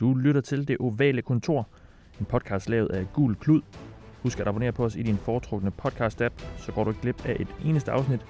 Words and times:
Du 0.00 0.14
lytter 0.14 0.40
til 0.40 0.68
Det 0.68 0.76
Ovale 0.80 1.22
Kontor, 1.22 1.68
en 2.20 2.26
podcast 2.26 2.68
lavet 2.68 2.88
af 2.88 3.06
Gul 3.12 3.34
Klud. 3.36 3.62
Husk 4.22 4.40
at 4.40 4.48
abonnere 4.48 4.72
på 4.72 4.84
os 4.84 4.96
i 4.96 5.02
din 5.02 5.16
foretrukne 5.16 5.72
podcast-app, 5.82 6.32
så 6.56 6.72
går 6.72 6.84
du 6.84 6.90
ikke 6.90 7.02
glip 7.02 7.26
af 7.26 7.36
et 7.40 7.48
eneste 7.64 7.92
afsnit. 7.92 8.20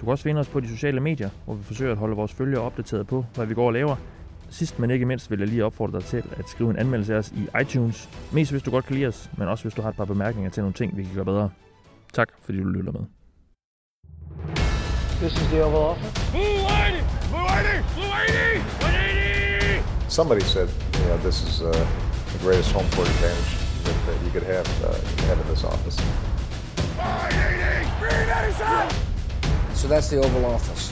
Du 0.00 0.04
kan 0.04 0.08
også 0.08 0.24
finde 0.24 0.40
os 0.40 0.48
på 0.48 0.60
de 0.60 0.68
sociale 0.68 1.00
medier, 1.00 1.30
hvor 1.44 1.54
vi 1.54 1.62
forsøger 1.62 1.92
at 1.92 1.98
holde 1.98 2.16
vores 2.16 2.32
følgere 2.32 2.62
opdateret 2.62 3.06
på, 3.06 3.24
hvad 3.34 3.46
vi 3.46 3.54
går 3.54 3.66
og 3.66 3.72
laver. 3.72 3.96
Sidst 4.50 4.78
men 4.78 4.90
ikke 4.90 5.06
mindst 5.06 5.30
vil 5.30 5.38
jeg 5.38 5.48
lige 5.48 5.64
opfordre 5.64 5.98
dig 5.98 6.06
til 6.06 6.22
at 6.36 6.48
skrive 6.48 6.70
en 6.70 6.76
anmeldelse 6.76 7.14
af 7.14 7.18
os 7.18 7.32
i 7.32 7.48
iTunes. 7.60 8.08
Mest 8.32 8.50
hvis 8.50 8.62
du 8.62 8.70
godt 8.70 8.84
kan 8.84 8.94
lide 8.96 9.06
os, 9.06 9.30
men 9.38 9.48
også 9.48 9.64
hvis 9.64 9.74
du 9.74 9.82
har 9.82 9.88
et 9.88 9.96
par 9.96 10.04
bemærkninger 10.04 10.50
til 10.50 10.62
nogle 10.62 10.74
ting, 10.74 10.96
vi 10.96 11.02
kan 11.02 11.14
gøre 11.14 11.24
bedre. 11.24 11.50
Tak 12.12 12.28
fordi 12.42 12.58
du 12.58 12.68
lytter 12.68 12.92
med. 12.92 13.00
This 15.20 15.32
is 15.32 15.48
the 15.48 15.64
Oval 15.64 15.76
Office. 15.76 16.32
Mulaney! 16.32 17.02
Mulaney! 17.32 17.78
Mulaney! 17.96 18.56
Mulaney! 18.80 18.89
Somebody 20.10 20.40
said, 20.40 20.68
you 20.98 21.04
know, 21.04 21.18
this 21.18 21.40
is 21.44 21.62
uh, 21.62 21.70
the 22.32 22.38
greatest 22.38 22.72
home 22.72 22.90
court 22.90 23.06
advantage 23.06 23.84
that, 23.84 23.94
that 24.06 24.24
you 24.24 24.30
could 24.32 24.42
have, 24.42 24.66
uh, 24.84 24.92
have 25.28 25.38
in 25.38 25.46
this 25.46 25.62
office. 25.62 25.94
So 29.74 29.86
that's 29.86 30.08
the 30.10 30.18
Oval 30.18 30.46
Office. 30.46 30.90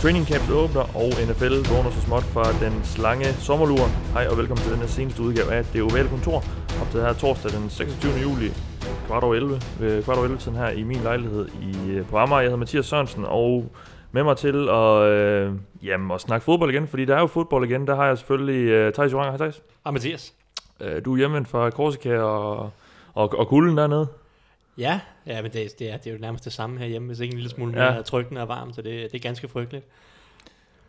Training 0.00 0.26
camps 0.26 0.50
åbner, 0.50 0.96
og 0.96 1.12
NFL 1.28 1.74
vågner 1.74 1.90
så 1.90 2.00
småt 2.00 2.24
fra 2.24 2.52
den 2.60 2.84
slange 2.84 3.34
sommerlur. 3.34 3.90
Hej 4.12 4.26
og 4.26 4.38
velkommen 4.38 4.62
til 4.62 4.72
denne 4.72 4.88
seneste 4.88 5.22
udgave 5.22 5.52
af 5.52 5.64
Det 5.64 5.82
Ovale 5.82 6.08
Kontor. 6.08 6.44
Op 6.80 6.90
til 6.90 7.00
her 7.00 7.12
torsdag 7.12 7.52
den 7.52 7.70
26. 7.70 8.12
juli, 8.22 8.52
kvart 9.12 9.24
over 9.24 9.34
11, 9.34 9.60
ved 9.80 10.02
kvart 10.02 10.16
over 10.16 10.24
11 10.24 10.40
tiden 10.40 10.56
her 10.58 10.68
i 10.68 10.82
min 10.82 10.96
lejlighed 10.96 11.48
i, 11.48 11.90
øh, 11.90 12.06
på 12.06 12.18
Amager. 12.18 12.40
Jeg 12.40 12.46
hedder 12.46 12.56
Mathias 12.58 12.86
Sørensen, 12.86 13.24
og 13.24 13.72
med 14.12 14.22
mig 14.22 14.36
til 14.36 14.68
at, 14.68 15.02
øh, 15.02 15.52
jamen, 15.82 16.10
at 16.10 16.20
snakke 16.20 16.44
fodbold 16.44 16.70
igen, 16.70 16.88
fordi 16.88 17.04
der 17.04 17.16
er 17.16 17.20
jo 17.20 17.26
fodbold 17.26 17.70
igen. 17.70 17.86
Der 17.86 17.96
har 17.96 18.06
jeg 18.06 18.18
selvfølgelig 18.18 18.68
øh, 18.68 18.92
Thijs 18.92 19.12
Joranger. 19.12 19.30
Hej 19.30 19.36
Thijs. 19.38 19.62
Hej 19.84 19.92
Mathias. 19.92 20.34
Øh, 20.80 21.04
du 21.04 21.12
er 21.12 21.16
hjemme 21.16 21.44
fra 21.46 21.70
Korsika 21.70 22.18
og, 22.18 22.70
og, 23.14 23.38
og 23.38 23.48
kulden 23.48 23.76
dernede. 23.76 24.06
Ja, 24.78 25.00
ja 25.26 25.42
men 25.42 25.52
det, 25.52 25.78
det, 25.78 25.92
er, 25.92 25.96
det 25.96 26.06
er 26.06 26.14
jo 26.14 26.20
nærmest 26.20 26.44
det 26.44 26.52
samme 26.52 26.78
herhjemme, 26.78 27.06
hvis 27.06 27.20
ikke 27.20 27.32
en 27.32 27.38
lille 27.38 27.50
smule 27.50 27.82
Ja. 27.84 27.92
mere 27.92 28.02
trykkende 28.02 28.40
og 28.42 28.48
varmt, 28.48 28.74
så 28.74 28.82
det, 28.82 29.12
det 29.12 29.14
er 29.14 29.22
ganske 29.22 29.48
frygteligt. 29.48 29.86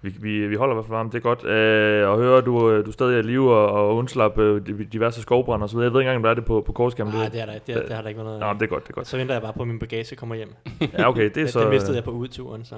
Vi, 0.03 0.09
vi, 0.19 0.47
vi 0.47 0.55
holder 0.55 0.73
i 0.73 0.75
hvert 0.75 0.85
fald 0.85 0.95
varmt, 0.95 1.13
det 1.13 1.17
er 1.17 1.21
godt. 1.21 1.45
Øh, 1.45 2.09
og 2.09 2.17
høre, 2.17 2.41
du, 2.41 2.71
øh, 2.71 2.85
du 2.85 2.91
stadig 2.91 3.15
er 3.15 3.19
i 3.19 3.21
live 3.21 3.55
og, 3.55 3.71
og 3.71 3.95
undslap 3.95 4.37
øh, 4.37 4.61
diverse 4.91 5.21
skovbrænder 5.21 5.63
og 5.63 5.69
så 5.69 5.75
videre. 5.75 5.85
Jeg 5.85 5.93
ved 5.93 6.01
ikke 6.01 6.09
engang, 6.09 6.17
om 6.17 6.23
der 6.23 6.29
er 6.29 6.33
det 6.33 6.45
på, 6.45 6.61
på 6.65 6.71
Korsika. 6.71 7.03
men 7.03 7.13
Nej, 7.13 7.29
det, 7.29 7.41
er 7.41 7.45
der, 7.45 7.59
det, 7.67 7.75
er, 7.75 7.81
det 7.81 7.91
har 7.95 8.01
der 8.01 8.09
ikke 8.09 8.17
været 8.17 8.25
noget 8.27 8.39
Nå, 8.39 8.45
af. 8.45 8.53
det 8.55 8.61
er 8.61 8.67
godt, 8.67 8.83
det 8.83 8.89
er 8.89 8.93
godt. 8.93 9.07
Så 9.07 9.17
venter 9.17 9.35
jeg 9.35 9.41
bare 9.41 9.53
på, 9.53 9.61
at 9.61 9.67
min 9.67 9.79
bagage 9.79 10.15
kommer 10.15 10.35
hjem. 10.35 10.53
Ja, 10.97 11.09
okay, 11.09 11.21
det 11.21 11.37
er 11.37 11.43
Det, 11.43 11.53
så, 11.53 11.59
det 11.61 11.69
mistede 11.69 11.95
jeg 11.95 12.03
på 12.03 12.11
udturen, 12.11 12.65
så... 12.65 12.75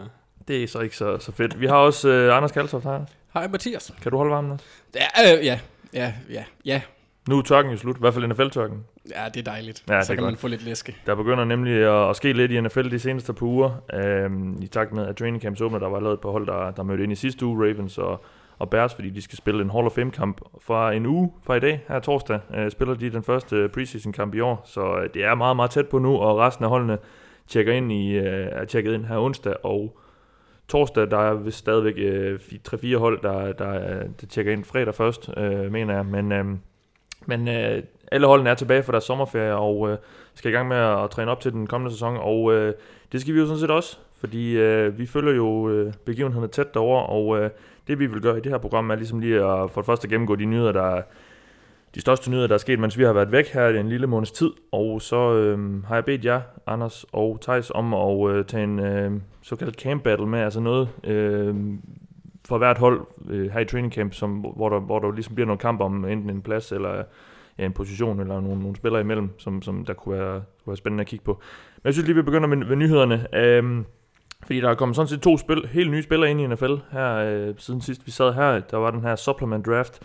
det 0.47 0.63
er 0.63 0.67
så 0.67 0.79
ikke 0.79 0.97
så, 0.97 1.17
så 1.17 1.31
fedt. 1.31 1.59
Vi 1.59 1.65
har 1.65 1.77
også 1.77 2.09
øh, 2.09 2.37
Anders 2.37 2.51
Kaltoft 2.51 2.83
her. 2.85 2.99
Hej 3.33 3.47
Mathias. 3.47 3.93
Kan 4.01 4.11
du 4.11 4.17
holde 4.17 4.31
varmen 4.31 4.51
også? 4.51 4.65
Ja, 4.95 5.37
øh, 5.37 5.45
ja, 5.45 5.59
ja, 5.93 6.13
ja, 6.29 6.43
ja. 6.65 6.81
Nu 7.29 7.37
er 7.37 7.41
tørken 7.41 7.71
jo 7.71 7.77
slut, 7.77 7.95
i 7.95 7.99
hvert 7.99 8.13
fald 8.13 8.27
NFL-tørken. 8.27 8.83
Ja, 9.11 9.29
det 9.33 9.39
er 9.39 9.51
dejligt. 9.51 9.83
Ja, 9.89 10.01
så 10.01 10.13
kan 10.13 10.23
godt. 10.23 10.31
man 10.31 10.37
få 10.37 10.47
lidt 10.47 10.65
læske. 10.65 10.95
Der 11.05 11.15
begynder 11.15 11.45
nemlig 11.45 11.73
at, 11.73 12.09
at 12.09 12.15
ske 12.15 12.33
lidt 12.33 12.51
i 12.51 12.61
NFL 12.61 12.91
de 12.91 12.99
seneste 12.99 13.33
par 13.33 13.45
uger. 13.45 13.83
Øhm, 13.93 14.61
I 14.61 14.67
takt 14.67 14.93
med, 14.93 15.07
at 15.07 15.15
training 15.15 15.41
camps 15.43 15.61
åbner, 15.61 15.79
der 15.79 15.89
var 15.89 15.99
lavet 15.99 16.13
et 16.13 16.21
par 16.21 16.29
hold, 16.29 16.47
der, 16.47 16.71
der 16.71 16.83
mødte 16.83 17.03
ind 17.03 17.11
i 17.11 17.15
sidste 17.15 17.45
uge, 17.45 17.67
Ravens 17.67 17.97
og, 17.97 18.23
og 18.59 18.69
Bears, 18.69 18.95
fordi 18.95 19.09
de 19.09 19.21
skal 19.21 19.37
spille 19.37 19.61
en 19.61 19.69
Hall 19.69 19.85
of 19.85 19.91
Fame-kamp 19.91 20.41
fra 20.61 20.91
en 20.93 21.05
uge 21.05 21.33
fra 21.43 21.55
i 21.55 21.59
dag, 21.59 21.83
her 21.87 21.99
torsdag, 21.99 22.39
øh, 22.55 22.71
spiller 22.71 22.93
de 22.93 23.09
den 23.09 23.23
første 23.23 23.69
preseason-kamp 23.73 24.35
i 24.35 24.39
år. 24.39 24.61
Så 24.65 24.97
øh, 24.97 25.09
det 25.13 25.23
er 25.23 25.35
meget, 25.35 25.55
meget 25.55 25.71
tæt 25.71 25.87
på 25.87 25.99
nu, 25.99 26.17
og 26.17 26.37
resten 26.37 26.65
af 26.65 26.69
holdene 26.69 26.97
tjekker 27.47 27.73
ind 27.73 27.91
i, 27.91 28.11
øh, 28.17 28.47
er 28.51 28.65
tjekket 28.65 28.93
ind 28.93 29.05
her 29.05 29.17
onsdag, 29.17 29.53
og 29.63 29.99
torsdag, 30.67 31.11
der 31.11 31.17
er 31.17 31.33
vist 31.33 31.57
stadigvæk 31.57 31.93
øh, 31.97 32.39
3-4 32.69 32.97
hold, 32.97 33.21
der, 33.21 33.53
der, 33.53 33.53
der, 33.53 34.03
der 34.21 34.27
tjekker 34.27 34.53
ind 34.53 34.63
fredag 34.63 34.95
først, 34.95 35.29
øh, 35.37 35.71
mener 35.71 35.95
jeg. 35.95 36.05
Men, 36.05 36.31
øh, 36.31 36.45
men 37.25 37.47
øh, 37.47 37.83
alle 38.11 38.27
holdene 38.27 38.49
er 38.49 38.53
tilbage 38.53 38.83
fra 38.83 38.91
deres 38.91 39.03
sommerferie, 39.03 39.55
og 39.55 39.89
øh, 39.89 39.97
skal 40.33 40.51
i 40.51 40.53
gang 40.53 40.67
med 40.67 40.77
at, 40.77 41.09
træne 41.09 41.31
op 41.31 41.39
til 41.39 41.51
den 41.51 41.67
kommende 41.67 41.93
sæson, 41.93 42.17
og 42.17 42.53
øh, 42.53 42.73
det 43.11 43.21
skal 43.21 43.33
vi 43.33 43.39
jo 43.39 43.45
sådan 43.45 43.59
set 43.59 43.71
også, 43.71 43.97
fordi 44.19 44.57
øh, 44.57 44.97
vi 44.97 45.05
følger 45.05 45.33
jo 45.33 45.69
øh, 45.69 45.93
begivenhederne 46.05 46.47
tæt 46.47 46.73
derovre, 46.73 47.05
og 47.05 47.39
øh, 47.39 47.49
det 47.87 47.99
vi 47.99 48.05
vil 48.05 48.21
gøre 48.21 48.37
i 48.37 48.41
det 48.41 48.51
her 48.51 48.59
program 48.59 48.89
er 48.89 48.95
ligesom 48.95 49.19
lige 49.19 49.35
at 49.35 49.71
for 49.71 49.81
det 49.81 49.85
første 49.85 50.07
gennemgå 50.07 50.35
de 50.35 50.45
nyheder, 50.45 50.71
der 50.71 51.01
de 51.95 52.01
største 52.01 52.29
nyheder, 52.31 52.47
der 52.47 52.53
er 52.53 52.59
sket, 52.59 52.79
mens 52.79 52.97
vi 52.97 53.03
har 53.03 53.13
været 53.13 53.31
væk 53.31 53.47
her 53.47 53.67
i 53.67 53.79
en 53.79 53.89
lille 53.89 54.07
måneds 54.07 54.31
tid, 54.31 54.51
og 54.71 55.01
så 55.01 55.33
øh, 55.33 55.83
har 55.83 55.95
jeg 55.95 56.05
bedt 56.05 56.25
jer, 56.25 56.41
Anders 56.67 57.05
og 57.13 57.37
Tejs 57.41 57.71
om 57.75 57.93
at 57.93 58.29
øh, 58.29 58.45
tage 58.45 58.63
en 58.63 58.79
øh, 58.79 59.11
såkaldt 59.41 59.81
camp 59.81 60.03
battle 60.03 60.27
med, 60.27 60.39
altså 60.39 60.59
noget 60.59 60.89
øh, 61.03 61.55
for 62.45 62.57
hvert 62.57 62.77
hold 62.77 63.01
øh, 63.29 63.51
her 63.51 63.59
i 63.59 63.65
training 63.65 63.93
camp, 63.93 64.13
som, 64.13 64.31
hvor, 64.55 64.69
der, 64.69 64.79
hvor 64.79 64.99
der 64.99 65.11
ligesom 65.11 65.35
bliver 65.35 65.45
noget 65.45 65.59
kamp 65.61 65.81
om 65.81 66.05
enten 66.05 66.29
en 66.29 66.41
plads 66.41 66.71
eller 66.71 67.03
ja, 67.57 67.65
en 67.65 67.73
position 67.73 68.19
eller 68.19 68.41
nogle, 68.41 68.59
nogle 68.59 68.75
spillere 68.75 69.01
imellem, 69.01 69.39
som, 69.39 69.61
som 69.61 69.85
der 69.85 69.93
kunne 69.93 70.17
være, 70.17 70.33
kunne 70.33 70.71
være 70.71 70.77
spændende 70.77 71.01
at 71.01 71.07
kigge 71.07 71.25
på. 71.25 71.41
Men 71.75 71.81
jeg 71.85 71.93
synes 71.93 72.07
lige, 72.07 72.15
vi 72.15 72.21
begynder 72.21 72.47
med, 72.47 72.57
med 72.57 72.75
nyhederne. 72.75 73.27
Øhm, 73.35 73.85
fordi 74.45 74.61
der 74.61 74.69
er 74.69 74.75
kommet 74.75 74.95
sådan 74.95 75.07
set 75.07 75.21
to 75.21 75.37
spil, 75.37 75.67
helt 75.71 75.91
nye 75.91 76.03
spillere 76.03 76.31
ind 76.31 76.41
i 76.41 76.47
NFL 76.47 76.73
her 76.91 77.15
øh, 77.15 77.53
siden 77.57 77.81
sidst 77.81 78.05
vi 78.05 78.11
sad 78.11 78.33
her. 78.33 78.59
Der 78.59 78.77
var 78.77 78.91
den 78.91 79.01
her 79.01 79.15
supplement 79.15 79.65
draft, 79.65 80.01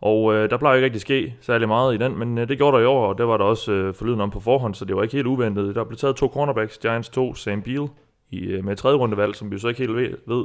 og 0.00 0.34
øh, 0.34 0.50
der 0.50 0.56
plejer 0.56 0.76
ikke 0.76 0.84
rigtig 0.84 1.00
ske 1.00 1.34
særlig 1.40 1.68
meget 1.68 1.94
i 1.94 1.98
den, 1.98 2.18
men 2.18 2.38
øh, 2.38 2.48
det 2.48 2.58
gjorde 2.58 2.76
der 2.76 2.82
i 2.82 2.86
år, 2.86 3.06
og 3.06 3.18
det 3.18 3.26
var 3.26 3.36
der 3.36 3.44
også 3.44 3.72
øh, 3.72 3.94
forlyden 3.94 4.20
om 4.20 4.30
på 4.30 4.40
forhånd, 4.40 4.74
så 4.74 4.84
det 4.84 4.96
var 4.96 5.02
ikke 5.02 5.14
helt 5.14 5.26
uventet. 5.26 5.74
Der 5.74 5.84
blev 5.84 5.96
taget 5.96 6.16
to 6.16 6.28
cornerbacks, 6.28 6.78
Giants 6.78 7.08
2, 7.08 7.34
Sam 7.34 7.62
Beal, 7.62 7.88
i, 8.30 8.40
øh, 8.44 8.64
med 8.64 8.76
tredje 8.76 8.96
rundevalg, 8.96 9.34
som 9.34 9.50
vi 9.50 9.54
jo 9.54 9.60
så 9.60 9.68
ikke 9.68 9.78
helt 9.78 9.96
ved, 9.96 10.16
ved 10.26 10.44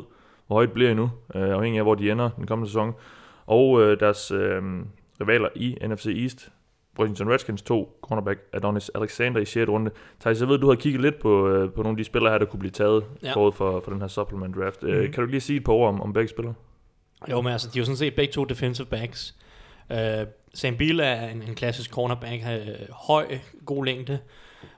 hvor 0.50 0.56
højt 0.56 0.72
bliver 0.72 0.92
endnu, 0.92 1.10
øh, 1.36 1.50
afhængig 1.50 1.80
af 1.80 1.86
hvor 1.86 1.96
de 1.96 2.12
ender 2.12 2.30
den 2.30 2.48
kommende 2.48 2.70
sæson. 2.70 2.94
Og 3.46 3.82
øh, 3.82 4.00
deres 4.00 4.32
øh, 4.32 4.62
rivaler 5.22 5.50
i 5.56 5.78
NFC 5.88 6.06
East, 6.06 6.50
Washington 7.00 7.30
Redskins 7.30 7.62
2, 7.62 8.00
cornerback 8.02 8.40
Adonis 8.54 8.90
Alexander 8.96 9.42
i 9.42 9.46
6. 9.46 9.70
runde. 9.70 9.92
Thijs, 10.20 10.40
jeg 10.42 10.50
ved, 10.50 10.58
du 10.58 10.68
har 10.68 10.76
kigget 10.76 11.02
lidt 11.02 11.20
på, 11.20 11.48
øh, 11.50 11.72
på 11.72 11.84
nogle 11.84 11.94
af 11.94 11.98
de 11.98 12.04
spillere 12.04 12.32
her, 12.32 12.38
der 12.38 12.46
kunne 12.46 12.60
blive 12.60 12.72
taget 12.72 13.04
ja. 13.24 13.34
Forud 13.34 13.52
for, 13.52 13.80
for 13.80 13.92
den 13.92 14.02
her 14.02 14.08
supplement 14.08 14.56
draft. 14.56 14.84
Mm. 14.84 14.90
Øh, 14.90 15.04
Mhm. 15.04 15.12
kan 15.12 15.24
du 15.24 15.30
lige 15.30 15.42
sige 15.42 15.58
et 15.58 15.64
par 15.64 15.74
ord 15.74 15.90
om, 15.90 16.02
om 16.02 16.14
begge 16.14 16.30
spillere? 16.30 16.54
Jo, 17.30 17.42
men 17.42 17.52
altså, 17.52 17.70
de 17.74 17.80
er 17.80 17.82
jo 17.82 17.86
sådan 17.86 17.98
set 17.98 18.16
begge 18.16 18.32
to 18.34 18.46
defensive 18.46 18.88
backs. 18.88 19.36
Uh, 19.90 19.96
Sam 20.54 20.78
Bill 20.78 21.00
er 21.00 21.28
en, 21.28 21.44
en 21.44 21.56
klassisk 21.56 21.92
cornerback, 21.92 22.44
uh, 22.46 22.96
høj, 23.08 23.40
god 23.66 23.86
længde. 23.86 24.20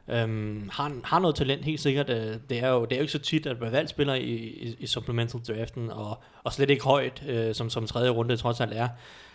Øhm, 0.08 0.70
har, 0.74 0.92
har 1.04 1.20
noget 1.20 1.36
talent, 1.36 1.66
helt 1.66 1.80
sikkert. 1.80 2.10
Øh, 2.10 2.36
det, 2.50 2.64
er 2.64 2.70
jo, 2.70 2.86
det 2.86 2.92
er 2.92 2.98
jo 2.98 3.02
ikke 3.02 3.12
så 3.12 3.20
tit, 3.20 3.46
at 3.46 3.60
man 3.62 3.72
valgt 3.72 3.90
spiller 3.90 4.14
i, 4.14 4.34
i, 4.34 4.76
i 4.80 4.88
supplemental 4.88 5.42
draften, 5.42 5.90
og, 5.90 6.24
og 6.44 6.54
slet 6.54 6.70
ikke 6.70 6.84
højt, 6.84 7.24
øh, 7.28 7.56
som, 7.56 7.70
som 7.70 7.88
tredje 7.88 8.10
runde 8.10 8.38
trods 8.38 8.60
alt 8.60 8.74
er. 8.74 8.88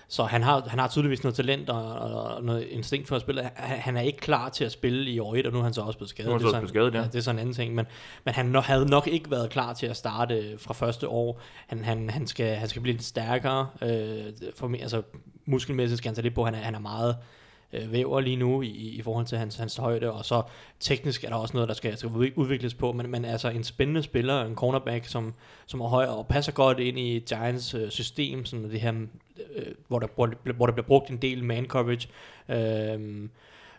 Så 0.09 0.25
han 0.25 0.43
har, 0.43 0.69
han 0.69 0.79
har 0.79 0.89
tydeligvis 0.89 1.23
noget 1.23 1.35
talent 1.35 1.71
og, 1.71 1.93
og 1.93 2.45
noget 2.45 2.67
instinkt 2.71 3.09
for 3.09 3.17
at 3.17 3.23
spille. 3.23 3.51
Han, 3.55 3.79
han 3.79 3.97
er 3.97 4.01
ikke 4.01 4.19
klar 4.19 4.49
til 4.49 4.65
at 4.65 4.73
spille 4.73 5.11
i 5.11 5.19
år 5.19 5.35
1, 5.35 5.47
og 5.47 5.53
nu 5.53 5.59
er 5.59 5.63
han 5.63 5.73
så 5.73 5.81
også 5.81 5.99
blevet 5.99 6.11
skadet. 6.11 6.29
Nu 6.29 6.35
er 6.35 6.39
han 6.39 6.45
Det 6.45 6.51
så 6.51 6.57
er 6.57 6.61
også 6.61 6.73
blevet 6.73 6.93
skadet, 6.93 7.05
ja. 7.05 7.09
Det 7.13 7.19
er 7.19 7.23
sådan 7.23 7.37
en 7.37 7.41
anden 7.41 7.55
ting, 7.55 7.75
men, 7.75 7.87
men 8.25 8.35
han 8.35 8.47
no, 8.47 8.61
havde 8.61 8.87
nok 8.87 9.07
ikke 9.07 9.31
været 9.31 9.51
klar 9.51 9.73
til 9.75 9.87
at 9.87 9.97
starte 9.97 10.59
fra 10.59 10.75
første 10.75 11.09
år. 11.09 11.41
Han, 11.67 11.85
han, 11.85 12.11
han, 12.11 12.27
skal, 12.27 12.57
han 12.57 12.69
skal 12.69 12.83
blive 12.83 12.97
lidt 12.97 13.05
stærkere. 13.05 13.69
Øh, 13.83 14.25
for, 14.57 14.71
altså, 14.81 15.03
muskelmæssigt 15.45 15.99
skal 15.99 16.09
han 16.09 16.15
tage 16.15 16.23
lidt 16.23 16.35
på. 16.35 16.45
Han 16.45 16.55
er, 16.55 16.59
han 16.59 16.75
er 16.75 16.81
meget 16.81 17.17
øh, 17.73 17.93
væver 17.93 18.21
lige 18.21 18.37
nu 18.37 18.63
i, 18.63 18.69
i 18.69 19.03
forhold 19.03 19.27
til 19.27 19.39
hans, 19.39 19.57
hans 19.57 19.77
højde, 19.77 20.13
og 20.13 20.25
så 20.25 20.43
teknisk 20.81 21.25
er 21.25 21.29
der 21.29 21.37
også 21.37 21.55
noget, 21.55 21.69
der 21.69 21.75
skal, 21.75 21.97
skal 21.99 22.11
udvik- 22.11 22.37
udvikles 22.37 22.75
på, 22.75 22.93
men, 22.93 23.11
men 23.11 23.25
altså 23.25 23.49
en 23.49 23.65
spændende 23.65 24.03
spiller, 24.03 24.45
en 24.45 24.55
cornerback, 24.55 25.07
som, 25.07 25.35
som 25.67 25.81
er 25.81 25.89
høj 25.89 26.07
og 26.07 26.27
passer 26.27 26.53
godt 26.53 26.79
ind 26.79 26.99
i 26.99 27.19
Giants 27.19 27.75
øh, 27.75 27.91
system, 27.91 28.45
sådan 28.45 28.71
det 28.71 28.81
her, 28.81 28.93
øh, 29.57 29.67
hvor, 29.89 29.99
der, 29.99 30.07
hvor, 30.15 30.31
hvor 30.57 30.67
der 30.67 30.73
bliver 30.73 30.87
brugt 30.87 31.11
en 31.11 31.17
del 31.17 31.45
man 31.45 31.67
coverage. 31.67 32.09
Øh, 32.49 33.29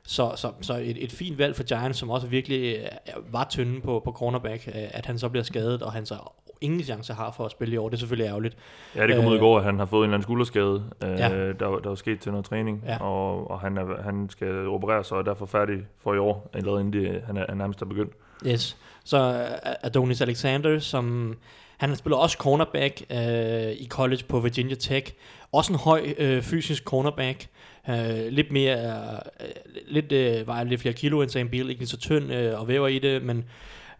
så, 0.03 0.31
så, 0.35 0.51
så 0.61 0.73
et, 0.73 1.03
et 1.03 1.11
fint 1.11 1.37
valg 1.37 1.55
for 1.55 1.63
Giants, 1.63 1.99
som 1.99 2.09
også 2.09 2.27
virkelig 2.27 2.77
øh, 2.77 3.33
var 3.33 3.47
tynde 3.49 3.81
på, 3.81 4.01
på 4.05 4.11
cornerback, 4.11 4.67
øh, 4.67 4.73
at 4.75 5.05
han 5.05 5.19
så 5.19 5.29
bliver 5.29 5.43
skadet, 5.43 5.81
og 5.81 5.91
han 5.91 6.05
så 6.05 6.15
ingen 6.61 6.83
chance 6.83 7.13
har 7.13 7.31
for 7.31 7.45
at 7.45 7.51
spille 7.51 7.73
i 7.73 7.77
år. 7.77 7.89
Det 7.89 7.95
er 7.95 7.99
selvfølgelig 7.99 8.29
ærgerligt. 8.29 8.57
Ja, 8.95 9.07
det 9.07 9.15
kom 9.15 9.25
ud 9.25 9.31
i 9.31 9.35
Øh, 9.35 9.39
går, 9.39 9.57
at 9.57 9.63
han 9.63 9.79
har 9.79 9.85
fået 9.85 9.99
en 9.99 10.03
eller 10.03 10.13
anden 10.13 10.23
skulderskade, 10.23 10.83
øh, 11.03 11.09
Ja. 11.09 11.29
der, 11.29 11.53
der 11.53 11.87
var 11.87 11.95
sket 11.95 12.19
til 12.19 12.31
noget 12.31 12.45
træning, 12.45 12.83
Ja. 12.87 12.97
og, 13.03 13.51
og 13.51 13.59
han, 13.59 13.77
er, 13.77 14.01
han 14.03 14.27
skal 14.29 14.67
opereres 14.67 15.11
og 15.11 15.19
er 15.19 15.23
derfor 15.23 15.45
færdig 15.45 15.77
for 16.03 16.13
i 16.13 16.17
år, 16.17 16.49
allerede 16.53 16.81
inden 16.81 17.03
det, 17.03 17.21
han, 17.25 17.37
er, 17.37 17.45
han 17.49 17.57
nærmest 17.57 17.81
er 17.81 17.85
begyndt. 17.85 18.13
Yes. 18.47 18.77
Så 19.03 19.47
Adonis 19.81 20.21
Alexander, 20.21 20.79
som 20.79 21.35
han 21.77 21.95
spiller 21.95 22.17
også 22.17 22.37
cornerback 22.37 23.01
øh, 23.11 23.71
i 23.71 23.87
college 23.89 24.23
på 24.29 24.39
Virginia 24.39 24.75
Tech. 24.75 25.13
Også 25.51 25.73
en 25.73 25.79
høj 25.79 26.13
øh, 26.17 26.41
fysisk 26.41 26.83
cornerback. 26.83 27.47
Øh, 27.89 28.27
lidt 28.29 28.51
mere, 28.51 28.77
øh, 28.77 29.47
øh, 29.47 29.47
lidt, 29.87 30.11
øh, 30.11 30.47
vejer 30.47 30.63
lidt 30.63 30.81
flere 30.81 30.93
kilo 30.93 31.21
end 31.21 31.29
Sam 31.29 31.49
Beal, 31.49 31.69
ikke 31.69 31.85
så 31.85 31.97
tynd 31.97 32.33
øh, 32.33 32.59
og 32.59 32.67
væver 32.67 32.87
i 32.87 32.99
det, 32.99 33.23
men 33.23 33.37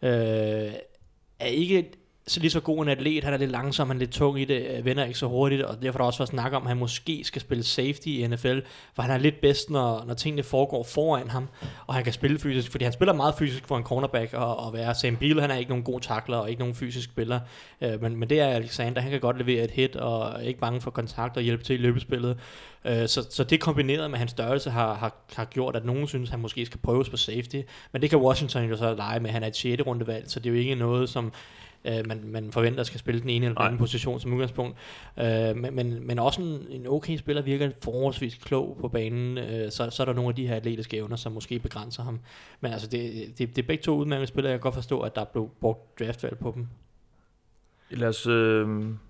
øh, 0.01 0.71
er 1.39 1.45
ikke 1.45 1.91
så 2.27 2.39
lige 2.39 2.51
så 2.51 2.59
god 2.59 2.83
en 2.83 2.89
atlet, 2.89 3.23
han 3.23 3.33
er 3.33 3.37
lidt 3.37 3.51
langsom, 3.51 3.87
han 3.87 3.97
er 3.97 3.99
lidt 3.99 4.11
tung 4.11 4.41
i 4.41 4.45
det, 4.45 4.67
øh, 4.77 4.85
vender 4.85 5.05
ikke 5.05 5.19
så 5.19 5.27
hurtigt, 5.27 5.61
og 5.61 5.81
derfor 5.81 5.99
er 5.99 6.01
der 6.01 6.05
også 6.05 6.19
været 6.19 6.29
snak 6.29 6.53
om, 6.53 6.61
at 6.61 6.67
han 6.67 6.77
måske 6.77 7.23
skal 7.23 7.41
spille 7.41 7.63
safety 7.63 8.07
i 8.07 8.27
NFL, 8.27 8.59
for 8.93 9.01
han 9.01 9.11
er 9.11 9.17
lidt 9.17 9.41
bedst, 9.41 9.69
når, 9.69 10.03
når 10.07 10.13
tingene 10.13 10.43
foregår 10.43 10.83
foran 10.83 11.29
ham, 11.29 11.47
og 11.87 11.93
han 11.93 12.03
kan 12.03 12.13
spille 12.13 12.39
fysisk, 12.39 12.71
fordi 12.71 12.83
han 12.83 12.93
spiller 12.93 13.13
meget 13.13 13.35
fysisk 13.39 13.67
for 13.67 13.77
en 13.77 13.83
cornerback, 13.83 14.33
og, 14.33 14.59
og 14.59 14.73
være 14.73 14.95
Sam 14.95 15.15
Beal, 15.15 15.41
han 15.41 15.51
er 15.51 15.55
ikke 15.55 15.69
nogen 15.69 15.83
god 15.83 15.99
takler, 15.99 16.37
og 16.37 16.49
ikke 16.49 16.59
nogen 16.59 16.75
fysisk 16.75 17.09
spiller, 17.09 17.39
øh, 17.81 18.01
men, 18.01 18.15
men 18.15 18.29
det 18.29 18.39
er 18.39 18.47
Alexander, 18.47 19.01
han 19.01 19.11
kan 19.11 19.19
godt 19.19 19.37
levere 19.37 19.63
et 19.63 19.71
hit, 19.71 19.95
og 19.95 20.33
er 20.33 20.39
ikke 20.39 20.59
bange 20.59 20.81
for 20.81 20.91
kontakt 20.91 21.37
og 21.37 21.43
hjælpe 21.43 21.63
til 21.63 21.75
i 21.75 21.77
løbespillet, 21.77 22.37
øh, 22.85 23.07
så, 23.07 23.27
så 23.29 23.43
det 23.43 23.59
kombineret 23.59 24.11
med 24.11 24.19
hans 24.19 24.31
størrelse 24.31 24.69
har, 24.69 24.93
har, 24.93 25.15
har 25.35 25.45
gjort, 25.45 25.75
at 25.75 25.85
nogen 25.85 26.07
synes, 26.07 26.29
han 26.29 26.39
måske 26.39 26.65
skal 26.65 26.79
prøves 26.79 27.09
på 27.09 27.17
safety, 27.17 27.61
men 27.91 28.01
det 28.01 28.09
kan 28.09 28.19
Washington 28.19 28.63
jo 28.63 28.77
så 28.77 28.93
lege 28.95 29.19
med, 29.19 29.31
han 29.31 29.43
er 29.43 29.47
et 29.47 29.55
6. 29.55 29.81
rundevalg, 29.87 30.31
så 30.31 30.39
det 30.39 30.49
er 30.49 30.53
jo 30.53 30.59
ikke 30.59 30.75
noget, 30.75 31.09
som 31.09 31.33
øh, 31.85 32.07
man, 32.07 32.21
man 32.23 32.51
forventer 32.51 32.83
skal 32.83 32.99
spille 32.99 33.21
den 33.21 33.29
ene 33.29 33.45
eller 33.45 33.57
den 33.57 33.65
anden 33.65 33.79
position 33.79 34.19
som 34.19 34.33
udgangspunkt. 34.33 34.77
Øh, 35.19 35.55
men, 35.55 35.75
men, 35.75 36.07
men 36.07 36.19
også 36.19 36.41
en, 36.41 36.65
en 36.69 36.87
okay 36.87 37.17
spiller 37.17 37.41
virker 37.41 37.71
forholdsvis 37.83 38.35
klog 38.35 38.77
på 38.81 38.87
banen, 38.87 39.37
øh, 39.37 39.71
så, 39.71 39.89
så 39.89 40.03
er 40.03 40.05
der 40.05 40.13
nogle 40.13 40.29
af 40.29 40.35
de 40.35 40.47
her 40.47 40.55
atletiske 40.55 40.97
evner, 40.97 41.15
som 41.15 41.31
måske 41.31 41.59
begrænser 41.59 42.03
ham. 42.03 42.19
Men 42.61 42.71
altså, 42.71 42.87
det, 42.87 43.33
det, 43.37 43.55
det 43.55 43.63
er 43.63 43.67
begge 43.67 43.83
to 43.83 43.95
udmærkede 43.95 44.27
spillere, 44.27 44.51
jeg 44.51 44.59
kan 44.59 44.63
godt 44.63 44.75
forstå, 44.75 44.99
at 44.99 45.15
der 45.15 45.23
blev 45.23 45.49
brugt 45.61 45.99
draftvalg 45.99 46.37
på 46.37 46.51
dem. 46.55 46.67
Lad 47.89 48.07
os, 48.07 48.27
øh, 48.27 48.67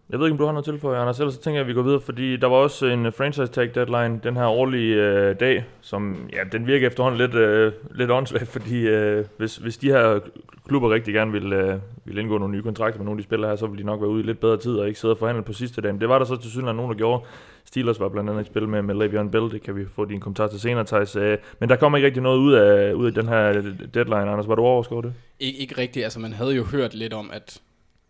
jeg 0.09 0.19
ved 0.19 0.25
ikke, 0.27 0.33
om 0.33 0.37
du 0.37 0.45
har 0.45 0.51
noget 0.51 0.65
til 0.65 0.79
for, 0.79 0.95
Anders. 0.95 1.19
Ellers 1.19 1.33
så 1.33 1.41
tænker 1.41 1.57
jeg, 1.59 1.61
at 1.61 1.67
vi 1.67 1.73
går 1.73 1.81
videre, 1.81 2.01
fordi 2.01 2.37
der 2.37 2.47
var 2.47 2.55
også 2.55 2.85
en 2.85 3.05
øh, 3.05 3.13
franchise 3.13 3.47
tag 3.51 3.75
deadline 3.75 4.19
den 4.23 4.37
her 4.37 4.45
årlige 4.45 4.95
øh, 4.95 5.35
dag, 5.39 5.65
som 5.81 6.29
ja, 6.33 6.39
den 6.51 6.67
virker 6.67 6.87
efterhånden 6.87 7.17
lidt, 7.17 7.33
øh, 7.35 7.71
lidt 7.95 8.11
åndssvagt, 8.11 8.47
fordi 8.57 8.87
øh, 8.87 9.25
hvis, 9.37 9.57
hvis 9.57 9.77
de 9.77 9.87
her 9.87 10.19
klubber 10.67 10.89
rigtig 10.91 11.13
gerne 11.13 11.31
vil, 11.31 11.53
øh, 11.53 11.79
vil 12.05 12.17
indgå 12.17 12.37
nogle 12.37 12.53
nye 12.53 12.63
kontrakter 12.63 12.99
med 12.99 13.05
nogle 13.05 13.17
af 13.17 13.21
de 13.21 13.27
spillere 13.27 13.49
her, 13.51 13.55
så 13.55 13.67
vil 13.67 13.79
de 13.79 13.83
nok 13.83 14.01
være 14.01 14.09
ude 14.09 14.23
i 14.23 14.25
lidt 14.25 14.39
bedre 14.39 14.57
tid 14.57 14.75
og 14.75 14.87
ikke 14.87 14.99
sidde 14.99 15.13
og 15.13 15.17
forhandle 15.17 15.43
på 15.43 15.53
sidste 15.53 15.81
dagen. 15.81 16.01
Det 16.01 16.09
var 16.09 16.19
der 16.19 16.25
så 16.25 16.35
til 16.35 16.51
synligheden 16.51 16.77
nogen, 16.77 16.91
der 16.91 16.97
gjorde. 16.97 17.23
Steelers 17.65 17.99
var 17.99 18.09
blandt 18.09 18.29
andet 18.29 18.43
i 18.43 18.45
spil 18.45 18.67
med, 18.67 18.81
med 18.81 18.95
Le'Veon 18.95 19.29
Bell, 19.29 19.51
det 19.51 19.61
kan 19.61 19.75
vi 19.75 19.85
få 19.95 20.05
din 20.05 20.19
kommentar 20.19 20.47
til 20.47 20.59
senere, 20.59 20.83
Thijs. 20.85 21.15
Øh, 21.15 21.37
men 21.59 21.69
der 21.69 21.75
kommer 21.75 21.97
ikke 21.97 22.05
rigtig 22.05 22.23
noget 22.23 22.37
ud 22.37 22.53
af, 22.53 22.93
ud 22.93 23.05
af 23.05 23.13
den 23.13 23.27
her 23.27 23.61
deadline, 23.93 24.31
Anders. 24.31 24.47
Var 24.47 24.55
du 24.55 24.61
overskåret 24.61 25.05
det? 25.05 25.13
Ik- 25.43 25.61
ikke 25.61 25.77
rigtigt, 25.77 26.03
altså 26.03 26.19
man 26.19 26.33
havde 26.33 26.55
jo 26.55 26.63
hørt 26.63 26.93
lidt 26.93 27.13
om, 27.13 27.29
at 27.33 27.61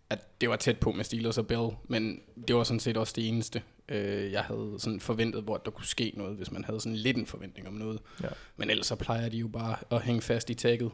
at 0.10 0.42
det 0.42 0.50
var 0.50 0.56
tæt 0.56 0.78
på 0.80 0.92
med 0.92 1.04
Steelers 1.04 1.38
og 1.38 1.48
Bell, 1.48 1.70
men 1.88 2.22
det 2.48 2.56
var 2.56 2.64
sådan 2.64 2.80
set 2.80 2.98
også 2.98 3.14
det 3.16 3.28
eneste, 3.28 3.62
øh, 3.90 4.32
jeg 4.32 4.42
havde 4.42 4.76
sådan 4.78 5.00
forventet, 5.00 5.44
hvor 5.44 5.58
der 5.58 5.72
kunne 5.72 5.86
ske 5.86 6.14
noget, 6.16 6.38
hvis 6.38 6.52
man 6.52 6.64
havde 6.64 6.80
sådan 6.80 6.96
lidt 6.96 7.18
en 7.18 7.26
forventning 7.26 7.68
om 7.68 7.74
noget. 7.74 8.00
Ja. 8.24 8.28
Men 8.58 8.70
ellers 8.70 8.88
så 8.88 8.96
plejer 8.96 9.30
de 9.30 9.38
jo 9.38 9.48
bare 9.48 9.76
at 9.92 10.02
hænge 10.02 10.22
fast 10.22 10.50
i 10.50 10.54
tagget. 10.54 10.92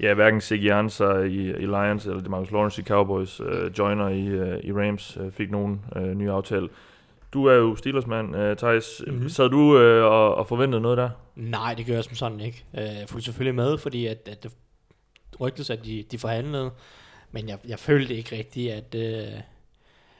Ja, 0.00 0.14
hverken 0.14 0.40
Siggy 0.40 0.70
Ansah 0.70 1.26
i, 1.26 1.50
i 1.50 1.66
Lions 1.66 2.06
eller 2.06 2.22
Demarcus 2.22 2.50
Lawrence 2.50 2.82
i 2.82 2.84
Cowboys, 2.84 3.40
øh, 3.40 3.70
joiner 3.78 4.08
i, 4.08 4.26
øh, 4.26 4.64
i 4.64 4.72
Rams, 4.72 5.18
øh, 5.20 5.32
fik 5.32 5.50
nogen 5.50 5.80
øh, 5.96 6.14
nye 6.14 6.30
aftale. 6.30 6.68
Du 7.32 7.44
er 7.44 7.54
jo 7.54 7.76
Steelers-mand, 7.76 8.36
øh, 8.36 8.56
Thijs. 8.56 9.02
Mm-hmm. 9.06 9.28
Sad 9.28 9.48
du 9.48 9.78
øh, 9.78 10.04
og, 10.04 10.34
og 10.34 10.46
forventede 10.46 10.80
noget 10.80 10.98
der? 10.98 11.10
Nej, 11.36 11.74
det 11.74 11.86
gør 11.86 11.94
jeg 11.94 12.04
som 12.04 12.14
sådan 12.14 12.40
ikke. 12.40 12.64
Øh, 12.74 12.82
jeg 12.82 13.04
fulgte 13.08 13.24
selvfølgelig 13.24 13.54
med, 13.54 13.78
fordi 13.78 14.06
at, 14.06 14.28
at 14.28 14.42
det 14.42 14.52
rygtes, 15.40 15.70
at 15.70 15.84
de, 15.84 16.04
de 16.10 16.18
forhandlede. 16.18 16.70
Men 17.30 17.48
jeg, 17.48 17.58
jeg 17.68 17.78
følte 17.78 18.14
ikke 18.14 18.36
rigtigt, 18.36 18.72
at, 18.72 18.94
øh, 18.94 19.40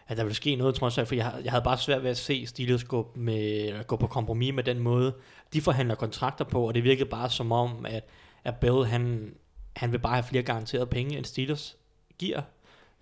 at 0.09 0.17
der 0.17 0.25
ville 0.25 0.35
ske 0.35 0.57
noget, 0.57 0.75
trods 0.75 0.99
alt, 0.99 1.09
for 1.09 1.15
jeg, 1.15 1.35
jeg 1.45 1.53
havde 1.53 1.65
bare 1.65 1.79
svært 1.79 2.03
ved 2.03 2.11
at 2.11 2.17
se 2.17 2.47
Steelers 2.47 2.85
gå, 2.85 3.13
med, 3.15 3.85
gå 3.87 3.97
på 3.97 4.07
kompromis 4.07 4.55
med 4.55 4.65
den 4.65 4.79
måde, 4.79 5.15
de 5.53 5.61
forhandler 5.61 5.95
kontrakter 5.95 6.45
på, 6.45 6.69
og 6.69 6.75
det 6.75 6.85
virkede 6.85 7.09
bare 7.09 7.31
som 7.31 7.53
om, 7.53 7.87
at, 7.87 8.05
at 8.45 8.57
Bell, 8.57 8.87
han, 8.87 9.35
han 9.77 9.93
vil 9.93 9.99
bare 9.99 10.15
have 10.15 10.25
flere 10.25 10.43
garanterede 10.43 10.87
penge, 10.87 11.17
end 11.17 11.25
Steelers 11.25 11.77
giver. 12.19 12.43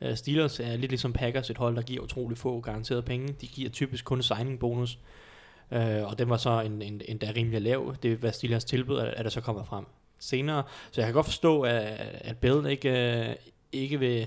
Uh, 0.00 0.14
Steelers 0.14 0.60
er 0.60 0.76
lidt 0.76 0.90
ligesom 0.90 1.12
Packers, 1.12 1.50
et 1.50 1.58
hold, 1.58 1.76
der 1.76 1.82
giver 1.82 2.02
utrolig 2.02 2.38
få 2.38 2.60
garanterede 2.60 3.02
penge. 3.02 3.34
De 3.40 3.46
giver 3.46 3.70
typisk 3.70 4.04
kun 4.04 4.22
signing 4.22 4.58
bonus, 4.58 4.98
uh, 5.70 5.78
øh, 5.78 6.04
og 6.04 6.18
den 6.18 6.30
var 6.30 6.36
så 6.36 6.60
en, 6.60 6.82
en, 6.82 7.02
en 7.08 7.18
der 7.18 7.36
rimelig 7.36 7.62
lav. 7.62 7.96
Det 8.02 8.12
er, 8.12 8.16
hvad 8.16 8.32
Steelers 8.32 8.64
tilbud, 8.64 8.98
at, 8.98 9.08
at 9.08 9.24
der 9.24 9.30
så 9.30 9.40
kommer 9.40 9.64
frem 9.64 9.84
senere. 10.18 10.62
Så 10.90 11.00
jeg 11.00 11.06
kan 11.06 11.14
godt 11.14 11.26
forstå, 11.26 11.62
at, 11.62 11.82
at 12.20 12.36
Bell 12.36 12.66
ikke, 12.66 13.18
øh, 13.28 13.34
ikke 13.74 13.98
vil 13.98 14.26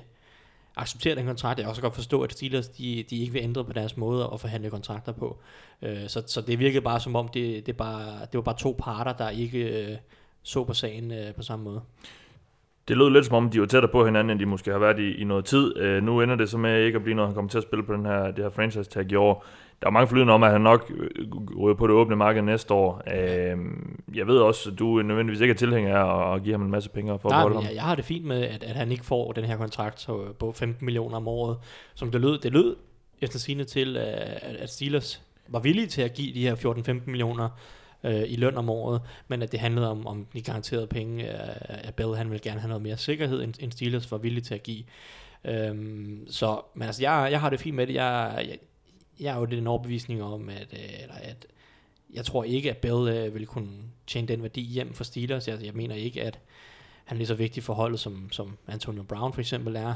acceptere 0.78 1.16
den 1.16 1.26
kontrakt. 1.26 1.58
Jeg 1.58 1.64
kan 1.64 1.70
også 1.70 1.82
godt 1.82 1.96
forstå, 1.96 2.22
at 2.22 2.32
Steelers 2.32 2.68
de, 2.68 3.04
de 3.10 3.18
ikke 3.18 3.34
vil 3.34 3.44
ændre 3.44 3.64
på 3.66 3.74
deres 3.74 3.98
måde 3.98 4.30
at 4.34 4.40
forhandle 4.40 4.70
kontrakter 4.70 5.12
på. 5.12 5.38
Øh, 5.82 6.08
så, 6.08 6.24
så 6.28 6.42
det 6.42 6.60
virkede 6.60 6.82
bare 6.82 7.00
som 7.00 7.16
om, 7.16 7.28
det, 7.28 7.66
det, 7.66 7.78
bare, 7.78 8.20
det 8.20 8.34
var 8.34 8.42
bare 8.42 8.58
to 8.58 8.76
parter, 8.80 9.14
der 9.14 9.30
ikke 9.30 9.92
øh, 9.92 9.98
så 10.44 10.64
på 10.64 10.74
sagen 10.74 11.12
øh, 11.12 11.34
på 11.36 11.42
samme 11.42 11.66
måde. 11.66 11.82
Det 12.88 12.98
lød 12.98 13.10
lidt 13.10 13.26
som 13.26 13.36
om, 13.36 13.50
de 13.50 13.60
var 13.60 13.66
tættere 13.66 13.92
på 13.92 14.06
hinanden, 14.06 14.32
end 14.32 14.40
de 14.40 14.46
måske 14.46 14.72
har 14.72 14.80
været 14.80 15.00
i, 15.00 15.22
i 15.22 15.24
noget 15.24 15.46
tid. 15.46 15.78
Øh, 15.78 16.04
nu 16.04 16.22
ender 16.22 16.36
det 16.36 16.50
så 16.50 16.58
med 16.58 16.86
ikke 16.86 16.96
at 16.96 17.04
blive 17.04 17.16
noget, 17.16 17.30
han 17.30 17.36
kommer 17.36 17.50
til 17.50 17.58
at 17.58 17.64
spille 17.64 17.86
på 17.86 17.94
den 17.94 18.06
her, 18.06 18.32
det 18.32 18.44
her 18.44 18.50
franchise 18.50 18.90
tag 18.90 19.12
i 19.12 19.16
år. 19.16 19.46
Der 19.82 19.88
er 19.88 19.92
mange 19.92 20.08
forlydende 20.08 20.34
om, 20.34 20.44
at 20.44 20.52
han 20.52 20.62
nok 20.62 20.92
øh, 20.96 21.28
ryger 21.60 21.76
på 21.76 21.88
det 21.88 21.94
åbne 21.96 22.16
marked 22.16 22.42
næste 22.42 22.74
år. 22.74 23.02
Øh, 23.14 23.58
jeg 24.16 24.28
ved 24.28 24.38
også, 24.38 24.70
at 24.70 24.80
du 24.80 25.02
nødvendigvis 25.02 25.42
ikke 25.42 25.52
er 25.52 25.56
tilhænger 25.56 25.98
af 25.98 26.36
at 26.36 26.44
give 26.44 26.54
ham 26.54 26.62
en 26.62 26.72
masse 26.72 26.90
penge 26.90 27.20
for 27.20 27.30
Nej, 27.30 27.46
at 27.46 27.54
ham. 27.54 27.64
Jeg, 27.64 27.76
jeg 27.76 27.84
har 27.84 27.96
det 27.96 28.06
fint 28.06 28.26
med, 28.26 28.44
at, 28.44 28.64
at 28.64 28.76
han 28.76 28.92
ikke 28.92 29.06
får 29.06 29.32
den 29.32 29.46
her 29.46 29.58
kontrakt 29.58 30.10
på 30.40 30.52
15 30.52 30.86
millioner 30.86 31.18
om 31.18 31.28
året, 31.28 31.58
som 31.96 32.12
det 32.12 32.22
lød. 32.22 32.40
Det 32.40 32.54
lød 32.54 32.76
efter 33.22 33.40
sine 33.40 33.64
til, 33.64 33.98
at 33.98 34.70
Steelers 34.70 35.22
var 35.48 35.60
villige 35.60 35.88
til 35.88 36.02
at 36.02 36.14
give 36.14 36.34
de 36.34 36.42
her 36.42 36.56
14-15 36.56 37.10
millioner 37.10 37.50
øh, 38.04 38.24
i 38.28 38.36
løn 38.36 38.58
om 38.58 38.70
året, 38.70 39.02
men 39.28 39.42
at 39.42 39.52
det 39.52 39.60
handlede 39.60 39.92
om, 39.92 40.08
om 40.08 40.28
de 40.34 40.42
garanterede 40.42 40.88
penge, 40.88 41.28
at 41.70 41.96
Bell 41.96 42.16
han 42.16 42.30
ville 42.30 42.42
gerne 42.42 42.60
have 42.60 42.70
noget 42.70 42.84
mere 42.84 42.98
sikkerhed, 42.98 43.44
end, 43.44 43.54
end 43.60 43.72
Steelers 43.72 44.12
var 44.12 44.18
villige 44.18 44.44
til 44.44 44.54
at 44.54 44.64
give. 44.64 44.84
Øhm, 45.46 46.28
så, 46.30 46.62
men 46.74 46.84
altså, 46.84 47.02
jeg, 47.02 47.28
jeg 47.32 47.42
har 47.42 47.50
det 47.50 47.60
fint 47.60 47.76
med 47.76 47.88
det. 47.88 47.94
Jeg, 47.94 48.46
jeg, 48.50 48.58
jeg 49.20 49.36
er 49.36 49.40
jo 49.40 49.46
den 49.46 49.68
overbevisning 49.68 50.24
om, 50.24 50.50
at, 50.50 50.74
øh, 50.74 51.02
eller 51.02 51.16
at 51.16 51.46
jeg 52.14 52.26
tror 52.26 52.44
ikke, 52.44 52.70
at 52.70 52.78
Bell 52.78 53.08
øh, 53.08 53.34
vil 53.34 53.46
kunne 53.46 53.72
tjene 54.08 54.28
den 54.28 54.42
værdi 54.42 54.62
hjem 54.62 54.94
for 54.94 55.04
Steelers. 55.04 55.48
Jeg, 55.48 55.64
jeg 55.64 55.74
mener 55.74 55.96
ikke, 55.96 56.24
at 56.24 56.40
han 57.06 57.16
er 57.16 57.18
lige 57.18 57.28
så 57.28 57.36
vigtig 57.36 57.64
for 57.64 57.74
holdet, 57.74 58.00
som, 58.00 58.32
som 58.32 58.58
Antonio 58.68 59.04
Brown 59.04 59.34
for 59.34 59.42
eksempel 59.42 59.76
er. 59.76 59.94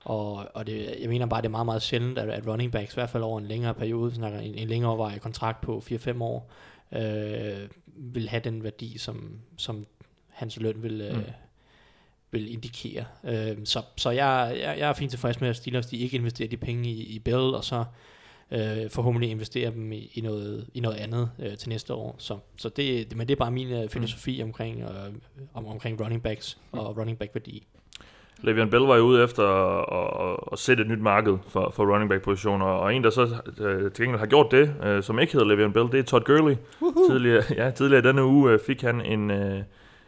Og, 0.00 0.46
og 0.54 0.66
det, 0.66 0.96
jeg 1.00 1.08
mener 1.08 1.26
bare, 1.26 1.42
det 1.42 1.46
er 1.46 1.50
meget, 1.50 1.66
meget 1.66 1.82
sjældent, 1.82 2.18
at, 2.18 2.30
at 2.30 2.46
running 2.46 2.72
backs, 2.72 2.94
i 2.94 2.96
hvert 2.96 3.10
fald 3.10 3.22
over 3.22 3.38
en 3.38 3.46
længere 3.46 3.74
periode, 3.74 4.14
snakker 4.14 4.38
en, 4.38 4.54
en 4.54 4.68
længere 4.68 4.98
vej 4.98 5.18
kontrakt 5.18 5.60
på 5.60 5.82
4-5 5.90 6.22
år, 6.22 6.50
øh, 6.92 7.68
vil 7.96 8.28
have 8.28 8.40
den 8.44 8.64
værdi, 8.64 8.98
som, 8.98 9.40
som 9.56 9.86
hans 10.28 10.60
løn 10.60 10.82
vil, 10.82 11.00
øh, 11.00 11.16
mm. 11.16 11.22
vil 12.30 12.52
indikere. 12.52 13.04
Øh, 13.24 13.56
så 13.64 13.82
så 13.96 14.10
jeg, 14.10 14.56
jeg, 14.60 14.78
jeg 14.78 14.88
er 14.88 14.92
fint 14.92 15.10
tilfreds 15.10 15.40
med, 15.40 15.48
at 15.48 15.56
Steelers 15.56 15.86
de 15.86 15.96
ikke 15.96 16.16
investerer 16.16 16.48
de 16.48 16.56
penge 16.56 16.90
i, 16.90 17.02
i 17.02 17.18
Bell, 17.18 17.54
og 17.54 17.64
så 17.64 17.84
øh, 18.54 18.90
forhåbentlig 18.90 19.30
investere 19.30 19.70
dem 19.70 19.92
i, 19.92 20.10
i, 20.14 20.20
noget, 20.20 20.66
i 20.74 20.80
noget 20.80 20.96
andet 20.96 21.30
øh, 21.42 21.56
til 21.56 21.68
næste 21.68 21.94
år. 21.94 22.14
Så, 22.18 22.38
så 22.56 22.68
det, 22.68 23.10
det, 23.10 23.16
men 23.18 23.28
det 23.28 23.34
er 23.34 23.38
bare 23.38 23.50
min 23.50 23.72
øh, 23.72 23.88
filosofi 23.88 24.42
mm. 24.42 24.48
omkring, 24.48 24.80
øh, 24.80 24.88
om, 25.54 25.66
omkring 25.66 26.00
running 26.00 26.22
backs 26.22 26.58
mm. 26.72 26.78
og 26.78 26.98
running 26.98 27.18
back 27.18 27.34
værdi. 27.34 27.66
Le'Veon 28.38 28.70
Bell 28.70 28.84
var 28.84 28.96
jo 28.96 29.02
ude 29.02 29.24
efter 29.24 29.42
at, 29.42 30.30
at, 30.30 30.36
at 30.52 30.58
sætte 30.58 30.82
et 30.82 30.88
nyt 30.88 31.00
marked 31.00 31.38
for, 31.48 31.72
for 31.76 31.92
running 31.92 32.10
back 32.10 32.22
positioner, 32.22 32.66
og 32.66 32.94
en, 32.94 33.04
der 33.04 33.10
så 33.10 33.28
øh, 33.58 33.92
til 33.92 34.04
gengæld 34.04 34.18
har 34.18 34.26
gjort 34.26 34.50
det, 34.50 34.74
øh, 34.84 35.02
som 35.02 35.18
ikke 35.18 35.32
hedder 35.32 35.46
Le'Veon 35.46 35.72
Bell, 35.72 35.92
det 35.92 35.98
er 35.98 36.02
Todd 36.02 36.24
Gurley. 36.24 36.56
Tidligere, 37.10 37.42
ja, 37.56 37.70
tidligere 37.70 38.02
denne 38.02 38.24
uge 38.24 38.52
øh, 38.52 38.58
fik 38.66 38.82
han 38.82 39.00
en, 39.00 39.30
øh, 39.30 39.62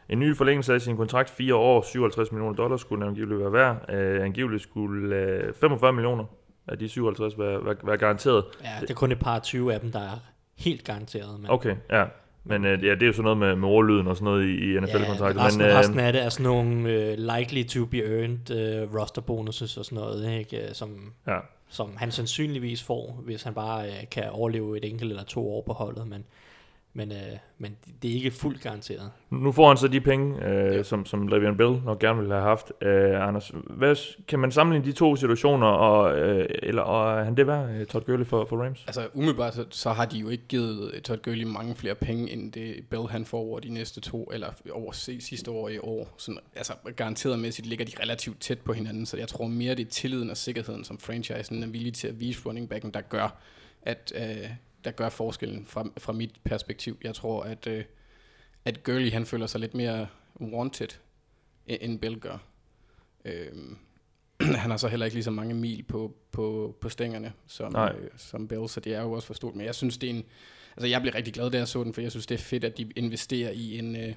en 0.08 0.18
ny 0.18 0.36
forlængelse 0.36 0.74
af 0.74 0.80
sin 0.80 0.96
kontrakt, 0.96 1.30
fire 1.30 1.54
år, 1.54 1.82
57 1.82 2.32
millioner 2.32 2.54
dollars 2.54 2.80
skulle 2.80 3.00
den 3.00 3.08
angiveligt 3.08 3.40
være 3.40 3.52
værd. 3.52 3.94
Øh, 3.94 4.24
angiveligt 4.24 4.62
skulle 4.62 5.16
øh, 5.16 5.54
45 5.60 5.92
millioner 5.92 6.24
af 6.68 6.78
de 6.78 6.88
57 6.88 7.38
være, 7.38 7.64
være, 7.64 7.76
være 7.82 7.96
garanteret. 7.96 8.44
Ja, 8.64 8.70
det 8.80 8.90
er 8.90 8.94
kun 8.94 9.12
et 9.12 9.18
par 9.18 9.38
20 9.38 9.74
af 9.74 9.80
dem, 9.80 9.92
der 9.92 10.00
er 10.00 10.18
helt 10.58 10.84
garanteret. 10.84 11.40
Men... 11.40 11.50
Okay, 11.50 11.76
ja. 11.90 12.04
Men 12.48 12.64
øh, 12.64 12.84
ja, 12.84 12.94
det 12.94 13.02
er 13.02 13.06
jo 13.06 13.12
sådan 13.12 13.22
noget 13.22 13.38
med, 13.38 13.56
med 13.56 13.68
ordlyden 13.68 14.06
og 14.06 14.16
sådan 14.16 14.24
noget 14.24 14.44
i, 14.44 14.74
i 14.74 14.80
NFL-kontrakter. 14.80 15.40
Ja, 15.40 15.46
resten, 15.46 15.62
men, 15.62 15.70
øh, 15.70 15.78
resten 15.78 15.98
af 15.98 16.12
det 16.12 16.22
er 16.22 16.28
sådan 16.28 16.44
nogle 16.44 16.72
uh, 16.78 17.36
likely 17.36 17.64
to 17.64 17.84
be 17.84 17.98
earned 17.98 18.84
uh, 18.84 18.94
roster 18.94 19.22
bonuses 19.22 19.76
og 19.76 19.84
sådan 19.84 19.98
noget, 19.98 20.38
ikke? 20.38 20.68
Som, 20.72 21.12
ja. 21.26 21.38
som 21.68 21.96
han 21.96 22.10
sandsynligvis 22.10 22.82
får, 22.82 23.20
hvis 23.24 23.42
han 23.42 23.54
bare 23.54 23.86
uh, 23.88 24.08
kan 24.10 24.30
overleve 24.30 24.76
et 24.76 24.84
enkelt 24.84 25.10
eller 25.10 25.24
to 25.24 25.50
år 25.52 25.62
på 25.66 25.72
holdet. 25.72 26.06
Men 26.06 26.24
men, 26.96 27.12
øh, 27.12 27.18
men 27.58 27.76
det 28.02 28.10
er 28.10 28.14
ikke 28.14 28.30
fuldt 28.30 28.62
garanteret. 28.62 29.10
Nu 29.30 29.52
får 29.52 29.68
han 29.68 29.76
så 29.76 29.88
de 29.88 30.00
penge, 30.00 30.44
øh, 30.44 30.74
ja. 30.74 30.82
som, 30.82 31.06
som 31.06 31.28
Le'Veon 31.28 31.56
Bell 31.56 31.82
nok 31.84 31.98
gerne 31.98 32.18
ville 32.18 32.34
have 32.34 32.44
haft. 32.44 32.72
Øh, 32.82 33.28
Anders, 33.28 33.52
hvad, 33.70 33.96
kan 34.28 34.38
man 34.38 34.52
sammenligne 34.52 34.86
de 34.86 34.92
to 34.92 35.16
situationer, 35.16 35.66
og, 35.66 36.18
øh, 36.18 36.48
eller 36.62 36.82
og 36.82 37.20
er 37.20 37.24
han 37.24 37.36
det 37.36 37.46
værd, 37.46 37.70
øh, 37.70 37.86
Todd 37.86 38.04
Gurley 38.04 38.26
for, 38.26 38.46
for 38.48 38.64
Rams? 38.64 38.84
Altså 38.86 39.08
umiddelbart, 39.14 39.54
så, 39.54 39.64
så 39.70 39.92
har 39.92 40.04
de 40.04 40.18
jo 40.18 40.28
ikke 40.28 40.44
givet 40.48 41.02
Todd 41.04 41.22
Gurley 41.22 41.44
mange 41.44 41.74
flere 41.74 41.94
penge, 41.94 42.30
end 42.30 42.52
det 42.52 42.84
Bell 42.90 43.08
han 43.08 43.24
får 43.24 43.38
over 43.38 43.60
de 43.60 43.68
næste 43.68 44.00
to, 44.00 44.24
eller 44.32 44.48
over 44.72 44.92
sidste 45.20 45.50
år 45.50 45.68
i 45.68 45.78
år. 45.78 46.14
Sådan, 46.16 46.40
altså 46.56 46.72
garanteret 46.96 47.38
mæssigt 47.38 47.68
ligger 47.68 47.84
de 47.84 47.92
relativt 48.02 48.40
tæt 48.40 48.58
på 48.58 48.72
hinanden, 48.72 49.06
så 49.06 49.16
jeg 49.16 49.28
tror 49.28 49.46
mere, 49.46 49.74
det 49.74 49.86
er 49.86 49.90
tilliden 49.90 50.30
og 50.30 50.36
sikkerheden, 50.36 50.84
som 50.84 50.98
franchisen 50.98 51.62
er 51.62 51.66
villig 51.66 51.94
til 51.94 52.08
at 52.08 52.20
vise 52.20 52.46
running 52.46 52.68
backen, 52.68 52.90
der 52.90 53.00
gør, 53.00 53.36
at, 53.82 54.12
øh, 54.16 54.50
der 54.86 54.92
gør 54.92 55.08
forskellen 55.08 55.66
fra, 55.66 55.88
fra 55.98 56.12
mit 56.12 56.30
perspektiv. 56.44 56.98
Jeg 57.04 57.14
tror, 57.14 57.42
at, 57.42 57.66
øh, 57.66 57.84
at 58.64 58.82
Gurley 58.82 59.12
han 59.12 59.26
føler 59.26 59.46
sig 59.46 59.60
lidt 59.60 59.74
mere 59.74 60.06
wanted, 60.40 60.88
end 61.66 61.98
Bill 61.98 62.20
gør. 62.20 62.38
Øhm, 63.24 63.76
han 64.40 64.70
har 64.70 64.76
så 64.76 64.88
heller 64.88 65.06
ikke 65.06 65.16
lige 65.16 65.24
så 65.24 65.30
mange 65.30 65.54
mil 65.54 65.82
på, 65.82 66.16
på, 66.32 66.76
på 66.80 66.88
stængerne 66.88 67.32
som, 67.46 67.72
Nej. 67.72 67.94
øh, 67.98 68.10
som 68.16 68.48
Bell, 68.48 68.68
så 68.68 68.80
det 68.80 68.94
er 68.94 69.02
jo 69.02 69.12
også 69.12 69.26
for 69.26 69.34
stort. 69.34 69.54
Men 69.54 69.66
jeg 69.66 69.74
synes, 69.74 69.98
det 69.98 70.10
er 70.10 70.14
en... 70.14 70.24
Altså, 70.76 70.86
jeg 70.86 71.00
blev 71.00 71.12
rigtig 71.14 71.34
glad, 71.34 71.50
da 71.50 71.58
jeg 71.58 71.68
så 71.68 71.84
den, 71.84 71.94
for 71.94 72.00
jeg 72.00 72.10
synes, 72.10 72.26
det 72.26 72.34
er 72.34 72.38
fedt, 72.42 72.64
at 72.64 72.78
de 72.78 72.92
investerer 72.96 73.50
i 73.50 73.78
en... 73.78 73.96
Øh, 73.96 74.14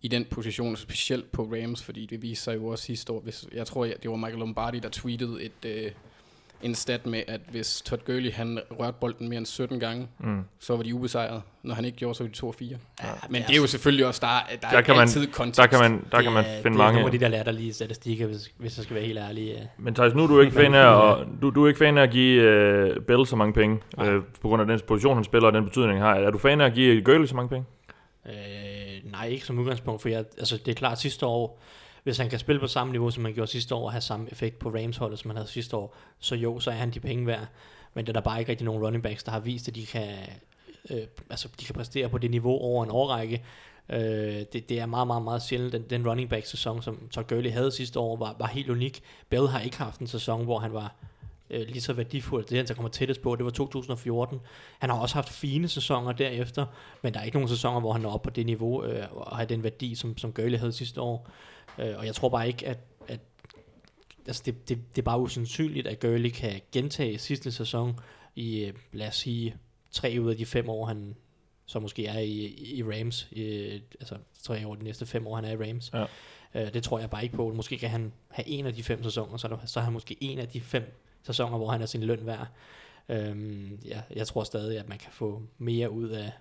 i 0.00 0.08
den 0.08 0.24
position, 0.24 0.76
specielt 0.76 1.32
på 1.32 1.42
Rams, 1.42 1.82
fordi 1.82 2.06
det 2.06 2.22
viser 2.22 2.42
sig 2.42 2.56
jo 2.56 2.66
også 2.66 2.84
sidste 2.84 3.12
år, 3.12 3.20
hvis, 3.20 3.46
jeg 3.52 3.66
tror, 3.66 3.84
det 3.84 4.10
var 4.10 4.16
Michael 4.16 4.38
Lombardi, 4.38 4.78
der 4.78 4.88
tweetede 4.88 5.42
et, 5.42 5.64
øh, 5.66 5.92
en 6.64 6.74
stat 6.74 7.06
med, 7.06 7.22
at 7.28 7.40
hvis 7.50 7.82
Todd 7.82 8.00
Gurley 8.06 8.32
han 8.32 8.60
rørte 8.80 8.96
bolden 9.00 9.28
mere 9.28 9.38
end 9.38 9.46
17 9.46 9.80
gange, 9.80 10.08
Mm. 10.18 10.40
så 10.60 10.76
var 10.76 10.82
de 10.82 10.94
ubesejret. 10.94 11.42
Når 11.62 11.74
han 11.74 11.84
ikke 11.84 11.98
gjorde, 11.98 12.14
så 12.14 12.24
var 12.24 12.28
de 12.28 12.34
2 12.34 12.48
og 12.48 12.54
4. 12.54 12.76
Ja, 13.02 13.08
Men 13.30 13.42
det 13.42 13.50
er 13.56 13.60
jo 13.60 13.66
selvfølgelig 13.66 14.06
også, 14.06 14.20
der, 14.22 14.26
er- 14.26 14.56
der, 14.62 14.68
Der 14.70 14.76
er 14.76 14.80
kan 14.82 14.94
man- 14.94 15.02
altid 15.02 15.26
kontekst. 15.26 15.56
Der 15.60 15.66
kan 15.66 15.78
man, 15.80 15.92
der 16.10 16.16
det 16.16 16.22
kan 16.24 16.32
man 16.32 16.44
er- 16.44 16.48
finde 16.48 16.62
det 16.62 16.66
er 16.66 16.70
mange. 16.70 16.92
nogle 17.00 17.06
af 17.06 17.12
de 17.12 17.24
der 17.24 17.28
latterlige 17.28 17.72
statistikker, 17.72 18.26
hvis, 18.26 18.52
hvis 18.58 18.76
jeg 18.78 18.84
skal 18.84 18.94
være 18.96 19.04
helt 19.04 19.18
ærlig. 19.18 19.50
øh. 19.52 19.58
Men 19.78 19.94
Thijs, 19.94 20.14
nu 20.14 20.22
er 20.22 20.26
du 20.26 20.40
ikke 20.40 20.52
fan 20.52 20.74
af 20.74 21.10
at, 21.20 21.26
du, 21.42 21.50
du 21.50 21.64
er 21.64 21.68
ikke 21.68 21.78
fan 21.78 21.98
af 21.98 22.02
at 22.02 22.10
give 22.10 22.90
uh, 22.96 23.04
Bell 23.04 23.26
så 23.26 23.36
mange 23.36 23.52
penge, 23.52 23.78
Nej. 23.96 24.14
uh, 24.16 24.22
på 24.42 24.48
grund 24.48 24.62
af 24.62 24.68
den 24.68 24.80
position, 24.88 25.14
han 25.16 25.24
spiller, 25.24 25.46
og 25.46 25.52
den 25.52 25.64
betydning, 25.64 25.92
han 25.92 26.02
har. 26.02 26.14
Er 26.14 26.30
du 26.30 26.38
fan 26.38 26.60
af 26.60 26.66
at 26.66 26.74
give 26.74 27.02
Gurley 27.02 27.26
så 27.26 27.36
mange 27.36 27.48
penge? 27.48 27.64
Øh, 28.26 29.10
nej, 29.12 29.26
ikke 29.26 29.46
som 29.46 29.58
udgangspunkt, 29.58 30.02
for 30.02 30.08
jeg, 30.08 30.24
altså, 30.38 30.56
det 30.56 30.68
er 30.68 30.74
klart 30.74 31.00
sidste 31.00 31.26
år, 31.26 31.60
hvis 32.04 32.18
han 32.18 32.30
kan 32.30 32.38
spille 32.38 32.60
på 32.60 32.66
samme 32.66 32.92
niveau, 32.92 33.10
som 33.10 33.24
han 33.24 33.34
gjorde 33.34 33.50
sidste 33.50 33.74
år, 33.74 33.84
og 33.84 33.92
have 33.92 34.00
samme 34.00 34.28
effekt 34.30 34.58
på 34.58 34.68
Rams-holdet, 34.68 35.18
som 35.18 35.30
han 35.30 35.36
havde 35.36 35.48
sidste 35.48 35.76
år, 35.76 35.96
så 36.18 36.34
jo, 36.34 36.60
så 36.60 36.70
er 36.70 36.74
han 36.74 36.90
de 36.90 37.00
penge 37.00 37.26
værd. 37.26 37.46
Men 37.94 38.06
det 38.06 38.08
er 38.08 38.12
der 38.12 38.20
bare 38.20 38.38
ikke 38.38 38.50
rigtig 38.50 38.64
nogen 38.64 38.82
running 38.82 39.02
backs, 39.02 39.24
der 39.24 39.30
har 39.30 39.40
vist, 39.40 39.68
at 39.68 39.74
de 39.74 39.86
kan, 39.86 40.08
øh, 40.90 41.02
altså, 41.30 41.48
de 41.60 41.64
kan 41.64 41.74
præstere 41.74 42.08
på 42.08 42.18
det 42.18 42.30
niveau 42.30 42.58
over 42.58 42.84
en 42.84 42.90
årrække. 42.90 43.44
Øh, 43.88 43.98
det, 44.52 44.68
det 44.68 44.80
er 44.80 44.86
meget, 44.86 45.06
meget, 45.06 45.22
meget 45.22 45.42
sjældent. 45.42 45.72
Den, 45.72 45.82
den 45.82 46.08
running 46.08 46.30
back-sæson, 46.30 46.82
som 46.82 47.08
Todd 47.10 47.26
Gurley 47.28 47.50
havde 47.50 47.70
sidste 47.70 48.00
år, 48.00 48.16
var, 48.16 48.36
var 48.38 48.46
helt 48.46 48.70
unik. 48.70 49.02
Bell 49.28 49.48
har 49.48 49.60
ikke 49.60 49.78
haft 49.78 50.00
en 50.00 50.06
sæson, 50.06 50.44
hvor 50.44 50.58
han 50.58 50.72
var 50.72 50.94
øh, 51.50 51.66
lige 51.68 51.80
så 51.80 51.92
værdifuld. 51.92 52.44
Det, 52.44 52.56
han 52.56 52.66
så 52.66 52.74
kommer 52.74 52.88
tættest 52.88 53.22
på, 53.22 53.36
det 53.36 53.44
var 53.44 53.50
2014. 53.50 54.40
Han 54.78 54.90
har 54.90 54.98
også 54.98 55.14
haft 55.14 55.28
fine 55.28 55.68
sæsoner 55.68 56.12
derefter, 56.12 56.66
men 57.02 57.14
der 57.14 57.20
er 57.20 57.24
ikke 57.24 57.36
nogen 57.36 57.48
sæsoner, 57.48 57.80
hvor 57.80 57.92
han 57.92 58.04
er 58.04 58.08
oppe 58.08 58.30
på 58.30 58.34
det 58.34 58.46
niveau 58.46 58.84
øh, 58.84 59.06
og 59.10 59.36
har 59.36 59.44
den 59.44 59.62
værdi, 59.62 59.94
som, 59.94 60.18
som 60.18 60.32
Gurley 60.32 60.58
havde 60.58 60.72
sidste 60.72 61.00
år. 61.00 61.28
Øh, 61.78 61.98
og 61.98 62.06
jeg 62.06 62.14
tror 62.14 62.28
bare 62.28 62.46
ikke, 62.46 62.66
at, 62.66 62.78
at 63.08 63.20
altså 64.26 64.42
det, 64.46 64.68
det, 64.68 64.78
det 64.96 65.02
er 65.02 65.04
bare 65.04 65.20
usandsynligt, 65.20 65.86
at 65.86 66.00
Gurley 66.00 66.30
kan 66.30 66.60
gentage 66.72 67.18
sidste 67.18 67.52
sæson 67.52 68.00
i, 68.36 68.64
øh, 68.64 68.74
lad 68.92 69.08
os 69.08 69.16
sige, 69.16 69.56
tre 69.90 70.16
ud 70.20 70.30
af 70.30 70.36
de 70.36 70.46
fem 70.46 70.68
år, 70.68 70.86
han 70.86 71.16
så 71.66 71.80
måske 71.80 72.06
er 72.06 72.18
i, 72.18 72.44
i 72.76 72.82
Rams. 72.82 73.28
I, 73.30 73.42
altså 74.00 74.16
tre 74.42 74.66
år 74.66 74.74
de 74.74 74.84
næste 74.84 75.06
fem 75.06 75.26
år, 75.26 75.36
han 75.36 75.44
er 75.44 75.52
i 75.52 75.70
Rams. 75.70 75.92
Ja. 75.92 76.04
Øh, 76.54 76.74
det 76.74 76.82
tror 76.82 76.98
jeg 76.98 77.10
bare 77.10 77.22
ikke 77.22 77.36
på. 77.36 77.52
Måske 77.52 77.78
kan 77.78 77.90
han 77.90 78.12
have 78.28 78.48
en 78.48 78.66
af 78.66 78.74
de 78.74 78.82
fem 78.82 79.02
sæsoner, 79.02 79.36
så, 79.36 79.46
er 79.46 79.56
der, 79.56 79.66
så 79.66 79.80
er 79.80 79.84
han 79.84 79.92
måske 79.92 80.16
en 80.20 80.38
af 80.38 80.48
de 80.48 80.60
fem 80.60 81.00
sæsoner, 81.22 81.56
hvor 81.56 81.70
han 81.70 81.82
er 81.82 81.86
sin 81.86 82.02
løn 82.02 82.26
værd. 82.26 82.48
Øhm, 83.08 83.78
ja, 83.84 84.00
jeg 84.10 84.26
tror 84.26 84.44
stadig, 84.44 84.78
at 84.78 84.88
man 84.88 84.98
kan 84.98 85.12
få 85.12 85.42
mere 85.58 85.90
ud 85.90 86.08
af 86.08 86.32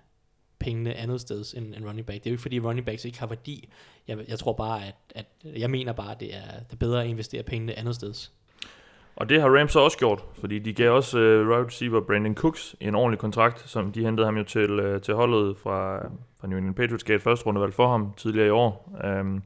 pengene 0.63 0.93
andet 0.93 1.22
sted 1.22 1.43
end, 1.58 1.75
end 1.75 1.86
running 1.86 2.08
back. 2.08 2.24
Det 2.24 2.27
er 2.27 2.32
jo 2.32 2.34
ikke 2.34 2.41
fordi 2.41 2.60
running 2.60 2.86
backs 2.86 3.05
ikke 3.05 3.20
har 3.20 3.27
værdi. 3.27 3.70
Jeg, 4.08 4.17
jeg 4.27 4.39
tror 4.39 4.53
bare, 4.53 4.86
at, 4.86 4.96
at 5.15 5.25
jeg 5.43 5.70
mener 5.70 5.93
bare, 5.93 6.12
at 6.12 6.20
det 6.20 6.36
er, 6.36 6.60
det 6.60 6.74
er 6.74 6.77
bedre 6.77 7.03
at 7.03 7.10
investere 7.10 7.43
pengene 7.43 7.79
andet 7.79 7.96
sted. 7.96 8.13
Og 9.15 9.29
det 9.29 9.41
har 9.41 9.50
Rams 9.50 9.72
så 9.72 9.79
også 9.79 9.98
gjort, 9.98 10.24
fordi 10.39 10.60
de 10.60 10.74
gav 10.74 10.91
også 10.91 11.17
uh, 11.17 11.48
wide 11.48 11.65
receiver 11.65 12.01
Brandon 12.01 12.36
Cooks 12.36 12.75
en 12.79 12.96
ordentlig 12.96 13.20
kontrakt, 13.20 13.70
som 13.70 13.91
de 13.91 14.03
hentede 14.03 14.25
ham 14.25 14.38
jo 14.38 14.43
til, 14.43 14.79
uh, 14.79 15.01
til 15.01 15.13
holdet 15.13 15.58
fra, 15.58 16.10
fra 16.39 16.48
New 16.48 16.58
England 16.58 16.75
Patriots, 16.75 17.03
gav 17.03 17.15
et 17.15 17.22
første 17.22 17.46
rundevalg 17.46 17.74
for 17.74 17.88
ham 17.88 18.13
tidligere 18.17 18.48
i 18.48 18.50
år. 18.50 19.00
Um, 19.20 19.43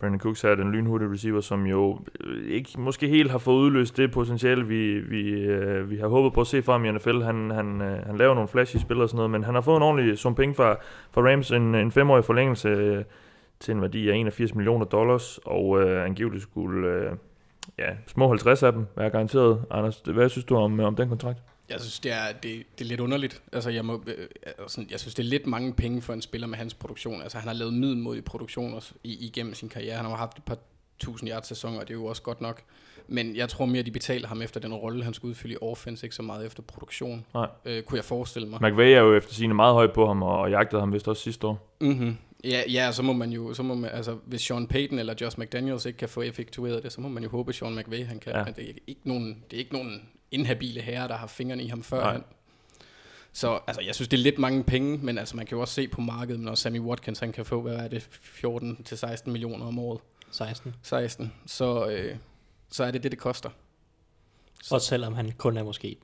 Brandon 0.00 0.20
Cooks 0.20 0.44
er 0.44 0.54
den 0.54 0.72
lynhurtige 0.72 1.12
receiver, 1.12 1.40
som 1.40 1.66
jo 1.66 1.98
øh, 2.20 2.50
ikke 2.50 2.80
måske 2.80 3.08
helt 3.08 3.30
har 3.30 3.38
fået 3.38 3.60
udløst 3.60 3.96
det 3.96 4.10
potentiale, 4.10 4.66
vi, 4.66 4.98
vi, 4.98 5.30
øh, 5.30 5.90
vi 5.90 5.96
har 5.96 6.08
håbet 6.08 6.32
på 6.32 6.40
at 6.40 6.46
se 6.46 6.62
fra 6.62 6.72
ham 6.72 6.84
i 6.84 6.92
NFL. 6.92 7.20
Han, 7.20 7.50
han, 7.50 7.80
øh, 7.80 8.06
han 8.06 8.16
laver 8.16 8.34
nogle 8.34 8.48
flashy 8.48 8.76
spil 8.76 9.00
og 9.00 9.08
sådan 9.08 9.16
noget, 9.16 9.30
men 9.30 9.44
han 9.44 9.54
har 9.54 9.60
fået 9.60 9.76
en 9.76 9.82
ordentlig 9.82 10.18
sum 10.18 10.34
penge 10.34 10.54
fra, 10.54 10.76
fra 11.10 11.22
Rams, 11.22 11.50
en, 11.50 11.74
en 11.74 11.92
femårig 11.92 12.24
forlængelse 12.24 13.04
til 13.60 13.74
en 13.74 13.82
værdi 13.82 14.08
af 14.08 14.14
81 14.14 14.54
millioner 14.54 14.84
dollars, 14.84 15.38
og 15.44 15.82
øh, 15.82 16.04
angiveligt 16.04 16.42
skulle... 16.42 16.88
øh, 16.88 17.12
ja, 17.78 17.90
små 18.06 18.28
50 18.28 18.62
af 18.62 18.72
dem 18.72 18.86
være 18.96 19.10
garanteret. 19.10 19.62
Anders, 19.70 20.02
hvad 20.04 20.28
synes 20.28 20.44
du 20.44 20.56
om, 20.56 20.80
om 20.80 20.96
den 20.96 21.08
kontrakt? 21.08 21.38
Jeg 21.70 21.80
synes, 21.80 22.00
det 22.00 22.12
er, 22.12 22.32
det, 22.32 22.62
det 22.78 22.84
er 22.84 22.88
lidt 22.88 23.00
underligt. 23.00 23.42
Altså, 23.52 23.70
jeg, 23.70 23.84
må, 23.84 24.02
øh, 24.06 24.26
altså, 24.58 24.84
jeg 24.90 25.00
synes, 25.00 25.14
det 25.14 25.22
er 25.22 25.28
lidt 25.28 25.46
mange 25.46 25.72
penge 25.72 26.02
for 26.02 26.12
en 26.12 26.22
spiller 26.22 26.46
med 26.46 26.58
hans 26.58 26.74
produktion. 26.74 27.22
Altså, 27.22 27.38
han 27.38 27.48
har 27.48 27.54
lavet 27.54 27.74
middelmodige 27.74 28.22
produktioner 28.22 28.92
i, 29.04 29.26
igennem 29.26 29.54
sin 29.54 29.68
karriere. 29.68 29.96
Han 29.96 30.04
har 30.04 30.16
haft 30.16 30.38
et 30.38 30.44
par 30.44 30.58
tusind 30.98 31.30
yards 31.30 31.46
sæsoner, 31.46 31.80
og 31.80 31.88
det 31.88 31.94
er 31.94 31.98
jo 31.98 32.06
også 32.06 32.22
godt 32.22 32.40
nok. 32.40 32.62
Men 33.08 33.36
jeg 33.36 33.48
tror 33.48 33.66
mere, 33.66 33.82
de 33.82 33.90
betaler 33.90 34.28
ham 34.28 34.42
efter 34.42 34.60
den 34.60 34.74
rolle, 34.74 35.04
han 35.04 35.14
skulle 35.14 35.30
udfylde 35.30 35.54
i 35.54 35.56
offense, 35.60 36.06
ikke 36.06 36.16
så 36.16 36.22
meget 36.22 36.46
efter 36.46 36.62
produktion. 36.62 37.26
Nej. 37.34 37.48
Øh, 37.64 37.82
kunne 37.82 37.96
jeg 37.96 38.04
forestille 38.04 38.48
mig. 38.48 38.62
McVay 38.62 38.86
er 38.86 39.00
jo 39.00 39.16
efter 39.16 39.34
sine 39.34 39.54
meget 39.54 39.74
højt 39.74 39.92
på 39.92 40.06
ham, 40.06 40.22
og 40.22 40.50
jagtede 40.50 40.80
ham 40.80 40.92
vist 40.92 41.08
også 41.08 41.22
sidste 41.22 41.46
år. 41.46 41.76
Mm-hmm. 41.80 42.16
Ja, 42.44 42.62
ja, 42.68 42.92
så 42.92 43.02
må 43.02 43.12
man 43.12 43.30
jo, 43.30 43.54
så 43.54 43.62
må 43.62 43.74
man, 43.74 43.90
altså, 43.90 44.16
hvis 44.24 44.40
Sean 44.40 44.66
Payton 44.66 44.98
eller 44.98 45.14
Josh 45.20 45.38
McDaniels 45.38 45.86
ikke 45.86 45.96
kan 45.96 46.08
få 46.08 46.22
effektueret 46.22 46.82
det, 46.82 46.92
så 46.92 47.00
må 47.00 47.08
man 47.08 47.22
jo 47.22 47.28
håbe, 47.28 47.48
at 47.48 47.54
Sean 47.54 47.76
McVay 47.76 48.06
han 48.06 48.18
kan. 48.18 48.32
Ja. 48.32 48.44
Men 48.44 48.54
det 48.54 48.64
er 48.64 48.72
ikke 48.86 49.00
nogen, 49.04 49.44
det 49.50 49.56
er 49.56 49.60
ikke 49.60 49.72
nogen 49.72 50.02
inhabile 50.30 50.80
herrer, 50.80 51.08
der 51.08 51.16
har 51.16 51.26
fingrene 51.26 51.62
i 51.62 51.66
ham 51.68 51.82
før. 51.82 52.00
Nej. 52.00 52.12
Han. 52.12 52.24
Så 53.32 53.60
altså, 53.66 53.82
jeg 53.82 53.94
synes, 53.94 54.08
det 54.08 54.16
er 54.18 54.22
lidt 54.22 54.38
mange 54.38 54.64
penge, 54.64 54.98
men 54.98 55.18
altså, 55.18 55.36
man 55.36 55.46
kan 55.46 55.56
jo 55.56 55.60
også 55.60 55.74
se 55.74 55.88
på 55.88 56.00
markedet, 56.00 56.40
når 56.40 56.54
Sammy 56.54 56.80
Watkins 56.80 57.18
han 57.18 57.32
kan 57.32 57.44
få, 57.44 57.60
hvad 57.62 57.74
er 57.74 57.88
det, 57.88 58.08
14-16 59.24 59.30
millioner 59.30 59.66
om 59.66 59.78
året. 59.78 60.00
16. 60.30 60.74
16. 60.82 61.32
Så, 61.46 61.88
øh, 61.90 62.16
så 62.70 62.84
er 62.84 62.90
det 62.90 63.02
det, 63.02 63.10
det 63.12 63.18
koster. 63.20 63.50
Så, 64.62 64.74
Også 64.74 64.86
selvom 64.86 65.14
han 65.14 65.32
kun 65.32 65.56
er 65.56 65.62
måske 65.62 65.96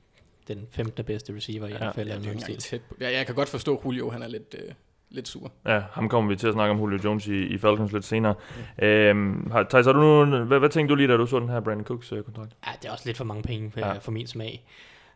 den 0.47 0.67
femte 0.71 1.03
bedste 1.03 1.35
receiver 1.35 1.67
i 1.67 1.71
Ja, 1.71 1.89
NFL. 1.91 1.99
ja, 2.07 2.17
det 2.19 2.35
er 2.35 2.39
stil. 2.39 2.57
tæt 2.57 2.81
på. 2.81 2.95
Ja, 3.01 3.11
jeg 3.17 3.25
kan 3.25 3.35
godt 3.35 3.49
forstå, 3.49 3.77
at 3.77 3.85
Julio 3.85 4.09
han 4.09 4.23
er 4.23 4.27
lidt, 4.27 4.55
øh, 4.57 4.73
lidt 5.15 5.27
sur. 5.27 5.51
Ja, 5.65 5.81
ham 5.91 6.09
kommer 6.09 6.29
vi 6.29 6.35
til 6.35 6.47
at 6.47 6.53
snakke 6.53 6.71
om 6.71 6.79
Julio 6.79 6.99
Jones 7.03 7.27
i, 7.27 7.43
i 7.45 7.57
Falcons 7.57 7.91
lidt 7.91 8.05
senere. 8.05 8.35
Mm. 8.77 8.85
Øhm, 8.85 9.51
Thijs, 9.69 9.85
har 9.85 9.93
du 9.93 10.25
nu, 10.25 10.43
hvad, 10.43 10.59
hvad 10.59 10.69
tænkte 10.69 10.91
du 10.91 10.95
lige, 10.95 11.07
da 11.07 11.17
du 11.17 11.25
så 11.25 11.39
den 11.39 11.49
her 11.49 11.59
Brandon 11.59 11.85
Cooks 11.85 12.11
uh, 12.11 12.21
kontrakt? 12.23 12.55
Ja, 12.67 12.71
det 12.81 12.87
er 12.87 12.91
også 12.91 13.03
lidt 13.05 13.17
for 13.17 13.23
mange 13.25 13.43
penge 13.43 13.71
for, 13.71 13.79
Ja. 13.79 13.93
for 13.97 14.11
min 14.11 14.27
smag. 14.27 14.65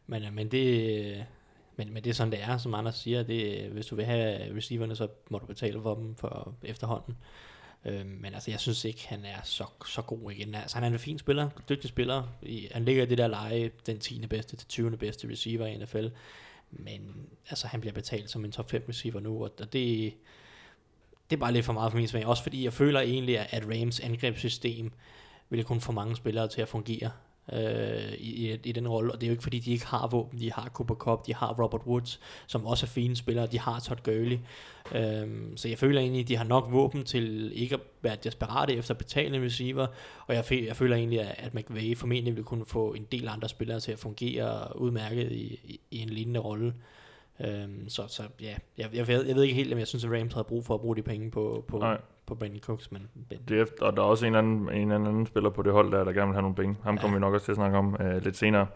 Men, 0.07 0.23
øh, 0.23 0.33
men, 0.33 0.47
det, 0.47 0.99
øh, 0.99 1.17
men, 1.75 1.93
men 1.93 2.03
det 2.03 2.09
er 2.09 2.13
sådan, 2.13 2.31
det 2.31 2.39
er, 2.43 2.57
som 2.57 2.73
Anders 2.73 2.95
siger. 2.97 3.23
Det, 3.23 3.65
øh, 3.65 3.73
hvis 3.73 3.85
du 3.85 3.95
vil 3.95 4.05
have 4.05 4.55
receiverne, 4.57 4.95
så 4.95 5.07
må 5.29 5.37
du 5.37 5.45
betale 5.45 5.81
for 5.81 5.95
dem 5.95 6.15
for 6.15 6.53
efterhånden. 6.63 7.17
Øh, 7.85 8.05
men 8.05 8.33
altså, 8.33 8.51
jeg 8.51 8.59
synes 8.59 8.85
ikke, 8.85 9.07
han 9.07 9.25
er 9.25 9.39
så, 9.43 9.63
så 9.85 10.01
god 10.01 10.31
igen. 10.31 10.55
Altså, 10.55 10.77
han 10.77 10.83
er 10.83 10.87
en 10.93 10.99
fin 10.99 11.19
spiller, 11.19 11.49
dygtig 11.69 11.89
spiller. 11.89 12.23
I, 12.41 12.67
han 12.71 12.85
ligger 12.85 13.03
i 13.03 13.05
det 13.05 13.17
der 13.17 13.27
leje, 13.27 13.71
den 13.85 13.99
10. 13.99 14.27
bedste 14.29 14.55
til 14.55 14.67
20. 14.67 14.97
bedste 14.97 15.27
receiver 15.31 15.65
i 15.65 15.77
NFL. 15.77 16.07
Men 16.71 17.29
altså, 17.49 17.67
han 17.67 17.79
bliver 17.79 17.93
betalt 17.93 18.29
som 18.29 18.45
en 18.45 18.51
top 18.51 18.71
5 18.71 18.85
receiver 18.89 19.19
nu, 19.19 19.43
og, 19.43 19.59
det, 19.59 19.73
det 21.29 21.35
er 21.35 21.37
bare 21.37 21.53
lidt 21.53 21.65
for 21.65 21.73
meget 21.73 21.91
for 21.91 21.97
min 21.97 22.07
smag. 22.07 22.25
Også 22.25 22.43
fordi 22.43 22.63
jeg 22.63 22.73
føler 22.73 22.99
egentlig, 22.99 23.39
at 23.53 23.65
Rams 23.65 23.99
angrebssystem 23.99 24.91
ville 25.49 25.63
kunne 25.63 25.81
få 25.81 25.91
mange 25.91 26.15
spillere 26.15 26.47
til 26.47 26.61
at 26.61 26.69
fungere 26.69 27.11
øh, 27.53 28.13
i, 28.13 28.51
i, 28.51 28.59
i 28.63 28.71
den 28.71 28.87
rolle. 28.87 29.11
Og 29.11 29.21
det 29.21 29.27
er 29.27 29.29
jo 29.29 29.33
ikke 29.33 29.43
fordi, 29.43 29.59
de 29.59 29.71
ikke 29.71 29.85
har 29.85 30.07
våben. 30.07 30.39
De 30.39 30.51
har 30.51 30.69
Cooper 30.73 30.95
Cup, 30.95 31.27
de 31.27 31.35
har 31.35 31.63
Robert 31.63 31.81
Woods, 31.87 32.19
som 32.47 32.65
også 32.65 32.85
er 32.85 32.87
fine 32.87 33.15
spillere. 33.15 33.47
De 33.47 33.59
har 33.59 33.79
Todd 33.79 34.03
Gurley. 34.03 34.39
øh, 34.95 35.27
så 35.55 35.69
jeg 35.69 35.77
føler 35.77 36.01
egentlig, 36.01 36.21
at 36.21 36.27
de 36.27 36.37
har 36.37 36.43
nok 36.43 36.67
våben 36.71 37.03
til 37.03 37.51
ikke 37.55 37.75
at 37.75 37.81
være 38.01 38.17
desperate 38.23 38.73
efter 38.73 38.93
at 38.93 38.97
betale 38.97 39.37
en 39.37 39.43
receiver. 39.43 39.87
Og 40.27 40.35
jeg, 40.35 40.45
jeg 40.51 40.75
føler 40.75 40.95
egentlig, 40.95 41.21
at, 41.21 41.35
at 41.37 41.53
McVay 41.53 41.97
formentlig 41.97 42.35
vil 42.35 42.43
kunne 42.43 42.65
få 42.65 42.93
en 42.93 43.07
del 43.11 43.27
andre 43.27 43.49
spillere 43.49 43.79
til 43.79 43.91
at 43.91 43.99
fungere 43.99 44.79
udmærket 44.79 45.31
i, 45.31 45.59
i, 45.63 45.79
i 45.91 45.99
en 45.99 46.09
lignende 46.09 46.39
rolle. 46.39 46.73
Øhm, 47.45 47.89
så, 47.89 48.03
så 48.07 48.23
ja, 48.41 48.55
jeg, 48.77 48.89
jeg, 48.93 49.07
ved, 49.07 49.25
jeg 49.25 49.35
ved 49.35 49.43
ikke 49.43 49.55
helt, 49.55 49.73
om 49.73 49.79
jeg 49.79 49.87
synes, 49.87 50.05
at 50.05 50.11
Rams 50.11 50.33
havde 50.33 50.43
brug 50.43 50.65
for 50.65 50.73
at 50.73 50.81
bruge 50.81 50.95
de 50.95 51.01
penge 51.01 51.31
på, 51.31 51.65
på, 51.67 51.77
Nej 51.77 51.97
på 52.29 52.35
Brandon 52.35 52.59
Cooks, 52.59 52.91
men, 52.91 53.01
Det 53.47 53.59
er 53.59 53.65
og 53.81 53.97
der 53.97 54.01
er 54.03 54.07
også 54.07 54.25
en 54.25 54.35
anden, 54.35 54.69
en 54.73 54.91
anden 54.91 55.25
spiller 55.25 55.49
på 55.49 55.61
det 55.61 55.73
hold, 55.73 55.91
der, 55.91 56.03
der 56.03 56.11
gerne 56.11 56.27
vil 56.27 56.33
have 56.33 56.41
nogle 56.41 56.55
penge. 56.55 56.77
Ham 56.83 56.95
Ja. 56.95 57.01
kommer 57.01 57.17
vi 57.17 57.21
nok 57.21 57.33
også 57.33 57.45
til 57.45 57.51
at 57.51 57.55
snakke 57.55 57.77
om 57.77 57.97
uh, 57.99 58.23
lidt 58.23 58.37
senere. 58.37 58.67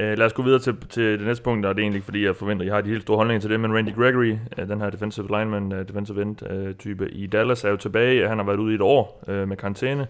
Uh, 0.00 0.06
lad 0.06 0.22
os 0.22 0.32
gå 0.32 0.42
videre 0.42 0.60
til, 0.60 0.76
til 0.90 1.18
det 1.18 1.26
næste 1.26 1.44
punkt, 1.44 1.66
og 1.66 1.74
det 1.74 1.82
er 1.82 1.84
egentlig 1.84 2.02
fordi, 2.02 2.24
jeg 2.24 2.36
forventer, 2.36 2.64
at 2.64 2.66
I 2.66 2.70
har 2.70 2.80
de 2.80 2.90
helt 2.90 3.02
store 3.02 3.16
holdninger 3.16 3.40
til 3.40 3.50
det, 3.50 3.60
men 3.60 3.76
Randy 3.76 3.94
Gregory, 3.94 4.32
uh, 4.32 4.68
den 4.68 4.80
her 4.80 4.90
defensive 4.90 5.26
lineman, 5.26 5.72
uh, 5.72 5.78
defensive 5.78 6.22
end 6.22 6.42
uh, 6.42 6.72
type 6.78 7.10
i 7.10 7.26
Dallas, 7.26 7.64
er 7.64 7.70
jo 7.70 7.76
tilbage. 7.76 8.28
Han 8.28 8.38
har 8.38 8.44
været 8.44 8.58
ude 8.58 8.72
i 8.72 8.74
et 8.74 8.80
år 8.80 9.24
uh, 9.28 9.48
med 9.48 9.56
karantæne. 9.56 10.06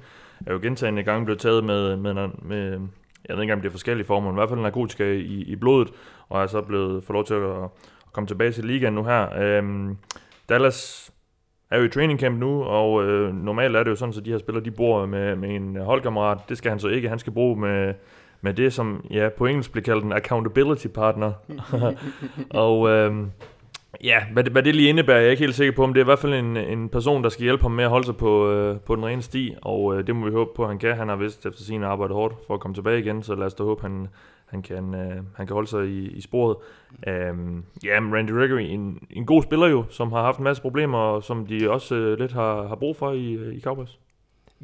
Er 0.46 0.52
jo 0.52 0.58
gentagende 0.62 1.02
gange 1.02 1.24
blevet 1.24 1.40
taget 1.40 1.64
med, 1.64 1.96
med, 1.96 2.14
med, 2.14 2.28
med 2.42 2.80
jeg 3.28 3.36
ved 3.36 3.42
ikke, 3.42 3.54
om 3.54 3.60
det 3.60 3.68
er 3.68 3.70
forskellige 3.70 4.06
former, 4.06 4.30
men 4.30 4.36
i 4.36 4.38
hvert 4.40 4.48
fald 4.48 4.60
narkotika 4.60 5.12
i, 5.12 5.42
i 5.42 5.56
blodet, 5.56 5.88
og 6.28 6.42
er 6.42 6.46
så 6.46 6.60
blevet 6.62 7.04
fået 7.04 7.14
lov 7.14 7.24
til 7.24 7.34
at, 7.34 7.64
at 7.64 7.68
komme 8.12 8.26
tilbage 8.26 8.52
til 8.52 8.64
ligaen 8.64 8.92
nu 8.94 9.04
her. 9.04 9.58
Um, 9.60 9.98
Dallas 10.48 11.10
er 11.72 11.78
jo 11.78 11.84
i 11.84 11.88
training 11.88 12.20
camp 12.20 12.38
nu, 12.38 12.62
og 12.62 13.04
øh, 13.04 13.34
normalt 13.34 13.76
er 13.76 13.82
det 13.82 13.90
jo 13.90 13.96
sådan, 13.96 14.14
at 14.18 14.24
de 14.24 14.30
her 14.30 14.38
spillere, 14.38 14.64
de 14.64 14.70
bor 14.70 15.06
med, 15.06 15.36
med 15.36 15.50
en 15.50 15.76
holdkammerat. 15.76 16.38
Det 16.48 16.58
skal 16.58 16.70
han 16.70 16.78
så 16.78 16.88
ikke. 16.88 17.08
Han 17.08 17.18
skal 17.18 17.32
bruge 17.32 17.60
med, 17.60 17.94
med 18.40 18.54
det, 18.54 18.72
som 18.72 19.06
ja, 19.10 19.28
på 19.28 19.46
engelsk 19.46 19.72
bliver 19.72 19.84
kaldt 19.84 20.04
en 20.04 20.12
accountability 20.12 20.86
partner. 20.86 21.32
og 22.64 22.88
øh, 22.88 23.14
Ja, 24.04 24.24
hvad 24.32 24.44
det, 24.44 24.52
hvad 24.52 24.62
det 24.62 24.76
lige 24.76 24.88
indebærer, 24.88 25.18
jeg 25.18 25.26
er 25.26 25.30
ikke 25.30 25.42
helt 25.42 25.54
sikker 25.54 25.72
på, 25.72 25.86
men 25.86 25.94
det 25.94 26.00
er 26.00 26.04
i 26.04 26.10
hvert 26.12 26.18
fald 26.18 26.34
en, 26.34 26.56
en 26.56 26.88
person, 26.88 27.24
der 27.24 27.28
skal 27.28 27.42
hjælpe 27.42 27.62
ham 27.62 27.70
med 27.70 27.84
at 27.84 27.90
holde 27.90 28.06
sig 28.06 28.16
på, 28.16 28.50
øh, 28.50 28.80
på 28.80 28.96
den 28.96 29.06
rene 29.06 29.22
sti, 29.22 29.54
og 29.62 29.98
øh, 29.98 30.06
det 30.06 30.16
må 30.16 30.26
vi 30.26 30.32
håbe 30.32 30.50
på, 30.56 30.62
at 30.62 30.68
han 30.68 30.78
kan. 30.78 30.96
Han 30.96 31.08
har 31.08 31.16
vist 31.16 31.46
efter 31.46 31.62
sin 31.62 31.82
arbejde 31.82 32.14
hårdt 32.14 32.34
for 32.46 32.54
at 32.54 32.60
komme 32.60 32.74
tilbage 32.74 32.98
igen, 32.98 33.22
så 33.22 33.34
lad 33.34 33.46
os 33.46 33.54
da 33.54 33.62
håbe, 33.62 33.82
han, 33.82 34.08
han, 34.52 34.62
kan, 34.62 34.94
øh, 34.94 35.16
han 35.37 35.47
kan 35.47 35.54
holde 35.54 35.68
sig 35.68 35.87
i, 35.87 36.09
i 36.09 36.21
sporet. 36.21 36.56
Um, 37.30 37.64
ja, 37.85 38.00
men 38.00 38.14
Randy 38.14 38.30
Gregory, 38.30 38.61
en, 38.61 39.06
en 39.11 39.26
god 39.26 39.42
spiller 39.42 39.66
jo, 39.66 39.85
som 39.90 40.12
har 40.12 40.23
haft 40.23 40.38
en 40.38 40.44
masse 40.44 40.62
problemer, 40.62 40.99
og 40.99 41.23
som 41.23 41.47
de 41.47 41.71
også 41.71 41.94
øh, 41.94 42.18
lidt 42.18 42.32
har, 42.32 42.68
har 42.68 42.75
brug 42.75 42.97
for 42.97 43.12
i, 43.12 43.32
øh, 43.32 43.54
i 43.54 43.61
Cowboys. 43.61 43.99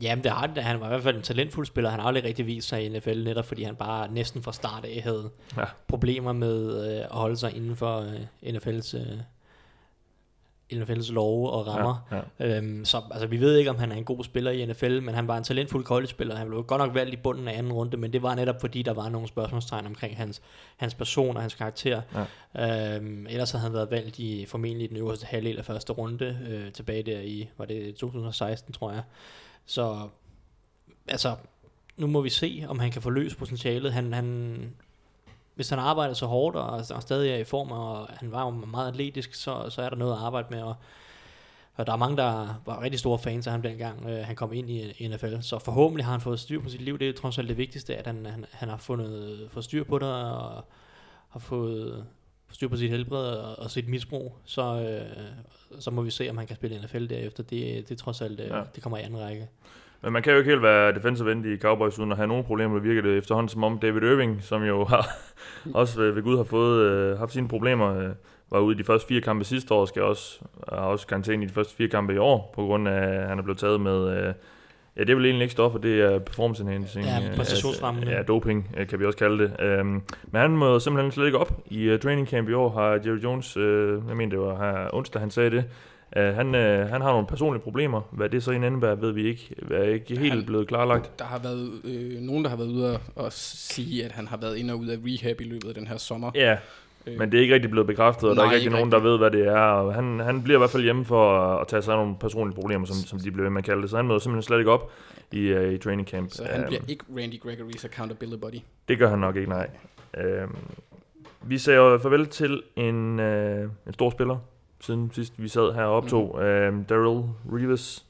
Jamen, 0.02 0.24
det 0.24 0.32
har 0.32 0.48
han. 0.48 0.56
Han 0.56 0.80
var 0.80 0.86
i 0.86 0.88
hvert 0.88 1.02
fald 1.02 1.16
en 1.16 1.22
talentfuld 1.22 1.66
spiller. 1.66 1.90
Han 1.90 2.00
har 2.00 2.06
aldrig 2.06 2.24
rigtig 2.24 2.46
vist 2.46 2.68
sig 2.68 2.84
i 2.86 2.88
NFL, 2.88 3.24
netop 3.24 3.44
fordi 3.44 3.62
han 3.62 3.76
bare 3.76 4.12
næsten 4.12 4.42
fra 4.42 4.52
start 4.52 4.84
af 4.84 5.00
havde 5.02 5.30
Ja. 5.56 5.64
problemer 5.88 6.32
med 6.32 6.86
øh, 6.90 7.00
at 7.00 7.06
holde 7.10 7.36
sig 7.36 7.56
inden 7.56 7.76
for 7.76 7.98
øh, 7.98 8.54
NFL's, 8.56 8.96
øh, 8.98 9.18
NFL's 10.72 11.12
love 11.12 11.50
og 11.50 11.66
rammer. 11.66 12.06
Ja, 12.10 12.46
ja. 12.46 12.56
Øhm, 12.56 12.84
så 12.84 13.02
altså, 13.10 13.26
vi 13.26 13.40
ved 13.40 13.56
ikke, 13.56 13.70
om 13.70 13.76
han 13.76 13.92
er 13.92 13.96
en 13.96 14.04
god 14.04 14.24
spiller 14.24 14.50
i 14.50 14.66
NFL, 14.66 15.00
men 15.00 15.14
han 15.14 15.28
var 15.28 15.36
en 15.36 15.44
talentfuld 15.44 15.84
college-spiller. 15.84 16.36
Han 16.36 16.48
blev 16.48 16.64
godt 16.64 16.80
nok 16.80 16.94
valgt 16.94 17.14
i 17.14 17.16
bunden 17.16 17.48
af 17.48 17.58
anden 17.58 17.72
runde, 17.72 17.96
men 17.96 18.12
det 18.12 18.22
var 18.22 18.34
netop 18.34 18.60
fordi, 18.60 18.82
der 18.82 18.92
var 18.92 19.08
nogle 19.08 19.28
spørgsmålstegn 19.28 19.86
omkring 19.86 20.16
hans, 20.16 20.42
hans 20.76 20.94
person 20.94 21.36
og 21.36 21.42
hans 21.42 21.54
karakter. 21.54 22.02
Ja. 22.54 22.96
Øhm, 22.96 23.26
ellers 23.26 23.50
havde 23.50 23.62
han 23.62 23.72
været 23.72 23.90
valgt 23.90 24.18
i 24.18 24.46
formentlig 24.46 24.88
den 24.88 24.96
øverste 24.96 25.26
halvdel 25.26 25.58
af 25.58 25.64
første 25.64 25.92
runde, 25.92 26.38
øh, 26.48 26.72
tilbage 26.72 27.02
der 27.02 27.20
i, 27.20 27.48
var 27.58 27.64
det 27.64 27.94
2016, 27.94 28.72
tror 28.72 28.92
jeg. 28.92 29.02
Så 29.66 30.08
altså, 31.08 31.36
nu 31.96 32.06
må 32.06 32.20
vi 32.20 32.30
se, 32.30 32.64
om 32.68 32.78
han 32.78 32.90
kan 32.90 33.02
få 33.02 33.10
løs 33.10 33.34
potentialet. 33.34 33.92
Han, 33.92 34.12
han, 34.12 34.58
hvis 35.58 35.68
han 35.70 35.78
arbejder 35.78 36.14
så 36.14 36.26
hårdt 36.26 36.56
og, 36.56 36.84
og 36.94 37.02
stadig 37.02 37.30
er 37.30 37.36
i 37.36 37.44
form, 37.44 37.70
og 37.70 38.06
han 38.10 38.32
var 38.32 38.44
jo 38.44 38.50
meget 38.50 38.88
atletisk, 38.88 39.34
så, 39.34 39.70
så 39.70 39.82
er 39.82 39.88
der 39.88 39.96
noget 39.96 40.12
at 40.12 40.18
arbejde 40.18 40.46
med. 40.50 40.62
Og, 40.62 40.74
og 41.74 41.86
der 41.86 41.92
er 41.92 41.96
mange, 41.96 42.16
der 42.16 42.60
var 42.66 42.82
rigtig 42.82 43.00
store 43.00 43.18
fans 43.18 43.46
af 43.46 43.50
ham 43.52 43.62
dengang, 43.62 44.08
øh, 44.08 44.26
han 44.26 44.36
kom 44.36 44.52
ind 44.52 44.70
i, 44.70 45.08
NFL. 45.08 45.40
Så 45.40 45.58
forhåbentlig 45.58 46.04
har 46.04 46.12
han 46.12 46.20
fået 46.20 46.40
styr 46.40 46.60
på 46.62 46.68
sit 46.68 46.80
liv. 46.82 46.98
Det 46.98 47.08
er 47.08 47.12
trods 47.12 47.38
alt 47.38 47.48
det 47.48 47.56
vigtigste, 47.56 47.96
at 47.96 48.06
han, 48.06 48.26
han, 48.26 48.44
han 48.52 48.68
har 48.68 48.76
fundet, 48.76 49.48
fået 49.50 49.64
styr 49.64 49.84
på 49.84 49.98
det, 49.98 50.08
og 50.12 50.64
har 51.28 51.40
fået 51.40 52.06
styr 52.50 52.68
på 52.68 52.76
sit 52.76 52.90
helbred 52.90 53.24
og, 53.36 53.58
og 53.58 53.70
sit 53.70 53.88
misbrug. 53.88 54.36
Så, 54.44 54.62
øh, 54.80 55.80
så 55.80 55.90
må 55.90 56.02
vi 56.02 56.10
se, 56.10 56.30
om 56.30 56.38
han 56.38 56.46
kan 56.46 56.56
spille 56.56 56.78
NFL 56.82 57.06
derefter. 57.06 57.42
Det, 57.42 57.88
det 57.88 57.90
er 57.90 57.98
trods 57.98 58.20
alt, 58.20 58.40
øh, 58.40 58.46
Ja. 58.46 58.62
det 58.74 58.82
kommer 58.82 58.98
i 58.98 59.02
anden 59.02 59.20
række. 59.20 59.48
Men 60.02 60.12
man 60.12 60.22
kan 60.22 60.32
jo 60.32 60.38
ikke 60.38 60.50
helt 60.50 60.62
være 60.62 60.94
defensive 60.94 61.32
end 61.32 61.46
i 61.46 61.56
Cowboys 61.56 61.98
uden 61.98 62.12
at 62.12 62.16
have 62.16 62.26
nogle 62.26 62.44
problemer. 62.44 62.74
Det 62.74 62.84
virker 62.84 63.02
det 63.02 63.18
efterhånden 63.18 63.48
som 63.48 63.64
om 63.64 63.78
David 63.78 64.02
Irving, 64.02 64.42
som 64.42 64.62
jo 64.62 64.84
har, 64.84 65.08
også 65.80 66.00
ved, 66.00 66.10
ved 66.10 66.22
Gud 66.22 66.36
har 66.36 66.44
fået, 66.44 66.90
øh, 66.90 67.18
haft 67.18 67.32
sine 67.32 67.48
problemer, 67.48 67.98
øh, 67.98 68.10
var 68.50 68.60
ude 68.60 68.74
i 68.74 68.78
de 68.78 68.84
første 68.84 69.08
fire 69.08 69.20
kampe 69.20 69.44
sidste 69.44 69.74
år, 69.74 69.84
skal 69.84 70.02
også, 70.02 70.40
har 70.68 70.76
også 70.76 71.06
karantæne 71.06 71.44
i 71.44 71.48
de 71.48 71.52
første 71.52 71.76
fire 71.76 71.88
kampe 71.88 72.14
i 72.14 72.18
år, 72.18 72.52
på 72.54 72.66
grund 72.66 72.88
af, 72.88 73.20
at 73.20 73.28
han 73.28 73.38
er 73.38 73.42
blevet 73.42 73.58
taget 73.58 73.80
med, 73.80 74.08
øh, 74.10 74.34
ja 74.96 75.00
det 75.00 75.10
er 75.10 75.14
vel 75.14 75.24
egentlig 75.24 75.42
ikke 75.42 75.52
stoffer, 75.52 75.78
det 75.78 76.00
er 76.00 76.18
performance 76.18 76.62
enhancing. 76.62 77.04
Ja, 77.04 77.30
øh, 77.30 77.36
præstationsfremmende. 77.36 78.12
Ja, 78.12 78.22
doping 78.22 78.70
øh, 78.76 78.86
kan 78.86 79.00
vi 79.00 79.04
også 79.04 79.18
kalde 79.18 79.44
det. 79.44 79.80
Um, 79.80 80.02
men 80.24 80.40
han 80.40 80.50
må 80.50 80.78
simpelthen 80.78 81.12
slet 81.12 81.26
ikke 81.26 81.38
op 81.38 81.52
i 81.66 81.92
uh, 81.92 81.98
training 81.98 82.28
camp 82.28 82.48
i 82.48 82.52
år, 82.52 82.68
har 82.70 82.90
Jerry 82.90 83.22
Jones, 83.22 83.56
uh, 83.56 83.62
jeg 84.08 84.16
mener 84.16 84.30
det 84.30 84.40
var 84.40 84.56
her 84.56 84.88
onsdag, 84.92 85.20
han 85.20 85.30
sagde 85.30 85.50
det, 85.50 85.64
Uh, 86.16 86.22
han, 86.22 86.46
uh, 86.46 86.60
han 86.90 87.00
har 87.00 87.12
nogle 87.12 87.26
personlige 87.26 87.62
problemer. 87.62 88.00
Hvad 88.10 88.28
det 88.28 88.42
så 88.42 88.50
indebærer, 88.50 88.94
ved 88.94 89.12
vi 89.12 89.26
ikke. 89.28 89.54
Det 89.68 89.78
er 89.78 89.82
ikke 89.82 90.18
helt 90.18 90.32
Han- 90.34 90.44
blevet 90.46 90.68
klarlagt. 90.68 91.18
Der 91.18 91.24
har 91.24 91.38
været 91.38 91.70
øh, 91.84 92.20
nogen, 92.20 92.44
der 92.44 92.50
har 92.50 92.56
været 92.56 92.68
ude 92.68 92.98
og, 93.16 93.32
sige, 93.32 94.04
at 94.04 94.12
han 94.12 94.26
har 94.28 94.36
været 94.36 94.56
inde 94.56 94.74
og 94.74 94.78
ud 94.80 94.86
af 94.88 94.96
rehab 95.06 95.40
i 95.40 95.44
løbet 95.44 95.68
af 95.68 95.74
den 95.74 95.86
her 95.86 95.96
sommer. 95.96 96.30
Ja, 96.34 96.56
Øh, 97.06 97.18
men 97.18 97.32
det 97.32 97.38
er 97.38 97.42
ikke 97.42 97.54
rigtig 97.54 97.70
blevet 97.70 97.86
bekræftet, 97.86 98.30
og 98.30 98.36
der 98.36 98.42
er 98.42 98.46
Nej, 98.46 98.54
ikke 98.54 98.66
rigtig 98.66 98.78
ikke 98.78 98.90
nogen, 98.90 99.04
der 99.04 99.10
ved, 99.10 99.18
hvad 99.18 99.30
det 99.30 99.46
er. 99.46 99.58
Og 99.60 99.94
han, 99.94 100.20
han 100.20 100.42
bliver 100.42 100.58
i 100.58 100.60
hvert 100.60 100.70
fald 100.70 100.82
hjemme 100.82 101.04
for 101.04 101.38
at, 101.60 101.68
tage 101.68 101.82
sig 101.82 101.94
af 101.94 101.98
nogle 102.00 102.16
personlige 102.20 102.54
problemer, 102.54 102.86
som, 102.86 102.96
som 102.96 103.18
de 103.18 103.30
bliver 103.30 103.44
ved 103.44 103.50
med 103.50 103.58
at 103.58 103.64
kalde 103.64 103.82
det. 103.82 103.90
Så 103.90 103.96
han 103.96 104.06
møder 104.06 104.18
simpelthen 104.18 104.42
slet 104.42 104.58
ikke 104.58 104.70
op 104.70 104.90
i, 105.32 105.52
uh, 105.52 105.72
i 105.72 105.78
training 105.78 106.08
camp. 106.08 106.30
Så 106.32 106.44
han 106.44 106.60
Øhm, 106.60 106.66
bliver 106.68 106.82
ikke 106.88 107.04
Randy 107.18 107.34
Gregory's 107.34 107.84
accountability 107.84 108.38
buddy. 108.40 108.56
Det 108.88 108.98
gør 108.98 109.08
han 109.10 109.18
nok 109.18 109.36
ikke, 109.36 109.48
nej. 109.48 109.70
Øhm, 110.18 110.56
vi 111.42 111.58
sagde 111.58 111.98
farvel 112.02 112.26
til 112.26 112.62
en, 112.76 113.20
øh, 113.20 113.68
en 113.86 113.92
stor 113.92 114.10
spiller, 114.10 114.36
siden 114.80 115.10
sidst 115.14 115.42
vi 115.42 115.48
sad 115.48 115.74
her 115.74 115.82
og 115.82 115.96
optog. 115.96 116.34
Mm. 116.38 116.42
Øhm, 116.44 116.84
Daryl 116.84 117.22
Reeves, 117.52 118.06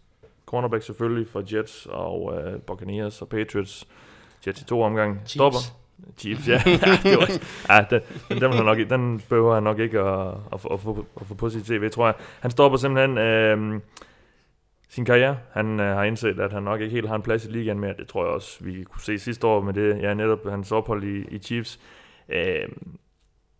cornerback 0.47 0.83
selvfølgelig 0.83 1.29
for 1.29 1.43
Jets 1.57 1.87
og 1.91 2.41
øh, 2.43 2.61
Buccaneers 2.61 3.23
og 3.23 3.29
Patriots. 3.29 3.89
Jets 4.47 4.61
i 4.61 4.65
to 4.65 4.83
omgang. 4.83 5.21
Stopper. 5.25 5.59
Chiefs, 6.19 6.49
ja. 6.49 6.53
ja, 6.67 6.99
det 7.03 7.19
var, 7.19 7.31
ja 7.77 7.85
den, 7.91 8.01
den, 8.41 8.53
den, 8.53 8.65
nok, 8.65 8.79
ikke- 8.79 8.91
den 8.95 9.21
behøver 9.29 9.55
han 9.55 9.63
nok 9.63 9.79
ikke 9.79 10.01
at, 10.01 10.35
at, 10.53 10.61
få- 10.61 10.69
at, 10.69 10.81
få, 10.81 11.07
at 11.21 11.27
få 11.27 11.35
på 11.35 11.49
sit 11.51 11.65
tv, 11.65 11.91
tror 11.91 12.07
jeg. 12.07 12.15
Han 12.41 12.51
stopper 12.51 12.79
simpelthen 12.79 13.19
øh, 13.19 13.81
sin 14.89 15.05
karriere. 15.05 15.39
Han 15.53 15.81
øh, 15.81 15.87
har 15.97 16.05
indset, 16.05 16.41
at 16.41 16.53
han 16.53 16.63
nok 16.63 16.81
ikke 16.81 16.93
helt 16.93 17.09
har 17.09 17.15
en 17.17 17.23
plads 17.23 17.45
i 17.47 17.49
ligaen 17.51 17.81
mere. 17.81 17.95
Det 17.99 18.09
tror 18.09 18.25
jeg 18.25 18.33
også, 18.35 18.65
vi 18.65 18.85
kunne 18.85 19.03
se 19.03 19.19
sidste 19.19 19.47
år 19.47 19.61
med 19.63 19.73
det. 19.75 20.03
Ja, 20.03 20.15
netop 20.15 20.49
hans 20.51 20.73
ophold 20.73 21.05
i, 21.05 21.35
i 21.35 21.39
Chiefs. 21.39 21.81
Øh, 22.29 22.69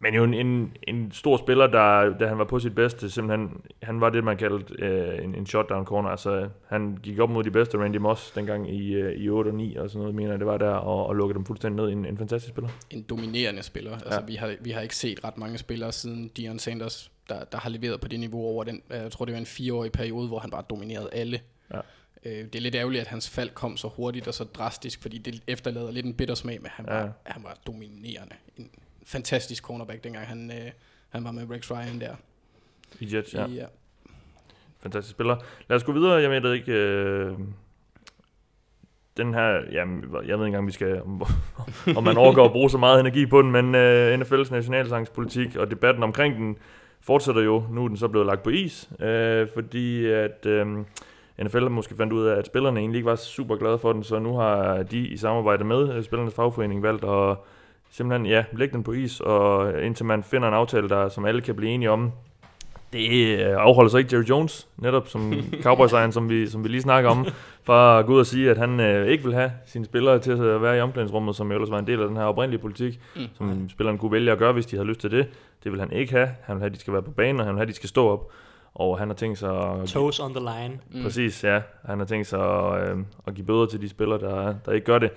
men 0.01 0.15
jo 0.15 0.25
en, 0.25 0.35
en, 0.35 0.77
en 0.83 1.13
stor 1.13 1.37
spiller, 1.37 1.67
der, 1.67 2.19
da 2.19 2.27
han 2.27 2.39
var 2.39 2.45
på 2.45 2.59
sit 2.59 2.75
bedste, 2.75 3.11
simpelthen, 3.11 3.51
han 3.83 4.01
var 4.01 4.11
det, 4.11 4.25
man 4.25 4.37
kaldte 4.37 4.75
øh, 4.79 5.25
en, 5.25 5.35
en 5.35 5.47
shutdown 5.47 5.85
corner. 5.85 6.09
Altså, 6.09 6.49
han 6.67 6.99
gik 7.03 7.19
op 7.19 7.31
mod 7.31 7.45
de 7.45 7.51
bedste, 7.51 7.79
Randy 7.79 7.97
Moss, 7.97 8.31
dengang 8.31 8.71
i, 8.75 8.93
øh, 8.95 9.13
i 9.21 9.29
8 9.29 9.49
og 9.49 9.55
9 9.55 9.77
og 9.77 9.91
sådan 9.91 10.01
noget, 10.01 10.15
mener 10.15 10.31
jeg, 10.31 10.39
det 10.39 10.47
var 10.47 10.59
der, 10.59 10.71
og, 10.71 11.07
og 11.07 11.15
lukkede 11.17 11.37
dem 11.37 11.45
fuldstændig 11.47 11.85
ned. 11.85 11.93
En, 11.93 12.05
en 12.07 12.19
fantastisk 12.19 12.53
spiller. 12.55 12.71
En 12.91 13.03
dominerende 13.03 13.63
spiller. 13.63 13.93
Altså, 13.93 14.21
Ja. 14.21 14.27
vi, 14.27 14.35
har, 14.35 14.55
vi 14.61 14.71
har 14.71 14.81
ikke 14.81 14.97
set 14.97 15.25
ret 15.25 15.39
mange 15.39 15.59
spillere 15.59 15.93
siden 15.93 16.29
Dion 16.29 16.59
Sanders, 16.59 17.11
der, 17.29 17.45
der 17.45 17.59
har 17.59 17.71
leveret 17.71 18.01
på 18.01 18.09
det 18.09 18.21
niveau 18.21 18.43
over 18.47 18.65
den, 18.65 18.83
øh, 18.91 18.97
jeg 18.97 19.11
tror 19.13 19.25
det 19.25 19.33
var 19.35 19.41
en 19.41 19.47
fireårig 19.47 19.93
periode, 19.93 20.29
hvor 20.29 20.39
han 20.39 20.51
bare 20.51 20.63
dominerede 20.71 21.09
alle. 21.13 21.41
Ja. 21.75 21.81
Øh, 22.25 22.45
det 22.45 22.55
er 22.55 22.61
lidt 22.61 22.75
ærgerligt, 22.75 23.01
at 23.01 23.07
hans 23.09 23.31
fald 23.31 23.51
kom 23.51 23.77
så 23.77 23.89
hurtigt 23.89 24.29
og 24.29 24.35
så 24.35 24.45
drastisk, 24.45 25.03
fordi 25.03 25.19
det 25.19 25.43
efterlader 25.47 25.91
lidt 25.91 26.07
en 26.07 26.15
bitter 26.15 26.35
smag, 26.35 26.59
men 26.63 26.71
han 26.75 26.87
var, 26.87 27.01
Ja. 27.01 27.07
han 27.27 27.43
var 27.43 27.57
dominerende. 27.67 28.35
En 28.57 28.71
fantastisk 29.09 29.65
cornerback, 29.65 30.05
dengang 30.05 30.27
han, 30.27 30.51
øh, 30.51 30.71
han 31.09 31.25
var 31.25 31.33
med 31.33 31.51
Rex 31.51 31.71
Ryan 31.71 32.01
der. 32.01 32.15
I 33.01 33.17
Jets, 33.17 33.35
ja. 33.35 33.47
ja. 33.47 33.65
Fantastisk 34.83 35.11
spiller. 35.11 35.37
Lad 35.69 35.77
os 35.77 35.85
gå 35.85 35.93
videre. 35.93 36.15
Jeg 36.15 36.43
ved 36.43 36.53
ikke... 36.53 36.73
Øh, 36.73 37.33
den 39.17 39.35
her... 39.35 39.61
Jamen, 39.73 40.03
jeg 40.03 40.13
ved 40.13 40.23
ikke 40.23 40.45
engang, 40.47 40.67
vi 40.67 40.73
skal... 40.73 41.03
Om, 41.97 42.05
man 42.05 42.17
overgår 42.17 42.45
at 42.45 42.53
bruge 42.53 42.71
så 42.71 42.79
meget 42.79 43.01
energi 43.01 43.27
på 43.27 43.43
den, 43.43 43.51
men 43.51 43.75
øh, 43.75 44.21
NFL's 44.21 44.53
nationalsangspolitik 44.53 45.57
og 45.57 45.71
debatten 45.71 46.03
omkring 46.03 46.37
den 46.37 46.57
fortsætter 47.01 47.43
jo. 47.43 47.65
Nu 47.71 47.85
er 47.85 47.89
den 47.89 47.97
så 47.97 48.09
blevet 48.09 48.27
lagt 48.27 48.43
på 48.43 48.51
is, 48.51 48.91
øh, 49.01 49.49
fordi 49.55 50.07
at... 50.07 50.47
Øh, 50.47 50.67
NFL 51.43 51.69
måske 51.69 51.97
fandt 51.97 52.13
ud 52.13 52.27
af, 52.27 52.37
at 52.37 52.47
spillerne 52.47 52.81
egentlig 52.81 52.99
ikke 52.99 53.11
var 53.11 53.17
super 53.17 53.57
glade 53.57 53.79
for 53.79 53.93
den, 53.93 54.03
så 54.03 54.19
nu 54.19 54.37
har 54.37 54.83
de 54.83 54.99
i 54.99 55.17
samarbejde 55.17 55.65
med 55.65 56.03
spillernes 56.03 56.35
fagforening 56.35 56.83
valgt 56.83 57.05
at 57.05 57.37
simpelthen 57.91 58.27
ja, 58.27 58.45
lægge 58.53 58.73
den 58.75 58.83
på 58.83 58.93
is, 58.93 59.21
og 59.21 59.73
indtil 59.83 60.07
man 60.07 60.23
finder 60.23 60.49
en 60.49 60.55
aftale, 60.55 60.89
der, 60.89 61.09
som 61.09 61.25
alle 61.25 61.41
kan 61.41 61.55
blive 61.57 61.71
enige 61.71 61.91
om, 61.91 62.13
det 62.93 63.39
øh, 63.41 63.55
afholder 63.59 63.91
så 63.91 63.99
ikke 63.99 64.17
Jerry 64.17 64.25
Jones, 64.29 64.69
netop 64.77 65.09
som 65.09 65.33
cowboys 65.63 65.91
som 66.15 66.29
vi, 66.29 66.47
som 66.47 66.65
vi 66.65 66.69
lige 66.69 66.83
snakker 66.83 67.11
om, 67.11 67.27
fra 67.63 67.99
at 67.99 68.07
gå 68.07 68.13
ud 68.15 68.21
og 68.21 68.27
sige, 68.27 68.51
at 68.51 68.59
han 68.59 68.81
øh, 68.81 69.07
ikke 69.07 69.25
vil 69.25 69.35
have 69.35 69.53
sine 69.67 69.85
spillere 69.85 70.19
til 70.19 70.31
at 70.31 70.63
være 70.63 70.79
i 70.79 70.81
omklædningsrummet, 70.81 71.37
som 71.37 71.53
ellers 71.53 71.71
var 71.71 71.79
en 71.79 71.87
del 71.87 72.01
af 72.01 72.09
den 72.09 72.17
her 72.17 72.25
oprindelige 72.25 72.61
politik, 72.61 73.01
Mm. 73.17 73.23
som 73.35 73.69
spillerne 73.69 73.99
kunne 73.99 74.13
vælge 74.13 74.33
at 74.33 74.39
gøre, 74.39 74.53
hvis 74.53 74.67
de 74.67 74.77
havde 74.77 74.89
lyst 74.89 75.01
til 75.01 75.11
det. 75.11 75.27
Det 75.65 75.73
vil 75.73 75.81
han 75.81 75.93
ikke 75.93 76.13
have. 76.13 76.29
Han 76.43 76.57
vil 76.57 76.61
have, 76.61 76.67
at 76.67 76.75
de 76.75 76.81
skal 76.81 76.93
være 76.93 77.03
på 77.03 77.11
banen, 77.11 77.41
og 77.41 77.47
han 77.47 77.55
vil 77.55 77.59
have, 77.59 77.63
at 77.63 77.69
de 77.69 77.75
skal 77.75 77.89
stå 77.89 78.09
op. 78.09 78.31
Og 78.75 78.99
han 78.99 79.09
har 79.09 79.15
tænkt 79.15 79.39
sig 79.39 79.51
at... 79.73 79.89
Toes 79.89 80.21
on 80.21 80.35
the 80.35 80.41
line. 80.41 80.79
Mm. 80.95 81.03
Præcis, 81.03 81.45
ja. 81.45 81.61
Han 81.87 81.99
har 81.99 82.07
tænkt 82.07 82.27
sig 82.27 82.41
at, 82.41 82.91
øh, 82.91 82.99
at 83.27 83.35
give 83.35 83.47
bøder 83.47 83.67
til 83.67 83.81
de 83.81 83.89
spillere, 83.89 84.19
der, 84.21 84.55
der 84.67 84.73
ikke 84.73 84.85
gør 84.87 84.99
det. 84.99 85.11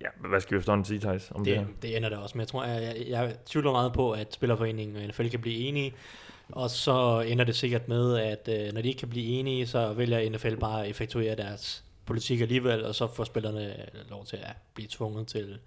Ja, 0.00 0.28
hvad 0.28 0.40
skal 0.40 0.54
vi 0.54 0.58
efterhånden 0.58 0.84
sige, 0.84 1.00
Thijs, 1.00 1.30
om 1.34 1.44
det, 1.44 1.56
Det, 1.56 1.64
her? 1.66 1.72
det 1.82 1.96
ender 1.96 2.08
det 2.08 2.18
også 2.18 2.38
med. 2.38 2.42
Jeg 2.44 2.48
tror, 2.48 2.64
jeg, 2.64 2.82
jeg, 2.82 3.06
jeg 3.08 3.34
tvivler 3.46 3.72
meget 3.72 3.92
på, 3.92 4.12
at 4.12 4.34
Spillerforeningen 4.34 4.96
og 4.96 5.02
NFL 5.02 5.28
kan 5.28 5.40
blive 5.40 5.56
enige. 5.56 5.94
Og 6.52 6.70
så 6.70 7.20
ender 7.20 7.44
det 7.44 7.56
sikkert 7.56 7.88
med, 7.88 8.16
at 8.18 8.48
øh, 8.48 8.72
når 8.72 8.80
de 8.82 8.88
ikke 8.88 8.98
kan 8.98 9.08
blive 9.08 9.26
enige, 9.26 9.66
så 9.66 9.92
vælger 9.92 10.30
NFL 10.30 10.56
bare 10.56 10.84
at 10.84 10.90
effektuere 10.90 11.36
deres 11.36 11.84
politik 12.06 12.40
alligevel, 12.40 12.84
og 12.84 12.94
så 12.94 13.06
får 13.14 13.24
spillerne 13.24 13.74
lov 14.10 14.24
til 14.26 14.36
at 14.36 14.56
blive 14.74 14.88
tvunget 14.90 15.26
til... 15.26 15.58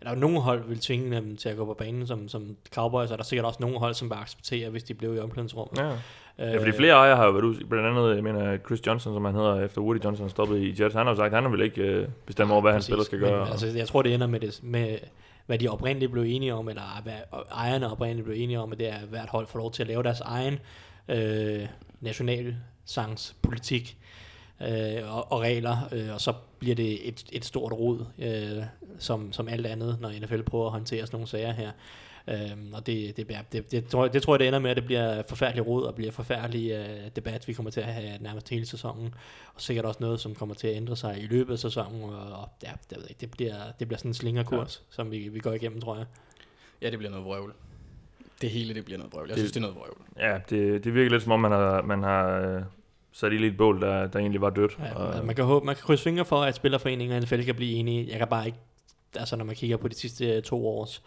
Eller 0.00 0.14
nogle 0.14 0.40
hold 0.40 0.68
vil 0.68 0.80
tvinge 0.80 1.16
dem 1.16 1.36
til 1.36 1.48
at 1.48 1.56
gå 1.56 1.64
på 1.64 1.74
banen 1.74 2.06
som, 2.06 2.28
som 2.28 2.56
Cowboys, 2.74 3.10
og 3.10 3.18
der 3.18 3.24
er 3.24 3.26
sikkert 3.26 3.46
også 3.46 3.58
nogle 3.60 3.78
hold, 3.78 3.94
som 3.94 4.08
bare 4.08 4.20
accepterer, 4.20 4.70
hvis 4.70 4.84
de 4.84 4.94
blev 4.94 5.16
i 5.16 5.18
omklædningsrummet. 5.18 5.78
Ja. 5.78 5.96
Øh, 6.38 6.46
Ja, 6.46 6.58
fordi 6.58 6.72
flere 6.72 6.92
ejere 6.92 7.16
har 7.16 7.24
jo 7.24 7.30
været 7.30 7.44
ud, 7.44 7.64
blandt 7.70 7.86
andet, 7.88 8.14
jeg 8.14 8.22
mener, 8.24 8.58
Chris 8.66 8.86
Johnson, 8.86 9.14
som 9.14 9.24
han 9.24 9.34
hedder, 9.34 9.64
efter 9.64 9.80
Woody 9.80 10.04
Johnson 10.04 10.30
stoppede 10.30 10.64
i 10.64 10.74
Jets, 10.82 10.94
han 10.94 11.06
har 11.06 11.12
jo 11.12 11.16
sagt, 11.16 11.34
at 11.34 11.42
han 11.42 11.52
vil 11.52 11.60
ikke 11.60 11.82
øh, 11.82 12.08
bestemme 12.26 12.52
over, 12.52 12.62
hvad 12.62 12.72
hans 12.72 12.84
spiller 12.84 13.04
skal 13.04 13.18
Men, 13.20 13.28
gøre. 13.30 13.50
altså, 13.50 13.66
jeg 13.66 13.88
tror, 13.88 14.02
det 14.02 14.14
ender 14.14 14.26
med, 14.26 14.40
det, 14.40 14.60
med 14.62 14.98
hvad 15.46 15.58
de 15.58 15.68
oprindeligt 15.68 16.12
blev 16.12 16.24
enige 16.26 16.54
om, 16.54 16.68
eller 16.68 17.00
hvad 17.02 17.12
ejerne 17.52 17.90
oprindeligt 17.90 18.24
blev 18.24 18.36
enige 18.40 18.60
om, 18.60 18.72
at 18.72 18.78
det 18.78 18.88
er, 18.88 18.94
at 18.94 19.08
hvert 19.10 19.28
hold 19.28 19.46
får 19.46 19.58
lov 19.58 19.72
til 19.72 19.82
at 19.82 19.86
lave 19.88 20.02
deres 20.02 20.20
egen 20.20 20.58
øh, 21.08 21.66
nationalsangspolitik 22.00 23.96
øh, 24.62 25.16
og, 25.16 25.32
og 25.32 25.40
regler, 25.40 25.76
øh, 25.92 26.14
og 26.14 26.20
så 26.20 26.32
bliver 26.58 26.74
det 26.74 27.08
et, 27.08 27.24
et 27.32 27.44
stort 27.44 27.72
rod, 27.72 28.04
øh, 28.18 28.64
som, 28.98 29.32
som 29.32 29.48
alt 29.48 29.66
andet, 29.66 29.98
når 30.00 30.10
NFL 30.20 30.42
prøver 30.42 30.66
at 30.66 30.72
håndtere 30.72 31.06
sådan 31.06 31.16
nogle 31.16 31.28
sager 31.28 31.52
her. 31.52 31.70
Øhm, 32.28 32.72
og 32.74 32.86
det, 32.86 33.16
det, 33.16 33.26
bliver- 33.26 33.42
det, 33.52 33.70
det, 33.72 33.86
tror 33.88 34.04
jeg, 34.04 34.12
det 34.12 34.22
tror 34.22 34.34
jeg, 34.34 34.40
det 34.40 34.46
ender 34.46 34.58
med, 34.58 34.70
at 34.70 34.76
det 34.76 34.84
bliver 34.84 35.22
forfærdelig 35.28 35.66
rod 35.66 35.84
og 35.84 35.94
bliver 35.94 36.12
forfærdelig 36.12 36.70
øh, 36.70 37.10
debat, 37.16 37.48
vi 37.48 37.52
kommer 37.52 37.70
til 37.70 37.80
at 37.80 37.86
have 37.86 38.18
nærmest 38.20 38.48
hele 38.48 38.66
sæsonen. 38.66 39.14
Og 39.54 39.60
sikkert 39.60 39.84
også 39.84 39.98
noget, 40.00 40.20
som 40.20 40.34
kommer 40.34 40.54
til 40.54 40.68
at 40.68 40.76
ændre 40.76 40.96
sig 40.96 41.18
i 41.22 41.26
løbet 41.26 41.52
af 41.52 41.58
sæsonen. 41.58 42.02
Og, 42.02 42.10
og 42.40 42.48
ja, 42.62 42.70
det, 42.90 42.96
ved 42.96 43.02
jeg 43.02 43.10
ikke, 43.10 43.20
det, 43.20 43.30
bliver, 43.30 43.54
det 43.78 43.88
bliver 43.88 43.98
sådan 43.98 44.10
en 44.10 44.14
slingerkurs, 44.14 44.82
ja. 44.90 44.94
som 44.94 45.10
vi, 45.10 45.18
vi 45.28 45.38
går 45.38 45.52
igennem, 45.52 45.80
tror 45.80 45.96
jeg. 45.96 46.06
Ja, 46.82 46.90
det 46.90 46.98
bliver 46.98 47.10
noget 47.10 47.26
vrøvl. 47.26 47.52
Det 48.40 48.50
hele, 48.50 48.74
det 48.74 48.84
bliver 48.84 48.98
noget 48.98 49.12
vrøvl. 49.12 49.28
Jeg 49.28 49.36
Det- 49.36 49.40
synes, 49.42 49.52
det 49.52 49.56
er 49.56 49.60
noget 49.62 49.76
vrøvl. 49.76 49.96
Ja, 50.18 50.38
det, 50.50 50.84
det 50.84 50.94
virker 50.94 51.10
lidt 51.10 51.22
som 51.22 51.32
om, 51.32 51.40
man 51.40 51.52
har, 51.52 51.82
man 51.82 52.02
har 52.02 52.40
øh, 52.40 52.62
sat 53.12 53.32
i 53.32 53.46
et 53.46 53.56
bål, 53.56 53.80
der, 53.80 54.06
der 54.06 54.18
egentlig 54.18 54.40
var 54.40 54.50
dødt. 54.50 54.78
Ja, 54.80 54.94
og, 54.94 55.24
man 55.26 55.34
kan 55.34 55.44
håbe, 55.44 55.66
man 55.66 55.74
kan 55.74 55.82
krydse 55.82 56.04
fingre 56.04 56.24
for, 56.24 56.42
at 56.42 56.54
Spillerforeningen 56.54 57.16
og 57.16 57.22
NFL 57.22 57.42
kan 57.42 57.54
blive 57.54 57.72
enige. 57.72 58.08
Jeg 58.10 58.18
kan 58.18 58.28
bare 58.28 58.46
ikke, 58.46 58.58
altså 59.16 59.36
når 59.36 59.44
man 59.44 59.54
kigger 59.54 59.76
på 59.76 59.88
de 59.88 59.94
sidste 59.94 60.40
to 60.40 60.68
års 60.68 61.02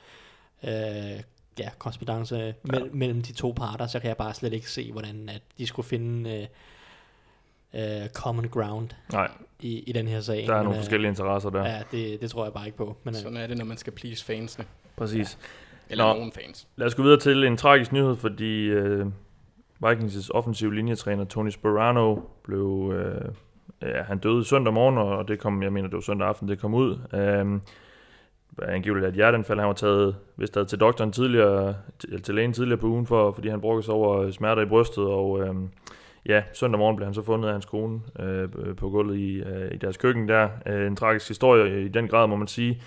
øh, 0.64 1.22
ja, 1.60 1.70
korrespondence 1.78 2.36
ja. 2.36 2.52
Mellem, 2.64 2.96
mellem 2.96 3.22
de 3.22 3.34
to 3.34 3.54
parter, 3.58 3.88
så 3.88 4.00
kan 4.00 4.08
jeg 4.08 4.18
bare 4.18 4.34
slet 4.34 4.54
ikke 4.54 4.72
se, 4.72 4.92
hvordan 4.92 5.30
at 5.30 5.42
de 5.58 5.68
skulle 5.68 5.88
finde 5.88 6.48
øh, 7.74 8.02
øh, 8.02 8.10
common 8.10 8.48
ground 8.48 8.90
nej, 9.12 9.32
i, 9.60 9.80
i 9.80 9.92
den 9.92 10.08
her 10.08 10.22
sag. 10.22 10.44
der 10.48 10.54
er 10.54 10.58
Men, 10.58 10.64
nogle 10.64 10.78
øh, 10.78 10.84
forskellige 10.84 11.10
interesser 11.10 11.50
der. 11.50 11.66
Ja. 11.66 11.72
Ja, 11.72 11.82
det, 11.92 12.22
det 12.22 12.32
tror 12.32 12.44
jeg 12.44 12.54
bare 12.54 12.66
ikke 12.66 12.78
på. 12.78 12.98
Men, 13.04 13.16
øh, 13.16 13.22
Sådan 13.22 13.38
er 13.38 13.48
det, 13.48 13.58
når 13.58 13.66
man 13.66 13.78
skal 13.78 13.94
please 13.94 14.26
fansene. 14.26 14.66
Præcis. 14.98 15.38
Eller 15.90 16.08
Nå. 16.08 16.14
nogen 16.14 16.32
fans. 16.32 16.68
Lad 16.76 16.88
os 16.88 16.96
gå 16.96 17.04
videre 17.04 17.20
til 17.20 17.44
en 17.44 17.58
tragisk 17.58 17.92
nyhed, 17.92 18.16
fordi 18.16 18.66
øh, 18.66 19.06
Vikings' 19.86 20.30
offensive 20.34 20.76
linjetræner 20.76 21.26
Tony 21.26 21.50
Sperano 21.50 22.20
blev... 22.44 22.94
Øh, 22.96 23.32
ja, 23.82 24.04
han 24.04 24.18
døde 24.18 24.46
søndag 24.46 24.74
morgen, 24.74 24.98
og 24.98 25.28
det 25.28 25.40
kom, 25.40 25.64
jeg 25.64 25.74
mener, 25.74 25.88
det 25.88 25.96
var 25.96 26.02
søndag 26.02 26.28
aften, 26.28 26.48
det 26.48 26.60
kom 26.60 26.74
ud. 26.74 27.00
Øh, 27.14 27.60
angiveligt 28.68 29.08
et 29.08 29.14
hjerteanfald. 29.14 29.60
Han 29.60 29.68
var 29.68 29.74
taget, 29.74 30.16
hvis 30.36 30.50
der 30.50 30.64
til 30.64 30.80
doktoren 30.80 31.12
tidligere, 31.12 31.76
til, 32.00 32.22
til 32.22 32.36
lægen 32.36 32.54
tidligere 32.54 32.80
på 32.80 32.88
ugen, 32.88 33.06
for, 33.06 33.32
fordi 33.32 33.50
han 33.50 33.62
brokkede 33.62 33.86
sig 33.86 33.94
over 33.94 34.22
øh, 34.22 34.32
smerter 34.32 34.62
i 34.62 34.66
brystet, 34.66 35.04
og 35.04 35.40
øh, 35.42 35.56
ja, 36.26 36.44
søndag 36.54 36.80
morgen 36.80 36.96
blev 36.96 37.06
han 37.06 37.14
så 37.14 37.22
fundet 37.22 37.48
af 37.48 37.54
hans 37.54 37.66
kone 37.66 38.00
øh, 38.20 38.50
på 38.78 38.90
gulvet 38.90 39.18
i, 39.18 39.36
øh, 39.36 39.72
i 39.72 39.78
deres 39.78 39.98
køkken 39.98 40.30
der. 40.30 40.50
Øh, 40.66 40.88
en 40.88 40.96
tragisk 40.96 41.28
historie 41.28 41.86
i 41.86 41.88
den 41.88 42.08
grad, 42.08 42.28
må 42.28 42.36
man 42.36 42.48
sige. 42.48 42.82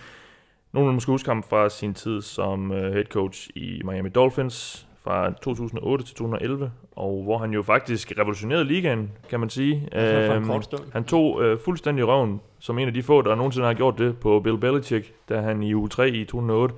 Nogle 0.72 0.92
måske 0.92 1.10
huske 1.10 1.28
ham 1.28 1.42
fra 1.42 1.68
sin 1.68 1.94
tid 1.94 2.20
som 2.20 2.72
øh, 2.72 2.92
head 2.92 3.04
coach 3.04 3.50
i 3.54 3.82
Miami 3.84 4.08
Dolphins 4.08 4.88
fra 5.04 5.30
2008 5.42 6.04
til 6.04 6.14
2011, 6.16 6.70
og 6.96 7.22
hvor 7.22 7.38
han 7.38 7.50
jo 7.52 7.62
faktisk 7.62 8.12
revolutionerede 8.18 8.64
ligaen, 8.64 9.10
kan 9.30 9.40
man 9.40 9.50
sige. 9.50 9.88
Øhm, 10.36 10.44
han 10.92 11.04
tog 11.04 11.42
øh, 11.42 11.58
fuldstændig 11.64 12.06
røven, 12.08 12.40
som 12.58 12.78
en 12.78 12.88
af 12.88 12.94
de 12.94 13.02
få, 13.02 13.22
der 13.22 13.34
nogensinde 13.34 13.66
har 13.66 13.74
gjort 13.74 13.98
det 13.98 14.18
på 14.18 14.40
Bill 14.40 14.58
Belichick, 14.58 15.12
da 15.28 15.40
han 15.40 15.62
i 15.62 15.74
uge 15.74 15.88
3 15.88 16.08
i 16.08 16.24
2008 16.24 16.74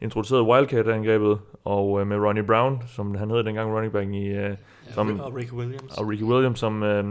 introducerede 0.00 0.42
Wildcat-angrebet, 0.44 1.38
og 1.64 2.00
øh, 2.00 2.06
med 2.06 2.16
Ronnie 2.16 2.42
Brown, 2.42 2.82
som 2.96 3.14
han 3.14 3.30
hed 3.30 3.44
dengang 3.44 3.74
running 3.74 3.92
back 3.92 4.10
i, 4.10 4.26
øh, 4.28 4.56
som- 4.90 5.20
og 5.20 5.36
Rick 5.36 5.52
Williams. 5.52 5.98
og 5.98 6.08
Ricky 6.08 6.22
Williams 6.22 6.58
som, 6.58 6.82
øh, 6.82 7.04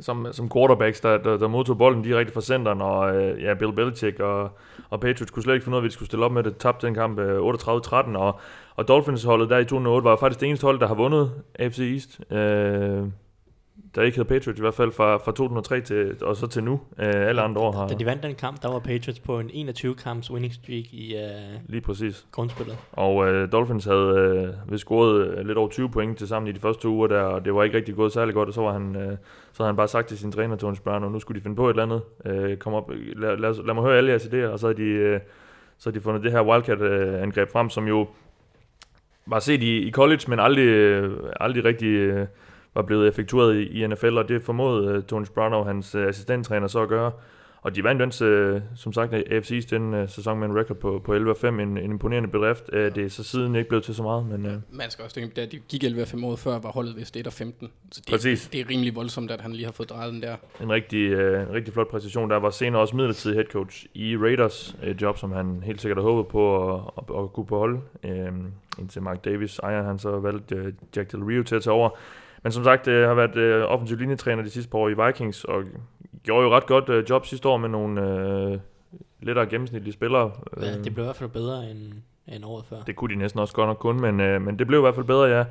som, 0.00 0.26
som 0.32 0.50
quarterbacks, 0.50 1.00
der, 1.00 1.18
der, 1.18 1.36
der 1.36 1.48
modtog 1.48 1.78
bolden 1.78 2.02
direkte 2.02 2.32
fra 2.32 2.40
centeren, 2.40 2.80
og 2.80 3.16
øh, 3.16 3.42
ja, 3.42 3.54
Bill 3.54 3.72
Belichick 3.72 4.20
og, 4.20 4.50
og 4.90 5.00
Patriots 5.00 5.30
kunne 5.30 5.42
slet 5.42 5.54
ikke 5.54 5.64
finde 5.64 5.76
ud 5.76 5.78
af, 5.78 5.82
at 5.82 5.84
vi 5.84 5.90
skulle 5.90 6.06
stille 6.06 6.24
op 6.24 6.32
med 6.32 6.42
det. 6.42 6.56
Tabte 6.56 6.86
den 6.86 6.94
kamp 6.94 7.18
øh, 7.18 7.38
38-13, 7.38 8.16
og, 8.16 8.40
og 8.76 8.88
Dolphins-holdet 8.88 9.50
der 9.50 9.58
i 9.58 9.64
2008 9.64 10.04
var 10.04 10.16
faktisk 10.16 10.40
det 10.40 10.46
eneste 10.46 10.64
hold, 10.64 10.80
der 10.80 10.86
har 10.86 10.94
vundet 10.94 11.32
AFC 11.58 11.78
East. 11.78 12.32
Øh, 12.32 13.02
der 13.94 14.02
ikke 14.02 14.16
hed 14.16 14.24
Patriots 14.24 14.58
i 14.58 14.62
hvert 14.62 14.74
fald 14.74 14.92
fra, 14.92 15.16
fra 15.16 15.32
2003 15.32 15.80
til, 15.80 16.16
og 16.22 16.36
så 16.36 16.46
til 16.46 16.64
nu. 16.64 16.80
Øh, 16.98 17.28
alle 17.28 17.42
andre 17.42 17.60
år 17.60 17.72
har 17.72 17.86
Da 17.88 17.94
de 17.94 18.06
vandt 18.06 18.22
den 18.22 18.34
kamp, 18.34 18.62
der 18.62 18.68
var 18.68 18.78
Patriots 18.78 19.20
på 19.20 19.40
en 19.40 19.68
21-kamps 19.68 20.30
winning 20.30 20.54
streak 20.54 20.84
i 20.92 21.16
øh, 21.16 21.22
lige 21.66 21.80
præcis. 21.80 22.26
grundspillet. 22.32 22.76
Og 22.92 23.28
øh, 23.28 23.52
Dolphins 23.52 23.84
havde 23.84 24.14
øh, 24.66 24.72
vist 24.72 24.80
scoret 24.80 25.26
øh, 25.28 25.46
lidt 25.46 25.58
over 25.58 25.68
20 25.68 25.90
point 25.90 26.18
til 26.18 26.28
sammen 26.28 26.48
i 26.48 26.52
de 26.52 26.60
første 26.60 26.82
to 26.82 26.88
uger 26.88 27.06
der, 27.06 27.22
og 27.22 27.44
det 27.44 27.54
var 27.54 27.64
ikke 27.64 27.76
rigtig 27.76 27.94
gået 27.94 28.12
særlig 28.12 28.34
godt, 28.34 28.48
og 28.48 28.54
så, 28.54 28.60
var 28.60 28.72
han, 28.72 28.96
øh, 28.96 29.16
så 29.52 29.62
havde 29.62 29.68
han 29.68 29.76
bare 29.76 29.88
sagt 29.88 30.08
til 30.08 30.18
sin 30.18 30.32
træner, 30.32 30.56
Tony 30.56 30.76
Brown, 30.84 31.04
og 31.04 31.12
nu 31.12 31.20
skulle 31.20 31.38
de 31.38 31.42
finde 31.42 31.56
på 31.56 31.70
et 31.70 31.78
eller 31.78 31.82
andet. 31.82 32.02
Øh, 32.24 32.56
kom 32.56 32.74
op, 32.74 32.90
lad, 33.16 33.36
lad, 33.36 33.64
lad 33.66 33.74
mig 33.74 33.84
høre 33.84 33.96
alle 33.96 34.10
jeres 34.10 34.24
idéer, 34.24 34.46
og 34.46 34.58
så 34.58 34.66
havde 34.66 34.82
de, 34.82 34.88
øh, 34.88 35.20
så 35.78 35.90
havde 35.90 35.98
de 35.98 36.02
fundet 36.02 36.22
det 36.22 36.32
her 36.32 36.42
Wildcat-angreb 36.42 37.50
frem, 37.52 37.70
som 37.70 37.88
jo 37.88 38.08
var 39.26 39.38
set 39.38 39.62
i, 39.62 39.78
i 39.78 39.90
college, 39.90 40.20
men 40.28 40.40
aldrig, 40.40 40.64
øh, 40.64 41.12
aldrig 41.40 41.64
rigtig 41.64 41.88
øh, 41.88 42.26
var 42.74 42.82
blevet 42.82 43.08
effektueret 43.08 43.56
i, 43.56 43.82
i 43.82 43.86
NFL, 43.86 44.18
og 44.18 44.28
det 44.28 44.42
formåede 44.42 44.94
øh, 44.94 45.02
Tony 45.02 45.26
Brown 45.34 45.52
og 45.52 45.66
hans 45.66 45.94
øh, 45.94 46.08
assistenttræner 46.08 46.66
så 46.66 46.82
at 46.82 46.88
gøre. 46.88 47.12
Og 47.62 47.74
de 47.74 47.84
vandt 47.84 48.22
øh, 48.22 48.60
som 48.76 48.92
sagt 48.92 49.14
AFC 49.14 49.50
East 49.50 49.70
den 49.70 49.94
øh, 49.94 50.08
sæson 50.08 50.38
med 50.38 50.48
en 50.48 50.56
record 50.56 50.76
på, 50.76 51.00
på 51.04 51.14
11-5, 51.14 51.46
en, 51.46 51.60
en 51.60 51.78
imponerende 51.78 52.28
bedrift. 52.28 52.70
Øh, 52.72 52.94
det 52.94 53.04
er 53.04 53.08
så 53.08 53.24
siden 53.24 53.54
ikke 53.54 53.68
blevet 53.68 53.84
til 53.84 53.94
så 53.94 54.02
meget, 54.02 54.26
men 54.26 54.46
øh, 54.46 54.52
Man 54.70 54.90
skal 54.90 55.04
også 55.04 55.14
tænke, 55.14 55.34
da 55.34 55.46
de 55.46 55.58
gik 55.58 55.84
11-5 55.84 56.26
år 56.26 56.36
før, 56.36 56.58
var 56.58 56.70
holdet 56.70 56.96
vist 56.96 57.16
1-15. 57.16 57.22
Så 57.30 57.42
det, 57.42 58.04
Præcis. 58.10 58.48
det 58.52 58.60
er 58.60 58.70
rimelig 58.70 58.94
voldsomt, 58.94 59.30
at 59.30 59.40
han 59.40 59.52
lige 59.52 59.64
har 59.64 59.72
fået 59.72 59.90
drejet 59.90 60.12
den 60.12 60.22
der. 60.22 60.36
en 60.60 60.70
rigtig, 60.70 60.98
øh, 60.98 61.48
en 61.48 61.54
rigtig 61.54 61.74
flot 61.74 61.88
præcision. 61.90 62.30
Der 62.30 62.36
var 62.36 62.50
senere 62.50 62.82
også 62.82 62.96
midlertidig 62.96 63.36
head 63.36 63.46
coach 63.46 63.86
i 63.94 64.16
Raiders, 64.16 64.76
et 64.82 65.02
job, 65.02 65.18
som 65.18 65.32
han 65.32 65.62
helt 65.64 65.80
sikkert 65.80 65.98
havde 65.98 66.12
håbet 66.12 66.30
på 66.30 66.74
at, 66.74 66.80
at, 66.98 67.22
at 67.22 67.32
kunne 67.32 67.46
beholde, 67.46 67.80
øh, 68.04 68.32
indtil 68.78 69.02
Mark 69.02 69.24
Davis, 69.24 69.58
ejer 69.58 69.82
han 69.82 69.98
så 69.98 70.10
valgte 70.10 70.54
øh, 70.54 70.72
Jack 70.96 71.12
Del 71.12 71.24
Rio 71.24 71.42
til 71.42 71.56
at 71.56 71.62
tage 71.62 71.74
over. 71.74 71.90
Men 72.42 72.52
som 72.52 72.64
sagt, 72.64 72.88
øh, 72.88 73.06
har 73.06 73.14
været 73.14 73.36
øh, 73.36 73.64
offensiv 73.64 73.96
linjetræner 73.96 74.42
de 74.42 74.50
sidste 74.50 74.70
par 74.70 74.78
år 74.78 74.88
i 74.88 75.06
Vikings, 75.06 75.44
og 75.44 75.62
gjorde 76.22 76.44
jo 76.46 76.56
ret 76.56 76.66
godt 76.66 76.88
øh, 76.88 77.04
job 77.10 77.26
sidste 77.26 77.48
år 77.48 77.56
med 77.56 77.68
nogle 77.68 78.00
øh, 78.02 78.58
lettere 79.22 79.46
gennemsnitlige 79.46 79.92
spillere. 79.92 80.32
Ja, 80.60 80.78
Øh, 80.78 80.84
det 80.84 80.94
blev 80.94 81.04
i 81.04 81.06
hvert 81.06 81.16
fald 81.16 81.30
bedre 81.30 81.70
end, 81.70 81.92
end 82.28 82.44
året 82.44 82.64
før. 82.66 82.76
det 82.86 82.96
kunne 82.96 83.14
de 83.14 83.18
næsten 83.18 83.40
også 83.40 83.54
godt 83.54 83.68
nok 83.68 83.78
kun, 83.78 84.00
men, 84.00 84.20
øh, 84.20 84.42
men 84.42 84.58
det 84.58 84.66
blev 84.66 84.80
i 84.80 84.82
hvert 84.82 84.94
fald 84.94 85.06
bedre, 85.06 85.24
ja. 85.24 85.44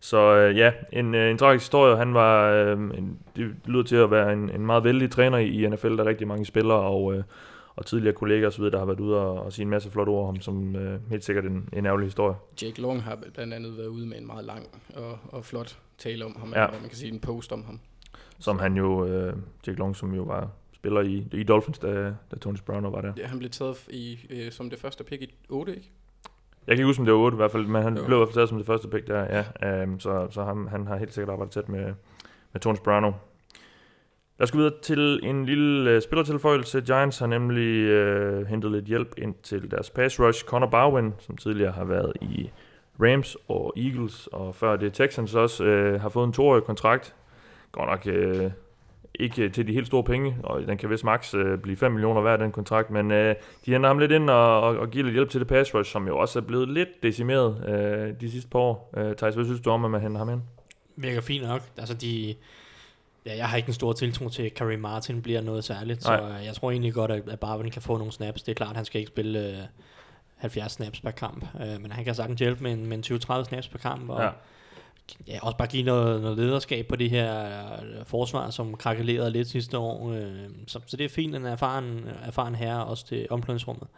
Så 0.00 0.34
øh, 0.36 0.56
ja, 0.56 0.72
en, 0.92 1.14
øh, 1.14 1.30
en 1.30 1.38
tragisk 1.38 1.62
historie. 1.62 1.96
Han 1.96 2.14
var, 2.14 2.50
øh, 2.50 2.72
en, 2.72 3.18
det 3.36 3.54
lyder 3.64 3.82
til 3.82 3.96
at 3.96 4.10
være 4.10 4.32
en, 4.32 4.50
en 4.50 4.66
meget 4.66 4.84
vældig 4.84 5.10
træner 5.10 5.38
i, 5.38 5.48
i 5.48 5.68
NFL. 5.68 5.96
Der 5.96 6.04
er 6.04 6.08
rigtig 6.08 6.28
mange 6.28 6.46
spillere 6.46 6.78
og, 6.78 7.14
øh, 7.14 7.22
og 7.76 7.86
tidligere 7.86 8.14
kolleger 8.14 8.46
osv., 8.46 8.64
der 8.64 8.78
har 8.78 8.84
været 8.84 9.00
ude 9.00 9.16
og, 9.16 9.42
og 9.42 9.52
sige 9.52 9.62
en 9.62 9.70
masse 9.70 9.90
flotte 9.90 10.10
ord 10.10 10.28
om, 10.28 10.40
som 10.40 10.76
øh, 10.76 11.00
helt 11.10 11.24
sikkert 11.24 11.44
en, 11.44 11.68
en 11.72 11.86
ærgerlig 11.86 12.06
historie. 12.06 12.36
Jake 12.62 12.80
Long 12.80 13.02
har 13.02 13.18
blandt 13.34 13.54
andet 13.54 13.78
været 13.78 13.86
ude 13.86 14.06
med 14.06 14.18
en 14.18 14.26
meget 14.26 14.44
lang 14.44 14.66
og, 14.96 15.18
og 15.28 15.44
flot 15.44 15.78
tale 15.98 16.24
om 16.24 16.36
ham, 16.38 16.52
Ja. 16.52 16.68
hvad 16.68 16.80
man 16.80 16.88
kan 16.88 16.98
sige, 16.98 17.12
en 17.12 17.20
post 17.20 17.52
om 17.52 17.64
ham. 17.64 17.80
Som 18.38 18.58
han 18.58 18.76
jo, 18.76 19.06
øh, 19.06 19.36
Jake 19.66 19.78
Long, 19.78 19.96
som 19.96 20.14
jo 20.14 20.22
var 20.22 20.50
spiller 20.72 21.00
i, 21.00 21.26
i 21.32 21.42
Dolphins, 21.42 21.78
da, 21.78 22.04
da 22.30 22.36
Tony 22.40 22.56
Brown 22.66 22.92
var 22.92 23.00
der. 23.00 23.12
Ja, 23.16 23.26
han 23.26 23.38
blev 23.38 23.50
taget 23.50 23.76
i, 23.90 24.18
øh, 24.30 24.52
som 24.52 24.70
det 24.70 24.78
første 24.78 25.04
pick 25.04 25.22
i 25.22 25.34
8, 25.48 25.74
ikke? 25.76 25.90
Jeg 26.66 26.76
kan 26.76 26.80
ikke 26.82 26.86
huske, 26.86 27.00
om 27.00 27.04
det 27.06 27.14
var 27.14 27.20
8 27.20 27.34
i 27.34 27.36
hvert 27.36 27.50
fald, 27.50 27.66
men 27.66 27.82
han 27.82 27.96
Jo. 27.96 28.04
blev 28.04 28.16
i 28.16 28.18
hvert 28.18 28.28
fald 28.28 28.34
taget 28.34 28.48
som 28.48 28.58
det 28.58 28.66
første 28.66 28.88
pick 28.88 29.06
der, 29.06 29.44
ja. 29.62 29.82
Um, 29.84 30.00
så 30.00 30.28
så 30.30 30.44
han, 30.44 30.68
han 30.68 30.86
har 30.86 30.96
helt 30.96 31.14
sikkert 31.14 31.32
arbejdet 31.32 31.52
tæt 31.52 31.68
med, 31.68 31.94
med 32.52 32.60
Tony 32.60 32.76
Sperano. 32.76 33.12
Lad 34.38 34.44
os 34.44 34.50
gå 34.52 34.58
videre 34.58 34.74
til 34.82 35.20
en 35.22 35.46
lille 35.46 35.96
uh, 35.96 36.02
spillertilføjelse. 36.02 36.80
Giants 36.80 37.18
har 37.18 37.26
nemlig 37.26 37.84
uh, 38.40 38.46
hentet 38.46 38.72
lidt 38.72 38.84
hjælp 38.84 39.14
ind 39.18 39.34
til 39.42 39.70
deres 39.70 39.90
pass 39.90 40.20
rush. 40.20 40.44
Connor 40.44 40.68
Barwin, 40.68 41.14
som 41.18 41.36
tidligere 41.36 41.72
har 41.72 41.84
været 41.84 42.12
i 42.20 42.50
Rams 43.00 43.36
og 43.48 43.74
Eagles, 43.76 44.28
og 44.32 44.54
før 44.54 44.76
det 44.76 44.92
Texans 44.92 45.34
også, 45.34 45.64
uh, 45.64 46.00
har 46.00 46.08
fået 46.08 46.26
en 46.26 46.32
toårig 46.32 46.62
kontrakt. 46.62 47.14
Godt 47.72 47.88
nok 47.88 48.16
uh, 48.16 48.50
ikke 49.14 49.48
til 49.48 49.66
de 49.66 49.72
helt 49.72 49.86
store 49.86 50.04
penge, 50.04 50.36
og 50.42 50.66
den 50.66 50.78
kan 50.78 50.90
vist 50.90 51.04
max 51.04 51.34
uh, 51.34 51.58
blive 51.58 51.76
5 51.76 51.92
millioner 51.92 52.20
hver 52.20 52.36
den 52.36 52.52
kontrakt, 52.52 52.90
men 52.90 53.10
uh, 53.10 53.16
de 53.16 53.34
henter 53.66 53.88
ham 53.88 53.98
lidt 53.98 54.12
ind 54.12 54.30
og, 54.30 54.60
og, 54.60 54.76
og 54.76 54.90
giver 54.90 55.04
lidt 55.04 55.14
hjælp 55.14 55.30
til 55.30 55.40
det 55.40 55.48
pass 55.48 55.74
rush, 55.74 55.92
som 55.92 56.06
jo 56.06 56.18
også 56.18 56.38
er 56.38 56.42
blevet 56.42 56.68
lidt 56.68 57.02
decimeret 57.02 57.68
øh, 57.68 58.20
de 58.20 58.30
sidste 58.30 58.50
par 58.50 58.58
år. 58.58 58.90
Øh, 58.96 59.16
Thijs, 59.16 59.34
hvad 59.34 59.44
synes 59.44 59.60
du 59.60 59.70
om, 59.70 59.84
at 59.84 59.90
man 59.90 60.00
henter 60.00 60.18
ham 60.18 60.28
ind? 60.28 60.40
Virker 60.96 61.20
fint 61.20 61.46
nok. 61.46 61.62
Altså 61.76 61.94
de... 61.94 62.34
Ja, 63.26 63.36
jeg 63.36 63.48
har 63.48 63.56
ikke 63.56 63.68
en 63.68 63.74
stor 63.74 63.92
tiltro 63.92 64.28
til, 64.28 64.42
at 64.42 64.54
Kareem 64.54 64.80
Martin 64.80 65.22
bliver 65.22 65.40
noget 65.40 65.64
særligt, 65.64 66.02
så 66.02 66.16
Nej. 66.16 66.38
øh, 66.38 66.46
jeg 66.46 66.54
tror 66.54 66.70
egentlig 66.70 66.94
godt, 66.94 67.10
at 67.10 67.40
Barwin 67.40 67.70
kan 67.70 67.82
få 67.82 67.96
nogle 67.96 68.12
snaps. 68.12 68.42
Det 68.42 68.52
er 68.52 68.54
klart, 68.54 68.70
at 68.70 68.76
han 68.76 68.84
skal 68.84 68.98
ikke 68.98 69.08
spille 69.08 69.48
øh, 69.48 69.56
70 70.38 70.72
snaps 70.72 71.00
per 71.00 71.10
kamp, 71.10 71.46
øh, 71.60 71.80
men 71.82 71.92
han 71.92 72.04
kan 72.04 72.14
sagtens 72.14 72.40
hjælpe 72.40 72.62
med 72.62 72.72
en, 72.72 72.86
med 72.86 73.10
en 73.10 73.18
20-30 73.20 73.44
snaps 73.44 73.68
per 73.68 73.78
kamp, 73.78 74.10
og 74.10 74.22
Ja. 74.22 74.30
ja. 75.26 75.38
Også 75.42 75.56
bare 75.56 75.68
give 75.68 75.82
noget, 75.82 76.22
noget 76.22 76.36
lederskab 76.36 76.86
på 76.86 76.96
det 76.96 77.10
her 77.10 77.44
øh, 77.82 78.04
forsvar, 78.06 78.50
som 78.50 78.76
krakkelerede 78.76 79.30
lidt 79.30 79.48
sidste 79.48 79.78
år. 79.78 80.12
Øh, 80.12 80.48
så, 80.66 80.80
så 80.86 80.96
det 80.96 81.04
er 81.04 81.08
fint, 81.08 81.36
en 81.36 81.46
erfaren, 81.46 82.08
erfaren 82.24 82.54
herre 82.54 82.84
også 82.84 83.06
til 83.06 83.26
omklædningsrummet. 83.30 83.88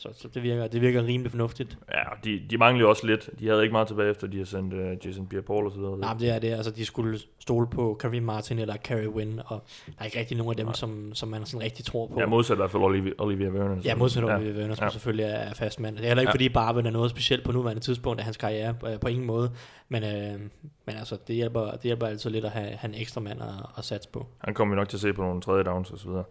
Så, 0.00 0.08
så 0.14 0.28
det, 0.34 0.42
virker, 0.42 0.66
det 0.66 0.80
virker 0.80 1.04
rimelig 1.06 1.30
fornuftigt. 1.30 1.78
Ja, 1.92 2.02
de, 2.24 2.40
de 2.50 2.58
mangler 2.58 2.80
jo 2.84 2.88
også 2.90 3.06
lidt. 3.06 3.30
De 3.38 3.48
havde 3.48 3.62
ikke 3.62 3.72
meget 3.72 3.88
tilbage 3.88 4.10
efter, 4.10 4.26
de 4.26 4.38
har 4.38 4.44
sendt 4.44 4.74
uh, 4.74 5.06
Jason 5.06 5.28
Pierre-Paul 5.34 5.64
og 5.64 5.72
så 5.72 5.78
videre. 5.78 5.98
Nej, 5.98 6.14
det 6.14 6.30
er 6.30 6.38
det. 6.38 6.48
Altså, 6.52 6.70
de 6.70 6.84
skulle 6.84 7.18
stole 7.38 7.66
på 7.66 7.96
Kareem 8.00 8.22
Martin 8.22 8.58
eller 8.58 8.76
Carey 8.76 9.06
Wynn, 9.06 9.40
og 9.46 9.62
der 9.86 9.92
er 9.98 10.04
ikke 10.04 10.18
rigtig 10.18 10.36
nogen 10.36 10.50
af 10.50 10.56
dem, 10.64 10.74
som, 10.74 11.14
som 11.14 11.28
man 11.28 11.46
sådan 11.46 11.64
rigtig 11.64 11.84
tror 11.84 12.06
på. 12.06 12.20
Ja, 12.20 12.26
modsat 12.26 12.54
i 12.54 12.56
hvert 12.56 12.70
fald 12.70 12.82
Olivia, 12.82 13.12
Olivia 13.18 13.48
Vernon. 13.48 13.78
Ja, 13.78 13.94
modsat 13.94 14.22
ja. 14.22 14.36
Oliver 14.36 14.58
Werner, 14.58 14.74
som 14.74 14.84
Ja. 14.84 14.90
selvfølgelig 14.90 15.24
er 15.24 15.54
fast 15.54 15.80
mand. 15.80 15.96
Det 15.96 16.04
er 16.04 16.08
heller 16.08 16.20
ikke, 16.22 16.28
Ja. 16.28 16.30
ja. 16.30 16.34
fordi 16.34 16.48
Barben 16.48 16.86
er 16.86 16.90
noget 16.90 17.10
specielt 17.10 17.44
på 17.44 17.52
nuværende 17.52 17.82
tidspunkt 17.82 18.18
af 18.20 18.24
hans 18.24 18.36
karriere, 18.36 18.74
øh, 18.86 19.00
på 19.00 19.08
ingen 19.08 19.26
måde. 19.26 19.50
Men, 19.88 20.02
øh, 20.04 20.40
men 20.86 20.96
altså, 20.96 21.16
det 21.28 21.36
hjælper, 21.36 21.70
det 21.70 21.82
hjælper 21.82 22.06
altid 22.06 22.30
lidt 22.30 22.44
at 22.44 22.50
have, 22.50 22.70
have 22.70 22.94
en 22.94 23.00
ekstra 23.00 23.20
mand 23.20 23.42
at, 23.42 23.48
at 23.78 23.84
satse 23.84 24.08
på. 24.08 24.26
Han 24.38 24.54
kommer 24.54 24.74
vi 24.74 24.78
nok 24.78 24.88
til 24.88 24.96
at 24.96 25.00
se 25.00 25.12
på 25.12 25.22
nogle 25.22 25.40
tredje 25.40 25.64
downs 25.64 25.90
og 25.90 25.98
så 25.98 26.08
videre. 26.08 26.24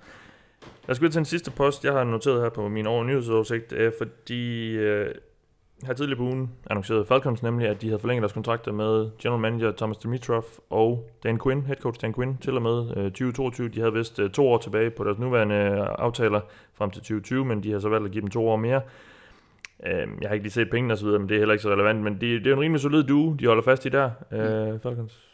Gå 0.87 0.93
videre 0.93 1.11
til 1.11 1.17
den 1.17 1.25
sidste 1.25 1.51
post, 1.51 1.85
jeg 1.85 1.93
har 1.93 2.03
noteret 2.03 2.41
her 2.41 2.49
på 2.49 2.67
min 2.67 2.87
over 2.87 3.03
nyhedsoversigt, 3.03 3.73
øh, 3.73 3.91
fordi 3.97 4.69
øh, 4.69 5.15
her 5.87 5.93
tidligere 5.93 6.17
på 6.17 6.23
ugen 6.23 6.51
annoncerede 6.69 7.05
Falcons 7.05 7.43
nemlig, 7.43 7.67
at 7.67 7.81
de 7.81 7.87
havde 7.87 7.99
forlænget 7.99 8.21
deres 8.21 8.33
kontrakter 8.33 8.71
med 8.71 9.09
general 9.21 9.41
manager 9.41 9.71
Thomas 9.71 9.97
Dimitrov 9.97 10.45
og 10.69 11.09
Dan 11.23 11.39
Quinn, 11.39 11.65
head 11.65 11.77
coach 11.77 12.01
Dan 12.01 12.13
Quinn, 12.13 12.37
til 12.37 12.55
og 12.55 12.61
med 12.61 12.97
øh, 12.97 13.03
2022. 13.03 13.69
De 13.69 13.79
havde 13.79 13.93
vist 13.93 14.19
øh, 14.19 14.29
to 14.29 14.47
år 14.47 14.57
tilbage 14.57 14.89
på 14.89 15.03
deres 15.03 15.17
nuværende 15.17 15.55
øh, 15.55 15.79
aftaler 15.79 16.41
frem 16.73 16.91
til 16.91 17.01
2020, 17.01 17.45
men 17.45 17.63
de 17.63 17.71
har 17.71 17.79
så 17.79 17.89
valgt 17.89 18.05
at 18.05 18.11
give 18.11 18.21
dem 18.21 18.29
to 18.29 18.49
år 18.49 18.55
mere. 18.55 18.81
Øh, 19.85 20.07
jeg 20.21 20.29
har 20.29 20.33
ikke 20.33 20.43
lige 20.43 20.53
set 20.53 20.69
pengene 20.69 20.93
osv., 20.93 21.07
men 21.07 21.29
det 21.29 21.35
er 21.35 21.39
heller 21.39 21.53
ikke 21.53 21.63
så 21.63 21.71
relevant, 21.71 22.01
men 22.01 22.13
det, 22.13 22.21
det 22.21 22.45
er 22.45 22.49
jo 22.49 22.55
en 22.55 22.61
rimelig 22.61 22.81
solid 22.81 23.03
duo, 23.03 23.33
de 23.33 23.45
holder 23.45 23.63
fast 23.63 23.85
i 23.85 23.89
der, 23.89 24.11
øh, 24.31 24.79
Falcons. 24.79 25.29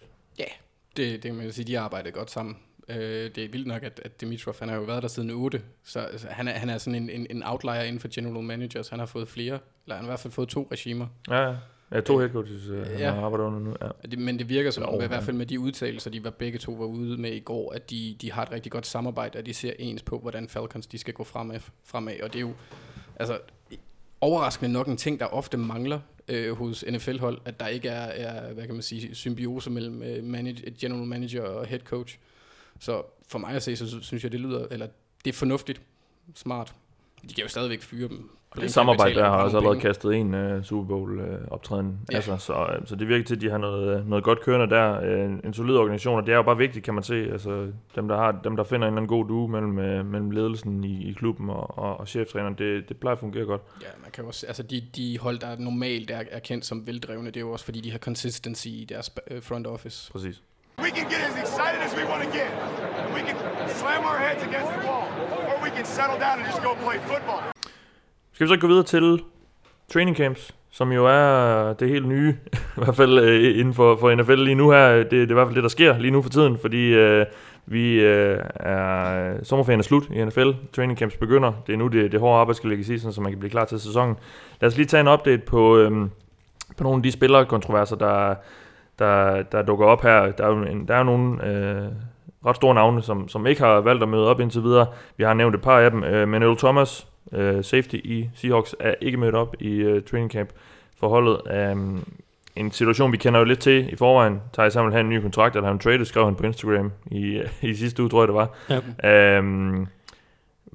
Det, 0.97 1.13
det 1.13 1.21
kan 1.21 1.35
man 1.35 1.51
sige, 1.51 1.65
de 1.65 1.75
har 1.75 1.83
arbejdet 1.83 2.13
godt 2.13 2.31
sammen. 2.31 2.57
Øh, 2.89 2.97
det 3.35 3.37
er 3.37 3.49
vildt 3.49 3.67
nok, 3.67 3.83
at, 3.83 4.01
at 4.05 4.21
Dimitrov, 4.21 4.55
han 4.59 4.69
har 4.69 4.75
jo 4.75 4.81
været 4.83 5.01
der 5.03 5.09
siden 5.09 5.29
8, 5.29 5.61
så 5.83 5.99
altså, 5.99 6.27
han, 6.29 6.47
er, 6.47 6.51
han 6.51 6.69
er 6.69 6.77
sådan 6.77 7.03
en, 7.03 7.09
en, 7.09 7.27
en 7.29 7.43
outlier 7.45 7.81
inden 7.81 7.99
for 7.99 8.07
general 8.11 8.43
managers. 8.43 8.89
Han 8.89 8.99
har 8.99 9.05
fået 9.05 9.27
flere, 9.27 9.59
eller 9.85 9.95
han 9.95 10.03
har 10.03 10.03
i 10.03 10.11
hvert 10.11 10.19
fald 10.19 10.33
fået 10.33 10.49
to 10.49 10.67
regimer. 10.71 11.07
Ja, 11.29 11.49
ja. 11.49 11.55
Ja, 11.91 12.01
to 12.01 12.17
head 12.17 12.29
coaches, 12.29 12.67
øh, 12.67 12.85
han 12.87 12.99
Ja. 12.99 13.11
har 13.11 13.21
arbejdet 13.21 13.45
under 13.45 13.59
nu. 13.59 13.75
Ja. 13.81 13.87
Det, 14.11 14.19
men 14.19 14.39
det 14.39 14.49
virker 14.49 14.71
som, 14.71 14.83
om, 14.83 15.01
i 15.03 15.05
hvert 15.07 15.23
fald 15.23 15.35
med 15.35 15.45
de 15.45 15.59
udtalelser, 15.59 16.11
de 16.11 16.23
var 16.23 16.29
begge 16.29 16.57
to 16.59 16.71
var 16.71 16.85
ude 16.85 17.21
med 17.21 17.31
i 17.31 17.39
går, 17.39 17.71
at 17.73 17.89
de, 17.89 18.15
de 18.21 18.31
har 18.31 18.43
et 18.43 18.51
rigtig 18.51 18.71
godt 18.71 18.87
samarbejde, 18.87 19.39
og 19.39 19.45
de 19.45 19.53
ser 19.53 19.73
ens 19.79 20.03
på, 20.03 20.19
hvordan 20.19 20.47
Falcons 20.49 20.87
de 20.87 20.97
skal 20.97 21.13
gå 21.13 21.23
fremad. 21.23 21.59
fremad. 21.83 22.13
Og 22.23 22.33
det 22.33 22.35
er 22.39 22.41
jo 22.41 22.53
altså, 23.15 23.39
overraskende 24.21 24.71
nok 24.71 24.87
en 24.87 24.97
ting, 24.97 25.19
der 25.19 25.25
ofte 25.25 25.57
mangler 25.57 25.99
øh, 26.27 26.51
hos 26.57 26.85
NFL-hold, 26.91 27.41
at 27.45 27.59
der 27.59 27.67
ikke 27.67 27.89
er, 27.89 28.01
er, 28.27 28.53
hvad 28.53 28.65
kan 28.65 28.73
man 28.73 28.81
sige, 28.83 29.15
symbiose 29.15 29.69
mellem 29.69 30.03
øh, 30.03 30.23
manage, 30.23 30.71
general 30.79 31.05
manager 31.07 31.41
og 31.43 31.65
head 31.65 31.79
coach. 31.79 32.17
Så 32.79 33.01
for 33.27 33.39
mig 33.39 33.49
at 33.49 33.63
se, 33.63 33.75
så 33.75 34.01
synes 34.01 34.23
jeg, 34.23 34.31
det 34.31 34.39
lyder, 34.39 34.67
eller 34.71 34.87
det 35.25 35.31
er 35.31 35.37
fornuftigt, 35.37 35.81
smart. 36.35 36.75
De 37.29 37.33
kan 37.33 37.43
jo 37.43 37.49
stadigvæk 37.49 37.81
fyre 37.81 38.07
dem. 38.07 38.29
Det 38.61 38.71
samarbejde 38.73 39.15
der 39.15 39.23
har 39.23 39.43
også 39.43 39.57
allerede 39.57 39.75
penge. 39.75 39.87
kastet 39.87 40.15
en 40.15 40.33
uh, 40.33 40.63
Super 40.63 40.87
Bowl 40.87 41.19
uh, 41.19 41.25
optræden 41.51 41.99
Ja. 42.11 42.21
sig, 42.21 42.41
så, 42.41 42.53
uh, 42.53 42.87
så 42.87 42.95
det 42.95 43.07
virker 43.07 43.25
til, 43.25 43.35
at 43.35 43.41
de 43.41 43.49
har 43.49 43.57
noget, 43.57 44.07
noget 44.07 44.23
godt 44.23 44.41
kørende 44.41 44.75
der. 44.75 44.99
Uh, 45.25 45.39
en 45.45 45.53
solid 45.53 45.75
organisation, 45.75 46.19
og 46.19 46.25
det 46.25 46.31
er 46.31 46.35
jo 46.35 46.43
bare 46.43 46.57
vigtigt, 46.57 46.85
kan 46.85 46.93
man 46.93 47.03
se. 47.03 47.15
Altså, 47.31 47.71
dem, 47.95 48.07
der, 48.07 48.15
har, 48.17 48.31
dem, 48.43 48.55
der 48.55 48.63
finder 48.63 48.87
en 48.87 48.93
eller 48.93 48.97
anden 49.01 49.07
god 49.07 49.27
duo 49.27 49.47
mellem, 49.47 49.77
uh, 49.77 50.05
mellem 50.11 50.31
ledelsen 50.31 50.83
i, 50.83 51.09
i 51.09 51.13
klubben 51.13 51.49
og, 51.49 51.77
og, 51.77 51.97
og 51.99 52.07
cheftræneren, 52.07 52.55
det, 52.57 52.89
det 52.89 52.97
plejer 52.97 53.15
at 53.15 53.19
fungere 53.19 53.45
godt. 53.45 53.61
Ja, 53.81 53.87
man 54.01 54.11
kan 54.11 54.25
også, 54.25 54.47
altså 54.47 54.63
de, 54.63 54.83
de 54.95 55.19
hold, 55.19 55.39
der 55.39 55.57
normalt 55.57 56.11
er, 56.11 56.23
er 56.31 56.39
kendt 56.39 56.65
som 56.65 56.87
veldrevne, 56.87 57.27
det 57.27 57.37
er 57.37 57.41
jo 57.41 57.51
også 57.51 57.65
fordi, 57.65 57.81
de 57.81 57.91
har 57.91 57.99
consistency 57.99 58.67
i 58.67 58.85
deres 58.89 59.11
øh, 59.31 59.43
front 59.43 59.67
office. 59.67 60.11
Præcis. 60.11 60.43
We 60.83 60.89
can 60.91 61.05
get 61.09 61.21
as 61.29 61.35
excited 61.43 61.79
as 61.87 61.91
we 61.99 62.03
want 62.11 62.21
to 62.25 62.29
get. 62.39 62.49
And 62.99 63.13
we 63.13 63.21
can 63.27 63.37
slam 63.69 64.01
our 64.09 64.19
heads 64.25 64.43
against 64.43 64.71
the 64.75 64.81
wall. 64.87 65.07
Or 65.49 65.55
we 65.63 65.69
can 65.69 65.85
settle 65.85 66.19
down 66.19 66.35
and 66.39 66.45
just 66.51 66.61
go 66.63 66.73
play 66.85 66.97
football. 67.11 67.41
Skal 68.33 68.47
vi 68.47 68.49
så 68.49 68.57
gå 68.57 68.67
videre 68.67 68.83
til 68.83 69.23
training 69.93 70.17
camps, 70.17 70.51
som 70.71 70.91
jo 70.91 71.05
er 71.05 71.73
det 71.73 71.89
helt 71.89 72.07
nye, 72.07 72.35
i 72.77 72.83
hvert 72.83 72.95
fald 72.95 73.19
øh, 73.19 73.59
inden 73.59 73.73
for, 73.73 73.95
for 73.95 74.15
NFL 74.15 74.35
lige 74.35 74.55
nu 74.55 74.71
her. 74.71 74.87
Det, 74.87 75.11
det 75.11 75.21
er 75.21 75.29
i 75.29 75.33
hvert 75.33 75.47
fald 75.47 75.55
det, 75.55 75.63
der 75.63 75.69
sker 75.69 75.97
lige 75.97 76.11
nu 76.11 76.21
for 76.21 76.29
tiden, 76.29 76.57
fordi 76.57 76.93
øh, 76.93 77.25
vi 77.65 77.99
øh, 77.99 78.39
er 78.55 79.43
sommerferien 79.43 79.79
er 79.79 79.83
slut 79.83 80.03
i 80.11 80.25
NFL. 80.25 80.51
Training 80.75 80.99
camps 80.99 81.15
begynder. 81.15 81.53
Det 81.67 81.73
er 81.73 81.77
nu, 81.77 81.87
det, 81.87 82.11
det 82.11 82.19
hårde 82.19 82.39
arbejde 82.39 82.57
skal 82.57 82.69
lægges 82.69 82.89
i, 82.89 82.97
sådan, 82.97 83.13
så 83.13 83.21
man 83.21 83.31
kan 83.31 83.39
blive 83.39 83.49
klar 83.51 83.65
til 83.65 83.79
sæsonen. 83.79 84.15
Lad 84.61 84.67
os 84.67 84.77
lige 84.77 84.87
tage 84.87 85.01
en 85.01 85.07
update 85.07 85.41
på, 85.41 85.77
øh, 85.77 85.91
på 86.77 86.83
nogle 86.83 86.97
af 86.97 87.03
de 87.03 87.11
spillerkontroverser, 87.11 87.95
der, 87.95 88.35
der, 88.99 89.43
der 89.43 89.61
dukker 89.61 89.85
op 89.85 90.01
her. 90.01 90.31
Der 90.31 90.43
er 90.43 90.49
jo, 90.49 90.63
en, 90.63 90.87
der 90.87 90.93
er 90.93 90.97
jo 90.97 91.03
nogle 91.03 91.47
øh, 91.47 91.87
ret 92.45 92.55
store 92.55 92.75
navne, 92.75 93.01
som, 93.01 93.29
som 93.29 93.47
ikke 93.47 93.61
har 93.61 93.81
valgt 93.81 94.03
at 94.03 94.09
møde 94.09 94.27
op 94.27 94.39
indtil 94.39 94.63
videre. 94.63 94.87
Vi 95.17 95.23
har 95.23 95.33
nævnt 95.33 95.55
et 95.55 95.61
par 95.61 95.79
af 95.79 95.91
dem, 95.91 96.03
øh, 96.03 96.27
men 96.27 96.43
Earl 96.43 96.57
Thomas, 96.57 97.07
øh, 97.31 97.63
safety 97.63 97.95
i 97.95 98.29
Seahawks, 98.35 98.75
er 98.79 98.93
ikke 99.01 99.17
mødt 99.17 99.35
op 99.35 99.55
i 99.59 99.71
øh, 99.71 100.03
training 100.03 100.31
camp 100.31 100.49
for 100.99 101.09
holdet. 101.09 101.71
Um, 101.71 102.03
en 102.55 102.71
situation, 102.71 103.11
vi 103.11 103.17
kender 103.17 103.39
jo 103.39 103.45
lidt 103.45 103.59
til 103.59 103.93
i 103.93 103.95
forvejen. 103.95 104.41
Thijs 104.53 104.73
han 104.73 104.85
vil 104.85 104.93
have 104.93 105.01
en 105.01 105.09
ny 105.09 105.21
kontrakt, 105.21 105.55
eller 105.55 105.67
han 105.67 105.79
traded, 105.79 106.05
skrev 106.05 106.25
han 106.25 106.35
på 106.35 106.43
Instagram 106.43 106.91
i, 107.11 107.41
i 107.61 107.75
sidste 107.75 108.01
uge, 108.01 108.09
tror 108.09 108.21
jeg 108.21 108.27
det 108.27 108.35
var. 108.35 108.49
Ja. 108.69 109.41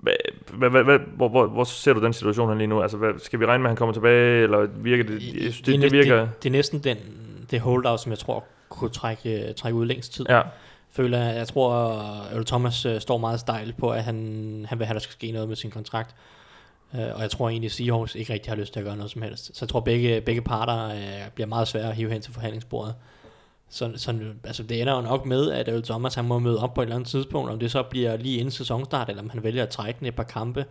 Hvad, 0.03 0.15
hvad, 0.53 0.71
hvad, 0.71 0.85
hvad, 0.85 0.99
hvor, 1.17 1.29
hvor, 1.29 1.47
hvor 1.47 1.65
ser 1.65 1.93
du 1.93 2.01
den 2.01 2.13
situation 2.13 2.49
her 2.49 2.57
lige 2.57 2.67
nu? 2.67 2.83
Altså, 2.83 2.97
hvad, 2.97 3.13
skal 3.19 3.41
vi 3.41 3.47
regne 3.47 3.63
med, 3.63 3.67
at 3.67 3.71
han 3.71 3.77
kommer 3.77 3.93
tilbage, 3.93 4.43
eller 4.43 4.69
virker 4.77 5.05
det? 5.05 5.13
Jeg 5.13 5.21
synes, 5.21 5.61
det, 5.61 5.67
det, 5.67 5.83
det 5.83 5.93
virker... 5.93 6.21
Det, 6.21 6.43
det 6.43 6.49
er 6.49 6.53
næsten 6.53 6.79
den, 6.79 6.97
det 7.51 7.61
holdout, 7.61 8.01
som 8.01 8.11
jeg 8.11 8.19
tror 8.19 8.45
kunne 8.69 8.91
trække, 8.91 9.53
trække 9.53 9.79
ud 9.79 9.87
længst 9.87 10.13
tid. 10.13 10.27
Ja, 10.29 10.43
Føler, 10.93 11.19
jeg 11.19 11.37
jeg 11.37 11.49
tror, 11.49 11.73
at 11.73 12.33
Earl 12.33 12.45
Thomas 12.45 12.87
øh, 12.87 13.01
står 13.01 13.19
meget 13.19 13.41
stejl 13.41 13.73
på, 13.73 13.91
at 13.91 14.05
han, 14.05 14.17
han 14.69 14.79
vil 14.79 14.87
have, 14.87 14.95
at 14.95 15.01
der 15.01 15.01
skal 15.01 15.13
ske 15.13 15.33
noget 15.33 15.49
med 15.49 15.57
sin 15.57 15.71
kontrakt. 15.71 16.15
Øh, 16.95 17.15
og 17.15 17.23
jeg 17.23 17.31
tror 17.31 17.49
egentlig, 17.49 17.69
at 17.69 17.73
Seahawks 17.73 18.15
ikke 18.15 18.33
rigtig 18.33 18.51
har 18.51 18.57
lyst 18.57 18.73
til 18.73 18.81
at 18.81 18.87
gøre 18.87 18.97
noget 18.97 19.11
som 19.11 19.23
helst. 19.23 19.45
Så 19.45 19.59
jeg 19.61 19.69
tror, 19.69 19.79
at 19.79 19.85
begge, 19.85 20.21
begge 20.21 20.43
parter 20.43 20.89
øh, 20.89 21.31
bliver 21.35 21.47
meget 21.47 21.69
svære 21.69 21.89
at 21.89 21.97
hive 21.97 22.13
hen 22.13 22.23
til 22.23 22.33
forhandlingsbordet. 22.33 22.95
Så, 23.69 23.93
så 23.97 24.15
altså, 24.45 24.63
det 24.63 24.81
ender 24.81 24.95
jo 24.95 25.01
nok 25.01 25.27
med, 25.27 25.51
at 25.51 25.69
Earl 25.69 25.83
Thomas 25.83 26.15
han 26.15 26.25
må 26.25 26.39
møde 26.39 26.63
op 26.63 26.75
på 26.75 26.81
et 26.81 26.85
eller 26.85 26.97
andet 26.97 27.09
tidspunkt, 27.09 27.51
om 27.51 27.59
det 27.59 27.71
så 27.71 27.83
bliver 27.83 28.17
lige 28.17 28.39
inden 28.39 28.51
sæsonstart, 28.51 29.09
eller 29.09 29.23
om 29.23 29.31
han 29.31 29.43
vælger 29.43 29.63
at 29.63 29.69
trække 29.69 29.99
den 29.99 30.07
et 30.07 30.15
par 30.15 30.23
kampe. 30.23 30.65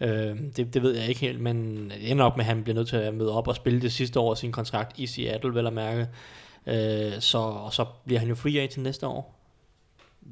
Øh, 0.00 0.36
det, 0.56 0.74
det 0.74 0.82
ved 0.82 0.96
jeg 0.96 1.08
ikke 1.08 1.20
helt, 1.20 1.40
men 1.40 1.92
ender 2.00 2.24
op 2.24 2.36
med, 2.36 2.44
at 2.44 2.48
han 2.48 2.62
bliver 2.62 2.74
nødt 2.74 2.88
til 2.88 2.96
at 2.96 3.14
møde 3.14 3.32
op 3.32 3.48
og 3.48 3.56
spille 3.56 3.80
det 3.80 3.92
sidste 3.92 4.20
år 4.20 4.30
af 4.30 4.36
sin 4.36 4.52
kontrakt 4.52 4.98
i 4.98 5.06
Seattle, 5.06 5.54
vel 5.54 5.66
at 5.66 5.72
mærke. 5.72 6.08
Øh, 6.66 7.20
så, 7.20 7.38
og 7.38 7.72
så 7.72 7.84
bliver 8.06 8.18
han 8.20 8.28
jo 8.28 8.34
free 8.34 8.60
agent 8.60 8.82
næste 8.84 9.06
år 9.06 9.38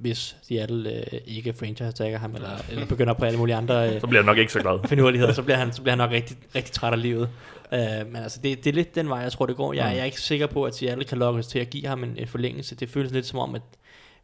hvis 0.00 0.36
Seattle 0.42 0.92
øh, 0.92 1.20
ikke 1.26 1.52
franchise 1.52 1.92
tagger 1.92 2.18
ham, 2.18 2.34
eller, 2.34 2.50
eller 2.70 2.86
begynder 2.86 3.14
på 3.14 3.24
alle 3.24 3.38
mulige 3.38 3.56
andre 3.56 3.94
øh, 3.94 4.00
så 4.00 4.06
bliver 4.06 4.20
jeg 4.20 4.26
nok 4.26 4.38
ikke 4.38 4.52
så 4.52 4.60
glad. 4.60 4.88
finurligheder, 4.88 5.32
så 5.32 5.42
bliver 5.42 5.56
han, 5.56 5.72
så 5.72 5.82
bliver 5.82 5.92
han 5.92 5.98
nok 5.98 6.10
rigtig, 6.18 6.36
rigtig 6.54 6.72
træt 6.72 6.92
af 6.92 7.02
livet. 7.02 7.28
Uh, 7.72 7.78
men 8.12 8.16
altså, 8.16 8.40
det, 8.42 8.64
det 8.64 8.70
er 8.70 8.74
lidt 8.74 8.94
den 8.94 9.08
vej, 9.08 9.18
jeg 9.18 9.32
tror, 9.32 9.46
det 9.46 9.56
går. 9.56 9.72
Jeg, 9.72 9.84
Mm. 9.84 9.90
jeg 9.90 9.98
er 10.00 10.04
ikke 10.04 10.20
sikker 10.20 10.46
på, 10.46 10.64
at 10.64 10.74
Seattle 10.74 11.04
kan 11.04 11.18
lokkes 11.18 11.46
til 11.46 11.58
at 11.58 11.70
give 11.70 11.86
ham 11.86 12.04
en, 12.04 12.16
en 12.18 12.26
forlængelse. 12.26 12.74
Det 12.74 12.88
føles 12.88 13.12
lidt 13.12 13.26
som 13.26 13.38
om, 13.38 13.54
at, 13.54 13.62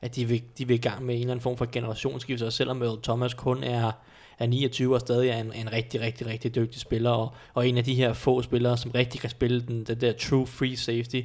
at 0.02 0.16
de, 0.16 0.24
vil, 0.24 0.42
de 0.58 0.68
vil 0.68 0.74
i 0.74 0.78
gang 0.78 1.04
med 1.04 1.14
en 1.14 1.20
eller 1.20 1.32
anden 1.32 1.42
form 1.42 1.56
for 1.56 1.68
generationsskifte, 1.72 2.44
og 2.44 2.52
selvom 2.52 2.82
Earl 2.82 3.02
Thomas 3.02 3.34
kun 3.34 3.64
er, 3.64 3.92
er 4.38 4.46
29 4.46 4.94
og 4.94 5.00
stadig 5.00 5.28
er 5.28 5.40
en, 5.40 5.52
en 5.52 5.72
rigtig, 5.72 6.00
rigtig, 6.00 6.26
rigtig 6.26 6.54
dygtig 6.54 6.80
spiller, 6.80 7.10
og, 7.10 7.34
og 7.54 7.68
en 7.68 7.78
af 7.78 7.84
de 7.84 7.94
her 7.94 8.12
få 8.12 8.42
spillere, 8.42 8.78
som 8.78 8.90
rigtig 8.90 9.20
kan 9.20 9.30
spille 9.30 9.60
den, 9.60 9.84
den 9.84 10.00
der 10.00 10.12
true 10.12 10.46
free 10.46 10.76
safety, 10.76 11.20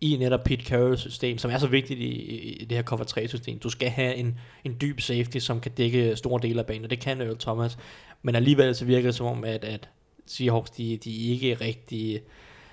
i 0.00 0.16
netop 0.16 0.44
Pete 0.44 0.64
Carrolls 0.64 1.00
system, 1.00 1.38
som 1.38 1.50
er 1.50 1.58
så 1.58 1.66
vigtigt 1.66 2.00
i, 2.00 2.04
i, 2.04 2.64
det 2.64 2.76
her 2.76 2.82
cover 2.82 3.04
3 3.04 3.28
system. 3.28 3.58
Du 3.58 3.70
skal 3.70 3.88
have 3.88 4.14
en, 4.14 4.38
en 4.64 4.76
dyb 4.80 5.00
safety, 5.00 5.38
som 5.38 5.60
kan 5.60 5.72
dække 5.72 6.16
store 6.16 6.40
dele 6.42 6.60
af 6.60 6.66
banen, 6.66 6.84
og 6.84 6.90
det 6.90 7.00
kan 7.00 7.20
Earl 7.20 7.38
Thomas. 7.38 7.78
Men 8.22 8.34
alligevel 8.34 8.74
så 8.74 8.84
virker 8.84 9.08
det 9.08 9.14
som 9.14 9.26
om, 9.26 9.44
at, 9.44 9.64
at 9.64 9.88
Seahawks, 10.26 10.70
de, 10.70 10.96
de 10.96 11.16
ikke 11.16 11.54
rigtig 11.54 12.20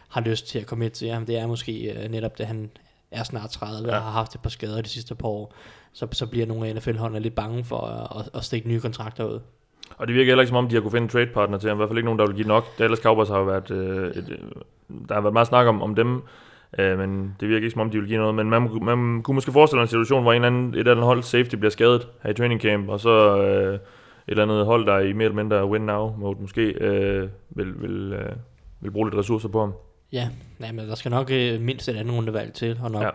har 0.10 0.22
lyst 0.22 0.48
til 0.48 0.60
at 0.60 0.66
komme 0.66 0.86
ind 0.86 0.94
til 0.94 1.10
ham. 1.10 1.26
Det 1.26 1.38
er 1.38 1.48
måske 1.48 1.96
uh, 1.98 2.12
netop 2.12 2.38
det, 2.38 2.48
han 2.48 2.70
er 3.12 3.24
snart 3.24 3.50
30 3.50 3.88
ja. 3.88 3.94
Ja. 3.94 4.00
og 4.00 4.06
har 4.06 4.12
haft 4.12 4.36
et 4.36 4.42
par 4.42 4.50
skader 4.50 4.82
de 4.82 4.90
sidste 4.90 5.16
par 5.16 5.28
år. 5.28 5.54
Så, 5.94 6.08
så 6.12 6.26
bliver 6.26 6.46
nogle 6.46 6.68
af 6.68 6.76
NFL-holdene 6.76 7.20
lidt 7.20 7.36
bange 7.36 7.64
for 7.64 7.78
at, 7.78 8.26
at, 8.26 8.30
at 8.34 8.46
stikke 8.46 8.68
nye 8.68 8.80
kontrakter 8.80 9.24
ud. 9.24 9.40
Og 9.98 10.08
det 10.08 10.16
virker 10.16 10.32
heller 10.32 10.42
ikke 10.42 10.50
som 10.50 10.58
om, 10.58 10.70
de 10.70 10.76
har 10.76 10.82
kunne 10.82 10.92
finde 10.92 11.04
en 11.04 11.10
trade 11.10 11.28
partner 11.28 11.58
til 11.58 11.70
ham. 11.70 11.78
I 11.78 11.80
hvert 11.80 11.90
fald 11.90 11.98
ikke 11.98 12.06
nogen, 12.06 12.20
der 12.20 12.28
vil 12.28 12.36
give 12.36 12.48
nok. 12.48 12.78
Dallas 12.80 13.00
Cowboys 13.00 13.30
har 13.30 13.38
jo 13.38 13.44
været... 13.44 13.72
Øh, 13.72 14.10
et, 14.10 14.30
øh, 14.30 14.38
der 15.10 15.14
har 15.14 15.22
været 15.22 15.34
meget 15.34 15.48
snak 15.48 15.68
om, 15.68 15.82
om 15.82 15.96
dem, 15.96 16.22
øh, 16.80 17.00
men 17.00 17.36
det 17.40 17.50
virker 17.50 17.58
ikke 17.66 17.72
som 17.72 17.82
om, 17.82 17.90
de 17.90 18.00
vil 18.00 18.08
give 18.08 18.20
noget. 18.20 18.36
Men 18.36 18.50
man, 18.50 18.62
man 18.82 19.24
kunne 19.24 19.36
måske 19.36 19.52
forestille 19.52 19.80
sig 19.80 19.84
en 19.84 19.88
situation, 19.88 20.22
hvor 20.22 20.34
en 20.34 20.36
eller 20.36 20.48
anden, 20.48 20.74
et 20.74 20.80
eller 20.80 20.92
andet 20.92 21.06
hold 21.06 21.24
safety 21.24 21.56
bliver 21.56 21.72
skadet 21.72 22.08
her 22.24 22.30
i 22.30 22.34
training 22.34 22.62
camp, 22.62 22.90
og 22.90 23.00
så 23.00 23.38
øh, 23.38 23.74
et 23.74 23.80
eller 24.28 24.44
andet 24.44 24.66
hold, 24.66 24.86
der 24.86 24.94
er 24.94 25.00
i 25.00 25.14
mere 25.14 25.26
eller 25.26 25.36
mindre 25.36 25.66
win 25.66 25.82
now 25.82 26.16
mode 26.18 26.38
måske, 26.42 26.62
øh, 26.62 27.30
vil, 27.50 27.82
vil, 27.82 28.14
øh, 28.14 28.36
vil 28.82 28.92
bruge 28.92 29.10
lidt 29.10 29.20
ressourcer 29.20 29.50
på 29.50 29.60
ham. 29.60 29.74
Ja, 30.12 30.30
ja 30.60 30.72
men 30.72 30.88
der 30.88 30.96
skal 30.96 31.12
nok 31.12 31.32
øh, 31.32 31.62
mindst 31.62 31.90
et 31.90 31.96
andet 31.96 32.16
rundevalg 32.16 32.54
til, 32.54 32.80
og 32.84 32.92
nok 32.92 33.02
ja. 33.02 33.08
Ja. 33.08 33.14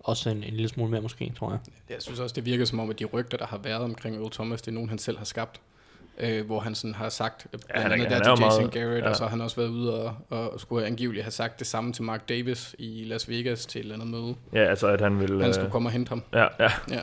også 0.00 0.30
en, 0.30 0.36
en 0.36 0.54
lille 0.54 0.68
smule 0.68 0.90
mere 0.90 1.00
måske, 1.00 1.32
tror 1.38 1.50
jeg. 1.50 1.58
Jeg 1.90 1.96
synes 1.98 2.20
også, 2.20 2.34
det 2.34 2.46
virker 2.46 2.64
som 2.64 2.80
om, 2.80 2.90
at 2.90 2.98
de 2.98 3.04
rygter, 3.04 3.38
der 3.38 3.46
har 3.46 3.58
været 3.58 3.82
omkring 3.82 4.16
Earl 4.16 4.30
Thomas, 4.30 4.62
det 4.62 4.68
er 4.68 4.74
nogen, 4.74 4.88
han 4.88 4.98
selv 4.98 5.18
har 5.18 5.24
skabt. 5.24 5.60
Øh, 6.22 6.46
hvor 6.46 6.60
han 6.60 6.74
sådan 6.74 6.94
har 6.94 7.08
sagt, 7.08 7.46
øh, 7.54 7.60
blandt 7.60 7.72
han 7.82 7.90
er- 7.90 7.94
andet 7.94 8.08
han 8.12 8.24
der 8.24 8.30
er 8.30 8.36
til 8.36 8.44
Jason 8.44 8.60
meget- 8.62 8.72
Garrett, 8.74 9.04
ja. 9.04 9.10
og 9.10 9.16
så 9.16 9.22
har 9.22 9.30
han 9.30 9.40
også 9.40 9.56
været 9.56 9.68
ude 9.68 9.94
og, 10.04 10.14
og 10.30 10.60
skulle 10.60 10.86
angiveligt 10.86 11.24
have 11.24 11.30
sagt 11.30 11.58
det 11.58 11.66
samme 11.66 11.92
til 11.92 12.04
Mark 12.04 12.28
Davis 12.28 12.74
i 12.78 13.04
Las 13.06 13.28
Vegas 13.28 13.66
til 13.66 13.78
et 13.78 13.82
eller 13.82 13.94
andet 13.94 14.08
møde. 14.08 14.34
Ja, 14.52 14.64
altså 14.64 14.86
at 14.86 15.00
han 15.00 15.20
vil... 15.20 15.30
Han 15.40 15.48
Øh, 15.48 15.54
skulle 15.54 15.70
komme 15.70 15.88
og 15.88 15.92
hente 15.92 16.08
ham. 16.08 16.22
ja, 16.32 16.46
ja, 16.60 16.70
Ja. 16.90 17.00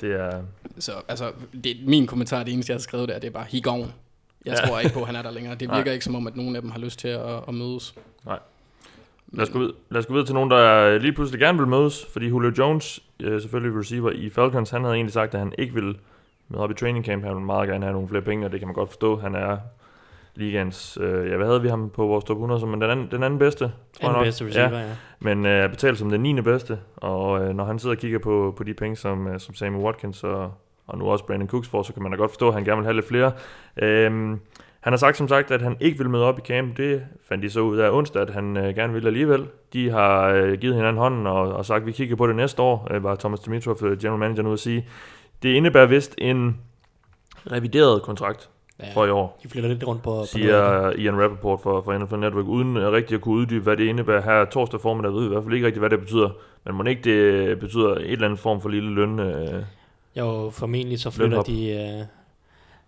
det 0.00 0.12
er... 0.20 0.42
Så 0.78 0.92
altså, 1.08 1.32
det, 1.64 1.76
min 1.86 2.06
kommentar, 2.06 2.42
det 2.42 2.52
eneste, 2.54 2.70
jeg 2.70 2.74
har 2.74 2.80
skrevet 2.80 3.08
der, 3.08 3.18
det 3.18 3.26
er 3.26 3.32
bare, 3.32 3.44
he 3.48 3.60
gone. 3.60 3.92
Jeg 4.44 4.58
Ja. 4.62 4.68
tror 4.68 4.78
ikke 4.80 4.94
på, 4.94 5.00
at 5.00 5.06
han 5.06 5.16
er 5.16 5.22
der 5.22 5.30
længere. 5.30 5.54
Det 5.54 5.68
Nej. 5.68 5.76
virker 5.78 5.92
ikke 5.92 6.04
som 6.04 6.14
om, 6.14 6.26
at 6.26 6.36
nogen 6.36 6.56
af 6.56 6.62
dem 6.62 6.70
har 6.70 6.78
lyst 6.78 6.98
til 6.98 7.08
at, 7.08 7.20
at 7.48 7.54
mødes. 7.54 7.94
Nej. 8.26 8.38
Lad 9.32 9.42
os, 9.46 9.50
gå 9.50 9.58
ud, 9.58 9.72
lad 9.90 9.98
os 10.00 10.06
gå 10.06 10.12
videre 10.12 10.26
til 10.26 10.34
nogen, 10.34 10.50
der 10.50 10.98
lige 10.98 11.12
pludselig 11.12 11.40
gerne 11.40 11.58
vil 11.58 11.66
mødes, 11.66 12.06
fordi 12.12 12.26
Julio 12.28 12.52
Jones, 12.58 13.00
øh, 13.22 13.40
selvfølgelig 13.42 13.80
receiver 13.80 14.10
i 14.10 14.30
Falcons, 14.30 14.70
han 14.70 14.82
havde 14.82 14.94
egentlig 14.94 15.12
sagt, 15.12 15.34
at 15.34 15.40
han 15.40 15.52
ikke 15.58 15.74
ville 15.74 15.94
med 16.48 16.58
op 16.58 16.70
i 16.70 16.74
training 16.74 17.04
camp. 17.04 17.24
Han 17.24 17.34
ville 17.34 17.46
meget 17.46 17.68
gerne 17.68 17.84
have 17.84 17.92
nogle 17.92 18.08
flere 18.08 18.22
penge, 18.22 18.46
og 18.46 18.52
det 18.52 18.60
kan 18.60 18.66
man 18.68 18.74
godt 18.74 18.88
forstå. 18.88 19.16
Han 19.18 19.34
er 19.34 19.56
ligands, 20.34 20.98
øh, 21.00 21.30
ja, 21.30 21.36
hvad 21.36 21.46
havde 21.46 21.62
vi 21.62 21.68
ham 21.68 21.90
på 21.90 22.06
vores 22.06 22.24
top 22.24 22.36
100 22.36 22.60
som 22.60 22.72
den 22.72 22.82
anden, 22.82 23.08
den 23.10 23.22
anden 23.22 23.38
bedste? 23.38 23.64
tror 23.64 23.72
jeg 24.00 24.08
Den 24.08 24.12
nok. 24.12 24.24
bedste 24.24 24.46
receiver, 24.46 24.78
ja. 24.78 24.86
ja. 24.86 24.92
Men 25.20 25.46
øh, 25.46 25.70
betalt 25.70 25.98
som 25.98 26.10
den 26.10 26.20
9. 26.20 26.40
bedste, 26.40 26.78
og 26.96 27.44
øh, 27.44 27.54
når 27.54 27.64
han 27.64 27.78
sidder 27.78 27.94
og 27.96 28.00
kigger 28.00 28.18
på, 28.18 28.54
på 28.56 28.64
de 28.64 28.74
penge, 28.74 28.96
som, 28.96 29.28
øh, 29.28 29.40
som 29.40 29.54
Sammy 29.54 29.76
Watkins 29.76 30.24
og, 30.24 30.52
og 30.86 30.98
nu 30.98 31.04
også 31.10 31.24
Brandon 31.26 31.48
Cooks 31.48 31.68
får, 31.68 31.82
så 31.82 31.92
kan 31.92 32.02
man 32.02 32.12
da 32.12 32.18
godt 32.18 32.30
forstå, 32.30 32.48
at 32.48 32.54
han 32.54 32.64
gerne 32.64 32.76
vil 32.76 32.84
have 32.84 32.94
lidt 32.94 33.08
flere. 33.08 33.32
Øhm, 33.76 34.40
Han 34.80 34.92
har 34.92 34.96
sagt 34.96 35.16
som 35.16 35.28
sagt, 35.28 35.50
at 35.50 35.62
han 35.62 35.76
ikke 35.80 35.98
vil 35.98 36.10
møde 36.10 36.24
op 36.24 36.38
i 36.38 36.42
camp. 36.42 36.76
Det 36.76 37.02
fandt 37.28 37.42
de 37.44 37.50
så 37.50 37.60
ud 37.60 37.76
af 37.76 37.90
onsdag, 37.90 38.22
at 38.22 38.30
han 38.30 38.56
øh, 38.56 38.74
gerne 38.74 38.92
ville 38.92 39.06
alligevel. 39.08 39.46
De 39.72 39.90
har 39.90 40.28
øh, 40.28 40.52
givet 40.58 40.74
hinanden 40.74 40.98
hånden 40.98 41.26
og, 41.26 41.40
og 41.52 41.64
sagt, 41.66 41.80
at 41.80 41.86
vi 41.86 41.92
kigger 41.92 42.16
på 42.16 42.26
det 42.26 42.36
næste 42.36 42.62
år, 42.62 42.88
øh, 42.90 43.04
var 43.04 43.14
Thomas 43.14 43.40
Dimitrov, 43.40 43.76
øh, 43.84 43.98
general 43.98 44.18
manager, 44.18 44.42
nu 44.42 44.52
at 44.52 44.58
sige. 44.58 44.86
Det 45.42 45.48
indebærer 45.54 45.86
vist 45.86 46.14
en 46.18 46.60
revideret 47.52 48.02
kontrakt 48.02 48.50
Ja, 48.80 48.92
for 48.94 49.06
i 49.06 49.10
år, 49.10 49.40
de 49.42 49.48
flytter 49.48 49.68
lidt 49.70 49.86
rundt 49.86 50.02
på, 50.02 50.10
på 50.10 50.26
siger 50.26 50.90
Ian 50.90 51.22
Rappaport 51.22 51.60
for, 51.60 51.82
for 51.82 51.98
NFL 51.98 52.16
Network, 52.16 52.46
uden 52.46 52.76
øh, 52.76 52.92
rigtig 52.92 53.14
at 53.14 53.20
kunne 53.20 53.34
uddybe, 53.34 53.62
hvad 53.62 53.76
det 53.76 53.84
indebærer 53.84 54.22
her 54.22 54.44
torsdag 54.44 54.80
formiddag, 54.80 55.12
ved 55.12 55.24
i 55.24 55.28
hvert 55.28 55.42
fald 55.44 55.54
ikke 55.54 55.66
rigtig, 55.66 55.80
hvad 55.80 55.90
det 55.90 56.00
betyder. 56.00 56.30
Men 56.64 56.74
må 56.74 56.84
ikke 56.84 57.02
det 57.02 57.60
betyder 57.60 57.90
et 57.94 58.12
eller 58.12 58.24
andet 58.24 58.38
form 58.40 58.60
for 58.60 58.68
lille 58.68 58.94
løn? 58.94 59.18
Øh, 59.18 59.62
Jo, 60.16 60.50
formentlig 60.50 61.00
så 61.00 61.10
flytter 61.10 61.28
Lønhop. 61.28 61.46
de 61.46 61.70
øh, 61.70 62.06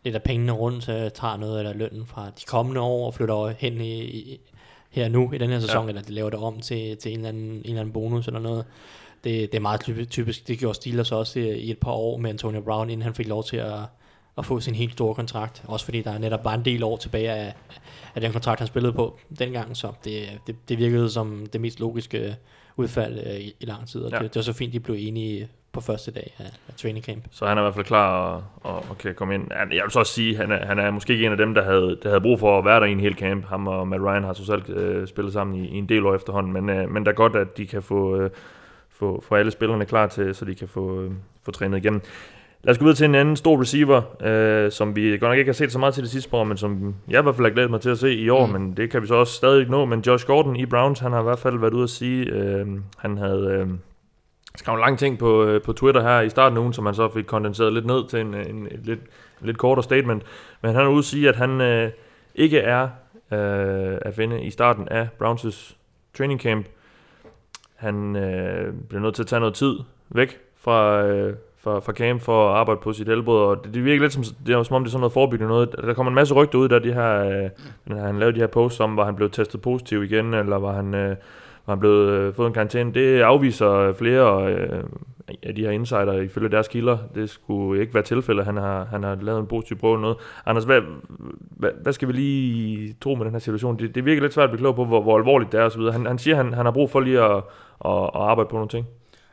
lidt 0.05 0.15
af 0.15 0.23
pengene 0.23 0.53
rundt, 0.53 0.85
så 0.85 1.11
tager 1.15 1.37
noget 1.37 1.67
af 1.67 1.79
lønnen 1.79 2.07
fra 2.07 2.27
de 2.27 2.45
kommende 2.47 2.81
år 2.81 3.07
og 3.07 3.15
flytter 3.15 3.55
hen 3.59 3.81
i, 3.81 4.01
i 4.05 4.41
her 4.91 5.09
nu 5.09 5.33
i 5.33 5.39
den 5.39 5.51
her 5.51 5.61
sæson, 5.61 5.85
ja. 5.85 5.89
eller 5.89 6.03
de 6.03 6.13
laver 6.13 6.31
det 6.31 6.39
om 6.39 6.61
til, 6.61 6.97
til 6.97 7.13
en, 7.13 7.17
eller 7.19 7.29
anden, 7.29 7.51
en 7.51 7.61
eller 7.65 7.81
anden 7.81 7.93
bonus 7.93 8.27
eller 8.27 8.41
noget. 8.41 8.65
Det, 9.29 9.53
det 9.53 9.59
er 9.59 9.63
meget 9.63 10.09
typisk. 10.11 10.49
Det 10.49 10.59
gjorde 10.59 10.75
Steelers 10.75 11.13
også 11.13 11.39
i, 11.41 11.71
et 11.71 11.79
par 11.79 11.91
år 11.91 12.17
med 12.19 12.31
Antonio 12.31 12.61
Brown, 12.61 12.91
inden 12.91 13.03
han 13.03 13.15
fik 13.15 13.29
lov 13.29 13.45
til 13.45 13.57
at, 13.57 13.75
at 14.39 14.47
få 14.47 14.61
sin 14.61 14.75
helt 14.75 14.93
store 14.93 15.15
kontrakt. 15.15 15.63
Også 15.67 15.85
fordi 15.85 16.03
der 16.03 16.19
netop 16.19 16.45
var 16.45 16.55
en 16.55 16.65
del 16.65 16.83
år 16.83 16.97
tilbage 16.97 17.31
af, 17.31 17.55
af 18.15 18.21
den 18.21 18.33
kontrakt, 18.33 18.61
han 18.61 18.67
spillede 18.67 18.93
på 18.93 19.19
dengang, 19.39 19.77
så 19.77 19.93
det, 20.05 20.23
det, 20.47 20.57
det 20.69 20.79
virkede 20.79 21.11
som 21.11 21.47
det 21.53 21.61
mest 21.61 21.81
logiske 21.81 22.37
udfald 22.77 23.19
øh, 23.27 23.35
i, 23.41 23.55
i 23.61 23.65
lang 23.65 23.89
tid, 23.89 24.01
og 24.03 24.11
Ja. 24.11 24.19
det, 24.19 24.25
det 24.25 24.37
var 24.37 24.43
så 24.43 24.53
fint, 24.53 24.73
de 24.73 24.81
blev 24.81 24.97
enige 24.99 25.49
på 25.73 25.81
første 25.81 26.11
dag 26.11 26.35
af, 26.39 26.45
af 26.69 26.75
training 26.77 27.05
camp. 27.05 27.25
Så 27.31 27.47
han 27.47 27.59
er 27.59 27.63
i 27.63 27.65
hvert 27.65 27.75
fald 27.75 27.87
klar 27.87 28.19
og, 28.21 28.43
og, 28.61 28.85
og 28.91 28.99
kan 28.99 29.15
komme 29.15 29.35
ind. 29.35 29.45
Jeg 29.51 29.83
vil 29.85 29.91
så 29.91 29.99
også 29.99 30.13
sige, 30.13 30.31
at 30.31 30.37
han 30.37 30.53
er, 30.53 30.67
han 30.67 30.79
er 30.79 30.91
måske 30.91 31.13
ikke 31.13 31.27
en 31.27 31.33
af 31.33 31.39
dem, 31.39 31.55
der 31.55 31.63
havde, 31.65 31.99
der 32.03 32.09
havde 32.09 32.21
brug 32.21 32.39
for 32.41 32.59
at 32.59 32.65
være 32.65 32.81
der 32.81 32.87
i 32.87 32.93
en 32.93 33.01
hel 33.01 33.15
camp. 33.15 33.47
Ham 33.47 33.67
og 33.67 33.89
Matt 33.89 34.03
Ryan 34.03 34.25
har 34.25 34.33
totalt 34.33 34.69
øh, 34.71 35.09
spillet 35.09 35.33
sammen 35.33 35.65
i, 35.65 35.69
i 35.69 35.77
en 35.77 35.89
del 35.89 36.07
år 36.07 36.15
efterhånden, 36.15 36.53
men, 36.53 36.71
øh, 36.71 36.91
men 36.91 37.05
der 37.07 37.11
er 37.13 37.17
godt, 37.17 37.37
at 37.37 37.57
de 37.57 37.67
kan 37.67 37.83
få, 37.83 38.17
øh, 38.17 38.31
få, 38.99 39.25
få 39.29 39.35
alle 39.35 39.51
spillerne 39.51 39.85
klar 39.85 40.07
til, 40.07 40.35
så 40.35 40.45
de 40.45 40.55
kan 40.55 40.69
få, 40.69 41.01
øh, 41.03 41.11
få 41.43 41.51
trænet 41.51 41.79
igennem. 41.79 42.01
Lad 42.63 42.73
os 42.73 42.79
gå 42.79 42.85
videre 42.85 42.97
til 42.97 43.05
en 43.05 43.15
anden 43.15 43.37
stor 43.37 43.61
receiver, 43.61 44.03
øh, 44.23 44.73
som 44.73 44.97
vi 44.97 45.11
godt 45.11 45.23
nok 45.23 45.39
ikke 45.39 45.49
har 45.49 45.55
set 45.55 45.73
så 45.73 45.79
meget 45.79 45.95
til 45.95 46.03
det 46.03 46.11
sidste 46.11 46.35
år, 46.35 46.45
men 46.45 46.57
som 46.57 46.95
jeg 47.09 47.19
i 47.19 47.23
hvert 47.23 47.35
fald 47.35 47.47
har 47.47 47.55
glædet 47.55 47.71
mig 47.71 47.81
til 47.81 47.91
at 47.91 47.99
se 47.99 48.15
i 48.15 48.29
år, 48.29 48.47
mm. 48.47 48.53
men 48.53 48.77
det 48.77 48.91
kan 48.91 49.03
vi 49.03 49.07
så 49.07 49.15
også 49.15 49.33
stadig 49.33 49.69
nå. 49.69 49.85
Men 49.85 50.01
Josh 50.01 50.27
Gordon 50.27 50.57
i 50.57 50.67
Browns, 50.67 50.99
han 50.99 51.13
har 51.13 51.21
i 51.21 51.23
hvert 51.23 51.39
fald 51.39 51.59
været 51.59 51.75
ude 51.75 51.83
at 51.83 51.91
sige, 51.91 52.25
øh, 52.25 52.67
han 52.99 53.19
havde... 53.19 53.47
Øh, 53.51 53.69
skrev 54.57 54.75
en 54.75 54.81
lang 54.81 54.99
ting 54.99 55.19
på, 55.19 55.45
øh, 55.45 55.63
på 55.63 55.73
Twitter 55.73 56.03
her 56.03 56.21
i 56.21 56.29
starten 56.29 56.57
af 56.57 56.61
ugen, 56.61 56.73
som 56.73 56.87
han 56.87 56.95
så 56.95 57.09
fik 57.15 57.25
kondenseret 57.25 57.73
lidt 57.73 57.87
ned 57.87 58.09
til 58.09 58.21
en, 58.21 58.35
en, 58.35 58.45
en 58.47 58.81
lidt, 58.85 59.01
en 59.41 59.47
lidt 59.47 59.59
kortere 59.59 59.83
statement. 59.83 60.23
Men 60.63 60.75
han 60.75 60.85
er 60.85 60.89
ude 60.89 60.99
at 60.99 61.05
sige, 61.05 61.29
at 61.29 61.37
han 61.37 61.61
øh, 61.61 61.91
ikke 62.35 62.59
er 62.59 62.83
øh, 63.33 63.99
at 64.03 64.15
finde 64.15 64.43
i 64.43 64.51
starten 64.51 64.89
af 64.89 65.09
Browns' 65.23 65.75
training 66.19 66.41
camp. 66.41 66.67
Han 67.79 68.17
øh, 68.17 68.75
bliver 68.89 69.03
nødt 69.03 69.15
til 69.15 69.23
at 69.23 69.27
tage 69.27 69.41
noget 69.41 69.55
tid 69.55 69.75
væk 70.09 70.41
fra, 70.61 71.03
øh, 71.03 71.35
fra, 71.59 71.79
fra 71.81 71.93
camp 71.93 72.23
for 72.23 72.51
at 72.51 72.57
arbejde 72.57 72.81
på 72.81 72.93
sit 72.93 73.09
helbred, 73.09 73.35
og 73.35 73.65
det, 73.65 73.75
det 73.75 73.85
virker 73.85 74.03
lidt 74.03 74.13
som, 74.13 74.25
det 74.47 74.55
er, 74.55 74.63
som 74.63 74.77
om 74.77 74.83
det 74.83 74.89
er 74.89 74.91
sådan 74.91 75.01
noget 75.01 75.13
forebyggende 75.13 75.49
noget. 75.49 75.73
Der 75.73 75.95
kommer 75.95 76.11
en 76.11 76.15
masse 76.15 76.35
rygter 76.35 76.59
ud, 76.59 76.69
der 76.69 76.79
de 76.79 76.93
her, 76.93 77.51
øh, 77.91 77.99
han 77.99 78.19
lavede 78.19 78.35
de 78.35 78.41
her 78.41 78.47
posts 78.47 78.81
om, 78.81 78.97
var 78.97 79.05
han 79.05 79.17
blevet 79.17 79.33
testet 79.33 79.61
positiv 79.61 80.03
igen, 80.03 80.35
eller 80.35 80.57
var 80.57 80.73
han... 80.73 80.95
Øh, 80.95 81.17
var 81.69 81.75
han 81.75 81.81
blevet 81.81 82.11
øh, 82.11 82.35
fået 82.35 82.47
en 82.47 82.53
karantæne. 82.53 82.95
Det 82.95 83.21
afviser 83.21 83.93
flere 83.93 84.53
øh, 84.53 84.83
af 85.43 85.55
de 85.55 85.63
her 85.63 85.71
insider 85.71 86.13
ifølge 86.13 86.49
deres 86.49 86.69
kilder. 86.69 86.99
Det 87.15 87.31
skulle 87.31 87.81
ikke 87.81 87.95
være 87.95 88.03
tilfældet, 88.03 88.45
han 88.45 88.57
har, 88.57 88.85
han 88.85 89.03
har 89.03 89.19
lavet 89.21 89.41
en 89.41 89.47
positiv 89.47 89.79
prøve 89.79 89.95
eller 89.95 90.03
noget. 90.03 90.17
Anders, 90.47 90.65
hvad, 90.65 90.81
hvad, 91.51 91.71
hvad 91.83 91.93
skal 91.93 92.09
vi 92.09 92.13
lige 92.13 92.95
tro 93.01 93.15
med 93.15 93.25
den 93.25 93.33
her 93.33 93.39
situation? 93.39 93.79
Det, 93.79 93.95
det 93.95 94.05
virker 94.05 94.23
lidt 94.23 94.35
svært 94.35 94.45
at 94.45 94.51
blive 94.51 94.61
klog 94.61 94.75
på, 94.75 94.85
hvor, 94.85 95.03
hvor 95.03 95.19
alvorligt 95.19 95.53
det 95.53 95.61
er 95.61 95.65
osv. 95.65 95.83
Han, 95.83 96.07
han 96.07 96.19
siger, 96.19 96.37
han, 96.37 96.55
han 96.55 96.65
har 96.65 96.73
brug 96.73 96.91
for 96.91 97.01
lige 97.01 97.21
at, 97.21 97.43
at, 97.85 97.91
at 97.93 98.11
arbejde 98.15 98.49
på 98.51 98.57
nogle 98.57 98.69
ting. 98.69 98.87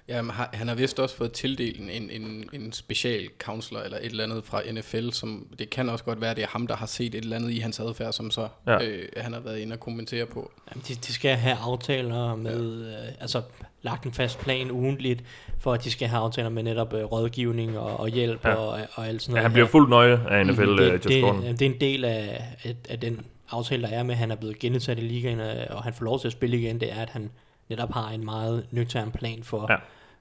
Har- 0.09 0.49
han 0.53 0.67
har 0.67 0.75
vist 0.75 0.99
også 0.99 1.15
fået 1.15 1.31
tildelt 1.31 1.79
en, 1.79 2.09
en, 2.09 2.49
en 2.53 2.71
special 2.71 3.27
counselor 3.39 3.81
eller 3.81 3.97
et 3.97 4.05
eller 4.05 4.23
andet 4.23 4.43
fra 4.45 4.61
NFL, 4.71 5.09
som 5.09 5.47
det 5.59 5.69
kan 5.69 5.89
også 5.89 6.03
godt 6.03 6.21
være, 6.21 6.35
det 6.35 6.43
er 6.43 6.47
ham, 6.47 6.67
der 6.67 6.75
har 6.75 6.85
set 6.85 7.15
et 7.15 7.23
eller 7.23 7.35
andet 7.35 7.51
i 7.51 7.59
hans 7.59 7.79
adfærd, 7.79 8.13
som 8.13 8.31
så 8.31 8.47
Ja. 8.67 8.71
ja. 8.73 8.85
øh, 8.87 9.03
han 9.17 9.33
har 9.33 9.39
været 9.39 9.57
inde 9.59 9.73
og 9.73 9.79
kommentere 9.79 10.25
på. 10.25 10.51
Jamen, 10.71 10.83
de, 10.87 10.93
de 10.95 11.13
skal 11.13 11.35
have 11.35 11.57
aftaler 11.61 12.35
med, 12.35 12.81
ja. 12.91 12.91
øh, 13.07 13.11
altså 13.19 13.41
lagt 13.81 14.05
en 14.05 14.13
fast 14.13 14.39
plan 14.39 14.71
ugentligt, 14.71 15.23
for 15.59 15.73
at 15.73 15.83
de 15.83 15.91
skal 15.91 16.07
have 16.07 16.21
aftaler 16.21 16.49
med 16.49 16.63
netop 16.63 16.93
øh, 16.93 17.03
rådgivning 17.03 17.79
og, 17.79 17.99
og 17.99 18.07
hjælp 18.09 18.45
Ja. 18.45 18.49
ja. 18.49 18.55
og, 18.55 18.79
og 18.93 19.07
alt 19.07 19.21
sådan 19.21 19.31
Ja, 19.31 19.35
noget. 19.35 19.43
han 19.43 19.51
bliver 19.53 19.67
fuldt 19.67 19.89
nøje 19.89 20.21
af 20.29 20.45
NFL, 20.45 20.61
Mhm, 20.65 20.77
det, 20.77 20.91
det, 20.91 20.93
Josh 21.05 21.07
det, 21.07 21.23
Gordon. 21.23 21.41
det 21.43 21.61
er 21.61 21.65
en 21.65 21.79
del 21.79 22.05
af, 22.05 22.43
af, 22.63 22.75
af 22.89 22.99
den 22.99 23.25
aftale, 23.49 23.83
der 23.83 23.89
er 23.89 24.03
med, 24.03 24.11
at 24.13 24.17
han 24.17 24.31
er 24.31 24.35
blevet 24.35 24.59
genindsat 24.59 24.97
i 24.97 25.01
ligaen, 25.01 25.39
øh, 25.39 25.55
og 25.69 25.83
han 25.83 25.93
får 25.93 26.05
lov 26.05 26.19
til 26.19 26.27
at 26.27 26.31
spille 26.31 26.57
igen, 26.57 26.79
det 26.79 26.91
er, 26.91 27.01
at 27.01 27.09
han 27.09 27.29
netop 27.69 27.91
har 27.93 28.09
en 28.09 28.25
meget 28.25 28.67
nøgtern 28.71 29.11
plan 29.11 29.43
for, 29.43 29.71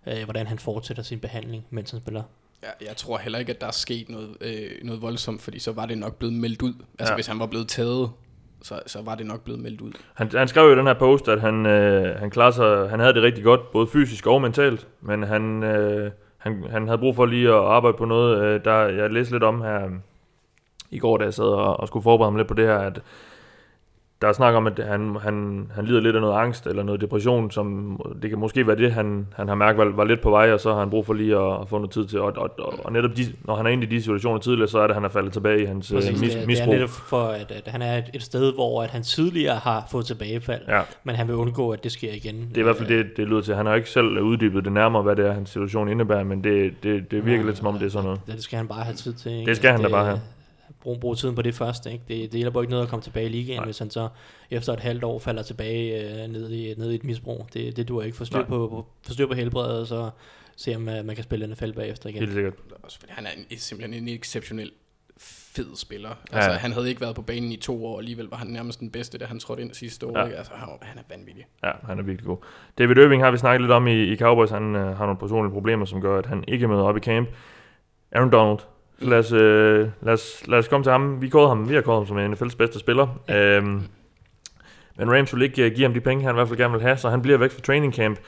Ja. 0.07 0.18
øh, 0.18 0.24
hvordan 0.24 0.46
han 0.46 0.59
fortsætter 0.59 1.02
sin 1.02 1.20
behandling, 1.20 1.64
mens 1.70 1.90
han 1.90 2.00
spiller. 2.00 2.22
Ja, 2.62 2.87
jeg 2.87 2.96
tror 2.96 3.18
heller 3.18 3.38
ikke, 3.38 3.52
at 3.52 3.61
der 3.61 3.66
er 3.66 3.70
sket 3.70 4.09
noget, 4.09 4.37
øh, 4.40 4.70
noget 4.83 5.02
voldsomt, 5.02 5.42
fordi 5.42 5.59
så 5.59 5.72
var 5.72 5.87
det 5.87 5.98
nok 5.98 6.14
blevet 6.18 6.35
meldt 6.35 6.62
ud. 6.62 6.72
Altså 6.72 6.85
Ja. 7.00 7.09
ja. 7.09 7.14
hvis 7.14 7.26
han 7.26 7.38
var 7.38 7.46
blevet 7.46 7.68
taget, 7.68 8.11
så, 8.62 8.80
så 8.87 9.02
var 9.02 9.14
det 9.14 9.26
nok 9.26 9.40
blevet 9.44 9.61
meldt 9.62 9.80
ud. 9.80 9.92
Han, 10.14 10.30
han 10.35 10.48
skrev 10.48 10.64
jo 10.64 10.72
i 10.74 10.78
den 10.78 10.87
her 10.87 10.94
post, 10.94 11.28
at 11.28 11.40
han, 11.40 11.66
øh, 11.66 12.18
han, 12.20 12.30
klarede 12.30 12.52
sig, 12.57 12.90
han 12.90 13.00
havde 13.00 13.14
det 13.14 13.22
rigtig 13.22 13.44
godt, 13.44 13.72
både 13.72 13.87
fysisk 13.87 14.26
og 14.26 14.40
mentalt, 14.42 14.87
men 15.00 15.22
han, 15.22 15.62
øh, 15.62 16.11
han, 16.38 16.64
han 16.70 16.87
havde 16.87 16.98
brug 16.98 17.16
for 17.16 17.26
lige 17.26 17.48
at 17.48 17.54
arbejde 17.54 17.96
på 17.96 18.04
noget. 18.04 18.42
Øh, 18.44 18.64
der, 18.64 18.74
jeg 18.74 19.11
læste 19.11 19.33
lidt 19.35 19.42
om 19.42 19.61
her 19.62 19.85
øh, 19.85 19.90
i 20.90 20.98
går, 20.98 21.16
da 21.18 21.24
jeg 21.24 21.35
sad 21.35 21.44
og, 21.44 21.80
og 21.80 21.88
skulle 21.88 22.02
forberede 22.02 22.33
mig 22.33 22.38
lidt 22.38 22.48
på 22.48 22.54
det 22.54 22.66
her, 22.66 22.78
at 22.78 23.00
der 24.24 24.28
er 24.30 24.32
snak 24.34 24.54
om, 24.54 24.66
at 24.66 24.80
han, 24.88 25.16
han, 25.22 25.66
han 25.74 25.84
lider 25.84 26.00
lidt 26.00 26.14
af 26.16 26.22
noget 26.22 26.37
angst 26.38 26.66
eller 26.66 26.82
noget 26.82 27.00
depression, 27.00 27.50
som 27.50 28.00
det 28.22 28.30
kan 28.30 28.38
måske 28.38 28.66
være 28.66 28.76
det, 28.76 28.92
han, 28.92 29.26
han 29.37 29.48
har 29.48 29.54
mærket 29.54 29.78
var, 29.78 29.84
var 29.84 30.04
lidt 30.04 30.20
på 30.20 30.30
vej, 30.30 30.52
og 30.52 30.60
så 30.60 30.72
har 30.72 30.78
han 30.80 30.90
brug 30.90 31.06
for 31.06 31.12
lige 31.14 31.37
at, 31.37 31.60
at 31.60 31.68
få 31.68 31.76
noget 31.78 31.90
tid 31.90 32.06
til. 32.06 32.20
Og, 32.20 32.32
og, 32.37 32.50
og, 32.58 32.74
og 32.84 32.92
netop 32.92 33.10
de, 33.16 33.22
når 33.44 33.56
han 33.56 33.66
er 33.66 33.70
inde 33.70 33.82
i 33.82 33.87
de 33.87 34.00
situationer 34.02 34.38
tidligere, 34.38 34.68
så 34.68 34.78
er 34.78 34.82
det, 34.82 34.88
at 34.90 34.94
han 34.94 35.04
er 35.04 35.08
faldet 35.08 35.32
tilbage 35.32 35.62
i 35.62 35.64
hans 35.64 35.90
øh, 35.92 35.96
Præcis, 35.96 36.20
mis, 36.20 36.34
det, 36.34 36.46
misbrug. 36.46 36.66
Det 36.66 36.74
er 36.74 36.78
netop 36.78 36.88
for, 36.90 37.22
at, 37.22 37.50
at 37.50 37.68
han 37.72 37.82
er 37.82 38.02
et, 38.14 38.22
sted, 38.22 38.54
hvor 38.54 38.82
at 38.82 38.90
han 38.90 39.02
tidligere 39.02 39.56
har 39.56 39.87
fået 39.90 40.06
tilbagefald, 40.06 40.62
Ja. 40.68 40.80
men 41.04 41.14
han 41.14 41.28
vil 41.28 41.37
undgå, 41.37 41.70
at 41.70 41.84
det 41.84 41.92
sker 41.92 42.12
igen. 42.12 42.34
Det 42.48 42.56
er 42.56 42.60
i 42.60 42.62
hvert 42.62 42.76
fald 42.76 42.88
det, 42.88 43.06
det 43.16 43.28
lyder 43.28 43.40
til. 43.40 43.54
Han 43.54 43.66
har 43.66 43.74
ikke 43.74 43.90
selv 43.90 44.20
uddybet 44.20 44.64
det 44.64 44.72
nærmere, 44.72 45.02
hvad 45.02 45.16
det 45.16 45.26
er, 45.26 45.32
hans 45.32 45.50
situation 45.50 45.88
indebærer, 45.88 46.24
men 46.24 46.44
det, 46.44 46.72
det, 46.82 47.10
det 47.10 47.26
virker 47.26 47.44
lidt 47.44 47.56
som 47.58 47.66
om, 47.66 47.78
det 47.78 47.87
er 47.87 47.90
sådan 47.90 48.04
noget. 48.04 48.20
Ja, 48.28 48.32
det 48.32 48.42
skal 48.42 48.56
han 48.56 48.68
bare 48.68 48.82
have 48.82 48.94
tid 48.94 49.12
til. 49.12 49.32
Ikke? 49.32 49.48
Det 49.48 49.56
skal 49.56 49.70
han 49.70 49.82
da 49.82 49.88
bare 49.88 50.04
have. 50.04 50.20
Brug, 50.84 51.00
brug 51.00 51.18
tiden 51.18 51.34
på 51.34 51.42
det 51.42 51.54
første. 51.54 51.92
Ikke? 51.92 52.04
Det, 52.08 52.32
det 52.32 52.40
hjælper 52.40 52.60
ikke 52.60 52.70
noget 52.70 52.84
at 52.84 52.90
komme 52.90 53.02
tilbage 53.02 53.26
i 53.26 53.28
ligaen, 53.28 53.58
Nej. 53.58 53.64
hvis 53.64 53.78
han 53.78 53.90
så 53.90 54.08
efter 54.50 54.72
et 54.72 54.80
halvt 54.80 55.04
år 55.04 55.18
falder 55.18 55.42
tilbage 55.42 56.00
øh, 56.22 56.28
ned, 56.28 56.50
i, 56.50 56.74
ned 56.78 56.90
i 56.90 56.94
et 56.94 57.04
misbrug. 57.04 57.46
Det, 57.52 57.76
det 57.76 57.88
duer 57.88 58.02
ikke. 58.02 58.16
Forstyr 58.16 58.38
Nej. 58.38 58.46
på, 58.46 58.68
på, 58.68 58.86
forstyr 59.06 59.26
på 59.26 59.34
helbredet, 59.34 59.80
og 59.80 59.86
så 59.86 60.10
se 60.56 60.76
om 60.76 60.88
uh, 60.88 61.04
man 61.04 61.14
kan 61.14 61.24
spille 61.24 61.46
NFL 61.46 61.72
bagefter 61.72 62.08
igen. 62.08 62.20
Helt 62.20 62.32
sikkert. 62.32 62.54
Han 63.08 63.26
er 63.26 63.30
en, 63.50 63.58
simpelthen 63.58 64.02
en 64.02 64.08
exceptionel 64.08 64.70
fed 65.16 65.76
spiller. 65.76 66.08
Ja. 66.32 66.36
Altså, 66.36 66.50
han 66.50 66.72
havde 66.72 66.88
ikke 66.88 67.00
været 67.00 67.14
på 67.14 67.22
banen 67.22 67.52
i 67.52 67.56
to 67.56 67.86
år, 67.86 67.92
og 67.92 67.98
alligevel 67.98 68.26
var 68.26 68.36
han 68.36 68.46
nærmest 68.46 68.80
den 68.80 68.90
bedste, 68.90 69.18
da 69.18 69.24
han 69.24 69.38
trådte 69.38 69.62
ind 69.62 69.74
sidste 69.74 70.06
år. 70.06 70.18
Ja. 70.18 70.24
Ikke? 70.24 70.36
Altså, 70.36 70.52
han 70.82 70.98
er 70.98 71.02
vanvittig. 71.08 71.46
Ja, 71.64 71.70
han 71.86 71.98
er 71.98 72.02
virkelig 72.02 72.26
god. 72.26 72.36
David 72.78 72.96
Irving 72.96 73.22
har 73.22 73.30
vi 73.30 73.38
snakket 73.38 73.60
lidt 73.60 73.72
om 73.72 73.86
i, 73.86 74.02
i 74.02 74.16
Cowboys. 74.16 74.50
Han 74.50 74.76
øh, 74.76 74.96
har 74.96 75.04
nogle 75.04 75.18
personlige 75.18 75.52
problemer, 75.52 75.84
som 75.84 76.00
gør, 76.00 76.18
at 76.18 76.26
han 76.26 76.44
ikke 76.48 76.68
møder 76.68 76.82
op 76.82 76.96
i 76.96 77.00
camp. 77.00 77.28
Aaron 78.12 78.32
Donald. 78.32 78.58
Lad 78.98 79.18
os, 79.18 79.33
øh, 79.33 79.88
lad, 80.02 80.12
os, 80.12 80.42
lad 80.46 80.59
os 80.59 80.68
komme 80.68 80.85
til 80.85 80.92
ham. 80.92 81.22
Vi, 81.22 81.28
kårede 81.28 81.48
ham, 81.48 81.68
vi 81.68 81.74
har 81.74 81.80
kåret 81.80 81.98
ham 81.98 82.07
som 82.07 82.18
en 82.18 82.33
NFL's 82.33 82.57
bedste 82.57 82.78
spiller. 82.78 83.20
Ja. 83.28 83.57
Øhm, 83.57 83.83
men 84.96 85.12
Rams 85.12 85.35
vil 85.35 85.42
ikke 85.42 85.64
øh, 85.64 85.72
give 85.74 85.87
ham 85.87 85.94
de 85.94 86.00
penge, 86.00 86.24
han 86.24 86.35
i 86.35 86.37
hvert 86.37 86.48
fald 86.48 86.59
gerne 86.59 86.72
vil 86.72 86.83
have, 86.83 86.96
så 86.96 87.11
han 87.11 87.22
bliver 87.22 87.38
væk 87.38 87.50
fra 87.50 87.61
training 87.61 87.94
camp. 87.94 88.18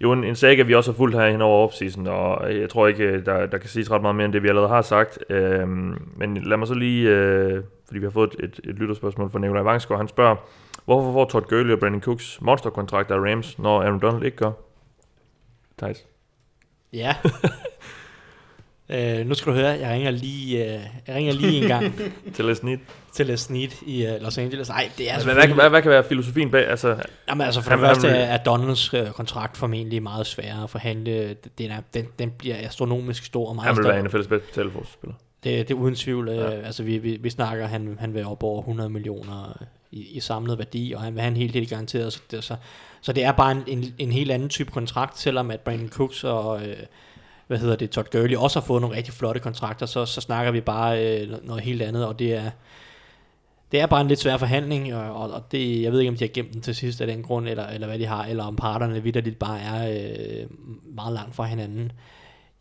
Jo, 0.00 0.12
en, 0.12 0.24
en 0.24 0.36
saga, 0.36 0.62
vi 0.62 0.74
også 0.74 0.92
har 0.92 0.96
fulgt 0.96 1.16
her 1.16 1.30
hen 1.30 1.40
over 1.42 1.64
offseason, 1.64 2.06
og 2.06 2.56
jeg 2.56 2.70
tror 2.70 2.86
ikke, 2.86 3.04
øh, 3.04 3.26
der, 3.26 3.46
der 3.46 3.58
kan 3.58 3.68
siges 3.68 3.90
ret 3.90 4.02
meget 4.02 4.16
mere 4.16 4.24
end 4.24 4.32
det, 4.32 4.42
vi 4.42 4.48
allerede 4.48 4.68
har 4.68 4.82
sagt. 4.82 5.18
Øhm, 5.30 6.08
men 6.16 6.36
lad 6.36 6.56
mig 6.56 6.68
så 6.68 6.74
lige, 6.74 7.08
øh, 7.08 7.62
fordi 7.86 7.98
vi 7.98 8.06
har 8.06 8.10
fået 8.10 8.34
et, 8.38 8.44
et, 8.44 8.60
et 8.70 8.74
lytterspørgsmål 8.74 9.30
fra 9.30 9.38
Nikolaj 9.38 9.62
Vangsgaard, 9.62 10.00
han 10.00 10.08
spørger, 10.08 10.36
hvorfor 10.84 11.12
får 11.12 11.24
Todd 11.24 11.44
Gurley 11.44 11.72
og 11.72 11.78
Brandon 11.78 12.00
Cooks 12.00 12.38
monsterkontrakter 12.40 13.14
af 13.14 13.30
Rams, 13.30 13.58
når 13.58 13.82
Aaron 13.82 14.00
Donald 14.00 14.22
ikke 14.22 14.36
gør? 14.36 14.52
Thijs. 15.78 16.06
Ja. 16.92 17.14
øh, 18.92 19.26
nu 19.26 19.34
skal 19.34 19.52
du 19.52 19.56
høre, 19.58 19.68
jeg 19.68 19.90
ringer 19.90 20.10
lige, 20.10 20.64
øh, 20.64 20.80
jeg 21.06 21.14
ringer 21.14 21.32
lige 21.32 21.62
en 21.62 21.68
gang 21.68 21.94
Til 22.34 22.44
Les 22.44 22.62
Need. 22.62 22.78
til 23.14 23.26
Les 23.26 23.40
Snead 23.40 23.68
i 23.86 24.06
øh, 24.06 24.22
Los 24.22 24.38
Angeles. 24.38 24.68
Nej, 24.68 24.90
det 24.98 25.08
er 25.08 25.12
Altså, 25.12 25.26
hvad, 25.26 25.34
hvad, 25.34 25.46
kan- 25.46 25.54
hvad, 25.54 25.70
hvad 25.70 25.82
kan 25.82 25.90
være 25.90 26.04
filosofien 26.04 26.50
bag? 26.50 26.68
Altså, 26.68 26.96
Jamen 27.28 27.46
altså 27.46 27.60
for 27.60 27.70
det 27.70 27.80
første 27.80 28.08
han- 28.08 28.16
er 28.20 28.36
Donalds 28.36 28.94
øh, 28.94 29.06
kontrakt 29.06 29.56
formentlig 29.56 30.02
meget 30.02 30.26
sværere 30.26 30.62
at 30.62 30.70
forhandle. 30.70 31.36
Den, 31.58 31.70
er, 31.70 31.80
den, 31.94 32.04
den 32.18 32.30
bliver 32.30 32.56
astronomisk 32.58 33.24
stor 33.24 33.48
og 33.48 33.54
meget 33.54 33.66
han 33.68 33.76
vil 33.76 33.84
større. 33.84 33.96
være 33.96 34.04
NFL's 34.04 34.28
bedste 34.28 34.46
betaleforspiller. 34.48 35.14
Det, 35.44 35.68
det 35.68 35.74
er 35.74 35.78
uden 35.78 35.94
tvivl. 35.94 36.28
Øh, 36.28 36.36
Ja. 36.36 36.50
Altså 36.50 36.82
vi, 36.82 36.98
vi, 36.98 37.18
vi 37.20 37.30
snakker, 37.30 37.66
han, 37.66 37.96
han 38.00 38.14
vil 38.14 38.26
op 38.26 38.42
over 38.42 38.60
100 38.60 38.90
millioner 38.90 39.62
i, 39.92 40.06
i 40.16 40.20
samlet 40.20 40.58
værdi, 40.58 40.92
og 40.96 41.02
han 41.02 41.12
vil 41.14 41.20
have 41.20 41.30
en 41.30 41.36
helt 41.36 41.52
helt 41.54 41.70
garanteret. 41.70 42.12
Så 42.12 42.20
det, 42.30 42.44
så, 42.44 42.56
så 43.00 43.12
det 43.12 43.24
er 43.24 43.32
bare 43.32 43.50
en, 43.52 43.62
en, 43.66 43.94
en 43.98 44.12
helt 44.12 44.30
anden 44.30 44.48
type 44.48 44.70
kontrakt, 44.70 45.18
selvom 45.18 45.50
at 45.50 45.60
Brandon 45.60 45.88
Cooks 45.88 46.24
og 46.24 46.62
øh, 46.68 46.76
hvad 47.52 47.60
hedder 47.60 47.76
det, 47.76 47.90
Todd 47.90 48.06
Gurley 48.12 48.36
også 48.36 48.60
har 48.60 48.66
fået 48.66 48.80
nogle 48.80 48.96
rigtig 48.96 49.14
flotte 49.14 49.40
kontrakter, 49.40 49.86
så, 49.86 50.06
så 50.06 50.20
snakker 50.20 50.52
vi 50.52 50.60
bare 50.60 51.20
øh, 51.22 51.46
noget 51.46 51.62
helt 51.62 51.82
andet, 51.82 52.06
og 52.06 52.18
det 52.18 52.34
er 52.34 52.50
det 53.72 53.80
er 53.80 53.86
bare 53.86 54.00
en 54.00 54.08
lidt 54.08 54.20
svær 54.20 54.36
forhandling, 54.36 54.94
og, 54.94 55.30
og, 55.30 55.52
det, 55.52 55.82
jeg 55.82 55.92
ved 55.92 56.00
ikke, 56.00 56.10
om 56.10 56.16
de 56.16 56.24
har 56.24 56.28
gemt 56.34 56.52
den 56.52 56.60
til 56.60 56.74
sidst 56.74 57.00
af 57.00 57.06
den 57.06 57.22
grund, 57.22 57.48
eller, 57.48 57.66
eller 57.66 57.86
hvad 57.86 57.98
de 57.98 58.06
har, 58.06 58.24
eller 58.24 58.44
om 58.44 58.56
parterne 58.56 59.02
vidderligt 59.02 59.38
bare 59.38 59.60
er 59.60 59.88
øh, 59.90 60.46
meget 60.94 61.12
langt 61.12 61.34
fra 61.34 61.44
hinanden. 61.44 61.92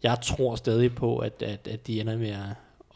Jeg 0.04 0.18
tror 0.22 0.56
stadig 0.56 0.96
på, 0.96 1.18
at, 1.18 1.42
at, 1.42 1.68
at 1.68 1.88
de 1.88 2.02
ender 2.02 2.18
med 2.18 2.30
at, 2.30 2.38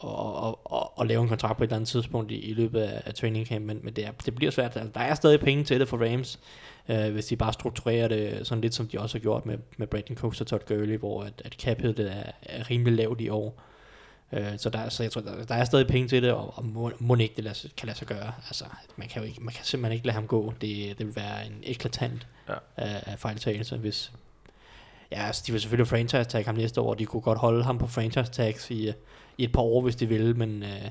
at, 0.04 0.10
at, 0.44 0.54
at, 0.72 0.88
at 1.00 1.06
lave 1.06 1.22
en 1.22 1.28
kontrakt 1.28 1.58
på 1.58 1.64
et 1.64 1.68
eller 1.68 1.76
andet 1.76 1.88
tidspunkt 1.88 2.30
i, 2.30 2.38
i 2.38 2.54
løbet 2.54 2.80
af, 2.80 3.02
af 3.06 3.14
training 3.14 3.46
camp, 3.46 3.64
men, 3.64 3.80
men 3.82 3.94
det, 3.94 4.06
er, 4.06 4.10
det 4.26 4.34
bliver 4.34 4.50
svært. 4.50 4.76
Altså, 4.76 4.90
der 4.94 5.00
er 5.00 5.14
stadig 5.14 5.40
penge 5.40 5.64
til 5.64 5.80
det 5.80 5.88
for 5.88 5.96
Rams, 5.96 6.38
øh, 6.88 7.12
hvis 7.12 7.26
de 7.26 7.36
bare 7.36 7.52
strukturerer 7.52 8.08
det 8.08 8.46
sådan 8.46 8.62
lidt, 8.62 8.74
som 8.74 8.88
de 8.88 9.00
også 9.00 9.18
har 9.18 9.22
gjort 9.22 9.46
med, 9.46 9.58
med 9.76 9.86
Brandon 9.86 10.16
Cooks 10.16 10.40
og 10.40 10.46
Todd 10.46 10.62
Gurley, 10.66 10.98
hvor 10.98 11.22
at, 11.22 11.42
at 11.44 11.52
cap 11.52 11.80
er, 11.80 12.22
er 12.42 12.70
rimelig 12.70 12.92
lavt 12.94 13.20
i 13.20 13.28
år. 13.28 13.62
Øh, 14.32 14.58
så, 14.58 14.70
der, 14.70 14.88
så 14.88 15.02
jeg 15.02 15.12
tror, 15.12 15.20
der, 15.20 15.44
der 15.44 15.54
er 15.54 15.64
stadig 15.64 15.86
penge 15.86 16.08
til 16.08 16.22
det, 16.22 16.32
og, 16.32 16.58
og 16.58 16.64
må, 16.64 16.90
må 16.98 17.16
ikke 17.16 17.34
det 17.36 17.44
lade, 17.44 17.68
kan 17.76 17.86
lade 17.86 17.98
sig 17.98 18.06
gøre. 18.06 18.32
Altså, 18.46 18.64
man 18.96 19.08
kan, 19.08 19.22
jo 19.22 19.28
ikke, 19.28 19.40
man 19.40 19.54
kan 19.54 19.64
simpelthen 19.64 19.94
ikke 19.94 20.06
lade 20.06 20.14
ham 20.14 20.26
gå. 20.26 20.52
Det, 20.60 20.98
det 20.98 21.06
vil 21.06 21.16
være 21.16 21.46
en 21.46 21.58
eklatant 21.62 22.26
Ja. 22.48 22.54
af 22.76 23.18
fejltagelse, 23.18 23.76
hvis... 23.76 24.12
Ja, 25.10 25.26
altså, 25.26 25.42
de 25.46 25.52
vil 25.52 25.60
selvfølgelig 25.60 25.86
franchise 25.88 26.24
tag 26.24 26.44
ham 26.44 26.54
næste 26.54 26.80
år, 26.80 26.90
og 26.90 26.98
de 26.98 27.06
kunne 27.06 27.20
godt 27.20 27.38
holde 27.38 27.64
ham 27.64 27.78
på 27.78 27.86
franchise 27.86 28.32
tags 28.32 28.70
i, 28.70 28.92
i 29.38 29.44
et 29.44 29.52
par 29.52 29.60
år, 29.60 29.80
hvis 29.82 29.96
de 29.96 30.06
ville, 30.06 30.34
men 30.34 30.62
øh, 30.62 30.90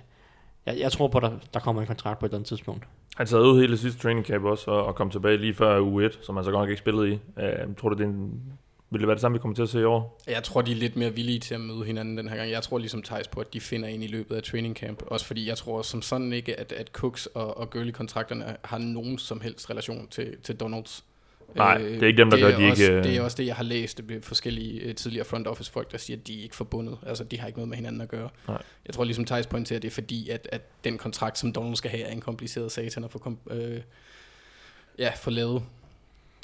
jeg, 0.65 0.79
jeg 0.79 0.91
tror 0.91 1.07
på, 1.07 1.17
at 1.17 1.23
der, 1.23 1.31
der 1.53 1.59
kommer 1.59 1.81
en 1.81 1.87
kontrakt 1.87 2.19
på 2.19 2.25
et 2.25 2.29
eller 2.29 2.37
andet 2.37 2.47
tidspunkt. 2.47 2.87
Han 3.15 3.27
sad 3.27 3.39
ud 3.39 3.61
hele 3.61 3.77
sidste 3.77 4.01
training 4.01 4.25
camp 4.25 4.45
også, 4.45 4.71
og, 4.71 4.85
og 4.85 4.95
kom 4.95 5.09
tilbage 5.09 5.37
lige 5.37 5.53
før 5.53 5.79
uge 5.79 6.05
1, 6.05 6.19
som 6.21 6.35
han 6.35 6.45
så 6.45 6.51
godt 6.51 6.61
nok 6.61 6.69
ikke 6.69 6.79
spillede 6.79 7.09
i. 7.09 7.13
Uh, 7.13 7.75
tror 7.75 7.89
du, 7.89 7.95
det 7.95 8.03
er 8.03 8.07
en, 8.07 8.41
vil 8.89 8.99
det 8.99 9.07
være 9.07 9.15
det 9.15 9.21
samme, 9.21 9.35
vi 9.37 9.39
kommer 9.39 9.55
til 9.55 9.63
at 9.63 9.69
se 9.69 9.79
i 9.79 9.83
år? 9.83 10.21
Jeg 10.27 10.43
tror, 10.43 10.61
de 10.61 10.71
er 10.71 10.75
lidt 10.75 10.95
mere 10.95 11.13
villige 11.13 11.39
til 11.39 11.55
at 11.55 11.61
møde 11.61 11.85
hinanden 11.85 12.17
den 12.17 12.29
her 12.29 12.35
gang. 12.35 12.51
Jeg 12.51 12.63
tror 12.63 12.77
ligesom 12.77 13.03
Thijs 13.03 13.27
på, 13.27 13.39
at 13.39 13.53
de 13.53 13.61
finder 13.61 13.87
en 13.87 14.03
i 14.03 14.07
løbet 14.07 14.35
af 14.35 14.43
training 14.43 14.75
camp. 14.75 15.03
Også 15.07 15.25
fordi 15.25 15.47
jeg 15.47 15.57
tror 15.57 15.81
som 15.81 16.01
sådan 16.01 16.33
ikke, 16.33 16.59
at, 16.59 16.71
at 16.71 16.87
Cooks 16.87 17.25
og, 17.25 17.57
og 17.57 17.69
Gurley-kontrakterne 17.69 18.57
har 18.63 18.77
nogen 18.77 19.17
som 19.17 19.41
helst 19.41 19.69
relation 19.69 20.07
til, 20.07 20.37
til 20.43 20.55
Donalds. 20.55 21.03
Nej, 21.55 21.77
det 21.77 22.03
er 22.03 22.07
ikke 22.07 22.17
dem, 22.17 22.29
der 22.29 22.39
gør, 22.39 22.57
de 22.57 22.71
også, 22.71 22.83
ikke, 22.83 22.97
øh, 22.97 23.03
Det 23.03 23.17
er 23.17 23.21
også 23.21 23.37
det, 23.37 23.45
jeg 23.45 23.55
har 23.55 23.63
læst 23.63 23.97
det 23.97 24.25
forskellige 24.25 24.89
uh, 24.89 24.95
tidligere 24.95 25.25
front 25.25 25.47
office 25.47 25.71
folk, 25.71 25.91
der 25.91 25.97
siger, 25.97 26.17
at 26.17 26.27
de 26.27 26.39
er 26.39 26.43
ikke 26.43 26.55
forbundet. 26.55 26.97
Altså, 27.05 27.23
de 27.23 27.39
har 27.39 27.47
ikke 27.47 27.59
noget 27.59 27.69
med 27.69 27.77
hinanden 27.77 28.01
at 28.01 28.07
gøre. 28.07 28.29
Nej. 28.47 28.61
Jeg 28.85 28.93
tror 28.93 29.03
ligesom 29.03 29.25
Thijs 29.25 29.47
pointerer, 29.47 29.77
at 29.77 29.81
det 29.81 29.87
er 29.87 29.93
fordi, 29.93 30.29
at, 30.29 30.47
at 30.51 30.61
den 30.83 30.97
kontrakt, 30.97 31.37
som 31.37 31.53
Donald 31.53 31.75
skal 31.75 31.91
have, 31.91 32.03
er 32.03 32.11
en 32.11 32.21
kompliceret 32.21 32.71
satan 32.71 33.03
at 33.03 33.11
få, 33.11 33.19
kom, 33.19 33.37
øh, 33.51 33.81
ja, 34.99 35.11
få 35.15 35.29
lavet. 35.29 35.63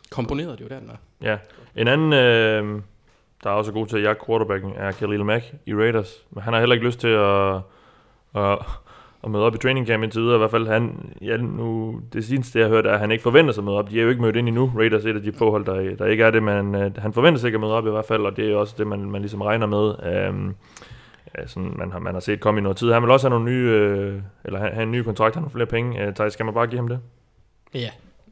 Komponeret, 0.10 0.60
det 0.60 0.66
er 0.66 0.66
jo 0.66 0.70
der, 0.70 0.80
den 0.80 0.90
er. 0.90 1.30
Ja. 1.32 1.38
En 1.76 1.88
anden, 1.88 2.14
øh, 2.14 2.82
der 3.44 3.50
er 3.50 3.54
også 3.54 3.72
god 3.72 3.88
til 3.88 3.98
at 3.98 4.04
jagte 4.04 4.26
quarterbacken, 4.26 4.74
er 4.76 4.92
Khalil 4.92 5.26
Mack 5.26 5.54
i 5.66 5.76
Raiders. 5.76 6.26
Men 6.32 6.44
han 6.44 6.54
har 6.54 6.60
heller 6.60 6.74
ikke 6.74 6.86
lyst 6.86 7.00
til 7.00 7.08
at, 7.08 7.56
at, 8.36 8.60
at 9.24 9.32
møde 9.32 9.44
op 9.44 9.56
i 9.56 9.58
training 9.58 9.88
camp 9.88 10.04
indtil 10.04 10.22
videre. 10.22 10.36
I 10.36 10.38
hvert 10.38 10.52
fald, 10.52 10.68
han, 10.68 11.14
ja, 11.22 11.38
nu, 11.38 12.00
det 12.14 12.26
seneste, 12.26 12.60
jeg 12.60 12.68
har 12.68 12.74
hørt, 12.74 12.86
er, 12.86 12.92
at 12.92 13.00
han 13.00 13.12
ikke 13.12 13.22
forventer 13.22 13.54
sig 13.54 13.62
at 13.62 13.66
møde 13.66 13.78
op. 13.78 13.90
De 13.90 14.00
er 14.00 14.04
jo 14.04 14.10
ikke 14.10 14.22
mødt 14.22 14.36
ind 14.36 14.48
endnu. 14.48 14.72
Raiders 14.78 15.06
er 15.06 15.10
et 15.10 15.16
af 15.16 15.22
de 15.22 15.34
forhold, 15.34 15.66
der, 15.66 15.96
der 15.96 16.06
ikke 16.06 16.24
er 16.24 16.32
det, 16.32 16.44
men 16.44 16.76
øh, 16.76 16.98
han 16.98 17.14
forventer 17.14 17.40
sig 17.40 17.48
ikke 17.48 17.56
at 17.56 17.62
møde 17.62 17.74
op 17.74 17.88
i 17.88 17.90
hvert 17.90 18.06
fald, 18.06 18.26
og 18.26 18.38
det 18.38 18.52
er 18.52 18.56
også 18.56 18.76
det, 18.78 18.88
man, 18.88 19.00
man 19.00 19.22
ligesom 19.22 19.42
regner 19.42 19.68
med. 19.68 20.28
Um, 20.30 20.56
ja, 21.38 21.48
sådan, 21.48 21.74
man, 21.76 21.92
har, 21.92 22.00
man 22.00 22.14
har 22.14 22.22
set 22.22 22.40
komme 22.40 22.60
i 22.60 22.64
noget 22.64 22.78
tid. 22.78 22.92
Han 22.92 23.02
vil 23.02 23.12
også 23.12 23.30
have 23.30 23.40
nogle 23.40 23.52
nye, 23.52 23.70
øh, 23.70 24.22
eller 24.46 24.60
have, 24.60 24.72
have 24.72 24.84
en 24.84 24.92
ny 24.92 25.02
kontrakt, 25.02 25.36
han 25.36 25.44
har 25.44 25.50
flere 25.50 25.66
penge. 25.66 26.08
Uh, 26.08 26.14
Thijs, 26.14 26.34
skal 26.34 26.46
man 26.46 26.54
bare 26.54 26.68
give 26.68 26.78
ham 26.78 26.88
det? 26.88 27.00
Ja. 27.74 27.90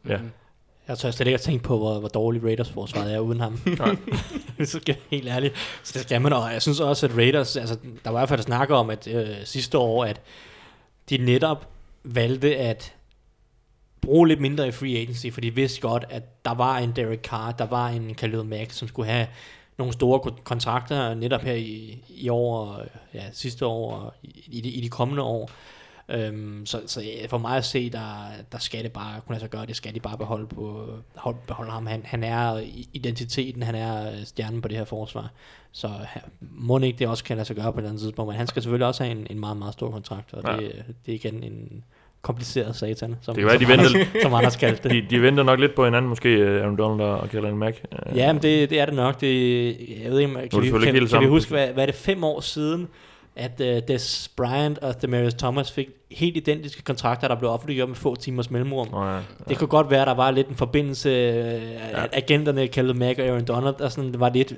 Ja. 0.09 0.17
Mhm. 0.17 0.31
Jeg 0.87 0.97
tør 0.97 1.11
slet 1.11 1.27
ikke 1.27 1.35
at 1.35 1.41
tænke 1.41 1.63
på, 1.63 1.77
hvor, 1.77 1.99
hvor 1.99 2.09
dårlig 2.09 2.43
Raiders 2.43 2.71
forsvaret 2.71 3.13
er 3.13 3.19
uden 3.19 3.39
ham. 3.39 3.59
Hvis 4.57 4.77
jeg 4.87 4.95
helt 5.09 5.27
ærligt. 5.27 5.79
Så 5.83 5.93
det 5.93 6.01
skal 6.01 6.21
man, 6.21 6.33
og 6.33 6.53
jeg 6.53 6.61
synes 6.61 6.79
også, 6.79 7.05
at 7.05 7.17
Raiders, 7.17 7.57
altså, 7.57 7.77
der 8.05 8.11
var 8.11 8.19
i 8.19 8.21
hvert 8.21 8.29
fald 8.29 8.41
snakker 8.41 8.75
om, 8.75 8.89
at 8.89 9.07
øh, 9.07 9.27
sidste 9.43 9.77
år, 9.77 10.05
at 10.05 10.21
de 11.09 11.17
netop 11.17 11.67
valgte 12.03 12.57
at 12.57 12.95
bruge 14.01 14.27
lidt 14.27 14.41
mindre 14.41 14.67
i 14.67 14.71
free 14.71 14.97
agency, 14.97 15.27
for 15.31 15.41
de 15.41 15.55
vidste 15.55 15.81
godt, 15.81 16.05
at 16.09 16.45
der 16.45 16.53
var 16.53 16.77
en 16.77 16.91
Derek 16.95 17.21
Carr, 17.21 17.51
der 17.51 17.65
var 17.65 17.89
en 17.89 18.15
Khalil 18.15 18.45
Mack, 18.45 18.71
som 18.71 18.87
skulle 18.87 19.09
have 19.09 19.27
nogle 19.77 19.93
store 19.93 20.19
kontrakter 20.43 21.13
netop 21.13 21.41
her 21.41 21.53
i, 21.53 22.03
i 22.09 22.29
år, 22.29 22.81
ja, 23.13 23.23
sidste 23.33 23.65
år 23.65 23.95
og 23.95 24.13
i, 24.23 24.43
i, 24.47 24.61
de, 24.61 24.69
i 24.69 24.81
de 24.81 24.89
kommende 24.89 25.23
år. 25.23 25.51
Øhm, 26.11 26.65
så, 26.65 26.81
så 26.85 27.01
for 27.29 27.37
mig 27.37 27.57
at 27.57 27.65
se, 27.65 27.89
der, 27.89 28.27
der 28.51 28.57
skal 28.57 28.83
det 28.83 28.91
bare 28.91 29.21
kunne 29.27 29.39
sig 29.39 29.49
gøre, 29.49 29.65
det 29.65 29.75
skal 29.75 29.95
de 29.95 29.99
bare 29.99 30.17
beholde, 30.17 30.47
på, 30.47 30.87
hold, 31.15 31.35
beholde 31.47 31.71
ham. 31.71 31.85
Han, 31.85 32.01
han 32.05 32.23
er 32.23 32.61
identiteten, 32.93 33.63
han 33.63 33.75
er 33.75 34.11
øh, 34.11 34.25
stjernen 34.25 34.61
på 34.61 34.67
det 34.67 34.77
her 34.77 34.85
forsvar. 34.85 35.31
Så 35.71 35.89
må 36.41 36.79
ikke 36.79 36.99
det 36.99 37.07
også 37.07 37.23
kan 37.23 37.37
lade 37.37 37.45
sig 37.47 37.55
gøre 37.55 37.65
på 37.73 37.77
et 37.77 37.77
eller 37.77 37.89
andet 37.89 38.01
tidspunkt, 38.01 38.27
men 38.29 38.37
han 38.37 38.47
skal 38.47 38.61
selvfølgelig 38.61 38.87
også 38.87 39.03
have 39.03 39.11
en, 39.19 39.27
en 39.29 39.39
meget, 39.39 39.57
meget 39.57 39.73
stor 39.73 39.91
kontrakt, 39.91 40.33
og 40.33 40.43
Ja. 40.51 40.57
det, 40.65 40.83
det 41.05 41.11
er 41.11 41.15
igen 41.15 41.43
en 41.43 41.83
kompliceret 42.21 42.75
satan, 42.75 43.15
som, 43.21 43.35
Det 43.35 43.41
kan 43.41 43.49
være, 43.49 43.59
som, 43.59 43.65
de 43.65 43.71
venter- 43.71 43.99
Anders, 43.99 44.21
som 44.23 44.33
Anders 44.33 44.55
kaldte 44.55 44.89
det. 44.89 44.91
De, 45.03 45.15
de 45.15 45.21
venter 45.21 45.43
nok 45.43 45.59
lidt 45.59 45.75
på 45.75 45.85
hinanden, 45.85 46.09
måske 46.09 46.29
øh, 46.29 46.61
Aaron 46.61 46.77
Donald 46.77 47.01
og 47.09 47.29
Khalil 47.29 47.55
Mack. 47.55 47.81
Øh, 48.11 48.17
Ja, 48.17 48.33
men 48.33 48.41
det, 48.41 48.69
det 48.69 48.79
er 48.79 48.85
det 48.85 48.93
nok. 48.95 49.21
Det, 49.21 49.67
jeg 50.03 50.11
ved 50.11 50.19
ikke, 50.19 50.33
kan, 50.33 50.43
vi, 50.43 50.49
selvfølgelig 50.51 50.85
kan, 50.87 50.95
helt 50.95 51.11
kan 51.11 51.21
vi 51.21 51.25
huske, 51.27 51.51
hvad, 51.51 51.67
hvad 51.67 51.83
er 51.83 51.85
det 51.85 51.95
fem 51.95 52.23
år 52.23 52.39
siden, 52.39 52.87
at 53.35 53.51
uh, 53.61 53.65
Des 53.87 54.31
Bryant 54.37 54.77
og 54.77 55.01
Demarius 55.01 55.33
Thomas 55.33 55.71
fik 55.71 55.87
helt 56.11 56.37
identiske 56.37 56.81
kontrakter, 56.83 57.27
der 57.27 57.35
blev 57.35 57.49
offentliggjort 57.49 57.89
med 57.89 57.95
få 57.95 58.15
timers 58.15 58.51
mellemrum. 58.51 58.87
Nå, 58.91 59.05
ja. 59.05 59.19
Det 59.49 59.57
kunne 59.57 59.67
godt 59.67 59.89
være, 59.89 60.05
der 60.05 60.13
var 60.13 60.31
lidt 60.31 60.47
en 60.47 60.55
forbindelse, 60.55 61.11
at 61.11 62.09
agenterne 62.13 62.67
kaldte 62.67 62.93
Mac 62.93 63.15
og 63.19 63.25
Aaron 63.25 63.45
Donald, 63.45 63.81
og 63.81 63.91
sådan, 63.91 64.11
det 64.11 64.19
var 64.19 64.29
lidt, 64.29 64.53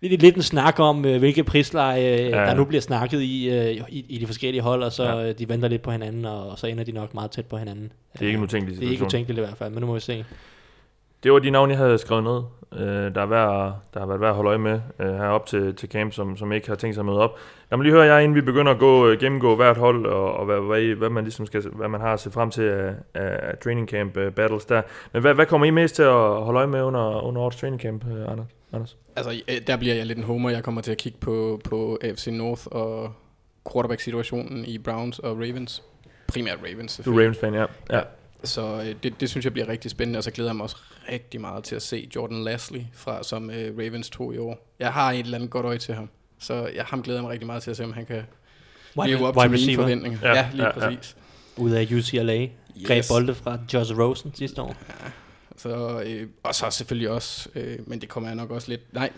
lidt, 0.00 0.22
lidt 0.22 0.36
en 0.36 0.42
snak 0.42 0.78
om, 0.78 1.04
øh, 1.04 1.18
hvilke 1.18 1.44
prisleje, 1.44 2.12
øh, 2.12 2.18
Ja. 2.30 2.36
der 2.36 2.54
nu 2.54 2.64
bliver 2.64 2.80
snakket 2.80 3.20
i, 3.22 3.50
øh, 3.50 3.76
i, 3.88 4.04
i 4.08 4.18
de 4.18 4.26
forskellige 4.26 4.62
hold, 4.62 4.82
og 4.82 4.92
så 4.92 5.04
Ja. 5.18 5.32
de 5.32 5.48
venter 5.48 5.68
lidt 5.68 5.82
på 5.82 5.90
hinanden, 5.90 6.24
og 6.24 6.58
så 6.58 6.66
ender 6.66 6.84
de 6.84 6.92
nok 6.92 7.14
meget 7.14 7.30
tæt 7.30 7.46
på 7.46 7.56
hinanden. 7.56 7.92
Det 8.12 8.22
er 8.22 8.26
ikke 8.26 8.36
en 8.36 8.44
utænkelig 8.44 8.76
Det 8.80 8.84
er 8.86 8.90
ikke 8.90 8.96
situation. 8.96 9.06
utænkeligt 9.06 9.38
i 9.38 9.40
hvert 9.40 9.58
fald, 9.58 9.70
men 9.72 9.80
nu 9.80 9.86
må 9.86 9.94
vi 9.94 10.00
se. 10.00 10.24
Det 11.22 11.32
var 11.32 11.38
de 11.38 11.50
navne, 11.50 11.70
jeg 11.70 11.78
havde 11.78 11.98
skrevet 11.98 12.24
ned. 12.24 12.42
Øh, 12.72 13.14
der, 13.14 13.20
er 13.20 13.26
værd, 13.26 13.78
der 13.94 14.00
har 14.00 14.06
været 14.06 14.20
værd 14.20 14.30
at 14.30 14.36
holde 14.36 14.48
øje 14.48 14.58
med 14.58 14.80
øh, 14.98 15.14
herop 15.14 15.46
til, 15.46 15.74
til 15.74 15.88
camp, 15.88 16.12
som, 16.12 16.36
som 16.36 16.52
ikke 16.52 16.68
har 16.68 16.74
tænkt 16.74 16.94
sig 16.94 17.02
at 17.02 17.06
møde 17.06 17.18
op. 17.18 17.38
Lad 17.70 17.76
mig 17.76 17.84
lige 17.84 17.92
høre 17.92 18.04
jer, 18.04 18.18
inden 18.18 18.34
vi 18.34 18.40
begynder 18.40 18.72
at 18.72 18.78
gå, 18.78 19.08
øh, 19.08 19.20
gennemgå 19.20 19.56
hvert 19.56 19.76
hold, 19.76 20.06
og, 20.06 20.34
og 20.34 20.44
hvad, 20.44 20.60
hvad, 20.60 20.94
hvad, 20.94 21.10
man 21.10 21.24
ligesom 21.24 21.46
skal, 21.46 21.62
hvad 21.62 21.88
man 21.88 22.00
har 22.00 22.12
at 22.12 22.20
se 22.20 22.30
frem 22.30 22.50
til 22.50 22.62
af, 22.62 22.94
af 23.14 23.58
training 23.64 23.88
camp 23.88 24.16
uh, 24.16 24.32
battles 24.32 24.64
der. 24.64 24.82
Men 25.12 25.22
hvad, 25.22 25.34
hvad 25.34 25.46
kommer 25.46 25.66
I 25.66 25.70
mest 25.70 25.94
til 25.94 26.02
at 26.02 26.12
holde 26.12 26.58
øje 26.58 26.66
med 26.66 26.82
under, 26.82 27.22
under 27.22 27.40
årets 27.40 27.56
training 27.56 27.82
camp, 27.82 28.04
Anders? 28.06 28.46
Anders? 28.72 28.96
Altså, 29.16 29.42
der 29.66 29.76
bliver 29.76 29.94
jeg 29.94 30.06
lidt 30.06 30.18
en 30.18 30.24
homer. 30.24 30.50
Jeg 30.50 30.64
kommer 30.64 30.80
til 30.80 30.92
at 30.92 30.98
kigge 30.98 31.18
på, 31.20 31.60
på 31.64 31.98
AFC 32.02 32.26
North 32.26 32.62
og 32.66 33.12
quarterback-situationen 33.72 34.64
i 34.64 34.78
Browns 34.78 35.18
og 35.18 35.36
Ravens. 35.36 35.82
Primært 36.28 36.58
Ravens, 36.72 37.00
Du 37.04 37.12
er. 37.12 37.20
Ravens-fan, 37.20 37.54
ja. 37.54 37.64
ja. 37.90 38.00
Så 38.44 38.80
øh, 38.80 38.94
det, 39.02 39.20
det 39.20 39.30
synes 39.30 39.44
jeg 39.44 39.52
bliver 39.52 39.68
rigtig 39.68 39.90
spændende, 39.90 40.18
og 40.18 40.24
så 40.24 40.30
glæder 40.30 40.50
jeg 40.50 40.56
mig 40.56 40.62
også 40.64 40.76
rigtig 41.12 41.40
meget 41.40 41.64
til 41.64 41.76
at 41.76 41.82
se 41.82 42.08
Jordan 42.16 42.44
Lasley, 42.44 42.80
fra, 42.92 43.22
som 43.22 43.50
øh, 43.50 43.78
Ravens 43.78 44.10
tog 44.10 44.34
i 44.34 44.38
år. 44.38 44.74
Jeg 44.78 44.92
har 44.92 45.12
et 45.12 45.18
eller 45.18 45.38
andet 45.38 45.50
godt 45.50 45.66
øje 45.66 45.78
til 45.78 45.94
ham, 45.94 46.08
så 46.38 46.70
jeg 46.74 46.84
ham 46.84 47.02
glæder 47.02 47.18
jeg 47.18 47.22
mig 47.22 47.30
rigtig 47.32 47.46
meget 47.46 47.62
til 47.62 47.70
at 47.70 47.76
se, 47.76 47.84
om 47.84 47.92
han 47.92 48.06
kan 48.06 48.22
leve 49.06 49.26
op 49.26 49.36
til 49.42 49.50
mine 49.50 49.74
forventninger. 49.74 50.18
Ja, 50.22 50.28
Ja, 50.28 50.34
ja 50.34 50.48
lige 50.52 50.62
ja, 50.64 50.68
ja, 50.80 50.84
ja. 50.84 50.96
præcis. 50.96 51.16
Ud 51.56 51.70
af 51.70 51.92
UCLA. 51.92 52.48
Greb 52.86 53.04
bolde 53.10 53.34
fra 53.34 53.58
Josh 53.74 53.98
Rosen 53.98 54.34
sidste 54.34 54.62
år. 54.62 54.76
Så, 55.56 56.02
øh, 56.06 56.28
og 56.42 56.54
så 56.54 56.70
selvfølgelig 56.70 57.10
også, 57.10 57.48
øh, 57.54 57.78
men 57.86 58.00
det 58.00 58.08
kommer 58.08 58.28
jeg 58.28 58.36
nok 58.36 58.50
også 58.50 58.68
lidt... 58.68 58.94
Nej, 58.94 59.10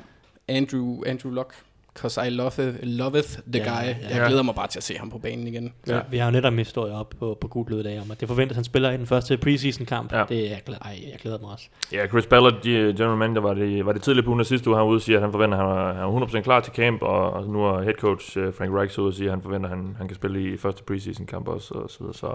Andrew, 0.48 1.02
Andrew 1.06 1.32
Luck, 1.32 1.54
cause 1.98 2.26
I 2.26 2.30
love 2.30 2.68
it, 2.68 2.74
loveth 2.84 3.28
the 3.52 3.62
Ja, 3.62 3.64
guy. 3.64 3.86
ja. 3.86 4.16
Jeg 4.16 4.26
glæder 4.26 4.42
mig 4.42 4.54
bare 4.54 4.66
til 4.66 4.78
at 4.78 4.82
se 4.82 4.94
ham 4.98 5.10
på 5.10 5.18
banen 5.18 5.46
igen. 5.46 5.72
Ja. 5.86 5.94
Ja. 5.94 6.00
Vi 6.10 6.18
har 6.18 6.24
jo 6.24 6.30
netop 6.30 6.52
en 6.52 6.58
historie 6.58 6.92
op 6.94 7.14
på, 7.18 7.38
på 7.40 7.48
Gud 7.48 7.80
i 7.80 7.82
dag 7.82 8.00
om, 8.00 8.10
at 8.10 8.20
det 8.20 8.28
forventes, 8.28 8.52
at 8.52 8.56
han 8.56 8.64
spiller 8.64 8.90
i 8.90 8.96
den 8.96 9.06
første 9.06 9.36
preseason 9.36 9.86
kamp. 9.86 10.12
Ja. 10.12 10.24
Det, 10.28 10.50
jeg, 10.50 10.60
glæder, 10.66 10.80
ej, 10.84 10.98
jeg 11.10 11.18
glæder 11.22 11.38
mig 11.38 11.50
også. 11.50 11.64
Ja, 11.92 12.06
Chris 12.06 12.26
Ballard, 12.26 12.54
de- 12.64 12.94
general 12.98 13.16
manager, 13.16 13.40
var 13.40 13.54
det, 13.54 13.86
var 13.86 13.92
det 13.92 14.02
tidligere 14.02 14.24
på 14.24 14.30
ugen 14.30 14.44
sidste 14.44 14.68
uge, 14.70 14.78
han 14.78 14.86
ude 14.86 15.00
siger, 15.00 15.18
at 15.18 15.22
han 15.22 15.32
forventer, 15.32 15.58
at 15.58 15.66
han 15.66 15.96
er, 15.96 16.06
han 16.08 16.22
er 16.22 16.26
100% 16.26 16.40
klar 16.40 16.60
til 16.60 16.72
camp, 16.72 17.02
og, 17.02 17.46
nu 17.46 17.64
er 17.66 17.82
head 17.82 17.94
coach 17.94 18.38
uh, 18.38 18.54
Frank 18.54 18.74
Reich 18.74 18.98
ude 18.98 19.08
og 19.08 19.14
siger, 19.14 19.28
at 19.28 19.34
han 19.36 19.42
forventer, 19.42 19.70
at 19.70 19.76
han, 19.76 19.94
han 19.98 20.08
kan 20.08 20.14
spille 20.16 20.52
i 20.54 20.56
første 20.56 20.82
preseason 20.82 21.26
kamp 21.26 21.48
også, 21.48 21.74
og 21.74 21.90
så 21.90 21.96
videre. 22.00 22.14
Så 22.14 22.26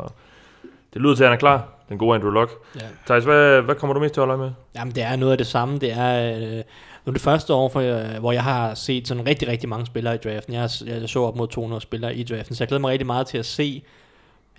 det 0.94 1.02
lyder 1.02 1.16
til, 1.16 1.24
at 1.24 1.30
han 1.30 1.36
er 1.36 1.40
klar, 1.40 1.68
den 1.90 1.98
gode 1.98 2.16
Andrew 2.16 2.32
Luck. 2.32 2.52
Ja. 2.76 2.82
Thijs, 3.06 3.24
hvad, 3.24 3.62
hvad 3.62 3.76
kommer 3.76 3.94
du 3.94 4.00
mest 4.00 4.14
til 4.14 4.22
at 4.22 4.28
holde 4.28 4.42
med? 4.44 4.52
Jamen, 4.76 4.96
det 4.96 5.04
er 5.04 5.16
noget 5.16 5.32
af 5.32 5.38
det 5.38 5.48
samme. 5.48 5.78
Det 5.80 5.92
er 5.98 6.38
øh, 6.58 6.64
nu 7.06 7.10
er 7.10 7.14
det 7.14 7.22
første 7.22 7.54
år, 7.54 7.70
for, 7.70 8.20
hvor 8.20 8.32
jeg 8.32 8.44
har 8.44 8.74
set 8.76 9.08
sådan 9.08 9.28
rigtig, 9.28 9.48
rigtig 9.48 9.70
mange 9.70 9.86
spillere 9.86 10.16
i 10.16 10.18
draften. 10.18 10.54
Jeg, 10.54 10.62
har- 10.62 10.84
jeg 10.88 11.10
så 11.10 11.20
op 11.24 11.36
mod 11.36 11.48
200 11.48 11.82
spillere 11.82 12.16
i 12.16 12.24
draften, 12.24 12.56
så 12.56 12.64
jeg 12.64 12.68
glæder 12.68 12.82
mig 12.82 12.92
rigtig 12.92 13.06
meget 13.06 13.28
til 13.28 13.38
at 13.38 13.46
se, 13.46 13.84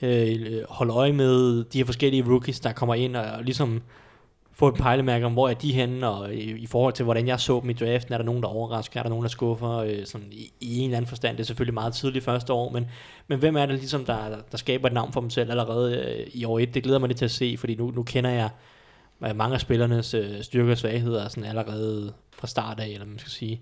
øh, 0.02 0.62
holde 0.68 0.92
øje 0.92 1.12
med 1.12 1.64
de 1.64 1.78
her 1.78 1.84
forskellige 1.84 2.24
rookies, 2.28 2.60
der 2.60 2.72
kommer 2.72 2.94
ind, 2.94 3.16
og, 3.16 3.24
og 3.24 3.44
ligesom 3.44 3.82
få 4.52 4.68
et 4.68 4.74
pejlemærke 4.74 5.26
om, 5.26 5.32
hvor 5.32 5.48
er 5.48 5.54
de 5.54 5.72
henne, 5.72 6.08
og 6.08 6.34
i, 6.34 6.58
i 6.58 6.66
forhold 6.66 6.92
til, 6.94 7.04
hvordan 7.04 7.26
jeg 7.26 7.40
så 7.40 7.60
dem 7.62 7.70
i 7.70 7.72
draften, 7.72 8.14
er 8.14 8.18
der 8.18 8.24
nogen, 8.24 8.42
der 8.42 8.48
overrasker, 8.48 9.00
er 9.00 9.02
der 9.02 9.10
nogen, 9.10 9.22
der 9.22 9.28
skuffer, 9.28 9.70
øh, 9.76 10.04
sådan 10.06 10.26
i, 10.32 10.52
i 10.60 10.78
en 10.78 10.84
eller 10.84 10.96
anden 10.96 11.08
forstand. 11.08 11.36
Det 11.36 11.42
er 11.42 11.46
selvfølgelig 11.46 11.74
meget 11.74 11.94
tidligt 11.94 12.24
første 12.24 12.52
år, 12.52 12.70
men, 12.72 12.86
men 13.28 13.38
hvem 13.38 13.56
er 13.56 13.66
det 13.66 13.74
ligesom, 13.74 14.04
der, 14.04 14.16
der 14.52 14.56
skaber 14.58 14.86
et 14.88 14.94
navn 14.94 15.12
for 15.12 15.20
dem 15.20 15.30
selv 15.30 15.50
allerede 15.50 15.96
øh, 15.96 16.26
i 16.34 16.44
år 16.44 16.58
1? 16.58 16.74
Det 16.74 16.82
glæder 16.82 16.98
mig 16.98 17.08
lidt 17.08 17.18
til 17.18 17.24
at 17.24 17.30
se, 17.30 17.56
fordi 17.58 17.74
nu, 17.74 17.90
nu 17.90 18.02
kender 18.02 18.30
jeg 18.30 18.44
øh, 18.44 18.50
mange 19.20 19.54
af 19.54 19.60
spillernes 19.60 20.14
øh, 20.14 20.42
styrker 20.42 20.70
og 20.70 20.78
svagheder 20.78 21.28
sådan 21.28 21.44
allerede 21.44 22.12
fra 22.32 22.46
start 22.46 22.80
af, 22.80 22.88
eller 22.88 23.06
man 23.06 23.18
skal 23.18 23.32
sige. 23.32 23.60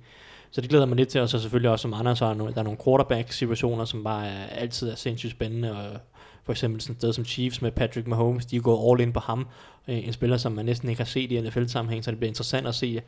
Så 0.51 0.61
det 0.61 0.71
glæder 0.71 0.87
mig 0.87 0.97
lidt 0.97 1.09
til, 1.09 1.21
og 1.21 1.29
så 1.29 1.39
selvfølgelig 1.39 1.71
også 1.71 1.83
som 1.83 1.95
andre, 1.95 2.17
så 2.17 2.25
er 2.25 2.29
der 2.29 2.37
nogle, 2.37 2.53
er 2.57 2.63
nogle 2.63 2.79
quarterback-situationer, 2.85 3.85
som 3.85 4.05
bare 4.05 4.27
er, 4.27 4.47
altid 4.47 4.91
er 4.91 4.95
sindssygt 4.95 5.33
spændende, 5.33 5.73
og 5.77 6.01
For 6.45 6.53
eksempel 6.53 6.81
sådan 6.81 6.93
et 6.93 7.01
sted 7.01 7.13
som 7.13 7.25
Chiefs 7.25 7.63
med 7.63 7.71
Patrick 7.71 8.07
Mahomes, 8.07 8.47
de 8.47 8.61
går 8.61 8.93
all 8.93 9.01
in 9.01 9.13
på 9.13 9.21
ham. 9.21 9.47
Øh, 9.89 10.07
en 10.07 10.13
spiller, 10.13 10.37
som 10.37 10.53
man 10.53 10.65
næsten 10.65 10.89
ikke 10.89 11.01
har 11.01 11.07
set 11.07 11.33
i 11.33 11.41
NFL-sammenhæng, 11.41 12.05
så 12.05 12.11
det 12.11 12.19
bliver 12.19 12.31
interessant 12.31 12.67
at 12.67 12.75
se, 12.75 13.03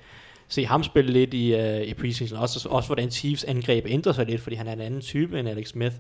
se 0.49 0.67
ham 0.67 0.83
spille 0.83 1.13
lidt 1.13 1.35
i, 1.35 1.55
øh, 1.55 1.83
i 1.83 1.95
preseason. 1.95 2.39
Også, 2.39 2.69
også 2.69 2.89
hvordan 2.89 3.11
Chiefs 3.11 3.45
angreb 3.45 3.85
ændrer 3.89 4.13
sig 4.13 4.27
lidt, 4.27 4.41
fordi 4.41 4.57
han 4.57 4.69
er 4.69 4.73
en 4.73 4.81
anden 4.81 5.01
type 5.01 5.41
end 5.41 5.49
Alex 5.49 5.69
Smith. 5.69 5.95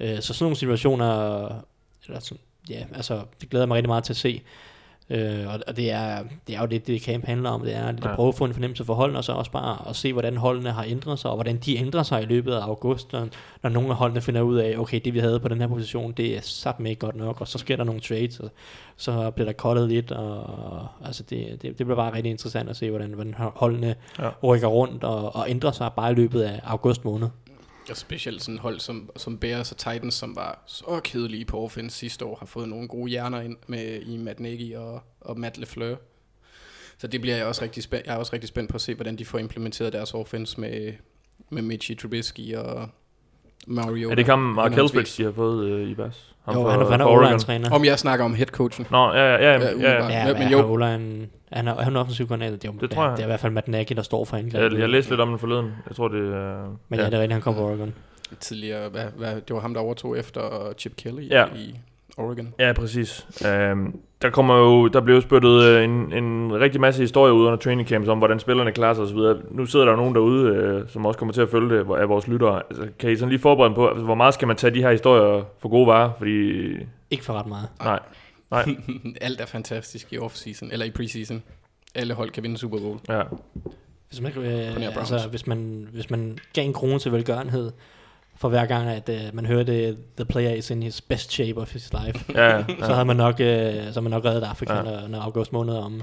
Øh, 0.00 0.20
så 0.20 0.34
sådan 0.34 0.44
nogle 0.44 0.56
situationer, 0.56 1.44
eller 2.06 2.20
sådan, 2.20 2.38
ja, 2.70 2.84
altså, 2.94 3.22
det 3.40 3.50
glæder 3.50 3.62
jeg 3.64 3.68
mig 3.68 3.74
rigtig 3.76 3.88
meget 3.88 4.04
til 4.04 4.12
at 4.12 4.16
se. 4.16 4.42
Øh, 5.12 5.46
og, 5.54 5.60
og 5.66 5.76
det, 5.76 5.90
er, 5.90 6.18
det 6.46 6.56
er 6.56 6.60
jo 6.60 6.66
det, 6.66 6.86
det 6.86 7.02
camp 7.02 7.24
handler 7.26 7.50
om. 7.50 7.60
Det 7.62 7.76
er 7.76 7.84
at 7.86 8.04
Ja. 8.04 8.14
prøve 8.14 8.28
at 8.28 8.34
få 8.34 8.44
en 8.44 8.52
fornemmelse 8.52 8.84
for 8.84 8.94
holdene, 8.94 9.18
og 9.18 9.24
så 9.24 9.32
også 9.32 9.50
bare 9.50 9.88
at 9.88 9.96
se, 9.96 10.12
hvordan 10.12 10.36
holdene 10.36 10.70
har 10.70 10.84
ændret 10.84 11.18
sig, 11.18 11.30
og 11.30 11.36
hvordan 11.36 11.56
de 11.56 11.76
ændrer 11.76 12.02
sig 12.02 12.22
i 12.22 12.24
løbet 12.24 12.52
af 12.52 12.62
august, 12.62 13.12
når, 13.12 13.28
når 13.62 13.70
nogle 13.70 13.88
af 13.88 13.96
holdene 13.96 14.20
finder 14.20 14.40
ud 14.40 14.56
af, 14.56 14.74
okay, 14.78 15.00
det 15.04 15.14
vi 15.14 15.18
havde 15.18 15.40
på 15.40 15.48
den 15.48 15.60
her 15.60 15.66
position, 15.68 16.12
det 16.12 16.36
er 16.36 16.40
sat 16.42 16.74
ikke 16.86 17.00
godt 17.00 17.16
nok, 17.16 17.40
og 17.40 17.48
så 17.48 17.58
sker 17.58 17.76
der 17.76 17.84
nogle 17.84 18.00
trades, 18.00 18.40
og 18.40 18.50
så 18.96 19.30
bliver 19.30 19.46
der 19.46 19.52
cuttet 19.52 19.88
lidt, 19.88 20.12
og, 20.12 20.42
og 20.42 20.86
altså 21.04 21.22
det, 21.22 21.62
det, 21.62 21.78
det 21.78 21.86
bliver 21.86 21.96
bare 21.96 22.14
rigtig 22.14 22.30
interessant 22.30 22.70
at 22.70 22.76
se, 22.76 22.90
hvordan, 22.90 23.10
hvordan 23.10 23.34
holdene 23.38 23.94
ja. 24.18 24.28
rykker 24.44 24.68
rundt 24.68 25.04
og, 25.04 25.36
og 25.36 25.50
ændrer 25.50 25.70
sig 25.70 25.90
bare 25.96 26.12
i 26.12 26.14
løbet 26.14 26.42
af 26.42 26.60
august 26.64 27.04
måned. 27.04 27.28
Og 27.90 27.96
specielt 27.96 28.42
sådan 28.42 28.58
hold 28.58 28.80
som, 28.80 29.10
som 29.16 29.38
Bears 29.38 29.72
og 29.72 29.76
Titans, 29.78 30.14
som 30.14 30.36
var 30.36 30.62
så 30.66 31.00
kedelige 31.04 31.44
på 31.44 31.64
offense 31.64 31.98
sidste 31.98 32.24
år, 32.24 32.36
har 32.38 32.46
fået 32.46 32.68
nogle 32.68 32.88
gode 32.88 33.10
hjerner 33.10 33.40
ind 33.40 33.56
med 33.66 34.00
i 34.02 34.16
Matt 34.16 34.40
Nagy 34.40 34.74
og, 34.76 35.02
og 35.20 35.38
Matt 35.40 35.58
LeFleur. 35.58 35.96
Så 36.98 37.06
det 37.06 37.20
bliver 37.20 37.36
jeg 37.36 37.46
også 37.46 37.62
rigtig 37.62 37.82
spændt. 37.82 38.06
Jeg 38.06 38.14
er 38.14 38.18
også 38.18 38.32
rigtig 38.32 38.48
spændt 38.48 38.70
på 38.70 38.74
at 38.74 38.80
se, 38.80 38.94
hvordan 38.94 39.16
de 39.16 39.24
får 39.24 39.38
implementeret 39.38 39.92
deres 39.92 40.14
offense 40.14 40.60
med, 40.60 40.92
med 41.50 41.62
Mitchie 41.62 41.96
Trubisky 41.96 42.54
og 42.56 42.88
Mario. 43.66 44.06
Er 44.10 44.14
det 44.14 44.18
ikke 44.18 44.30
ham, 44.30 44.38
Mark. 44.38 44.72
Helfrich, 44.72 45.18
de 45.18 45.24
har 45.24 45.32
fået 45.32 45.66
øh, 45.70 45.88
i 45.88 45.94
bas? 45.94 46.34
Ham 46.44 46.54
Jo, 46.54 46.62
fra- 46.62 46.70
han 46.70 46.80
er, 46.80 46.90
han 46.90 47.00
er 47.00 47.04
Oregon. 47.04 47.24
O-line-træner. 47.24 47.70
Om 47.70 47.84
jeg 47.84 47.98
snakker 47.98 48.24
om 48.24 48.34
headcoachen. 48.34 48.86
Nå, 48.90 49.12
ja, 49.12 49.18
ja, 49.24 49.34
ja, 49.34 49.38
Ja, 49.38 49.48
ja, 49.48 49.58
ja, 49.60 49.74
umiddelbart. 49.74 50.12
Ja, 50.12 50.32
men 50.32 50.38
men, 50.42 50.52
jo. 50.52 50.76
Jo. 51.52 51.56
Han 51.56 51.68
er, 51.68 51.74
han 51.82 51.96
er 51.96 52.00
offensiv 52.00 52.26
koordinator. 52.26 52.56
Det, 52.56 52.68
er, 52.68 52.72
Det 52.72 52.90
tror 52.90 53.02
jeg. 53.04 53.12
Det 53.12 53.18
er 53.18 53.24
i 53.24 53.26
hvert 53.26 53.40
fald 53.40 53.52
Matt 53.52 53.68
Nagy, 53.68 53.92
der 53.96 54.02
står 54.02 54.24
for 54.24 54.36
Jeg, 54.36 54.44
angrebet. 54.44 54.78
jeg 54.78 54.88
læste 54.88 55.10
lidt 55.10 55.20
om 55.20 55.28
den 55.28 55.38
forleden. 55.38 55.70
Jeg 55.88 55.96
tror, 55.96 56.08
det 56.08 56.34
er... 56.34 56.76
Men 56.88 56.98
ja, 57.00 57.06
det 57.06 57.14
er 57.14 57.18
rigtigt, 57.18 57.32
han 57.32 57.42
kom 57.42 57.54
fra 57.54 57.62
Oregon. 57.62 57.94
Tidligere, 58.40 58.88
hvad, 58.88 59.04
hvad, 59.16 59.34
det 59.34 59.54
var 59.54 59.60
ham, 59.60 59.74
der 59.74 59.80
overtog 59.80 60.18
efter 60.18 60.40
Chip 60.78 60.96
Kelly 60.96 61.28
Ja. 61.30 61.44
i 61.56 61.74
Oregon. 62.16 62.54
Ja, 62.58 62.72
præcis. 62.72 63.26
Um, 63.72 64.00
der 64.22 64.30
kommer 64.30 64.56
jo, 64.56 64.88
der 64.88 65.00
blev 65.00 65.14
jo 65.14 65.20
spyttet 65.20 65.62
øh, 65.62 65.84
en, 65.84 66.12
en 66.12 66.60
rigtig 66.60 66.80
masse 66.80 67.00
historier 67.02 67.32
ud 67.32 67.44
under 67.44 67.56
training 67.56 67.88
camps 67.88 68.08
om, 68.08 68.18
hvordan 68.18 68.38
spillerne 68.40 68.72
klarer 68.72 68.94
sig 68.94 69.04
osv. 69.04 69.18
Nu 69.50 69.66
sidder 69.66 69.84
der 69.84 69.92
jo 69.92 69.96
nogen 69.96 70.14
derude, 70.14 70.54
øh, 70.54 70.88
som 70.88 71.06
også 71.06 71.18
kommer 71.18 71.32
til 71.32 71.40
at 71.40 71.48
følge 71.48 71.74
det 71.78 71.86
af 71.94 72.08
vores 72.08 72.28
lyttere. 72.28 72.62
Altså, 72.70 72.88
kan 72.98 73.10
I 73.10 73.16
sådan 73.16 73.28
lige 73.28 73.40
forberede 73.40 73.68
dem 73.68 73.74
på, 73.74 73.88
altså, 73.88 74.04
hvor 74.04 74.14
meget 74.14 74.34
skal 74.34 74.48
man 74.48 74.56
tage 74.56 74.74
de 74.74 74.82
her 74.82 74.90
historier 74.90 75.42
for 75.58 75.68
gode 75.68 75.86
varer? 75.86 76.10
Fordi, 76.18 76.52
Ikke 77.10 77.24
for 77.24 77.32
ret 77.32 77.46
meget. 77.46 77.68
nej, 77.84 77.98
nej, 78.52 78.76
Alt 79.20 79.40
er 79.40 79.46
fantastisk 79.46 80.12
i 80.12 80.18
offseason, 80.18 80.70
eller 80.72 80.86
i 80.86 80.90
preseason. 80.90 81.42
Alle 81.94 82.14
hold 82.14 82.30
kan 82.30 82.42
vinde 82.42 82.58
Super 82.58 82.78
Bowl. 82.78 82.98
ja. 83.08 83.22
Hvis 84.08 84.20
man, 84.20 84.32
øh, 84.38 84.96
altså, 84.96 85.28
hvis, 85.30 85.46
man, 85.46 85.88
hvis 85.92 86.10
man 86.10 86.38
gav 86.52 86.64
en 86.64 86.72
krone 86.72 86.98
til 86.98 87.12
velgørenhed, 87.12 87.72
for 88.36 88.48
hver 88.48 88.66
gang, 88.66 88.88
at 88.88 89.08
øh, 89.08 89.20
man 89.32 89.46
hørte, 89.46 89.96
the 90.16 90.24
player 90.28 90.50
is 90.54 90.70
in 90.70 90.82
his 90.82 91.00
best 91.00 91.32
shape 91.32 91.60
of 91.60 91.72
his 91.72 91.90
life, 91.92 92.24
ja, 92.34 92.56
ja. 92.56 92.64
så 92.78 92.92
havde 92.92 93.04
man 93.04 93.16
nok, 93.16 93.40
øh, 93.40 93.92
så 93.92 94.00
man 94.00 94.10
nok 94.10 94.24
reddet 94.24 94.42
Afrika, 94.42 94.74
Ja. 94.74 94.82
når, 94.82 95.08
når 95.08 95.20
august 95.20 95.52
måned 95.52 95.74
er 95.74 95.78
om. 95.78 96.02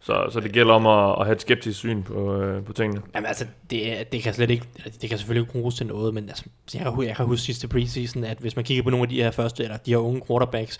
Så, 0.00 0.28
så 0.30 0.40
det 0.40 0.52
gælder 0.52 0.74
om 0.74 0.86
at, 0.86 1.20
at 1.20 1.26
have 1.26 1.34
et 1.34 1.40
skeptisk 1.40 1.78
syn 1.78 2.02
på, 2.02 2.34
øh, 2.42 2.64
på 2.64 2.72
tingene. 2.72 3.02
Jamen 3.14 3.26
altså, 3.26 3.46
det, 3.70 4.12
det 4.12 4.22
kan 4.22 4.34
slet 4.34 4.50
ikke, 4.50 4.66
altså, 4.84 4.98
det 5.02 5.08
kan 5.08 5.18
selvfølgelig 5.18 5.42
ikke 5.42 5.52
bruges 5.52 5.74
til 5.74 5.86
noget, 5.86 6.14
men 6.14 6.28
altså, 6.28 6.44
jeg, 6.74 6.82
kan, 6.82 7.02
jeg 7.04 7.16
kan 7.16 7.26
huske 7.26 7.44
sidste 7.44 7.68
preseason, 7.68 8.24
at 8.24 8.38
hvis 8.38 8.56
man 8.56 8.64
kigger 8.64 8.82
på 8.82 8.90
nogle 8.90 9.02
af 9.04 9.08
de 9.08 9.22
her 9.22 9.30
første, 9.30 9.64
eller 9.64 9.76
de 9.76 9.90
her 9.90 9.98
unge 9.98 10.22
quarterbacks, 10.26 10.78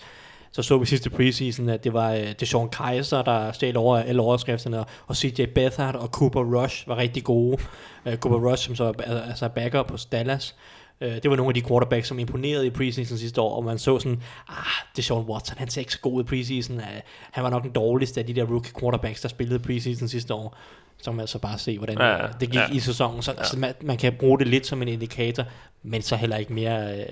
så 0.51 0.61
så 0.61 0.77
vi 0.77 0.85
sidste 0.85 1.09
preseason, 1.09 1.69
at 1.69 1.83
det 1.83 1.93
var 1.93 2.13
uh, 2.13 2.31
Deshaun 2.39 2.69
Kaiser, 2.69 3.21
der 3.21 3.51
stjal 3.51 3.77
over 3.77 3.97
alle 3.97 4.21
overskrifterne, 4.21 4.85
og 5.07 5.15
CJ 5.15 5.45
Beathard 5.45 5.95
og 5.95 6.07
Cooper 6.07 6.61
Rush 6.61 6.87
var 6.87 6.97
rigtig 6.97 7.23
gode. 7.23 7.57
Uh, 8.05 8.15
Cooper 8.15 8.51
Rush, 8.51 8.65
som 8.65 8.75
så 8.75 8.93
er 8.99 9.21
altså 9.21 9.45
er 9.45 9.49
backup 9.49 9.87
på 9.87 9.97
Dallas, 10.11 10.55
uh, 11.01 11.07
det 11.07 11.29
var 11.29 11.35
nogle 11.35 11.49
af 11.49 11.53
de 11.53 11.61
quarterbacks, 11.61 12.07
som 12.07 12.19
imponerede 12.19 12.67
i 12.67 12.69
preseason 12.69 13.17
sidste 13.17 13.41
år, 13.41 13.55
og 13.55 13.63
man 13.63 13.79
så 13.79 13.99
sådan, 13.99 14.21
ah, 14.47 14.55
Deshaun 14.95 15.25
Watson, 15.25 15.57
han 15.57 15.69
ser 15.69 15.81
ikke 15.81 15.93
så 15.93 15.99
god 15.99 16.21
i 16.21 16.23
preseason. 16.23 16.77
Uh, 16.77 16.83
han 17.31 17.43
var 17.43 17.49
nok 17.49 17.63
den 17.63 17.71
dårligste 17.71 18.19
af 18.19 18.25
de 18.25 18.33
der 18.33 18.43
rookie 18.43 18.73
quarterbacks, 18.79 19.21
der 19.21 19.29
spillede 19.29 19.59
preseason 19.59 20.07
sidste 20.07 20.33
år. 20.33 20.57
Så 21.01 21.11
man 21.11 21.19
altså 21.19 21.39
bare 21.39 21.57
se, 21.57 21.77
hvordan 21.77 21.97
Ja, 21.97 22.07
ja, 22.07 22.27
det 22.39 22.49
gik 22.49 22.55
ja. 22.55 22.71
i 22.71 22.79
sæsonen. 22.79 23.21
Så, 23.21 23.33
ja. 23.37 23.43
så 23.43 23.59
man, 23.59 23.73
man 23.81 23.97
kan 23.97 24.13
bruge 24.19 24.39
det 24.39 24.47
lidt 24.47 24.67
som 24.67 24.81
en 24.81 24.87
indikator, 24.87 25.43
men 25.83 26.01
så 26.01 26.15
heller 26.15 26.37
ikke 26.37 26.53
mere 26.53 26.99
øh, 26.99 27.05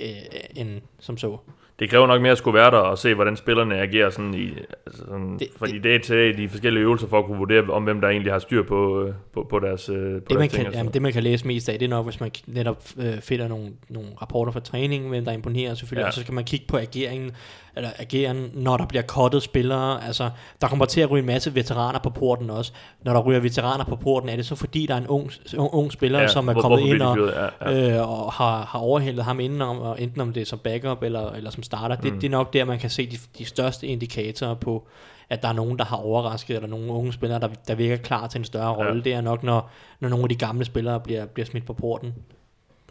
øh, 0.00 0.10
end 0.54 0.80
som 1.00 1.18
så. 1.18 1.38
Det 1.78 1.90
kræver 1.90 2.06
nok 2.06 2.22
mere 2.22 2.32
at 2.32 2.38
skulle 2.38 2.54
være 2.58 2.70
der 2.70 2.76
og 2.76 2.98
se, 2.98 3.14
hvordan 3.14 3.36
spillerne 3.36 3.78
agerer 3.78 4.10
sådan 4.10 4.34
i, 4.34 4.48
altså 4.86 5.02
sådan, 5.06 5.32
det, 5.32 5.40
Det- 5.40 5.48
fordi 5.56 5.78
det 5.78 5.94
er 5.94 5.98
til 5.98 6.36
de 6.36 6.48
forskellige 6.48 6.82
øvelser 6.82 7.06
for 7.08 7.18
at 7.18 7.24
kunne 7.24 7.38
vurdere, 7.38 7.62
om 7.70 7.84
hvem 7.84 8.00
der 8.00 8.08
egentlig 8.08 8.32
har 8.32 8.38
styr 8.38 8.62
på, 8.62 9.02
øh, 9.02 9.14
på, 9.34 9.46
på 9.50 9.58
deres, 9.58 9.88
øh, 9.88 9.94
på 9.96 10.00
Det 10.02 10.28
deres 10.28 10.38
man, 10.38 10.48
ting. 10.48 10.64
kan, 10.64 10.72
jamen, 10.74 10.92
det 10.92 11.02
man 11.02 11.12
kan 11.12 11.22
læse 11.22 11.46
mest 11.46 11.68
af, 11.68 11.78
det 11.78 11.86
er 11.86 11.90
nok, 11.90 12.06
hvis 12.06 12.20
man 12.20 12.30
netop 12.46 12.84
øh, 12.98 13.20
finder 13.20 13.48
nogle, 13.48 13.68
nogle 13.88 14.08
rapporter 14.22 14.52
fra 14.52 14.60
træningen, 14.60 15.08
hvem 15.10 15.24
der 15.24 15.32
imponerer 15.32 15.74
selvfølgelig, 15.74 16.02
ja. 16.02 16.06
og 16.06 16.12
så 16.14 16.20
skal 16.20 16.34
man 16.34 16.44
kigge 16.44 16.66
på 16.68 16.76
ageringen, 16.76 17.30
eller 17.76 17.90
ageren, 17.98 18.50
når 18.54 18.76
der 18.76 18.86
bliver 18.86 19.02
kottet 19.02 19.42
spillere. 19.42 20.04
Altså, 20.06 20.30
der 20.60 20.68
kommer 20.68 20.84
til 20.84 21.00
at 21.00 21.10
ryge 21.10 21.20
en 21.20 21.26
masse 21.26 21.54
veteraner 21.54 21.98
på 21.98 22.10
porten 22.10 22.50
også. 22.50 22.72
Når 23.02 23.12
der 23.12 23.20
ryger 23.20 23.40
veteraner 23.40 23.84
på 23.84 23.96
porten, 23.96 24.28
er 24.28 24.36
det 24.36 24.46
så 24.46 24.54
fordi, 24.54 24.86
der 24.86 24.94
er 24.94 24.98
en 24.98 25.06
ung, 25.06 25.30
ung, 25.58 25.74
ung 25.74 25.92
spiller, 25.92 26.20
ja, 26.20 26.28
som 26.28 26.48
er 26.48 26.52
hvor- 26.52 26.62
kommet 26.62 26.80
ind 26.80 27.02
og? 27.02 27.18
Ja, 27.18 27.70
ja. 27.70 27.96
øh, 28.00 28.10
og 28.10 28.32
har, 28.32 28.64
har 28.64 28.78
overhældet 28.78 29.24
ham 29.24 29.40
indenom, 29.40 29.78
og 29.78 30.00
enten 30.02 30.20
om 30.20 30.32
det 30.32 30.40
er 30.40 30.46
som 30.46 30.58
backup 30.58 31.02
eller, 31.02 31.30
eller 31.30 31.50
som 31.50 31.62
starter. 31.62 31.96
Det, 31.96 32.12
Mm. 32.12 32.20
det 32.20 32.26
er 32.26 32.30
nok 32.30 32.52
der, 32.52 32.64
man 32.64 32.78
kan 32.78 32.90
se 32.90 33.06
de, 33.10 33.16
de 33.38 33.44
største 33.44 33.86
indikatorer 33.86 34.54
på, 34.54 34.86
at 35.30 35.42
der 35.42 35.48
er 35.48 35.52
nogen, 35.52 35.78
der 35.78 35.84
har 35.84 35.96
overrasket, 35.96 36.54
eller 36.56 36.68
nogle 36.68 36.86
unge 36.92 37.12
spillere, 37.12 37.40
der, 37.40 37.48
der 37.68 37.74
virker 37.74 37.96
klar 37.96 38.26
til 38.26 38.38
en 38.38 38.44
større 38.44 38.72
rolle. 38.74 38.94
Ja. 38.94 39.00
Det 39.00 39.12
er 39.12 39.20
nok, 39.20 39.42
når, 39.42 39.70
når 40.00 40.08
nogle 40.08 40.24
af 40.24 40.28
de 40.28 40.34
gamle 40.34 40.64
spillere 40.64 41.00
bliver, 41.00 41.26
bliver 41.26 41.46
smidt 41.46 41.66
på 41.66 41.72
porten. 41.72 42.14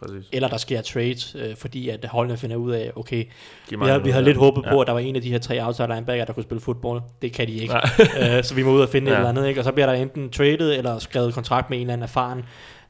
Præcis. 0.02 0.28
Eller 0.32 0.48
der 0.48 0.56
sker 0.56 0.82
trades, 0.82 1.36
øh, 1.38 1.56
fordi 1.56 1.88
at 1.88 2.04
holdene 2.04 2.36
finder 2.36 2.56
ud 2.56 2.72
af, 2.72 2.92
okay, 2.96 3.24
vi 3.70 3.76
har, 3.80 3.98
vi 3.98 4.10
har 4.10 4.20
lidt 4.20 4.36
håbet 4.36 4.64
på, 4.64 4.74
Ja. 4.74 4.80
at 4.80 4.86
der 4.86 4.92
var 4.92 5.00
en 5.00 5.16
af 5.16 5.22
de 5.22 5.30
her 5.30 5.38
tre 5.38 5.66
outside 5.66 5.88
linebacker, 5.88 6.24
der 6.24 6.32
kunne 6.32 6.42
spille 6.42 6.60
fodbold. 6.60 7.02
Det 7.22 7.32
kan 7.32 7.46
de 7.48 7.52
ikke. 7.52 7.74
Øh, 8.36 8.44
så 8.44 8.54
vi 8.54 8.62
må 8.62 8.72
ud 8.72 8.80
og 8.80 8.88
finde. 8.88 9.10
Ja. 9.10 9.14
et 9.14 9.18
eller 9.18 9.28
andet, 9.28 9.48
ikke? 9.48 9.60
Og 9.60 9.64
så 9.64 9.72
bliver 9.72 9.86
der 9.86 9.92
enten 9.92 10.30
traded, 10.30 10.72
eller 10.78 10.98
skrevet 10.98 11.34
kontrakt 11.34 11.70
med 11.70 11.78
en 11.78 11.82
eller 11.82 11.92
anden 11.92 12.02
erfaren 12.02 12.42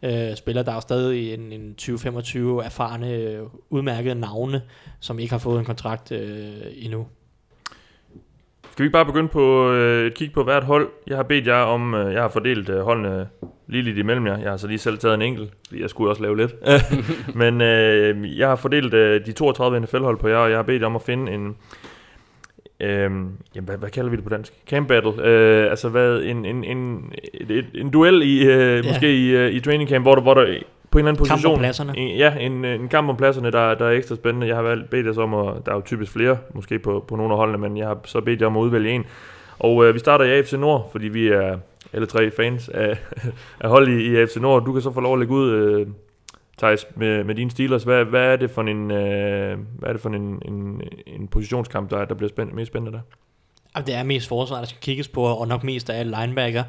øh, 0.02 0.36
spiller. 0.36 0.62
Der 0.62 0.70
er 0.70 0.74
jo 0.74 0.80
stadig 0.80 1.34
en, 1.34 1.52
en 1.52 1.74
20-25 1.80 2.38
erfarne, 2.64 3.11
øh, 3.12 3.38
udmærkede 3.70 4.14
navne, 4.14 4.62
som 5.00 5.18
ikke 5.18 5.32
har 5.32 5.38
fået 5.38 5.59
en 5.59 5.64
kontrakt 5.64 6.12
øh, 6.12 6.48
endnu. 6.76 7.07
Skal 8.77 8.83
vi 8.83 8.87
ikke 8.87 8.93
bare 8.93 9.07
begynde 9.07 9.29
på 9.29 9.72
øh, 9.72 10.07
et 10.07 10.14
kig 10.14 10.33
på 10.33 10.43
hvert 10.45 10.64
hold? 10.64 10.89
Jeg 11.07 11.16
har 11.16 11.22
bedt 11.22 11.47
jer 11.47 11.55
om, 11.55 11.95
øh, 11.95 12.12
jeg 12.12 12.22
har 12.22 12.29
fordelt 12.29 12.68
øh, 12.68 12.81
holdene 12.81 13.29
lige 13.66 13.83
lidt 13.83 13.99
imellem 13.99 14.27
jer. 14.27 14.39
Jeg 14.39 14.51
har 14.51 14.57
så 14.57 14.66
lige 14.66 14.79
selv 14.79 14.99
taget 14.99 15.14
en 15.14 15.22
enkelt, 15.22 15.53
fordi 15.68 15.83
jeg 15.83 15.91
skulle 15.91 16.11
også 16.11 16.22
lave 16.22 16.37
lidt. 16.37 16.55
Men 17.41 17.61
øh, 17.61 18.39
jeg 18.39 18.49
har 18.49 18.57
fordelt 18.57 18.95
øh, 18.95 19.27
de 19.27 19.33
32 19.33 19.81
NFL-hold 19.81 20.18
på 20.18 20.29
jer, 20.29 20.37
og 20.37 20.51
jeg 20.51 20.59
har 20.59 20.62
bedt 20.62 20.81
jer 20.83 20.87
om 20.87 20.97
at 20.97 21.03
finde 21.03 21.33
en... 21.33 21.57
Øh, 22.81 22.89
jamen, 23.01 23.31
hvad, 23.55 23.77
hvad 23.79 23.91
kalder 23.91 24.11
vi 24.11 24.16
det 24.16 24.24
på 24.24 24.31
dansk? 24.31 24.53
Camp 24.68 24.89
battle. 24.89 25.12
Øh, 25.24 25.70
altså 25.70 25.89
hvad, 25.89 26.22
en, 26.22 26.45
en, 26.45 26.64
en, 26.64 27.12
et, 27.49 27.66
en 27.74 27.91
duel 27.91 28.22
i, 28.22 28.45
øh, 28.45 28.85
Ja. 28.87 28.93
måske 28.93 29.16
i, 29.16 29.37
øh, 29.37 29.53
i 29.53 29.61
training 29.61 29.91
camp, 29.91 30.05
hvor 30.05 30.14
der, 30.14 30.22
hvor 30.22 30.35
der 30.35 30.57
på 30.97 31.01
en 31.01 31.07
eller 31.07 31.12
anden 31.12 31.26
Kamp 31.26 31.36
position... 31.36 31.55
om 31.55 31.59
pladserne. 31.59 31.99
En, 31.99 32.16
ja, 32.16 32.34
en, 32.34 32.64
en 32.64 32.88
kamp 32.88 33.09
om 33.09 33.16
pladserne, 33.16 33.51
der, 33.51 33.74
der 33.74 33.86
er 33.86 33.90
ekstra 33.90 34.14
spændende. 34.14 34.47
Jeg 34.47 34.57
har 34.57 34.62
valgt, 34.62 34.90
bedt 34.90 35.14
så 35.14 35.22
om, 35.22 35.34
at, 35.34 35.66
der 35.66 35.72
er 35.72 35.76
jo 35.76 35.82
typisk 35.84 36.12
flere, 36.12 36.38
måske 36.55 36.78
på, 36.78 37.05
på 37.09 37.16
nogle 37.16 37.32
af 37.32 37.38
holdene, 37.38 37.59
men 37.59 37.76
jeg 37.76 37.86
har 37.86 37.99
så 38.05 38.20
bedt 38.20 38.40
jer 38.40 38.47
om 38.47 38.57
at 38.57 38.61
udvælge 38.61 38.90
en. 38.90 39.05
Og 39.59 39.84
øh, 39.84 39.94
vi 39.94 39.99
starter 39.99 40.24
i 40.24 40.38
AFC 40.38 40.53
Nord, 40.53 40.88
fordi 40.92 41.09
vi 41.09 41.28
er 41.28 41.59
alle 41.92 42.07
tre 42.07 42.30
fans 42.30 42.68
af, 42.68 42.99
af 43.61 43.70
hold 43.70 43.88
i, 43.88 44.12
i 44.12 44.16
AFC 44.16 44.36
Nord. 44.36 44.64
Du 44.64 44.72
kan 44.72 44.82
så 44.82 44.92
få 44.92 45.01
lov 45.01 45.12
at 45.12 45.18
lægge 45.18 45.34
ud, 45.34 45.51
øh, 45.51 45.86
Thijs, 46.59 46.86
med, 46.94 47.24
med 47.24 47.34
dine 47.34 47.51
Steelers. 47.51 47.82
Hvad, 47.82 48.05
hvad 48.05 48.32
er 48.32 48.36
det 48.36 48.51
for 48.51 48.62
en, 48.62 48.90
øh, 48.90 49.59
hvad 49.78 49.88
er 49.88 49.92
det 49.92 50.01
for 50.03 50.09
en, 50.09 50.42
en, 50.44 50.82
en 51.07 51.28
positionskamp, 51.28 51.90
der, 51.90 52.05
der 52.05 52.14
bliver 52.14 52.28
spænd, 52.28 52.53
mest 52.53 52.66
spændende 52.66 52.99
der? 52.99 53.80
Det 53.82 53.94
er 53.94 54.03
mest 54.03 54.28
forsvar, 54.28 54.59
der 54.59 54.64
skal 54.64 54.80
kigges 54.80 55.09
på, 55.09 55.22
og 55.22 55.49
nok 55.49 55.64
mest 55.64 55.90
af 55.90 56.01
alle 56.01 56.16
linebacker, 56.20 56.64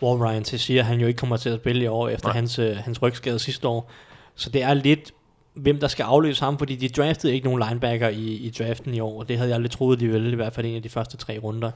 hvor 0.00 0.26
Ryan 0.26 0.78
at 0.78 0.84
han 0.84 1.00
jo 1.00 1.06
ikke 1.06 1.18
kommer 1.18 1.36
til 1.36 1.48
at 1.48 1.60
spille 1.60 1.84
i 1.84 1.86
år, 1.86 2.08
efter 2.08 2.28
Nej. 2.28 2.34
hans, 2.34 2.58
øh, 2.58 2.76
hans 2.76 3.02
rygskade 3.02 3.38
sidste 3.38 3.68
år. 3.68 3.90
Så 4.34 4.50
det 4.50 4.62
er 4.62 4.74
lidt, 4.74 5.12
hvem 5.54 5.80
der 5.80 5.88
skal 5.88 6.02
afløse 6.02 6.44
ham, 6.44 6.58
fordi 6.58 6.76
de 6.76 6.88
draftede 6.88 7.34
ikke 7.34 7.46
nogen 7.46 7.62
linebacker 7.68 8.08
i, 8.08 8.24
i 8.24 8.50
draften 8.50 8.94
i 8.94 9.00
år, 9.00 9.18
og 9.20 9.28
det 9.28 9.36
havde 9.36 9.48
jeg 9.48 9.54
aldrig 9.54 9.70
troet, 9.70 10.00
de 10.00 10.08
ville, 10.08 10.32
i 10.32 10.34
hvert 10.34 10.52
fald 10.52 10.66
en 10.66 10.76
af 10.76 10.82
de 10.82 10.88
første 10.88 11.16
tre 11.16 11.38
runder. 11.38 11.70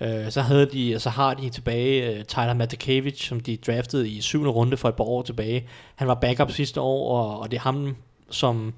Øh, 0.00 0.30
så, 0.30 0.40
havde 0.40 0.66
de, 0.66 0.98
så 0.98 1.10
har 1.10 1.34
de 1.34 1.50
tilbage 1.50 2.18
uh, 2.18 2.24
Tyler 2.24 2.54
Matakevich, 2.54 3.28
som 3.28 3.40
de 3.40 3.56
draftede 3.56 4.08
i 4.08 4.20
syvende 4.20 4.50
runde 4.50 4.76
for 4.76 4.88
et 4.88 4.94
par 4.94 5.04
år 5.04 5.22
tilbage. 5.22 5.68
Han 5.94 6.08
var 6.08 6.14
backup 6.14 6.50
sidste 6.50 6.80
år, 6.80 7.18
og, 7.18 7.40
og 7.40 7.50
det 7.50 7.56
er 7.56 7.60
ham, 7.60 7.96
som 8.30 8.74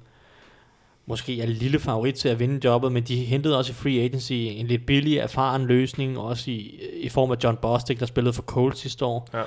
måske 1.05 1.41
er 1.41 1.45
lille 1.45 1.79
favorit 1.79 2.15
til 2.15 2.29
at 2.29 2.39
vinde 2.39 2.59
jobbet, 2.63 2.91
men 2.91 3.03
de 3.03 3.15
hentede 3.15 3.57
også 3.57 3.71
i 3.71 3.75
free 3.75 4.01
agency 4.01 4.33
en 4.33 4.67
lidt 4.67 4.85
billig, 4.85 5.17
erfaren 5.17 5.65
løsning, 5.65 6.19
også 6.19 6.51
i, 6.51 6.79
i 6.93 7.09
form 7.09 7.31
af 7.31 7.35
John 7.43 7.57
Bostic, 7.61 7.99
der 7.99 8.05
spillede 8.05 8.33
for 8.33 8.41
Colts 8.41 8.79
sidste 8.79 9.05
år. 9.05 9.29
Ja. 9.33 9.43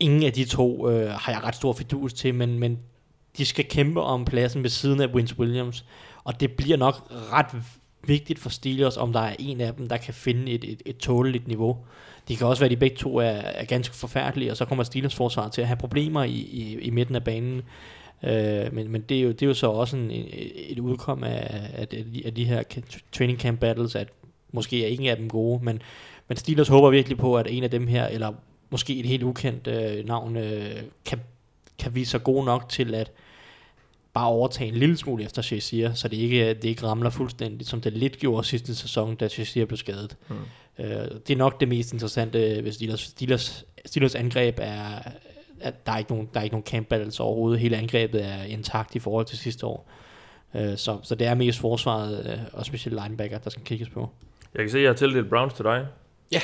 Ingen 0.00 0.22
af 0.22 0.32
de 0.32 0.44
to 0.44 0.90
øh, 0.90 1.10
har 1.10 1.32
jeg 1.32 1.44
ret 1.44 1.54
stor 1.54 1.72
fidus 1.72 2.12
til, 2.12 2.34
men, 2.34 2.58
men 2.58 2.78
de 3.38 3.44
skal 3.44 3.64
kæmpe 3.64 4.00
om 4.00 4.24
pladsen 4.24 4.62
ved 4.62 4.70
siden 4.70 5.00
af 5.00 5.14
Vince 5.14 5.38
Williams. 5.38 5.84
Og 6.24 6.40
det 6.40 6.52
bliver 6.52 6.76
nok 6.76 6.94
ret 7.10 7.62
vigtigt 8.06 8.38
for 8.38 8.50
Steelers, 8.50 8.96
om 8.96 9.12
der 9.12 9.20
er 9.20 9.36
en 9.38 9.60
af 9.60 9.74
dem, 9.74 9.88
der 9.88 9.96
kan 9.96 10.14
finde 10.14 10.52
et, 10.52 10.64
et, 10.64 10.82
et 10.86 10.96
tåleligt 10.96 11.48
niveau. 11.48 11.76
Det 12.28 12.38
kan 12.38 12.46
også 12.46 12.60
være, 12.60 12.66
at 12.66 12.70
de 12.70 12.76
begge 12.76 12.96
to 12.96 13.16
er, 13.16 13.24
er 13.24 13.64
ganske 13.64 13.96
forfærdelige, 13.96 14.50
og 14.50 14.56
så 14.56 14.64
kommer 14.64 14.84
Steelers 14.84 15.14
forsvar 15.14 15.48
til 15.48 15.60
at 15.60 15.66
have 15.66 15.76
problemer 15.76 16.24
i, 16.24 16.30
i, 16.30 16.78
i 16.80 16.90
midten 16.90 17.14
af 17.14 17.24
banen. 17.24 17.62
Øh, 18.24 18.74
men, 18.74 18.92
men 18.92 19.00
det, 19.00 19.16
er 19.16 19.22
jo, 19.22 19.28
det 19.28 19.42
er 19.42 19.46
jo 19.46 19.54
så 19.54 19.66
også 19.66 19.96
en, 19.96 20.10
et 20.54 20.78
udkom 20.78 21.24
af, 21.24 21.70
af, 21.74 21.88
de, 21.88 22.22
af 22.24 22.34
de 22.34 22.44
her 22.44 22.62
training 23.12 23.40
camp 23.40 23.60
battles, 23.60 23.94
at 23.94 24.08
måske 24.52 24.84
er 24.84 24.88
ingen 24.88 25.08
af 25.08 25.16
dem 25.16 25.28
gode, 25.28 25.64
men, 25.64 25.82
men 26.28 26.36
Steelers 26.36 26.68
håber 26.68 26.90
virkelig 26.90 27.18
på, 27.18 27.36
at 27.36 27.46
en 27.50 27.64
af 27.64 27.70
dem 27.70 27.86
her, 27.86 28.06
eller 28.06 28.32
måske 28.70 28.96
et 28.96 29.06
helt 29.06 29.22
ukendt 29.22 29.66
øh, 29.66 30.06
navn, 30.06 30.36
øh, 30.36 30.82
kan, 31.04 31.20
kan 31.78 31.94
vise 31.94 32.10
sig 32.10 32.24
god 32.24 32.44
nok 32.44 32.68
til 32.68 32.94
at 32.94 33.12
bare 34.12 34.26
overtage 34.26 34.68
en 34.68 34.74
lille 34.74 34.96
smule 34.96 35.24
efter 35.24 35.42
Shazier, 35.42 35.94
så 35.94 36.08
det 36.08 36.16
ikke, 36.16 36.54
det 36.54 36.64
ikke 36.64 36.82
ramler 36.82 37.10
fuldstændigt, 37.10 37.70
som 37.70 37.80
det 37.80 37.92
lidt 37.92 38.18
gjorde 38.18 38.46
sidste 38.46 38.74
sæson, 38.74 39.16
da 39.16 39.28
Shazier 39.28 39.66
blev 39.66 39.76
skadet. 39.76 40.16
Mm. 40.28 40.36
Øh, 40.84 41.08
det 41.26 41.30
er 41.30 41.36
nok 41.36 41.60
det 41.60 41.68
mest 41.68 41.92
interessante 41.92 42.60
hvis 42.62 42.74
Steelers, 42.74 43.00
Steelers, 43.00 43.64
Steelers 43.86 44.14
angreb 44.14 44.58
er, 44.60 44.98
at 45.62 45.86
der 45.86 45.92
er 45.92 45.98
ikke 45.98 46.10
nogen, 46.10 46.28
der 46.34 46.40
er 46.40 46.44
ikke 46.44 46.54
nogen 46.54 46.66
camp 46.66 46.88
battles 46.88 47.20
overhovedet. 47.20 47.60
Hele 47.60 47.76
angrebet 47.76 48.24
er 48.24 48.42
intakt 48.42 48.94
i 48.94 48.98
forhold 48.98 49.26
til 49.26 49.38
sidste 49.38 49.66
år. 49.66 49.88
Øh, 50.54 50.76
så, 50.76 50.98
så 51.02 51.14
det 51.14 51.26
er 51.26 51.34
mest 51.34 51.58
forsvaret, 51.58 52.26
øh, 52.32 52.38
og 52.52 52.66
specielt 52.66 53.02
linebacker, 53.02 53.38
der 53.38 53.50
skal 53.50 53.64
kigges 53.64 53.88
på. 53.88 54.10
Jeg 54.54 54.62
kan 54.62 54.70
se, 54.70 54.78
at 54.78 54.82
jeg 54.82 54.90
har 54.90 54.94
tildelt 54.96 55.28
Browns 55.28 55.54
til 55.54 55.64
dig. 55.64 55.86
Ja, 56.32 56.40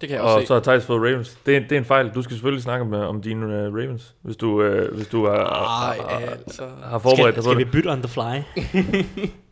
det 0.00 0.08
kan 0.08 0.10
jeg 0.10 0.20
og 0.20 0.34
også 0.34 0.40
se. 0.40 0.46
så 0.46 0.54
har 0.54 0.60
Thijs 0.60 0.84
fået 0.84 1.12
Ravens. 1.12 1.38
Det 1.46 1.56
er, 1.56 1.60
det 1.60 1.72
er 1.72 1.78
en 1.78 1.84
fejl. 1.84 2.10
Du 2.14 2.22
skal 2.22 2.34
selvfølgelig 2.34 2.62
snakke 2.62 2.84
om, 2.84 2.92
om 2.92 3.22
dine 3.22 3.46
uh, 3.46 3.74
Ravens, 3.74 4.14
hvis 4.22 4.36
du, 4.36 4.62
uh, 4.62 4.94
hvis 4.96 5.06
du 5.06 5.26
har, 5.26 5.34
Ej, 5.34 5.96
har, 5.96 6.30
altså. 6.30 6.68
har 6.82 6.98
forberedt 6.98 7.34
dig 7.34 7.44
på 7.44 7.50
skal 7.50 7.58
vi 7.58 7.64
bytte 7.64 7.88
on 7.88 8.02
the 8.02 8.08
fly? 8.08 8.62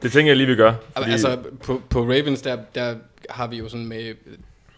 Det 0.02 0.12
tænker 0.12 0.30
jeg 0.30 0.36
lige, 0.36 0.46
vi 0.46 0.54
gør. 0.56 0.72
Fordi... 0.96 1.10
Altså, 1.10 1.38
på, 1.64 1.82
på 1.90 2.02
Ravens, 2.02 2.42
der, 2.42 2.58
der 2.74 2.94
har 3.30 3.46
vi 3.46 3.56
jo 3.56 3.68
sådan 3.68 3.86
med... 3.86 4.14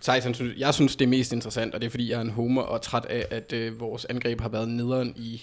Synes, 0.05 0.59
jeg 0.59 0.75
synes, 0.75 0.97
det 0.97 1.05
er 1.05 1.09
mest 1.09 1.33
interessant, 1.33 1.75
og 1.75 1.81
det 1.81 1.87
er 1.87 1.91
fordi, 1.91 2.11
jeg 2.11 2.17
er 2.17 2.21
en 2.21 2.31
homer 2.31 2.63
og 2.63 2.83
træt 2.83 3.05
af, 3.05 3.27
at 3.31 3.53
øh, 3.53 3.81
vores 3.81 4.05
angreb 4.05 4.41
har 4.41 4.49
været 4.49 4.69
nederen 4.69 5.15
i 5.17 5.43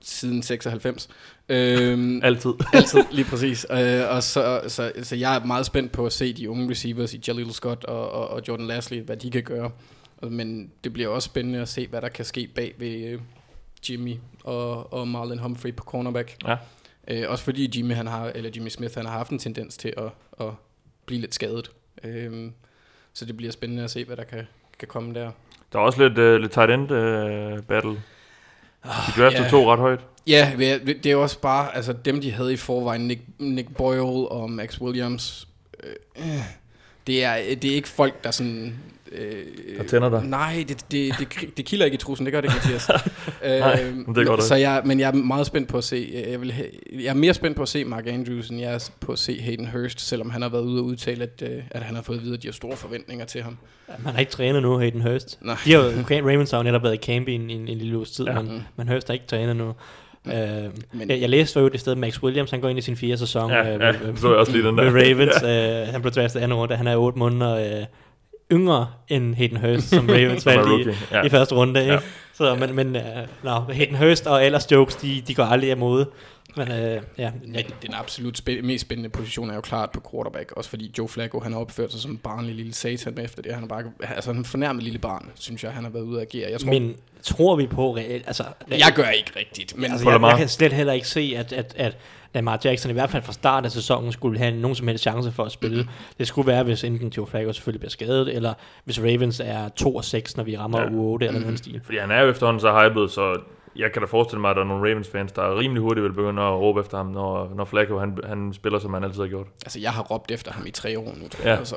siden 0.00 0.42
96. 0.42 1.08
Øhm, 1.48 2.20
Altid. 2.24 2.50
altid, 2.72 3.04
lige 3.12 3.24
præcis. 3.24 3.66
Øh, 3.70 4.10
og 4.10 4.22
så, 4.22 4.62
så, 4.68 4.92
så 5.02 5.16
jeg 5.16 5.36
er 5.36 5.44
meget 5.44 5.66
spændt 5.66 5.92
på 5.92 6.06
at 6.06 6.12
se 6.12 6.32
de 6.32 6.50
unge 6.50 6.70
receivers 6.70 7.14
i 7.14 7.20
Jalil 7.28 7.52
Scott 7.52 7.84
og, 7.84 8.10
og, 8.10 8.28
og 8.28 8.42
Jordan 8.48 8.66
Lasley, 8.66 9.02
hvad 9.02 9.16
de 9.16 9.30
kan 9.30 9.42
gøre. 9.42 9.70
Men 10.22 10.70
det 10.84 10.92
bliver 10.92 11.08
også 11.08 11.26
spændende 11.26 11.60
at 11.60 11.68
se, 11.68 11.86
hvad 11.86 12.00
der 12.00 12.08
kan 12.08 12.24
ske 12.24 12.48
bag 12.54 12.74
ved 12.78 13.04
øh, 13.04 13.20
Jimmy 13.90 14.16
og, 14.44 14.92
og 14.92 15.08
Marlon 15.08 15.38
Humphrey 15.38 15.74
på 15.74 15.84
cornerback. 15.84 16.36
Ja. 16.46 16.56
Øh, 17.08 17.30
også 17.30 17.44
fordi 17.44 17.78
Jimmy, 17.78 17.94
han 17.94 18.06
har, 18.06 18.26
eller 18.34 18.50
Jimmy 18.56 18.68
Smith 18.68 18.94
han 18.96 19.06
har 19.06 19.12
haft 19.12 19.30
en 19.30 19.38
tendens 19.38 19.76
til 19.76 19.92
at, 19.96 20.10
at 20.40 20.52
blive 21.06 21.20
lidt 21.20 21.34
skadet. 21.34 21.70
Øh, 22.04 22.50
så 23.12 23.24
det 23.24 23.36
bliver 23.36 23.52
spændende 23.52 23.84
at 23.84 23.90
se, 23.90 24.04
hvad 24.04 24.16
der 24.16 24.24
kan, 24.24 24.46
kan 24.78 24.88
komme 24.88 25.14
der. 25.14 25.30
Der 25.72 25.78
er 25.78 25.82
også 25.82 26.08
lidt, 26.08 26.18
uh, 26.18 26.34
lidt 26.34 26.52
tight 26.52 26.70
end 26.70 26.90
uh, 26.90 27.64
battle. 27.64 28.02
De 28.84 29.22
draftede 29.22 29.42
ja. 29.42 29.48
to 29.48 29.72
ret 29.72 29.78
højt. 29.78 30.00
Ja, 30.26 30.52
det 30.86 31.06
er 31.06 31.10
jo 31.10 31.22
også 31.22 31.40
bare, 31.40 31.76
altså 31.76 31.92
dem 31.92 32.20
de 32.20 32.32
havde 32.32 32.52
i 32.52 32.56
forvejen, 32.56 33.00
Nick, 33.00 33.20
Nick 33.38 33.76
Boyle 33.76 34.28
og 34.28 34.50
Max 34.50 34.80
Williams, 34.80 35.48
øh, 35.82 36.24
det, 37.06 37.24
er, 37.24 37.54
det 37.54 37.70
er 37.70 37.74
ikke 37.74 37.88
folk, 37.88 38.24
der 38.24 38.30
sådan... 38.30 38.74
Øh, 39.12 39.32
Der 39.78 39.84
tænder 39.84 40.10
dig. 40.10 40.24
Nej, 40.24 40.64
det, 40.68 40.84
det, 40.92 41.14
det, 41.18 41.56
det 41.56 41.64
kilder 41.64 41.84
ikke 41.84 41.94
i 41.94 41.98
trussen, 41.98 42.26
det 42.26 42.32
gør 42.32 42.40
det 42.40 42.48
ikke, 42.48 42.56
Mathias. 42.56 42.88
Nej, 43.60 43.82
øh, 43.88 43.94
men 43.96 44.14
det 44.14 44.20
er 44.20 44.24
godt 44.24 44.42
så 44.42 44.54
jeg, 44.54 44.82
men 44.84 45.00
jeg 45.00 45.08
er 45.08 45.12
meget 45.12 45.46
spændt 45.46 45.68
på 45.68 45.78
at 45.78 45.84
se, 45.84 46.24
jeg, 46.30 46.40
vil, 46.40 46.54
jeg 46.92 47.04
er 47.06 47.14
mere 47.14 47.34
spændt 47.34 47.56
på 47.56 47.62
at 47.62 47.68
se 47.68 47.84
Mark 47.84 48.06
Andrews, 48.06 48.48
end 48.48 48.60
jeg 48.60 48.74
er 48.74 48.90
på 49.00 49.12
at 49.12 49.18
se 49.18 49.40
Hayden 49.40 49.66
Hurst, 49.66 50.00
selvom 50.00 50.30
han 50.30 50.42
har 50.42 50.48
været 50.48 50.62
ude 50.62 50.80
og 50.80 50.84
udtale, 50.84 51.22
at, 51.22 51.42
øh, 51.50 51.62
at 51.70 51.82
han 51.82 51.94
har 51.94 52.02
fået 52.02 52.16
at 52.16 52.22
vide, 52.24 52.34
at 52.34 52.42
de 52.42 52.48
har 52.48 52.52
store 52.52 52.76
forventninger 52.76 53.24
til 53.24 53.42
ham. 53.42 53.56
Man 54.04 54.12
har 54.12 54.20
ikke 54.20 54.32
trænet 54.32 54.62
nu, 54.62 54.78
Hayden 54.78 55.00
Hurst. 55.00 55.38
Nej. 55.42 55.56
De 55.64 55.72
har 55.72 55.78
jo, 55.80 55.90
Ravens 56.28 56.50
har 56.50 56.58
jo 56.58 56.62
netop 56.64 56.82
været 56.82 56.94
i 56.94 56.98
camp 56.98 57.28
i 57.28 57.32
en, 57.32 57.50
en, 57.50 57.68
en 57.68 57.78
lille 57.78 57.96
uges 57.96 58.10
tid, 58.10 58.24
ja. 58.26 58.40
Mm. 58.40 58.46
men, 58.46 58.66
men 58.76 58.88
Hurst 58.88 59.06
har 59.06 59.14
ikke 59.14 59.26
trænet 59.26 59.56
nu. 59.56 59.68
Øh, 60.26 60.34
Men- 60.92 61.10
jeg, 61.10 61.20
jeg 61.20 61.28
læste 61.28 61.52
for 61.52 61.60
øvrigt 61.60 61.74
et 61.74 61.80
sted, 61.80 61.94
Max 61.94 62.22
Williams, 62.22 62.50
han 62.50 62.60
går 62.60 62.68
ind 62.68 62.78
i 62.78 62.82
sin 62.82 62.96
fjerde 62.96 63.16
sæson 63.18 63.50
Ja, 63.50 63.74
øh, 63.74 63.80
ja, 63.80 63.92
med, 63.92 64.16
så 64.16 64.28
jeg 64.28 64.36
også 64.38 64.52
lige 64.52 64.64
den 64.68 64.78
der. 64.78 64.90
med 64.90 65.02
Ravens. 65.02 65.42
øh, 65.86 65.92
han 65.92 66.02
blev 66.02 66.12
draftet 66.12 66.40
anden 66.40 66.58
runde, 66.58 66.76
han 66.76 66.86
er 66.86 66.96
8 66.96 67.18
måneder 67.18 67.78
øh, 67.80 67.86
yngre 68.52 68.86
end 69.08 69.34
Hayden 69.34 69.56
Hurst, 69.56 69.88
som 69.88 70.08
Ravens 70.08 70.46
valgte 70.50 70.90
i, 70.90 70.94
ja. 71.12 71.22
i 71.22 71.28
første 71.28 71.54
runde. 71.54 71.80
Ikke? 71.80 71.92
Ja. 71.92 71.98
Så, 72.34 72.54
men 72.54 72.74
men 72.74 72.96
uh, 72.96 73.02
no, 73.44 73.60
Hayden 73.60 73.96
Hurst 73.96 74.26
og 74.26 74.46
ellers 74.46 74.72
jokes, 74.72 74.94
de, 74.96 75.22
de 75.28 75.34
går 75.34 75.44
aldrig 75.44 75.70
af 75.70 75.76
mode. 75.76 76.10
Men 76.56 76.68
uh, 76.68 76.74
ja, 76.76 77.00
Ja, 77.18 77.30
den 77.82 77.94
absolut 77.94 78.40
spæ- 78.48 78.62
mest 78.62 78.80
spændende 78.82 79.08
position 79.10 79.50
er 79.50 79.54
jo 79.54 79.60
klart 79.60 79.90
på 79.90 80.02
quarterback, 80.10 80.52
også 80.52 80.70
fordi 80.70 80.92
Joe 80.98 81.08
Flacco, 81.08 81.40
han 81.40 81.52
har 81.52 81.60
opført 81.60 81.92
sig 81.92 82.00
som 82.00 82.10
en 82.10 82.16
barnlig 82.18 82.54
lille 82.54 82.74
satan 82.74 83.18
efter 83.18 83.42
det. 83.42 83.54
Han 83.54 83.64
er 83.64 83.68
bare, 83.68 83.82
altså 84.14 84.30
en 84.30 84.44
fornærmet 84.44 84.82
lille 84.82 84.98
barn, 84.98 85.30
synes 85.34 85.64
jeg, 85.64 85.72
han 85.72 85.84
har 85.84 85.90
været 85.90 86.02
ude 86.02 86.20
at 86.20 86.26
agere. 86.34 86.50
Jeg 86.50 86.60
tror, 86.60 86.68
men 86.70 86.94
tror 87.22 87.56
vi 87.56 87.66
på 87.66 87.96
reelt? 87.96 88.24
Altså, 88.26 88.44
jeg 88.70 88.92
gør 88.94 89.08
ikke 89.08 89.32
rigtigt, 89.36 89.76
men 89.76 89.90
Altså, 89.92 90.10
jeg, 90.10 90.20
jeg 90.20 90.38
kan 90.38 90.48
slet 90.48 90.72
heller 90.72 90.92
ikke 90.92 91.08
se, 91.08 91.34
at, 91.36 91.52
at, 91.52 91.74
at 91.76 91.96
Lamar 92.34 92.60
Jackson 92.64 92.90
i 92.90 92.92
hvert 92.92 93.10
fald 93.10 93.22
fra 93.22 93.32
start 93.32 93.64
af 93.64 93.70
sæsonen 93.70 94.12
skulle 94.12 94.38
have 94.38 94.56
nogen 94.56 94.74
som 94.74 94.88
helst 94.88 95.02
chance 95.02 95.32
for 95.32 95.44
at 95.44 95.52
spille. 95.52 95.88
Det 96.18 96.26
skulle 96.26 96.46
være, 96.46 96.62
hvis 96.64 96.84
enten 96.84 97.08
Joe 97.16 97.26
Flacco 97.26 97.52
selvfølgelig 97.52 97.80
bliver 97.80 97.90
skadet, 97.90 98.34
eller 98.36 98.54
hvis 98.84 99.00
Ravens 99.00 99.40
er 99.44 99.68
2 99.68 99.96
og 99.96 100.04
6, 100.04 100.36
når 100.36 100.44
vi 100.44 100.56
rammer 100.56 100.80
Ja. 100.80 100.90
u 100.90 101.00
8 101.02 101.26
eller 101.26 101.40
noget 101.40 101.58
stil. 101.58 101.80
Fordi 101.84 101.98
han 101.98 102.10
er 102.10 102.20
jo 102.22 102.30
efterhånden 102.30 102.60
så 102.60 102.72
hyped, 102.88 103.08
så 103.08 103.36
jeg 103.76 103.92
kan 103.92 104.02
da 104.02 104.06
forestille 104.06 104.40
mig, 104.40 104.50
at 104.50 104.56
der 104.56 104.62
er 104.62 104.66
nogle 104.66 104.90
Ravens-fans, 104.90 105.32
der 105.32 105.58
rimelig 105.58 105.82
hurtigt 105.82 106.04
vil 106.04 106.12
begynde 106.12 106.42
at 106.42 106.52
råbe 106.52 106.80
efter 106.80 106.96
ham, 106.96 107.06
når, 107.06 107.52
når 107.56 107.64
Flacco 107.64 107.98
han, 107.98 108.18
han 108.24 108.52
spiller, 108.52 108.78
som 108.78 108.94
han 108.94 109.04
altid 109.04 109.20
har 109.20 109.28
gjort. 109.28 109.46
altså, 109.64 109.80
jeg 109.80 109.90
har 109.90 110.02
råbt 110.02 110.30
efter 110.30 110.52
ham 110.52 110.66
i 110.66 110.70
tre 110.70 110.98
år 110.98 111.14
nu, 111.22 111.28
tror 111.28 111.42
Ja. 111.44 111.48
jeg. 111.50 111.58
Altså, 111.58 111.76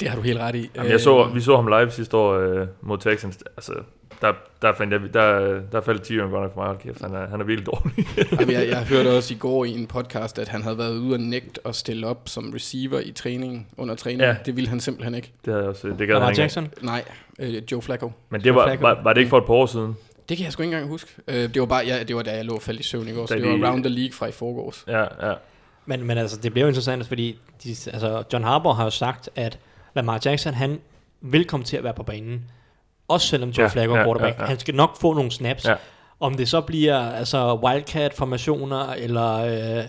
det 0.00 0.08
har 0.08 0.16
du 0.16 0.22
helt 0.22 0.38
ret 0.38 0.54
i. 0.54 0.70
Jamen, 0.76 0.90
jeg 0.92 1.00
så, 1.00 1.24
Øh, 1.28 1.34
vi 1.34 1.40
så 1.40 1.56
ham 1.56 1.66
live 1.66 1.90
sidste 1.90 2.16
år 2.16 2.32
øh, 2.34 2.66
mod 2.80 2.98
Texans. 2.98 3.38
Altså, 3.56 3.72
der, 4.20 4.32
der, 4.62 4.72
fandt 4.74 4.92
jeg, 4.92 5.00
der, 5.14 5.60
der 5.72 5.80
faldt 5.80 6.02
Tyrion 6.02 6.30
godt 6.30 6.42
nok 6.42 6.54
for 6.54 6.60
mig. 6.60 6.66
Hold 6.66 6.78
kæft, 6.78 7.02
han 7.02 7.14
er, 7.14 7.26
han 7.28 7.40
er 7.40 7.44
virkelig 7.44 7.66
dårlig. 7.66 8.06
Jamen, 8.40 8.54
jeg, 8.54 8.68
jeg 8.68 8.84
hørte 8.86 9.16
også 9.16 9.34
i 9.34 9.36
går 9.36 9.64
i 9.64 9.70
en 9.70 9.86
podcast, 9.86 10.38
at 10.38 10.48
han 10.48 10.62
havde 10.62 10.78
været 10.78 10.98
ude 10.98 11.14
og 11.14 11.20
nægt 11.20 11.58
at 11.64 11.74
stille 11.74 12.06
op 12.06 12.20
som 12.24 12.50
receiver 12.54 13.00
i 13.00 13.12
træning, 13.12 13.68
under 13.76 13.94
træning. 13.94 14.20
Ja. 14.20 14.28
Ja. 14.28 14.36
Det 14.46 14.56
ville 14.56 14.68
han 14.70 14.80
simpelthen 14.80 15.14
ikke. 15.14 15.32
det 15.44 15.52
havde 15.52 15.62
jeg 15.64 15.70
også, 15.70 15.88
det 15.88 15.98
gad 15.98 16.06
han 16.06 16.14
Lamar 16.14 16.28
ikke. 16.30 16.40
Jackson? 16.42 16.68
Nej, 16.82 17.04
øh, 17.38 17.62
Joe 17.72 17.82
Flacco. 17.82 18.12
Men 18.30 18.40
det 18.44 18.54
var, 18.54 18.76
var, 18.80 19.00
var, 19.02 19.12
det 19.12 19.20
ikke 19.20 19.30
for 19.30 19.38
et 19.38 19.44
par 19.46 19.54
år 19.54 19.66
siden? 19.66 19.96
Det 20.28 20.36
kan 20.36 20.44
jeg 20.44 20.52
sgu 20.52 20.62
ikke 20.62 20.74
engang 20.74 20.90
huske. 20.90 21.10
Øh, 21.28 21.54
det 21.54 21.60
var 21.60 21.66
bare, 21.66 21.84
ja, 21.86 22.02
det 22.02 22.16
var 22.16 22.22
da 22.22 22.36
jeg 22.36 22.44
lå 22.44 22.54
og 22.54 22.62
faldt 22.62 22.80
i 22.80 22.82
søvn 22.82 23.08
i 23.08 23.12
går, 23.12 23.26
så 23.26 23.34
det 23.34 23.60
var 23.60 23.70
Round 23.70 23.84
the 23.84 23.94
League 23.94 24.12
fra 24.12 24.26
i 24.26 24.32
forgårs. 24.32 24.84
Ja, 24.88 25.28
ja. 25.28 25.34
Men, 25.86 26.04
men 26.04 26.18
altså, 26.18 26.36
det 26.36 26.52
bliver 26.52 26.64
jo 26.64 26.68
interessant, 26.68 27.06
fordi 27.06 27.38
de, 27.64 27.70
altså, 27.70 28.22
John 28.32 28.44
Harbaugh 28.44 28.76
har 28.76 28.84
jo 28.84 28.90
sagt, 28.90 29.30
at 29.36 29.58
Lamar 29.94 30.20
Jackson, 30.24 30.54
han 30.54 30.80
vil 31.20 31.44
komme 31.44 31.64
til 31.64 31.76
at 31.76 31.84
være 31.84 31.94
på 31.94 32.02
banen. 32.02 32.50
Også 33.08 33.26
selvom 33.26 33.50
Joe 33.50 33.64
ja, 33.64 33.68
Flacco 33.68 33.94
er 33.94 33.98
ja, 33.98 34.04
quarterback. 34.04 34.36
ja, 34.36 34.42
ja. 34.42 34.48
Han 34.48 34.58
skal 34.58 34.74
nok 34.74 35.00
få 35.00 35.14
nogle 35.14 35.30
snaps. 35.30 35.64
Ja. 35.64 35.74
Om 36.20 36.34
det 36.34 36.48
så 36.48 36.60
bliver 36.60 36.98
altså 36.98 37.54
wildcat-formationer, 37.54 38.92
eller 38.92 39.34
øh, 39.78 39.84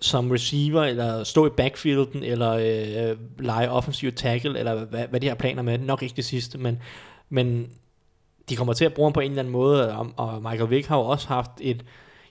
som 0.00 0.30
receiver, 0.30 0.82
eller 0.82 1.24
stå 1.24 1.46
i 1.46 1.50
backfielden, 1.50 2.22
eller 2.22 2.50
øh, 2.52 3.16
lege 3.38 3.70
offensiv 3.70 4.12
tackle, 4.12 4.58
eller 4.58 4.84
hvad, 4.84 5.06
hvad 5.10 5.20
de 5.20 5.28
har 5.28 5.34
planer 5.34 5.62
med. 5.62 5.78
Nok 5.78 6.02
ikke 6.02 6.16
det 6.16 6.24
sidste, 6.24 6.58
men, 6.58 6.82
men 7.28 7.68
de 8.48 8.56
kommer 8.56 8.72
til 8.72 8.84
at 8.84 8.94
bruge 8.94 9.06
ham 9.06 9.12
på 9.12 9.20
en 9.20 9.30
eller 9.30 9.42
anden 9.42 9.52
måde, 9.52 9.96
og, 9.96 10.10
og 10.16 10.42
Michael 10.42 10.70
Vick 10.70 10.88
har 10.88 10.96
jo 10.96 11.02
også 11.02 11.28
haft 11.28 11.50
et, 11.60 11.84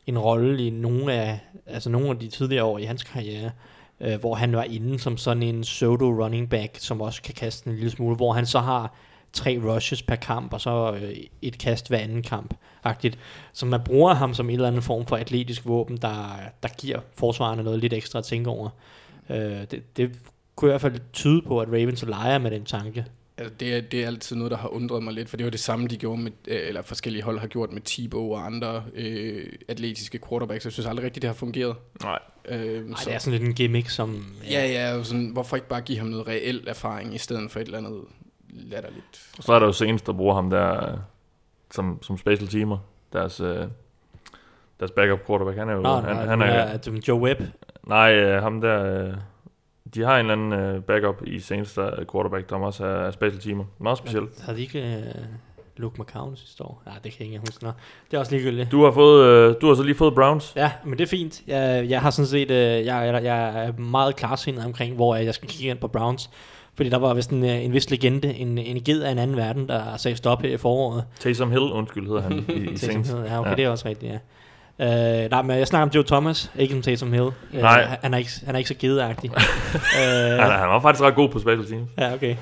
en 0.08 0.20
rolle 0.20 0.68
i 0.68 0.70
nogle 0.70 1.14
af, 1.14 1.40
altså 1.66 1.90
nogle 1.90 2.10
af 2.10 2.20
de 2.20 2.28
tidligere 2.28 2.64
år 2.64 2.78
i 2.78 2.84
hans 2.84 3.04
karriere, 3.04 3.52
øh, 4.00 4.20
hvor 4.20 4.36
han 4.36 4.56
var 4.56 4.64
inde 4.64 5.00
som 5.00 5.18
sådan 5.18 5.44
en 5.44 5.62
pseudo 5.62 6.24
running 6.24 6.50
back, 6.50 6.78
som 6.80 7.02
også 7.02 7.22
kan 7.22 7.34
kaste 7.34 7.70
en 7.70 7.76
lille 7.76 7.92
smule, 7.92 8.16
hvor 8.16 8.34
han 8.34 8.46
så 8.46 8.60
har 8.60 8.96
tre 9.34 9.60
rushes 9.64 10.04
per 10.04 10.16
kamp, 10.16 10.54
og 10.54 10.62
så 10.62 11.00
øh, 11.02 11.16
et 11.42 11.58
kast 11.58 11.88
hver 11.88 11.98
anden 11.98 12.22
kamp, 12.22 12.54
agtigt. 12.84 13.20
Så 13.54 13.66
man 13.66 13.82
bruger 13.86 14.14
ham 14.14 14.34
som 14.34 14.50
en 14.50 14.56
eller 14.56 14.68
anden 14.68 14.82
form 14.82 15.06
for 15.06 15.16
atletisk 15.16 15.66
våben, 15.66 15.98
der, 15.98 16.40
der 16.64 16.70
giver 16.78 17.00
forsvarerne 17.18 17.64
noget 17.64 17.80
lidt 17.80 17.94
ekstra 17.94 18.20
at 18.20 18.26
tænke 18.26 18.50
over. 18.50 18.70
Øh, 19.30 19.62
det, 19.72 19.98
det 19.98 20.20
kunne 20.56 20.70
i 20.70 20.72
hvert 20.72 20.82
fald 20.82 21.00
tyde 21.14 21.42
på, 21.42 21.60
at 21.60 21.68
Ravens 21.68 22.06
leger 22.08 22.38
med 22.38 22.52
den 22.52 22.66
tanke. 22.66 23.06
Altså, 23.38 23.54
det, 23.60 23.76
er, 23.76 23.82
det 23.82 24.04
er 24.04 24.08
altid 24.08 24.36
noget, 24.36 24.52
der 24.52 24.58
har 24.58 24.68
undret 24.68 25.04
mig 25.04 25.14
lidt, 25.14 25.30
for 25.30 25.38
det 25.38 25.44
var 25.44 25.50
det 25.50 25.60
samme, 25.60 25.88
de 25.88 25.98
gjorde 25.98 26.22
med, 26.22 26.32
øh, 26.48 26.68
eller 26.68 26.82
forskellige 26.82 27.24
hold 27.24 27.40
har 27.40 27.48
gjort 27.48 27.72
med 27.72 27.82
Tebow 27.82 28.34
og 28.34 28.46
andre 28.46 28.84
øh, 28.96 29.46
atletiske 29.68 30.20
quarterbacks. 30.30 30.66
Jeg 30.66 30.74
synes 30.74 30.88
aldrig 30.88 31.06
rigtigt, 31.06 31.22
det 31.22 31.28
har 31.28 31.36
fungeret. 31.36 31.76
Nej. 32.04 32.20
Øh, 32.46 32.58
Ej, 32.58 32.96
det 33.06 33.14
er 33.14 33.20
sådan 33.20 33.40
lidt 33.40 33.50
en 33.50 33.54
gimmick, 33.56 33.90
som... 33.90 34.26
Ja, 34.50 34.66
ja, 34.66 34.98
og 34.98 35.06
sådan, 35.06 35.30
hvorfor 35.30 35.56
ikke 35.56 35.68
bare 35.68 35.82
give 35.82 35.98
ham 35.98 36.08
noget 36.08 36.28
reel 36.28 36.64
erfaring, 36.68 37.16
i 37.16 37.18
stedet 37.18 37.52
for 37.52 37.60
et 37.60 37.66
eller 37.66 37.78
andet 37.78 38.02
latterligt. 38.50 39.30
Så 39.40 39.54
er 39.54 39.60
der 39.60 39.66
jo 39.66 39.74
senest, 39.74 40.06
der 40.06 40.14
bruger 40.14 40.36
ham 40.36 40.50
der 40.50 40.92
øh, 40.92 40.98
som, 41.72 42.04
som 42.04 42.18
special 42.18 42.48
teamer. 42.48 42.78
Deres, 43.14 43.40
øh, 43.40 43.68
deres 44.80 44.92
backup 44.92 45.28
quarterback. 45.28 45.58
Han 45.58 45.70
er 45.70 45.74
jo... 45.74 45.82
Nå, 45.82 45.96
han, 45.96 46.16
han, 46.16 46.28
han 46.28 46.42
er, 46.42 46.46
er, 46.46 46.74
er 46.74 47.02
Joe 47.08 47.20
Webb. 47.20 47.42
Nej, 47.88 48.14
øh, 48.14 48.42
ham 48.44 48.62
der... 48.62 49.08
Øh, 49.08 49.14
de 49.96 50.02
har 50.02 50.20
en 50.20 50.30
eller 50.30 50.34
anden 50.34 50.76
øh, 50.76 50.84
backup 50.84 51.22
i 51.26 51.40
seneste 51.40 51.82
quarterback, 52.12 52.50
der 52.50 52.56
også 52.56 52.86
er 52.86 53.12
special 53.12 53.42
teamer. 53.42 53.64
Meget 53.80 53.98
specielt. 53.98 54.42
Har 54.42 54.54
de 54.54 54.62
ikke... 54.62 54.80
Øh, 54.80 55.24
Luke 55.78 56.02
McCown 56.02 56.36
sidste 56.36 56.64
år. 56.64 56.82
Nej, 56.86 56.96
det 57.04 57.12
kan 57.12 57.26
jeg 57.26 57.34
ikke 57.34 57.40
huske. 57.40 57.64
Nå, 57.64 57.72
det 58.12 58.18
er 58.18 58.20
også 58.20 58.32
ligegyldigt. 58.32 58.72
Du 58.72 58.84
har, 58.84 58.92
fået, 58.92 59.26
øh, 59.26 59.56
du 59.62 59.68
har 59.68 59.76
så 59.76 59.84
lige 59.84 59.96
fået 59.96 60.16
Browns. 60.16 60.54
Ja, 60.56 60.72
men 60.86 60.98
det 60.98 61.04
er 61.04 61.08
fint. 61.08 61.42
Jeg, 61.48 61.86
jeg 61.90 62.02
har 62.02 62.10
sådan 62.10 62.28
set, 62.28 62.52
øh, 62.52 62.58
jeg, 62.58 62.86
jeg, 62.86 63.24
jeg 63.24 63.66
er 63.68 63.72
meget 63.78 64.16
klarsindet 64.16 64.66
omkring, 64.66 64.96
hvor 64.96 65.16
jeg 65.16 65.34
skal 65.34 65.50
kigge 65.50 65.70
ind 65.70 65.80
på 65.80 65.88
Browns. 65.88 66.30
Fordi 66.76 66.90
der 66.90 66.98
var 66.98 67.14
vist 67.14 67.30
en, 67.30 67.44
øh, 67.44 67.66
en 67.66 67.74
vis 67.74 67.90
legende, 67.90 68.34
en, 68.34 68.58
en 68.58 68.84
ged 68.84 69.02
af 69.02 69.12
en 69.12 69.20
anden 69.20 69.38
verden, 69.38 69.68
der 69.68 69.98
sagde 69.98 70.18
stop 70.18 70.42
her 70.42 70.54
i 70.54 70.58
foråret. 70.58 71.04
Taysom 71.20 71.52
Hill, 71.52 71.62
undskyld, 71.72 72.08
hedder 72.08 72.22
han 72.22 72.46
i, 72.50 72.72
i 72.72 72.78
Saints. 72.88 73.10
Hill. 73.10 73.22
Ja, 73.22 73.40
okay, 73.40 73.50
ja. 73.50 73.56
det 73.56 73.66
er 73.66 73.70
også 73.70 73.88
rigtigt, 73.88 74.12
ja. 74.12 74.18
Uh, 74.80 74.86
nej, 75.30 75.42
men 75.42 75.58
jeg 75.58 75.68
snakker 75.68 75.84
om 75.84 75.92
Joe 75.96 76.04
Thomas, 76.04 76.52
ikke 76.56 76.76
om 76.76 76.82
Taysom 76.82 77.14
Hill. 77.14 77.24
Uh, 77.24 77.34
Nej. 77.54 77.98
Han 78.02 78.14
er 78.14 78.18
ikke, 78.18 78.32
han 78.46 78.56
er 78.56 78.58
ikke 78.60 78.68
så 78.68 78.76
gedeagtig. 78.80 79.32
uh, 79.32 79.38
Han, 80.42 80.52
han 80.60 80.70
var 80.70 80.82
faktisk 80.82 81.04
ret 81.04 81.16
god 81.16 81.30
på 81.30 81.40
special 81.40 81.66
teams. 81.66 81.90
Ja, 81.98 82.14
okay. 82.14 82.36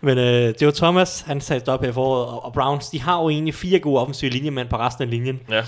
Men 0.00 0.18
øh, 0.18 0.54
Joe 0.62 0.72
Thomas, 0.72 1.20
han 1.20 1.40
sagde 1.40 1.60
stop 1.60 1.80
her 1.80 1.88
i 1.88 1.92
foråret, 1.92 2.26
og, 2.26 2.44
og 2.44 2.52
Browns, 2.52 2.88
de 2.88 3.00
har 3.00 3.22
jo 3.22 3.28
egentlig 3.28 3.54
fire 3.54 3.78
gode 3.78 4.00
offensive 4.00 4.30
linjemænd 4.30 4.68
på 4.68 4.76
resten 4.76 5.04
af 5.04 5.10
linjen. 5.10 5.40
Ja. 5.50 5.62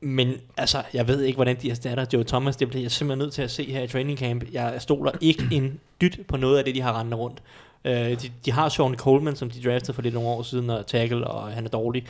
Men 0.00 0.34
altså, 0.56 0.82
jeg 0.94 1.08
ved 1.08 1.22
ikke, 1.22 1.36
hvordan 1.36 1.56
de 1.62 1.70
erstatter 1.70 2.06
Joe 2.12 2.24
Thomas. 2.24 2.56
Det 2.56 2.68
bliver 2.68 2.82
jeg 2.82 2.90
simpelthen 2.90 3.18
nødt 3.18 3.32
til 3.32 3.42
at 3.42 3.50
se 3.50 3.72
her 3.72 3.82
i 3.82 3.88
training 3.88 4.18
camp. 4.18 4.44
Jeg 4.52 4.74
stoler 4.78 5.12
ikke 5.20 5.48
en 5.52 5.80
dyt 6.00 6.18
på 6.28 6.36
noget 6.36 6.58
af 6.58 6.64
det, 6.64 6.74
de 6.74 6.80
har 6.80 7.00
rendt 7.00 7.14
rundt. 7.14 7.42
Uh, 7.84 7.92
de, 7.92 8.30
de 8.44 8.52
har 8.52 8.68
Sean 8.68 8.96
Coleman, 8.96 9.36
som 9.36 9.50
de 9.50 9.62
draftede 9.62 9.92
for 9.92 10.02
lidt 10.02 10.14
nogle 10.14 10.28
år 10.28 10.42
siden, 10.42 10.70
og 10.70 10.86
tackle, 10.86 11.26
og 11.26 11.52
han 11.52 11.64
er 11.64 11.68
dårlig. 11.68 12.06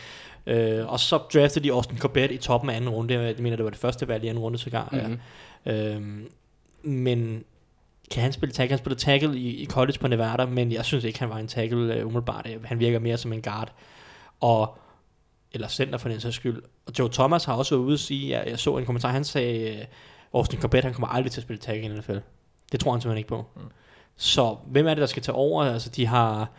Uh, 0.47 0.93
og 0.93 1.01
så 1.01 1.19
draftede 1.35 1.65
de 1.65 1.73
Austin 1.73 1.99
Corbett 1.99 2.33
i 2.33 2.37
toppen 2.37 2.71
af 2.71 2.77
anden 2.77 2.91
runde. 2.91 3.15
Jeg 3.15 3.35
mener, 3.39 3.57
det 3.57 3.65
var 3.65 3.71
det 3.71 3.79
første 3.79 4.09
valg 4.09 4.25
i 4.25 4.29
anden 4.29 4.43
runde 4.43 4.59
sågar. 4.59 4.89
Mhm. 4.93 5.19
Ja. 5.67 5.97
Uh, 5.97 6.03
men 6.83 7.45
kan 8.11 8.23
han 8.23 8.33
spille 8.33 8.53
tackle? 8.53 8.73
Han 8.73 8.79
spillede 8.79 9.01
tackle 9.01 9.39
i, 9.39 9.63
i 9.63 9.67
college 9.67 9.99
på 9.99 10.09
Nevada, 10.09 10.47
men 10.47 10.73
jeg 10.73 10.85
synes 10.85 11.05
ikke, 11.05 11.19
han 11.19 11.31
var 11.31 11.39
en 11.39 11.49
tackle 11.49 12.01
uh, 12.01 12.07
umiddelbart. 12.07 12.49
Han 12.65 12.81
virker 12.81 12.99
mere 12.99 13.17
som 13.17 13.33
en 13.33 13.43
guard. 13.43 13.73
Og 14.41 14.79
eller 15.53 15.69
center 15.69 15.99
for 15.99 16.09
den 16.09 16.21
sags 16.21 16.37
skyld. 16.37 16.63
Og 16.87 16.93
Joe 16.99 17.09
Thomas 17.13 17.45
har 17.45 17.55
også 17.55 17.75
været 17.75 17.85
ude 17.85 17.95
at 17.95 18.01
sige, 18.01 18.39
jeg, 18.39 18.51
jeg 18.51 18.59
så 18.59 18.77
en 18.77 18.87
kommentar, 18.87 19.09
han 19.09 19.25
sagde, 19.25 19.79
uh, 20.33 20.39
Austin 20.39 20.61
Corbett, 20.61 20.85
han 20.85 20.95
kommer 20.95 21.09
aldrig 21.09 21.33
til 21.33 21.41
at 21.41 21.43
spille 21.43 21.61
tackle 21.61 21.95
i 21.95 21.99
NFL. 21.99 22.19
Det 22.73 22.81
tror 22.81 22.93
han 22.93 23.01
simpelthen 23.01 23.19
ikke 23.19 23.29
på. 23.29 23.45
Mm. 23.57 23.63
Så 24.17 24.57
hvem 24.67 24.87
er 24.87 24.91
det, 24.91 25.01
der 25.01 25.07
skal 25.07 25.23
tage 25.23 25.37
over? 25.37 25.65
Altså, 25.65 25.91
de 25.91 26.07
har... 26.07 26.51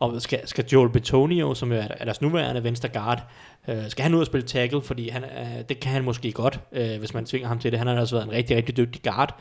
Og 0.00 0.22
skal, 0.22 0.40
skal 0.44 0.64
Joel 0.72 0.90
Betonio, 0.90 1.54
som 1.54 1.72
jo 1.72 1.78
er, 1.78 1.86
er 1.90 2.04
deres 2.04 2.20
nuværende 2.20 2.64
venstre 2.64 2.88
guard, 2.88 3.22
øh, 3.68 3.88
skal 3.88 4.02
han 4.02 4.14
ud 4.14 4.20
og 4.20 4.26
spille 4.26 4.46
tackle, 4.46 4.82
fordi 4.82 5.08
han, 5.08 5.24
øh, 5.24 5.64
det 5.68 5.80
kan 5.80 5.92
han 5.92 6.04
måske 6.04 6.32
godt, 6.32 6.60
øh, 6.72 6.98
hvis 6.98 7.14
man 7.14 7.26
tvinger 7.26 7.48
ham 7.48 7.58
til 7.58 7.70
det. 7.70 7.78
Han 7.78 7.86
har 7.86 8.00
også 8.00 8.16
været 8.16 8.26
en 8.26 8.32
rigtig, 8.32 8.56
rigtig 8.56 8.76
dygtig 8.76 9.02
guard. 9.02 9.40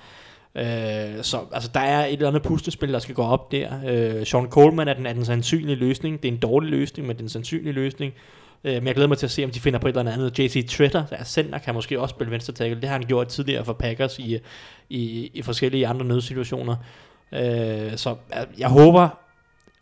Øh, 0.55 1.24
så 1.24 1.39
altså, 1.53 1.70
der 1.74 1.80
er 1.80 2.05
et 2.05 2.13
eller 2.13 2.28
andet 2.28 2.43
puslespil, 2.43 2.93
der 2.93 2.99
skal 2.99 3.15
gå 3.15 3.24
op 3.24 3.51
der. 3.51 3.70
Øh, 3.88 4.26
Sean 4.26 4.47
Coleman 4.49 4.88
er 4.88 4.93
den, 4.93 5.05
er 5.05 5.13
den 5.13 5.26
sandsynlige 5.26 5.76
løsning. 5.76 6.24
Det 6.24 6.30
er 6.30 6.34
en 6.34 6.39
dårlig 6.39 6.70
løsning, 6.70 7.07
men 7.07 7.15
det 7.15 7.22
er 7.22 7.26
en 7.26 7.30
sandsynlig 7.30 7.74
løsning. 7.74 8.13
Øh, 8.63 8.74
men 8.74 8.88
jeg 8.88 8.95
glæder 8.95 9.07
mig 9.07 9.18
til 9.18 9.26
at 9.26 9.32
se, 9.32 9.43
om 9.43 9.51
de 9.51 9.59
finder 9.59 9.80
på 9.80 9.88
et 9.88 9.97
eller 9.97 10.11
andet. 10.11 10.39
JC 10.39 10.68
Tretter, 10.70 11.05
der 11.05 11.15
er 11.15 11.24
center, 11.24 11.57
kan 11.57 11.74
måske 11.74 11.99
også 11.99 12.13
spille 12.13 12.32
venstre 12.32 12.53
tackle. 12.53 12.82
Det 12.82 12.89
har 12.89 12.97
han 12.97 13.07
gjort 13.07 13.28
tidligere 13.28 13.65
for 13.65 13.74
Packers 13.74 14.20
i, 14.20 14.39
i, 14.89 15.32
i 15.34 15.41
forskellige 15.41 15.88
andre 15.88 16.05
nødsituationer. 16.05 16.76
Øh, 17.32 17.98
så 17.98 18.10
øh, 18.10 18.60
jeg 18.60 18.70
håber 18.70 19.10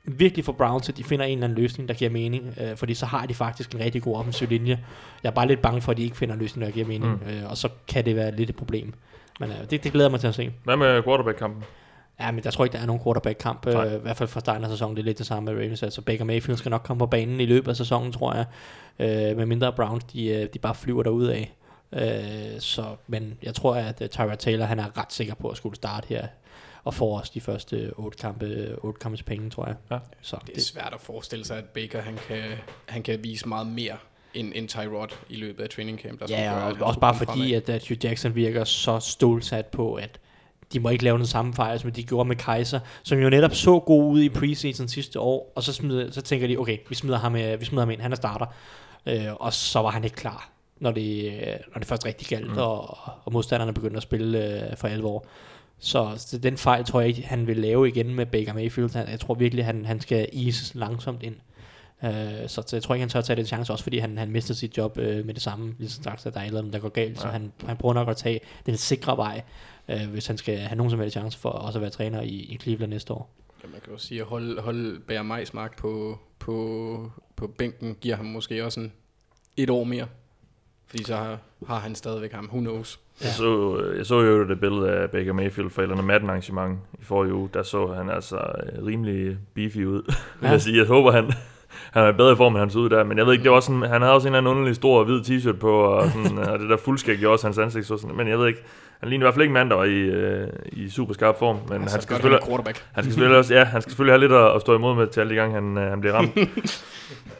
virkelig 0.04 0.46
for 0.46 0.52
Browns, 0.52 0.90
at 0.90 0.98
de 0.98 1.04
finder 1.04 1.26
en 1.26 1.32
eller 1.38 1.48
anden 1.48 1.60
løsning, 1.60 1.90
der 1.90 1.96
giver 1.96 2.12
mening, 2.12 2.54
øh, 2.62 2.76
fordi 2.78 2.94
så 2.94 3.06
har 3.06 3.26
de 3.26 3.34
faktisk 3.34 3.72
en 3.76 3.80
rigtig 3.80 4.02
god 4.02 4.16
offensiv 4.18 4.48
linje. 4.50 4.80
Jeg 5.24 5.30
er 5.30 5.34
bare 5.34 5.48
lidt 5.48 5.62
bange 5.62 5.82
for, 5.82 5.92
at 5.92 5.98
de 5.98 6.04
ikke 6.04 6.18
finder 6.18 6.34
en 6.36 6.42
løsning, 6.42 6.66
der 6.66 6.72
giver 6.72 6.88
mening, 6.88 7.12
Mm. 7.24 7.30
øh, 7.30 7.50
og 7.50 7.58
så 7.58 7.70
kan 7.88 8.06
det 8.06 8.16
være 8.16 8.36
lidt 8.36 8.50
et 8.50 8.56
problem. 8.56 8.94
Men 9.40 9.50
øh, 9.50 9.56
det, 9.70 9.84
det 9.84 9.92
glæder 9.92 10.06
jeg 10.06 10.12
mig 10.12 10.20
til 10.20 10.28
at 10.28 10.36
se. 10.36 10.52
Hvad 10.64 10.78
med 10.78 11.04
quarterback-kampen? 11.04 11.64
Ja, 12.20 12.32
men 12.32 12.42
jeg 12.44 12.54
tror 12.54 12.66
ikke, 12.66 12.74
der 12.74 12.82
er 12.82 12.86
nogen 12.86 13.02
quarterback-kamp, 13.04 13.66
Nej. 13.66 13.86
øh, 13.88 13.94
i 13.94 13.98
hvert 14.02 14.18
fald 14.18 14.30
fra 14.30 14.40
starten 14.40 14.64
af 14.64 14.70
sæsonen. 14.70 14.96
Det 14.96 15.02
er 15.02 15.06
lidt 15.06 15.18
det 15.18 15.26
samme 15.26 15.54
med 15.54 15.64
Ravens. 15.64 15.84
Altså 15.84 16.02
Baker 16.02 16.26
Mayfield 16.26 16.58
skal 16.58 16.70
nok 16.70 16.82
komme 16.84 17.00
på 17.00 17.06
banen 17.06 17.40
i 17.40 17.46
løbet 17.46 17.68
af 17.72 17.76
sæsonen, 17.76 18.12
tror 18.12 18.34
jeg. 18.34 18.46
Øh, 19.00 19.38
med 19.38 19.46
mindre 19.46 19.74
Browns, 19.74 20.04
de, 20.04 20.28
øh, 20.28 20.48
de 20.54 20.60
bare 20.60 20.76
flyver 20.76 21.04
derud 21.04 21.26
af. 21.26 21.56
Øh, 21.94 22.60
så, 22.60 22.86
men 23.08 23.38
jeg 23.44 23.54
tror, 23.56 23.76
at 23.76 24.02
uh, 24.02 24.08
Tyra 24.08 24.36
Taylor, 24.36 24.66
han 24.66 24.80
er 24.80 24.98
ret 25.00 25.14
sikker 25.14 25.36
på 25.36 25.50
at 25.50 25.58
skulle 25.58 25.76
starte 25.76 26.08
her 26.10 26.28
og 26.86 26.94
får 26.94 27.20
også 27.20 27.32
de 27.34 27.42
første 27.42 27.92
otte 27.96 28.18
kampe, 28.18 28.76
otte 28.78 29.00
kampes 29.00 29.24
penge, 29.24 29.50
tror 29.50 29.66
jeg. 29.66 29.76
Ja. 29.92 29.98
Så 30.22 30.38
Det 30.48 30.58
er 30.58 30.62
svært 30.62 30.92
at 30.94 31.02
forestille 31.02 31.46
sig, 31.46 31.58
at 31.58 31.66
Baker 31.66 32.02
han 32.02 32.18
kan, 32.28 32.44
han 32.86 33.04
kan 33.04 33.24
vise 33.24 33.48
meget 33.48 33.68
mere 33.68 33.98
end, 34.34 34.52
end 34.56 34.68
Tyrod 34.68 35.08
i 35.30 35.36
løbet 35.36 35.64
af 35.64 35.70
training 35.70 36.00
camp. 36.00 36.20
Der 36.20 36.26
Ja, 36.30 36.54
gøre, 36.54 36.64
og 36.64 36.88
også 36.88 37.00
bare 37.00 37.16
fordi, 37.16 37.54
at, 37.54 37.70
at 37.70 37.88
Hugh 37.88 38.06
Jackson 38.06 38.36
virker 38.36 38.64
så 38.64 39.00
stålsat 39.00 39.66
på, 39.66 39.94
at 39.94 40.20
de 40.74 40.80
må 40.80 40.90
ikke 40.90 41.04
lave 41.04 41.18
den 41.18 41.26
samme 41.26 41.54
fejl, 41.54 41.80
som 41.80 41.92
de 41.92 42.04
gjorde 42.04 42.28
med 42.28 42.36
Kaiser, 42.36 42.80
som 43.04 43.20
jo 43.20 43.30
netop 43.30 43.56
så 43.56 43.80
god 43.80 44.12
ud 44.12 44.22
i 44.22 44.30
preseason 44.30 44.88
sidste 44.88 45.20
år, 45.20 45.52
og 45.56 45.64
så, 45.64 45.74
smider, 45.74 46.12
så 46.12 46.22
tænker 46.22 46.48
de, 46.48 46.58
okay, 46.58 46.78
vi 46.90 46.96
smider 46.96 47.18
ham, 47.18 47.36
øh, 47.36 47.60
vi 47.60 47.66
smider 47.66 47.82
ham 47.82 47.92
ind, 47.92 48.02
han 48.02 48.12
er 48.12 48.16
starter. 48.16 48.46
Øh, 49.06 49.34
og 49.34 49.54
så 49.54 49.82
var 49.82 49.90
han 49.90 50.04
ikke 50.04 50.16
klar, 50.16 50.50
når 50.80 50.92
det, 50.92 51.26
øh, 51.26 51.60
når 51.74 51.80
det 51.80 51.86
først 51.88 52.06
rigtig 52.06 52.28
galt, 52.28 52.52
mm. 52.52 52.58
og, 52.58 52.98
og 53.26 53.34
modstanderne 53.34 53.74
begyndte 53.74 53.98
at 53.98 54.04
spille 54.04 54.68
øh, 54.70 54.78
for 54.78 54.88
alvor. 54.88 55.26
Så, 55.80 56.14
så 56.18 56.38
den 56.38 56.58
fejl 56.58 56.86
tror 56.86 57.00
jeg 57.00 57.10
ikke, 57.10 57.22
han 57.22 57.48
vil 57.48 57.58
lave 57.58 57.88
igen 57.88 58.16
med 58.16 58.26
Baker 58.26 58.54
Mayfield. 58.54 58.96
Han, 58.96 59.10
jeg 59.10 59.20
tror 59.20 59.34
virkelig, 59.34 59.66
han, 59.66 59.86
han 59.86 60.02
skal 60.02 60.30
eases 60.34 60.76
langsomt 60.76 61.24
ind. 61.24 61.36
Uh, 62.04 62.10
så, 62.48 62.64
så 62.68 62.76
jeg 62.76 62.84
tror 62.84 62.96
ikke, 62.96 63.02
han 63.02 63.10
tør 63.10 63.22
tage 63.22 63.38
den 63.38 63.46
chance, 63.46 63.74
også 63.74 63.84
fordi 63.84 63.98
han, 63.98 64.18
han 64.18 64.32
mister 64.32 64.54
sit 64.54 64.78
job 64.78 64.98
uh, 64.98 65.04
med 65.04 65.34
det 65.34 65.42
samme, 65.42 65.76
lige 65.78 65.90
så 65.90 65.96
straks, 65.96 66.26
at 66.26 66.34
der 66.34 66.40
er 66.40 66.44
et 66.44 66.48
eller 66.48 66.60
andet, 66.60 66.74
der 66.74 66.80
går 66.80 66.90
galt. 66.90 67.16
Ja. 67.16 67.22
Så 67.22 67.28
han, 67.28 67.52
han 67.66 67.78
prøver 67.78 67.94
nok 67.94 68.10
at 68.10 68.18
tage 68.18 68.40
den 68.66 68.78
sikre 68.78 69.18
vej, 69.18 69.42
uh, 69.88 70.10
hvis 70.12 70.28
han 70.28 70.38
skal 70.38 70.58
have 70.58 70.78
nogen 70.78 70.92
som 70.92 71.00
helst 71.00 71.14
chance 71.14 71.40
for 71.40 71.50
også 71.50 71.78
at 71.78 71.82
være 71.82 71.92
træner 71.92 72.22
i, 72.22 72.28
i 72.28 72.58
Cleveland 72.62 72.92
næste 72.92 73.14
år. 73.14 73.36
Ja, 73.64 73.70
man 73.70 73.82
kan 73.82 73.94
jo 73.94 73.98
sige, 73.98 74.22
at 74.22 74.28
hold, 74.28 74.60
hold 74.60 75.00
Bager 75.00 75.24
Majsmark 75.24 75.78
på, 75.78 76.20
på, 76.40 77.12
på 77.36 77.48
bænken 77.48 77.96
giver 78.02 78.16
ham 78.16 78.26
måske 78.26 78.66
også 78.66 78.80
en, 78.80 78.94
et 79.58 79.70
år 79.70 79.84
mere. 79.84 80.08
Fordi 80.88 81.04
så 81.04 81.16
har, 81.16 81.40
har 81.68 81.80
han 81.80 81.96
stadigvæk 81.96 82.32
ham. 82.32 82.46
Who 82.46 82.60
knows? 82.60 83.00
Jeg, 83.22 83.30
så, 83.30 83.82
jeg 83.98 84.06
så 84.06 84.22
jo 84.22 84.48
det 84.48 84.60
billede 84.60 84.90
af 84.90 85.10
Baker 85.10 85.34
Mayfield 85.34 85.70
fra 85.70 85.82
et 85.82 85.84
eller 85.84 85.96
andet 85.96 86.08
Madden 86.08 86.30
arrangement 86.30 86.80
i 87.02 87.04
forrige 87.04 87.34
uge. 87.34 87.50
Der 87.54 87.64
så 87.64 87.88
han 87.88 88.10
altså 88.10 88.36
øh, 88.36 88.86
rimelig 88.86 89.38
beefy 89.54 89.86
ud. 89.86 90.02
Ja. 90.42 90.50
jeg, 90.50 90.62
sige. 90.62 90.78
jeg 90.78 90.86
håber, 90.86 91.12
han, 91.12 91.26
han 91.94 92.04
er 92.04 92.10
i 92.10 92.14
bedre 92.14 92.38
form, 92.38 92.54
end 92.54 92.60
han 92.60 92.70
så 92.70 92.80
ud 92.80 92.90
der. 92.90 93.04
Men 93.04 93.18
jeg 93.18 93.26
ved 93.26 93.34
ikke, 93.34 93.44
det 93.44 93.52
var 93.52 93.60
sådan, 93.60 93.82
han 93.82 94.02
havde 94.02 94.14
også 94.14 94.28
en 94.28 94.34
eller 94.36 94.38
anden 94.38 94.52
underlig 94.52 94.76
stor 94.76 95.04
hvid 95.04 95.22
t-shirt 95.22 95.58
på, 95.58 95.72
og, 95.72 96.10
sådan, 96.10 96.38
og 96.50 96.60
det 96.60 96.70
der 96.70 96.78
fuldskæg 96.78 97.18
gjorde 97.18 97.34
også 97.34 97.48
hans 97.48 97.58
ansigt. 97.58 97.86
Så 97.86 97.98
sådan, 97.98 98.16
men 98.16 98.28
jeg 98.28 98.40
ved 98.40 98.48
ikke, 98.48 98.64
han 99.06 99.10
ligner 99.10 99.24
i 99.24 99.26
hvert 99.26 99.34
fald 99.34 99.42
ikke 99.42 99.50
en 99.50 99.54
mand, 99.54 99.70
der 99.70 99.76
var 99.76 99.84
i, 99.84 100.00
øh, 100.00 100.48
i 100.72 100.90
super 100.90 101.14
skarp 101.14 101.40
form. 101.40 101.58
Men 101.70 101.82
Altså, 101.82 101.96
han, 101.96 102.02
skal 102.02 102.16
selvfølgelig, 102.16 102.40
han 102.40 102.44
er 102.44 102.48
quarterback. 102.48 102.86
han 102.94 103.04
skal 103.04 103.12
selvfølgelig 103.14 103.38
også, 103.38 103.54
ja, 103.56 103.64
han 103.64 103.82
skal 103.82 103.92
selvfølgelig 103.92 104.14
have 104.14 104.20
lidt 104.22 104.32
at, 104.32 104.56
at 104.56 104.62
stå 104.62 104.76
imod 104.76 104.96
med 104.96 105.08
til 105.08 105.20
alle 105.20 105.30
de 105.32 105.36
gange, 105.36 105.56
han, 105.56 105.78
øh, 105.78 105.90
han 105.90 106.02
bliver 106.02 106.14
ramt. 106.16 106.38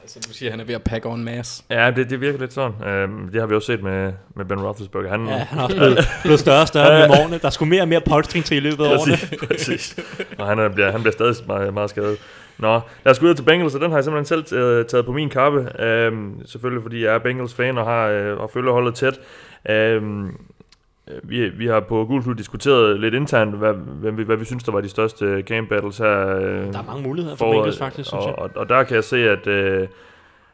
Altså, 0.04 0.20
du 0.30 0.34
siger, 0.34 0.50
at 0.50 0.54
han 0.54 0.60
er 0.60 0.64
ved 0.66 0.76
at 0.76 0.84
pack 0.84 1.06
on 1.06 1.24
mass. 1.24 1.64
ja, 1.70 1.92
det, 1.96 2.10
det 2.10 2.22
virker 2.22 2.40
lidt 2.40 2.54
sådan. 2.54 2.88
Øhm, 2.90 3.28
det 3.32 3.42
har 3.42 3.48
vi 3.48 3.56
også 3.56 3.66
set 3.66 3.84
med, 3.84 4.14
med 4.36 4.46
Ben 4.46 4.60
Roethlisberger. 4.62 5.10
Han, 5.10 5.28
Ja, 5.28 5.34
han 5.38 5.60
er 5.60 5.64
også 5.66 5.76
blevet, 5.76 5.98
blevet 6.24 6.40
større 6.40 6.62
og 6.62 6.68
større 6.68 7.08
med 7.08 7.18
årene. 7.20 7.38
Der 7.38 7.50
skulle 7.50 7.70
mere 7.70 7.82
og 7.82 7.88
mere 7.88 8.02
polstring 8.02 8.46
til 8.46 8.58
i 8.58 8.60
løbet 8.60 8.86
af 8.86 8.90
årene. 8.98 9.18
Præcis. 9.48 9.96
Og 10.38 10.48
han, 10.48 10.60
er, 10.60 10.70
bliver, 10.70 10.92
han 10.92 11.02
bliver 11.02 11.12
stadig 11.14 11.36
meget, 11.48 11.74
meget 11.74 11.90
skadet. 11.90 12.18
Nå, 12.58 12.80
lad 13.06 13.12
os 13.12 13.20
gå 13.20 13.24
videre 13.24 13.38
til 13.38 13.44
Bengals, 13.44 13.76
og 13.76 13.82
den 13.82 13.90
har 13.92 13.98
jeg 13.98 14.04
simpelthen 14.04 14.46
selv 14.48 14.60
øh, 14.60 14.86
taget 14.86 15.06
på 15.06 15.12
min 15.12 15.30
kappe. 15.30 15.82
Øhm, 15.84 16.48
selvfølgelig 16.48 16.84
fordi 16.84 17.04
jeg 17.04 17.16
er 17.16 17.20
Bengals-fan 17.20 17.78
og 17.78 17.86
har 17.86 18.08
øh, 18.08 18.38
og 18.38 18.50
følger 18.54 18.72
holdet 18.72 18.96
tæt. 18.96 19.20
Øhm, 19.70 20.30
vi, 21.24 21.50
vi 21.50 21.68
har 21.68 21.80
på 21.80 22.06
Gulklub 22.06 22.38
diskuteret 22.38 23.00
lidt 23.00 23.14
internt, 23.14 23.56
hvad, 23.56 23.74
hvad, 23.74 24.12
vi, 24.12 24.24
hvad 24.24 24.38
vi 24.38 24.46
synes, 24.46 24.64
der 24.64 24.72
var 24.72 24.82
de 24.82 24.90
største 24.90 25.42
camp 25.42 25.70
battles 25.70 25.98
her. 25.98 26.38
Øh, 26.38 26.44
Der 26.44 26.80
er 26.80 26.84
mange 26.84 27.04
muligheder 27.04 27.36
for. 27.36 27.52
Bengals 27.52 27.78
faktisk, 27.78 28.10
synes 28.10 28.26
og, 28.26 28.30
jeg. 28.30 28.40
og, 28.40 28.50
og 28.56 28.70
der 28.70 28.84
kan 28.84 28.96
jeg 28.96 29.04
se, 29.04 29.30
at, 29.30 29.48
øh, 29.48 29.88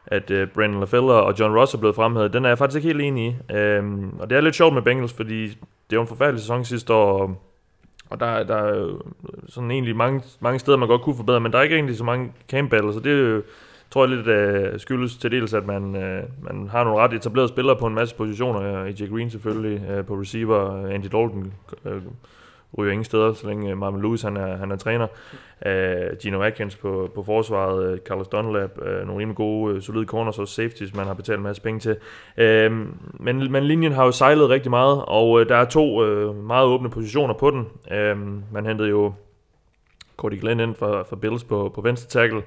at 0.06 0.30
øh, 0.30 0.48
Brandon 0.48 0.80
LaFella 0.80 1.12
og 1.12 1.34
John 1.40 1.56
Ross 1.58 1.74
er 1.74 1.78
blevet 1.78 1.96
fremhævet. 1.96 2.32
Den 2.32 2.44
er 2.44 2.48
jeg 2.48 2.58
faktisk 2.58 2.76
ikke 2.76 2.88
helt 2.88 3.00
enig 3.00 3.36
i. 3.50 3.54
Øhm, 3.54 4.10
og 4.18 4.30
det 4.30 4.36
er 4.36 4.40
lidt 4.40 4.54
sjovt 4.54 4.74
med 4.74 4.82
Bengals, 4.82 5.12
fordi 5.12 5.42
det 5.46 5.56
er 5.90 5.96
jo 5.96 6.00
en 6.00 6.06
forfærdelig 6.08 6.40
sæson 6.40 6.64
sidste 6.64 6.94
år, 6.94 7.22
og, 7.22 7.36
og 8.10 8.20
der, 8.20 8.42
der 8.42 8.56
er 8.56 8.88
sådan 9.48 9.70
egentlig 9.70 9.96
mange, 9.96 10.22
mange 10.40 10.58
steder, 10.58 10.76
man 10.76 10.88
godt 10.88 11.02
kunne 11.02 11.16
forbedre, 11.16 11.40
men 11.40 11.52
der 11.52 11.58
er 11.58 11.62
ikke 11.62 11.74
egentlig 11.74 11.96
så 11.96 12.04
mange 12.04 12.32
camp 12.50 12.70
battles, 12.70 12.94
så 12.94 13.00
det 13.00 13.12
er 13.12 13.28
jo, 13.28 13.42
tror 13.92 14.06
jeg 14.06 14.16
lidt 14.16 14.26
øh, 14.26 14.80
skyldes 14.80 15.16
til 15.16 15.30
dels, 15.30 15.54
at 15.54 15.66
man, 15.66 15.96
øh, 15.96 16.22
man 16.42 16.68
har 16.68 16.84
nogle 16.84 17.00
ret 17.00 17.12
etablerede 17.12 17.48
spillere 17.48 17.76
på 17.76 17.86
en 17.86 17.94
masse 17.94 18.14
positioner. 18.14 18.62
Øh, 18.62 18.86
AJ 18.86 19.08
Green 19.10 19.30
selvfølgelig 19.30 19.90
øh, 19.90 20.04
på 20.04 20.14
receiver, 20.14 20.84
øh, 20.84 20.94
Andy 20.94 21.04
Dalton 21.04 21.52
øh, 21.84 22.02
ryger 22.78 22.92
ingen 22.92 23.04
steder, 23.04 23.32
så 23.32 23.46
længe 23.46 23.70
øh, 23.70 23.78
Marvin 23.78 24.02
Lewis 24.02 24.22
han 24.22 24.36
er, 24.36 24.56
han 24.56 24.70
er 24.70 24.76
træner. 24.76 25.06
Øh, 25.66 26.16
Gino 26.22 26.42
Atkins 26.42 26.76
på, 26.76 27.10
på 27.14 27.22
forsvaret, 27.22 27.92
øh, 27.92 27.98
Carlos 27.98 28.28
Dunlap, 28.28 28.70
øh, 28.82 29.06
nogle 29.06 29.20
rimelig 29.20 29.36
gode, 29.36 29.74
øh, 29.74 29.82
solide 29.82 30.06
corners 30.06 30.38
og 30.38 30.48
safeties, 30.48 30.94
man 30.94 31.06
har 31.06 31.14
betalt 31.14 31.36
en 31.36 31.42
masse 31.42 31.62
penge 31.62 31.80
til. 31.80 31.96
Øh, 32.36 32.72
men, 33.14 33.52
men 33.52 33.64
linjen 33.64 33.92
har 33.92 34.04
jo 34.04 34.12
sejlet 34.12 34.48
rigtig 34.48 34.70
meget, 34.70 35.04
og 35.06 35.40
øh, 35.40 35.48
der 35.48 35.56
er 35.56 35.64
to 35.64 36.04
øh, 36.04 36.36
meget 36.36 36.66
åbne 36.66 36.90
positioner 36.90 37.34
på 37.34 37.50
den. 37.50 37.66
Øh, 37.92 38.16
man 38.52 38.66
hentede 38.66 38.88
jo 38.88 39.12
Cody 40.16 40.40
Glenn 40.40 40.60
ind 40.60 40.74
for, 40.74 41.06
for 41.08 41.16
Bills 41.16 41.44
på, 41.44 41.72
på 41.74 41.80
venstre 41.80 42.08
tackle. 42.08 42.42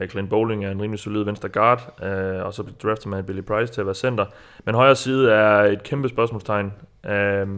Øh, 0.00 0.08
Clint 0.08 0.30
Bowling 0.30 0.64
er 0.64 0.70
en 0.70 0.82
rimelig 0.82 0.98
solid 0.98 1.22
venstre 1.22 1.48
guard, 1.48 1.98
uh, 2.02 2.46
og 2.46 2.54
så 2.54 2.62
drafter 2.82 3.08
man 3.08 3.24
Billy 3.24 3.40
Price 3.40 3.72
til 3.72 3.80
at 3.80 3.86
være 3.86 3.94
center. 3.94 4.26
Men 4.64 4.74
højre 4.74 4.96
side 4.96 5.32
er 5.32 5.62
et 5.62 5.82
kæmpe 5.82 6.08
spørgsmålstegn. 6.08 6.72
Uh, 7.04 7.48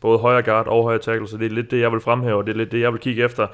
både 0.00 0.18
højre 0.18 0.42
guard 0.42 0.66
og 0.66 0.82
højre 0.82 0.98
tackle, 0.98 1.28
så 1.28 1.36
det 1.36 1.46
er 1.46 1.50
lidt 1.50 1.70
det, 1.70 1.80
jeg 1.80 1.92
vil 1.92 2.00
fremhæve, 2.00 2.36
og 2.36 2.46
det 2.46 2.52
er 2.52 2.56
lidt 2.56 2.72
det, 2.72 2.80
jeg 2.80 2.92
vil 2.92 3.00
kigge 3.00 3.24
efter. 3.24 3.46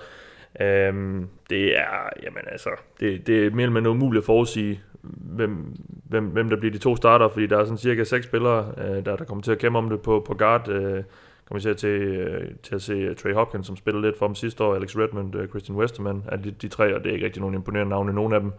Øhm, 0.60 1.28
det 1.50 1.78
er, 1.78 2.08
jamen 2.22 2.42
altså, 2.46 2.70
det, 3.00 3.26
det 3.26 3.46
er 3.46 3.50
mere 3.50 3.62
eller 3.62 3.74
mindre 3.74 3.90
umuligt 3.90 4.22
at 4.22 4.26
forudsige, 4.26 4.80
hvem, 5.02 5.76
hvem, 6.08 6.24
hvem 6.24 6.48
der 6.48 6.56
bliver 6.56 6.72
de 6.72 6.78
to 6.78 6.96
starter, 6.96 7.28
fordi 7.28 7.46
der 7.46 7.58
er 7.58 7.64
sådan 7.64 7.78
cirka 7.78 8.04
seks 8.04 8.26
spillere, 8.26 8.72
øh, 8.78 9.04
der, 9.04 9.16
der 9.16 9.24
kommer 9.24 9.42
til 9.42 9.52
at 9.52 9.58
kæmpe 9.58 9.78
om 9.78 9.90
det 9.90 10.00
på, 10.00 10.24
på 10.26 10.34
guard. 10.34 10.68
Øh, 10.68 11.02
kommer 11.44 11.60
til 11.60 11.68
at, 11.68 11.76
til, 11.76 11.88
øh, 11.88 12.50
til 12.62 12.74
at 12.74 12.82
se 12.82 13.14
Trey 13.14 13.34
Hopkins, 13.34 13.66
som 13.66 13.76
spillede 13.76 14.06
lidt 14.06 14.18
for 14.18 14.26
dem 14.26 14.34
sidste 14.34 14.64
år, 14.64 14.74
Alex 14.74 14.96
Redmond, 14.96 15.34
øh, 15.34 15.48
Christian 15.48 15.76
Westerman, 15.78 16.22
er 16.28 16.36
de, 16.36 16.50
de 16.50 16.68
tre, 16.68 16.94
og 16.94 17.04
det 17.04 17.10
er 17.10 17.14
ikke 17.14 17.26
rigtig 17.26 17.40
nogen 17.40 17.54
imponerende 17.54 17.90
navne, 17.90 18.12
nogen 18.12 18.32
af 18.32 18.40
dem. 18.40 18.52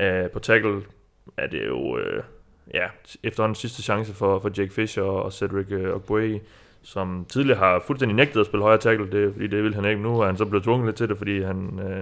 Øh, 0.00 0.30
på 0.30 0.38
tackle 0.38 0.82
er 1.36 1.46
det 1.46 1.66
jo, 1.66 1.98
øh, 1.98 2.22
ja, 2.74 2.86
efterhånden 3.22 3.54
sidste 3.54 3.82
chance 3.82 4.14
for, 4.14 4.38
for 4.38 4.50
Jake 4.58 4.72
Fisher 4.72 5.02
og 5.02 5.32
Cedric 5.32 5.66
øh, 5.70 5.94
Ogbuehi, 5.94 6.40
som 6.82 7.26
tidligere 7.28 7.58
har 7.58 7.82
fuldstændig 7.86 8.16
nægtet 8.16 8.40
at 8.40 8.46
spille 8.46 8.62
højre 8.62 8.78
tackle, 8.78 9.10
det, 9.10 9.32
fordi 9.32 9.46
det 9.46 9.62
vil 9.62 9.74
han 9.74 9.84
ikke. 9.84 10.02
Nu 10.02 10.20
er 10.20 10.26
han 10.26 10.36
så 10.36 10.44
blevet 10.44 10.64
tvunget 10.64 10.86
lidt 10.86 10.96
til 10.96 11.08
det, 11.08 11.18
fordi 11.18 11.42
han, 11.42 11.80
øh, 11.82 11.96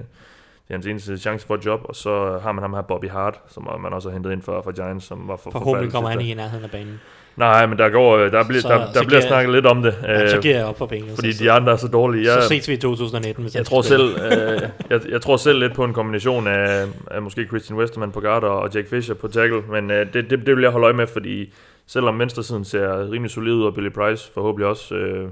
det 0.69 0.75
er 0.75 0.75
hans 0.75 0.87
eneste 0.87 1.19
chance 1.19 1.47
for 1.47 1.55
et 1.55 1.67
job, 1.67 1.81
og 1.85 1.97
så 1.97 2.39
har 2.43 2.53
man 2.53 2.63
ham 2.63 2.75
her 2.75 2.83
Bobby 2.83 3.09
Hart, 3.09 3.41
som 3.49 3.81
man 3.81 3.93
også 3.93 4.09
har 4.09 4.15
hentet 4.15 4.33
ind 4.33 4.43
for, 4.43 4.63
for 4.63 4.73
Giants, 4.73 5.07
som 5.07 5.29
var 5.29 5.37
for 5.37 5.51
Forhåbentlig 5.51 5.93
kommer 5.93 6.11
han 6.11 6.21
ikke 6.21 6.33
i 6.33 6.35
nærheden 6.35 6.65
af 6.65 6.71
banen. 6.71 7.01
Nej, 7.39 7.67
men 7.67 7.79
der, 7.79 7.89
går, 7.89 8.17
øh, 8.17 8.33
der, 8.33 8.45
bliver, 8.49 8.61
Så- 8.63 8.69
der, 8.69 8.79
der 8.79 8.93
så 8.93 9.01
bliver 9.07 9.21
giver- 9.21 9.29
snakket 9.29 9.55
lidt 9.55 9.67
om 9.67 9.83
det. 9.83 9.95
Ja, 10.03 10.29
så 10.29 10.37
øh, 10.37 10.43
giver 10.43 10.57
jeg 10.57 10.65
op 10.67 10.79
for 10.79 10.87
penge. 10.87 11.11
fordi 11.15 11.33
så, 11.33 11.45
de 11.45 11.51
andre 11.53 11.73
er 11.73 11.77
så 11.77 11.89
dårlige. 11.89 12.25
så, 12.27 12.33
Jeg, 12.33 12.43
så 12.43 12.49
ses 12.49 12.69
vi 12.69 12.73
i 12.73 12.77
2019. 12.77 13.43
Hvis 13.45 13.55
jeg 13.55 13.59
han 13.61 13.65
tror 13.65 13.83
selv, 13.83 14.03
øh, 14.03 14.63
jeg, 14.91 15.01
jeg 15.11 15.21
tror 15.21 15.37
selv 15.37 15.59
lidt 15.59 15.75
på 15.75 15.85
en 15.85 15.93
kombination 15.93 16.47
af, 16.47 16.85
af 17.11 17.23
måske 17.23 17.47
Christian 17.47 17.79
Westerman 17.79 18.13
på 18.13 18.21
guard 18.21 18.45
og 18.45 18.71
Jake 18.75 18.89
Fisher 18.89 19.15
på 19.15 19.29
tackle, 19.29 19.63
men 19.71 19.91
øh, 19.91 20.13
det, 20.13 20.31
det, 20.31 20.47
det 20.47 20.57
vil 20.57 20.63
jeg 20.63 20.71
holde 20.71 20.85
øje 20.85 20.95
med, 20.95 21.07
fordi 21.07 21.53
selvom 21.87 22.19
venstresiden 22.19 22.65
ser 22.65 23.11
rimelig 23.13 23.31
solid 23.31 23.53
ud, 23.53 23.65
og 23.65 23.75
Billy 23.75 23.91
Price 23.91 24.33
forhåbentlig 24.35 24.67
også, 24.69 24.95
øh, 24.95 25.29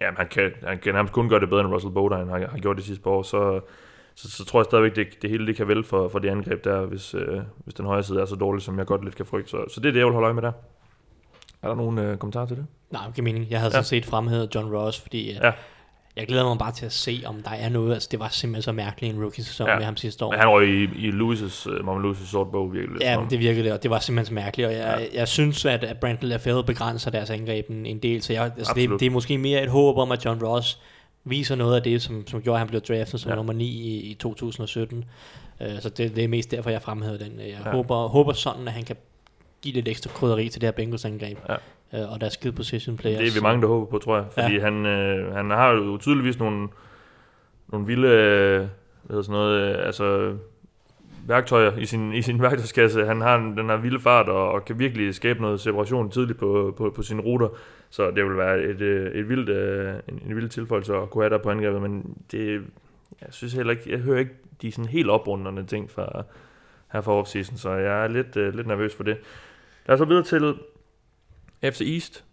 ja, 0.00 0.06
han 0.16 0.26
kan, 0.30 0.50
han 0.66 0.78
kan 0.78 0.94
nærmest 0.94 1.12
kun 1.12 1.28
gøre 1.28 1.40
det 1.40 1.48
bedre 1.48 1.60
end 1.64 1.72
Russell 1.72 1.92
Bodine 1.94 2.30
har, 2.30 2.38
har 2.50 2.58
gjort 2.58 2.76
de 2.76 2.82
sidste 2.82 3.02
par 3.02 3.10
år, 3.10 3.22
så, 3.22 3.60
så, 4.16 4.30
så 4.30 4.44
tror 4.44 4.60
jeg 4.60 4.64
stadigvæk, 4.64 4.96
det, 4.96 5.06
det 5.22 5.30
hele 5.30 5.46
det 5.46 5.56
kan 5.56 5.68
vælge 5.68 5.84
for, 5.84 6.08
for 6.08 6.18
det 6.18 6.28
angreb 6.28 6.64
der, 6.64 6.80
hvis, 6.80 7.14
øh, 7.14 7.40
hvis 7.64 7.74
den 7.74 7.86
højre 7.86 8.02
side 8.02 8.20
er 8.20 8.24
så 8.24 8.34
dårlig, 8.36 8.62
som 8.62 8.78
jeg 8.78 8.86
godt 8.86 9.04
lidt 9.04 9.16
kan 9.16 9.26
frygte. 9.26 9.50
Så, 9.50 9.56
så 9.68 9.80
det 9.80 9.88
er 9.88 9.92
det, 9.92 9.98
jeg 9.98 10.06
vil 10.06 10.12
holde 10.14 10.24
øje 10.26 10.34
med 10.34 10.42
der. 10.42 10.52
Er 11.62 11.68
der 11.68 11.74
nogen 11.74 11.98
øh, 11.98 12.16
kommentarer 12.18 12.46
til 12.46 12.56
det? 12.56 12.66
Nej, 12.90 13.06
det 13.06 13.14
giver 13.14 13.24
mening. 13.24 13.46
Jeg 13.50 13.58
havde 13.60 13.68
Ja. 13.68 13.72
sådan 13.72 13.84
set 13.84 14.06
fremhævet 14.06 14.54
John 14.54 14.74
Ross, 14.76 15.00
fordi 15.00 15.32
ja. 15.32 15.46
Ja. 15.46 15.52
jeg 16.16 16.26
glæder 16.26 16.48
mig 16.48 16.58
bare 16.58 16.72
til 16.72 16.86
at 16.86 16.92
se, 16.92 17.22
om 17.26 17.42
der 17.42 17.50
er 17.50 17.68
noget. 17.68 17.94
Altså, 17.94 18.08
det 18.12 18.20
var 18.20 18.28
simpelthen 18.28 18.62
så 18.62 18.72
mærkeligt 18.72 19.14
en 19.14 19.22
rookie-sæson 19.22 19.66
Ja. 19.68 19.76
med 19.76 19.84
ham 19.84 19.96
sidste 19.96 20.24
år. 20.24 20.30
Men 20.30 20.38
han 20.40 20.48
røg 20.48 20.68
i, 20.68 20.82
i 20.84 21.10
Lewis' 21.10 21.70
uh, 21.70 21.84
Marvin 21.86 22.10
Lewis' 22.10 22.26
sort 22.30 22.50
bog 22.52 22.72
virkelig. 22.72 23.00
Ja, 23.02 23.20
men 23.20 23.30
det 23.30 23.38
virkede 23.38 23.64
det, 23.64 23.72
og 23.72 23.82
det 23.82 23.90
var 23.90 23.98
simpelthen 23.98 24.26
så 24.26 24.34
mærkeligt, 24.34 24.66
og 24.68 24.74
jeg, 24.74 25.08
Ja. 25.12 25.18
jeg 25.20 25.28
synes, 25.28 25.64
at, 25.64 25.84
at 25.84 26.00
Brandon 26.00 26.28
LaFell 26.28 26.64
begrænser 26.64 27.10
deres 27.10 27.30
angreb 27.30 27.70
en, 27.70 27.86
en 27.86 27.98
del, 27.98 28.22
så 28.22 28.32
jeg, 28.32 28.42
altså 28.44 28.72
det, 28.74 28.80
Absolut. 28.82 29.00
det 29.00 29.06
er 29.06 29.10
måske 29.10 29.38
mere 29.38 29.62
et 29.62 29.70
håb 29.70 29.96
om, 29.98 30.12
at 30.12 30.24
John 30.24 30.44
Ross 30.44 30.78
viser 31.24 31.54
noget 31.56 31.76
af 31.76 31.82
det, 31.82 32.02
som, 32.02 32.26
som 32.26 32.42
gjorde, 32.42 32.54
at 32.56 32.58
han 32.58 32.68
blev 32.68 32.80
draftet 32.80 33.20
som 33.20 33.28
Ja. 33.30 33.36
nummer 33.36 33.52
9 33.52 33.64
i, 33.64 34.00
i 34.10 34.14
2017. 34.14 35.04
Uh, 35.60 35.66
så 35.80 35.88
det, 35.88 36.16
det 36.16 36.24
er 36.24 36.28
mest 36.28 36.50
derfor, 36.50 36.70
jeg 36.70 36.82
fremhævede 36.82 37.24
den. 37.24 37.32
Jeg 37.40 37.46
ja. 37.64 37.70
håber, 37.70 38.08
håber 38.08 38.32
sådan, 38.32 38.66
at 38.68 38.72
han 38.74 38.84
kan 38.84 38.96
give 39.62 39.74
lidt 39.74 39.88
ekstra 39.88 40.10
krydderi 40.10 40.48
til 40.48 40.60
det 40.60 40.66
her 40.66 40.72
Bengals 40.72 41.04
angreb. 41.04 41.38
Ja. 41.48 41.56
Uh, 41.92 42.12
og 42.12 42.20
deres 42.20 42.32
skide 42.32 42.52
position 42.52 42.96
players. 42.96 43.18
Det 43.18 43.28
er 43.28 43.34
vi 43.34 43.42
mange, 43.42 43.62
der 43.62 43.68
håber 43.68 43.86
på, 43.86 43.98
tror 43.98 44.16
jeg. 44.16 44.26
Fordi 44.30 44.54
ja. 44.54 44.60
han, 44.60 44.86
øh, 44.86 45.34
han 45.34 45.50
har 45.50 45.70
jo 45.70 45.98
tydeligvis 45.98 46.38
nogle, 46.38 46.68
nogle 47.68 47.86
vilde 47.86 48.08
øh, 48.08 48.66
hvad 49.02 49.22
sådan 49.22 49.32
noget, 49.32 49.76
øh, 49.76 49.86
altså, 49.86 50.36
værktøjer 51.26 51.76
i 51.76 51.86
sin, 51.86 52.12
i 52.12 52.22
sin 52.22 52.42
værktøjskasse. 52.42 53.06
Han 53.06 53.20
har 53.20 53.36
en, 53.36 53.56
den 53.56 53.68
her 53.68 53.76
vilde 53.76 54.00
fart 54.00 54.28
og, 54.28 54.52
og 54.52 54.64
kan 54.64 54.78
virkelig 54.78 55.14
skabe 55.14 55.40
noget 55.40 55.60
separation 55.60 56.10
tidligt 56.10 56.38
på, 56.38 56.74
på, 56.76 56.92
på 56.96 57.02
sine 57.02 57.22
ruter. 57.22 57.48
Så 57.90 58.10
det 58.10 58.24
vil 58.24 58.36
være 58.36 58.62
et, 58.62 58.80
øh, 58.80 59.12
et 59.14 59.28
vildt, 59.28 59.48
øh, 59.48 59.94
en, 60.08 60.22
en 60.26 60.36
vild 60.36 60.48
tilføjelse 60.48 60.94
at 60.96 61.10
kunne 61.10 61.24
have 61.24 61.30
der 61.30 61.42
på 61.42 61.50
angrebet. 61.50 61.82
Men 61.82 62.16
det, 62.32 62.62
jeg 63.20 63.28
synes 63.30 63.52
heller 63.52 63.70
ikke, 63.70 63.90
jeg 63.90 63.98
hører 63.98 64.18
ikke 64.18 64.34
de 64.62 64.72
sådan 64.72 64.90
helt 64.90 65.10
oprundende 65.10 65.66
ting 65.66 65.90
fra, 65.90 66.24
her 66.92 67.00
fra 67.00 67.12
offseason, 67.12 67.56
så 67.56 67.70
jeg 67.70 68.04
er 68.04 68.08
lidt, 68.08 68.36
øh, 68.36 68.54
lidt 68.54 68.66
nervøs 68.66 68.94
for 68.94 69.04
det. 69.04 69.16
Lad 69.86 69.94
os 69.94 69.98
så 69.98 70.04
videre 70.04 70.24
til 70.24 70.54
FC 71.62 71.80
East. 71.80 72.24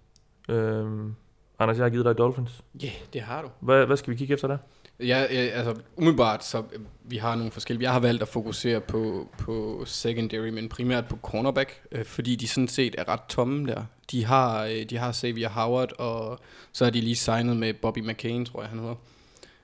Øhm, 0.50 1.16
Anders, 1.60 1.78
jeg 1.78 1.86
har 1.86 1.90
givet 1.90 2.06
dig 2.06 2.18
Dolphins. 2.18 2.64
Ja, 2.82 2.86
yeah, 2.86 2.96
det 3.14 3.22
har 3.22 3.42
du. 3.42 3.50
Hvad, 3.60 3.86
hvad 3.86 3.98
skal 3.98 4.12
vi 4.12 4.18
kigge 4.18 4.34
efter 4.34 4.48
der? 4.48 4.58
Ja, 5.00 5.26
ja, 5.32 5.40
altså 5.40 5.76
umiddelbart, 5.96 6.46
så 6.46 6.58
øh, 6.58 6.80
vi 7.04 7.18
har 7.18 7.36
nogle 7.36 7.52
forskellige. 7.52 7.84
Jeg 7.84 7.94
har 7.94 8.00
valgt 8.00 8.22
at 8.22 8.28
fokusere 8.28 8.82
på, 8.82 9.28
på 9.38 9.84
secondary, 9.86 10.50
men 10.50 10.70
primært 10.70 11.08
på 11.08 11.18
cornerback, 11.24 11.82
øh, 11.92 12.06
fordi 12.06 12.36
de 12.36 12.48
sådan 12.48 12.68
set 12.68 12.96
er 12.98 13.08
ret 13.08 13.20
tomme 13.30 13.68
der. 13.68 13.84
De 14.12 14.26
har, 14.26 14.66
øh, 14.66 14.84
de 14.84 14.98
har 14.98 15.14
Xavier 15.14 15.50
Howard, 15.50 16.00
og 16.00 16.40
så 16.72 16.84
har 16.84 16.92
de 16.92 17.02
lige 17.02 17.16
signet 17.16 17.58
med 17.58 17.74
Bobby 17.74 18.00
McCain, 18.00 18.46
tror 18.46 18.62
jeg 18.62 18.70
han 18.70 18.80
hedder, 18.80 18.96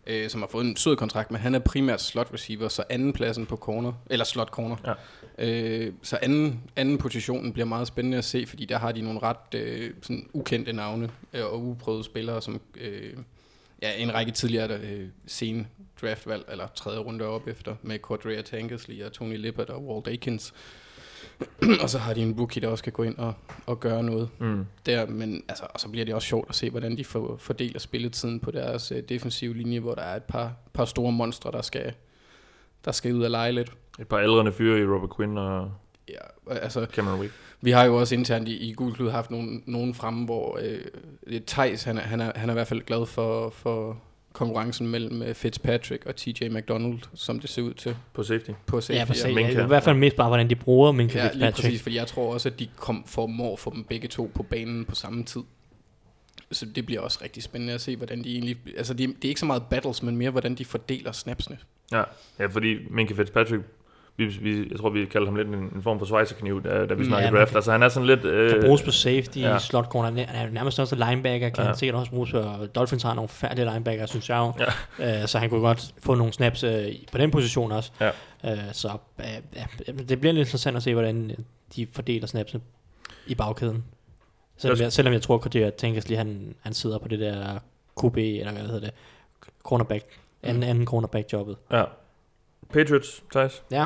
øh, 0.07 0.29
som 0.29 0.41
har 0.41 0.47
fået 0.47 0.65
en 0.65 0.75
sød 0.75 0.95
kontrakt, 0.95 1.31
men 1.31 1.41
han 1.41 1.55
er 1.55 1.59
primært 1.59 2.01
slot 2.01 2.29
receiver, 2.33 2.67
så 2.67 2.83
anden 2.89 3.13
pladsen 3.13 3.45
på 3.45 3.55
corner, 3.55 3.93
eller 4.09 4.25
slot 4.25 4.49
corner. 4.49 4.75
Ja. 4.85 4.93
Øh, 5.37 5.93
så 6.01 6.19
anden, 6.21 6.61
anden 6.75 6.97
positionen 6.97 7.53
bliver 7.53 7.65
meget 7.65 7.87
spændende 7.87 8.17
at 8.17 8.25
se, 8.25 8.45
fordi 8.45 8.65
der 8.65 8.77
har 8.77 8.91
de 8.91 9.01
nogle 9.01 9.19
ret 9.19 9.55
øh, 9.55 9.91
sådan 10.01 10.29
ukendte 10.33 10.73
navne 10.73 11.09
øh, 11.33 11.45
og 11.45 11.63
uprøvede 11.63 12.03
spillere, 12.03 12.41
som... 12.41 12.61
Øh, 12.81 13.13
ja, 13.81 13.95
en 13.97 14.13
række 14.13 14.31
tidligere 14.31 14.79
øh, 14.79 15.07
sen 15.25 15.67
draftvalg, 16.01 16.45
eller 16.51 16.67
tredje 16.75 16.99
runde 16.99 17.25
op 17.25 17.47
efter, 17.47 17.75
med 17.81 17.99
Cordrea 17.99 18.41
Tankersley 18.41 19.03
og 19.03 19.13
Tony 19.13 19.37
Lippert 19.37 19.69
og 19.69 19.85
Walt 19.85 20.07
Akins. 20.07 20.53
og 21.83 21.89
så 21.89 21.97
har 21.97 22.13
de 22.13 22.21
en 22.21 22.35
rookie, 22.39 22.61
der 22.61 22.67
også 22.67 22.83
kan 22.83 22.93
gå 22.93 23.03
ind 23.03 23.17
og, 23.17 23.33
og 23.65 23.79
gøre 23.79 24.03
noget 24.03 24.29
Mm. 24.39 24.65
der, 24.85 25.05
men 25.05 25.43
altså, 25.49 25.63
og 25.73 25.79
så 25.79 25.89
bliver 25.89 26.05
det 26.05 26.15
også 26.15 26.27
sjovt 26.27 26.49
at 26.49 26.55
se, 26.55 26.69
hvordan 26.69 26.97
de 26.97 27.03
får, 27.05 27.35
fordeler 27.39 27.79
spilletiden 27.79 28.39
på 28.39 28.51
deres 28.51 28.91
øh, 28.91 29.03
defensive 29.09 29.53
linje, 29.53 29.79
hvor 29.79 29.95
der 29.95 30.01
er 30.01 30.15
et 30.15 30.23
par, 30.23 30.53
par 30.73 30.85
store 30.85 31.11
monstre, 31.11 31.51
der 31.51 31.61
skal, 31.61 31.93
der 32.85 32.91
skal 32.91 33.13
ud 33.13 33.23
og 33.23 33.31
lege 33.31 33.51
lidt. 33.51 33.71
Et 33.99 34.07
par 34.07 34.17
aldrende 34.17 34.51
fyre 34.51 34.79
i 34.79 34.85
Robert 34.85 35.15
Quinn 35.17 35.37
og 35.37 35.71
Ja, 36.09 36.51
altså, 36.55 36.85
Cameron 36.93 37.19
Wick. 37.19 37.33
vi 37.61 37.71
har 37.71 37.83
jo 37.83 37.95
også 37.99 38.15
internt 38.15 38.47
i, 38.47 38.57
i 38.69 38.73
Gulklud 38.73 39.09
haft 39.11 39.31
nogen, 39.31 39.63
nogen 39.65 39.93
fremme, 39.93 40.25
hvor 40.25 40.59
øh, 41.27 41.41
Thijs, 41.47 41.83
han 41.83 41.97
er, 41.97 42.01
han, 42.01 42.21
er, 42.21 42.31
han 42.35 42.49
er 42.49 42.53
i 42.53 42.55
hvert 42.55 42.67
fald 42.67 42.81
glad 42.81 43.05
for, 43.05 43.49
for 43.49 43.97
konkurrencen 44.33 44.87
mellem 44.87 45.21
øh, 45.21 45.35
Fitzpatrick 45.35 46.05
og 46.05 46.15
TJ 46.15 46.47
McDonald, 46.49 46.99
som 47.13 47.39
det 47.39 47.49
ser 47.49 47.61
ud 47.61 47.73
til 47.73 47.95
På 48.13 48.23
safety. 48.23 48.51
på 48.65 48.81
safety. 48.81 48.99
Ja, 48.99 49.03
for 49.03 49.13
se, 49.13 49.33
Minka. 49.33 49.51
ja, 49.53 49.63
i 49.63 49.67
hvert 49.67 49.83
fald 49.83 49.95
mest 49.97 50.15
bare, 50.15 50.27
hvordan 50.27 50.49
de 50.49 50.55
bruger 50.55 50.91
Minka 50.91 51.17
Ja, 51.17 51.23
lige 51.23 51.31
Fitzpatrick. 51.31 51.55
præcis, 51.55 51.81
fordi 51.81 51.95
jeg 51.95 52.07
tror 52.07 52.33
også, 52.33 52.49
at 52.49 52.59
de 52.59 52.67
kom, 52.77 53.03
formår 53.07 53.55
for 53.55 53.71
dem 53.71 53.83
begge 53.83 54.07
to 54.07 54.31
på 54.35 54.43
banen 54.43 54.85
på 54.85 54.95
samme 54.95 55.23
tid. 55.23 55.41
Så 56.51 56.65
det 56.65 56.85
bliver 56.85 57.01
også 57.01 57.19
rigtig 57.23 57.43
spændende 57.43 57.73
at 57.73 57.81
se, 57.81 57.95
hvordan 57.95 58.23
de 58.23 58.31
egentlig... 58.33 58.57
Altså, 58.77 58.93
det, 58.93 59.07
det 59.09 59.25
er 59.25 59.29
ikke 59.29 59.39
så 59.39 59.45
meget 59.45 59.63
battles, 59.69 60.03
men 60.03 60.17
mere, 60.17 60.31
hvordan 60.31 60.55
de 60.55 60.65
fordeler 60.65 61.11
snapsene. 61.11 61.57
Ja, 61.91 62.03
ja 62.39 62.45
fordi 62.45 62.77
Minka 62.89 63.13
Fitzpatrick, 63.13 63.63
vi, 64.17 64.25
vi, 64.25 64.67
jeg 64.71 64.79
tror, 64.79 64.89
vi 64.89 65.05
kalder 65.05 65.27
ham 65.27 65.35
lidt 65.35 65.47
en, 65.47 65.53
en 65.53 65.83
form 65.83 65.99
for 65.99 66.05
svejserkniv, 66.05 66.63
da, 66.63 66.85
da 66.85 66.93
vi 66.93 66.99
Mm, 66.99 67.05
snakkede 67.07 67.33
ja, 67.33 67.39
draft. 67.39 67.55
Altså, 67.55 67.71
han 67.71 67.83
er 67.83 67.89
sådan 67.89 68.07
lidt... 68.07 68.21
kan 68.21 68.29
Øh, 68.31 68.63
bruges 68.65 68.81
på 68.81 68.91
safety, 68.91 69.37
ja. 69.37 69.59
slot 69.59 69.85
corner. 69.85 70.09
Han 70.25 70.45
er 70.47 70.49
nærmest 70.49 70.79
også 70.79 70.95
linebacker, 70.95 71.49
kan 71.49 71.63
Ja. 71.63 71.67
han 71.67 71.75
sikkert 71.77 71.95
også 71.99 72.11
bruges 72.11 72.31
på. 72.31 72.65
Dolphins 72.75 73.03
har 73.03 73.13
nogle 73.13 73.27
færdige 73.29 73.65
linebacker, 73.71 74.05
synes 74.05 74.29
jeg 74.29 74.37
jo. 74.37 74.65
Ja. 74.99 75.21
Øh, 75.21 75.27
så 75.27 75.39
han 75.39 75.49
kunne 75.49 75.61
godt 75.61 75.93
få 76.03 76.15
nogle 76.15 76.33
snaps 76.33 76.63
øh, 76.63 76.87
på 77.11 77.17
den 77.17 77.31
position 77.31 77.71
også. 77.71 77.91
Ja. 78.01 78.07
Øh, 78.45 78.57
så 78.71 78.89
øh, 79.19 79.25
ja, 79.55 79.91
det 80.09 80.19
bliver 80.19 80.33
lidt 80.33 80.47
interessant 80.47 80.77
at 80.77 80.83
se, 80.83 80.93
hvordan 80.93 81.31
øh, 81.31 81.37
de 81.75 81.87
fordeler 81.91 82.27
snapsene 82.27 82.61
i 83.27 83.35
bagkæden. 83.35 83.83
Selvom 84.57 84.79
Jeg- 84.79 84.93
selvom 84.93 85.13
jeg 85.13 85.21
tror, 85.21 85.57
at 85.65 85.73
Tænkes 85.73 86.07
lige, 86.07 86.17
han, 86.17 86.55
han 86.61 86.73
sidder 86.73 86.97
på 86.97 87.07
det 87.07 87.19
der 87.19 87.59
QB, 88.01 88.17
eller 88.17 88.51
hvad 88.51 88.61
hedder 88.63 88.79
det, 88.79 88.91
cornerback, 89.63 90.03
anden, 90.43 90.63
Mm. 90.63 90.69
anden 90.69 90.85
cornerback 90.85 91.33
jobbet. 91.33 91.55
ja. 91.71 91.83
Patriots, 92.73 93.23
Thijs. 93.31 93.63
Ja, 93.71 93.85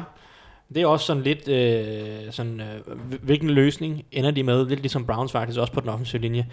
det 0.73 0.81
er 0.81 0.88
også 0.88 1.05
sådan 1.05 1.23
lidt, 1.23 1.47
øh, 1.47 2.31
sådan, 2.31 2.61
øh, 2.61 2.97
hvil- 2.97 3.19
hvilken 3.23 3.49
løsning 3.49 4.05
ender 4.11 4.31
de 4.31 4.43
med, 4.43 4.65
lidt 4.65 4.79
ligesom 4.79 5.05
Browns 5.05 5.31
faktisk, 5.31 5.59
også 5.59 5.73
på 5.73 5.79
den 5.81 5.89
offensive 5.89 6.21
linje. 6.21 6.47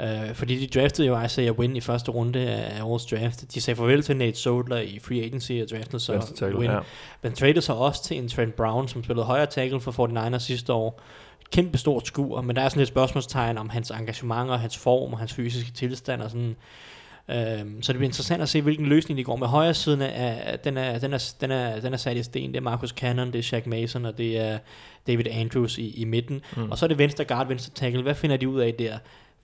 Øh, 0.00 0.34
fordi 0.34 0.66
de 0.66 0.80
draftede 0.80 1.08
jo 1.08 1.20
Isaiah 1.22 1.52
Wynn 1.58 1.76
i 1.76 1.80
første 1.80 2.10
runde 2.10 2.40
af 2.50 2.82
årets 2.82 3.06
draft. 3.06 3.54
De 3.54 3.60
sagde 3.60 3.76
farvel 3.76 4.02
til 4.02 4.16
Nate 4.16 4.38
Solder 4.38 4.78
i 4.80 4.98
free 5.02 5.22
agency 5.22 5.52
og 5.52 5.66
draftede 5.70 6.00
så 6.00 6.12
tackle, 6.36 6.58
Wynn. 6.58 6.70
ja. 6.70 6.78
Men 7.22 7.32
traded 7.32 7.60
sig 7.62 7.74
også 7.74 8.04
til 8.04 8.18
en 8.18 8.28
Trent 8.28 8.54
Brown, 8.54 8.88
som 8.88 9.04
spillede 9.04 9.26
højre 9.26 9.46
tackle 9.46 9.80
for 9.80 9.92
49ers 10.34 10.38
sidste 10.38 10.72
år. 10.72 11.00
Kæmpe 11.52 11.78
stort 11.78 12.06
skur, 12.06 12.40
men 12.40 12.56
der 12.56 12.62
er 12.62 12.68
sådan 12.68 12.80
lidt 12.80 12.88
spørgsmålstegn 12.88 13.58
om 13.58 13.68
hans 13.68 13.90
engagement 13.90 14.50
og 14.50 14.60
hans 14.60 14.78
form 14.78 15.12
og 15.12 15.18
hans 15.18 15.34
fysiske 15.34 15.72
tilstand 15.72 16.22
og 16.22 16.30
sådan. 16.30 16.56
Øhm, 17.30 17.82
så 17.82 17.92
det 17.92 17.98
bliver 17.98 18.08
interessant 18.08 18.42
at 18.42 18.48
se, 18.48 18.62
hvilken 18.62 18.86
løsning 18.86 19.18
de 19.18 19.24
går 19.24 19.36
med. 19.36 19.46
Højre 19.46 19.74
siden 19.74 20.02
af, 20.02 20.58
den 20.58 20.76
er, 20.76 20.98
den, 20.98 21.12
er, 21.12 21.32
den, 21.40 21.50
er, 21.50 21.80
den 21.80 21.92
er 21.92 21.96
sat 21.96 22.16
i 22.16 22.22
sten. 22.22 22.50
Det 22.50 22.56
er 22.56 22.60
Marcus 22.60 22.90
Cannon, 22.90 23.32
det 23.32 23.38
er 23.38 23.42
Shaq 23.42 23.66
Mason, 23.66 24.04
og 24.04 24.18
det 24.18 24.38
er 24.38 24.58
David 25.06 25.26
Andrews 25.30 25.78
i, 25.78 26.00
i 26.00 26.04
midten. 26.04 26.40
Mm. 26.56 26.70
Og 26.70 26.78
så 26.78 26.86
er 26.86 26.88
det 26.88 26.98
venstre 26.98 27.24
guard, 27.24 27.48
venstre 27.48 27.72
tackle. 27.74 28.02
Hvad 28.02 28.14
finder 28.14 28.36
de 28.36 28.48
ud 28.48 28.60
af 28.60 28.74
der? 28.74 28.98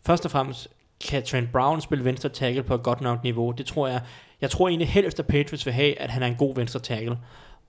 Først 0.06 0.24
og 0.24 0.30
fremmest, 0.30 0.68
kan 1.08 1.22
Trent 1.22 1.52
Brown 1.52 1.80
spille 1.80 2.04
venstre 2.04 2.28
tackle 2.28 2.62
på 2.62 2.74
et 2.74 2.82
godt 2.82 3.00
nok 3.00 3.22
niveau? 3.22 3.50
Det 3.50 3.66
tror 3.66 3.88
jeg. 3.88 4.00
Jeg 4.40 4.50
tror 4.50 4.68
egentlig 4.68 4.88
helst, 4.88 5.18
at 5.18 5.26
Patriots 5.26 5.66
vil 5.66 5.74
have, 5.74 6.00
at 6.00 6.10
han 6.10 6.22
er 6.22 6.26
en 6.26 6.34
god 6.34 6.54
venstre 6.54 6.80
tackle. 6.80 7.18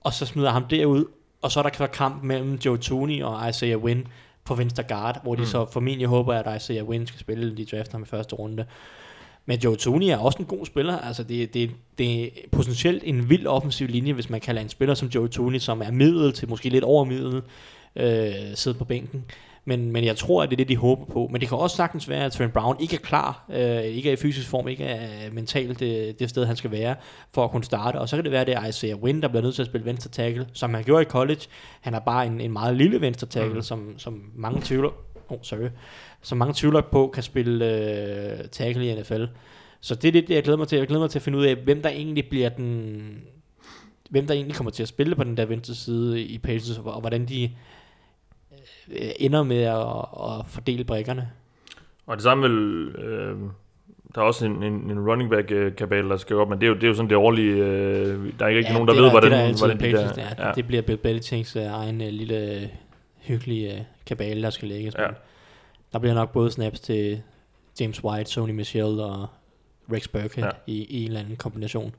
Og 0.00 0.12
så 0.12 0.26
smider 0.26 0.50
ham 0.50 0.64
derud, 0.64 1.04
og 1.42 1.50
så 1.50 1.62
er 1.62 1.62
der 1.62 1.86
kamp 1.86 2.22
mellem 2.22 2.54
Joe 2.54 2.78
Tooney 2.78 3.22
og 3.22 3.48
Isaiah 3.48 3.78
Wynn 3.78 4.06
på 4.44 4.54
venstre 4.54 4.82
guard, 4.82 5.22
hvor 5.22 5.34
de 5.34 5.40
mm. 5.40 5.46
så 5.46 5.66
formentlig 5.72 6.06
håber, 6.06 6.34
at 6.34 6.62
Isaiah 6.62 6.84
Wynn 6.84 7.06
skal 7.06 7.20
spille, 7.20 7.56
de 7.56 7.64
drafter 7.64 7.92
ham 7.92 8.02
i 8.02 8.06
første 8.06 8.36
runde. 8.36 8.64
Men 9.46 9.58
Joe 9.58 9.76
Tooney 9.76 10.06
er 10.06 10.16
også 10.16 10.38
en 10.38 10.44
god 10.44 10.66
spiller. 10.66 10.98
Altså 10.98 11.22
det, 11.22 11.54
det, 11.54 11.70
det 11.98 12.24
er 12.24 12.28
potentielt 12.52 13.02
en 13.06 13.30
vild 13.30 13.46
offensiv 13.46 13.86
linje, 13.88 14.12
hvis 14.12 14.30
man 14.30 14.40
kan 14.40 14.54
lade 14.54 14.64
en 14.64 14.70
spiller 14.70 14.94
som 14.94 15.08
Joe 15.08 15.28
Tooney, 15.28 15.58
som 15.58 15.82
er 15.82 15.90
middel 15.90 16.32
til 16.32 16.48
måske 16.48 16.68
lidt 16.68 16.84
over 16.84 17.04
middel, 17.04 17.42
øh, 17.96 18.32
sidde 18.54 18.78
på 18.78 18.84
bænken. 18.84 19.24
Men, 19.64 19.92
men 19.92 20.04
jeg 20.04 20.16
tror, 20.16 20.42
at 20.42 20.48
det 20.48 20.54
er 20.54 20.56
det, 20.56 20.68
de 20.68 20.76
håber 20.76 21.04
på. 21.04 21.28
Men 21.32 21.40
det 21.40 21.48
kan 21.48 21.58
også 21.58 21.76
sagtens 21.76 22.08
være, 22.08 22.24
at 22.24 22.32
Trent 22.32 22.52
Brown 22.52 22.76
ikke 22.80 22.96
er 22.96 23.00
klar, 23.00 23.44
øh, 23.52 23.82
ikke 23.82 24.08
er 24.08 24.12
i 24.12 24.16
fysisk 24.16 24.48
form, 24.48 24.68
ikke 24.68 24.84
er 24.84 25.32
mentalt 25.32 25.80
det, 25.80 26.20
det 26.20 26.30
sted, 26.30 26.46
han 26.46 26.56
skal 26.56 26.70
være, 26.70 26.94
for 27.34 27.44
at 27.44 27.50
kunne 27.50 27.64
starte. 27.64 27.96
Og 27.96 28.08
så 28.08 28.16
kan 28.16 28.24
det 28.24 28.32
være, 28.32 28.40
at 28.40 28.46
det 28.46 28.56
er 28.56 28.66
Isaiah 28.66 28.96
Wynn, 29.02 29.22
der 29.22 29.28
bliver 29.28 29.42
nødt 29.42 29.54
til 29.54 29.62
at 29.62 29.68
spille 29.68 29.84
venstre 29.84 30.10
tackle, 30.10 30.46
som 30.52 30.74
han 30.74 30.84
gjorde 30.84 31.02
i 31.02 31.04
college. 31.04 31.40
Han 31.80 31.94
er 31.94 31.98
bare 31.98 32.26
en, 32.26 32.40
en 32.40 32.52
meget 32.52 32.76
lille 32.76 33.00
venstre 33.00 33.26
tackle, 33.26 33.54
mm. 33.54 33.62
som, 33.62 33.94
som 33.96 34.22
mange 34.34 34.60
tvivler, 34.64 34.90
oh, 35.30 35.38
sorry, 35.42 35.68
som 36.22 36.38
mange 36.38 36.54
tvivler 36.56 36.80
på 36.80 37.10
kan 37.14 37.22
spille 37.22 37.64
øh, 37.64 38.48
tackle 38.48 38.86
i 38.92 39.00
NFL. 39.00 39.24
Så 39.80 39.94
det 39.94 40.08
er 40.08 40.12
det, 40.12 40.30
jeg 40.30 40.42
glæder 40.42 40.58
mig 40.58 40.68
til. 40.68 40.78
Jeg 40.78 40.86
glæder 40.86 41.00
mig 41.00 41.10
til 41.10 41.18
at 41.18 41.22
finde 41.22 41.38
ud 41.38 41.44
af, 41.44 41.56
hvem 41.56 41.82
der 41.82 41.88
egentlig 41.88 42.28
bliver 42.30 42.48
den 42.48 43.22
hvem 44.10 44.26
der 44.26 44.34
egentlig 44.34 44.56
kommer 44.56 44.70
til 44.70 44.82
at 44.82 44.88
spille 44.88 45.14
på 45.16 45.24
den 45.24 45.36
der 45.36 45.44
venstre 45.46 45.74
side 45.74 46.22
i 46.22 46.38
Patriots, 46.38 46.78
og, 46.78 46.94
og 46.94 47.00
hvordan 47.00 47.26
de 47.26 47.50
øh, 48.92 49.10
ender 49.18 49.42
med 49.42 49.62
at, 49.62 49.80
at 50.40 50.46
fordele 50.46 50.84
brækkerne. 50.84 51.28
Og 52.06 52.16
det 52.16 52.22
samme 52.22 52.48
vil... 52.48 52.88
Øh, 53.04 53.36
der 54.14 54.20
er 54.20 54.24
også 54.24 54.46
en, 54.46 54.62
en, 54.62 54.72
en 54.90 55.08
running 55.10 55.30
back 55.30 55.50
øh, 55.50 55.76
kabal 55.76 56.04
der 56.10 56.16
skal 56.16 56.36
op, 56.36 56.48
men 56.48 56.58
det 56.60 56.66
er 56.66 56.68
jo, 56.68 56.74
det 56.74 56.82
er 56.84 56.88
jo 56.88 56.94
sådan 56.94 57.08
det 57.10 57.16
årlige... 57.16 57.52
Øh, 57.52 58.32
der 58.38 58.44
er 58.44 58.48
ikke 58.48 58.58
rigtig 58.58 58.62
Ja, 58.62 58.72
nogen, 58.72 58.88
der 58.88 58.94
ved, 58.94 59.04
er- 59.04 59.10
hvordan... 59.10 59.30
det 59.30 59.38
er 59.38 59.42
altid 59.42 59.58
hvordan 59.66 59.76
en 59.76 59.92
Patriots, 59.92 60.14
det, 60.14 60.24
er. 60.38 60.52
det 60.52 60.66
bliver 60.66 60.82
Bill 60.82 60.98
Belichicks 60.98 61.56
uh, 61.56 61.62
egen 61.62 62.00
uh, 62.00 62.06
lille 62.06 62.70
hyggelige 63.20 63.72
uh, 63.74 63.80
kabale, 64.10 64.42
der 64.42 64.50
skal 64.50 64.68
lægges. 64.68 64.94
Ja. 64.98 65.06
Men 65.06 65.16
Der 65.92 65.98
bliver 65.98 66.14
nok 66.14 66.32
både 66.32 66.50
snaps 66.50 66.80
til 66.80 67.22
James 67.80 68.04
White, 68.04 68.30
Sony 68.30 68.50
Michel 68.50 69.00
og 69.00 69.26
Rex 69.92 70.08
Burkhead 70.08 70.44
Ja. 70.46 70.50
i, 70.66 70.84
i 70.84 71.00
en 71.02 71.06
eller 71.06 71.20
anden 71.20 71.36
kombination. 71.36 71.94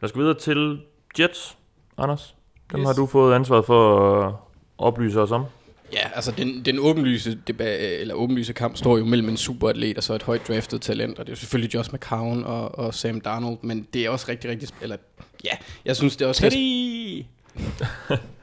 Lad 0.00 0.08
os 0.08 0.12
gå 0.12 0.20
videre 0.20 0.38
til 0.38 0.80
Jets, 1.20 1.56
Anders. 1.98 2.34
Dem 2.72 2.80
Yes. 2.80 2.86
har 2.86 2.92
du 2.94 3.06
fået 3.06 3.34
ansvaret 3.34 3.64
for 3.66 4.20
at 4.26 4.34
oplyse 4.78 5.20
os 5.20 5.30
om. 5.30 5.44
Ja, 5.92 6.08
altså 6.14 6.30
den, 6.32 6.64
den 6.64 6.78
åbenlyse, 6.78 7.38
debat, 7.46 8.00
eller 8.00 8.14
åbenlyse 8.14 8.52
kamp 8.52 8.76
står 8.76 8.98
jo 8.98 9.04
mellem 9.04 9.28
en 9.28 9.36
superatlet 9.36 9.96
og 9.96 10.02
så 10.02 10.14
et 10.14 10.22
højt 10.22 10.48
draftet 10.48 10.82
talent, 10.82 11.18
og 11.18 11.26
det 11.26 11.30
er 11.30 11.32
jo 11.32 11.36
selvfølgelig 11.40 11.74
Josh 11.74 11.94
McCown 11.94 12.44
og, 12.44 12.78
og 12.78 12.94
Sam 12.94 13.20
Darnold, 13.20 13.58
men 13.62 13.86
det 13.94 14.04
er 14.06 14.10
også 14.10 14.26
rigtig, 14.28 14.50
rigtig, 14.50 14.68
sp- 14.68 14.82
eller 14.82 14.96
ja, 15.44 15.50
jeg 15.84 15.96
synes 15.96 16.16
det 16.16 16.24
er 16.24 16.28
også... 16.28 16.42
Teddy! 16.42 17.24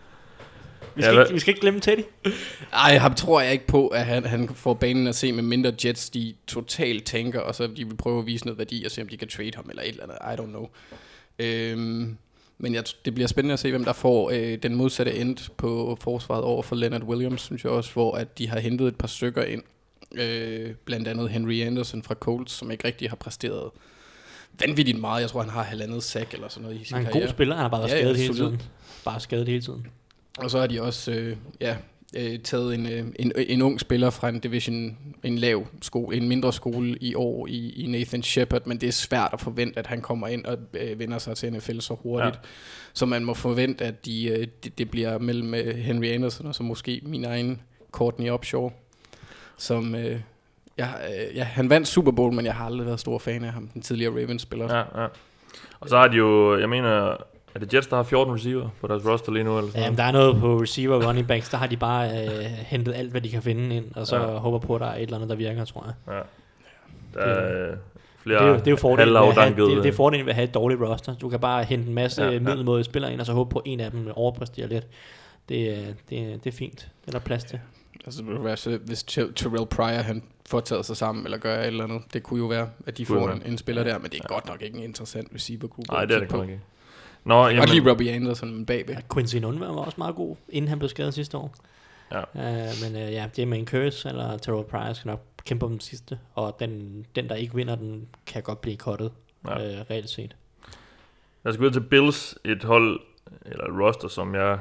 vi, 0.96 1.02
Ja, 1.02 1.06
skal 1.08 1.14
hvad- 1.16 1.26
ikke, 1.26 1.34
vi 1.34 1.40
skal 1.40 1.52
ikke 1.52 1.62
glemme 1.62 1.80
Teddy. 1.80 2.02
Ej, 2.74 2.98
ham 2.98 3.14
tror 3.16 3.42
jeg 3.42 3.52
ikke 3.52 3.68
på, 3.68 3.88
at 3.88 4.06
han, 4.06 4.26
han 4.26 4.50
får 4.56 4.74
banen 4.74 5.08
at 5.08 5.16
se 5.16 5.32
med 5.32 5.44
mindre 5.44 5.74
Jets, 5.86 6.10
de 6.10 6.34
totalt 6.48 7.04
tænker, 7.06 7.40
og 7.40 7.56
så 7.56 7.68
de 7.68 7.88
vil 7.88 7.96
prøve 7.96 8.20
at 8.20 8.26
vise 8.26 8.46
noget 8.46 8.58
værdi 8.58 8.84
og 8.86 8.92
se, 8.92 9.02
om 9.02 9.08
de 9.08 9.18
kan 9.18 9.28
trade 9.28 9.52
ham 9.56 9.66
eller 9.70 9.84
et 9.84 9.90
eller 9.90 10.04
andet. 10.04 10.18
I 10.22 10.42
don't 10.42 10.50
know. 10.50 10.68
Øhm, 11.40 12.18
men 12.58 12.74
jeg, 12.74 12.84
det 13.06 13.14
bliver 13.16 13.28
spændende 13.28 13.54
at 13.54 13.60
se, 13.60 13.70
hvem 13.70 13.84
der 13.86 13.94
får 13.94 14.32
øh, 14.34 14.58
den 14.64 14.76
modsatte 14.76 15.16
end 15.16 15.38
på 15.58 15.98
forsvaret 16.02 16.44
over 16.44 16.64
for 16.64 16.76
Leonard 16.76 17.04
Williams, 17.04 17.42
synes 17.42 17.64
jeg 17.64 17.72
også, 17.72 17.94
hvor 17.94 18.16
at 18.16 18.38
de 18.38 18.48
har 18.50 18.60
hentet 18.60 18.88
et 18.88 18.96
par 18.96 19.08
stykker 19.08 19.44
ind. 19.44 19.64
Øh, 20.16 20.74
blandt 20.86 21.08
andet 21.08 21.30
Henry 21.30 21.62
Anderson 21.62 22.04
fra 22.04 22.14
Colts, 22.16 22.52
som 22.54 22.72
ikke 22.72 22.88
rigtig 22.88 23.10
har 23.10 23.16
præsteret 23.16 23.70
vanvittigt 24.66 25.00
meget. 25.00 25.22
Jeg 25.22 25.30
tror, 25.30 25.42
han 25.42 25.50
har 25.50 25.64
halvandet 25.64 26.04
sack 26.04 26.34
eller 26.34 26.48
sådan 26.48 26.64
noget 26.64 26.82
i 26.82 26.84
sin 26.84 26.94
Han 26.96 27.04
er 27.04 27.08
en 27.08 27.12
karriere. 27.14 27.28
god 27.28 27.34
spiller, 27.34 27.56
han 27.56 27.62
har 27.62 27.70
bare 27.70 27.82
været 27.82 27.90
Ja, 27.92 27.96
ja, 27.96 28.02
skadet 28.02 28.18
hele 28.18 28.34
tiden. 28.34 28.62
Bare 29.06 29.20
skadet 29.20 29.48
hele 29.48 29.62
tiden. 29.62 29.88
Og 30.38 30.52
så 30.52 30.60
har 30.60 30.68
de 30.68 30.82
også 30.82 31.12
øh, 31.12 31.38
ja, 31.62 31.76
øh, 32.18 32.40
taget 32.40 32.74
en, 32.74 32.86
øh, 32.86 33.06
en, 33.20 33.32
en 33.36 33.62
ung 33.62 33.80
spiller 33.80 34.10
fra 34.10 34.30
en 34.30 34.40
division, 34.40 34.98
en 35.24 35.38
lav 35.38 35.68
skole, 35.82 36.18
en 36.18 36.28
mindre 36.28 36.54
skole 36.54 36.98
i 37.02 37.16
år 37.16 37.48
i, 37.48 37.84
i 37.84 37.88
Nathan 37.88 38.24
Shepard, 38.24 38.66
men 38.66 38.82
det 38.82 38.88
er 38.88 38.92
svært 38.92 39.30
at 39.34 39.42
forvente, 39.42 39.80
at 39.80 39.88
han 39.88 40.02
kommer 40.02 40.28
ind 40.28 40.46
og 40.46 40.58
øh, 40.74 41.00
vender 41.00 41.18
sig 41.18 41.38
til 41.38 41.54
NFL 41.54 41.80
så 41.80 41.96
hurtigt. 42.04 42.36
Ja. 42.36 42.50
Så 42.94 43.06
man 43.06 43.26
må 43.26 43.34
forvente, 43.34 43.86
at 43.86 44.06
de, 44.06 44.28
øh, 44.28 44.48
det, 44.64 44.78
det 44.78 44.92
bliver 44.92 45.18
mellem 45.18 45.54
øh, 45.54 45.76
Henry 45.76 46.06
Anderson 46.06 46.48
og 46.48 46.56
så 46.56 46.64
måske 46.64 47.02
min 47.04 47.26
egen 47.26 47.62
Courtney 47.92 48.30
Upshaw, 48.30 48.72
som... 49.58 49.96
Øh, 49.96 50.20
jeg, 50.78 50.90
øh, 51.10 51.36
ja, 51.36 51.44
han 51.44 51.70
vandt 51.70 51.88
Super 51.88 52.12
Bowl, 52.12 52.34
men 52.34 52.46
jeg 52.46 52.56
har 52.56 52.66
aldrig 52.66 52.86
været 52.88 53.00
stor 53.00 53.20
fan 53.20 53.44
af 53.44 53.52
ham, 53.52 53.68
den 53.68 53.82
tidligere 53.82 54.22
Ravens-spiller. 54.22 54.76
Ja, 54.76 55.02
ja. 55.02 55.08
Og 55.80 55.90
så 55.90 55.98
har 55.98 56.08
de 56.08 56.18
jo, 56.18 56.60
jeg 56.60 56.70
mener, 56.70 57.18
er 57.56 57.60
det 57.60 57.74
Jets, 57.74 57.88
der 57.88 57.96
har 57.96 58.04
14 58.04 58.34
receiver 58.36 58.70
på 58.82 58.88
deres 58.88 59.06
roster 59.06 59.32
lige 59.32 59.44
nu? 59.44 59.58
Eller 59.58 59.72
sådan 59.72 59.84
Jamen, 59.84 59.98
der 59.98 60.04
er 60.04 60.12
noget 60.12 60.40
på 60.40 60.62
receiver 60.62 60.96
og 60.96 61.04
running 61.06 61.28
backs, 61.28 61.50
der 61.50 61.58
har 61.58 61.68
de 61.68 61.78
bare 61.78 62.10
øh, 62.28 62.44
hentet 62.44 62.94
alt, 62.94 63.12
hvad 63.12 63.22
de 63.22 63.30
kan 63.30 63.42
finde 63.42 63.76
ind, 63.76 63.86
og 63.96 64.08
så 64.08 64.16
Ja. 64.16 64.32
ja. 64.32 64.38
håber 64.38 64.60
på, 64.60 64.76
at 64.76 64.82
der 64.82 64.88
er 64.88 64.96
et 64.96 65.02
eller 65.02 65.16
andet, 65.16 65.30
der 65.30 65.36
virker, 65.36 65.66
tror 65.66 65.86
jeg. 65.86 66.14
Ja. 66.16 66.22
Der 67.20 67.26
er 67.26 67.72
øh, 67.72 67.78
flere 68.18 68.38
Det 68.40 68.46
er, 68.46 68.50
jo, 68.50 68.56
det 68.56 68.68
er 68.68 68.72
jo 68.72 68.78
fordelen 68.78 69.10
ved, 69.14 69.20
at 69.20 69.24
have, 69.24 69.34
halvafdankede- 69.34 69.76
det, 69.76 69.84
det 69.84 69.90
er 69.90 69.94
fordelen 69.96 70.26
ved 70.26 70.32
at 70.32 70.36
have 70.36 70.48
et 70.48 70.54
dårligt 70.54 70.82
roster. 70.82 71.16
Du 71.16 71.30
kan 71.30 71.40
bare 71.40 71.64
hente 71.64 71.88
en 71.88 71.94
masse 71.94 72.24
Ja, 72.24 72.30
ja, 72.32 72.40
ja. 72.66 72.76
ja. 72.78 72.84
spillere 72.84 73.14
ind, 73.14 73.20
og 73.20 73.26
så 73.26 73.34
håbe 73.34 73.50
på, 73.50 73.60
at 73.60 73.64
en 73.66 73.80
af 73.80 73.92
dem 73.92 74.08
overpræsterer 74.16 74.68
lidt. 74.68 74.88
Det, 75.50 75.70
er- 75.78 75.94
det, 76.10 76.20
er- 76.20 76.38
det 76.38 76.48
er 76.54 76.58
fint. 76.58 76.88
Det 77.02 77.08
er 77.08 77.12
der 77.12 77.20
plads 77.20 77.44
til. 77.44 77.60
Altså, 78.06 78.22
det 78.22 78.30
kunne 78.30 78.46
være, 78.46 78.58
så 78.58 78.80
hvis 78.86 79.04
Ter- 79.04 79.32
Terrell 79.36 79.66
Pryor 79.66 79.88
han 80.02 80.24
får 80.50 80.60
taget 80.60 80.86
sig 80.86 80.98
sammen, 80.98 81.26
eller 81.26 81.38
gør 81.38 81.60
et 81.60 81.68
eller 81.68 81.84
andet, 81.84 82.02
det 82.14 82.24
kunne 82.24 82.40
jo 82.40 82.46
være, 82.46 82.70
at 82.88 82.98
de 82.98 83.06
får 83.06 83.30
en, 83.30 83.42
en 83.46 83.58
spiller 83.58 83.84
der, 83.84 83.98
men 83.98 84.12
det 84.12 84.20
er 84.24 84.28
godt 84.28 84.48
nok 84.48 84.62
ikke 84.62 84.78
en 84.78 84.84
interessant 84.84 85.28
receiver 85.36 85.68
group. 85.68 85.86
Nej, 85.92 86.02
at 86.04 86.10
det 86.10 86.16
er 86.16 86.20
det 86.20 86.30
godt 86.30 86.50
ikke. 86.50 86.62
Nå, 87.24 87.36
Og 87.36 87.52
lige 87.68 87.90
Robbie 87.90 88.12
Anderson 88.12 88.66
bagved. 88.66 88.94
Ja, 88.96 89.00
Quincy 89.14 89.36
Nunn 89.36 89.60
var 89.60 89.68
også 89.68 89.96
meget 89.98 90.16
god, 90.16 90.36
inden 90.50 90.70
han 90.70 90.80
blev 90.80 90.90
skadet 90.90 91.14
sidste 91.14 91.38
år. 91.38 91.56
Ja. 92.12 92.22
Uh, 92.34 92.70
men 92.84 92.96
uh, 93.04 93.12
ja, 93.14 93.30
Jermaine 93.38 93.68
Curse 93.68 94.10
eller 94.10 94.38
Terrell 94.38 94.64
Pryor 94.64 94.94
skal 94.94 95.10
nok 95.10 95.22
kæmpe 95.46 95.66
om 95.66 95.72
den 95.72 95.80
sidste, 95.80 96.20
og 96.36 96.58
den, 96.60 97.06
den 97.16 97.30
der 97.30 97.36
ikke 97.36 97.56
vinder 97.56 97.76
den, 97.76 98.08
kan 98.28 98.44
godt 98.44 98.62
blive 98.62 98.78
kottet, 98.78 99.12
Ja. 99.48 99.56
uh, 99.56 99.86
reelt 99.90 100.10
set. 100.10 100.36
Lad 101.44 101.54
os 101.54 101.58
gå 101.58 101.66
ud 101.66 101.72
til 101.72 101.80
Bills, 101.82 102.36
et 102.46 102.64
hold, 102.64 103.00
eller 103.46 103.64
et 103.64 103.80
roster, 103.86 104.08
som 104.08 104.36
jeg 104.36 104.60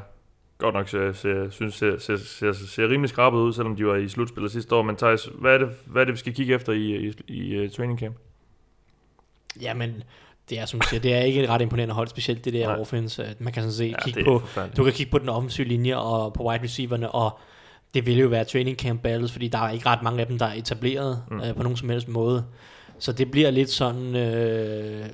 godt 0.58 0.74
nok 0.74 0.88
ser, 0.88 1.12
ser, 1.12 1.50
synes 1.50 1.74
ser, 1.74 1.98
ser, 1.98 2.16
ser, 2.16 2.52
ser 2.52 2.88
rimelig 2.88 3.08
skrabet 3.08 3.38
ud, 3.38 3.52
selvom 3.52 3.76
de 3.76 3.86
var 3.86 3.96
i 3.96 4.08
slutspillet 4.08 4.52
sidste 4.52 4.74
år. 4.74 4.82
Men 4.82 4.96
Thijs, 4.96 5.28
hvad 5.34 5.54
er 5.54 5.58
det, 5.58 5.68
hvad 5.86 6.02
er 6.02 6.04
det 6.04 6.14
vi 6.14 6.18
skal 6.18 6.34
kigge 6.34 6.54
efter 6.54 6.72
i, 6.72 7.06
i, 7.08 7.14
i 7.28 7.64
uh, 7.64 7.70
training 7.70 7.98
camp? 7.98 8.16
Jamen, 9.60 10.02
det 10.50 10.58
er 10.58 10.66
som 10.66 10.80
du 10.80 10.88
siger, 10.88 11.00
det 11.00 11.14
er 11.14 11.20
ikke 11.20 11.42
et 11.42 11.48
ret 11.48 11.60
imponerende 11.62 11.94
hold, 11.94 12.08
specielt 12.08 12.44
det 12.44 12.52
der 12.52 12.66
Nej. 12.66 12.80
Offense. 12.80 13.34
Man 13.38 13.52
kan 13.52 13.62
sådan 13.62 13.72
se, 13.72 13.84
Ja, 13.84 14.04
kigge 14.04 14.24
på, 14.24 14.42
du 14.76 14.84
kan 14.84 14.92
kigge 14.92 15.10
på 15.10 15.18
den 15.18 15.28
offensive 15.28 15.68
linje 15.68 15.96
og 15.96 16.32
på 16.32 16.48
wide 16.48 16.62
receiverne, 16.64 17.10
og 17.10 17.38
det 17.94 18.06
vil 18.06 18.18
jo 18.18 18.28
være 18.28 18.44
training 18.44 18.76
camp 18.76 19.02
battles, 19.02 19.32
fordi 19.32 19.48
der 19.48 19.58
er 19.58 19.70
ikke 19.70 19.86
ret 19.86 20.02
mange 20.02 20.20
af 20.20 20.26
dem, 20.26 20.38
der 20.38 20.46
er 20.46 20.52
etableret 20.54 21.22
Mm. 21.30 21.40
øh, 21.40 21.54
på 21.54 21.62
nogen 21.62 21.76
som 21.76 21.88
helst 21.88 22.08
måde. 22.08 22.44
Så 22.98 23.12
det 23.12 23.30
bliver 23.30 23.50
lidt 23.50 23.70
sådan, 23.70 24.16
øh, 24.16 25.06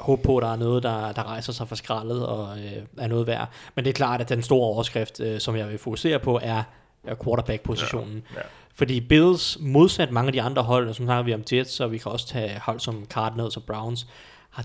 håb 0.00 0.22
på, 0.22 0.36
at 0.36 0.42
der 0.42 0.52
er 0.52 0.56
noget, 0.56 0.82
der, 0.82 1.12
der 1.12 1.22
rejser 1.28 1.52
sig 1.52 1.68
fra 1.68 1.76
skraldet 1.76 2.26
og 2.26 2.58
øh, 2.58 2.82
er 2.98 3.06
noget 3.06 3.26
værd. 3.26 3.48
Men 3.74 3.84
det 3.84 3.90
er 3.90 3.94
klart, 3.94 4.20
at 4.20 4.28
den 4.28 4.42
store 4.42 4.66
overskrift, 4.66 5.20
øh, 5.20 5.40
som 5.40 5.56
jeg 5.56 5.68
vil 5.68 5.78
fokusere 5.78 6.18
på, 6.18 6.40
er, 6.42 6.62
er 7.04 7.14
quarterback-positionen. 7.24 8.22
Ja, 8.34 8.38
ja. 8.40 8.46
Fordi 8.74 9.00
Bills, 9.00 9.58
modsat 9.60 10.10
mange 10.10 10.26
af 10.26 10.32
de 10.32 10.42
andre 10.42 10.62
hold, 10.62 10.88
og 10.88 10.94
så 10.94 11.04
snakker 11.04 11.22
vi 11.22 11.34
om 11.34 11.42
Jets, 11.52 11.80
og 11.80 11.92
vi 11.92 11.98
kan 11.98 12.12
også 12.12 12.26
tage 12.26 12.60
hold 12.62 12.80
som 12.80 13.04
Cardinals 13.10 13.56
og 13.56 13.62
Browns, 13.62 14.06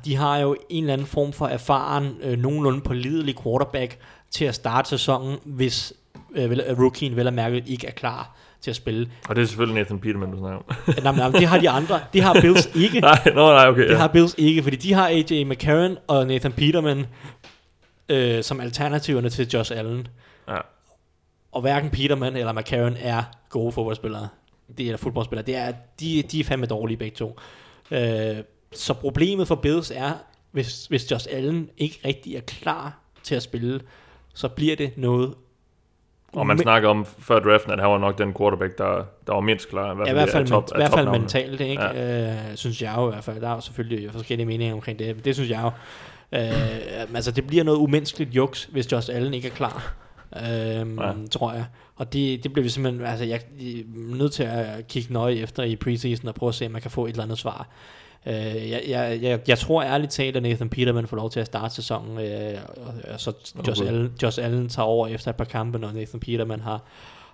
de 0.05 0.15
har 0.15 0.37
jo 0.37 0.55
en 0.69 0.83
eller 0.83 0.93
anden 0.93 1.07
form 1.07 1.33
for 1.33 1.47
erfaren, 1.47 2.17
øh, 2.21 2.37
nogenlunde 2.37 2.81
pålidelig 2.81 3.35
quarterback 3.43 3.97
til 4.31 4.45
at 4.45 4.55
starte 4.55 4.89
sæsonen, 4.89 5.37
hvis 5.43 5.93
øh, 6.35 6.49
vel, 6.49 6.63
øh, 6.67 6.79
rookien 6.79 7.15
vel 7.15 7.27
og 7.27 7.33
mærket 7.33 7.63
ikke 7.67 7.87
er 7.87 7.91
klar 7.91 8.35
til 8.61 8.69
at 8.69 8.75
spille. 8.75 9.11
Og 9.29 9.35
det 9.35 9.41
er 9.41 9.45
selvfølgelig 9.45 9.81
Nathan 9.81 9.99
Peterman, 9.99 10.31
du 10.31 10.37
snakker 10.37 10.57
om. 10.57 10.65
nej, 11.03 11.29
nej, 11.29 11.39
det 11.39 11.47
har 11.47 11.59
de 11.59 11.69
andre. 11.69 11.99
Det 12.13 12.23
har 12.23 12.33
Bills 12.41 12.69
ikke. 12.85 12.99
nej, 12.99 13.19
nå, 13.25 13.51
nej, 13.53 13.67
okay. 13.67 13.83
Det 13.83 13.91
ja. 13.91 13.97
har 13.97 14.07
Bills 14.07 14.35
ikke, 14.37 14.63
fordi 14.63 14.75
de 14.75 14.93
har 14.93 15.07
AJ 15.07 15.43
McCarron 15.43 15.97
og 16.07 16.27
Nathan 16.27 16.51
Peterman 16.51 17.05
øh, 18.09 18.43
som 18.43 18.59
alternativerne 18.59 19.29
til 19.29 19.47
Josh 19.47 19.71
Allen. 19.77 20.07
Ja. 20.47 20.57
Og 21.51 21.61
hverken 21.61 21.89
Peterman 21.89 22.35
eller 22.35 22.53
McCarron 22.53 22.95
er 22.99 23.23
gode 23.49 23.71
fodboldspillere. 23.71 24.27
Det 24.77 24.89
er 24.89 24.97
fodboldspillere. 24.97 25.45
Det 25.45 25.55
er, 25.55 25.71
de, 25.99 26.23
de 26.31 26.39
er 26.39 26.43
fandme 26.43 26.65
dårlige 26.65 26.97
begge 26.97 27.15
to. 27.15 27.39
Øh, 27.91 28.37
så 28.73 28.93
problemet 28.93 29.47
for 29.47 29.55
Bills 29.55 29.91
er, 29.95 30.11
hvis, 30.51 30.85
hvis 30.85 31.11
Josh 31.11 31.27
Allen 31.31 31.69
ikke 31.77 31.99
rigtig 32.05 32.35
er 32.35 32.41
klar 32.41 32.99
til 33.23 33.35
at 33.35 33.43
spille, 33.43 33.81
så 34.33 34.47
bliver 34.47 34.75
det 34.75 34.91
noget... 34.97 35.33
Og 36.33 36.47
man 36.47 36.57
snakker 36.57 36.89
om 36.89 37.05
før 37.05 37.39
draften, 37.39 37.71
at 37.71 37.79
han 37.79 37.89
var 37.89 37.97
nok 37.97 38.17
den 38.17 38.33
quarterback, 38.33 38.77
der, 38.77 39.03
der 39.27 39.33
var 39.33 39.39
mindst 39.41 39.69
klar. 39.69 39.93
I 39.93 39.97
Ja, 40.05 40.09
i 40.09 40.13
hvert 40.13 40.29
fald, 40.29 40.47
top, 40.47 40.69
men, 40.73 40.81
i 40.81 40.83
hvert 40.83 40.91
fald 40.93 41.09
mentalt, 41.19 41.61
ikke? 41.61 41.83
Ja. 41.83 42.49
Øh, 42.49 42.55
synes 42.55 42.81
jeg 42.81 42.93
jo 42.97 43.07
i 43.07 43.11
hvert 43.11 43.23
fald. 43.23 43.41
Der 43.41 43.49
er 43.49 43.53
jo 43.55 43.61
selvfølgelig 43.61 44.11
forskellige 44.11 44.45
meninger 44.45 44.73
omkring 44.75 44.99
det, 44.99 45.15
men 45.15 45.25
det 45.25 45.35
synes 45.35 45.49
jeg 45.49 45.61
jo. 45.63 45.71
Øh, 46.39 47.15
altså, 47.15 47.31
det 47.31 47.47
bliver 47.47 47.63
noget 47.63 47.77
umenneskeligt 47.79 48.35
juks, 48.35 48.63
hvis 48.71 48.91
Josh 48.91 49.15
Allen 49.15 49.33
ikke 49.33 49.47
er 49.47 49.51
klar. 49.51 49.93
Øhm, 50.35 50.99
Ja. 50.99 51.11
tror 51.31 51.53
jeg. 51.53 51.65
Og 51.95 52.13
det, 52.13 52.43
det 52.43 52.53
bliver 52.53 52.63
vi 52.63 52.69
simpelthen, 52.69 53.05
altså 53.05 53.25
jeg 53.25 53.41
jeg 53.59 53.79
er 53.79 54.15
nødt 54.15 54.31
til 54.33 54.43
at 54.43 54.87
kigge 54.87 55.13
nøje 55.13 55.33
efter 55.35 55.63
i 55.63 55.75
preseason 55.75 56.27
og 56.27 56.35
prøve 56.35 56.47
at 56.49 56.55
se, 56.55 56.65
om 56.65 56.71
man 56.71 56.81
kan 56.81 56.91
få 56.91 57.05
et 57.05 57.09
eller 57.09 57.23
andet 57.23 57.37
svar. 57.37 57.67
Øh, 58.27 58.69
jeg, 58.69 58.83
jeg, 58.87 59.19
jeg, 59.21 59.39
jeg 59.47 59.59
tror 59.59 59.83
ærligt 59.83 60.11
talt, 60.11 60.35
at 60.35 60.43
Nathan 60.43 60.69
Peterman 60.69 61.07
får 61.07 61.17
lov 61.17 61.29
til 61.29 61.39
at 61.39 61.45
starte 61.45 61.75
sæsonen, 61.75 62.19
øh, 62.19 62.59
og, 62.77 62.93
og 63.13 63.19
så 63.19 63.33
Josh, 63.67 63.81
Okay. 63.81 63.91
Allen, 63.91 64.13
Josh 64.23 64.43
Allen 64.43 64.69
tager 64.69 64.85
over 64.85 65.07
efter 65.07 65.29
et 65.29 65.35
par 65.35 65.45
kampe, 65.45 65.79
når 65.79 65.91
Nathan 65.91 66.19
Peterman 66.19 66.59
har, 66.59 66.83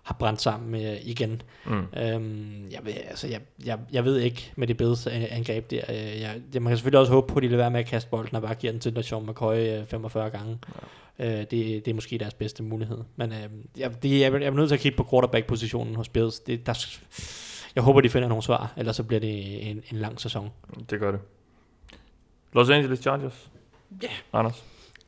har 0.04 0.16
brændt 0.20 0.41
sammen 0.41 0.86
øh, 0.86 0.98
igen. 1.04 1.41
Mm. 1.66 1.86
Øhm, 1.98 2.72
jeg, 2.72 2.80
ved, 2.84 2.94
altså, 3.10 3.28
jeg, 3.28 3.39
jeg, 3.66 3.80
jeg 3.91 4.06
ved 4.06 4.20
ikke 4.20 4.52
med 4.56 4.68
det 4.68 4.78
Bills 4.78 5.08
angreb 5.08 5.72
der. 5.72 5.82
Øh, 5.89 5.96
jeg, 5.96 6.36
jeg, 6.54 6.62
man 6.62 6.70
kan 6.70 6.78
selvfølgelig 6.78 7.00
også 7.00 7.14
håbe 7.14 7.28
på, 7.28 7.38
at 7.38 7.44
de 7.44 7.48
lader 7.48 7.64
være 7.64 7.72
med 7.72 7.80
at 7.80 7.86
kaste 7.86 8.10
bolden 8.10 8.36
og 8.36 8.41
bare 8.41 8.56
giver 8.56 8.74
den 8.74 8.80
til 8.80 8.94
LaShawn 8.94 9.26
McCoy 9.28 9.56
øh, 9.56 9.86
45 9.86 10.30
gange. 10.30 10.58
Ja. 11.20 11.26
Øh, 11.26 11.39
det, 11.39 11.52
det 11.52 11.88
er 11.88 11.94
måske 11.94 12.18
deres 12.18 12.34
bedste 12.34 12.64
mulighed. 12.64 12.98
Men 13.16 13.32
øh, 13.32 13.38
jeg, 13.78 14.04
det, 14.04 14.20
jeg, 14.20 14.34
jeg 14.34 14.44
er 14.44 14.52
nødt 14.52 14.70
til 14.70 14.76
at 14.76 14.82
kigge 14.82 14.98
på 14.98 15.08
quarterback-positionen 15.10 15.96
hos 15.96 16.10
Bills. 16.10 16.39
Det, 16.39 16.66
der, 16.66 16.88
jeg 17.76 17.84
håber, 17.84 18.01
de 18.01 18.09
finder 18.09 18.28
nogle 18.28 18.43
svar, 18.43 18.74
ellers 18.78 18.95
så 18.95 19.03
bliver 19.03 19.19
det 19.19 19.69
en, 19.69 19.84
en 19.91 19.97
lang 19.97 20.21
sæson. 20.21 20.49
Det 20.89 20.99
gør 20.99 21.11
det. 21.11 21.19
Los 22.53 22.69
Angeles 22.69 22.99
Chargers? 22.99 23.49
Ja. 24.03 24.07
Anders? 24.34 24.63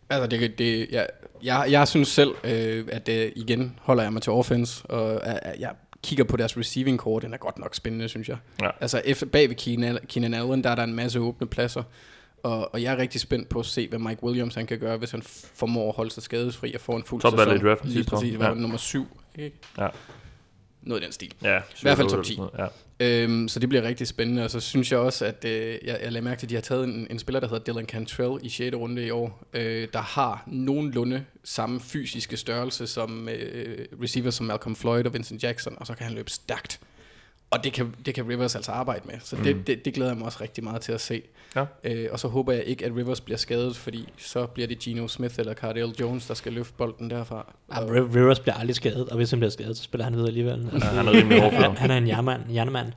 Altså, 0.10 0.28
det, 0.28 0.58
det, 0.58 0.88
jeg, 0.92 1.08
jeg, 1.44 1.68
jeg 1.70 1.88
synes 1.88 2.08
selv, 2.08 2.32
øh, 2.44 2.88
at 2.92 3.10
øh, 3.10 3.32
igen 3.36 3.80
holder 3.82 4.04
jeg 4.04 4.14
mig 4.14 4.22
til 4.22 4.32
offense, 4.32 4.86
og 4.86 5.14
øh, 5.16 5.36
jeg 5.60 5.72
kigger 6.04 6.24
på 6.24 6.38
deres 6.38 6.58
receiving 6.58 7.00
core, 7.00 7.22
den 7.22 7.34
er 7.34 7.38
godt 7.38 7.60
nok 7.60 7.76
spændende, 7.76 8.10
synes 8.10 8.30
jeg. 8.30 8.38
Ja. 8.62 8.70
Altså, 8.82 9.02
efter, 9.06 9.26
bag 9.26 9.50
ved 9.50 9.56
Keenan, 9.56 10.00
Keenan 10.08 10.34
Allen, 10.34 10.64
der 10.64 10.70
er 10.70 10.76
der 10.76 10.84
en 10.84 10.94
masse 10.96 11.20
åbne 11.20 11.48
pladser, 11.48 11.84
og, 12.44 12.74
og 12.74 12.82
jeg 12.84 12.94
er 12.94 12.98
rigtig 12.98 13.22
spændt 13.22 13.50
på 13.50 13.60
at 13.60 13.66
se, 13.66 13.88
hvad 13.88 14.00
Mike 14.00 14.24
Williams 14.24 14.56
han 14.56 14.66
kan 14.68 14.80
gøre, 14.80 14.98
hvis 14.98 15.12
han 15.12 15.22
formår 15.56 15.90
at 15.90 15.96
holde 15.96 16.12
sig 16.12 16.24
skadesfri 16.24 16.74
og 16.74 16.82
få 16.82 16.92
en 16.92 17.04
fuld 17.04 17.22
Topvalg 17.22 17.50
sæson. 17.50 17.66
i 17.66 17.70
draften 17.70 17.88
Lige 17.90 17.98
sidste 17.98 18.16
år. 18.16 18.20
præcis, 18.20 18.40
Ja. 18.40 18.48
ja. 18.48 18.54
nummer 18.54 18.78
syv. 18.78 19.08
Ikke? 19.36 19.58
Ja. 19.78 19.88
Noget 20.86 21.02
i 21.02 21.04
den 21.04 21.12
stil. 21.12 21.34
Ja, 21.44 21.58
I 21.58 21.62
hvert 21.82 21.98
fald 21.98 22.10
top 22.10 22.24
10. 22.24 22.40
Ja. 22.58 22.68
Øhm, 23.00 23.48
så 23.48 23.60
det 23.60 23.70
bliver 23.70 23.84
rigtig 23.84 24.08
spændende, 24.08 24.44
og 24.44 24.52
så 24.52 24.60
synes 24.60 24.92
jeg 24.92 25.00
også, 25.00 25.26
at 25.26 25.46
øh, 25.46 25.78
jeg, 25.84 26.00
jeg 26.04 26.12
lader 26.12 26.24
mærke 26.24 26.40
til, 26.40 26.46
at 26.46 26.50
de 26.50 26.56
har 26.56 26.62
taget 26.62 26.84
en, 26.84 27.08
en 27.10 27.20
spiller, 27.20 27.40
der 27.40 27.48
hedder 27.48 27.74
Dylan 27.74 27.86
Cantrell 27.86 28.40
i 28.46 28.50
6. 28.50 28.76
runde 28.76 29.06
i 29.06 29.10
år, 29.10 29.44
øh, 29.54 29.88
der 29.94 30.02
har 30.02 30.44
nogenlunde 30.48 31.26
samme 31.44 31.80
fysiske 31.80 32.38
størrelse 32.38 32.88
som 32.88 33.30
øh, 33.30 33.86
receivers 34.02 34.36
som 34.36 34.46
Malcolm 34.46 34.76
Floyd 34.76 35.06
og 35.06 35.14
Vincent 35.14 35.44
Jackson, 35.44 35.76
og 35.78 35.88
så 35.88 35.96
kan 35.96 36.06
han 36.06 36.16
løbe 36.16 36.32
stærkt. 36.32 36.80
Og 37.52 37.64
det 37.64 37.74
kan, 37.74 37.96
det 38.06 38.14
kan 38.14 38.30
Rivers 38.30 38.56
altså 38.56 38.72
arbejde 38.72 39.02
med, 39.06 39.16
så 39.20 39.36
det, 39.44 39.56
Mm. 39.56 39.64
det, 39.64 39.86
det 39.86 39.94
glæder 39.94 40.12
jeg 40.12 40.18
mig 40.18 40.26
også 40.26 40.38
rigtig 40.42 40.64
meget 40.64 40.82
til 40.82 40.92
at 40.92 41.02
se. 41.02 41.22
Ja. 41.56 41.66
Øh, 41.84 42.08
og 42.12 42.20
så 42.20 42.28
håber 42.28 42.54
jeg 42.54 42.64
ikke, 42.64 42.86
at 42.86 42.96
Rivers 42.96 43.22
bliver 43.22 43.38
skadet, 43.38 43.76
fordi 43.76 44.10
så 44.18 44.46
bliver 44.46 44.68
det 44.68 44.80
Geno 44.80 45.08
Smith 45.08 45.36
eller 45.40 45.54
Cardale 45.54 45.94
Jones, 46.00 46.28
der 46.28 46.34
skal 46.34 46.54
løfte 46.54 46.74
bolden 46.78 47.10
derfra. 47.10 47.54
Ja, 47.74 47.80
Og- 47.80 47.90
Riv- 47.90 48.16
Rivers 48.16 48.40
bliver 48.40 48.56
aldrig 48.56 48.76
skadet, 48.76 49.10
og 49.10 49.16
hvis 49.18 49.30
han 49.30 49.40
bliver 49.40 49.52
skadet, 49.52 49.78
så 49.78 49.84
spiller 49.84 50.04
han 50.06 50.14
videre 50.14 50.28
alligevel. 50.28 50.70
Ja, 50.74 50.80
han 50.80 51.08
er 51.08 51.12
rimelig 51.12 51.42
han, 51.42 51.52
overflod. 51.54 51.76
han 51.78 51.92
er 51.92 51.98
en 51.98 52.08
jernmand. 52.08 52.42
jernmand. 52.54 52.92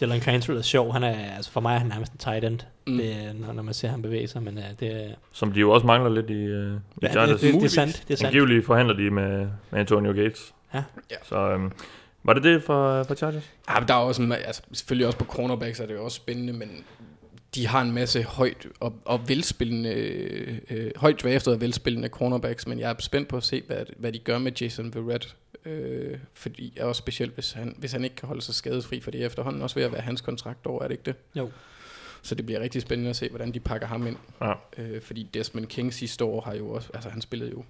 Dylan 0.00 0.20
Cantrell 0.20 0.58
er 0.58 0.62
sjov. 0.62 0.92
Han 0.92 1.02
er, 1.02 1.34
altså 1.36 1.50
for 1.52 1.60
mig 1.60 1.74
er 1.74 1.78
han 1.78 1.86
nærmest 1.88 2.12
en 2.12 2.18
tight 2.18 2.44
end, 2.44 2.58
Mm. 2.86 2.96
det, 2.98 3.16
når, 3.46 3.52
når 3.52 3.62
man 3.62 3.74
ser 3.74 3.88
ham 3.88 4.02
bevæge 4.02 4.28
sig. 4.28 4.42
Men 4.42 4.58
uh, 4.58 4.64
det, 4.80 5.04
er- 5.10 5.14
Som 5.32 5.52
de 5.52 5.60
jo 5.60 5.70
også 5.70 5.86
mangler 5.86 6.10
lidt 6.10 6.30
i, 6.30 6.32
uh, 6.32 6.38
i 6.40 6.44
ja, 6.52 6.72
det, 7.00 7.10
Chargers. 7.12 7.40
det, 7.40 7.54
det, 7.54 7.64
er 7.64 7.68
sandt. 7.68 8.04
Det 8.08 8.14
er 8.14 8.18
sandt. 8.18 8.26
Angiveligt 8.36 8.66
forhandler 8.66 8.94
de 8.94 9.10
med, 9.10 9.48
med 9.70 9.80
Antonio 9.80 10.12
Gates. 10.12 10.54
Ja. 10.74 10.82
Ja. 11.10 11.16
Så 11.28 11.54
um, 11.54 11.72
var 12.28 12.34
det 12.34 12.42
det 12.44 12.62
for, 12.62 13.02
for 13.02 13.14
Chargers? 13.14 13.50
Ja, 13.68 13.80
men 13.80 13.88
der 13.88 13.94
er 13.94 13.98
også 13.98 14.22
en, 14.22 14.32
altså, 14.32 14.62
selvfølgelig 14.72 15.06
også 15.06 15.18
på 15.18 15.24
cornerbacks 15.24 15.80
er 15.80 15.86
det 15.86 15.94
jo 15.94 16.04
også 16.04 16.16
spændende, 16.16 16.52
men 16.52 16.84
de 17.54 17.66
har 17.66 17.82
en 17.82 17.92
masse 17.92 18.22
højt 18.22 18.66
og, 18.80 18.94
og 19.04 19.28
velspillende, 19.28 19.90
øh, 20.70 20.90
højt 20.96 21.20
draftet 21.22 21.54
og 21.54 21.60
velspillende 21.60 22.08
cornerbacks, 22.08 22.66
men 22.66 22.78
jeg 22.78 22.90
er 22.90 22.94
spændt 22.98 23.28
på 23.28 23.36
at 23.36 23.42
se, 23.44 23.62
hvad, 23.66 23.84
hvad 23.96 24.12
de 24.12 24.18
gør 24.18 24.38
med 24.38 24.52
Jason 24.60 24.94
Verrett, 24.94 25.36
øh, 25.64 26.18
fordi 26.34 26.72
er 26.76 26.84
også 26.84 26.98
specielt, 26.98 27.34
hvis 27.34 27.52
han, 27.52 27.74
hvis 27.78 27.92
han 27.92 28.04
ikke 28.04 28.16
kan 28.16 28.26
holde 28.28 28.42
sig 28.42 28.54
skadesfri, 28.54 29.00
for 29.00 29.10
det 29.10 29.22
er 29.22 29.26
efterhånden 29.26 29.62
også 29.62 29.74
ved 29.74 29.82
at 29.84 29.92
være 29.92 30.00
hans 30.00 30.20
kontrakt 30.20 30.66
over, 30.66 30.82
er 30.82 30.88
det 30.88 30.94
ikke 30.94 31.04
det? 31.04 31.14
Jo. 31.34 31.50
Så 32.22 32.34
det 32.34 32.46
bliver 32.46 32.60
rigtig 32.60 32.82
spændende 32.82 33.10
at 33.10 33.16
se, 33.16 33.28
hvordan 33.28 33.54
de 33.54 33.60
pakker 33.60 33.86
ham 33.86 34.06
ind. 34.06 34.16
Ja. 34.40 34.52
Øh, 34.78 35.02
fordi 35.02 35.22
Desmond 35.34 35.66
King 35.66 35.94
sidste 35.94 36.24
år 36.24 36.40
har 36.40 36.54
jo 36.54 36.70
også, 36.70 36.88
altså 36.94 37.10
han 37.10 37.20
spillede 37.20 37.50
jo 37.50 37.64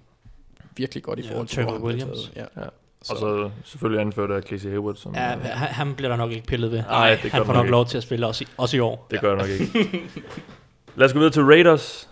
virkelig 0.77 1.03
godt 1.03 1.19
i 1.19 1.21
Ja, 1.21 1.31
forhold 1.31 1.47
til, 1.47 1.55
Trevor 1.55 1.77
hvor 1.77 1.89
han 1.89 1.97
blev 1.97 2.07
Williams. 2.07 2.31
taget. 2.33 2.49
Ja. 2.57 2.63
Ja. 3.09 3.13
Og 3.13 3.19
så 3.19 3.49
selvfølgelig 3.63 4.01
anført 4.01 4.31
af 4.31 4.41
Casey 4.43 4.69
Hayward. 4.69 4.95
Som, 4.95 5.15
Ja, 5.15 5.35
øh, 5.35 5.41
han, 5.53 5.95
bliver 5.95 6.09
der 6.09 6.15
nok 6.17 6.31
ikke 6.31 6.47
pillet 6.47 6.71
ved. 6.71 6.83
Nej, 6.89 7.09
det 7.23 7.31
gør 7.31 7.37
han 7.37 7.45
får 7.45 7.53
nok 7.53 7.63
nok 7.63 7.71
lov 7.71 7.85
til 7.85 7.97
at 7.97 8.03
spille 8.03 8.27
også 8.27 8.43
i, 8.43 8.47
også 8.57 8.77
i 8.77 8.79
år. 8.79 9.07
det 9.11 9.21
gør 9.21 9.27
jeg 9.35 9.37
nok 9.37 9.49
ikke. 9.49 10.01
Lad 10.95 11.05
os 11.07 11.13
gå 11.13 11.19
videre 11.19 11.33
til 11.33 11.43
Raiders, 11.43 12.09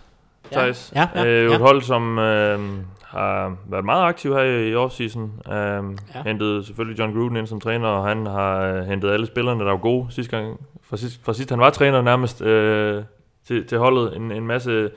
Thijs. 0.52 0.92
Ja, 0.94 1.08
ja, 1.14 1.26
øh, 1.26 1.50
ja. 1.50 1.54
et 1.54 1.60
hold, 1.60 1.82
som 1.82 2.18
øh, 2.18 2.60
har 3.02 3.56
været 3.70 3.84
meget 3.84 4.02
aktiv 4.02 4.34
her 4.34 4.42
i, 4.42 4.70
i 4.70 4.74
offseason. 4.74 5.32
Øh, 5.46 5.52
ja. 5.54 5.80
Ja. 6.14 6.22
Hentet 6.26 6.66
selvfølgelig 6.66 6.98
John 6.98 7.12
Gruden 7.12 7.36
ind 7.36 7.46
som 7.46 7.60
træner, 7.60 7.88
og 7.88 8.08
han 8.08 8.26
har 8.26 8.60
øh, 8.60 8.84
hentet 8.86 9.10
alle 9.10 9.26
spillerne, 9.26 9.60
der 9.64 9.70
var 9.70 9.76
gode 9.76 10.06
sidste 10.10 10.36
gang. 10.36 10.60
Fra 10.82 10.96
sidst, 10.96 11.20
fra 11.24 11.32
sidst 11.34 11.50
han 11.50 11.60
var 11.60 11.70
træner 11.70 12.02
nærmest 12.02 12.42
øh, 12.42 13.02
til, 13.46 13.66
til 13.66 13.78
holdet. 13.78 14.16
En, 14.16 14.32
en 14.32 14.46
masse... 14.46 14.90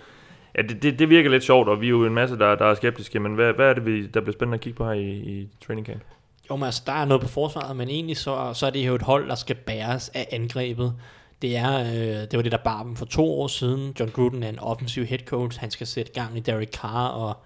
Ja, 0.58 0.62
det, 0.62 0.84
det, 0.84 1.00
det 1.00 1.10
virker 1.10 1.30
lidt 1.30 1.44
sjovt, 1.44 1.70
og 1.70 1.82
vi 1.82 1.86
er 1.86 1.90
jo 1.90 2.06
en 2.06 2.14
masse, 2.14 2.38
der, 2.38 2.56
der 2.56 2.66
er 2.66 2.76
skeptiske. 2.76 3.20
Men 3.20 3.36
hvad, 3.36 3.54
hvad 3.54 3.70
er 3.70 3.74
det, 3.74 3.86
vi, 3.86 4.08
der 4.08 4.22
bliver 4.22 4.34
spændende 4.34 4.56
at 4.56 4.62
kigge 4.62 4.78
på 4.78 4.86
her 4.86 4.94
i, 4.94 5.12
i 5.12 5.48
training 5.66 5.88
camp? 5.88 6.02
Jo, 6.50 6.56
men 6.56 6.66
altså, 6.66 6.84
der 6.86 6.94
er 6.94 7.06
noget 7.06 7.22
på 7.22 7.28
forsvaret, 7.28 7.76
men 7.76 7.90
egentlig 7.90 8.18
så, 8.18 8.54
så 8.54 8.66
er 8.66 8.70
det 8.70 8.88
jo 8.88 8.96
et 8.96 9.02
hold, 9.02 9.30
der 9.30 9.36
skal 9.36 9.56
bæres 9.56 10.10
af 10.10 10.28
angrebet. 10.32 10.94
Det, 11.42 11.58
er, 11.58 11.80
øh, 11.80 12.22
det 12.22 12.34
var 12.38 12.42
det, 12.42 12.52
der 12.52 12.58
bar 12.58 12.84
dem 12.84 12.96
for 12.96 13.06
to 13.06 13.42
år 13.42 13.48
siden. 13.48 13.96
John 14.00 14.12
Gruden 14.12 14.44
er 14.44 14.50
en 14.50 14.60
offensiv 14.60 15.06
head 15.06 15.20
coach. 15.20 15.60
Han 15.60 15.72
skal 15.72 15.88
sætte 15.88 16.12
gang 16.12 16.38
i 16.38 16.40
Derek 16.40 16.72
Carr 16.74 17.08
og, 17.08 17.38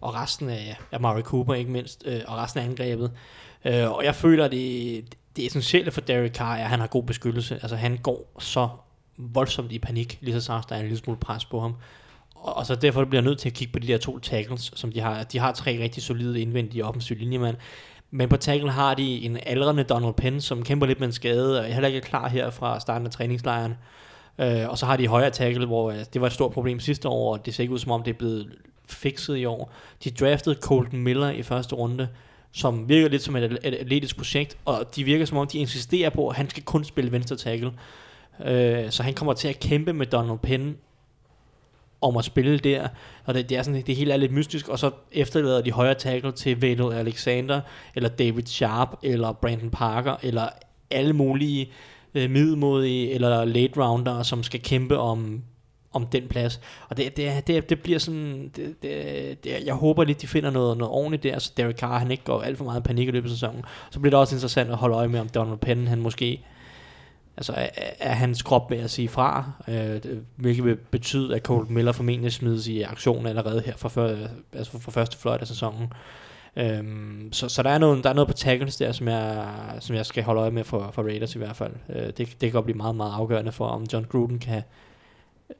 og 0.00 0.14
resten 0.14 0.48
af, 0.48 0.78
af 0.92 1.00
Murray 1.00 1.22
Cooper, 1.22 1.54
ikke 1.54 1.70
mindst, 1.70 2.04
øh, 2.06 2.20
og 2.26 2.36
resten 2.36 2.60
af 2.60 2.64
angrebet. 2.64 3.10
Øh, 3.64 3.92
og 3.92 4.04
jeg 4.04 4.14
føler, 4.14 4.48
det, 4.48 5.04
det 5.36 5.46
essentielle 5.46 5.90
for 5.90 6.00
Derek 6.00 6.34
Carr 6.34 6.56
er, 6.56 6.64
at 6.64 6.70
han 6.70 6.80
har 6.80 6.86
god 6.86 7.02
beskyttelse. 7.02 7.54
Altså, 7.54 7.76
han 7.76 7.96
går 7.96 8.32
så 8.38 8.68
voldsomt 9.16 9.72
i 9.72 9.78
panik, 9.78 10.18
lige 10.20 10.34
så 10.34 10.40
snart 10.40 10.66
der 10.68 10.74
er 10.74 10.80
en 10.80 10.86
lille 10.86 10.98
smule 10.98 11.18
pres 11.20 11.44
på 11.44 11.60
ham. 11.60 11.74
Og, 12.44 12.66
så 12.66 12.74
derfor 12.74 13.04
bliver 13.04 13.22
jeg 13.22 13.28
nødt 13.28 13.38
til 13.38 13.48
at 13.48 13.54
kigge 13.54 13.72
på 13.72 13.78
de 13.78 13.86
der 13.86 13.98
to 13.98 14.18
tackles, 14.18 14.72
som 14.74 14.92
de 14.92 15.00
har. 15.00 15.22
De 15.22 15.38
har 15.38 15.52
tre 15.52 15.78
rigtig 15.82 16.02
solide 16.02 16.40
indvendige 16.40 16.84
offensive 16.84 17.18
linjemænd. 17.18 17.56
Men 18.10 18.28
på 18.28 18.36
tackle 18.36 18.70
har 18.70 18.94
de 18.94 19.24
en 19.24 19.38
aldrende 19.46 19.84
Donald 19.84 20.14
Penn, 20.14 20.40
som 20.40 20.62
kæmper 20.62 20.86
lidt 20.86 21.00
med 21.00 21.08
en 21.08 21.12
skade, 21.12 21.60
og 21.60 21.68
er 21.68 21.72
heller 21.72 21.88
ikke 21.88 22.00
klar 22.00 22.28
her 22.28 22.50
fra 22.50 22.80
starten 22.80 23.06
af 23.06 23.12
træningslejren. 23.12 23.74
Øh, 24.38 24.68
og 24.68 24.78
så 24.78 24.86
har 24.86 24.96
de 24.96 25.08
højre 25.08 25.30
tackle, 25.30 25.66
hvor 25.66 25.90
øh, 25.90 25.98
det 26.12 26.20
var 26.20 26.26
et 26.26 26.32
stort 26.32 26.52
problem 26.52 26.80
sidste 26.80 27.08
år, 27.08 27.32
og 27.32 27.46
det 27.46 27.54
ser 27.54 27.62
ikke 27.62 27.74
ud 27.74 27.78
som 27.78 27.90
om, 27.92 28.02
det 28.02 28.10
er 28.10 28.18
blevet 28.18 28.48
fikset 28.88 29.36
i 29.36 29.44
år. 29.44 29.72
De 30.04 30.10
draftede 30.10 30.56
Colton 30.60 31.00
Miller 31.00 31.30
i 31.30 31.42
første 31.42 31.74
runde, 31.74 32.08
som 32.52 32.88
virker 32.88 33.08
lidt 33.08 33.22
som 33.22 33.36
et, 33.36 33.44
et 33.44 33.74
atletisk 33.74 34.16
projekt, 34.16 34.58
og 34.64 34.96
de 34.96 35.04
virker 35.04 35.24
som 35.24 35.38
om, 35.38 35.46
de 35.46 35.58
insisterer 35.58 36.10
på, 36.10 36.28
at 36.28 36.36
han 36.36 36.50
skal 36.50 36.62
kun 36.62 36.84
spille 36.84 37.12
venstre 37.12 37.36
tackle. 37.36 37.72
Øh, 38.44 38.90
så 38.90 39.02
han 39.02 39.14
kommer 39.14 39.32
til 39.32 39.48
at 39.48 39.60
kæmpe 39.60 39.92
med 39.92 40.06
Donald 40.06 40.38
Penn 40.38 40.76
om 42.04 42.16
at 42.16 42.24
spille 42.24 42.58
der, 42.58 42.88
og 43.24 43.34
det, 43.34 43.48
det 43.48 43.58
er 43.58 43.62
sådan, 43.62 43.82
det 43.86 43.96
hele 43.96 44.12
er 44.12 44.16
lidt 44.16 44.32
mystisk, 44.32 44.68
og 44.68 44.78
så 44.78 44.90
efterlader 45.12 45.60
de 45.60 45.72
højre 45.72 45.94
tackle 45.94 46.32
til 46.32 46.60
Vadel 46.60 46.92
Alexander, 46.92 47.60
eller 47.94 48.08
David 48.08 48.46
Sharp, 48.46 48.88
eller 49.02 49.32
Brandon 49.32 49.70
Parker, 49.70 50.16
eller 50.22 50.48
alle 50.90 51.12
mulige 51.12 51.72
øh, 52.14 52.30
middelmodige 52.30 53.12
eller 53.12 53.44
late 53.44 53.80
rounder, 53.80 54.22
som 54.22 54.42
skal 54.42 54.60
kæmpe 54.62 54.98
om, 54.98 55.42
om 55.92 56.06
den 56.06 56.28
plads. 56.28 56.60
Og 56.88 56.96
det, 56.96 57.16
det, 57.16 57.46
det, 57.46 57.70
det 57.70 57.80
bliver 57.80 57.98
sådan, 57.98 58.50
det, 58.56 58.82
det, 58.82 59.44
det, 59.44 59.52
jeg 59.64 59.74
håber 59.74 60.04
lidt, 60.04 60.22
de 60.22 60.26
finder 60.26 60.50
noget, 60.50 60.78
noget 60.78 60.92
ordentligt 60.92 61.22
der, 61.22 61.38
så 61.38 61.52
Derek 61.56 61.76
Carr, 61.76 61.98
han 61.98 62.10
ikke 62.10 62.24
går 62.24 62.42
alt 62.42 62.58
for 62.58 62.64
meget 62.64 62.80
i 62.80 62.82
panik 62.82 63.08
i 63.08 63.10
løbet 63.10 63.28
af 63.28 63.30
sæsonen. 63.30 63.62
Så 63.90 64.00
bliver 64.00 64.10
det 64.10 64.20
også 64.20 64.34
interessant 64.34 64.70
at 64.70 64.76
holde 64.76 64.96
øje 64.96 65.08
med, 65.08 65.20
om 65.20 65.28
Donald 65.28 65.58
Penn, 65.58 65.86
han 65.86 66.00
måske 66.00 66.44
Altså 67.36 67.52
er, 67.56 67.68
er 68.00 68.12
hans 68.12 68.42
krop 68.42 68.70
ved 68.70 68.78
at 68.78 68.90
sige 68.90 69.08
fra, 69.08 69.50
øh, 69.68 70.00
hvilket 70.36 70.64
vil 70.64 70.76
betyde, 70.76 71.36
at 71.36 71.42
Colton 71.42 71.74
Miller 71.74 71.92
formentlig 71.92 72.32
smides 72.32 72.68
i 72.68 72.82
aktion 72.82 73.26
allerede 73.26 73.62
her 73.66 73.76
for, 73.76 73.88
før, 73.88 74.16
altså 74.52 74.80
for 74.80 74.90
første 74.90 75.18
fløjt 75.18 75.40
af 75.40 75.46
sæsonen. 75.46 75.92
Øhm, 76.56 77.32
så, 77.32 77.48
så 77.48 77.62
der 77.62 77.70
er 77.70 77.78
noget, 77.78 78.04
der 78.04 78.10
er 78.10 78.14
noget 78.14 78.28
på 78.28 78.34
tackles 78.34 78.76
der, 78.76 78.92
som 78.92 79.08
jeg, 79.08 79.48
som 79.80 79.96
jeg 79.96 80.06
skal 80.06 80.24
holde 80.24 80.40
øje 80.40 80.50
med 80.50 80.64
for, 80.64 80.90
for 80.92 81.02
Raiders 81.02 81.34
i 81.34 81.38
hvert 81.38 81.56
fald. 81.56 81.72
Øh, 81.88 82.06
det, 82.06 82.16
det 82.18 82.38
kan 82.40 82.52
godt 82.52 82.64
blive 82.64 82.76
meget, 82.76 82.96
meget 82.96 83.12
afgørende 83.12 83.52
for, 83.52 83.66
om 83.66 83.86
John 83.92 84.04
Gruden 84.04 84.38
kan 84.38 84.62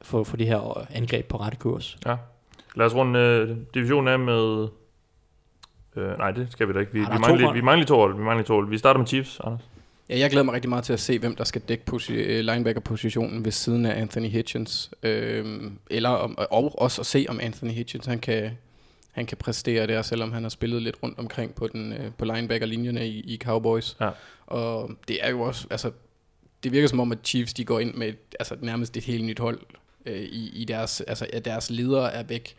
få, 0.01 0.23
få 0.23 0.37
det 0.37 0.47
her 0.47 0.87
angreb 0.95 1.27
på 1.27 1.37
rette 1.37 1.57
kurs. 1.57 1.97
Ja. 2.05 2.15
Lad 2.75 2.85
os 2.85 2.95
runde 2.95 3.19
øh, 3.19 3.57
divisionen 3.73 4.07
af 4.07 4.19
med... 4.19 4.67
Øh, 5.95 6.17
nej, 6.17 6.31
det 6.31 6.47
skal 6.51 6.67
vi 6.67 6.73
da 6.73 6.79
ikke. 6.79 6.93
Vi, 6.93 6.99
der 6.99 7.09
vi, 7.09 7.15
er 7.15 7.19
mangler, 7.19 7.53
vi 7.53 7.61
mangler 7.61 7.85
to 7.85 7.95
hold. 7.97 8.15
Vi 8.15 8.23
mangler 8.23 8.45
to 8.45 8.53
hold. 8.53 8.69
Vi 8.69 8.77
starter 8.77 8.97
med 8.97 9.07
Chiefs, 9.07 9.39
Anders. 9.43 9.69
Ja, 10.09 10.17
jeg 10.19 10.29
glæder 10.29 10.43
mig 10.43 10.53
rigtig 10.53 10.69
meget 10.69 10.83
til 10.83 10.93
at 10.93 10.99
se, 10.99 11.19
hvem 11.19 11.35
der 11.35 11.43
skal 11.43 11.61
dække 11.61 11.83
posi- 11.91 12.13
øh, 12.13 12.39
linebacker-positionen 12.45 13.45
ved 13.45 13.51
siden 13.51 13.85
af 13.85 14.01
Anthony 14.01 14.27
Hitchens. 14.27 14.91
Øhm, 15.03 15.77
eller 15.89 16.09
om, 16.09 16.37
og 16.37 16.81
også 16.81 17.01
at 17.01 17.05
se, 17.05 17.25
om 17.29 17.39
Anthony 17.43 17.71
Hitchens 17.71 18.05
han 18.05 18.19
kan, 18.19 18.51
han 19.11 19.25
kan 19.25 19.37
præstere 19.37 19.87
der, 19.87 20.01
selvom 20.01 20.31
han 20.31 20.43
har 20.43 20.49
spillet 20.49 20.81
lidt 20.81 20.95
rundt 21.03 21.19
omkring 21.19 21.55
på, 21.55 21.67
den, 21.67 21.93
øh, 21.93 22.11
på 22.17 22.25
linebacker-linjerne 22.25 23.07
i, 23.07 23.19
i 23.19 23.37
Cowboys. 23.43 23.95
Ja. 24.01 24.09
Og 24.47 24.91
det 25.07 25.17
er 25.21 25.29
jo 25.29 25.41
også, 25.41 25.67
altså, 25.69 25.91
det 26.63 26.71
virker 26.71 26.87
som 26.87 26.99
om, 26.99 27.11
at 27.11 27.17
Chiefs 27.23 27.53
de 27.53 27.65
går 27.65 27.79
ind 27.79 27.93
med 27.93 28.07
et, 28.07 28.17
altså, 28.39 28.55
nærmest 28.61 28.97
et 28.97 29.03
helt 29.03 29.23
nyt 29.25 29.39
hold 29.39 29.59
øh, 30.05 30.21
i, 30.21 30.61
i 30.61 30.65
deres, 30.65 31.01
altså 31.01 31.27
at 31.33 31.45
deres 31.45 31.69
ledere 31.69 32.13
er 32.13 32.23
væk 32.23 32.55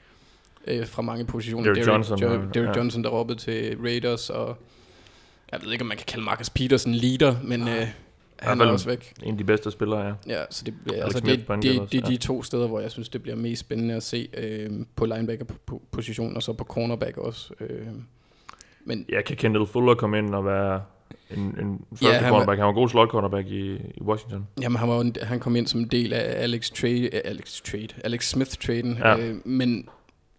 øh, 0.66 0.86
fra 0.86 1.02
mange 1.02 1.24
positioner. 1.26 1.64
Derrick 1.72 1.86
Johnson, 1.88 2.18
jo. 2.18 2.28
Derrick 2.28 2.56
Ja. 2.56 2.76
Johnson, 2.76 3.04
der 3.04 3.10
råbede 3.10 3.38
til 3.38 3.76
Raiders, 3.82 4.30
og 4.30 4.56
jeg 5.52 5.60
ved 5.64 5.72
ikke, 5.72 5.82
om 5.82 5.88
man 5.88 5.96
kan 5.96 6.06
kalde 6.08 6.24
Marcus 6.24 6.50
Peterson 6.50 6.92
leader, 6.94 7.36
men 7.44 7.68
øh, 7.68 7.86
han 8.38 8.60
er 8.60 8.66
også 8.66 8.88
væk. 8.88 9.12
En 9.22 9.32
af 9.32 9.38
de 9.38 9.44
bedste 9.44 9.70
spillere, 9.70 10.00
ja. 10.06 10.12
Ja, 10.26 10.44
så 10.50 10.64
det, 10.64 10.74
altså 10.94 11.20
det, 11.20 11.44
det, 11.48 11.62
det, 11.62 11.92
det 11.92 12.02
er 12.02 12.06
de 12.06 12.16
to 12.16 12.42
steder, 12.42 12.66
hvor 12.68 12.80
jeg 12.80 12.90
synes, 12.90 13.08
det 13.08 13.22
bliver 13.22 13.36
mest 13.36 13.60
spændende 13.60 13.94
at 13.94 14.02
se 14.02 14.28
øh, 14.36 14.70
på 14.96 15.04
linebacker-position, 15.06 16.36
og 16.36 16.42
så 16.42 16.52
på 16.52 16.64
cornerback 16.64 17.16
også. 17.16 17.54
Øh. 17.60 17.86
Men 18.84 19.06
Ja, 19.08 19.22
kan 19.22 19.36
Kendall 19.36 19.66
Fuller 19.66 19.94
komme 19.94 20.18
ind 20.18 20.34
og 20.34 20.44
være 20.44 20.82
en, 21.30 21.40
en 21.40 21.84
første 21.90 22.06
Ja, 22.06 22.12
han 22.18 22.28
cornerback? 22.30 22.58
Han 22.58 22.64
var 22.64 22.70
en 22.70 22.74
god 22.74 22.88
slot 22.88 23.08
cornerback 23.08 23.46
i, 23.48 23.72
i 23.74 24.00
Washington. 24.02 24.46
Jamen, 24.60 24.76
han, 24.78 24.88
var, 24.88 25.00
en- 25.00 25.16
han 25.22 25.40
kom 25.40 25.56
ind 25.56 25.66
som 25.66 25.80
en 25.80 25.86
del 25.88 26.12
af 26.12 26.42
Alex, 26.42 26.70
Trade, 26.70 27.10
Alex, 27.24 27.62
Trade, 27.62 27.88
Alex 28.04 28.28
Smith-traden. 28.30 28.98
Ja. 28.98 29.18
Øh, 29.18 29.36
men 29.46 29.88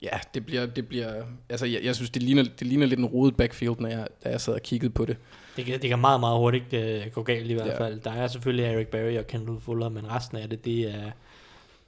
ja, 0.02 0.10
det 0.34 0.45
bliver... 0.45 0.65
Det 0.65 0.88
bliver 0.88 1.24
altså, 1.49 1.65
jeg, 1.65 1.84
jeg 1.84 1.95
synes, 1.95 2.10
det 2.10 2.24
ligner, 2.24 2.44
det 2.60 2.68
ligner 2.68 2.86
lidt 2.86 2.99
en 2.99 3.06
rodet 3.06 3.36
backfield, 3.38 3.76
når 3.80 3.90
jeg, 3.90 4.07
da 4.24 4.30
jeg 4.30 4.41
sad 4.41 4.53
og 4.53 4.61
kiggede 4.61 4.90
på 4.94 5.06
det. 5.06 5.18
Det 5.57 5.65
kan, 5.65 5.82
det 5.82 5.90
kan 5.90 5.99
meget, 5.99 6.19
meget 6.19 6.38
hurtigt 6.38 6.74
øh, 6.74 7.02
gå 7.14 7.24
galt 7.24 7.49
i 7.52 7.53
hvert 7.53 7.68
Ja. 7.68 7.80
fald. 7.86 7.99
Der 7.99 8.11
er 8.11 8.28
selvfølgelig 8.28 8.65
Eric 8.65 8.88
Berry 8.88 9.18
og 9.18 9.28
Kendall 9.28 9.60
Fuller, 9.60 9.90
men 9.90 10.11
resten 10.11 10.38
af 10.38 10.49
det, 10.49 10.65
det, 10.65 10.80
er, 10.95 11.11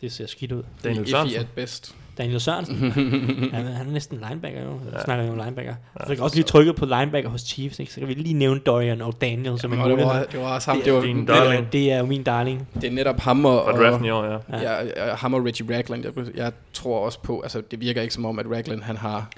det 0.01 0.11
ser 0.11 0.25
skidt 0.27 0.51
ud. 0.51 0.63
Daniel 0.83 1.07
Sørensen. 1.09 1.39
at 1.39 1.47
best. 1.55 1.95
Daniel 2.19 2.39
Sørensen, 2.39 2.75
han, 3.53 3.65
han 3.65 3.87
er 3.87 3.91
næsten 3.91 4.23
linebacker 4.29 4.63
jo. 4.63 4.79
Ja. 4.93 5.03
snakker 5.03 5.25
vi 5.25 5.29
om 5.31 5.37
linebacker. 5.37 5.71
Ja, 5.95 5.99
jeg 5.99 6.07
fik 6.07 6.19
også 6.19 6.35
lige 6.35 6.45
trykket 6.45 6.75
på 6.75 6.85
linebacker 6.85 7.29
hos 7.29 7.41
Chiefs, 7.41 7.79
ikke? 7.79 7.93
så 7.93 7.99
kan 7.99 8.07
vi 8.07 8.13
lige 8.13 8.33
nævne 8.33 8.59
Dorian 8.59 9.01
og 9.01 9.21
Daniel 9.21 9.59
som 9.59 9.73
en 9.73 9.79
Jamen, 9.79 9.97
det, 9.97 10.05
var, 10.05 10.23
det 10.31 10.39
var 10.39 10.55
også 10.55 10.71
ham. 10.71 10.77
Det 10.77 10.85
Det, 10.85 10.91
er 10.91 10.95
var, 10.95 11.01
din 11.05 11.25
darling. 11.25 11.73
Det 11.73 11.91
er 11.91 11.99
jo 11.99 12.05
min 12.05 12.23
darling. 12.23 12.67
det 12.75 12.83
er 12.83 12.91
netop 12.91 13.19
ham 13.19 13.45
og, 13.45 13.63
Fra 13.65 13.83
draften 13.83 14.05
i 14.05 14.09
år, 14.09 14.23
ja. 14.25 14.37
Ja. 14.57 14.83
Ja. 14.83 15.15
Ham 15.15 15.33
og 15.33 15.45
Reggie 15.45 15.75
Ragland, 15.77 16.03
jeg, 16.05 16.35
jeg 16.35 16.51
tror 16.73 17.05
også 17.05 17.21
på, 17.21 17.41
altså 17.41 17.61
det 17.71 17.79
virker 17.81 18.01
ikke 18.01 18.13
som 18.13 18.25
om, 18.25 18.39
at 18.39 18.45
Ragland 18.51 18.81
han 18.81 18.97
har, 18.97 19.29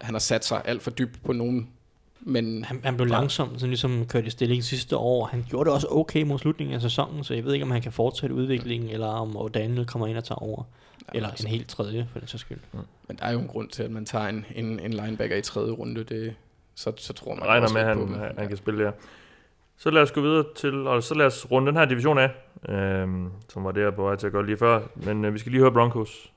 han 0.00 0.14
har 0.14 0.18
sat 0.18 0.44
sig 0.44 0.62
alt 0.64 0.82
for 0.82 0.90
dybt 0.90 1.24
på 1.24 1.32
nogen, 1.32 1.68
men 2.20 2.64
Han, 2.64 2.80
han 2.84 2.96
blev 2.96 3.06
langsom, 3.06 3.48
sådan 3.54 3.68
ligesom 3.68 4.04
kørt 4.08 4.26
i 4.26 4.30
stilling 4.30 4.64
sidste 4.64 4.96
år. 4.96 5.26
Han 5.26 5.44
gjorde 5.48 5.64
det 5.64 5.74
også 5.74 5.86
okay 5.90 6.22
mod 6.22 6.38
slutningen 6.38 6.74
af 6.74 6.80
sæsonen, 6.80 7.24
så 7.24 7.34
jeg 7.34 7.44
ved 7.44 7.52
ikke, 7.52 7.64
om 7.64 7.70
han 7.70 7.82
kan 7.82 7.92
fortsætte 7.92 8.34
udviklingen, 8.34 8.90
eller 8.90 9.06
om 9.06 9.50
Daniel 9.54 9.86
kommer 9.86 10.06
ind 10.06 10.16
og 10.16 10.24
tager 10.24 10.42
over. 10.42 10.62
Eller 11.14 11.28
altså, 11.28 11.46
en 11.46 11.50
helt 11.50 11.68
tredje, 11.68 12.08
for 12.12 12.18
den 12.18 12.28
sags 12.28 12.40
skyld. 12.40 12.58
men 13.08 13.16
der 13.16 13.24
er 13.24 13.32
jo 13.32 13.38
en 13.38 13.46
grund 13.48 13.68
til, 13.68 13.82
at 13.82 13.90
man 13.90 14.04
tager 14.06 14.26
en, 14.26 14.44
en, 14.54 14.80
en 14.80 14.92
linebacker 14.92 15.36
i 15.36 15.42
tredje 15.42 15.70
runde, 15.72 16.04
det, 16.04 16.34
så, 16.74 16.92
så 16.96 17.12
tror 17.12 17.34
man 17.34 17.44
Jeg 17.44 17.48
regner 17.48 17.68
med, 17.72 17.80
at 17.80 17.86
han, 17.86 18.08
han, 18.08 18.38
han 18.38 18.48
kan 18.48 18.56
spille 18.56 18.84
der. 18.84 18.92
Så 19.78 19.90
lad 19.90 20.02
os 20.02 20.12
gå 20.12 20.20
videre 20.20 20.44
til, 20.56 20.86
og 20.86 21.02
så 21.02 21.14
lad 21.14 21.26
os 21.26 21.46
runde 21.50 21.68
den 21.68 21.76
her 21.76 21.84
division 21.84 22.18
af, 22.18 22.30
øhm, 22.68 23.28
som 23.52 23.64
var 23.64 23.72
det, 23.72 23.80
jeg 23.80 23.94
på 23.94 24.02
vej 24.02 24.16
til 24.16 24.26
at 24.26 24.32
gøre 24.32 24.46
lige 24.46 24.56
før. 24.56 24.80
Men 24.94 25.24
øh, 25.24 25.34
vi 25.34 25.38
skal 25.38 25.52
lige 25.52 25.60
høre 25.60 25.72
Broncos. 25.72 26.32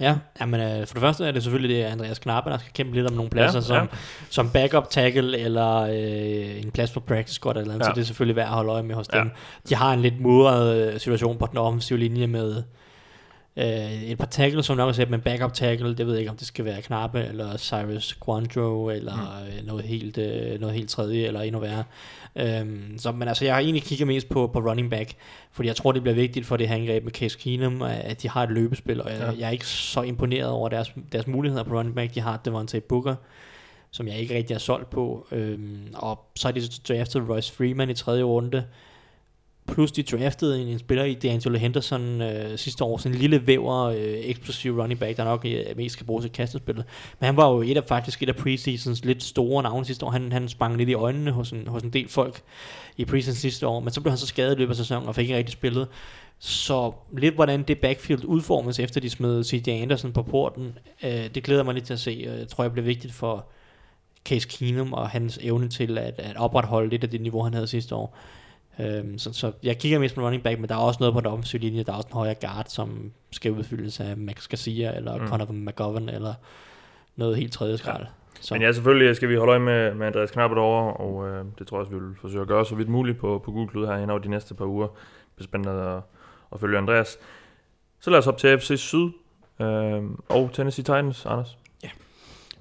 Ja, 0.00 0.16
jamen, 0.40 0.60
øh, 0.60 0.86
for 0.86 0.94
det 0.94 1.00
første 1.00 1.24
er 1.26 1.32
det 1.32 1.42
selvfølgelig 1.42 1.76
det 1.76 1.82
Andreas 1.84 2.18
Knappe, 2.18 2.50
der 2.50 2.58
skal 2.58 2.72
kæmpe 2.72 2.94
lidt 2.94 3.06
om 3.06 3.12
nogle 3.12 3.30
pladser, 3.30 3.60
Ja, 3.68 3.74
ja, 3.74 3.80
ja. 3.82 3.88
som, 3.88 3.98
som 4.30 4.50
backup 4.50 4.90
tackle, 4.90 5.38
eller 5.38 5.76
øh, 5.80 6.62
en 6.64 6.70
plads 6.70 6.92
på 6.92 7.00
practice 7.00 7.34
squad, 7.34 7.56
eller 7.56 7.74
andet, 7.74 7.86
Ja. 7.86 7.90
så 7.90 7.94
det 7.94 8.00
er 8.00 8.04
selvfølgelig 8.06 8.36
værd 8.36 8.46
at 8.46 8.52
holde 8.52 8.70
øje 8.72 8.82
med 8.82 8.94
hos 8.94 9.06
Ja. 9.12 9.18
dem. 9.18 9.30
De 9.68 9.74
har 9.74 9.92
en 9.92 10.00
lidt 10.00 10.20
mudret 10.20 10.92
øh, 10.94 11.00
situation 11.00 11.38
på 11.38 11.46
den 11.46 11.58
offensive 11.58 11.98
linje 11.98 12.26
med 12.26 12.62
øh, 13.56 14.02
et 14.02 14.18
par 14.18 14.26
tackle, 14.26 14.62
som 14.62 14.76
nok 14.76 14.88
er 14.88 14.92
sæt, 14.92 15.10
men 15.10 15.20
backup 15.20 15.52
tackle, 15.52 15.94
det 15.96 16.06
ved 16.06 16.12
jeg 16.12 16.20
ikke, 16.20 16.30
om 16.30 16.36
det 16.36 16.46
skal 16.46 16.64
være 16.64 16.82
Knappe, 16.82 17.24
eller 17.24 17.56
Cyrus 17.56 18.18
Quandro, 18.24 18.90
eller 18.90 19.44
mm. 19.60 19.66
noget, 19.66 19.84
helt, 19.84 20.18
øh, 20.18 20.60
noget 20.60 20.74
helt 20.74 20.90
tredje, 20.90 21.26
eller 21.26 21.40
endnu 21.40 21.60
værre. 21.60 21.84
Øhm, 22.36 22.98
så, 22.98 23.12
men 23.12 23.28
altså, 23.28 23.44
jeg 23.44 23.54
har 23.54 23.60
egentlig 23.60 23.82
kigget 23.82 24.06
mest 24.06 24.28
på, 24.28 24.46
på 24.46 24.58
running 24.58 24.90
back, 24.90 25.14
fordi 25.52 25.68
jeg 25.68 25.76
tror, 25.76 25.92
det 25.92 26.02
bliver 26.02 26.14
vigtigt 26.14 26.46
for 26.46 26.56
det 26.56 26.68
her 26.68 26.76
angreb 26.76 27.04
med 27.04 27.12
Case 27.12 27.38
Keenum, 27.38 27.82
at 27.82 28.22
de 28.22 28.28
har 28.28 28.42
et 28.42 28.50
løbespil, 28.50 29.02
og 29.02 29.10
jeg, 29.10 29.20
Ja. 29.20 29.30
jeg 29.38 29.46
er 29.46 29.50
ikke 29.50 29.66
så 29.66 30.02
imponeret 30.02 30.50
over 30.50 30.68
deres, 30.68 30.92
deres 31.12 31.26
muligheder 31.26 31.62
på 31.62 31.74
running 31.76 31.94
back. 31.94 32.14
De 32.14 32.20
har 32.20 32.36
Devontae 32.44 32.80
Booker, 32.80 33.14
som 33.90 34.08
jeg 34.08 34.16
ikke 34.18 34.34
rigtig 34.36 34.54
er 34.54 34.58
solgt 34.58 34.90
på, 34.90 35.26
øhm, 35.32 35.88
og 35.94 36.24
så 36.36 36.48
har 36.48 36.52
de 36.52 36.60
draftet 36.88 37.28
Royce 37.28 37.52
Freeman 37.52 37.90
i 37.90 37.94
tredje 37.94 38.22
runde, 38.22 38.64
plus 39.66 39.92
de 39.92 40.02
draftede 40.02 40.62
en, 40.62 40.68
en 40.68 40.78
spiller 40.78 41.04
i 41.04 41.18
D'Angelo 41.24 41.56
Henderson 41.56 42.22
øh, 42.22 42.58
sidste 42.58 42.84
år, 42.84 42.98
sådan 42.98 43.14
en 43.14 43.20
lille 43.20 43.46
væver, 43.46 43.82
øh, 43.82 43.96
eksplosiv 43.98 44.80
running 44.80 45.00
back, 45.00 45.16
der 45.16 45.24
nok 45.24 45.44
øh, 45.44 45.76
mest 45.76 45.92
skal 45.92 46.06
bruges 46.06 46.24
i 46.24 46.28
kastespillet. 46.28 46.84
Men 47.20 47.26
han 47.26 47.36
var 47.36 47.50
jo 47.50 47.62
et 47.62 47.76
af, 47.76 47.84
faktisk 47.84 48.22
et 48.22 48.28
af 48.28 48.36
preseasons 48.36 49.04
lidt 49.04 49.22
store 49.22 49.62
navne 49.62 49.84
sidste 49.84 50.06
år. 50.06 50.10
Han, 50.10 50.32
han 50.32 50.48
sprang 50.48 50.76
lidt 50.76 50.88
i 50.88 50.94
øjnene 50.94 51.30
hos 51.30 51.50
en, 51.50 51.66
hos 51.66 51.82
en 51.82 51.90
del 51.90 52.08
folk 52.08 52.42
i 52.96 53.04
preseason 53.04 53.34
sidste 53.34 53.66
år, 53.66 53.80
men 53.80 53.92
så 53.92 54.00
blev 54.00 54.10
han 54.10 54.18
så 54.18 54.26
skadet 54.26 54.54
i 54.54 54.58
løbet 54.58 54.70
af 54.70 54.76
sæsonen 54.76 55.08
og 55.08 55.14
fik 55.14 55.22
ikke 55.22 55.36
rigtig 55.36 55.52
spillet. 55.52 55.88
Så 56.38 56.92
lidt 57.18 57.34
hvordan 57.34 57.62
det 57.62 57.78
backfield 57.78 58.24
udformes 58.24 58.78
efter 58.78 59.00
de 59.00 59.10
smed 59.10 59.44
C.J. 59.44 59.68
Anderson 59.68 60.12
på 60.12 60.22
porten, 60.22 60.78
øh, 61.04 61.10
det 61.34 61.42
glæder 61.42 61.62
mig 61.62 61.74
lidt 61.74 61.84
til 61.84 61.92
at 61.92 62.00
se. 62.00 62.24
Jeg 62.38 62.48
tror, 62.48 62.64
jeg 62.64 62.72
bliver 62.72 62.84
vigtigt 62.84 63.12
for 63.12 63.46
Case 64.24 64.48
Keenum 64.48 64.92
og 64.92 65.08
hans 65.08 65.38
evne 65.42 65.68
til 65.68 65.98
at, 65.98 66.14
at 66.18 66.36
opretholde 66.36 66.90
lidt 66.90 67.04
af 67.04 67.10
det 67.10 67.20
niveau, 67.20 67.42
han 67.42 67.54
havde 67.54 67.66
sidste 67.66 67.94
år. 67.94 68.16
Øhm, 68.80 69.18
så, 69.18 69.32
så 69.32 69.52
jeg 69.62 69.78
kigger 69.78 69.98
mest 69.98 70.14
på 70.14 70.20
running 70.20 70.42
back, 70.42 70.60
men 70.60 70.68
der 70.68 70.74
er 70.74 70.78
også 70.78 70.96
noget 71.00 71.14
på 71.14 71.20
den 71.20 71.26
offensive 71.26 71.60
linje. 71.62 71.82
Der 71.82 71.92
er 71.92 71.96
også 71.96 72.08
en 72.08 72.14
højere 72.14 72.34
guard, 72.34 72.66
som 72.68 73.12
skal 73.30 73.52
udfyldes 73.52 74.00
af 74.00 74.16
Max 74.16 74.48
Garcia, 74.48 74.96
eller 74.96 75.16
Mm. 75.18 75.26
Conor 75.28 75.46
McGovern, 75.52 76.08
eller 76.08 76.34
noget 77.16 77.36
helt 77.36 77.52
tredje 77.52 77.78
skrald. 77.78 78.02
Ja. 78.02 78.08
Så. 78.40 78.54
Men 78.54 78.62
ja, 78.62 78.72
selvfølgelig 78.72 79.16
skal 79.16 79.28
vi 79.28 79.34
holde 79.36 79.50
øje 79.50 79.60
med, 79.60 79.94
med 79.94 80.06
Andreas 80.06 80.30
Knappe 80.30 80.56
derovre, 80.56 80.92
og 80.94 81.28
øh, 81.28 81.44
det 81.58 81.66
tror 81.66 81.76
jeg 81.76 81.80
også, 81.80 81.92
vi 81.92 81.98
vil 82.04 82.14
forsøge 82.20 82.40
at 82.42 82.48
gøre 82.48 82.66
så 82.66 82.74
vidt 82.74 82.88
muligt 82.88 83.18
på, 83.18 83.42
på 83.44 83.50
Google 83.52 83.68
Klud 83.68 83.86
her 83.86 83.98
hen 83.98 84.10
over 84.10 84.18
de 84.18 84.28
næste 84.28 84.54
par 84.54 84.64
uger. 84.64 84.86
Det 84.86 84.96
bliver 85.36 85.44
spændende 85.46 85.82
at, 85.82 86.00
at 86.52 86.60
følge 86.60 86.78
Andreas. 86.78 87.18
Så 88.00 88.10
lad 88.10 88.18
os 88.18 88.26
op 88.26 88.38
til 88.38 88.48
AFC 88.48 88.72
Syd 88.78 89.08
øh, 89.60 90.02
og 90.28 90.50
Tennessee 90.52 90.82
Titans, 90.84 91.26
Anders. 91.26 91.58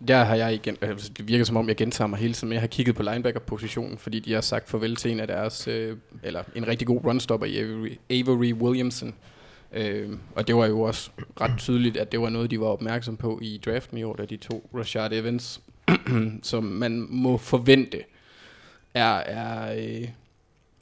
Der 0.07 0.23
har 0.23 0.35
jeg 0.35 0.53
igen, 0.53 0.77
altså 0.81 1.11
det 1.17 1.27
virker 1.27 1.45
som 1.45 1.57
om, 1.57 1.67
jeg 1.67 1.75
gentager 1.75 2.07
mig 2.07 2.19
hele 2.19 2.33
tiden, 2.33 2.49
men 2.49 2.53
jeg 2.53 2.61
har 2.61 2.67
kigget 2.67 2.95
på 2.95 3.03
linebacker-positionen, 3.03 3.97
fordi 3.97 4.19
de 4.19 4.33
har 4.33 4.41
sagt 4.41 4.69
farvel 4.69 4.95
til 4.95 5.11
en 5.11 5.19
af 5.19 5.27
deres, 5.27 5.67
øh, 5.67 5.97
eller 6.23 6.43
en 6.55 6.67
rigtig 6.67 6.87
god 6.87 7.05
runstopper 7.05 7.47
i 7.47 7.57
Avery, 7.57 7.97
Avery 8.09 8.53
Williamson. 8.53 9.13
Øh, 9.73 10.09
og 10.35 10.47
det 10.47 10.55
var 10.55 10.65
jo 10.65 10.81
også 10.81 11.11
ret 11.41 11.57
tydeligt, 11.57 11.97
at 11.97 12.11
det 12.11 12.21
var 12.21 12.29
noget, 12.29 12.51
de 12.51 12.59
var 12.59 12.65
opmærksom 12.65 13.17
på 13.17 13.39
i 13.41 13.61
draften 13.65 13.97
i 13.97 14.03
år, 14.03 14.15
da 14.15 14.25
de 14.25 14.37
to 14.37 14.69
Rashard 14.75 15.13
Evans, 15.13 15.61
som 16.43 16.63
man 16.63 17.07
må 17.09 17.37
forvente 17.37 18.03
er, 18.93 19.15
er 19.15 19.75
øh, 19.77 20.07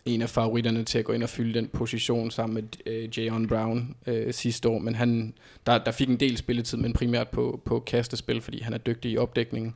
en 0.06 0.22
af 0.22 0.30
favoritterne 0.30 0.84
til 0.84 1.00
at 1.00 1.06
gå 1.06 1.14
ind 1.14 1.24
og 1.24 1.30
fylde 1.30 1.54
den 1.54 1.68
position 1.68 2.32
sammen 2.32 2.54
med 2.54 2.94
øh, 2.94 3.18
Jayon 3.18 3.48
Brown 3.48 3.96
øh, 4.08 4.34
sidste 4.34 4.70
år, 4.70 4.80
men 4.80 4.96
han, 4.96 5.34
der, 5.66 5.78
der 5.78 5.92
fik 5.92 6.10
en 6.10 6.20
del 6.20 6.38
spilletid, 6.38 6.78
men 6.78 6.94
primært 6.94 7.30
på, 7.30 7.62
på 7.66 7.80
kastespil, 7.80 8.42
fordi 8.42 8.62
han 8.62 8.74
er 8.74 8.78
dygtig 8.78 9.12
i 9.12 9.18
opdækningen. 9.18 9.76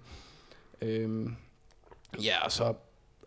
Øhm, 0.82 1.36
ja, 2.24 2.46
og 2.46 2.52
så 2.52 2.74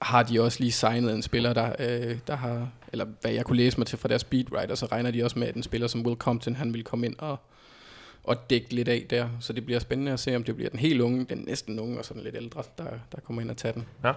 har 0.03 0.23
de 0.23 0.41
også 0.41 0.61
lige 0.61 0.73
signet 0.73 1.15
en 1.15 1.23
spiller, 1.23 1.53
der, 1.53 1.73
øh, 1.79 2.19
der 2.27 2.37
har, 2.37 2.71
eller 2.93 3.07
hvad 3.21 3.31
jeg 3.31 3.45
kunne 3.45 3.57
læse 3.57 3.79
mig 3.79 3.87
til 3.87 3.99
fra 3.99 4.09
deres 4.09 4.25
beatwriter, 4.25 4.75
så 4.75 4.87
regner 4.87 5.11
de 5.11 5.25
også 5.25 5.39
med, 5.39 5.49
at 5.49 5.55
en 5.55 5.63
spiller 5.63 5.89
som 5.89 6.07
Will 6.07 6.19
Compton, 6.19 6.57
han 6.57 6.75
vil 6.75 6.85
komme 6.85 7.07
ind 7.07 7.17
og, 7.19 7.37
og 8.25 8.51
dække 8.51 8.75
lidt 8.75 8.89
af 8.89 9.07
der. 9.11 9.29
Så 9.41 9.53
det 9.53 9.67
bliver 9.67 9.81
spændende 9.81 10.13
at 10.13 10.21
se, 10.21 10.37
om 10.37 10.45
det 10.45 10.57
bliver 10.57 10.71
den 10.71 10.79
helt 10.79 11.01
unge, 11.01 11.25
den 11.25 11.39
næsten 11.39 11.81
unge 11.81 11.99
og 11.99 12.05
sådan 12.05 12.23
lidt 12.23 12.37
ældre, 12.37 12.63
der, 12.79 12.85
der 13.13 13.21
kommer 13.21 13.43
ind 13.43 13.51
og 13.51 13.57
tager 13.57 13.73
den. 13.73 13.87
Ja. 14.05 14.13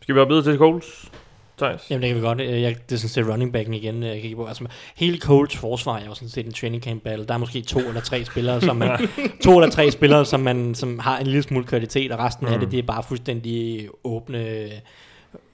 Skal 0.00 0.14
vi 0.14 0.18
være 0.18 0.28
videre 0.28 0.44
til 0.44 0.58
Coles? 0.58 1.10
Thijs? 1.58 1.90
Jamen 1.90 2.02
det 2.02 2.08
kan 2.08 2.16
vi 2.16 2.20
godt. 2.20 2.40
Øh, 2.40 2.62
Jeg, 2.62 2.76
det 2.88 2.94
er 2.94 2.98
sådan 2.98 3.08
set 3.08 3.28
running 3.32 3.52
backen 3.52 3.74
igen, 3.74 4.02
øh, 4.02 4.08
jeg 4.08 4.20
kigger 4.20 4.36
på. 4.36 4.46
Altså, 4.46 4.64
hele 4.96 5.18
Colts 5.18 5.56
forsvar 5.56 5.98
er 5.98 6.04
jo 6.06 6.14
sådan 6.14 6.28
set 6.28 6.46
en 6.46 6.52
training 6.52 6.82
camp 6.82 7.02
battle. 7.02 7.26
Der 7.26 7.34
er 7.34 7.38
måske 7.38 7.60
to 7.60 7.78
eller 7.78 8.00
tre 8.00 8.24
spillere, 8.24 8.60
som 8.60 8.76
man, 8.76 9.08
to 9.44 9.58
eller 9.58 9.70
tre 9.70 9.90
spillere, 9.90 10.24
som 10.24 10.40
man 10.40 10.74
som 10.74 10.98
har 10.98 11.18
en 11.18 11.26
lille 11.26 11.42
smule 11.42 11.64
kvalitet, 11.64 12.12
og 12.12 12.18
resten 12.18 12.46
mm. 12.46 12.52
af 12.52 12.58
det, 12.60 12.70
det 12.70 12.78
er 12.78 12.82
bare 12.82 13.02
fuldstændig 13.02 13.88
åbne, 14.04 14.68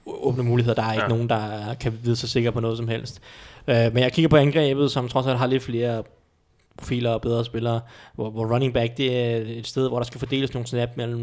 åbne 0.05 0.43
muligheder. 0.43 0.75
Der 0.75 0.83
er 0.83 0.93
ikke 0.93 1.03
Ja. 1.03 1.09
nogen, 1.09 1.29
der 1.29 1.73
kan 1.79 1.99
vide 2.03 2.15
sig 2.15 2.29
sikker 2.29 2.51
på 2.51 2.59
noget 2.59 2.77
som 2.77 2.87
helst. 2.87 3.21
Uh, 3.67 3.73
men 3.75 3.97
jeg 3.97 4.11
kigger 4.13 4.29
på 4.29 4.35
angrebet, 4.37 4.91
som 4.91 5.07
trods 5.09 5.27
alt 5.27 5.37
har 5.37 5.47
lidt 5.47 5.63
flere 5.63 6.03
profiler 6.77 7.09
og 7.09 7.21
bedre 7.21 7.45
spillere, 7.45 7.81
hvor, 8.15 8.29
hvor 8.29 8.53
running 8.53 8.73
back 8.73 8.97
det 8.97 9.17
er 9.17 9.37
et 9.45 9.67
sted, 9.67 9.87
hvor 9.87 9.99
der 9.99 10.05
skal 10.05 10.19
fordeles 10.19 10.53
nogle, 10.53 10.67
snap 10.67 10.89
mellem, 10.95 11.19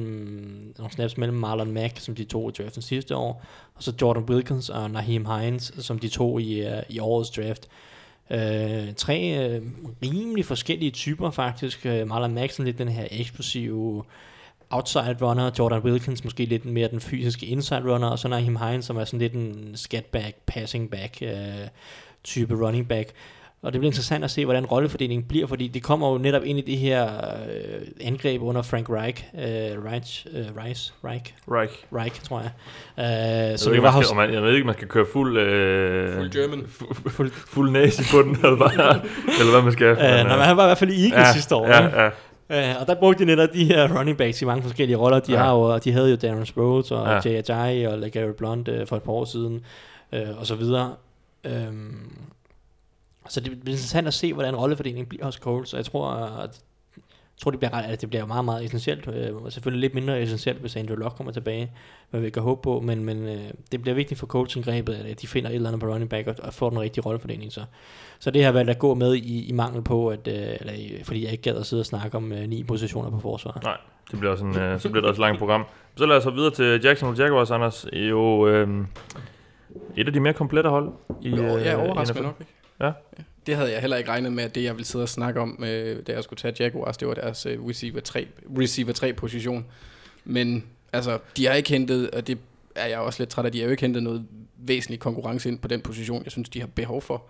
nogle 0.78 0.92
snaps 0.92 1.16
mellem 1.16 1.38
Marlon 1.38 1.72
Mack, 1.72 2.00
som 2.00 2.14
de 2.14 2.24
to 2.24 2.48
i 2.48 2.52
draften 2.52 2.82
sidste 2.82 3.16
år, 3.16 3.44
og 3.74 3.82
så 3.82 3.92
Jordan 4.02 4.22
Wilkins 4.22 4.68
og 4.68 4.90
Naheem 4.90 5.26
Hines, 5.26 5.72
som 5.78 5.98
de 5.98 6.08
to 6.08 6.38
i, 6.38 6.60
øh, 6.60 6.82
i 6.88 6.98
årets 6.98 7.30
draft. 7.30 7.68
Øh, 8.30 8.94
tre 8.96 9.48
øh, 9.48 9.62
rimelig 10.02 10.44
forskellige 10.44 10.90
typer 10.90 11.30
faktisk. 11.30 11.86
Øh, 11.86 12.08
Marlon 12.08 12.34
Mack 12.34 12.52
sådan 12.52 12.66
lidt 12.66 12.78
den 12.78 12.88
her 12.88 13.06
eksplosive 13.10 14.04
outside 14.70 15.16
runner, 15.22 15.50
Jordan 15.58 15.82
Wilkins 15.82 16.24
måske 16.24 16.44
lidt 16.44 16.64
mere 16.64 16.88
den 16.88 17.00
fysiske 17.00 17.46
inside 17.46 17.92
runner, 17.92 18.08
og 18.08 18.18
så 18.18 18.28
Naheem 18.28 18.56
Hines, 18.56 18.84
som 18.84 18.96
er 18.96 19.04
sådan 19.04 19.20
lidt 19.20 19.32
en 19.32 19.76
scatback, 19.76 20.36
passing 20.46 20.90
back 20.90 21.22
øh, 21.22 21.68
type 22.24 22.66
running 22.66 22.88
back. 22.88 23.12
Og 23.62 23.72
det 23.72 23.80
bliver 23.80 23.90
interessant 23.90 24.24
at 24.24 24.30
se, 24.30 24.44
hvordan 24.44 24.66
rollefordelingen 24.66 25.28
bliver, 25.28 25.46
fordi 25.46 25.68
det 25.68 25.82
kommer 25.82 26.12
jo 26.12 26.18
netop 26.18 26.42
ind 26.44 26.58
i 26.58 26.62
det 26.62 26.78
her 26.78 27.04
øh, 27.06 27.86
angreb 28.00 28.42
under 28.42 28.62
Frank 28.62 28.90
Reich, 28.90 29.24
øh, 29.34 29.84
Reich, 29.84 30.26
øh, 30.32 30.44
Reich, 30.64 30.92
Reich, 31.04 31.34
Reich. 31.50 31.84
Reich, 31.96 32.22
tror 32.22 32.40
jeg. 32.40 32.50
Øh, 32.98 33.04
Jeg, 33.04 33.58
så 33.58 33.64
ved 33.64 33.70
det 33.72 33.76
ikke, 33.76 33.82
var 33.82 33.90
man 33.90 33.94
hos, 33.94 34.06
skal, 34.06 34.16
man, 34.16 34.32
jeg 34.34 34.42
ved 34.42 34.54
ikke, 34.54 34.66
man 34.66 34.74
skal 34.74 34.88
køre 34.88 35.06
fuld... 35.12 35.38
Øh, 35.38 36.14
Fuld 36.16 36.30
German. 36.30 36.66
Fuld, 37.16 37.30
fuld 37.30 37.70
næse 37.70 38.02
på 38.16 38.22
den, 38.22 38.30
eller, 38.36 38.56
bare, 38.56 38.94
eller 39.40 39.52
hvad 39.52 39.62
man 39.62 39.72
skal. 39.72 39.86
øh, 39.86 39.96
nej, 39.98 40.22
men 40.22 40.44
han 40.44 40.56
var 40.56 40.64
i 40.64 40.66
hvert 40.68 40.78
fald 40.78 40.90
i 40.90 41.04
Eagles 41.04 41.26
ja, 41.28 41.32
sidste 41.32 41.54
år. 41.54 41.66
Ja, 41.66 41.86
ikke? 41.86 42.00
ja. 42.00 42.10
Øh, 42.70 42.80
og 42.80 42.86
der 42.86 42.94
brugte 42.94 43.18
de 43.24 43.24
netop 43.26 43.48
de 43.54 43.64
her 43.64 43.98
running 43.98 44.18
backs 44.18 44.42
i 44.42 44.44
mange 44.44 44.62
forskellige 44.62 44.96
roller. 44.96 45.18
De, 45.20 45.32
Ja. 45.32 45.38
ja. 45.38 45.44
har 45.44 45.52
jo, 45.54 45.78
de 45.78 45.92
havde 45.92 46.10
jo 46.10 46.16
Darren 46.16 46.46
Sproles 46.46 46.90
og 46.90 47.06
Ja. 47.06 47.12
ja. 47.14 47.20
Jay 47.24 47.42
Ajayi 47.50 47.84
og 47.84 47.98
LeGarrette 47.98 48.34
Blunt 48.38 48.68
øh, 48.68 48.86
for 48.86 48.96
et 48.96 49.02
par 49.02 49.12
år 49.12 49.24
siden, 49.24 49.64
øh, 50.12 50.26
og 50.38 50.46
så 50.46 50.54
videre. 50.54 50.94
Øhm, 51.44 52.12
så 53.28 53.40
det 53.40 53.50
bliver 53.60 53.74
interessant 53.74 54.06
at 54.06 54.14
se, 54.14 54.32
hvordan 54.32 54.56
rollefordelingen 54.56 55.06
bliver 55.06 55.24
hos 55.24 55.34
Coles. 55.34 55.72
Og 55.72 55.76
jeg 55.78 55.86
tror, 55.86 56.10
at 56.10 56.62
Jeg 56.96 57.44
tror, 57.44 57.50
det 57.50 57.60
bliver, 57.60 57.74
ret- 57.74 57.84
at 57.92 58.00
det 58.00 58.08
bliver 58.08 58.26
meget, 58.26 58.44
meget 58.44 58.64
essentielt. 58.64 59.08
Øh, 59.08 59.36
og 59.36 59.52
selvfølgelig 59.52 59.80
lidt 59.80 59.94
mindre 59.94 60.22
essentielt, 60.22 60.58
hvis 60.60 60.76
Andrew 60.76 60.96
Luck 60.96 61.16
kommer 61.16 61.32
tilbage, 61.32 61.72
hvad 62.10 62.20
vi 62.20 62.30
kan 62.30 62.42
håbe 62.42 62.62
på. 62.62 62.80
Men, 62.80 63.04
men 63.04 63.28
øh, 63.28 63.40
det 63.72 63.82
bliver 63.82 63.94
vigtigt 63.94 64.20
for 64.20 64.26
coachingrebet, 64.26 64.94
at 64.94 65.22
de 65.22 65.26
finder 65.26 65.50
et 65.50 65.54
eller 65.54 65.68
andet 65.68 65.80
på 65.80 65.86
running 65.86 66.10
back 66.10 66.26
og, 66.28 66.34
og 66.42 66.54
får 66.54 66.70
den 66.70 66.80
rigtige 66.80 67.04
rollefordeling. 67.04 67.52
Så, 67.52 67.60
så 68.18 68.30
det 68.30 68.42
har 68.42 68.46
jeg 68.46 68.54
valgt 68.54 68.70
at 68.70 68.78
gå 68.78 68.94
med 68.94 69.14
i, 69.14 69.46
i 69.48 69.52
mangel 69.52 69.82
på, 69.82 70.08
at, 70.08 70.28
øh, 70.28 70.34
eller 70.60 70.72
i, 70.72 71.00
fordi 71.04 71.24
jeg 71.24 71.32
ikke 71.32 71.42
gad 71.42 71.56
at 71.56 71.66
sidde 71.66 71.80
og 71.80 71.86
snakke 71.86 72.16
om 72.16 72.32
øh, 72.32 72.48
ni 72.48 72.62
positioner 72.64 73.10
på 73.10 73.20
forsvaret. 73.20 73.62
Nej, 73.62 73.76
det 74.10 74.18
bliver 74.18 74.36
sådan, 74.36 74.58
øh, 74.58 74.80
så 74.80 74.88
bliver 74.88 75.00
det 75.00 75.08
også 75.08 75.22
et 75.22 75.26
langt 75.26 75.38
program. 75.38 75.64
Så 75.96 76.06
lad 76.06 76.16
os 76.16 76.22
så 76.22 76.30
videre 76.30 76.50
til 76.50 76.80
Jacksonville 76.84 77.24
Jaguars, 77.24 77.50
Anders. 77.50 77.86
Jo, 77.92 78.46
øh, 78.48 78.68
et 79.96 80.06
af 80.06 80.12
de 80.12 80.20
mere 80.20 80.32
komplette 80.32 80.70
hold 80.70 80.92
i 81.22 81.28
Jo, 81.28 81.56
øh, 81.56 81.62
ja, 81.64 81.76
overraskende 81.86 82.20
NFL. 82.20 82.26
nok. 82.26 82.36
Ikke? 82.40 82.52
Ja. 82.82 82.92
Det 83.46 83.56
havde 83.56 83.72
jeg 83.72 83.80
heller 83.80 83.96
ikke 83.96 84.10
regnet 84.10 84.32
med, 84.32 84.44
at 84.44 84.54
det 84.54 84.64
jeg 84.64 84.74
ville 84.74 84.86
sidde 84.86 85.02
og 85.02 85.08
snakke 85.08 85.40
om, 85.40 85.64
øh, 85.64 86.06
da 86.06 86.12
jeg 86.12 86.24
skulle 86.24 86.38
tage 86.38 86.54
Jaguars, 86.60 86.96
det 86.96 87.08
var 87.08 87.14
deres 87.14 87.46
øh, 87.46 87.66
receiver 87.66 88.00
3, 88.00 88.28
receiver 88.58 88.92
3 88.92 89.12
position. 89.12 89.66
Men 90.24 90.64
altså, 90.92 91.18
de 91.36 91.46
har 91.46 91.54
ikke 91.54 91.70
hentet, 91.70 92.10
og 92.10 92.26
det 92.26 92.38
er 92.74 92.86
jeg 92.86 92.98
også 92.98 93.20
lidt 93.20 93.30
træt 93.30 93.46
af, 93.46 93.52
de 93.52 93.58
har 93.58 93.64
jo 93.64 93.70
ikke 93.70 93.80
hentet 93.80 94.02
noget 94.02 94.26
væsentlig 94.56 95.00
konkurrence 95.00 95.48
ind 95.48 95.58
på 95.58 95.68
den 95.68 95.80
position, 95.80 96.24
jeg 96.24 96.32
synes, 96.32 96.48
de 96.48 96.60
har 96.60 96.66
behov 96.66 97.02
for. 97.02 97.22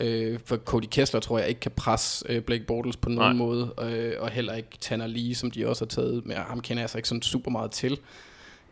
Øh, 0.00 0.38
for 0.44 0.56
Cody 0.56 0.86
Kessler 0.90 1.20
tror 1.20 1.38
jeg 1.38 1.48
ikke 1.48 1.60
kan 1.60 1.70
presse 1.70 2.24
øh, 2.28 2.42
Blake 2.42 2.64
Bortles 2.64 2.96
på 2.96 3.08
nogen 3.08 3.36
Nej. 3.36 3.46
måde, 3.46 3.74
øh, 3.82 4.12
og 4.18 4.30
heller 4.30 4.54
ikke 4.54 4.68
Tanner 4.80 5.06
Lee, 5.06 5.34
som 5.34 5.50
de 5.50 5.68
også 5.68 5.84
har 5.84 5.88
taget, 5.88 6.26
men 6.26 6.36
ham 6.36 6.60
kender 6.60 6.82
jeg 6.82 6.90
så 6.90 6.98
ikke 6.98 7.08
sådan 7.08 7.22
super 7.22 7.50
meget 7.50 7.70
til. 7.70 7.98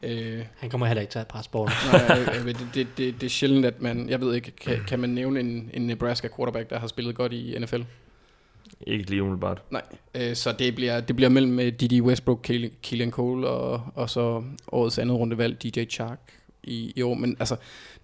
Øh, 0.02 0.44
Han 0.56 0.70
kommer 0.70 0.86
heller 0.86 1.01
ikke 1.01 1.10
til 1.10 1.18
at 1.18 1.27
presse 1.27 1.51
bolden. 1.51 1.74
Nej, 1.93 2.20
øh, 2.39 2.47
det, 2.47 2.66
det, 2.74 2.86
det, 2.98 3.20
det 3.20 3.27
er 3.27 3.31
sjældent, 3.31 3.66
at 3.66 3.82
man, 3.82 4.09
jeg 4.09 4.20
ved 4.20 4.35
ikke, 4.35 4.51
kan, 4.51 4.81
kan 4.89 5.01
man 5.01 5.10
nævne 5.10 5.40
en, 5.40 5.70
en 5.74 5.86
Nebraska 5.86 6.28
quarterback, 6.36 6.70
der 6.70 6.78
har 6.78 6.86
spillet 6.86 7.14
godt 7.14 7.32
i 7.32 7.59
NFL? 7.59 7.82
Ikke 8.86 9.10
lige 9.10 9.23
umiddelbart. 9.23 9.62
Nej, 9.70 9.82
øh, 10.14 10.36
så 10.36 10.52
det 10.52 10.74
bliver, 10.74 11.01
det 11.01 11.16
bliver 11.16 11.28
mellem 11.28 11.60
øh, 11.60 11.73
Didi 11.73 12.01
Westbrook, 12.01 12.51
Keelan 12.82 13.10
Cole 13.10 13.48
og, 13.48 13.82
og 13.94 14.10
så 14.10 14.43
årets 14.73 14.98
andet 14.98 15.16
rundevalg, 15.16 15.62
DJ 15.62 15.85
Chark 15.85 16.20
i, 16.62 16.93
i 16.97 17.02
år. 17.02 17.14
Men 17.14 17.36
altså, 17.40 17.56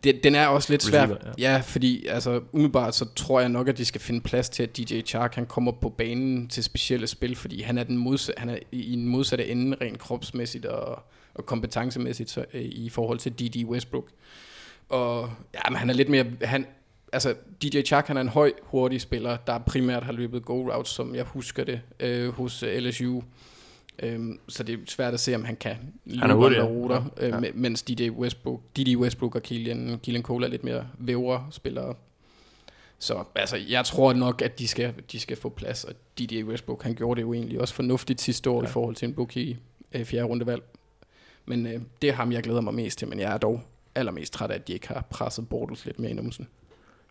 det, 0.04 0.24
den 0.24 0.34
er 0.34 0.46
også 0.46 0.72
lidt 0.72 0.82
svær. 0.82 1.02
Receiver, 1.02 1.18
ja. 1.38 1.52
ja, 1.52 1.60
fordi 1.60 2.06
altså, 2.06 2.40
umiddelbart 2.52 2.94
så 2.94 3.06
tror 3.16 3.40
jeg 3.40 3.48
nok, 3.48 3.68
at 3.68 3.78
de 3.78 3.84
skal 3.84 4.00
finde 4.00 4.20
plads 4.20 4.48
til, 4.48 4.62
at 4.62 4.76
DJ 4.76 5.00
Chark 5.00 5.34
han 5.34 5.46
kommer 5.46 5.72
på 5.72 5.88
banen 5.88 6.48
til 6.48 6.64
specielle 6.64 7.06
spil, 7.06 7.36
fordi 7.36 7.62
han 7.62 7.78
er, 7.78 7.84
den 7.84 7.96
modsat, 7.96 8.34
han 8.38 8.48
er 8.48 8.58
i 8.72 8.82
i 8.82 8.92
en 8.92 9.06
modsatte 9.06 9.48
ende 9.48 9.76
rent 9.80 9.98
kropsmæssigt 9.98 10.66
og, 10.66 11.02
og 11.34 11.46
kompetencemæssigt 11.46 12.30
så, 12.30 12.44
øh, 12.54 12.62
i 12.62 12.88
forhold 12.88 13.18
til 13.18 13.32
Didi 13.32 13.64
Westbrook. 13.64 14.08
Og 14.88 15.30
ja, 15.54 15.70
men 15.70 15.76
han 15.76 15.90
er 15.90 15.94
lidt 15.94 16.08
mere... 16.08 16.24
Han, 16.42 16.66
altså, 17.12 17.34
DJ 17.62 17.82
Chark, 17.82 18.06
han 18.06 18.16
er 18.16 18.20
en 18.20 18.28
høj, 18.28 18.52
hurtig 18.62 19.00
spiller, 19.00 19.36
der 19.36 19.58
primært 19.58 20.02
har 20.02 20.12
løbet 20.12 20.44
go 20.44 20.74
routes, 20.74 20.88
som 20.88 21.14
jeg 21.14 21.24
husker 21.24 21.64
det, 21.64 21.80
øh, 22.00 22.28
hos 22.28 22.62
øh, 22.62 22.78
LSU. 22.78 23.20
Øhm, 24.02 24.38
så 24.48 24.62
det 24.62 24.72
er 24.72 24.78
svært 24.86 25.14
at 25.14 25.20
se, 25.20 25.34
om 25.34 25.44
han 25.44 25.56
kan 25.56 25.76
løbe 26.04 26.22
andre 26.24 26.52
ja. 26.52 26.64
ruter, 26.64 27.04
Ja, 27.20 27.36
øh, 27.36 27.42
mens 27.54 27.82
DJ 27.82 28.10
Westbrook, 28.10 28.60
DJ 28.76 28.96
Westbrook 28.96 29.34
og 29.34 29.42
Keelan, 29.42 30.00
Keelan 30.02 30.22
Cole 30.22 30.46
er 30.46 30.50
lidt 30.50 30.64
mere 30.64 30.86
vævre 30.98 31.46
spillere. 31.50 31.94
Så 32.98 33.24
altså, 33.34 33.56
jeg 33.68 33.84
tror 33.84 34.12
nok, 34.12 34.42
at 34.42 34.58
de 34.58 34.68
skal, 34.68 34.94
de 35.12 35.20
skal 35.20 35.36
få 35.36 35.48
plads, 35.48 35.84
og 35.84 35.94
DJ 36.18 36.42
Westbrook, 36.42 36.82
han 36.82 36.94
gjorde 36.94 37.18
det 37.18 37.22
jo 37.22 37.32
egentlig 37.32 37.60
også 37.60 37.74
fornuftigt 37.74 38.20
sidste 38.20 38.50
år 38.50 38.62
ja. 38.62 38.68
I 38.68 38.70
forhold 38.70 38.94
til 38.94 39.08
en 39.08 39.14
bookie 39.14 39.58
øh, 39.92 40.04
fjerde 40.04 40.26
rundevalg. 40.26 40.62
Men 41.46 41.66
øh, 41.66 41.80
det 42.02 42.10
er 42.10 42.14
ham, 42.14 42.32
jeg 42.32 42.42
glæder 42.42 42.60
mig 42.60 42.74
mest 42.74 42.98
til, 42.98 43.08
men 43.08 43.20
jeg 43.20 43.34
er 43.34 43.38
dog 43.38 43.62
allermest 43.94 44.32
træt 44.32 44.50
af, 44.50 44.54
at 44.54 44.68
de 44.68 44.72
ikke 44.72 44.88
har 44.88 45.06
presset 45.10 45.48
Bortles 45.48 45.86
lidt 45.86 45.98
mere 45.98 46.10
i 46.10 46.14
numsen. 46.14 46.48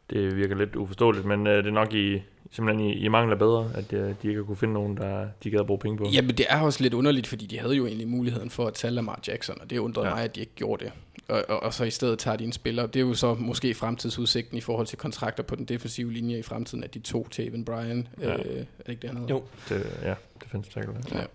Det 0.09 0.35
virker 0.35 0.55
lidt 0.55 0.75
uforståeligt, 0.75 1.25
men 1.25 1.47
øh, 1.47 1.57
det 1.57 1.67
er 1.67 1.71
nok 1.71 1.93
i, 1.93 2.21
simpelthen 2.51 2.87
i, 2.87 2.93
i 2.93 3.07
mangel 3.07 3.31
af 3.31 3.39
bedre, 3.39 3.71
at 3.75 3.93
øh, 3.93 4.05
de 4.21 4.27
ikke 4.27 4.39
har 4.39 4.43
kunne 4.43 4.57
finde 4.57 4.73
nogen, 4.73 4.97
der 4.97 5.27
de 5.43 5.49
gad 5.49 5.59
at 5.59 5.65
bruge 5.65 5.79
penge 5.79 5.97
på. 5.97 6.05
Jamen, 6.13 6.35
det 6.35 6.45
er 6.49 6.61
også 6.61 6.83
lidt 6.83 6.93
underligt, 6.93 7.27
fordi 7.27 7.45
de 7.45 7.59
havde 7.59 7.75
jo 7.75 7.85
egentlig 7.85 8.07
muligheden 8.07 8.49
for 8.49 8.67
at 8.67 8.73
tage 8.73 8.91
Lamar 8.91 9.19
Jackson, 9.27 9.61
og 9.61 9.69
det 9.69 9.77
undrede 9.77 10.07
ja. 10.07 10.11
Ja. 10.11 10.15
mig, 10.15 10.23
at 10.23 10.35
de 10.35 10.39
ikke 10.39 10.55
gjorde 10.55 10.85
det. 10.85 10.93
Og, 11.27 11.45
og, 11.47 11.63
og 11.63 11.73
så 11.73 11.83
i 11.83 11.89
stedet 11.89 12.19
tager 12.19 12.37
de 12.37 12.43
en 12.43 12.51
spiller. 12.51 12.85
Det 12.85 12.99
er 12.99 13.05
jo 13.05 13.13
så 13.13 13.33
måske 13.33 13.73
fremtidsudsigten 13.73 14.57
i 14.57 14.61
forhold 14.61 14.87
til 14.87 14.97
kontrakter 14.97 15.43
på 15.43 15.55
den 15.55 15.65
defensive 15.65 16.13
linje 16.13 16.39
i 16.39 16.41
fremtiden, 16.41 16.83
at 16.83 16.93
de 16.93 16.99
to 16.99 17.27
til 17.27 17.47
Evan 17.47 17.65
Bryan. 17.65 18.07
Ja. 18.21 18.29
Ja. 18.29 18.37
Øh, 18.37 18.39
er 18.39 18.63
det 18.85 18.89
ikke 18.89 19.01
det, 19.01 19.09
han 19.09 19.17
hedder? 19.17 19.33
Jo. 19.35 19.43
Det, 19.69 19.99
ja, 20.03 20.13
defensive 20.43 20.73
tackle. 20.73 20.95
Ja. 21.11 21.19
Ja. 21.19 21.25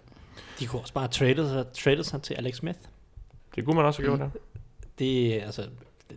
De 0.60 0.66
kunne 0.66 0.80
også 0.82 0.92
bare 0.94 1.08
trade 1.08 1.48
sig, 1.48 1.66
trade 1.84 2.04
sig 2.04 2.22
til 2.22 2.34
Alex 2.34 2.56
Smith. 2.56 2.78
Det 3.54 3.64
kunne 3.64 3.76
man 3.76 3.84
også 3.84 4.02
have 4.02 4.08
gjort, 4.16 4.18
Mm. 4.28 4.32
ja. 4.34 4.54
Det, 4.98 5.32
altså, 5.42 5.66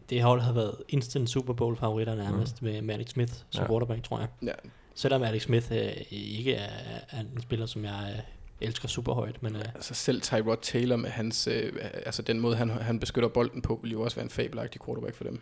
det- 0.10 0.24
hold 0.24 0.41
har 0.41 0.53
været 0.53 0.76
instant 0.90 1.30
Super 1.30 1.53
Bowl 1.53 1.78
favoritter 1.78 2.16
nærmest 2.16 2.61
mm. 2.61 2.68
med, 2.68 2.82
med 2.82 2.95
Alex 2.95 3.10
Smith 3.10 3.34
som 3.34 3.44
Ja. 3.53 3.61
ja. 3.61 3.68
quarterback, 3.68 4.03
tror 4.03 4.20
jeg. 4.20 4.28
Ja. 4.44 4.52
Selvom 4.95 5.24
Alex 5.24 5.41
Smith 5.41 5.72
øh, 5.72 5.91
ikke 6.11 6.53
er, 6.56 6.70
er 7.10 7.20
en 7.20 7.41
spiller, 7.41 7.66
som 7.66 7.86
jeg 7.86 8.14
øh, 8.16 8.22
elsker 8.68 8.88
super 8.88 9.14
højt, 9.14 9.44
men 9.44 9.56
øh, 9.56 9.61
Altså 9.76 9.94
selv 9.94 10.22
Tyrod 10.22 10.57
Taylor 10.61 10.95
med 10.95 11.10
hans, 11.10 11.48
øh, 11.48 11.74
altså 12.06 12.22
den 12.22 12.40
måde, 12.40 12.56
han, 12.56 12.70
han 12.70 12.99
beskytter 12.99 13.30
bolden 13.30 13.61
på, 13.61 13.80
vil 13.84 13.91
jo 13.91 14.02
også 14.02 14.16
være 14.18 14.24
en 14.24 14.30
fabelagtig 14.30 14.82
quarterback 14.86 15.16
for 15.16 15.24
dem. 15.24 15.41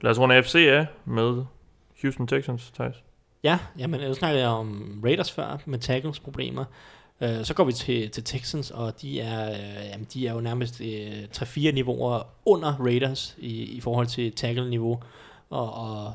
Lad 0.00 0.10
os 0.10 0.18
runde 0.18 0.42
FC 0.42 0.54
af 0.54 0.86
med 1.04 1.44
Houston 2.02 2.26
Texans, 2.26 2.70
Thijs. 2.74 2.94
ja, 3.42 3.58
jamen, 3.78 4.00
nu 4.00 4.14
snakkede 4.14 4.42
jeg 4.42 4.50
om 4.50 5.00
Raiders 5.04 5.32
før 5.32 5.58
med 5.66 5.78
tackles 5.78 6.20
problemer. 6.20 6.64
Øh, 7.22 7.44
så 7.44 7.54
går 7.54 7.64
vi 7.64 7.72
til, 7.72 8.10
til 8.10 8.24
Texans, 8.24 8.70
og 8.70 9.02
de 9.02 9.20
er, 9.20 9.50
øh, 9.50 9.86
jamen, 9.92 10.06
de 10.14 10.28
er 10.28 10.32
jo 10.32 10.40
nærmest 10.40 10.80
øh, 10.80 11.24
3-4 11.36 11.70
niveauer 11.70 12.22
under 12.46 12.76
Raiders 12.80 13.36
i, 13.38 13.62
i 13.62 13.80
forhold 13.80 14.06
til 14.06 14.32
tackle-niveau, 14.32 15.00
og, 15.50 15.74
og 15.74 16.12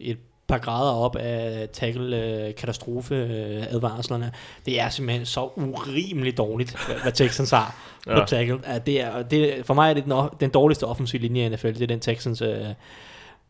et 0.00 0.18
par 0.48 0.58
grader 0.58 0.92
op 0.92 1.16
af 1.16 1.68
tackle-katastrofe-advarslerne. 1.72 4.32
Det 4.66 4.80
er 4.80 4.88
simpelthen 4.88 5.26
så 5.26 5.48
urimeligt 5.56 6.38
dårligt, 6.38 6.86
hvad, 6.86 6.96
hvad 7.02 7.12
Texans 7.12 7.50
har 7.50 7.76
ja. 8.06 8.12
Ja. 8.12 8.20
på 8.20 8.26
tackle. 8.26 8.60
At 8.64 8.86
det 8.86 9.00
er, 9.00 9.22
det, 9.22 9.66
for 9.66 9.74
mig 9.74 9.90
er 9.90 9.94
det 9.94 10.04
den, 10.04 10.12
den 10.40 10.50
dårligste 10.50 10.86
offensive 10.86 11.22
linje 11.22 11.46
i 11.46 11.48
NFL. 11.48 11.72
Det 11.72 11.82
er 11.82 11.86
den 11.86 12.00
Texans 12.00 12.42
øh, 12.42 12.66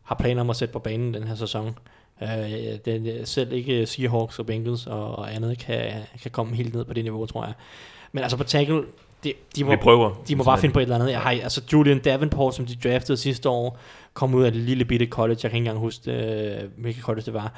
har 0.03 0.15
planer 0.15 0.41
om 0.41 0.49
at 0.49 0.55
sætte 0.55 0.71
på 0.71 0.79
banen 0.79 1.13
den 1.13 1.27
her 1.27 1.35
sæson. 1.35 1.75
Øh, 2.21 2.77
den, 2.85 3.25
selv 3.25 3.53
ikke 3.53 3.85
Seahawks 3.85 4.39
og 4.39 4.45
Bengals 4.45 4.87
og, 4.87 5.15
og 5.15 5.35
andet 5.35 5.57
kan, 5.57 5.91
kan 6.21 6.31
komme 6.31 6.55
helt 6.55 6.73
ned 6.73 6.85
på 6.85 6.93
det 6.93 7.03
niveau, 7.03 7.25
tror 7.25 7.45
jeg. 7.45 7.53
Men 8.11 8.23
altså 8.23 8.37
på 8.37 8.43
tackle, 8.43 8.83
de, 9.23 9.33
de 9.55 9.63
må, 9.63 9.71
Vi 9.71 9.77
prøver. 9.77 10.23
de 10.27 10.35
må 10.35 10.43
bare 10.43 10.57
finde 10.57 10.73
på 10.73 10.79
et 10.79 10.83
eller 10.83 10.95
andet. 10.95 11.11
Jeg 11.11 11.19
har, 11.19 11.31
altså 11.31 11.61
Julian 11.73 11.99
Davenport, 11.99 12.55
som 12.55 12.65
de 12.65 12.75
draftede 12.83 13.17
sidste 13.17 13.49
år, 13.49 13.77
kom 14.13 14.33
ud 14.33 14.43
af 14.43 14.51
det 14.51 14.61
lille 14.61 14.85
bitte 14.85 15.05
college. 15.05 15.39
Jeg 15.43 15.51
kan 15.51 15.57
ikke 15.57 15.67
engang 15.67 15.79
huske, 15.79 16.11
øh, 16.11 16.69
hvilket 16.77 17.03
college 17.03 17.25
det 17.25 17.33
var. 17.33 17.53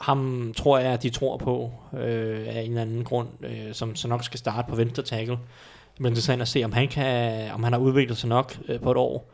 Ham 0.00 0.52
tror 0.56 0.78
jeg, 0.78 1.02
de 1.02 1.10
tror 1.10 1.36
på 1.36 1.72
øh, 1.92 2.46
af 2.48 2.60
en 2.60 2.68
eller 2.68 2.82
anden 2.82 3.04
grund, 3.04 3.28
øh, 3.42 3.72
som 3.74 3.96
så 3.96 4.08
nok 4.08 4.24
skal 4.24 4.38
starte 4.38 4.68
på 4.70 4.76
venstre 4.76 5.02
tackle. 5.02 5.36
Det 5.36 5.94
bliver 5.96 6.08
interessant 6.08 6.42
at 6.42 6.48
se, 6.48 6.64
om 6.64 6.72
han, 6.72 6.88
kan, 6.88 7.50
om 7.52 7.62
han 7.64 7.72
har 7.72 7.80
udviklet 7.80 8.18
sig 8.18 8.28
nok 8.28 8.56
øh, 8.68 8.80
på 8.80 8.90
et 8.90 8.96
år. 8.96 9.30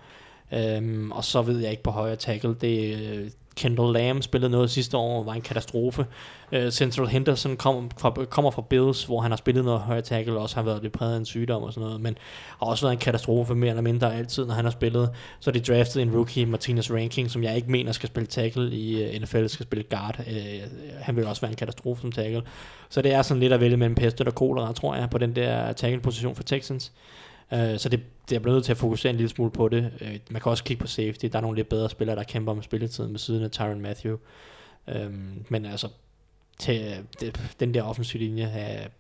Øhm, 0.53 1.13
og 1.13 1.25
så 1.25 1.43
ved 1.43 1.59
jeg 1.59 1.71
ikke 1.71 1.83
på 1.83 1.91
højre 1.91 2.17
tackle. 2.17 2.55
Det 2.61 2.95
øh, 3.01 3.31
Kendall 3.55 3.93
Lamb 3.93 4.23
spillede 4.23 4.51
noget 4.51 4.71
sidste 4.71 4.97
år, 4.97 5.25
var 5.25 5.33
en 5.33 5.41
katastrofe. 5.41 6.07
Uh, 6.53 6.69
Central 6.71 7.07
Henderson 7.07 7.57
kom 7.57 7.91
fra, 7.99 8.11
kommer 8.11 8.51
fra 8.51 8.63
Bills, 8.63 9.05
hvor 9.05 9.21
han 9.21 9.31
har 9.31 9.37
spillet 9.37 9.65
noget 9.65 9.81
højre 9.81 10.03
tackle, 10.03 10.37
og 10.37 10.43
også 10.43 10.57
har 10.57 10.63
været 10.63 10.83
lidt 10.83 10.93
præget 10.93 11.15
af 11.15 11.19
en 11.19 11.25
sygdom 11.25 11.63
og 11.63 11.73
sådan 11.73 11.87
noget, 11.87 12.01
men 12.01 12.19
har 12.59 12.67
også 12.67 12.85
været 12.85 12.93
en 12.93 12.99
katastrofe 12.99 13.55
mere 13.55 13.71
eller 13.71 13.83
mindre 13.83 14.17
altid, 14.17 14.47
når 14.47 14.55
han 14.55 14.65
har 14.65 14.73
spillet. 14.73 15.11
Så 15.41 15.51
de 15.51 15.61
draftet 15.61 16.03
en 16.03 16.15
rookie, 16.15 16.47
Martinez 16.47 16.91
Ranking, 16.91 17.31
som 17.31 17.43
jeg 17.43 17.57
ikke 17.57 17.71
mener 17.71 17.93
skal 17.93 18.09
spille 18.09 18.27
tackle 18.27 18.71
i 18.71 19.03
øh, 19.03 19.15
uh, 19.15 19.23
NFL, 19.23 19.47
skal 19.47 19.67
spille 19.67 19.85
guard. 19.91 20.19
Uh, 20.19 20.35
han 21.01 21.17
vil 21.17 21.27
også 21.27 21.41
være 21.41 21.51
en 21.51 21.57
katastrofe 21.57 22.01
som 22.01 22.13
tackle. 22.13 22.43
Så 22.89 23.03
det 23.03 23.13
er 23.13 23.23
sådan 23.23 23.41
lidt 23.41 23.53
at 23.53 23.61
vælge 23.61 23.77
mellem 23.77 23.95
pest 23.95 24.21
og 24.21 24.35
kolera, 24.35 24.73
tror 24.73 24.95
jeg, 24.95 25.11
på 25.11 25.19
den 25.19 25.37
der 25.37 25.73
tackle-position 25.73 26.37
for 26.37 26.43
Texans. 26.43 26.93
Uh, 27.53 27.79
så 27.79 27.89
det, 27.89 28.01
det 28.29 28.37
er 28.37 28.41
blevet 28.41 28.57
nødt 28.57 28.65
til 28.65 28.73
at 28.73 28.79
fokusere 28.79 29.11
en 29.11 29.17
lille 29.17 29.29
smule 29.29 29.51
på 29.51 29.69
det. 29.69 29.93
Uh, 30.01 30.09
man 30.31 30.43
kan 30.43 30.51
også 30.51 30.65
kigge 30.65 30.81
på 30.81 30.87
safety. 30.87 31.27
Der 31.27 31.39
er 31.39 31.43
nogle 31.43 31.57
lidt 31.57 31.69
bedre 31.69 31.91
spillere, 31.91 32.17
der 32.17 32.23
kæmper 32.23 32.53
om 32.53 32.63
spilletiden 32.63 33.13
ved 33.13 33.19
siden 33.19 33.45
af 33.45 33.51
Tyron 33.51 33.81
Matthew. 33.81 34.17
Um, 35.07 35.45
men 35.49 35.67
altså, 35.67 35.89
til, 36.59 37.07
det, 37.21 37.41
den 37.61 37.75
der 37.75 37.83
offensiv 37.83 38.21
linje 38.21 38.45
uh, 38.45 38.91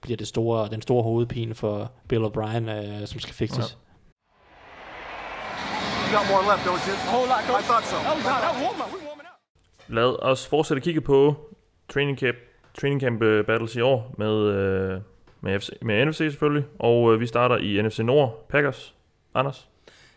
bliver 0.00 0.16
det 0.16 0.26
store, 0.26 0.68
den 0.68 0.82
store 0.82 1.02
hovedpine 1.02 1.54
for 1.54 1.92
Bill 2.08 2.24
O'Brien, 2.24 2.70
uh, 2.70 3.06
som 3.06 3.20
skal 3.20 3.34
fikses. 3.34 3.78
You 6.04 6.18
got 6.18 6.26
more 6.30 6.44
left, 6.50 6.66
don't 6.66 6.88
you? 6.88 6.94
A 6.94 7.10
whole 7.14 7.28
lot, 7.28 7.42
I 7.60 7.62
thought 7.68 7.86
so. 7.86 7.96
Oh, 7.96 8.16
God, 8.28 8.40
that 8.44 8.54
warm 8.62 8.80
up. 8.84 8.92
We 8.94 9.00
warming 9.08 9.28
up. 9.32 9.38
Lad 9.88 10.22
os 10.22 10.46
fortsætte 10.46 10.78
at 10.78 10.84
kigge 10.84 11.00
på 11.00 11.36
training 11.88 12.18
camp, 12.18 12.36
training 12.80 13.00
camp 13.00 13.22
øh, 13.22 13.46
battles 13.46 13.76
i 13.76 13.80
år 13.80 14.14
med, 14.18 14.34
øh, 14.54 15.00
med, 15.44 15.60
FC, 15.60 15.68
med 15.82 16.06
NFC 16.06 16.16
selvfølgelig. 16.18 16.64
Og 16.78 17.14
øh, 17.14 17.20
vi 17.20 17.26
starter 17.26 17.56
i 17.56 17.82
NFC 17.82 17.98
Nord. 17.98 18.46
Packers. 18.48 18.94
Anders. 19.34 19.68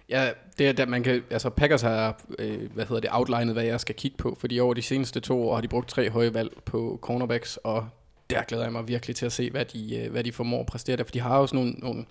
Ja, 0.10 0.30
det 0.58 0.68
er 0.68 0.72
der, 0.74 0.86
man 0.86 1.04
kan, 1.04 1.24
altså 1.30 1.50
Packers 1.50 1.82
har, 1.82 2.22
øh, 2.40 2.72
hvad 2.74 2.86
hedder 2.86 3.02
det, 3.02 3.10
outlinet, 3.14 3.54
hvad 3.54 3.64
jeg 3.64 3.80
skal 3.80 3.96
kigge 3.96 4.18
på, 4.18 4.38
fordi 4.40 4.60
over 4.60 4.74
de 4.74 4.82
seneste 4.82 5.20
to 5.20 5.50
år 5.50 5.56
har 5.56 5.62
de 5.62 5.68
brugt 5.68 5.90
tre 5.90 6.10
høje 6.10 6.34
valg 6.34 6.52
på 6.66 7.00
cornerbacks, 7.02 7.58
og 7.64 7.88
der 8.30 8.44
glæder 8.44 8.64
jeg 8.64 8.72
mig 8.74 8.88
virkelig 8.88 9.16
til 9.16 9.26
at 9.26 9.32
se, 9.32 9.52
hvad 9.52 9.66
de, 9.66 9.98
øh, 9.98 10.12
hvad 10.12 10.24
de 10.24 10.32
formår 10.32 10.60
at 10.60 10.66
præstere 10.66 10.98
der, 10.98 11.04
for 11.04 11.12
de 11.12 11.20
har 11.22 11.38
også 11.38 11.56
nogle, 11.56 11.72
nogle 11.72 12.06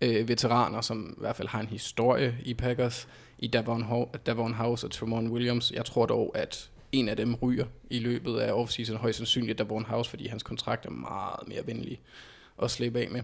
øh, 0.00 0.28
veteraner, 0.28 0.80
som 0.80 1.14
i 1.18 1.20
hvert 1.20 1.36
fald 1.36 1.48
har 1.48 1.60
en 1.60 1.66
historie 1.66 2.36
i 2.42 2.54
Packers, 2.54 3.08
i 3.38 3.46
Davon, 3.46 3.82
Ho- 3.82 4.16
Davon 4.26 4.54
House 4.54 4.86
og 4.86 4.90
Tremont 4.90 5.28
Williams. 5.28 5.72
Jeg 5.72 5.84
tror 5.84 6.06
dog, 6.06 6.32
at 6.34 6.70
en 6.98 7.08
af 7.08 7.16
dem 7.16 7.34
ryger 7.34 7.66
i 7.90 7.98
løbet 7.98 8.38
af 8.38 8.52
offseason, 8.52 8.96
højst 8.96 9.16
sandsynligt 9.18 9.58
Davon 9.58 9.84
House, 9.84 10.10
fordi 10.10 10.26
hans 10.26 10.42
kontrakt 10.42 10.86
er 10.86 10.90
meget 10.90 11.48
mere 11.48 11.66
venlig 11.66 12.00
at 12.62 12.70
slippe 12.70 13.00
af 13.00 13.08
med. 13.10 13.22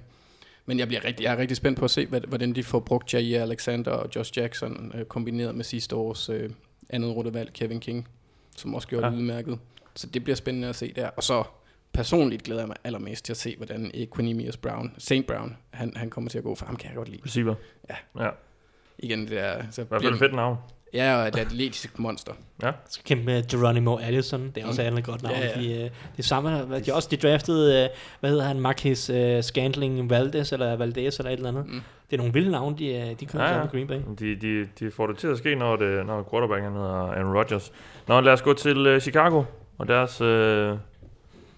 Men 0.66 0.78
jeg, 0.78 0.86
bliver 0.88 1.04
rigtig, 1.04 1.24
jeg 1.24 1.32
er 1.32 1.36
rigtig 1.38 1.56
spændt 1.56 1.78
på 1.78 1.84
at 1.84 1.90
se, 1.90 2.06
hvad, 2.06 2.20
hvordan 2.20 2.52
de 2.52 2.62
får 2.64 2.80
brugt 2.80 3.14
Jair 3.14 3.42
Alexander 3.42 3.90
og 3.90 4.08
Josh 4.16 4.38
Jackson 4.38 4.92
øh, 4.94 5.04
kombineret 5.04 5.54
med 5.54 5.64
sidste 5.64 5.96
års 5.96 6.28
øh, 6.28 6.50
andet 6.90 7.16
rundevalg, 7.16 7.52
Kevin 7.52 7.80
King, 7.80 8.08
som 8.56 8.74
også 8.74 8.88
gjorde 8.88 9.06
Ja. 9.06 9.12
det 9.12 9.18
udmærket. 9.18 9.58
Så 9.94 10.06
det 10.06 10.24
bliver 10.24 10.36
spændende 10.36 10.68
at 10.68 10.76
se 10.76 10.92
der. 10.96 11.08
Og 11.08 11.22
så 11.22 11.44
personligt 11.92 12.42
glæder 12.42 12.60
jeg 12.60 12.68
mig 12.68 12.76
allermest 12.84 13.24
til 13.24 13.32
at 13.32 13.36
se, 13.36 13.56
hvordan 13.56 13.90
Equinemius 13.94 14.56
Brown, 14.56 14.94
St. 14.98 15.12
Brown, 15.28 15.56
han, 15.70 15.92
han 15.96 16.10
kommer 16.10 16.30
til 16.30 16.38
at 16.38 16.44
gå, 16.44 16.54
for 16.54 16.66
ham 16.66 16.76
kan 16.76 16.88
jeg 16.88 16.96
godt 16.96 17.08
lide. 17.08 17.22
Receiver. 17.24 17.54
Ja. 17.90 18.24
Ja, 18.24 18.30
Igen, 18.98 19.28
det 19.28 19.38
er... 19.38 19.62
Så 19.70 19.82
i 19.82 19.84
hvert 19.88 20.02
fald 20.02 20.12
et 20.12 20.18
fedt 20.18 20.34
navn. 20.34 20.56
Ja, 20.94 21.16
og 21.22 21.28
et 21.28 21.36
atletisk 21.38 21.98
monster. 21.98 22.32
skal 22.88 23.04
kæmpe 23.04 23.24
med 23.24 23.42
Geronimo 23.48 23.96
Allison. 23.98 24.50
Det 24.54 24.62
er 24.62 24.66
også 24.66 24.90
Mm. 24.90 24.96
et 24.98 25.04
godt 25.04 25.22
navn. 25.22 25.36
Ja, 25.36 25.60
ja. 25.60 25.60
De, 25.78 25.84
øh, 25.84 25.90
det 26.16 26.24
samme, 26.24 26.78
de 26.86 26.94
også 26.94 27.08
de 27.10 27.16
draftede, 27.16 27.82
øh, 27.84 27.88
hvad 28.20 28.30
hedder 28.30 28.44
han, 28.44 28.60
Marquez 28.60 29.10
øh, 29.10 29.42
Scantling 29.42 30.10
Valdez, 30.10 30.52
eller 30.52 30.76
Valdez, 30.76 31.18
eller 31.18 31.30
et 31.30 31.36
eller 31.36 31.48
andet. 31.48 31.66
Mm. 31.66 31.80
Det 32.10 32.12
er 32.12 32.16
nogle 32.16 32.32
vilde 32.32 32.50
navne, 32.50 32.78
de, 32.78 32.86
øh, 32.86 33.20
de 33.20 33.26
kører 33.26 33.42
Ja, 33.44 33.48
ja, 33.50 33.56
ja. 33.56 33.60
ja. 33.62 33.66
Green 33.66 33.86
Bay. 33.86 34.00
De, 34.18 34.36
de, 34.36 34.68
de 34.80 34.90
får 34.90 35.06
det 35.06 35.18
til 35.18 35.26
at 35.28 35.38
ske, 35.38 35.54
når, 35.54 35.76
det, 35.76 36.06
når 36.06 36.28
quarterbacken 36.30 36.72
hedder 36.72 36.88
Aaron 36.94 37.36
Rodgers. 37.36 37.72
Nå, 38.08 38.20
lad 38.20 38.32
os 38.32 38.42
gå 38.42 38.52
til 38.54 38.94
uh, 38.94 39.00
Chicago 39.00 39.42
og 39.78 39.88
deres 39.88 40.20
uh, 40.20 40.78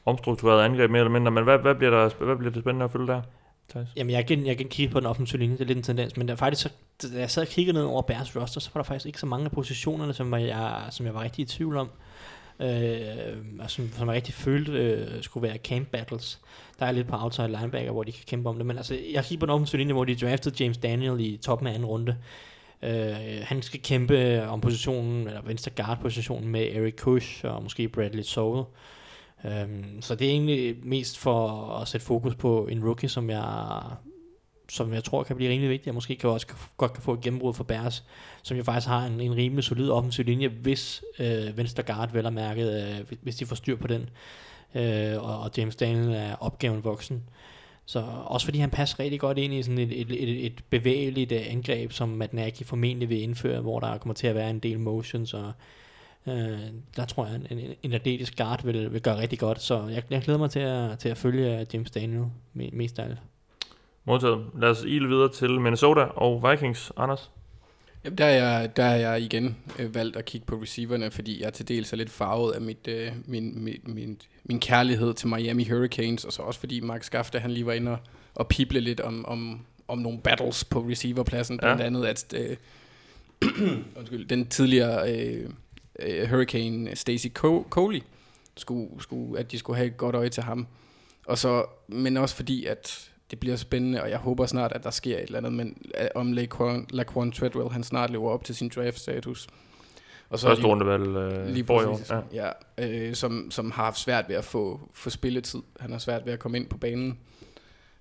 omstrukturerede 0.07 0.65
angreb 0.65 0.91
mere 0.91 1.01
eller 1.01 1.11
mindre. 1.13 1.31
Men 1.31 1.45
hvad, 1.45 1.59
hvad, 1.59 1.75
bliver 1.75 1.91
der, 1.91 2.25
hvad 2.25 2.37
bliver 2.37 2.53
det 2.53 2.63
spændende 2.63 2.85
at 2.85 2.91
følge 2.91 3.07
der? 3.07 3.21
Thijs? 3.71 3.89
Jamen, 3.97 4.11
jeg 4.11 4.27
kan, 4.27 4.47
jeg 4.47 4.57
kan 4.57 4.69
kigge 4.69 4.93
på 4.93 5.01
den 5.01 5.07
offensive 5.07 5.41
linje, 5.41 5.55
det 5.55 5.61
er 5.61 5.67
lidt 5.67 5.79
en 5.79 5.83
tendens, 5.83 6.17
men 6.17 6.29
der 6.29 6.37
faktisk, 6.37 6.63
så, 6.63 7.09
da 7.09 7.19
jeg 7.19 7.31
sad 7.31 7.43
og 7.43 7.49
kiggede 7.49 7.75
ned 7.75 7.85
over 7.85 8.03
Bears 8.03 8.37
roster, 8.37 8.61
så 8.61 8.71
var 8.75 8.81
der 8.81 8.87
faktisk 8.87 9.07
ikke 9.07 9.21
så 9.21 9.27
mange 9.27 9.45
af 9.45 9.51
positionerne, 9.51 10.13
som, 10.13 10.31
var 10.31 10.39
jeg, 10.39 10.83
som 10.91 11.07
jeg 11.07 11.15
var 11.15 11.23
rigtig 11.23 11.43
i 11.43 11.47
tvivl 11.47 11.77
om, 11.77 11.91
øh, 12.61 12.69
og 13.59 13.71
som, 13.71 13.93
som 13.93 14.09
jeg 14.09 14.17
rigtig 14.17 14.35
følte 14.35 14.73
øh, 14.73 15.23
skulle 15.23 15.49
være 15.49 15.57
camp 15.57 15.89
battles. 15.89 16.41
Der 16.79 16.87
er 16.87 16.93
lidt 16.93 17.07
på 17.07 17.17
outside 17.17 17.49
linebacker, 17.49 17.93
hvor 17.93 18.03
de 18.03 18.13
kan 18.13 18.25
kæmpe 18.27 18.49
om 18.49 18.57
det, 18.57 18.67
men 18.67 18.77
altså, 18.77 18.99
jeg 19.13 19.25
kigger 19.25 19.41
på 19.41 19.47
den 19.47 19.55
offensive 19.55 19.79
linje, 19.79 19.93
hvor 19.93 20.05
de 20.05 20.15
draftede 20.15 20.65
James 20.65 20.79
Daniel 20.79 21.21
i 21.21 21.37
toppen 21.37 21.69
af 21.69 21.73
anden 21.73 21.87
runde. 21.87 22.17
Øh, 22.83 23.15
han 23.43 23.63
skal 23.63 23.81
kæmpe 23.81 24.43
om 24.47 24.61
positionen, 24.61 25.27
eller 25.27 25.43
venstre 25.43 25.71
guard 25.77 26.01
positionen 26.01 26.49
med 26.49 26.77
Eric 26.77 26.95
Kush 26.97 27.45
og 27.45 27.63
måske 27.63 27.89
Bradley 27.89 28.23
Sowell. 28.23 28.65
Øhm, 29.45 30.03
så 30.03 30.15
det 30.15 30.27
er 30.27 30.31
egentlig 30.31 30.77
mest 30.83 31.19
for 31.19 31.49
at 31.81 31.89
sætte 31.89 32.07
fokus 32.07 32.35
på 32.35 32.67
en 32.67 32.85
rookie, 32.85 33.09
som 33.09 33.31
jeg, 33.31 33.81
som 34.69 34.93
jeg 34.93 35.05
tror 35.05 35.23
kan 35.23 35.37
blive 35.37 35.51
rimelig 35.51 35.71
vigtig, 35.71 35.91
og 35.91 35.95
måske 35.95 36.17
kan 36.17 36.31
også 36.31 36.47
godt 36.77 36.93
kan 36.93 37.03
få 37.03 37.13
et 37.13 37.21
gennembrud 37.21 37.55
for 37.55 37.65
Bears, 37.65 38.05
som 38.43 38.57
jo 38.57 38.65
faktisk 38.65 38.89
har 38.89 39.07
en, 39.07 39.21
en 39.21 39.37
rimelig 39.37 39.65
solid 39.65 39.91
offensiv 39.91 40.25
linje, 40.25 40.49
hvis 40.49 41.03
øh, 41.19 41.57
venstre 41.57 41.83
guard 41.83 42.13
vel 42.13 42.25
er 42.27 42.31
mærket, 42.31 42.83
øh, 43.01 43.07
hvis- 43.09 43.19
hvis 43.23 43.37
de 43.37 43.47
får 43.47 43.57
styr 43.57 43.77
på 43.77 43.87
den, 43.87 44.11
øh, 44.75 45.23
og, 45.25 45.41
og 45.41 45.51
James 45.57 45.77
Daniel 45.77 46.13
er 46.13 46.35
opgaven 46.35 46.85
voksen. 46.85 47.23
Så 47.87 48.05
også 48.25 48.47
fordi 48.47 48.59
han 48.59 48.71
passer 48.71 49.01
rigtig 49.01 49.21
godt 49.21 49.39
ind 49.39 49.55
i 49.55 49.63
sådan 49.63 49.79
et, 49.79 50.01
et, 50.01 50.11
et, 50.23 50.47
et 50.47 50.65
bevægeligt 50.71 51.33
øh, 51.33 51.41
angreb, 51.47 51.93
som 51.93 52.09
Matt 52.09 52.33
Nagy 52.35 52.63
formentlig 52.65 53.09
vil 53.09 53.23
indføre, 53.23 53.61
hvor 53.61 53.81
der 53.81 53.99
kommer 53.99 54.15
til 54.15 54.27
at 54.27 54.35
være 54.35 54.51
en 54.51 54.59
del 54.59 54.81
motions, 54.81 55.35
og 55.35 55.53
øh, 56.29 56.59
der 56.97 57.05
tror 57.05 57.27
jeg, 57.27 57.35
en, 57.51 57.59
en, 57.59 57.75
en 57.83 57.93
atletisk 57.93 58.37
guard 58.37 58.65
vil, 58.65 58.93
vil 58.93 59.01
gøre 59.03 59.19
rigtig 59.19 59.39
godt. 59.39 59.63
Så 59.63 59.87
jeg, 59.89 60.03
jeg 60.11 60.23
glæder 60.23 60.39
mig 60.39 60.51
til 60.51 60.61
at, 60.61 60.99
til 60.99 61.09
at 61.09 61.19
følge 61.19 61.67
James 61.73 61.91
Daniel 61.91 62.25
me- 62.57 62.71
mest 62.77 62.99
af 62.99 63.05
alt. 63.05 63.19
Modtaget. 64.05 64.47
Lad 64.61 64.69
os 64.69 64.85
ile 64.87 65.09
videre 65.09 65.33
til 65.33 65.61
Minnesota 65.61 66.01
og 66.01 66.51
Vikings. 66.51 66.93
Anders? 66.97 67.31
Jamen, 68.05 68.19
der, 68.19 68.25
er 68.25 68.45
jeg, 68.61 68.77
der 68.77 68.85
er 68.85 68.97
jeg 68.97 69.23
igen 69.23 69.57
øh, 69.79 69.95
valgt 69.95 70.17
at 70.17 70.25
kigge 70.25 70.47
på 70.47 70.57
receiverne, 70.63 71.11
fordi 71.11 71.43
jeg 71.43 71.53
til 71.53 71.69
dels 71.69 71.93
er 71.93 71.97
lidt 71.97 72.11
farvet 72.11 72.53
af 72.53 72.61
mit, 72.61 72.89
øh, 72.89 73.13
min, 73.27 73.65
min, 73.65 73.81
min, 73.85 74.19
min 74.45 74.61
kærlighed 74.61 75.15
til 75.15 75.29
Miami 75.29 75.65
Hurricanes, 75.69 76.25
og 76.25 76.33
så 76.33 76.43
også 76.43 76.61
fordi 76.61 76.81
Mark 76.81 77.03
Skafte, 77.03 77.39
han 77.39 77.51
lige 77.51 77.67
var 77.67 77.73
inde 77.73 77.91
og, 77.91 77.99
og 78.35 78.49
pible 78.49 78.81
lidt 78.81 79.01
om, 79.01 79.25
om, 79.27 79.61
om 79.89 79.99
nogle 79.99 80.19
battles 80.21 80.65
på 80.65 80.81
receiverpladsen, 80.81 81.59
blandt 81.59 81.81
Ja. 81.81 81.87
andet 81.87 82.05
at 82.05 82.35
øh, 82.37 82.57
undskyld, 83.99 84.29
den 84.29 84.47
tidligere 84.47 85.13
øh, 85.17 85.51
øh, 86.03 86.31
Hurricane 86.31 86.97
Stacy 86.97 87.27
Co- 87.39 87.69
Coley, 87.71 88.03
skulle, 88.57 88.89
skulle, 89.03 89.39
at 89.41 89.53
de 89.53 89.59
skulle 89.59 89.77
have 89.77 89.87
et 89.87 89.97
godt 89.97 90.17
øje 90.17 90.29
til 90.29 90.43
ham. 90.43 90.67
Og 91.27 91.39
så, 91.39 91.65
men 91.89 92.17
også 92.17 92.37
fordi, 92.37 92.65
at 92.65 93.11
det 93.31 93.41
bliver 93.41 93.57
spændende, 93.57 94.03
og 94.03 94.11
jeg 94.11 94.19
håber 94.19 94.47
snart, 94.47 94.73
at 94.73 94.85
der 94.85 94.91
sker 94.91 95.17
et 95.17 95.23
eller 95.23 95.39
andet, 95.39 95.53
men 95.53 95.77
øh, 96.01 96.07
om 96.15 96.33
Laquan, 96.33 96.87
Laquan 96.91 97.33
Treadwell, 97.33 97.71
han 97.71 97.85
snart 97.85 98.11
lever 98.11 98.31
op 98.31 98.45
til 98.45 98.55
sin 98.55 98.69
draft-status. 98.77 99.47
Og 100.29 100.35
er 100.35 100.39
Første 100.39 100.63
de- 100.63 100.69
rundevalg 100.69 101.03
øh, 101.09 101.47
Lige 101.47 101.59
i 101.59 101.73
år. 101.73 101.93
præcis. 101.93 102.11
Ja. 102.11 102.21
Ja, 102.79 102.89
øh, 103.09 103.15
som, 103.15 103.51
som 103.51 103.71
har 103.71 103.85
haft 103.85 103.99
svært 103.99 104.29
ved 104.29 104.37
at 104.37 104.45
få, 104.45 104.81
få 104.93 105.11
spilletid. 105.11 105.61
Han 105.81 105.91
har 105.93 105.99
svært 105.99 106.27
ved 106.27 106.33
at 106.33 106.39
komme 106.39 106.59
ind 106.59 106.67
på 106.67 106.79
banen. 106.79 107.19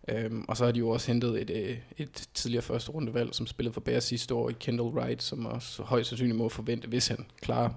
Øhm, 0.07 0.45
og 0.47 0.57
så 0.57 0.65
har 0.65 0.71
de 0.71 0.79
jo 0.79 0.89
også 0.89 1.11
hentet 1.11 1.41
et, 1.41 1.49
øh, 1.49 1.77
et 1.97 2.29
tidligere 2.33 2.61
første 2.61 2.91
rundevalg, 2.91 3.35
som 3.35 3.47
spillede 3.47 3.73
for 3.73 3.81
Bears 3.81 4.03
sidste 4.03 4.33
år 4.33 4.49
i 4.49 4.53
Kendall 4.59 4.89
Wright, 4.89 5.23
som 5.23 5.45
også 5.45 5.83
højst 5.83 6.09
sandsynligt 6.09 6.37
må 6.37 6.49
forvente, 6.49 6.87
hvis 6.87 7.07
han 7.07 7.25
klarer 7.41 7.69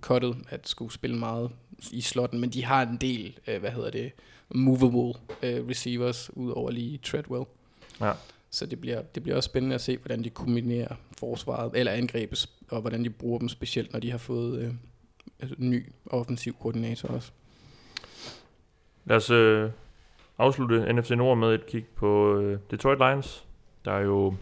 cuttet, 0.00 0.36
at 0.48 0.68
skulle 0.68 0.92
spille 0.92 1.16
meget 1.16 1.50
i 1.90 2.00
slotten. 2.00 2.40
Men 2.40 2.50
de 2.50 2.64
har 2.64 2.82
en 2.82 2.96
del, 2.96 3.38
øh, 3.46 3.60
hvad 3.60 3.70
hedder 3.70 3.90
det, 3.90 4.12
movable 4.54 5.20
øh, 5.42 5.68
receivers, 5.68 6.30
ud 6.36 6.50
over 6.50 6.70
lige 6.70 6.98
Treadwell. 6.98 7.44
Ja. 8.00 8.12
Så 8.50 8.66
det 8.66 8.80
bliver, 8.80 9.02
det 9.02 9.22
bliver 9.22 9.36
også 9.36 9.46
spændende 9.46 9.74
at 9.74 9.80
se, 9.80 9.96
hvordan 9.96 10.24
de 10.24 10.30
kombinerer 10.30 10.94
forsvaret, 11.18 11.72
eller 11.74 11.92
angrebet, 11.92 12.48
og 12.68 12.80
hvordan 12.80 13.04
de 13.04 13.10
bruger 13.10 13.38
dem, 13.38 13.48
specielt 13.48 13.92
når 13.92 14.00
de 14.00 14.10
har 14.10 14.18
fået 14.18 14.62
øh, 14.62 14.74
altså, 15.40 15.56
ny 15.58 15.86
offensiv 16.06 16.56
koordinator 16.60 17.08
også. 17.08 17.30
Lad 19.04 19.16
os 19.16 19.30
øh, 19.30 19.70
afslutte 20.40 20.92
NFC 20.92 21.10
Nord 21.10 21.38
med 21.38 21.54
et 21.54 21.66
kig 21.66 21.84
på 21.96 22.36
øh, 22.38 22.58
Detroit 22.70 22.98
Lions, 22.98 23.44
der 23.84 23.92
er 23.92 24.00
jo 24.00 24.34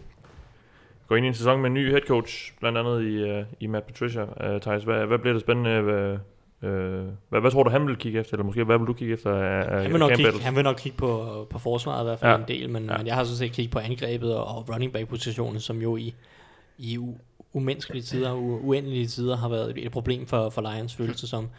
går 1.07 1.15
ind 1.15 1.25
i 1.25 1.27
en 1.27 1.33
sæson 1.33 1.59
med 1.61 1.67
en 1.69 1.73
ny 1.73 1.89
head 1.89 2.01
coach, 2.07 2.53
blandt 2.59 2.77
andet 2.77 3.01
i, 3.01 3.15
øh, 3.15 3.43
i 3.59 3.67
Matt 3.67 3.85
Patricia. 3.87 4.21
Øh, 4.53 4.61
Thijs, 4.61 4.83
hvad, 4.83 5.05
hvad 5.05 5.17
bliver 5.17 5.33
det 5.33 5.41
spændende? 5.41 5.81
Hvad, 5.81 6.17
øh, 6.69 7.05
hvad, 7.29 7.41
hvad 7.41 7.51
tror 7.51 7.63
du, 7.63 7.69
han 7.69 7.87
vil 7.87 7.95
kigge 7.95 8.19
efter? 8.19 8.33
Eller 8.33 8.45
måske, 8.45 8.63
hvad 8.63 8.77
vil 8.77 8.87
du 8.87 8.93
kigge 8.93 9.13
efter 9.13 9.31
af, 9.33 9.81
Han 9.83 9.91
vil, 9.91 9.99
nok 9.99 10.11
kigge, 10.15 10.39
han 10.41 10.55
vil 10.55 10.63
nok 10.63 10.75
kigge 10.75 10.97
på, 10.97 11.47
på 11.49 11.59
forsvaret 11.59 12.03
i 12.03 12.05
hvert 12.05 12.19
fald 12.19 12.31
Ja. 12.31 12.37
en 12.37 12.47
del, 12.47 12.69
men, 12.69 12.85
Ja. 12.85 12.97
men 12.97 13.07
jeg 13.07 13.15
har 13.15 13.23
så 13.23 13.37
set 13.37 13.51
kigge 13.51 13.71
på 13.71 13.79
angrebet 13.79 14.35
og, 14.35 14.69
running 14.69 14.93
back 14.93 15.07
positionen, 15.07 15.59
som 15.59 15.81
jo 15.81 15.97
i, 15.97 16.13
i 16.77 16.99
umenneskelige 17.53 18.03
tider, 18.03 18.33
u, 18.33 18.59
uendelige 18.63 19.07
tider 19.07 19.37
har 19.37 19.49
været 19.49 19.85
et, 19.85 19.91
problem 19.91 20.25
for, 20.27 20.49
for 20.49 20.61
Lions 20.73 20.95
følelse 20.95 21.27
som. 21.27 21.49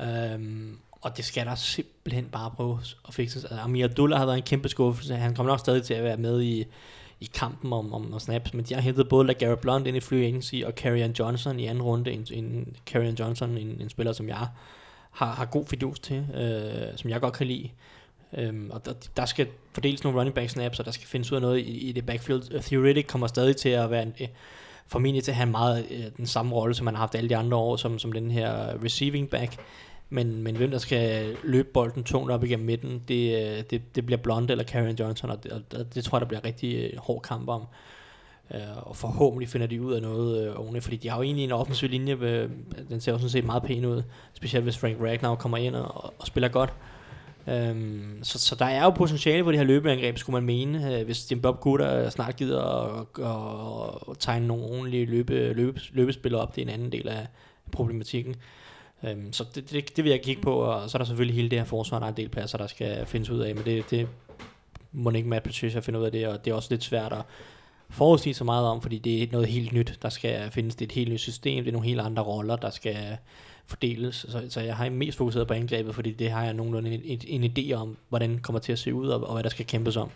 Um, 0.00 0.78
og 1.04 1.16
det 1.16 1.24
skal 1.24 1.46
der 1.46 1.54
simpelthen 1.54 2.24
bare 2.24 2.50
prøves 2.50 2.96
at 3.08 3.14
fikse. 3.14 3.38
Altså, 3.38 3.60
Amir 3.60 3.84
Abdullah 3.84 4.18
har 4.18 4.26
været 4.26 4.36
en 4.36 4.42
kæmpe 4.42 4.68
skuffelse. 4.68 5.16
Han 5.16 5.34
kommer 5.34 5.52
nok 5.52 5.60
stadig 5.60 5.82
til 5.82 5.94
at 5.94 6.04
være 6.04 6.16
med 6.16 6.42
i, 6.42 6.64
i 7.20 7.30
kampen 7.34 7.72
om, 7.72 7.94
om, 7.94 8.14
om 8.14 8.20
snaps, 8.20 8.54
men 8.54 8.64
de 8.64 8.74
har 8.74 8.80
hentet 8.80 9.08
både 9.08 9.26
LaGarrett 9.26 9.60
Blunt 9.60 9.86
ind 9.86 9.96
i 9.96 10.00
free 10.00 10.24
agency 10.24 10.54
og 10.66 10.72
Carrion 10.72 11.10
Johnson 11.10 11.60
i 11.60 11.66
anden 11.66 11.82
runde. 11.82 12.12
En, 12.12 12.26
en 12.30 12.76
Carrion 12.86 13.14
Johnson, 13.14 13.58
en, 13.58 13.80
en 13.80 13.88
spiller, 13.88 14.12
som 14.12 14.28
jeg 14.28 14.36
har, 15.10 15.32
har 15.32 15.44
god 15.44 15.66
fidus 15.66 15.98
til, 15.98 16.26
øh, 16.34 16.96
som 16.98 17.10
jeg 17.10 17.20
godt 17.20 17.34
kan 17.34 17.46
lide. 17.46 17.70
Øhm, 18.38 18.70
og 18.70 18.84
der, 18.84 18.92
der 19.16 19.24
skal 19.24 19.46
fordeles 19.72 20.04
nogle 20.04 20.18
running 20.18 20.34
back 20.34 20.50
snaps, 20.50 20.78
og 20.78 20.84
der 20.84 20.90
skal 20.90 21.06
findes 21.06 21.32
ud 21.32 21.36
af 21.36 21.42
noget 21.42 21.58
i, 21.58 21.88
i 21.88 21.92
det 21.92 22.06
backfield. 22.06 22.62
Theoretic 22.62 23.06
kommer 23.06 23.26
stadig 23.26 23.56
til 23.56 23.68
at 23.68 23.90
være 23.90 24.02
en, 24.02 24.14
øh, 24.20 24.28
formentlig 24.86 25.24
til 25.24 25.30
at 25.30 25.36
have 25.36 25.50
meget 25.50 25.86
øh, 25.90 26.04
den 26.16 26.26
samme 26.26 26.54
rolle, 26.54 26.74
som 26.74 26.84
man 26.84 26.94
har 26.94 27.00
haft 27.00 27.14
alle 27.14 27.28
de 27.28 27.36
andre 27.36 27.56
år, 27.56 27.76
som, 27.76 27.98
som 27.98 28.12
den 28.12 28.30
her 28.30 28.82
receiving 28.84 29.30
back. 29.30 29.56
Men, 30.14 30.42
men 30.42 30.56
hvem 30.56 30.70
der 30.70 30.78
skal 30.78 31.36
løbe 31.44 31.68
bolden 31.74 32.04
tungt 32.04 32.30
op 32.30 32.44
igennem 32.44 32.66
midten, 32.66 33.02
det, 33.08 33.34
øh, 33.34 33.64
det, 33.70 33.94
det 33.94 34.06
bliver 34.06 34.18
Blonde 34.18 34.52
eller 34.52 34.64
Karen 34.64 34.96
Johnson, 34.96 35.30
og 35.30 35.44
det, 35.44 35.52
og 35.52 35.94
det, 35.94 36.04
tror 36.04 36.18
jeg, 36.18 36.20
der 36.20 36.26
bliver 36.26 36.44
rigtig 36.44 36.90
øh, 36.92 36.98
hård 36.98 37.22
kamp 37.22 37.48
om. 37.48 37.62
Uh, 38.50 38.88
og 38.88 38.96
forhåbentlig 38.96 39.48
finder 39.48 39.66
de 39.66 39.82
ud 39.82 39.92
af 39.92 40.02
noget 40.02 40.50
uh, 40.50 40.60
ordentligt, 40.60 40.84
fordi 40.84 40.96
de 40.96 41.08
har 41.08 41.16
jo 41.16 41.22
egentlig 41.22 41.44
en 41.44 41.52
offensiv 41.52 41.88
linje, 41.88 42.16
uh, 42.16 42.50
den 42.88 43.00
ser 43.00 43.12
jo 43.12 43.18
sådan 43.18 43.30
set 43.30 43.44
meget 43.44 43.62
pæn 43.62 43.84
ud, 43.84 44.02
specielt 44.34 44.64
hvis 44.64 44.78
Frank 44.78 45.00
Ragnar 45.00 45.34
kommer 45.34 45.56
ind 45.56 45.74
og, 45.76 46.14
og 46.18 46.26
spiller 46.26 46.48
godt. 46.48 46.72
Um, 47.46 48.18
så, 48.22 48.38
så 48.38 48.54
der 48.54 48.64
er 48.64 48.84
jo 48.84 48.90
potentiale 48.90 49.44
for 49.44 49.50
det 49.50 49.60
her 49.60 49.66
løbeangreb, 49.66 50.18
skulle 50.18 50.34
man 50.34 50.44
mene, 50.44 50.98
uh, 50.98 51.04
hvis 51.06 51.30
Jim 51.30 51.40
Bob 51.40 51.60
Gutter 51.60 52.10
snart 52.10 52.36
gider 52.36 52.62
at, 52.62 53.06
at, 53.24 54.10
at 54.10 54.16
tegne 54.18 54.46
nogle 54.46 54.64
ordentlige 54.64 55.06
løbe, 55.06 55.52
løbe, 55.52 55.80
løbespillere 55.92 56.40
op, 56.42 56.56
det 56.56 56.62
er 56.62 56.66
en 56.66 56.74
anden 56.74 56.92
del 56.92 57.08
af 57.08 57.26
problematikken. 57.72 58.36
Øhm, 59.04 59.32
så 59.32 59.44
det, 59.54 59.70
det, 59.70 59.96
det 59.96 60.04
vil 60.04 60.10
jeg 60.10 60.22
kigge 60.22 60.42
på, 60.42 60.54
og 60.54 60.90
så 60.90 60.96
er 60.96 60.98
der 60.98 61.06
selvfølgelig 61.06 61.36
hele 61.36 61.50
det 61.50 61.58
her 61.58 61.64
forsvar, 61.64 61.98
der 61.98 62.06
er 62.06 62.10
en 62.10 62.16
del 62.16 62.28
pladser, 62.28 62.58
der 62.58 62.66
skal 62.66 63.06
findes 63.06 63.30
ud 63.30 63.38
af, 63.38 63.54
men 63.54 63.64
det, 63.64 63.90
det 63.90 64.08
må 64.92 65.10
ikke 65.10 65.28
Matt 65.28 65.44
Patricia 65.44 65.80
finde 65.80 65.98
ud 65.98 66.04
af 66.04 66.12
det, 66.12 66.28
og 66.28 66.44
det 66.44 66.50
er 66.50 66.54
også 66.54 66.68
lidt 66.70 66.84
svært 66.84 67.12
at 67.12 67.22
forudsige 67.90 68.34
så 68.34 68.44
meget 68.44 68.66
om, 68.66 68.82
fordi 68.82 68.98
det 68.98 69.22
er 69.22 69.26
noget 69.32 69.48
helt 69.48 69.72
nyt, 69.72 69.98
der 70.02 70.08
skal 70.08 70.50
findes. 70.50 70.74
Det 70.74 70.84
er 70.84 70.88
et 70.88 70.92
helt 70.92 71.12
nyt 71.12 71.20
system, 71.20 71.64
det 71.64 71.70
er 71.70 71.72
nogle 71.72 71.88
helt 71.88 72.00
andre 72.00 72.22
roller, 72.22 72.56
der 72.56 72.70
skal 72.70 73.16
fordeles. 73.66 74.26
Så, 74.28 74.42
så 74.48 74.60
jeg 74.60 74.76
har 74.76 74.90
mest 74.90 75.18
fokuseret 75.18 75.46
på 75.46 75.54
angrebet, 75.54 75.94
fordi 75.94 76.12
det 76.12 76.30
har 76.30 76.44
jeg 76.44 76.54
nogenlunde 76.54 76.94
en, 76.94 77.00
en, 77.04 77.42
en 77.42 77.52
idé 77.58 77.72
om, 77.72 77.96
hvordan 78.08 78.30
det 78.30 78.42
kommer 78.42 78.60
til 78.60 78.72
at 78.72 78.78
se 78.78 78.94
ud, 78.94 79.08
og, 79.08 79.26
og 79.26 79.32
hvad 79.32 79.42
der 79.42 79.50
skal 79.50 79.66
kæmpes 79.66 79.96
om. 79.96 80.10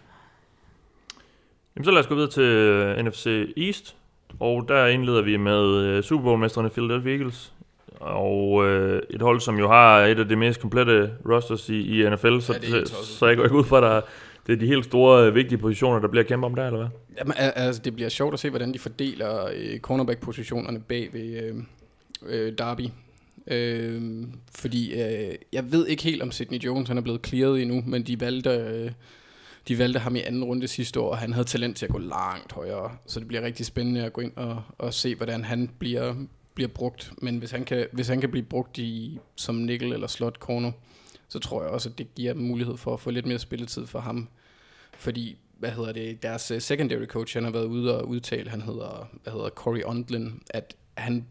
Jamen, 1.77 1.85
så 1.85 1.91
lad 1.91 2.01
os 2.01 2.07
gå 2.07 2.15
videre 2.15 2.31
til 2.31 3.05
NFC 3.05 3.27
East. 3.57 3.95
Og 4.41 4.69
der 4.69 4.87
indleder 4.87 5.23
vi 5.23 5.37
med 5.37 5.77
øh, 5.77 6.03
Super 6.03 6.25
Bowl-mesterne 6.25 6.71
Philadelphia 6.71 7.13
Eagles. 7.13 7.53
Og 8.01 8.67
øh, 8.67 9.03
et 9.11 9.23
hold, 9.23 9.41
som 9.41 9.59
jo 9.59 9.69
har 9.69 9.99
et 10.05 10.19
af 10.19 10.29
de 10.29 10.37
mest 10.37 10.61
komplette 10.61 11.11
rosters 11.29 11.69
i, 11.69 12.03
i 12.03 12.11
NFL, 12.11 12.41
så, 12.41 12.53
Ja, 12.63 12.85
så, 12.85 12.95
så 13.05 13.27
jeg 13.27 13.37
går 13.37 13.45
ikke 13.45 13.57
ud 13.57 13.65
fra, 13.65 13.77
at 13.77 13.83
der, 13.83 14.01
det 14.47 14.53
er 14.53 14.57
de 14.57 14.67
helt 14.67 14.85
store, 14.85 15.27
øh, 15.27 15.35
vigtige 15.35 15.59
positioner, 15.59 16.01
der 16.01 16.09
bliver 16.09 16.25
kæmpet 16.25 16.47
om 16.47 16.55
der, 16.55 16.67
eller 16.67 16.79
hvad? 16.79 16.89
Jamen, 17.19 17.33
al- 17.37 17.53
altså, 17.57 17.83
det 17.85 17.95
bliver 17.95 18.09
sjovt 18.09 18.35
at 18.35 18.41
se, 18.41 18.51
hvordan 18.51 18.73
de 18.75 18.79
fordeler 18.79 19.49
øh, 19.55 19.79
cornerback-positionerne 19.81 20.81
bag 20.81 21.09
ved 21.13 21.43
øh, 21.43 21.55
øh, 22.27 22.53
Derby. 22.59 22.87
Øh, 23.51 24.03
fordi 24.55 25.03
øh, 25.03 25.35
jeg 25.53 25.73
ved 25.73 25.87
ikke 25.87 26.03
helt, 26.03 26.23
om 26.23 26.31
Sidney 26.31 26.59
Jones 26.59 26.89
han 26.89 26.99
er 26.99 27.03
blevet 27.03 27.27
clearet 27.27 27.63
endnu, 27.63 27.83
men 27.87 28.03
de 28.03 28.21
valgte, 28.21 28.51
øh, 28.51 28.91
de 29.69 29.79
valgte 29.79 30.01
ham 30.01 30.17
i 30.17 30.21
anden 30.21 30.45
runde 30.45 30.69
sidste 30.69 31.01
år, 31.01 31.11
og 31.11 31.19
han 31.19 31.33
havde 31.33 31.47
talent 31.47 31.77
til 31.77 31.87
at 31.87 31.93
gå 31.93 31.99
langt 31.99 32.53
højere. 32.53 32.91
Så 33.07 33.21
det 33.21 33.29
bliver 33.29 33.43
rigtig 33.43 33.67
spændende 33.67 34.05
at 34.05 34.13
gå 34.13 34.21
ind 34.21 34.33
og, 34.37 34.63
og 34.79 34.95
se, 34.95 35.15
hvordan 35.15 35.45
han 35.45 35.71
bliver, 35.79 36.15
bliver 36.59 36.69
brugt. 36.69 37.13
Men 37.23 37.39
hvis 37.39 37.51
han 37.51 37.65
kan, 37.65 37.87
hvis 37.93 38.09
han 38.09 38.21
kan 38.21 38.31
blive 38.31 38.45
brugt 38.45 38.79
i, 38.79 39.19
som 39.37 39.55
nickel 39.55 39.93
eller 39.93 40.07
slot 40.07 40.37
corner, 40.39 40.73
så 41.29 41.39
tror 41.39 41.63
jeg 41.63 41.71
også, 41.71 41.89
at 41.89 41.99
det 41.99 42.15
giver 42.15 42.35
mulighed 42.35 42.77
for 42.77 42.95
at 42.95 43.01
få 43.01 43.11
lidt 43.11 43.27
mere 43.27 43.39
spilletid 43.39 43.87
for 43.87 44.01
ham. 44.01 44.29
Fordi, 44.95 45.37
hvad 45.59 45.71
hedder 45.71 45.93
det, 45.93 46.23
deres 46.23 46.51
øh, 46.51 46.61
secondary 46.61 47.07
coach, 47.07 47.37
han 47.37 47.45
har 47.45 47.51
været 47.51 47.65
ude 47.65 47.99
og 47.99 48.09
udtale, 48.09 48.51
han 48.51 48.63
hedder, 48.63 49.09
hvad 49.23 49.33
hedder 49.33 49.49
Corey 49.49 49.83
Ondlin, 49.85 50.43
at 50.51 50.77
han 50.97 51.27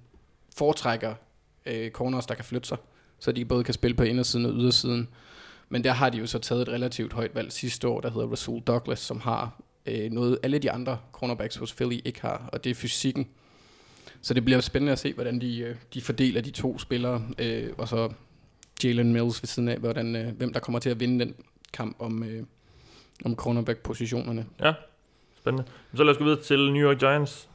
foretrækker 0.56 1.14
øh, 1.66 1.92
corners, 1.92 2.26
der 2.26 2.36
kan 2.36 2.46
flytte 2.46 2.68
sig, 2.68 2.78
så 3.20 3.32
de 3.32 3.46
både 3.46 3.64
kan 3.64 3.74
spille 3.74 3.96
på 3.96 4.04
indersiden 4.04 4.46
og 4.46 4.54
ydersiden. 4.54 5.08
Men 5.70 5.84
der 5.84 5.92
har 5.92 6.10
de 6.10 6.18
jo 6.18 6.28
så 6.28 6.40
taget 6.40 6.62
et 6.62 6.70
relativt 6.70 7.14
højt 7.14 7.36
valg 7.36 7.52
sidste 7.52 7.88
år, 7.88 8.02
der 8.02 8.12
hedder 8.12 8.28
Rasul 8.28 8.62
Douglas, 8.62 9.00
som 9.00 9.20
har 9.20 9.62
øh, 9.86 10.12
noget, 10.12 10.40
alle 10.44 10.60
de 10.60 10.72
andre 10.72 10.98
cornerbacks 11.12 11.56
hos 11.56 11.74
Philly 11.74 12.00
ikke 12.06 12.22
har, 12.22 12.50
og 12.54 12.64
det 12.64 12.70
er 12.70 12.76
fysikken. 12.76 13.28
Så 14.22 14.34
det 14.34 14.46
bliver 14.46 14.62
spændende 14.62 14.92
at 14.92 15.00
se, 15.00 15.14
hvordan 15.14 15.42
de, 15.42 15.60
øh, 15.60 15.76
de 15.94 16.02
fordeler 16.02 16.42
de 16.42 16.52
to 16.52 16.80
spillere, 16.80 17.22
øh, 17.40 17.70
og 17.78 17.88
så 17.88 18.10
Jalen 18.84 19.14
Mills 19.14 19.44
ved 19.44 19.48
siden 19.48 19.70
af, 19.70 19.78
hvordan, 19.78 20.16
øh, 20.16 20.38
hvem 20.38 20.54
der 20.54 20.60
kommer 20.60 20.80
til 20.80 20.90
at 20.90 21.00
vinde 21.00 21.26
den 21.26 21.36
kamp 21.74 21.96
om, 22.00 22.24
øh, 22.24 22.44
om 23.26 23.36
cornerback-positionerne. 23.36 24.46
Ja, 24.60 24.74
spændende. 25.38 25.68
Så 25.96 26.04
lad 26.04 26.12
os 26.12 26.18
gå 26.18 26.24
videre 26.24 26.42
til 26.42 26.72
New 26.72 26.90
York 26.90 27.00
Giants 27.00 27.50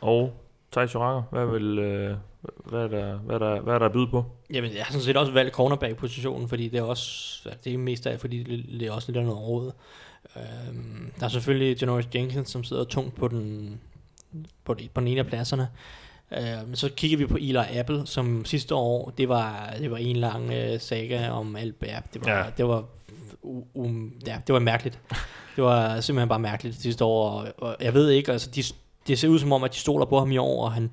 og 0.00 0.40
Thijs 0.72 0.94
Joranger. 0.94 1.22
Hvad, 1.30 1.46
vil, 1.46 1.78
øh, 1.78 2.16
hvad, 2.64 2.80
er 2.80 2.88
der, 2.88 3.16
hvad, 3.16 3.34
er 3.34 3.38
der, 3.38 3.60
hvad 3.60 3.74
er 3.74 3.78
der 3.78 3.86
at 3.86 3.92
byde 3.92 4.06
på? 4.06 4.24
Jamen, 4.50 4.74
jeg 4.74 4.84
har 4.84 4.92
sådan 4.92 5.04
set 5.04 5.16
også 5.16 5.32
valgt 5.32 5.54
cornerback-positionen, 5.54 6.48
fordi 6.48 6.68
det 6.68 6.78
er 6.78 6.82
også, 6.82 7.40
det 7.64 7.74
er 7.74 7.78
mest 7.78 8.06
af, 8.06 8.20
fordi 8.20 8.42
det, 8.42 8.80
det 8.80 8.88
er 8.88 8.92
også 8.92 9.12
lidt 9.12 9.18
af 9.18 9.24
noget 9.24 9.40
råd. 9.40 9.72
Øhm, 10.36 11.12
der 11.20 11.24
er 11.24 11.28
selvfølgelig 11.28 11.80
Janoris 11.80 12.08
Jenkins, 12.14 12.50
som 12.50 12.64
sidder 12.64 12.84
tungt 12.84 13.14
på 13.14 13.28
den, 13.28 13.80
på, 14.64 14.74
de, 14.74 14.88
på 14.94 15.00
den 15.00 15.08
ene 15.08 15.20
af 15.20 15.26
pladserne. 15.26 15.68
Øh, 16.36 16.66
men 16.68 16.76
så 16.76 16.88
kigger 16.96 17.16
vi 17.18 17.26
på 17.26 17.36
Eli 17.36 17.58
Apple, 17.78 18.06
som 18.06 18.44
sidste 18.44 18.74
år, 18.74 19.10
det 19.18 19.28
var, 19.28 19.74
det 19.78 19.90
var 19.90 19.96
en 19.96 20.16
lang 20.16 20.52
øh, 20.52 20.80
saga 20.80 21.28
om 21.30 21.56
alt. 21.56 21.74
Ja, 21.82 21.98
det 22.14 22.24
var, 22.26 22.32
Ja. 22.32 22.44
det 22.56 22.68
var, 22.68 22.84
um, 23.74 24.12
ja, 24.26 24.36
det 24.46 24.52
var 24.52 24.58
mærkeligt. 24.58 24.98
Det 25.56 25.64
var 25.64 26.00
simpelthen 26.00 26.28
bare 26.28 26.38
mærkeligt 26.38 26.80
sidste 26.82 27.04
år, 27.04 27.28
og, 27.30 27.46
og 27.58 27.76
jeg 27.80 27.94
ved 27.94 28.10
ikke, 28.10 28.32
altså 28.32 28.50
de, 28.50 28.62
det 29.06 29.18
ser 29.18 29.28
ud 29.28 29.38
som 29.38 29.52
om, 29.52 29.64
at 29.64 29.72
de 29.72 29.78
stoler 29.78 30.06
på 30.06 30.18
ham 30.18 30.32
i 30.32 30.36
år, 30.38 30.64
og 30.64 30.72
han, 30.72 30.92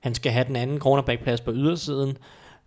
han 0.00 0.14
skal 0.14 0.32
have 0.32 0.44
den 0.44 0.56
anden 0.56 0.78
cornerback-plads 0.80 1.40
på 1.40 1.52
ydersiden. 1.52 2.16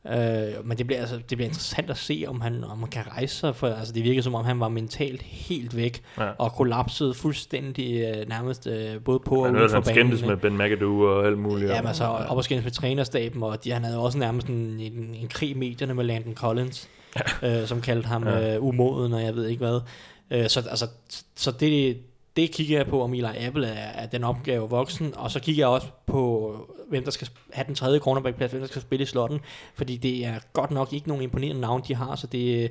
Øh, 0.07 0.65
men 0.67 0.77
det 0.77 0.87
bliver, 0.87 0.99
altså, 1.01 1.15
det 1.15 1.37
bliver 1.37 1.45
interessant 1.47 1.89
at 1.89 1.97
se, 1.97 2.25
om 2.27 2.41
han, 2.41 2.63
om 2.63 2.79
han 2.79 2.87
kan 2.89 3.03
rejse 3.07 3.35
sig, 3.35 3.55
for 3.55 3.67
altså, 3.67 3.93
det 3.93 4.03
virker 4.03 4.21
som 4.21 4.35
om, 4.35 4.45
han 4.45 4.59
var 4.59 4.67
mentalt 4.67 5.21
helt 5.21 5.75
væk, 5.75 6.01
Ja. 6.19 6.29
og 6.37 6.51
kollapsede 6.53 7.13
fuldstændig 7.13 8.01
øh, 8.01 8.29
nærmest 8.29 8.67
øh, 8.67 9.01
både 9.05 9.19
på 9.19 9.35
og 9.35 9.45
Han 9.45 9.55
uden 9.55 9.69
for 9.69 9.75
han 9.75 9.83
skændtes 9.85 10.21
banen. 10.21 10.29
med 10.29 10.37
Ben 10.37 10.57
McAdoo 10.57 11.01
og 11.01 11.25
alt 11.27 11.37
muligt. 11.37 11.69
Ja, 11.71 11.81
men 11.81 11.87
altså 11.87 12.03
op 12.05 12.37
og 12.37 12.43
skændes 12.43 12.63
med 12.63 12.71
trænerstaben, 12.71 13.43
og 13.43 13.63
de, 13.63 13.71
han 13.71 13.83
havde 13.83 13.99
også 13.99 14.17
nærmest 14.17 14.47
en, 14.47 14.55
en, 14.79 15.15
en 15.21 15.27
krig 15.27 15.49
i 15.49 15.53
medierne 15.53 15.93
med 15.93 16.03
Landon 16.03 16.35
Collins, 16.35 16.89
ja. 17.43 17.61
øh, 17.61 17.67
som 17.67 17.81
kaldte 17.81 18.07
ham 18.07 18.23
Ja. 18.27 18.37
ja. 18.39 18.55
øh, 18.55 18.63
umoden, 18.63 19.13
og 19.13 19.23
jeg 19.23 19.35
ved 19.35 19.47
ikke 19.47 19.59
hvad. 19.65 19.79
Øh, 20.31 20.49
så 20.49 20.59
altså, 20.69 20.87
så 21.35 21.51
det, 21.51 21.97
det 22.35 22.51
kigger 22.51 22.77
jeg 22.77 22.87
på, 22.87 23.03
om 23.03 23.13
Eli 23.13 23.37
Apple 23.39 23.67
er, 23.67 24.01
er 24.03 24.05
den 24.05 24.23
opgave 24.23 24.69
voksen, 24.69 25.13
og 25.17 25.31
så 25.31 25.39
kigger 25.39 25.61
jeg 25.61 25.67
også 25.67 25.87
på, 26.05 26.55
hvem 26.89 27.03
der 27.03 27.11
skal 27.11 27.27
have 27.53 27.65
den 27.67 27.75
tredje 27.75 27.99
cornerback-plads, 27.99 28.51
hvem 28.51 28.61
der 28.61 28.67
skal 28.67 28.81
spille 28.81 29.03
i 29.03 29.05
slotten, 29.05 29.39
fordi 29.75 29.97
det 29.97 30.25
er 30.25 30.35
godt 30.53 30.71
nok 30.71 30.93
ikke 30.93 31.07
nogen 31.07 31.23
imponerende 31.23 31.61
navn, 31.61 31.81
de 31.87 31.95
har, 31.95 32.15
så 32.15 32.27
det 32.27 32.63
er 32.63 32.67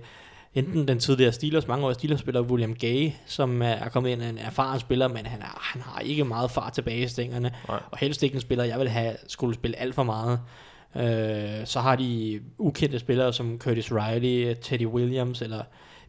enten 0.54 0.88
den 0.88 0.98
tidligere 0.98 1.32
Steelers, 1.32 1.68
mange 1.68 1.86
år 1.86 1.92
Steelers-spiller 1.92 2.40
William 2.40 2.74
Gay, 2.74 3.10
som 3.26 3.62
er- 3.62 3.88
kommet 3.88 4.10
ind 4.10 4.22
en 4.22 4.38
erfaren 4.38 4.80
spiller, 4.80 5.08
men 5.08 5.26
han, 5.26 5.40
er, 5.40 5.58
han 5.72 5.82
har 5.82 6.00
ikke 6.00 6.24
meget 6.24 6.50
fart 6.50 6.72
tilbage 6.72 7.02
i 7.04 7.08
stængerne, 7.08 7.52
Nej. 7.68 7.80
og 7.90 7.98
helst 7.98 8.22
ikke 8.22 8.34
en 8.34 8.40
spiller, 8.40 8.64
jeg 8.64 8.78
vil 8.78 8.88
have 8.88 9.16
skulle 9.26 9.54
spille 9.54 9.76
alt 9.78 9.94
for 9.94 10.02
meget. 10.02 10.40
Øh, 10.96 11.66
så 11.66 11.80
har 11.80 11.96
de 11.96 12.40
ukendte 12.58 12.98
spillere 12.98 13.32
som 13.32 13.58
Curtis 13.58 13.92
Riley, 13.92 14.54
Teddy 14.62 14.86
Williams, 14.86 15.42
eller 15.42 15.62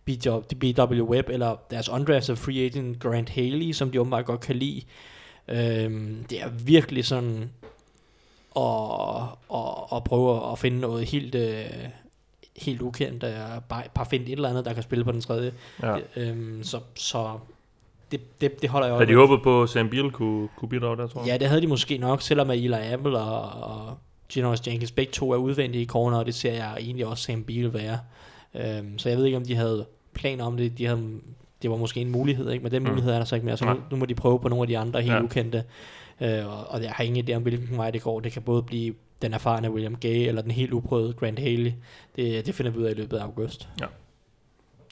BW, 0.05 1.03
Webb, 1.03 1.29
eller 1.29 1.55
deres 1.71 1.89
undrafted 1.89 2.35
free 2.35 2.65
agent 2.65 2.99
Grant 2.99 3.29
Haley, 3.29 3.71
som 3.71 3.91
de 3.91 3.99
åbenbart 3.99 4.25
godt 4.25 4.41
kan 4.41 4.55
lide. 4.55 4.81
Øhm, 5.47 6.25
det 6.29 6.41
er 6.41 6.49
virkelig 6.49 7.05
sådan 7.05 7.49
at, 8.55 8.63
at, 9.53 9.95
at 9.95 10.03
prøve 10.03 10.51
at 10.51 10.59
finde 10.59 10.79
noget 10.79 11.05
helt, 11.05 11.35
øh, 11.35 11.65
helt 12.57 12.81
ukendt, 12.81 13.23
og 13.23 13.63
bare, 13.69 13.83
bare 13.93 14.05
finde 14.05 14.25
et 14.25 14.31
eller 14.31 14.49
andet, 14.49 14.65
der 14.65 14.73
kan 14.73 14.83
spille 14.83 15.05
på 15.05 15.11
den 15.11 15.21
tredje. 15.21 15.53
Ja. 15.83 15.95
Øhm, 16.15 16.63
så 16.63 16.79
så 16.95 17.39
det, 18.11 18.41
det, 18.41 18.61
det 18.61 18.69
holder 18.69 18.87
jeg 18.87 18.95
Havde 18.95 19.05
øje 19.05 19.21
de 19.21 19.27
håbet 19.27 19.43
på, 19.43 19.63
at 19.63 19.69
Sam 19.69 19.89
Beal 19.89 20.11
kunne, 20.11 20.49
kunne 20.57 20.69
bidrage 20.69 20.97
der, 20.97 21.07
tror 21.07 21.21
jeg? 21.21 21.27
Ja, 21.27 21.37
det 21.37 21.47
havde 21.47 21.61
de 21.61 21.67
måske 21.67 21.97
nok, 21.97 22.21
selvom 22.21 22.49
at 22.49 22.57
Eli 22.57 22.73
Apple 22.73 23.19
og, 23.19 23.63
og 23.63 23.97
Janoris 24.35 24.67
Jenkins 24.67 24.91
begge 24.91 25.11
to 25.11 25.31
er 25.31 25.37
udvendige 25.37 25.81
i 25.81 25.85
corner, 25.85 26.17
og 26.17 26.25
det 26.25 26.35
ser 26.35 26.53
jeg 26.53 26.77
egentlig 26.79 27.05
også 27.05 27.23
Sam 27.23 27.43
Beal 27.43 27.73
være. 27.73 27.99
Øhm, 28.55 28.97
så 28.97 29.09
jeg 29.09 29.17
ved 29.17 29.25
ikke, 29.25 29.37
om 29.37 29.45
de 29.45 29.55
havde 29.55 29.85
planer 30.13 30.45
om 30.45 30.57
det. 30.57 30.77
De 30.77 30.85
havde, 30.85 31.09
det 31.61 31.69
var 31.71 31.77
måske 31.77 32.01
en 32.01 32.11
mulighed, 32.11 32.51
ikke? 32.51 32.63
men 32.63 32.71
den 32.71 32.83
Mm. 32.83 32.89
mulighed 32.89 33.11
er 33.13 33.17
der 33.17 33.25
så 33.25 33.35
ikke 33.35 33.45
mere. 33.45 33.57
Så 33.57 33.65
nu, 33.65 33.75
nu 33.91 33.97
må 33.97 34.05
de 34.05 34.15
prøve 34.15 34.39
på 34.39 34.47
nogle 34.49 34.63
af 34.63 34.67
de 34.67 34.77
andre 34.77 35.01
helt 35.01 35.11
Ja. 35.13 35.17
ja. 35.17 35.23
ukendte. 35.23 35.63
Øh, 36.21 36.47
og, 36.47 36.67
og 36.67 36.83
jeg 36.83 36.91
har 36.91 37.03
ingen 37.03 37.29
idé 37.29 37.33
om, 37.35 37.41
hvilken 37.41 37.77
vej 37.77 37.91
det 37.91 38.01
går. 38.01 38.19
Det 38.19 38.31
kan 38.31 38.41
både 38.41 38.63
blive 38.63 38.93
den 39.21 39.33
erfarne 39.33 39.71
William 39.71 39.95
Gay, 39.95 40.27
eller 40.27 40.41
den 40.41 40.51
helt 40.51 40.71
uprøvede 40.73 41.13
Grant 41.13 41.39
Haley. 41.39 41.71
Det, 42.15 42.45
det 42.45 42.55
finder 42.55 42.71
vi 42.71 42.79
ud 42.79 42.83
af 42.83 42.91
i 42.91 42.93
løbet 42.93 43.17
af 43.17 43.23
august. 43.23 43.69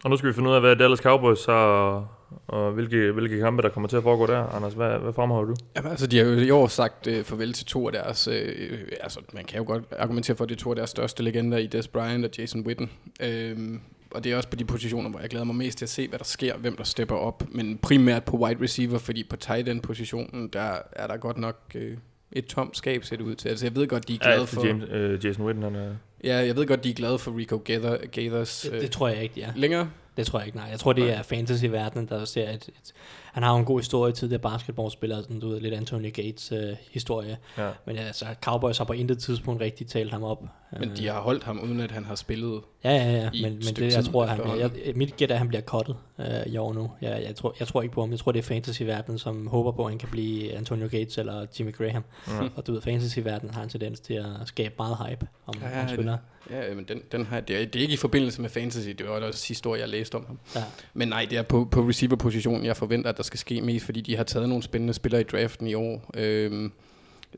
Og 0.03 0.09
nu 0.09 0.17
skal 0.17 0.29
vi 0.29 0.33
finde 0.33 0.49
ud 0.49 0.55
af, 0.55 0.61
hvad 0.61 0.75
Dallas 0.75 0.99
Cowboys 0.99 1.45
har, 1.45 2.07
og, 2.47 2.71
hvilke, 2.71 3.11
hvilke 3.11 3.39
kampe, 3.39 3.61
der 3.61 3.69
kommer 3.69 3.87
til 3.89 3.97
at 3.97 4.03
foregå 4.03 4.27
der. 4.27 4.55
Anders, 4.55 4.73
hvad, 4.73 4.99
hvad 4.99 5.13
fremhæver 5.13 5.45
du? 5.45 5.55
Jamen, 5.75 5.91
altså, 5.91 6.07
de 6.07 6.17
har 6.17 6.25
jo 6.25 6.33
i 6.33 6.49
år 6.49 6.67
sagt 6.67 7.07
øh, 7.07 7.23
farvel 7.23 7.53
til 7.53 7.65
to 7.65 7.87
af 7.87 7.93
deres... 7.93 8.27
Øh, 8.27 8.79
altså, 9.01 9.19
man 9.33 9.45
kan 9.45 9.57
jo 9.57 9.63
godt 9.67 9.83
argumentere 9.99 10.37
for, 10.37 10.43
at 10.43 10.49
det 10.49 10.55
er 10.55 10.59
to 10.59 10.69
af 10.69 10.75
deres 10.75 10.89
største 10.89 11.23
legender 11.23 11.57
i 11.57 11.67
Des 11.67 11.87
Bryant 11.87 12.25
og 12.25 12.31
Jason 12.37 12.61
Witten. 12.61 12.89
Øhm, 13.21 13.79
og 14.11 14.23
det 14.23 14.31
er 14.31 14.37
også 14.37 14.49
på 14.49 14.55
de 14.55 14.65
positioner, 14.65 15.09
hvor 15.09 15.19
jeg 15.19 15.29
glæder 15.29 15.45
mig 15.45 15.55
mest 15.55 15.77
til 15.77 15.85
at 15.85 15.89
se, 15.89 16.07
hvad 16.07 16.19
der 16.19 16.25
sker, 16.25 16.57
hvem 16.57 16.75
der 16.75 16.83
stepper 16.83 17.15
op. 17.15 17.43
Men 17.49 17.77
primært 17.77 18.23
på 18.23 18.37
wide 18.37 18.63
receiver, 18.63 18.97
fordi 18.97 19.23
på 19.23 19.35
tight 19.35 19.69
end 19.69 19.81
positionen, 19.81 20.47
der 20.47 20.73
er 20.91 21.07
der 21.07 21.17
godt 21.17 21.37
nok 21.37 21.57
øh, 21.75 21.97
et 22.31 22.45
tomt 22.45 22.77
skab, 22.77 23.03
ser 23.03 23.15
det 23.15 23.23
ud 23.23 23.35
til. 23.35 23.49
Altså, 23.49 23.65
jeg 23.65 23.75
ved 23.75 23.87
godt, 23.87 24.07
de 24.07 24.13
er 24.13 24.17
glade 24.17 24.47
for... 24.47 24.65
James, 24.65 24.89
øh, 24.91 25.25
Jason 25.25 25.45
Witten, 25.45 25.63
han 25.63 25.75
er... 25.75 25.91
Ja, 26.23 26.37
jeg 26.37 26.55
ved 26.55 26.67
godt, 26.67 26.83
de 26.83 26.89
er 26.89 26.93
glade 26.93 27.19
for 27.19 27.37
Rico 27.37 27.61
Gather, 27.65 27.97
Gathers 28.11 28.61
Det, 28.61 28.73
øh, 28.73 28.81
det 28.81 28.91
tror 28.91 29.07
jeg 29.07 29.23
ikke, 29.23 29.35
de 29.35 29.41
er. 29.41 29.51
længere. 29.55 29.89
Det 30.17 30.27
tror 30.27 30.39
jeg 30.39 30.45
ikke, 30.45 30.57
nej. 30.57 30.67
Jeg 30.71 30.79
tror, 30.79 30.93
det 30.93 31.03
Nej. 31.03 31.13
er 31.13 31.21
fantasy-verdenen, 31.21 32.07
der 32.07 32.25
ser 32.25 32.49
et, 32.49 32.55
et... 32.67 32.93
Han 33.33 33.43
har 33.43 33.55
en 33.55 33.65
god 33.65 33.79
historie, 33.79 34.13
tidligere 34.13 34.41
basketballspiller, 34.41 35.21
sådan, 35.21 35.39
du 35.39 35.49
ved, 35.49 35.59
lidt 35.59 35.73
Anthony 35.73 36.13
Gates 36.13 36.51
øh, 36.51 36.75
historie. 36.91 37.37
Ja. 37.57 37.69
Men 37.85 37.97
altså, 37.97 38.25
Cowboys 38.43 38.77
har 38.77 38.85
på 38.85 38.93
intet 38.93 39.19
tidspunkt 39.19 39.61
rigtig 39.61 39.87
talt 39.87 40.11
ham 40.11 40.23
op. 40.23 40.43
Men 40.79 40.89
Øh, 40.89 40.97
de 40.97 41.07
har 41.07 41.21
holdt 41.21 41.43
ham, 41.43 41.59
uden 41.59 41.79
at 41.79 41.91
han 41.91 42.05
har 42.05 42.15
spillet. 42.15 42.61
Ja, 42.83 42.95
ja, 42.95 43.11
ja. 43.11 43.29
Men, 43.41 43.41
men 43.41 43.75
det, 43.75 43.95
jeg 43.95 44.05
tror, 44.05 44.25
han, 44.25 44.59
jeg, 44.59 44.71
mit 44.95 45.15
gæt 45.17 45.31
er, 45.31 45.35
at 45.35 45.39
han 45.39 45.47
bliver 45.47 45.61
cuttet 45.61 45.95
øh, 46.19 46.53
i 46.53 46.57
år 46.57 46.73
nu. 46.73 46.91
Jeg, 47.01 47.23
jeg, 47.27 47.35
tror, 47.35 47.55
jeg 47.59 47.67
tror 47.67 47.81
ikke 47.81 47.93
på 47.93 48.01
ham. 48.01 48.11
Jeg 48.11 48.19
tror, 48.19 48.31
det 48.31 48.39
er 48.39 48.43
fantasy-verdenen, 48.43 49.19
som 49.19 49.47
håber 49.47 49.71
på, 49.71 49.85
at 49.85 49.91
han 49.91 49.99
kan 49.99 50.09
blive 50.11 50.53
Antonio 50.57 50.87
Gates 50.91 51.17
eller 51.17 51.45
Jimmy 51.59 51.73
Graham. 51.73 52.03
Ja. 52.27 52.33
Og 52.55 52.67
du 52.67 52.73
ved, 52.73 52.81
fantasy-verdenen 52.81 53.53
har 53.53 53.63
en 53.63 53.69
tendens 53.69 53.99
til 53.99 54.13
at 54.13 54.25
skabe 54.45 54.73
meget 54.77 54.97
hype 55.07 55.27
om, 55.45 55.55
Ja, 55.61 55.69
ja, 55.69 55.83
om 55.83 55.89
spillere. 55.89 56.17
Ja, 56.49 56.73
men 56.73 56.85
den, 56.85 57.01
den 57.11 57.25
har, 57.25 57.39
det, 57.39 57.61
er, 57.61 57.65
det 57.65 57.75
er 57.75 57.81
ikke 57.81 57.93
i 57.93 57.97
forbindelse 57.97 58.41
med 58.41 58.49
fantasy, 58.49 58.89
det 58.89 59.05
var 59.07 59.19
også 59.19 59.39
sidste 59.39 59.69
år, 59.69 59.75
jeg 59.75 59.89
læste 59.89 60.15
om 60.15 60.25
ham. 60.27 60.39
Ja. 60.55 60.63
Men 60.93 61.07
nej, 61.07 61.27
det 61.29 61.37
er 61.37 61.43
på, 61.43 61.67
på 61.71 61.81
receiver-positionen, 61.81 62.65
jeg 62.65 62.77
forventer, 62.77 63.09
at 63.09 63.17
der 63.17 63.23
skal 63.23 63.39
ske 63.39 63.61
mest, 63.61 63.85
fordi 63.85 64.01
de 64.01 64.17
har 64.17 64.23
taget 64.23 64.49
nogle 64.49 64.63
spændende 64.63 64.93
spillere 64.93 65.21
i 65.21 65.23
draften 65.23 65.67
i 65.67 65.73
år. 65.73 66.11
Øhm, 66.13 66.71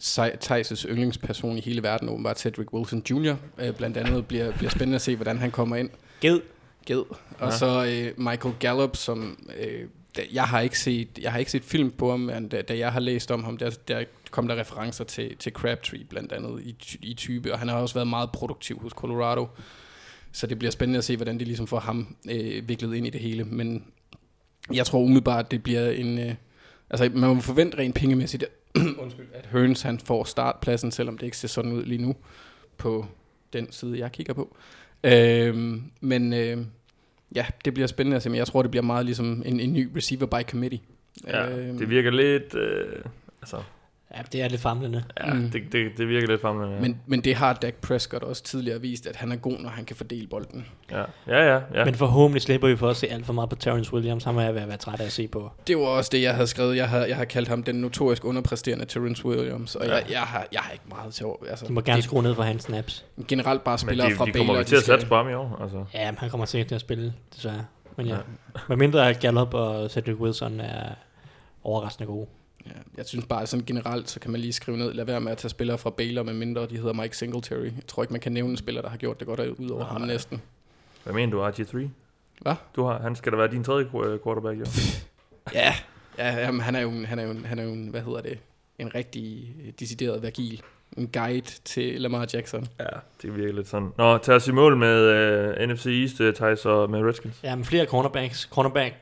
Thijs' 0.02 0.86
yndlingsperson 0.90 1.58
i 1.58 1.62
hele 1.62 1.84
verden, 1.84 2.10
åbenbart 2.10 2.40
Cedric 2.40 2.74
Wilson 2.74 3.04
Jr., 3.10 3.36
øh, 3.58 3.74
blandt 3.76 3.98
andet 3.98 4.28
bliver, 4.28 4.52
bliver 4.58 4.70
spændende 4.70 4.96
at 4.96 5.02
se, 5.02 5.16
hvordan 5.16 5.38
han 5.38 5.52
kommer 5.52 5.76
ind. 5.76 5.90
Ged. 6.22 6.42
Ged. 6.86 7.04
Og 7.40 7.50
Ja. 7.50 7.52
så 7.58 7.86
øh, 7.86 8.24
Michael 8.26 8.56
Gallup, 8.60 8.96
som 8.96 9.48
øh, 9.60 9.88
jeg 10.34 10.44
har 10.44 10.60
ikke 10.60 10.80
set, 10.80 11.08
jeg 11.22 11.32
har 11.32 11.40
ikke 11.40 11.52
set 11.52 11.64
film 11.64 11.92
på 11.92 12.12
ham, 12.12 12.20
men 12.20 12.48
da, 12.48 12.62
da 12.62 12.78
jeg 12.78 12.92
har 12.92 13.00
læst 13.00 13.32
om 13.32 13.44
ham, 13.44 13.58
der, 13.58 13.70
der 13.88 14.04
kom 14.32 14.48
der 14.48 14.56
referencer 14.60 15.04
til, 15.04 15.38
til 15.38 15.52
Crabtree 15.52 16.04
blandt 16.10 16.32
andet 16.32 16.62
i, 16.62 16.76
i 17.02 17.14
type, 17.14 17.54
og 17.54 17.60
han 17.60 17.68
har 17.68 17.76
også 17.76 17.96
været 17.96 18.08
meget 18.08 18.32
produktiv 18.32 18.80
hos 18.82 18.92
Colorado. 18.92 19.48
Så 20.32 20.48
det 20.48 20.60
bliver 20.60 20.72
spændende 20.72 20.98
at 20.98 21.04
se, 21.04 21.16
hvordan 21.16 21.40
de 21.40 21.46
ligesom 21.46 21.68
får 21.68 21.80
ham 21.80 22.16
øh, 22.30 22.68
viklet 22.70 22.96
ind 22.96 23.08
i 23.08 23.10
det 23.10 23.22
hele. 23.22 23.44
Men 23.44 23.84
jeg 24.74 24.86
tror 24.86 25.00
umiddelbart, 25.00 25.52
det 25.52 25.64
bliver 25.64 25.90
en... 25.92 26.20
Øh, 26.20 26.36
altså, 26.90 27.10
man 27.14 27.36
må 27.36 27.42
forvente 27.42 27.78
rent 27.78 27.96
pengemæssigt, 27.96 28.46
undskyld, 29.02 29.28
at 29.34 29.46
Hearns 29.52 29.82
han 29.82 30.00
får 30.00 30.24
startpladsen, 30.24 30.92
selvom 30.92 31.18
det 31.18 31.26
ikke 31.26 31.38
ser 31.38 31.48
sådan 31.48 31.72
ud 31.72 31.84
lige 31.84 32.02
nu, 32.02 32.16
på 32.78 33.06
den 33.54 33.72
side, 33.72 34.00
jeg 34.00 34.12
kigger 34.12 34.34
på. 34.34 34.56
Øh, 35.04 35.82
men 36.02 36.34
øh, 36.34 36.58
ja, 37.36 37.46
det 37.66 37.74
bliver 37.74 37.88
spændende 37.88 38.16
at 38.16 38.24
se, 38.24 38.30
men 38.30 38.38
jeg 38.38 38.48
tror, 38.48 38.62
det 38.62 38.72
bliver 38.72 38.84
meget 38.84 39.06
ligesom 39.06 39.44
en, 39.46 39.60
en 39.60 39.74
ny 39.74 39.90
receiver 39.96 40.26
by 40.26 40.50
committee. 40.50 40.80
Ja, 41.28 41.58
Øhm, 41.58 41.78
det 41.78 41.90
virker 41.90 42.12
lidt... 42.12 42.56
Øh, 42.56 43.06
altså, 43.42 43.64
Ja, 44.18 44.22
det 44.32 44.42
er 44.42 44.48
lidt 44.50 44.62
famlende. 44.62 45.04
ja, 45.24 45.34
Mm. 45.34 45.50
det, 45.50 45.62
det, 45.72 45.92
det 45.98 46.08
virker 46.08 46.28
lidt 46.28 46.42
famlende. 46.42 46.74
Ja. 46.76 46.82
Men, 46.82 47.00
men 47.06 47.22
det 47.22 47.36
har 47.36 47.54
Dak 47.54 47.74
Prescott 47.74 48.24
også 48.24 48.44
tidligere 48.44 48.82
vist, 48.82 49.08
at 49.08 49.16
han 49.16 49.32
er 49.32 49.36
god, 49.36 49.60
når 49.60 49.70
han 49.70 49.86
kan 49.86 49.96
fordele 49.96 50.28
bolden. 50.28 50.66
ja, 50.92 51.04
ja, 51.28 51.54
ja. 51.54 51.60
ja. 51.74 51.86
Men 51.86 51.96
forhåbentlig 51.96 52.42
slipper 52.42 52.68
vi 52.68 52.76
for 52.76 52.90
at 52.90 52.96
se 52.98 53.08
alt 53.08 53.26
for 53.26 53.34
meget 53.34 53.50
på 53.50 53.56
Terrence 53.56 53.94
Williams. 53.94 54.24
Han 54.24 54.34
må 54.34 54.42
jeg 54.42 54.56
være, 54.56 54.68
være 54.68 54.78
træt 54.78 55.00
af 55.02 55.06
at 55.06 55.12
se 55.12 55.28
på. 55.28 55.52
Det 55.68 55.78
var 55.78 55.84
også 55.84 56.10
det, 56.14 56.22
jeg 56.22 56.34
havde 56.34 56.48
skrevet. 56.48 56.76
Jeg 56.78 56.90
har, 56.90 57.06
jeg 57.06 57.16
har 57.16 57.26
kaldt 57.26 57.48
ham 57.50 57.64
den 57.64 57.76
notorisk 57.76 58.26
underpræsterende 58.26 58.86
Terrence 58.86 59.26
Williams, 59.26 59.76
og 59.76 59.86
Ja. 59.86 59.96
jeg, 59.96 60.04
jeg, 60.12 60.20
har, 60.22 60.48
jeg 60.52 60.62
har 60.62 60.72
ikke 60.72 60.86
meget 60.90 61.14
til 61.14 61.26
over. 61.26 61.36
Altså, 61.50 61.66
Du 61.66 61.74
må 61.74 61.82
gerne 61.82 61.96
det, 61.96 62.04
skrue 62.04 62.24
ned 62.24 62.36
for 62.36 62.44
hans 62.44 62.64
snaps. 62.64 63.06
generelt 63.28 63.64
bare 63.64 63.78
spillere 63.78 64.10
de, 64.10 64.16
fra 64.16 64.26
de 64.26 64.32
Baylor. 64.32 64.46
kommer 64.46 64.62
vi 64.62 64.66
til 64.68 64.76
at 64.76 64.84
satse 64.84 65.08
på 65.08 65.16
ham 65.16 65.30
i 65.30 65.34
år. 65.34 65.60
Altså. 65.62 65.86
Ja, 65.94 66.12
men 66.12 66.18
han 66.18 66.30
kommer 66.30 66.46
sikkert 66.46 66.68
til 66.68 66.76
at 66.76 66.82
spille, 66.82 67.14
desværre. 67.36 67.66
Men 67.98 68.06
ja, 68.08 68.14
Ja. 68.16 68.20
med 68.70 68.78
mindre 68.78 69.10
at 69.10 69.20
Gallup 69.20 69.54
og 69.54 69.92
Cedric 69.92 70.16
Wilson 70.20 70.60
er 70.60 70.90
overraskende 71.64 72.08
gode. 72.08 72.28
Ja, 72.66 72.72
jeg 72.98 73.06
synes 73.06 73.26
bare, 73.26 73.48
sådan 73.48 73.66
generelt, 73.66 74.10
så 74.10 74.20
kan 74.20 74.32
man 74.32 74.42
lige 74.42 74.54
skrive 74.54 74.78
ned, 74.78 74.94
lad 74.94 75.06
være 75.06 75.22
med 75.22 75.32
at 75.32 75.38
tage 75.38 75.50
spillere 75.50 75.78
fra 75.78 75.90
Baylor, 75.90 76.24
med 76.24 76.34
mindre 76.34 76.66
de 76.68 76.78
hedder 76.78 76.94
Mike 76.94 77.18
Singletary. 77.18 77.64
Jeg 77.66 77.88
tror 77.88 78.04
ikke, 78.04 78.14
man 78.14 78.22
kan 78.22 78.32
nævne 78.32 78.52
en 78.52 78.58
spiller, 78.58 78.82
der 78.82 78.90
har 78.90 78.98
gjort 78.98 79.20
det 79.20 79.28
godt 79.28 79.40
ud 79.40 79.70
over 79.70 79.86
ham 79.86 80.02
næsten. 80.02 80.42
Hvad 81.04 81.14
mener 81.14 81.32
du, 81.32 81.64
RG3? 81.64 81.88
Hvad? 82.42 82.56
Du 82.76 82.84
har, 82.84 83.00
han 83.02 83.16
skal 83.16 83.32
da 83.32 83.38
være 83.38 83.52
din 83.52 83.64
tredje 83.64 83.86
qu- 83.86 84.24
quarterback, 84.24 84.60
jo. 84.60 84.66
Ja, 85.54 85.74
ja 86.18 86.40
jamen, 86.40 86.62
han 86.62 86.76
er 86.76 86.80
jo, 86.80 86.90
en- 86.90 87.06
han 87.06 87.20
er 87.20 87.24
jo, 87.24 87.32
en- 87.32 87.46
han 87.46 87.60
er 87.60 87.64
jo 87.64 87.70
en, 87.70 87.88
hvad 87.88 88.02
hedder 88.02 88.22
det, 88.22 88.38
en 88.80 88.96
rigtig 88.96 89.56
decideret 89.80 90.22
vergil. 90.24 90.62
En 90.98 91.08
guide 91.08 91.42
til 91.66 92.02
Lamar 92.02 92.28
Jackson. 92.34 92.68
Ja, 92.80 92.86
det 93.22 93.36
virker 93.38 93.54
lidt 93.54 93.68
sådan. 93.68 93.90
Nå, 93.98 94.18
tag 94.18 94.36
os 94.36 94.48
i 94.48 94.52
mål 94.52 94.78
med 94.78 95.58
uh, 95.62 95.70
NFC 95.70 95.86
East, 95.86 96.20
uh, 96.20 96.34
Thijs, 96.34 96.66
og 96.66 96.90
med 96.90 97.00
Redskins. 97.04 97.40
Ja, 97.44 97.56
men 97.56 97.66
flere 97.66 97.86
cornerbacks. 97.86 98.40
Cornerback 98.52 98.96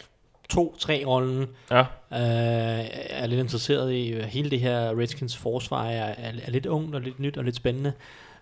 2-3-rollen 0.53 1.47
Ja, 1.71 1.79
øh, 1.79 2.85
er 3.09 3.27
lidt 3.27 3.39
interesseret 3.39 3.93
i. 3.93 4.09
øh, 4.09 4.23
Hele 4.23 4.49
det 4.51 4.59
her 4.59 4.99
Redskins 4.99 5.37
forsvar 5.37 5.85
er, 5.85 6.05
er, 6.17 6.31
er 6.45 6.51
lidt 6.51 6.65
ungt 6.65 6.95
og 6.95 7.01
lidt 7.01 7.19
nyt 7.19 7.37
og 7.37 7.43
lidt 7.43 7.55
spændende. 7.55 7.93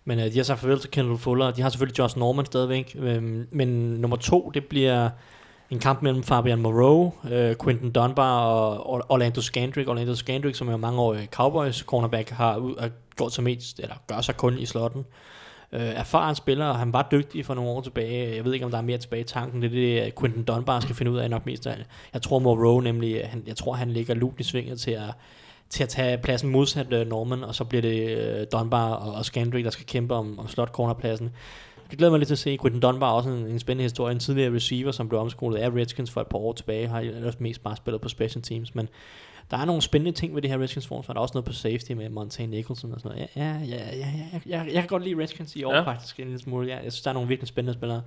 Men 0.05 0.19
øh, 0.19 0.25
de 0.25 0.35
har 0.37 0.43
sagt 0.43 0.59
farvel 0.59 0.79
til 0.79 0.91
Kendall 0.91 1.17
Fuller. 1.17 1.51
De 1.51 1.61
har 1.61 1.69
selvfølgelig 1.69 1.99
Josh 1.99 2.17
Norman 2.17 2.45
stadigvæk. 2.45 2.95
Øh, 2.99 3.23
men 3.51 3.67
nummer 3.93 4.17
to, 4.17 4.51
det 4.53 4.65
bliver 4.65 5.09
en 5.69 5.79
kamp 5.79 6.01
mellem 6.01 6.23
Fabian 6.23 6.61
Moreau, 6.61 7.13
øh, 7.31 7.55
Quentin 7.63 7.91
Dunbar 7.91 8.39
og 8.45 8.89
Orlando 9.11 9.41
Scandrick. 9.41 9.89
Orlando 9.89 10.15
Scandrick, 10.15 10.55
som 10.57 10.69
er 10.69 10.77
mange 10.77 11.01
år 11.01 11.17
Cowboys 11.31 11.77
cornerback, 11.77 12.29
har, 12.29 12.53
har 12.79 12.89
gjort 13.17 13.33
sig 13.33 13.43
mest, 13.43 13.79
eller 13.79 13.95
gør 14.07 14.21
sig 14.21 14.37
kun 14.37 14.57
i 14.59 14.65
slotten. 14.65 14.99
Øh, 14.99 15.05
Øh, 15.71 15.81
erfaren 15.81 16.35
spiller, 16.35 16.65
og 16.65 16.79
han 16.79 16.93
var 16.93 17.07
dygtig 17.11 17.45
for 17.45 17.53
nogle 17.53 17.69
år 17.69 17.81
tilbage. 17.81 18.35
Jeg 18.35 18.45
ved 18.45 18.53
ikke, 18.53 18.65
om 18.65 18.71
der 18.71 18.77
er 18.77 18.81
mere 18.81 18.97
tilbage 18.97 19.21
i 19.21 19.25
tanken. 19.25 19.61
Det 19.61 19.67
er 19.67 19.71
det, 19.71 20.05
øh, 20.05 20.11
Quentin 20.19 20.43
Dunbar 20.43 20.79
skal 20.79 20.95
finde 20.95 21.11
ud 21.11 21.17
af 21.17 21.29
nok 21.29 21.45
mest 21.45 21.67
af 21.67 21.71
alt. 21.71 21.87
Jeg 22.13 22.21
tror 22.21 22.39
Moreau 22.39 22.79
nemlig, 22.79 23.15
øh, 23.15 23.23
han, 23.29 23.43
jeg 23.47 23.55
tror 23.55 23.73
han 23.73 23.91
ligger 23.91 24.13
lugt 24.13 24.39
i 24.39 24.43
svinget 24.43 24.79
til 24.79 24.91
at, 24.91 25.13
til 25.69 25.83
at 25.83 25.89
tage 25.89 26.17
pladsen 26.17 26.49
modsat 26.49 27.07
Norman, 27.07 27.43
og 27.43 27.55
så 27.55 27.63
bliver 27.63 27.81
det 27.81 28.17
uh, 28.17 28.59
Dunbar 28.59 28.93
og, 28.93 29.13
og 29.13 29.25
Scandrick, 29.25 29.65
der 29.65 29.71
skal 29.71 29.85
kæmpe 29.85 30.15
om, 30.15 30.39
om 30.39 30.47
slot 30.47 30.69
cornerpladsen. 30.69 31.31
Det 31.89 31.97
glæder 31.97 32.11
mig 32.11 32.19
lidt 32.19 32.27
til 32.27 32.33
at 32.35 32.39
se. 32.39 32.57
Quentin 32.61 32.81
Dunbar 32.81 33.09
er 33.09 33.13
også 33.13 33.29
en, 33.29 33.47
en 33.47 33.59
spændende 33.59 33.83
historie. 33.83 34.11
En 34.11 34.19
tidligere 34.19 34.55
receiver, 34.55 34.91
som 34.91 35.09
blev 35.09 35.21
omskolet 35.21 35.57
af 35.57 35.69
Redskins 35.69 36.11
for 36.11 36.21
et 36.21 36.27
par 36.27 36.37
år 36.37 36.53
tilbage, 36.53 36.87
har 36.87 36.99
ellers 36.99 37.39
mest 37.39 37.63
bare 37.63 37.75
spillet 37.75 38.01
på 38.01 38.09
special 38.09 38.41
teams, 38.41 38.75
men 38.75 38.89
der 39.51 39.57
er 39.57 39.65
nogle 39.65 39.81
spændende 39.81 40.11
ting 40.11 40.35
ved 40.35 40.41
det 40.41 40.49
her 40.51 40.59
Redskins 40.59 40.87
forsvar. 40.87 41.13
Der 41.13 41.19
er 41.19 41.21
også 41.21 41.33
noget 41.33 41.45
på 41.45 41.53
safety 41.53 41.91
med 41.91 42.09
Montaigne 42.09 42.55
Nicholson 42.55 42.93
og 42.93 42.99
sådan 42.99 43.17
noget. 43.17 43.29
Ja, 43.35 43.43
ja, 43.43 43.59
ja, 43.59 43.95
ja, 43.95 44.07
ja 44.07 44.25
jeg, 44.33 44.41
jeg, 44.45 44.73
jeg, 44.73 44.81
kan 44.81 44.87
godt 44.87 45.03
lide 45.03 45.21
Redskins 45.21 45.55
i 45.55 45.63
år 45.63 45.71
Ja. 45.71 45.77
ja. 45.77 45.83
faktisk 45.83 46.19
en 46.19 46.25
lille 46.25 46.39
smule. 46.39 46.67
Ja, 46.67 46.75
jeg 46.83 46.91
synes, 46.91 47.01
der 47.01 47.09
er 47.09 47.13
nogle 47.13 47.27
virkelig 47.27 47.47
spændende 47.47 47.79
spillere. 47.79 48.01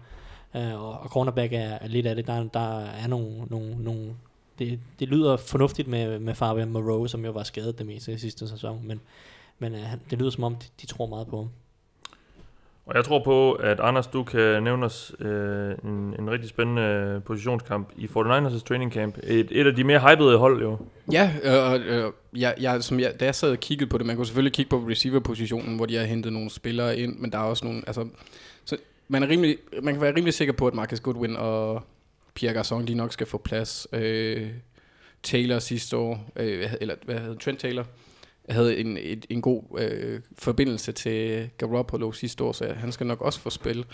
Uh, 0.55 0.83
og, 0.83 1.01
og 1.01 1.09
cornerback 1.09 1.53
er, 1.53 1.59
er 1.59 1.89
lidt 1.89 2.07
af 2.07 2.17
det. 2.17 2.27
Der, 2.27 2.43
der 2.43 2.81
er 2.81 3.07
nogle, 3.07 3.45
nogle, 3.51 3.85
nogle 3.85 4.15
det, 4.59 4.81
det 4.99 5.09
lyder 5.09 5.37
fornuftigt 5.37 5.89
med, 5.89 6.19
med 6.19 6.35
Fabian 6.35 6.71
Moreau, 6.71 7.07
som 7.07 7.25
jo 7.25 7.31
var 7.31 7.43
skadet 7.43 7.79
det 7.79 7.87
meste 7.87 8.13
i 8.13 8.19
sidste 8.19 8.49
sæson, 8.49 8.81
men, 8.85 9.01
men 9.59 9.73
uh, 9.73 9.81
det 10.11 10.19
lyder 10.19 10.31
som 10.31 10.45
om, 10.45 10.55
de, 10.55 10.67
de 10.81 10.87
tror 10.87 11.07
meget 11.07 11.27
på 11.27 11.37
ham 11.37 11.49
og 12.87 12.97
jeg 12.97 13.05
tror 13.05 13.23
på, 13.25 13.53
at 13.53 13.81
Anders, 13.81 14.07
du 14.07 14.23
kan 14.23 14.63
nævne 14.63 14.87
os 14.87 15.15
øh, 15.21 15.75
en, 15.85 16.15
en 16.19 16.31
rigtig 16.31 16.49
spændende 16.49 17.23
positionskamp 17.27 17.89
i 17.97 18.05
49ers' 18.05 18.65
training 18.65 18.93
camp. 18.93 19.19
Et, 19.23 19.49
et 19.51 19.67
af 19.67 19.75
de 19.75 19.85
mere 19.85 20.01
hypede 20.01 20.39
hold, 20.39 20.63
jo. 20.63 20.79
Ja, 21.13 21.33
øh, 21.43 22.05
øh, 22.05 22.13
jeg, 22.37 22.55
jeg, 22.61 22.83
som 22.83 23.01
jeg, 23.01 23.21
da 23.21 23.25
jeg 23.25 23.35
sad 23.35 23.51
og 23.51 23.59
kiggede 23.59 23.91
på 23.91 23.99
det, 23.99 24.07
man 24.07 24.17
kunne 24.17 24.27
selvfølgelig 24.27 24.53
kigge 24.53 24.71
på 24.71 24.77
receiver-positionen, 24.77 25.77
hvor 25.77 25.87
de 25.87 25.97
har 25.97 26.05
hentet 26.05 26.33
nogle 26.33 26.51
spillere 26.51 26.99
ind, 26.99 27.19
men 27.19 27.33
der 27.33 27.39
er 27.39 27.43
også 27.43 27.65
nogle, 27.65 27.83
altså, 27.87 28.09
så 28.65 28.77
man, 29.09 29.23
er 29.23 29.29
rimelig, 29.29 29.57
man 29.83 29.95
kan 29.95 30.01
være 30.01 30.15
rimelig 30.15 30.35
sikker 30.35 30.55
på, 30.55 30.67
at 30.67 30.75
Marcus 30.75 31.01
Goodwin 31.01 31.37
og 31.37 31.83
Pierre 32.35 32.61
Garçon, 32.61 32.87
de 32.87 32.95
nok 32.95 33.13
skal 33.13 33.27
få 33.27 33.39
plads. 33.39 33.87
Øh, 33.93 34.49
Taylor 35.23 35.59
sidste 35.59 35.97
år, 35.97 36.33
øh, 36.37 36.73
eller 36.81 36.95
hvad 37.05 37.19
hedder 37.19 37.39
Trent 37.39 37.61
Taylor, 37.61 37.87
havde 38.49 38.77
en, 38.77 38.97
et, 38.97 39.27
en 39.31 39.43
god 39.43 39.63
øh, 39.79 40.21
forbindelse 40.39 40.93
til 40.93 41.51
Garoppolo 41.59 42.13
sidste 42.13 42.45
år, 42.45 42.53
så 42.53 42.73
han 42.73 42.93
skal 42.93 43.07
nok 43.07 43.21
også 43.21 43.41
få 43.41 43.51
spil. 43.51 43.85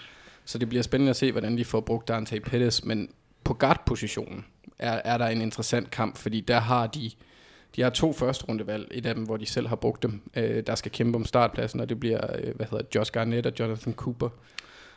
Så 0.44 0.58
det 0.58 0.68
bliver 0.68 0.82
spændende 0.82 1.10
at 1.10 1.16
se, 1.16 1.32
hvordan 1.32 1.58
de 1.58 1.64
får 1.64 1.80
brugt 1.80 2.08
Dante 2.08 2.40
Pettis, 2.40 2.84
men 2.84 3.10
på 3.44 3.54
guard-positionen 3.54 4.44
er, 4.78 5.00
er 5.04 5.18
der 5.18 5.26
en 5.26 5.40
interessant 5.42 5.90
kamp, 5.90 6.16
fordi 6.16 6.40
der 6.40 6.60
har 6.60 6.86
de 6.86 7.10
de 7.76 7.82
har 7.82 7.90
to 7.90 8.12
første 8.12 8.44
rundevalg, 8.44 8.88
et 8.90 9.06
af 9.06 9.14
dem, 9.14 9.24
hvor 9.24 9.36
de 9.36 9.46
selv 9.46 9.66
har 9.68 9.76
brugt 9.76 10.02
dem, 10.02 10.20
øh, 10.36 10.62
der 10.66 10.74
skal 10.74 10.92
kæmpe 10.92 11.16
om 11.16 11.24
startpladsen, 11.24 11.80
og 11.80 11.88
det 11.88 12.00
bliver, 12.00 12.20
øh, 12.38 12.56
hvad 12.56 12.66
hedder 12.70 12.84
Josh 12.94 13.12
Garnett 13.12 13.46
og 13.46 13.52
Jonathan 13.60 13.94
Cooper. 13.94 14.28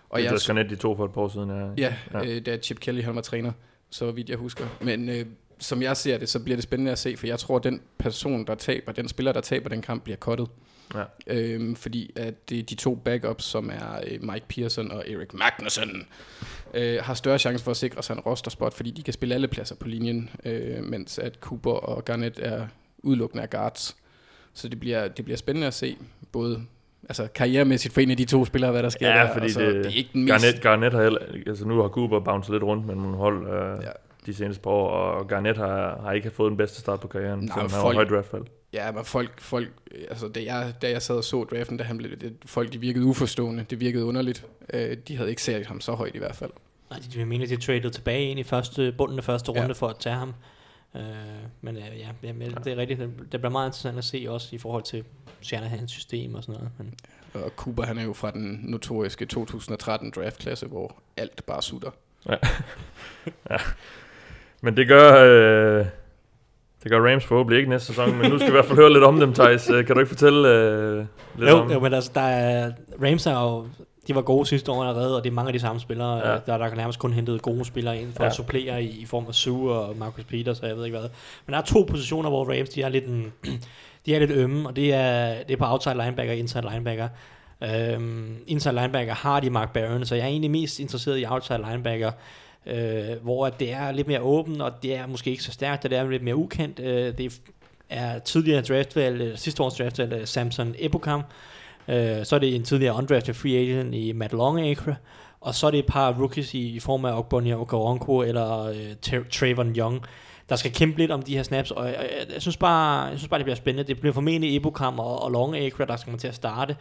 Og 0.10 0.23
jeg, 0.23 0.40
skal 0.40 0.56
net 0.56 0.69
de 0.69 0.76
to 0.76 0.95
for 0.95 1.06
et 1.06 1.11
par 1.14 1.22
år 1.22 1.28
siden. 1.28 1.49
Ja, 1.49 1.72
Ja. 1.78 1.95
ja. 2.14 2.36
Øh, 2.36 2.45
da 2.45 2.57
Chip 2.57 2.80
Kelly 2.80 3.02
han 3.02 3.15
var 3.15 3.22
træner, 3.22 3.52
så 3.90 4.11
vidt 4.11 4.30
jeg 4.30 4.38
husker. 4.38 4.65
Men 4.82 5.10
øh, 5.10 5.26
som 5.62 5.82
jeg 5.82 5.98
ser 5.98 6.18
det, 6.18 6.30
så 6.30 6.40
bliver 6.40 6.58
det 6.58 6.64
spændende 6.64 6.92
at 6.92 7.00
se, 7.00 7.18
for 7.18 7.28
jeg 7.28 7.40
tror, 7.40 7.58
at 7.58 7.64
den 7.64 7.82
person, 7.98 8.46
der 8.48 8.56
taber, 8.56 8.92
den 8.92 9.08
spiller, 9.08 9.32
der 9.32 9.42
taber 9.42 9.70
den 9.70 9.82
kamp, 9.82 10.04
bliver 10.04 10.18
kottet. 10.18 10.48
Ja. 10.96 11.04
Øhm, 11.28 11.76
fordi 11.76 12.12
at 12.16 12.50
de 12.50 12.62
to 12.76 12.96
backups, 12.96 13.44
som 13.44 13.70
er 13.70 14.00
øh, 14.08 14.24
Mike 14.24 14.46
Pearson 14.50 14.92
og 14.92 15.04
Eric 15.10 15.34
Magnussen, 15.34 16.08
øh, 16.74 16.98
har 17.04 17.14
større 17.14 17.40
chance 17.40 17.64
for 17.64 17.72
at 17.72 17.78
sikre 17.78 18.04
sig 18.04 18.14
en 18.14 18.20
rosterspot, 18.20 18.74
fordi 18.74 18.92
de 18.92 19.04
kan 19.04 19.14
spille 19.14 19.36
alle 19.36 19.48
pladser 19.48 19.76
på 19.76 19.88
linjen, 19.88 20.30
øh, 20.46 20.84
mens 20.84 21.20
at 21.20 21.36
Cooper 21.42 21.72
og 21.72 22.06
Garnett 22.06 22.40
er 22.44 22.68
udelukkende 23.04 23.44
af 23.44 23.50
guards. 23.50 23.96
Så 24.54 24.68
det 24.70 24.80
bliver, 24.80 25.08
det 25.08 25.26
bliver 25.26 25.38
spændende 25.38 25.68
at 25.68 25.74
se, 25.74 25.98
både 26.32 26.62
altså 27.10 27.28
karrieremæssigt 27.36 27.94
for 27.94 28.02
en 28.02 28.12
af 28.12 28.18
de 28.18 28.26
to 28.26 28.46
spillere, 28.46 28.72
hvad 28.72 28.84
der 28.84 28.90
sker 28.90 29.08
Ja, 29.10 29.24
der. 29.24 29.34
fordi 29.34 29.50
så, 29.50 29.62
det- 29.62 29.76
det 29.76 29.86
er 29.86 29.90
ikke 29.98 30.10
den 30.14 30.24
mest... 30.24 30.32
Garnett, 30.44 30.62
Garnett 30.62 30.94
har 30.94 31.04
heller, 31.04 31.20
altså 31.48 31.66
nu 31.66 31.82
har 31.82 31.88
Cooper 31.90 32.20
bounced 32.20 32.54
lidt 32.54 32.64
rundt 32.64 32.86
med 32.86 32.96
nogle 32.96 33.16
hold 33.18 33.48
øh, 33.48 33.84
Ja. 33.84 33.90
Ja. 34.27 34.31
de 34.31 34.34
seneste 34.38 34.61
par 34.61 34.72
år, 34.72 34.89
og 34.89 35.27
Garnett 35.27 35.57
har, 35.57 36.02
har 36.02 36.11
ikke 36.11 36.31
fået 36.31 36.49
den 36.49 36.57
bedste 36.57 36.80
start 36.80 36.99
på 36.99 37.07
karrieren, 37.07 37.39
Nej, 37.39 37.48
selvom 37.48 37.61
han 37.72 37.81
folk- 37.81 37.84
var 37.84 37.93
højt 37.93 38.10
draftfald. 38.10 38.43
Ja, 38.73 38.91
men 38.91 39.06
folk, 39.06 39.41
folk 39.41 39.68
altså 40.10 40.27
da 40.27 40.43
jeg, 40.43 40.73
da 40.81 40.89
jeg 40.89 41.02
sad 41.02 41.15
og 41.15 41.23
så 41.23 41.43
draften, 41.43 41.77
da 41.77 41.84
han 41.84 41.98
blev, 41.98 42.18
det, 42.18 42.34
folk 42.45 42.73
de 42.73 42.77
virkede 42.80 43.06
uforstående, 43.06 43.65
det 43.69 43.80
virkede 43.80 44.06
underligt. 44.06 44.45
Øh, 44.73 44.98
de 45.07 45.18
havde 45.18 45.30
ikke 45.30 45.43
set 45.43 45.65
ham 45.65 45.81
så 45.81 45.93
højt 45.93 46.15
i 46.15 46.18
hvert 46.18 46.35
fald. 46.35 46.52
Nej, 46.89 46.99
de 47.14 47.18
vil 47.18 47.27
mene, 47.27 47.43
at 47.43 47.49
de 47.49 47.56
traded 47.57 47.89
tilbage 47.91 48.26
ind 48.30 48.39
i 48.39 48.43
første, 48.43 48.91
bunden 48.98 49.18
af 49.18 49.23
første 49.23 49.52
Ja. 49.56 49.61
runde 49.64 49.76
for 49.76 49.88
at 49.88 49.95
tage 49.99 50.15
ham. 50.15 50.34
Øh, 50.95 51.02
men 51.61 51.77
øh, 51.77 51.84
ja, 51.99 52.10
jamen, 52.23 52.52
det 52.64 52.68
er 52.73 52.77
rigtigt. 52.77 52.99
Det, 52.99 53.10
det 53.31 53.39
bliver 53.41 53.49
meget 53.49 53.68
interessant 53.68 53.98
at 53.98 54.03
se 54.03 54.26
også 54.30 54.56
i 54.56 54.57
forhold 54.60 54.84
til 54.84 55.03
Shanahans 55.41 55.91
system 55.91 56.35
og 56.35 56.43
sådan 56.43 56.56
noget. 56.56 56.72
Men, 56.77 56.93
Og 57.43 57.49
Cooper, 57.56 57.84
han 57.84 57.98
er 57.98 58.03
jo 58.03 58.14
fra 58.14 58.31
den 58.31 58.60
notoriske 58.64 59.26
2013 59.26 60.11
draftklasse, 60.15 60.68
hvor 60.68 60.95
alt 61.18 61.45
bare 61.45 61.61
sutter. 61.61 61.91
Men 64.62 64.78
det 64.78 64.88
gør, 64.88 65.24
øh, 65.24 65.86
det 66.84 66.92
gør 66.92 67.12
Rams 67.12 67.26
forhåbentlig 67.26 67.58
ikke 67.58 67.70
næste 67.70 67.88
sæson, 67.88 68.18
men 68.18 68.32
nu 68.32 68.38
skal 68.38 68.48
vi 68.48 68.52
i 68.52 68.52
hvert 68.52 68.66
fald 68.66 68.78
høre 68.78 68.94
lidt 68.94 69.04
om 69.04 69.20
dem, 69.20 69.34
Thijs. 69.34 69.70
Øh, 69.70 69.86
Kan 69.86 69.96
du 69.96 70.00
ikke 70.00 70.10
fortælle 70.10 70.48
øh, 70.50 71.06
lidt 71.38 71.50
jo, 71.50 71.56
om 71.58 71.72
jo, 71.72 71.80
men 71.80 71.94
altså, 71.94 72.12
der 72.16 72.22
er, 72.22 72.72
Rams 73.04 73.26
er 73.26 73.32
jo, 73.42 73.66
de 74.08 74.16
var 74.16 74.22
gode 74.22 74.46
sidste 74.46 74.72
år 74.72 74.84
allerede, 74.84 75.18
og 75.18 75.24
det 75.24 75.30
er 75.30 75.34
mange 75.34 75.50
af 75.50 75.54
de 75.54 75.60
samme 75.60 75.80
spillere, 75.82 76.30
Ja. 76.32 76.38
der, 76.46 76.58
der 76.58 76.68
kan 76.68 76.78
nærmest 76.78 77.00
kun 77.00 77.14
hentet 77.14 77.42
gode 77.42 77.66
spillere 77.66 77.98
ind 78.02 78.14
for 78.14 78.24
ja. 78.24 78.30
at 78.30 78.36
supplere 78.36 78.84
i, 78.84 78.88
i 79.02 79.06
form 79.06 79.26
af 79.28 79.34
Sue 79.36 79.72
og 79.74 79.98
Marcus 79.98 80.24
Peters, 80.24 80.60
og 80.60 80.68
jeg 80.68 80.78
ved 80.78 80.86
ikke 80.86 80.98
hvad. 81.00 81.10
Men 81.46 81.54
der 81.54 81.60
er 81.60 81.66
to 81.66 81.86
positioner, 81.90 82.30
hvor 82.30 82.58
Rams, 82.58 82.70
de 82.70 82.82
er 82.82 82.90
lidt, 82.90 83.06
en, 83.06 83.34
de 84.06 84.16
er 84.16 84.20
lidt 84.20 84.32
ømme, 84.32 84.70
og 84.70 84.76
det 84.76 84.94
er, 84.94 85.34
det 85.48 85.54
er 85.54 85.58
på 85.58 85.66
outside 85.68 85.96
linebacker 85.96 86.34
og 86.34 86.38
inside 86.40 86.68
linebacker. 86.72 87.08
Øhm, 87.64 88.36
inside 88.48 88.76
linebacker 88.76 89.14
har 89.14 89.40
de 89.40 89.50
Mark 89.50 89.74
Barron, 89.74 90.06
så 90.06 90.16
jeg 90.16 90.24
er 90.24 90.28
egentlig 90.28 90.52
mest 90.52 90.80
interesseret 90.80 91.20
i 91.20 91.26
outside 91.26 91.60
linebacker, 91.70 92.12
øh, 92.66 93.24
hvor 93.24 93.50
det 93.50 93.74
er 93.74 93.92
lidt 93.92 94.08
mere 94.08 94.22
åbent, 94.22 94.62
og 94.62 94.84
det 94.84 94.96
er 94.96 95.08
måske 95.08 95.30
ikke 95.32 95.44
så 95.44 95.52
stærkt, 95.52 95.86
og 95.86 95.92
det 95.92 95.98
er 95.98 96.10
lidt 96.10 96.24
mere 96.24 96.36
ukendt. 96.36 96.80
Øh, 96.80 97.18
det 97.18 97.42
er 97.90 98.20
tidligere 98.20 98.62
draftvalg, 98.62 99.22
øh, 99.22 99.38
sidste 99.38 99.64
års 99.64 99.74
draftvalg, 99.74 100.14
øh, 100.14 100.28
Samson 100.28 100.76
Ebukam, 100.80 101.24
øh, 101.88 102.26
så 102.26 102.36
er 102.36 102.40
det 102.40 102.56
en 102.56 102.64
tidligere 102.64 102.96
undrafted 102.96 103.34
free 103.34 103.58
agent 103.58 103.96
i 103.96 104.12
Matt 104.12 104.34
Longacre, 104.34 104.96
og 105.42 105.56
så 105.56 105.68
er 105.68 105.72
det 105.72 105.80
et 105.80 105.86
par 105.88 106.14
rookies 106.20 106.54
i, 106.54 106.70
i 106.76 106.80
form 106.80 107.06
af 107.06 107.18
Ogbonia 107.18 107.62
Okoronkwo 107.62 108.22
eller 108.22 108.64
øh, 108.64 109.22
Trayvon 109.32 109.76
Young, 109.76 110.02
der 110.50 110.58
skal 110.58 110.74
kæmpe 110.74 110.98
lidt 110.98 111.12
om 111.12 111.22
de 111.22 111.36
her 111.36 111.44
snaps, 111.44 111.72
og 111.72 111.86
jeg, 111.86 111.96
jeg, 112.20 112.34
jeg, 112.34 112.42
synes, 112.42 112.58
bare, 112.58 113.06
jeg 113.06 113.18
synes 113.18 113.30
bare, 113.30 113.38
det 113.38 113.46
bliver 113.46 113.56
spændende. 113.56 113.88
Det 113.88 114.00
bliver 114.00 114.14
formentlig 114.14 114.56
Ebukam 114.56 115.00
og, 115.00 115.24
og 115.24 115.32
Longacre, 115.32 115.86
der 115.86 115.96
skal 115.96 116.12
man 116.12 116.20
til 116.20 116.28
at 116.28 116.36
starte. 116.36 116.76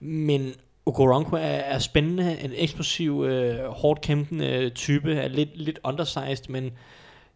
Men 0.00 0.54
Okoronkwo 0.88 1.36
er, 1.36 1.40
er 1.40 1.78
spændende, 1.78 2.40
en 2.40 2.52
eksplosiv, 2.54 3.24
øh, 3.24 3.64
hårdt 3.64 4.00
kæmpende 4.00 4.70
type, 4.70 5.14
er 5.14 5.28
lidt, 5.28 5.56
lidt 5.56 5.78
undersized, 5.84 6.48
men 6.48 6.70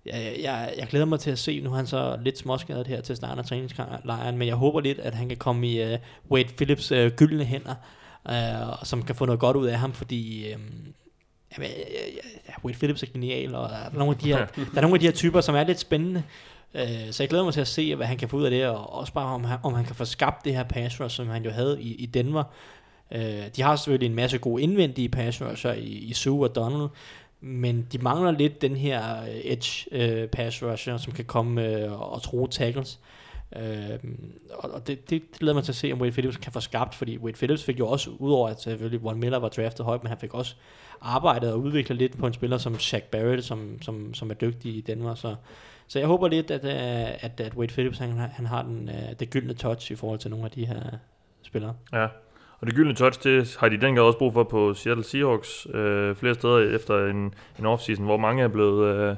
jeg, 0.07 0.37
jeg, 0.43 0.75
jeg 0.79 0.87
glæder 0.87 1.05
mig 1.05 1.21
til 1.21 1.31
at 1.31 1.39
se, 1.39 1.61
nu 1.61 1.71
er 1.71 1.77
han 1.77 1.87
så 1.87 2.19
lidt 2.23 2.39
småskadet 2.39 2.87
her 2.87 3.01
til 3.01 3.17
starten 3.17 3.39
af 3.39 3.45
træningslejren, 3.45 4.39
men 4.39 4.49
jeg 4.49 4.57
håber 4.57 4.81
lidt, 4.81 4.99
at 4.99 5.15
han 5.15 5.29
kan 5.29 5.37
komme 5.37 5.69
i 5.69 5.95
uh, 5.95 5.99
Wade 6.31 6.49
Phillips 6.57 6.93
uh, 6.93 7.07
gyldne 7.07 7.45
hænder, 7.45 7.75
uh, 8.29 8.85
som 8.85 9.03
kan 9.03 9.15
få 9.15 9.27
noget 9.27 9.41
godt 9.41 9.57
ud 9.57 9.67
af 9.67 9.79
ham, 9.79 9.93
fordi... 9.93 10.55
Um, 10.55 10.61
Jamen, 11.59 11.71
ja, 12.49 12.53
Wade 12.65 12.79
Phillips 12.79 13.03
er 13.03 13.07
genial, 13.13 13.55
og 13.55 13.69
der 13.69 13.77
er 13.77 13.91
nogle 13.93 14.15
af 14.15 14.19
de 14.19 14.29
her, 14.29 14.47
der 14.75 14.77
er 14.77 14.81
nogle 14.81 14.95
af 14.95 15.01
de 15.01 15.07
her 15.07 15.13
typer, 15.13 15.41
som 15.41 15.55
er 15.55 15.65
lidt 15.65 15.81
spændende. 15.81 16.23
Uh, 16.75 16.81
så 17.11 17.23
jeg 17.23 17.29
glæder 17.29 17.45
mig 17.45 17.53
til 17.53 17.61
at 17.61 17.69
se, 17.69 17.95
hvad 17.95 18.07
han 18.07 18.17
kan 18.17 18.29
få 18.29 18.37
ud 18.37 18.45
af 18.45 18.51
det, 18.51 18.67
og 18.67 18.93
også 18.93 19.13
bare 19.13 19.35
om 19.35 19.45
han, 19.45 19.59
om 19.63 19.75
han 19.75 19.85
kan 19.85 19.95
få 19.95 20.05
skabt 20.05 20.45
det 20.45 20.55
her 20.55 20.63
pass 20.63 21.01
rush, 21.01 21.17
som 21.17 21.29
han 21.29 21.45
jo 21.45 21.51
havde 21.51 21.83
i, 21.83 21.95
i 21.95 22.07
Denver. 22.07 22.45
Øh, 23.15 23.45
de 23.57 23.63
har 23.63 23.77
selvfølgelig 23.77 24.07
en 24.07 24.15
masse 24.15 24.39
gode 24.39 24.63
indvendige 24.63 25.09
pass 25.09 25.43
rusher 25.43 25.73
i, 25.73 25.87
i 25.87 26.13
Sue 26.13 26.47
og 26.47 26.55
Donald, 26.55 26.89
men 27.41 27.87
de 27.93 27.99
mangler 27.99 28.31
lidt 28.31 28.63
den 28.63 28.77
her 28.77 29.23
øh, 29.23 29.41
edge 29.45 29.87
øh, 29.93 30.29
pass 30.29 30.63
rusher, 30.63 30.97
som 30.97 31.13
kan 31.13 31.25
komme 31.25 31.69
øh, 31.69 32.13
og 32.13 32.23
tro 32.23 32.47
tackles. 32.47 33.01
Øh, 33.57 33.99
og 34.51 34.87
det, 34.87 35.11
det 35.11 35.23
glæder 35.39 35.55
mig 35.55 35.65
til 35.65 35.73
at 35.73 35.77
se, 35.77 35.93
om 35.93 36.01
Wade 36.01 36.13
Phillips 36.13 36.37
kan 36.37 36.53
få 36.53 36.61
skabt, 36.61 36.95
fordi 36.95 37.19
Wade 37.19 37.37
Phillips 37.37 37.65
fik 37.65 37.79
jo 37.79 37.89
også, 37.89 38.11
udover 38.11 38.49
at 38.49 38.61
selvfølgelig 38.61 39.03
Von 39.03 39.21
Miller 39.21 39.39
var 39.39 39.49
draftet 39.49 39.87
højt, 39.87 40.03
men 40.03 40.09
han 40.09 40.19
fik 40.19 40.35
også 40.35 40.55
arbejdet 41.01 41.53
og 41.53 41.61
udviklet 41.61 41.99
lidt 41.99 42.19
på 42.19 42.27
en 42.27 42.33
spiller 42.33 42.59
som 42.59 42.79
Shaq 42.79 43.03
Barrett, 43.03 43.45
som, 43.45 43.83
som, 43.83 44.15
som 44.15 44.31
er 44.31 44.35
dygtig 44.35 44.77
i 44.77 44.81
Danmark. 44.81 45.19
Så, 45.19 45.35
så 45.89 45.99
jeg 45.99 46.09
håber 46.09 46.29
lidt, 46.29 46.51
at, 46.51 46.65
øh, 46.65 47.25
at, 47.25 47.41
at 47.41 47.55
Wade 47.55 47.73
Phillips 47.73 47.99
han, 47.99 48.11
han 48.19 48.47
har 48.47 48.63
den, 48.63 48.89
øh, 48.89 49.21
det 49.21 49.31
gyldne 49.31 49.55
touch 49.55 49.93
i 49.93 49.95
forhold 49.95 50.19
til 50.19 50.31
nogle 50.31 50.45
af 50.45 50.51
de 50.51 50.67
her 50.67 50.83
spillere. 51.43 51.75
Ja, 51.93 52.07
og 52.63 52.67
det 52.69 52.75
gyldne 52.75 52.95
touch, 52.95 53.23
det 53.23 53.57
har 53.61 53.69
de 53.69 53.81
dengang 53.81 54.01
også 54.01 54.19
brug 54.19 54.33
for 54.33 54.45
på 54.45 54.75
Seattle 54.75 55.05
Seahawks 55.05 55.67
øh, 55.75 56.17
flere 56.17 56.35
steder 56.35 56.75
efter 56.77 57.07
en, 57.07 57.35
en 57.59 57.67
offseason, 57.67 58.05
hvor 58.05 58.17
mange 58.17 58.43
er 58.43 58.49
blevet, 58.49 58.97
øh, 58.97 59.17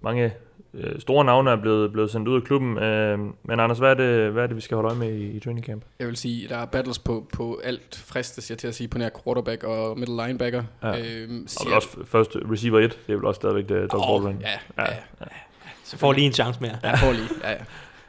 mange 0.00 0.32
øh, 0.74 1.00
store 1.00 1.24
navne 1.24 1.50
er 1.50 1.56
blevet, 1.56 1.92
blevet 1.92 2.10
sendt 2.10 2.28
ud 2.28 2.36
af 2.36 2.42
klubben. 2.42 2.78
Øh, 2.78 3.18
men 3.18 3.60
Anders, 3.60 3.78
hvad 3.78 3.90
er, 3.90 3.94
det, 3.94 4.32
hvad 4.32 4.42
er 4.42 4.46
det, 4.46 4.56
vi 4.56 4.60
skal 4.60 4.74
holde 4.74 4.88
øje 4.88 4.98
med 4.98 5.12
i, 5.12 5.30
i 5.30 5.40
training 5.40 5.66
camp? 5.66 5.82
Jeg 5.98 6.06
vil 6.06 6.16
sige, 6.16 6.48
der 6.48 6.56
er 6.56 6.66
battles 6.66 6.98
på, 6.98 7.26
på 7.32 7.60
alt 7.64 8.02
fristes 8.06 8.50
jeg 8.50 8.58
til 8.58 8.68
at 8.68 8.74
sige, 8.74 8.88
på 8.88 8.98
nær 8.98 9.08
quarterback 9.24 9.64
og 9.64 9.98
middle 9.98 10.26
linebacker. 10.26 10.62
Ja. 10.82 10.98
Øhm, 10.98 11.46
og 11.60 11.72
også 11.72 11.88
først 12.04 12.36
receiver 12.52 12.78
1, 12.78 12.98
det 13.06 13.12
er 13.12 13.16
vel 13.16 13.24
også 13.24 13.38
stadigvæk 13.38 13.68
det 13.68 13.92
Doug 13.92 14.10
oh, 14.10 14.34
ja, 14.40 14.48
ja, 14.78 14.82
ja, 14.84 14.92
ja. 15.20 15.26
Så 15.84 15.98
får 15.98 16.12
lige 16.12 16.26
en 16.26 16.32
chance 16.32 16.60
mere. 16.60 16.78
Ja, 16.82 16.94
får 16.94 17.12
lige, 17.12 17.28
ja, 17.42 17.50
ja. 17.50 17.58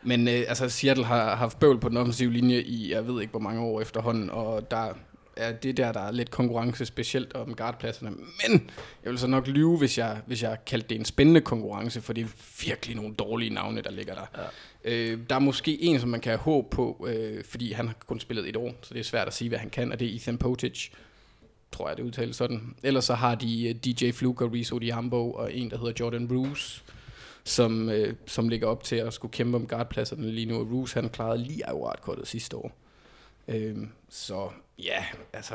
Men 0.03 0.27
øh, 0.27 0.43
altså, 0.47 0.69
Seattle 0.69 1.05
har 1.05 1.35
haft 1.35 1.59
bøvl 1.59 1.79
på 1.79 1.89
den 1.89 1.97
offensive 1.97 2.31
linje 2.31 2.61
i, 2.61 2.91
jeg 2.91 3.07
ved 3.07 3.21
ikke 3.21 3.31
hvor 3.31 3.39
mange 3.39 3.61
år 3.61 3.81
efterhånden, 3.81 4.29
og 4.29 4.71
der 4.71 4.93
er 5.35 5.51
det 5.51 5.77
der, 5.77 5.91
der 5.91 5.99
er 5.99 6.11
lidt 6.11 6.31
konkurrence, 6.31 6.85
specielt 6.85 7.33
om 7.33 7.55
guardpladserne. 7.55 8.11
Men 8.11 8.69
jeg 9.03 9.11
vil 9.11 9.19
så 9.19 9.27
nok 9.27 9.47
lyve, 9.47 9.77
hvis 9.77 9.97
jeg, 9.97 10.17
hvis 10.25 10.43
jeg 10.43 10.57
kaldte 10.65 10.87
det 10.87 10.95
en 10.99 11.05
spændende 11.05 11.41
konkurrence, 11.41 12.01
for 12.01 12.13
det 12.13 12.23
er 12.23 12.27
virkelig 12.65 12.95
nogle 12.95 13.13
dårlige 13.13 13.53
navne, 13.53 13.81
der 13.81 13.91
ligger 13.91 14.13
der. 14.13 14.49
Ja. 14.85 14.91
Øh, 14.91 15.19
der 15.29 15.35
er 15.35 15.39
måske 15.39 15.81
en, 15.81 15.99
som 15.99 16.09
man 16.09 16.19
kan 16.19 16.29
have 16.29 16.39
håb 16.39 16.69
på, 16.69 17.07
øh, 17.09 17.43
fordi 17.43 17.71
han 17.73 17.87
har 17.87 17.95
kun 18.07 18.19
spillet 18.19 18.49
et 18.49 18.55
år, 18.55 18.73
så 18.81 18.93
det 18.93 18.99
er 18.99 19.03
svært 19.03 19.27
at 19.27 19.33
sige, 19.33 19.49
hvad 19.49 19.59
han 19.59 19.69
kan, 19.69 19.91
og 19.91 19.99
det 19.99 20.07
er 20.11 20.15
Ethan 20.15 20.37
Potage 20.37 20.91
tror 21.71 21.87
jeg, 21.87 21.97
det 21.97 22.03
udtales 22.03 22.35
sådan. 22.35 22.75
Ellers 22.83 23.05
så 23.05 23.13
har 23.13 23.35
de 23.35 23.69
øh, 23.69 23.75
DJ 23.75 24.11
Fluke 24.11 24.45
og 24.45 24.53
Reese 24.53 24.75
Odiambo, 24.75 25.31
og 25.31 25.53
en, 25.53 25.69
der 25.69 25.77
hedder 25.77 25.93
Jordan 25.99 26.27
Bruce, 26.27 26.83
som, 27.43 27.89
øh, 27.89 28.13
som 28.27 28.49
ligger 28.49 28.67
op 28.67 28.83
til 28.83 28.95
at 28.95 29.13
skulle 29.13 29.31
kæmpe 29.31 29.57
om 29.57 29.67
guardpladserne 29.67 30.31
lige 30.31 30.45
nu. 30.45 30.63
Roos 30.63 30.93
han 30.93 31.09
klarede 31.09 31.43
lige 31.43 31.63
wildcardet 31.73 32.27
sidste 32.27 32.57
år. 32.57 32.71
Øh, 33.47 33.77
så 34.09 34.49
ja, 34.79 35.05
altså, 35.33 35.53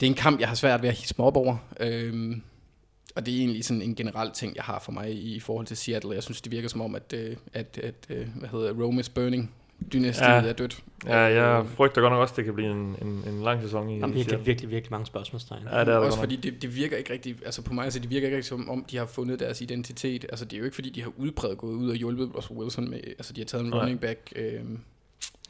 det 0.00 0.06
er 0.06 0.10
en 0.10 0.16
kamp, 0.16 0.40
jeg 0.40 0.48
har 0.48 0.54
svært 0.54 0.82
ved 0.82 0.88
at 0.88 0.94
hisse 0.94 1.14
mig 1.18 1.26
op 1.26 1.36
over. 1.36 1.56
Øh, 1.80 2.36
og 3.16 3.26
det 3.26 3.34
er 3.34 3.38
egentlig 3.38 3.64
sådan 3.64 3.82
en 3.82 3.94
generel 3.94 4.30
ting, 4.30 4.56
jeg 4.56 4.64
har 4.64 4.78
for 4.78 4.92
mig 4.92 5.12
i, 5.12 5.34
i 5.34 5.40
forhold 5.40 5.66
til 5.66 5.76
Seattle. 5.76 6.14
Jeg 6.14 6.22
synes, 6.22 6.40
det 6.40 6.52
virker 6.52 6.68
som 6.68 6.80
om, 6.80 6.94
at, 6.94 7.12
øh, 7.12 7.36
at, 7.52 7.78
at, 7.78 7.94
at 8.10 8.16
øh, 8.16 8.28
hvad 8.34 8.48
hedder 8.48 8.72
Rome 8.72 9.00
is 9.00 9.08
burning 9.08 9.54
dynastiet 9.92 10.26
ja. 10.26 10.48
er 10.48 10.52
dødt. 10.52 10.82
Ja, 11.06 11.18
jeg 11.18 11.62
øh, 11.62 11.68
frygter 11.68 12.00
godt 12.00 12.12
nok 12.12 12.20
også, 12.20 12.32
at 12.32 12.36
det 12.36 12.44
kan 12.44 12.54
blive 12.54 12.70
en, 12.70 12.96
en, 13.02 13.24
en 13.26 13.42
lang 13.42 13.62
sæson 13.62 13.90
i 13.90 13.98
Jamen, 13.98 14.14
virkelig, 14.14 14.46
virkelig, 14.46 14.70
virkelig 14.70 14.90
mange 14.90 15.06
spørgsmålstegn. 15.06 15.62
Ja, 15.72 15.80
det 15.80 15.88
er 15.88 15.96
også 15.96 16.18
fordi 16.18 16.36
det, 16.36 16.62
det, 16.62 16.76
virker 16.76 16.96
ikke 16.96 17.12
rigtig, 17.12 17.36
altså 17.44 17.62
på 17.62 17.74
mig, 17.74 17.84
altså 17.84 17.98
det 17.98 18.10
virker 18.10 18.26
ikke 18.26 18.36
rigtig 18.36 18.48
som 18.48 18.70
om, 18.70 18.84
de 18.90 18.96
har 18.96 19.06
fundet 19.06 19.40
deres 19.40 19.60
identitet. 19.60 20.26
Altså 20.28 20.44
det 20.44 20.52
er 20.52 20.58
jo 20.58 20.64
ikke 20.64 20.74
fordi, 20.74 20.90
de 20.90 21.02
har 21.02 21.12
udbredt 21.16 21.58
gået 21.58 21.74
ud 21.74 21.90
og 21.90 21.96
hjulpet 21.96 22.30
Russell 22.36 22.58
Wilson 22.58 22.90
med, 22.90 23.00
altså 23.04 23.32
de 23.32 23.40
har 23.40 23.46
taget 23.46 23.64
en 23.64 23.70
Nej. 23.70 23.78
running 23.80 24.00
back, 24.00 24.32
øh, 24.36 24.60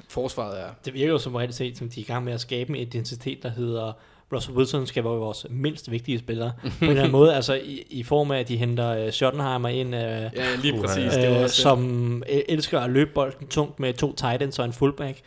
forsvaret 0.08 0.60
er. 0.60 0.68
Det 0.84 0.94
virker 0.94 1.12
jo 1.12 1.18
som 1.18 1.34
rigtig 1.34 1.54
set, 1.54 1.78
som 1.78 1.88
de 1.88 2.00
er 2.00 2.04
i 2.04 2.06
gang 2.06 2.24
med 2.24 2.32
at 2.32 2.40
skabe 2.40 2.70
en 2.70 2.76
identitet, 2.76 3.42
der 3.42 3.48
hedder 3.48 3.92
Russell 4.32 4.56
Wilson 4.56 4.86
skal 4.86 5.04
være 5.04 5.12
vores 5.12 5.46
mindst 5.50 5.90
vigtige 5.90 6.18
spiller. 6.18 6.50
på 6.78 6.84
en 6.84 6.90
eller 6.90 7.02
anden 7.02 7.12
måde, 7.12 7.34
altså 7.34 7.54
i, 7.54 7.82
i 7.90 8.02
form 8.02 8.30
af, 8.30 8.40
at 8.40 8.48
de 8.48 8.56
henter 8.56 9.04
uh, 9.04 9.10
Schottenheimer 9.10 9.68
ind, 9.68 9.94
uh, 9.94 10.00
ja, 10.00 10.28
lige 10.62 10.80
præcis, 10.80 11.16
uh, 11.16 11.22
det 11.22 11.50
som 11.50 12.22
det. 12.26 12.42
elsker 12.48 12.80
at 12.80 12.90
løbe 12.90 13.10
bolden 13.14 13.46
tungt 13.46 13.80
med 13.80 13.94
to 13.94 14.14
tight 14.14 14.42
ends 14.42 14.58
og 14.58 14.64
en 14.64 14.72
fullback. 14.72 15.20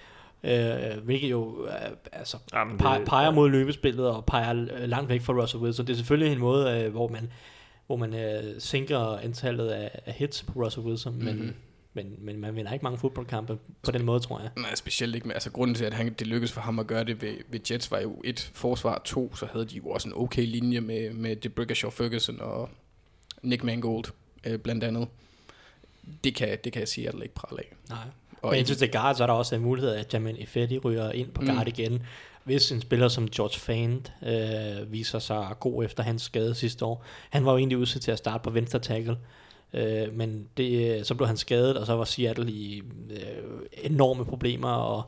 Uh, 0.43 0.49
hvilket 1.03 1.31
jo 1.31 1.45
uh, 1.45 1.69
altså, 2.11 2.37
Jamen, 2.53 2.73
det, 2.73 2.81
peger, 2.81 3.05
peger 3.05 3.31
mod 3.31 3.49
løbespillet 3.49 4.07
og 4.07 4.25
peger 4.25 4.53
langt 4.85 5.09
væk 5.09 5.21
fra 5.21 5.33
Russell 5.33 5.63
Wilson. 5.63 5.87
Det 5.87 5.93
er 5.93 5.97
selvfølgelig 5.97 6.33
en 6.33 6.39
måde, 6.39 6.85
uh, 6.85 6.91
hvor 6.91 7.07
man 7.07 7.31
hvor 7.87 7.95
man 7.95 8.13
uh, 8.13 8.49
sænker 8.59 9.17
antallet 9.23 9.67
af, 9.67 10.01
af 10.05 10.13
hits 10.13 10.43
på 10.43 10.63
Russell 10.63 10.85
Wilson, 10.85 11.13
mm-hmm. 11.13 11.25
men 11.25 11.55
men, 12.03 12.15
men 12.25 12.39
man 12.39 12.55
vinder 12.55 12.73
ikke 12.73 12.83
mange 12.83 12.97
fodboldkampe 12.97 13.57
på 13.83 13.91
den 13.91 14.05
måde, 14.05 14.19
tror 14.19 14.39
jeg. 14.39 14.49
Nej, 14.57 14.75
specielt 14.75 15.15
ikke. 15.15 15.27
Med, 15.27 15.35
altså, 15.35 15.51
grunden 15.51 15.75
til, 15.75 15.85
at 15.85 15.93
han, 15.93 16.13
det 16.19 16.27
lykkedes 16.27 16.51
for 16.51 16.61
ham 16.61 16.79
at 16.79 16.87
gøre 16.87 17.03
det 17.03 17.21
ved, 17.21 17.33
ved 17.49 17.59
Jets, 17.71 17.91
var 17.91 17.99
jo 17.99 18.21
et 18.23 18.51
forsvar, 18.53 19.01
to, 19.05 19.35
så 19.35 19.45
havde 19.53 19.65
de 19.65 19.77
jo 19.77 19.89
også 19.89 20.09
en 20.09 20.13
okay 20.17 20.45
linje 20.45 20.81
med, 20.81 21.13
med 21.13 21.35
DeBrickashaw 21.35 21.91
Ferguson 21.91 22.41
og 22.41 22.69
Nick 23.41 23.63
Mangold, 23.63 24.05
øh, 24.43 24.59
blandt 24.59 24.83
andet. 24.83 25.07
Det 26.23 26.35
kan, 26.35 26.57
det 26.63 26.73
kan 26.73 26.79
jeg 26.79 26.87
sige, 26.87 27.07
at 27.07 27.13
det 27.13 27.23
ikke 27.23 27.35
prale 27.35 27.59
af. 27.59 27.75
Nej. 27.89 27.97
Og 28.41 28.49
Men 28.49 28.59
indtil 28.59 28.77
til 28.77 28.91
guard, 28.91 29.15
så 29.15 29.23
er 29.23 29.27
der 29.27 29.33
også 29.33 29.55
en 29.55 29.61
mulighed, 29.61 29.91
at 29.91 30.13
Jamin 30.13 30.35
Ifedi 30.35 30.77
ryger 30.77 31.11
ind 31.11 31.31
på 31.31 31.41
guard 31.41 31.65
mm. 31.65 31.67
igen. 31.67 32.03
Hvis 32.43 32.71
en 32.71 32.81
spiller 32.81 33.07
som 33.07 33.29
George 33.29 33.59
Fant 33.59 34.13
øh, 34.23 34.91
viser 34.91 35.19
sig 35.19 35.47
god 35.59 35.85
efter 35.85 36.03
hans 36.03 36.21
skade 36.21 36.55
sidste 36.55 36.85
år. 36.85 37.03
Han 37.29 37.45
var 37.45 37.51
jo 37.51 37.57
egentlig 37.57 37.77
udsat 37.77 38.01
til 38.01 38.11
at 38.11 38.17
starte 38.17 38.43
på 38.43 38.49
venstre 38.49 38.79
tackle. 38.79 39.17
Øh, 39.73 40.13
men 40.13 40.47
det, 40.57 41.07
så 41.07 41.15
blev 41.15 41.27
han 41.27 41.37
skadet, 41.37 41.77
og 41.77 41.85
så 41.85 41.95
var 41.95 42.03
Seattle 42.03 42.51
i 42.51 42.83
øh, 43.11 43.17
enorme 43.83 44.25
problemer, 44.25 44.69
og 44.69 45.03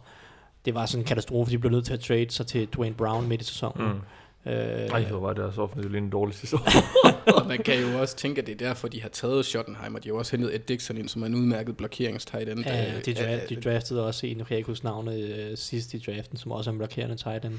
det 0.65 0.73
var 0.75 0.85
sådan 0.85 1.01
en 1.01 1.05
katastrofe, 1.05 1.51
de 1.51 1.57
blev 1.59 1.71
nødt 1.71 1.85
til 1.85 1.93
at 1.93 1.99
trade 1.99 2.31
sig 2.31 2.47
til 2.47 2.67
Dwayne 2.67 2.95
Brown 2.95 3.27
midt 3.27 3.41
i 3.41 3.45
sæsonen. 3.45 3.87
Mm. 3.87 4.01
Øh, 4.45 4.53
Ej, 4.53 4.99
det 4.99 5.21
var 5.21 5.33
deres 5.33 5.57
offensiv 5.57 5.89
lige 5.91 6.01
en 6.01 6.09
dårlig 6.09 6.35
sæson. 6.35 6.59
og 7.37 7.47
man 7.47 7.57
kan 7.57 7.81
jo 7.81 7.99
også 7.99 8.15
tænke, 8.15 8.41
at 8.41 8.47
det 8.47 8.61
er 8.61 8.67
derfor, 8.67 8.87
de 8.87 9.01
har 9.01 9.09
taget 9.09 9.45
Schottenheimer. 9.45 9.99
De 9.99 10.09
har 10.09 10.15
også 10.15 10.37
hentet 10.37 10.55
Ed 10.55 10.59
Dixon 10.59 10.97
ind, 10.97 11.09
som 11.09 11.21
er 11.21 11.25
en 11.25 11.35
udmærket 11.35 11.77
blokeringstight 11.77 12.49
end. 12.49 12.59
Ja, 12.65 12.93
de, 13.05 13.13
dra- 13.13 13.47
de 13.49 13.55
draftede 13.55 14.05
også 14.07 14.27
en, 14.27 14.37
jeg 14.37 14.45
kan 14.45 14.57
ikke 14.57 14.67
huske 14.67 14.85
navnet, 14.85 15.49
uh, 15.51 15.57
sidst 15.57 15.93
i 15.93 15.97
draften, 16.07 16.37
som 16.37 16.51
også 16.51 16.69
er 16.69 16.71
en 16.71 16.77
blokerende 16.77 17.15
tight 17.15 17.45
end. 17.45 17.53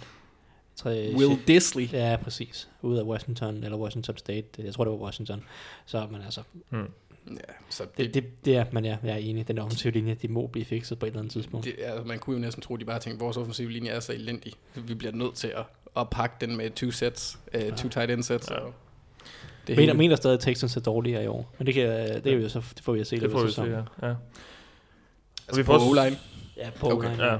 Tre, 0.76 1.14
Will 1.16 1.38
Disley. 1.46 1.92
Ja, 1.92 2.16
præcis. 2.22 2.68
Ude 2.82 3.00
af 3.00 3.04
Washington, 3.04 3.64
eller 3.64 3.78
Washington 3.78 4.16
State. 4.16 4.46
Jeg 4.58 4.74
tror, 4.74 4.84
det 4.84 4.90
var 4.90 4.98
Washington. 4.98 5.44
Så, 5.86 6.06
men 6.10 6.20
altså... 6.22 6.42
Hmm. 6.68 6.90
Ja, 7.30 7.52
så 7.70 7.84
det, 7.96 8.14
det, 8.14 8.14
det, 8.14 8.44
det 8.44 8.56
er, 8.56 8.64
men 8.72 8.84
ja, 8.84 8.96
jeg 9.02 9.12
er 9.12 9.16
enig. 9.16 9.48
Den 9.48 9.58
offensive 9.58 9.92
linje, 9.92 10.16
de 10.22 10.28
må 10.28 10.46
blive 10.46 10.64
fikset 10.64 10.98
på 10.98 11.06
et 11.06 11.10
eller 11.10 11.20
andet 11.20 11.32
tidspunkt. 11.32 11.66
Det, 11.66 11.74
altså, 11.78 12.04
man 12.04 12.18
kunne 12.18 12.36
jo 12.36 12.40
næsten 12.40 12.62
tro, 12.62 12.74
at 12.74 12.80
de 12.80 12.84
bare 12.84 12.98
tænkte, 12.98 13.16
at 13.16 13.20
vores 13.20 13.36
offensive 13.36 13.70
linje 13.70 13.90
er 13.90 14.00
så 14.00 14.12
elendig. 14.12 14.52
Vi 14.74 14.94
bliver 14.94 15.12
nødt 15.12 15.34
til 15.34 15.48
at, 15.48 15.64
at 15.96 16.10
pakke 16.10 16.36
den 16.40 16.56
med 16.56 16.70
two 16.70 16.90
sets, 16.90 17.38
uh, 17.54 17.60
ja. 17.60 17.70
two 17.70 17.88
tight 17.88 18.10
end 18.10 18.22
sets. 18.22 18.50
Ja. 18.50 18.56
Og 18.56 18.74
det 19.66 19.76
mener, 19.76 19.94
mener 19.94 20.16
stadig, 20.16 20.34
at 20.34 20.40
Texans 20.40 20.76
er 20.76 20.80
dårligere 20.80 21.24
i 21.24 21.26
år. 21.26 21.54
Men 21.58 21.66
det, 21.66 21.74
kan, 21.74 21.88
det, 22.24 22.26
er 22.26 22.36
jo 22.36 22.48
så, 22.48 22.62
det 22.74 22.84
får 22.84 22.92
vi 22.92 23.00
at 23.00 23.06
se. 23.06 23.20
Det 23.20 23.30
får 23.30 23.40
vi 23.42 23.48
at 23.48 23.54
se, 23.54 23.62
ja. 23.62 24.08
ja. 24.08 24.14
Altså 25.48 25.56
vi 25.56 25.62
får 25.62 25.78
på 25.78 25.84
O-line? 25.84 26.18
Ja, 26.56 26.70
på 26.70 26.90
okay. 26.90 27.18
Ja. 27.18 27.38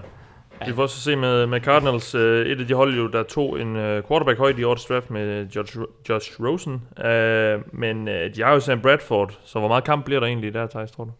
Ja. 0.63 0.71
Vi 0.71 0.75
får 0.75 0.83
også 0.83 1.01
se 1.01 1.17
med, 1.17 1.47
med 1.47 1.61
Cardinals, 1.61 2.15
uh, 2.15 2.21
et 2.21 2.61
af 2.61 2.67
de 2.67 2.75
hold 2.75 2.97
jo, 2.97 3.07
der 3.07 3.23
tog 3.23 3.61
en 3.61 3.77
uh, 3.77 3.83
quarterback 3.83 4.39
højt 4.39 4.59
i 4.59 4.65
årets 4.65 4.85
draft 4.85 5.11
med 5.11 5.47
Josh, 5.47 5.77
Josh 6.09 6.41
Rosen. 6.41 6.75
Uh, 6.75 7.79
men 7.79 8.09
uh, 8.09 8.15
de 8.37 8.43
har 8.43 8.53
jo 8.53 8.61
Sam 8.61 8.81
Bradford, 8.81 9.39
så 9.45 9.59
hvor 9.59 9.69
meget 9.69 9.85
kamp 9.85 10.05
bliver 10.05 10.21
der 10.21 10.27
egentlig 10.27 10.55
der, 10.55 10.67
Thijs, 10.67 10.91
tror 10.91 11.05
du? 11.05 11.11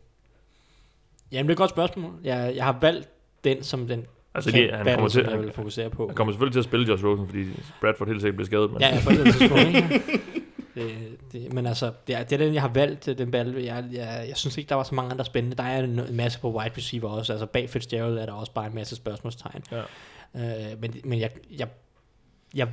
Jamen, 1.33 1.45
det 1.45 1.51
er 1.51 1.55
et 1.55 1.59
godt 1.59 1.71
spørgsmål. 1.71 2.13
Jeg, 2.25 2.53
jeg 2.57 2.65
har 2.65 2.77
valgt 2.81 3.09
den 3.45 3.63
som 3.63 3.89
den 3.89 4.07
Altså, 4.35 4.51
det, 4.51 4.71
han 4.71 4.85
battle, 4.85 4.95
kommer 4.95 5.09
til, 5.09 5.27
jeg 5.31 5.41
vil 5.41 5.53
fokusere 5.53 5.91
på. 5.91 6.07
Han 6.07 6.17
kommer 6.17 6.33
selvfølgelig 6.33 6.53
til 6.53 6.59
at 6.59 6.65
spille 6.65 6.87
Josh 6.87 7.05
Rosen, 7.05 7.27
fordi 7.27 7.45
Bradford 7.81 8.09
helt 8.09 8.21
sikkert 8.21 8.37
bliver 8.37 8.47
skadet. 8.47 8.73
Men. 8.73 8.81
Ja, 8.81 8.89
ja, 8.89 9.01
på 9.05 9.11
det 9.11 9.35
tidspunkt? 9.35 9.77
Det, 10.75 11.19
det, 11.33 11.53
men 11.53 11.67
altså, 11.67 11.93
det 12.07 12.15
er, 12.15 12.23
det 12.23 12.33
er 12.41 12.45
den, 12.45 12.55
jeg 12.55 12.63
har 12.63 12.69
valgt, 12.69 13.07
den 13.07 13.31
battle. 13.31 13.65
Jeg, 13.65 13.85
jeg, 13.93 14.25
jeg 14.29 14.37
synes 14.37 14.59
ikke, 14.59 14.69
der 14.69 14.75
var 14.75 14.83
så 14.83 14.95
mange 14.95 15.11
andre 15.11 15.25
spændende. 15.25 15.57
Der 15.57 15.63
er 15.63 15.85
en, 15.85 15.99
en 15.99 16.17
masse 16.17 16.41
på 16.41 16.59
wide 16.59 16.73
receiver 16.77 17.09
også. 17.09 17.33
Altså 17.33 17.47
bag 17.47 17.71
Fitzgerald 17.71 18.19
er 18.19 18.27
der 18.27 18.33
også 18.33 18.53
bare 18.53 18.67
en 18.67 18.75
masse 18.75 18.97
spørgsmålstegn. 18.97 19.65
Ja. 19.73 19.83
Øh, 20.71 20.81
men 20.81 21.01
men 21.05 21.21
jeg, 21.21 21.31
jeg, 21.59 21.69
jeg 22.55 22.69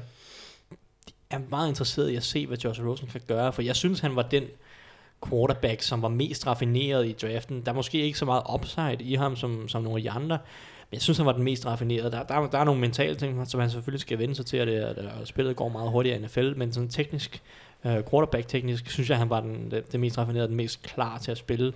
er 1.29 1.39
meget 1.49 1.69
interesseret 1.69 2.09
i 2.09 2.15
at 2.15 2.23
se, 2.23 2.47
hvad 2.47 2.57
Josh 2.57 2.85
Rosen 2.85 3.07
kan 3.07 3.21
gøre, 3.27 3.53
for 3.53 3.61
jeg 3.61 3.75
synes, 3.75 3.99
han 3.99 4.15
var 4.15 4.21
den 4.21 4.43
quarterback, 5.29 5.81
som 5.81 6.01
var 6.01 6.09
mest 6.09 6.47
raffineret 6.47 7.07
i 7.07 7.11
draften. 7.11 7.61
Der 7.65 7.71
er 7.71 7.75
måske 7.75 8.01
ikke 8.01 8.19
så 8.19 8.25
meget 8.25 8.43
upside 8.53 8.97
i 8.99 9.15
ham, 9.15 9.35
som, 9.35 9.67
som 9.67 9.83
nogle 9.83 9.97
af 9.97 10.03
de 10.03 10.11
andre, 10.11 10.37
Men 10.89 10.95
jeg 10.95 11.01
synes, 11.01 11.17
han 11.17 11.25
var 11.25 11.31
den 11.31 11.43
mest 11.43 11.65
raffinerede. 11.65 12.11
Der, 12.11 12.23
der, 12.23 12.47
der 12.47 12.57
er 12.57 12.63
nogle 12.63 12.81
mentale 12.81 13.15
ting, 13.15 13.47
som 13.47 13.59
han 13.59 13.69
selvfølgelig 13.69 14.01
skal 14.01 14.19
vende 14.19 14.35
sig 14.35 14.45
til, 14.45 14.57
at, 14.57 14.67
det, 14.67 14.73
at 15.21 15.27
spillet 15.27 15.55
går 15.55 15.69
meget 15.69 15.91
hurtigere 15.91 16.19
i 16.19 16.21
NFL, 16.21 16.53
men 16.55 16.73
sådan 16.73 16.89
teknisk, 16.89 17.41
Øh, 17.85 18.03
quarterback-teknisk, 18.11 18.89
synes 18.89 19.09
jeg, 19.09 19.17
han 19.17 19.29
var 19.29 19.39
den, 19.39 19.71
den, 19.71 19.83
den 19.91 20.01
mest 20.01 20.17
raffinerede, 20.17 20.47
den 20.47 20.55
mest 20.55 20.83
klar 20.83 21.17
til 21.17 21.31
at 21.31 21.37
spille. 21.37 21.73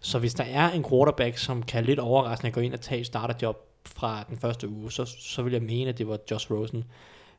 Så 0.00 0.18
hvis 0.18 0.34
der 0.34 0.44
er 0.44 0.70
en 0.70 0.84
quarterback, 0.84 1.38
som 1.38 1.62
kan 1.62 1.84
lidt 1.84 1.98
overraskende 1.98 2.52
gå 2.52 2.60
ind 2.60 2.74
og 2.74 2.80
tage 2.80 3.04
starterjob 3.04 3.56
fra 3.86 4.24
den 4.28 4.38
første 4.38 4.68
uge, 4.68 4.92
så, 4.92 5.04
så 5.04 5.42
vil 5.42 5.52
jeg 5.52 5.62
mene, 5.62 5.88
at 5.88 5.98
det 5.98 6.08
var 6.08 6.18
Josh 6.30 6.52
Rosen. 6.52 6.84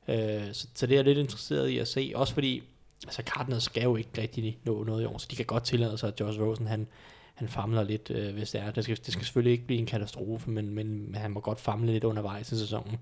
Øh, 0.08 0.42
så, 0.54 0.68
så 0.76 0.88
det 0.88 0.94
er 0.94 0.98
jeg 0.98 1.06
lidt 1.06 1.18
interesseret 1.18 1.68
i 1.68 1.78
at 1.78 1.88
se, 1.88 2.12
også 2.16 2.34
fordi 2.34 2.64
altså 3.04 3.22
Cardinals 3.26 3.64
skal 3.64 3.84
jo 3.84 3.96
ikke 3.96 4.22
rigtig 4.22 4.58
nå 4.64 4.84
noget 4.84 5.04
i 5.04 5.06
år, 5.06 5.18
så 5.18 5.28
de 5.32 5.36
kan 5.36 5.46
godt 5.46 5.64
tillade 5.64 5.98
sig, 5.98 6.08
at 6.08 6.20
Josh 6.20 6.42
Rosen 6.42 6.68
han, 6.68 6.88
han 7.34 7.48
famler 7.48 7.84
lidt, 7.84 8.12
øh, 8.12 8.34
hvis 8.34 8.52
det 8.52 8.62
er. 8.62 8.72
Det 8.72 8.84
skal, 8.84 8.98
det 8.98 9.14
skal 9.14 9.26
selvfølgelig 9.26 9.52
ikke 9.52 9.66
blive 9.66 9.80
en 9.80 9.86
katastrofe, 9.86 10.52
men, 10.52 10.74
men 10.74 11.16
han 11.16 11.32
må 11.32 11.40
godt 11.40 11.60
famle 11.60 11.92
lidt 11.92 12.04
undervejs 12.04 12.52
i 12.52 12.58
sæsonen. 12.58 13.02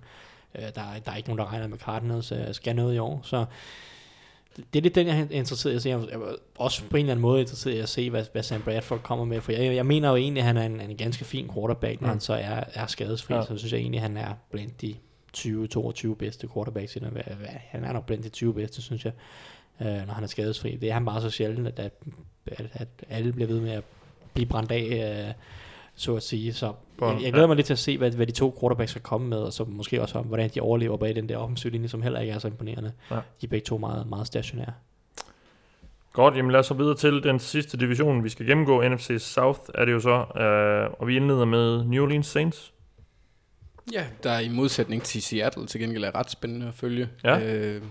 Øh, 0.56 0.64
der, 0.64 0.72
der 1.06 1.12
er 1.12 1.16
ikke 1.16 1.30
nogen, 1.30 1.40
der 1.40 1.52
regner 1.52 1.68
med 1.68 1.78
Cardinals 1.78 2.32
øh, 2.32 2.54
skal 2.54 2.76
noget 2.76 2.96
i 2.96 2.98
år, 2.98 3.22
så 3.24 3.46
det 4.58 4.80
er 4.80 4.82
lidt 4.82 4.96
den, 4.96 5.08
jeg 5.08 5.20
er 5.20 5.28
interesseret 5.32 5.74
i 5.74 5.76
at 5.76 5.82
se. 5.82 5.90
Jeg 5.90 6.00
er 6.00 6.36
også 6.58 6.84
på 6.90 6.98
en 6.98 7.00
eller 7.00 7.12
anden 7.12 7.22
måde 7.22 7.42
interesseret 7.42 7.74
i 7.74 7.80
at 7.80 7.90
se, 7.90 8.10
hvad, 8.10 8.26
hvad 8.32 8.44
Sam 8.44 8.62
Bradford 8.62 9.00
kommer 9.00 9.26
med. 9.26 9.42
For 9.42 9.52
jeg, 9.52 9.76
jeg 9.76 9.86
mener 9.86 10.10
jo 10.10 10.16
egentlig, 10.16 10.42
at 10.42 10.48
han 10.48 10.58
er 10.58 10.66
en, 10.66 10.82
en 10.82 10.98
ganske 10.98 11.26
fin 11.26 11.50
quarterback, 11.54 12.02
når 12.02 12.08
mm. 12.08 12.12
han 12.12 12.20
så 12.20 12.34
er, 12.34 12.64
er 12.74 12.88
skadesfri. 12.88 13.34
Ja. 13.34 13.46
Så 13.46 13.58
synes 13.58 13.74
jeg 13.74 13.80
egentlig, 13.80 13.98
at 13.98 14.02
han 14.02 14.18
er 14.18 14.34
blandt 14.52 14.82
de 14.82 14.96
20-22 15.38 16.14
bedste 16.14 16.48
quarterbacks. 16.54 16.98
Han 17.70 17.84
er 17.84 17.94
nok 17.94 18.06
blandt 18.06 18.24
de 18.24 18.30
20 18.30 18.54
bedste, 18.54 18.82
synes 18.82 19.06
jeg, 19.06 19.14
når 19.80 20.14
han 20.14 20.24
er 20.24 20.28
skadesfri. 20.28 20.76
Det 20.76 20.90
er 20.90 20.94
han 20.94 21.06
bare 21.06 21.22
så 21.22 21.30
sjældent, 21.30 21.68
at, 21.68 21.80
at, 21.80 22.66
at 22.74 22.88
alle 23.10 23.34
bliver 23.34 23.48
ved 23.48 23.60
med 23.60 23.72
at 23.72 23.84
blive 24.34 24.48
brændt 24.48 24.72
af, 24.72 25.26
øh, 25.28 25.34
så 26.02 26.16
at 26.16 26.24
sige. 26.24 26.54
Så 26.54 26.74
jeg, 27.02 27.20
jeg 27.22 27.34
glæder 27.34 27.48
mig 27.48 27.56
lidt 27.56 27.66
til 27.66 27.74
at 27.74 27.80
se, 27.80 27.98
hvad, 27.98 28.12
hvad 28.12 28.28
de 28.28 28.32
to 28.32 28.58
quarterbacks 28.60 28.92
skal 28.92 29.02
komme 29.02 29.28
med, 29.28 29.38
og 29.38 29.54
så 29.54 29.64
måske 29.64 30.02
også 30.02 30.20
om, 30.20 30.26
hvordan 30.26 30.50
de 30.56 30.62
overlever 30.62 30.98
bag 30.98 31.16
den 31.16 31.30
der 31.30 31.38
offensiv 31.38 31.72
linje, 31.72 31.88
som 31.88 32.02
heller 32.02 32.20
ikke 32.20 32.34
er 32.34 32.40
så 32.40 32.48
imponerende. 32.48 32.92
Ja. 33.12 33.16
De 33.16 33.46
er 33.46 33.48
begge 33.48 33.66
to 33.66 33.78
meget, 33.78 34.10
meget 34.10 34.28
stationære. 34.28 34.74
Godt, 36.14 36.36
jamen 36.36 36.52
lad 36.52 36.60
os 36.60 36.66
så 36.66 36.74
videre 36.74 36.96
til 36.96 37.24
den 37.24 37.40
sidste 37.40 37.78
division, 37.78 38.24
vi 38.24 38.30
skal 38.30 38.46
gennemgå. 38.46 38.88
NFC 38.88 39.16
South 39.20 39.60
er 39.76 39.86
det 39.86 39.92
jo 39.92 40.00
så, 40.00 40.42
øh, 40.42 40.94
og 41.00 41.08
vi 41.08 41.16
indleder 41.16 41.46
med 41.46 41.86
New 41.86 42.04
Orleans 42.04 42.28
Saints. 42.28 42.74
Ja, 43.94 44.06
der 44.24 44.32
er 44.32 44.40
i 44.40 44.50
modsætning 44.50 45.04
til 45.04 45.22
Seattle 45.22 45.66
til 45.66 45.82
gengæld 45.82 46.04
er 46.04 46.16
ret 46.16 46.32
spændende 46.32 46.68
at 46.68 46.74
følge. 46.74 47.10
Ja. 47.24 47.40
Øh, 47.40 47.82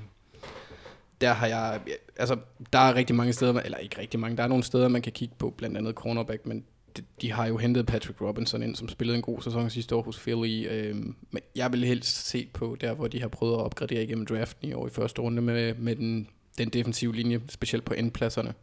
der 1.21 1.33
har 1.33 1.47
jeg, 1.47 1.81
altså 2.17 2.37
der 2.73 2.79
er 2.79 2.95
rigtig 2.95 3.17
mange 3.17 3.33
steder, 3.33 3.61
eller 3.61 3.79
ikke 3.79 4.01
rigtig 4.01 4.21
mange, 4.21 4.37
der 4.37 4.43
er 4.43 4.49
nogle 4.49 4.65
steder, 4.65 4.89
man 4.89 5.03
kan 5.03 5.13
kigge 5.13 5.35
på, 5.39 5.51
blandt 5.51 5.77
andet 5.77 5.95
cornerback, 5.95 6.47
men 6.47 6.65
de, 6.97 7.03
de 7.21 7.33
har 7.33 7.47
jo 7.47 7.57
hentet 7.57 7.87
Patrick 7.87 8.21
Robinson 8.21 8.63
ind, 8.63 8.77
som 8.77 8.89
spillede 8.89 9.17
en 9.17 9.23
god 9.23 9.43
sæson 9.43 9.71
sidste 9.71 9.95
år 9.95 10.03
hos 10.03 10.19
Philly. 10.19 10.69
Øh, 10.71 10.97
men 11.31 11.43
jeg 11.57 11.73
vil 11.73 11.85
helst 11.85 12.27
se 12.27 12.49
på 12.53 12.77
der, 12.81 12.95
hvor 12.95 13.09
de 13.09 13.21
har 13.21 13.29
prøvet 13.29 13.55
at 13.55 13.61
opgradere 13.61 14.03
igennem 14.03 14.27
draften 14.27 14.69
i 14.69 14.73
år 14.73 14.87
i 14.87 14.91
første 14.91 15.23
runde 15.23 15.43
med, 15.43 15.75
med 15.75 15.97
den, 15.97 16.29
den 16.59 16.69
defensive 16.69 17.15
linje, 17.15 17.41
specielt 17.49 17.85
på 17.85 17.95
endpladserne, 17.95 18.55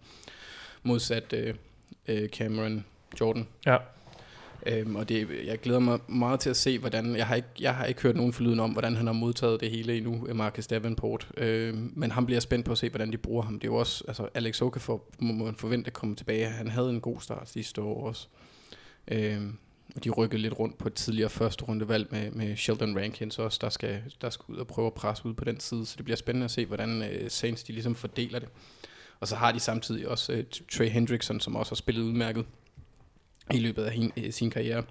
modsat 0.84 1.34
øh, 1.34 1.54
øh 2.08 2.30
Cameron 2.30 2.86
Jordan. 3.22 3.48
Ja. 3.66 3.78
Øhm, 4.66 4.96
og 4.96 5.10
det, 5.10 5.28
jeg 5.46 5.60
glæder 5.60 5.80
mig 5.80 6.00
meget 6.08 6.40
til 6.40 6.50
at 6.50 6.58
se, 6.58 6.80
hvordan, 6.80 7.16
jeg 7.16 7.28
har 7.28 7.36
ikke, 7.36 7.48
jeg 7.60 7.76
har 7.76 7.86
ikke 7.86 8.02
hørt 8.02 8.16
nogen 8.16 8.34
forlyden 8.34 8.60
om, 8.60 8.72
hvordan 8.72 8.96
han 8.96 9.06
har 9.06 9.14
modtaget 9.14 9.60
det 9.60 9.72
hele 9.72 9.98
endnu, 9.98 10.28
øh, 10.28 10.36
Marcus 10.36 10.68
Davenport. 10.68 11.30
Øhm, 11.38 11.92
men 11.96 12.12
han 12.12 12.26
bliver 12.26 12.40
spændt 12.40 12.66
på 12.66 12.72
at 12.72 12.78
se, 12.78 12.90
hvordan 12.90 13.12
de 13.12 13.18
bruger 13.18 13.44
ham. 13.44 13.60
Det 13.60 13.68
er 13.68 13.72
jo 13.72 13.76
også, 13.76 14.04
altså 14.08 14.30
Alex 14.34 14.62
Okafor 14.62 15.04
må 15.20 15.46
man 15.46 15.56
forvente 15.56 15.88
at 15.88 15.94
komme 15.94 16.16
tilbage. 16.16 16.46
Han 16.46 16.68
havde 16.68 16.90
en 16.90 17.02
god 17.02 17.22
start 17.22 17.50
sidste 17.50 17.82
år 17.82 18.08
også. 18.08 18.28
Øhm, 19.08 19.58
og 19.96 20.04
de 20.04 20.10
rykkede 20.10 20.42
lidt 20.42 20.60
rundt 20.60 20.78
på 20.78 20.88
et 20.88 20.94
tidligere 20.94 21.30
første 21.30 21.66
rundevalg 21.66 22.08
med, 22.12 22.32
med 22.32 22.56
Sheldon 22.56 22.98
Rankins 22.98 23.40
også, 23.40 23.60
der 23.62 23.70
skal, 23.70 24.02
der 24.22 24.30
skal 24.30 24.46
ud 24.48 24.58
og 24.58 24.68
prøve 24.68 24.88
at 24.88 24.94
presse 24.94 25.26
ud 25.26 25.34
på 25.34 25.46
den 25.46 25.60
side. 25.60 25.86
Så 25.86 25.94
det 25.98 26.06
bliver 26.06 26.18
spændende 26.18 26.46
at 26.46 26.52
se, 26.52 26.66
hvordan 26.66 27.02
øh, 27.02 27.30
Saints 27.30 27.64
de 27.64 27.74
ligesom 27.74 27.96
fordeler 27.96 28.40
det. 28.40 28.50
Og 29.20 29.28
så 29.28 29.36
har 29.36 29.52
de 29.52 29.60
samtidig 29.60 30.08
også 30.08 30.34
øh, 30.34 30.44
Trey 30.72 30.90
Hendrickson, 30.90 31.40
som 31.40 31.56
også 31.56 31.72
har 31.72 31.76
spillet 31.76 32.04
udmærket 32.04 32.46
i 33.54 33.60
løbet 33.60 33.84
af 33.84 33.92
hin, 33.92 34.12
øh, 34.18 34.32
sin 34.32 34.50
karriere. 34.50 34.84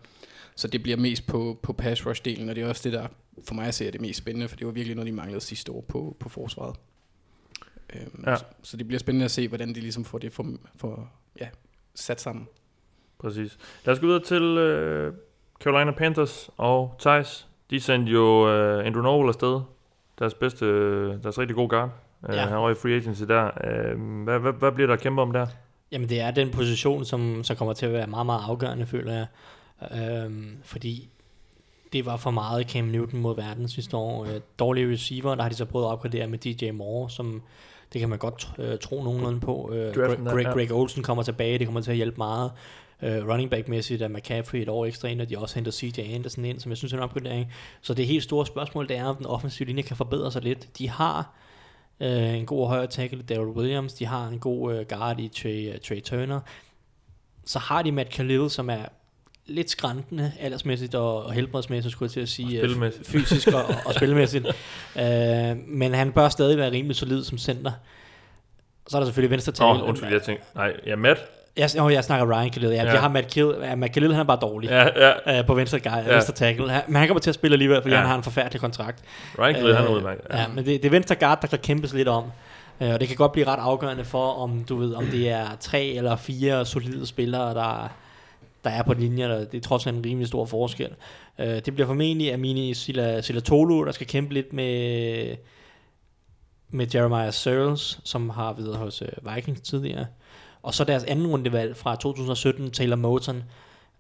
Så 0.57 0.69
det 0.69 0.83
bliver 0.83 0.97
mest 0.97 1.27
på, 1.27 1.59
på 1.63 1.73
pass 1.73 2.07
rush-delen, 2.07 2.49
og 2.51 2.57
det 2.57 2.65
er 2.65 2.69
også 2.69 2.83
det, 2.85 2.93
der 2.93 3.07
for 3.45 3.55
mig 3.55 3.75
ser 3.75 3.91
det 3.91 4.01
mest 4.01 4.19
spændende, 4.19 4.49
for 4.49 4.57
det 4.57 4.67
var 4.67 4.73
virkelig 4.73 4.97
noget, 4.97 5.07
de 5.07 5.13
manglede 5.13 5.41
sidste 5.41 5.73
år 5.73 5.81
på, 5.89 6.17
på 6.21 6.29
forsvaret. 6.29 6.77
Øhm, 7.95 8.25
ja. 8.27 8.37
så, 8.37 8.45
så 8.63 8.77
det 8.77 8.87
bliver 8.87 8.99
spændende 8.99 9.25
at 9.25 9.31
se, 9.31 9.49
hvordan 9.49 9.69
de 9.69 9.81
ligesom 9.81 10.05
får 10.05 10.19
det 10.19 10.33
for, 10.33 10.47
for, 10.77 11.11
ja, 11.41 11.49
sat 11.95 12.21
sammen. 12.21 12.49
Præcis. 13.19 13.59
Lad 13.85 13.95
os 13.95 14.01
gå 14.01 14.07
videre 14.07 14.23
til 14.23 14.43
uh, 14.43 15.15
Carolina 15.61 15.91
Panthers 15.91 16.51
og 16.57 16.97
Thijs. 17.01 17.49
De 17.71 17.81
sendte 17.81 18.13
jo 18.13 18.43
uh, 18.43 18.87
Andrew 18.87 19.03
Norwell 19.03 19.29
afsted. 19.29 19.61
Deres 20.19 20.35
bedste, 20.35 20.67
deres 21.23 21.39
rigtig 21.39 21.57
gode 21.57 21.69
guard. 21.69 21.91
Uh, 22.29 22.35
ja. 22.35 22.47
Han 22.47 22.59
var 22.59 22.71
i 22.71 22.75
free 22.75 22.97
agency 22.97 23.23
der. 23.23 23.45
Uh, 23.95 24.25
hvad, 24.25 24.39
hvad, 24.39 24.53
hvad 24.53 24.73
bliver 24.73 24.87
der 24.87 24.97
kæmpe 24.97 25.23
om 25.23 25.33
der? 25.33 25.47
Jamen 25.93 26.09
det 26.09 26.21
er 26.21 26.31
den 26.31 26.51
position, 26.51 27.05
som 27.05 27.45
så 27.45 27.55
kommer 27.55 27.75
til 27.75 27.87
at 27.87 27.93
være 27.93 28.07
meget, 28.07 28.27
meget 28.27 28.43
afgørende, 28.49 28.87
føler 28.87 29.13
jeg. 29.13 29.27
Øhm, 29.93 30.57
fordi 30.63 31.09
det 31.93 32.07
var 32.07 32.17
for 32.17 32.31
meget 32.31 32.71
Cam 32.71 32.85
Newton 32.85 33.21
mod 33.21 33.37
verden 33.37 33.69
sidste 33.69 33.97
år. 33.97 34.25
Øh, 34.25 34.41
dårlige 34.59 34.93
receiver, 34.93 35.35
der 35.35 35.43
har 35.43 35.49
de 35.49 35.55
så 35.55 35.65
prøvet 35.65 35.87
at 35.87 35.91
opgradere 35.91 36.27
med 36.27 36.39
DJ 36.39 36.71
Moore, 36.71 37.11
som 37.11 37.43
det 37.93 38.01
kan 38.01 38.09
man 38.09 38.19
godt 38.19 38.49
øh, 38.59 38.79
tro 38.79 39.03
nogenlunde 39.03 39.41
på. 39.41 39.71
Øh, 39.73 39.95
Greg, 39.95 40.19
Greg, 40.25 40.47
Greg 40.47 40.73
Olsen 40.73 41.03
kommer 41.03 41.23
tilbage, 41.23 41.59
det 41.59 41.67
kommer 41.67 41.81
til 41.81 41.91
at 41.91 41.97
hjælpe 41.97 42.17
meget. 42.17 42.53
Øh, 43.03 43.29
running 43.29 43.51
back-mæssigt 43.51 44.03
er 44.03 44.09
McCaffrey 44.09 44.59
et 44.59 44.69
år 44.69 44.87
ekstra 44.87 45.09
ind, 45.09 45.21
og 45.21 45.29
de 45.29 45.39
også 45.39 45.55
henter 45.55 45.73
CJ 45.73 46.01
Anderson 46.15 46.45
ind, 46.45 46.61
som 46.61 46.71
jeg 46.71 46.77
synes 46.77 46.93
er 46.93 46.97
en 46.97 47.03
opgradering. 47.03 47.53
Så 47.81 47.95
det 47.95 48.07
helt 48.07 48.23
store 48.23 48.47
spørgsmål, 48.47 48.89
det 48.89 48.97
er, 48.97 49.05
om 49.05 49.17
den 49.17 49.27
offensive 49.27 49.67
linje 49.67 49.83
kan 49.83 49.97
forbedre 49.97 50.33
sig 50.33 50.43
lidt. 50.43 50.79
De 50.79 50.89
har 50.89 51.35
øh, 52.01 52.35
en 52.35 52.47
god 52.47 52.69
højre 52.69 52.87
tackle, 52.87 53.23
Daryl 53.23 53.49
Williams, 53.49 53.93
de 53.93 54.07
har 54.07 54.29
en 54.29 54.39
god 54.39 54.75
øh, 54.75 54.87
guard 54.87 55.21
i 55.21 55.29
Trey, 55.29 55.75
uh, 55.75 55.81
Trey 55.81 56.01
Turner. 56.01 56.41
Så 57.45 57.59
har 57.59 57.83
de 57.83 57.93
Matt 57.93 58.11
Khalil, 58.11 58.51
som 58.51 58.71
er 58.71 58.85
lidt 59.47 59.71
skræntende, 59.71 60.33
aldersmæssigt 60.41 60.95
og, 60.95 61.25
og 61.25 61.33
helbredsmæssigt, 61.33 61.93
skulle 61.93 62.07
jeg 62.07 62.13
til 62.13 62.21
at 62.21 62.29
sige. 62.29 62.63
Og 62.63 62.85
øh, 62.85 62.93
fysisk 63.05 63.49
og, 63.49 63.65
og 63.87 63.95
spilmæssigt. 63.99 64.47
øh, 64.97 65.57
men 65.67 65.95
han 65.95 66.13
bør 66.13 66.29
stadig 66.29 66.59
være 66.59 66.71
rimelig 66.71 66.97
solid 66.97 67.25
som 67.25 67.39
center. 67.39 67.73
Så 68.87 68.97
er 68.97 69.01
der 69.01 69.07
selvfølgelig 69.07 69.31
venstre 69.31 69.53
tackle. 69.53 69.67
Åh, 69.67 69.83
oh, 69.83 69.89
undskyld, 69.89 70.13
jeg 70.13 70.23
tænkte, 70.23 70.47
nej, 70.55 70.73
ja, 70.87 70.97
Matt, 70.97 71.21
jeg, 71.57 71.71
oh, 71.81 71.93
jeg 71.93 72.05
snakker 72.05 72.27
Ryan 72.27 72.51
Khalil. 72.51 72.69
Ja, 72.71 72.85
ja. 72.85 72.91
Jeg 72.91 73.01
har 73.01 73.09
Matt 73.09 73.35
Khalil. 73.35 73.55
Ja, 73.63 73.75
Matt 73.75 73.93
Khalil, 73.93 74.13
han 74.13 74.21
er 74.21 74.25
bare 74.25 74.39
dårlig 74.41 74.71
ja, 74.71 74.89
ja. 74.97 75.41
Uh, 75.41 75.47
på 75.47 75.55
venstre, 75.55 75.81
guy, 75.81 75.91
ja. 75.91 76.15
venstre 76.15 76.35
tackle. 76.35 76.71
Han, 76.71 76.83
men 76.87 76.97
han 76.97 77.09
kommer 77.09 77.21
til 77.21 77.31
at 77.31 77.35
spille 77.35 77.55
alligevel, 77.55 77.83
fordi 77.83 77.95
ja. 77.95 78.01
han 78.01 78.09
har 78.09 78.17
en 78.17 78.23
forfærdelig 78.23 78.61
kontrakt. 78.61 79.05
Ryan 79.39 79.55
Khalil, 79.55 79.71
uh, 79.71 79.77
han 79.77 79.85
er 79.85 79.91
øh, 79.91 79.97
udmærket. 79.97 80.25
Ja. 80.31 80.41
ja, 80.41 80.49
men 80.49 80.57
det, 80.57 80.67
det 80.67 80.85
er 80.85 80.91
venstre 80.91 81.15
guard, 81.15 81.41
der 81.41 81.49
kan 81.49 81.59
kæmpes 81.59 81.93
lidt 81.93 82.09
om. 82.09 82.25
Uh, 82.81 82.89
og 82.89 83.01
det 83.01 83.09
kan 83.09 83.17
godt 83.17 83.33
blive 83.33 83.47
ret 83.47 83.59
afgørende 83.61 84.05
for, 84.05 84.33
om 84.33 84.65
du 84.69 84.77
ved, 84.77 84.95
om 84.95 85.07
det 85.07 85.31
er 85.31 85.47
tre 85.61 85.85
eller 85.85 86.17
fire 86.17 86.67
solide 86.67 87.07
spillere, 87.07 87.55
der, 87.55 87.89
der 88.65 88.71
er 88.71 88.83
på 88.83 88.95
linjen. 88.95 89.31
Det 89.31 89.55
er 89.55 89.61
trods 89.61 89.87
alt 89.87 89.97
en 89.97 90.05
rimelig 90.05 90.29
stor 90.29 90.45
forskel. 90.45 90.91
Uh, 91.39 91.45
det 91.45 91.75
bliver 91.75 91.87
formentlig 91.87 92.35
Amini 92.35 92.75
Sila, 92.75 93.21
Sila 93.21 93.41
Tolu, 93.41 93.85
der 93.85 93.93
skal 93.93 94.07
kæmpe 94.07 94.35
lidt 94.35 94.53
med, 94.53 95.37
med 96.71 96.87
Jeremiah 96.95 97.33
Searles, 97.33 98.01
som 98.05 98.31
har 98.31 98.53
været 98.53 98.77
hos 98.77 99.03
uh, 99.03 99.35
Vikings 99.35 99.61
tidligere. 99.61 100.07
Og 100.67 100.75
så 100.75 100.85
deres 100.85 101.05
anden 101.05 101.27
rundevalg 101.27 101.77
fra 101.77 101.97
2017, 101.97 102.71
Taylor 102.71 102.97
Moton. 102.97 103.43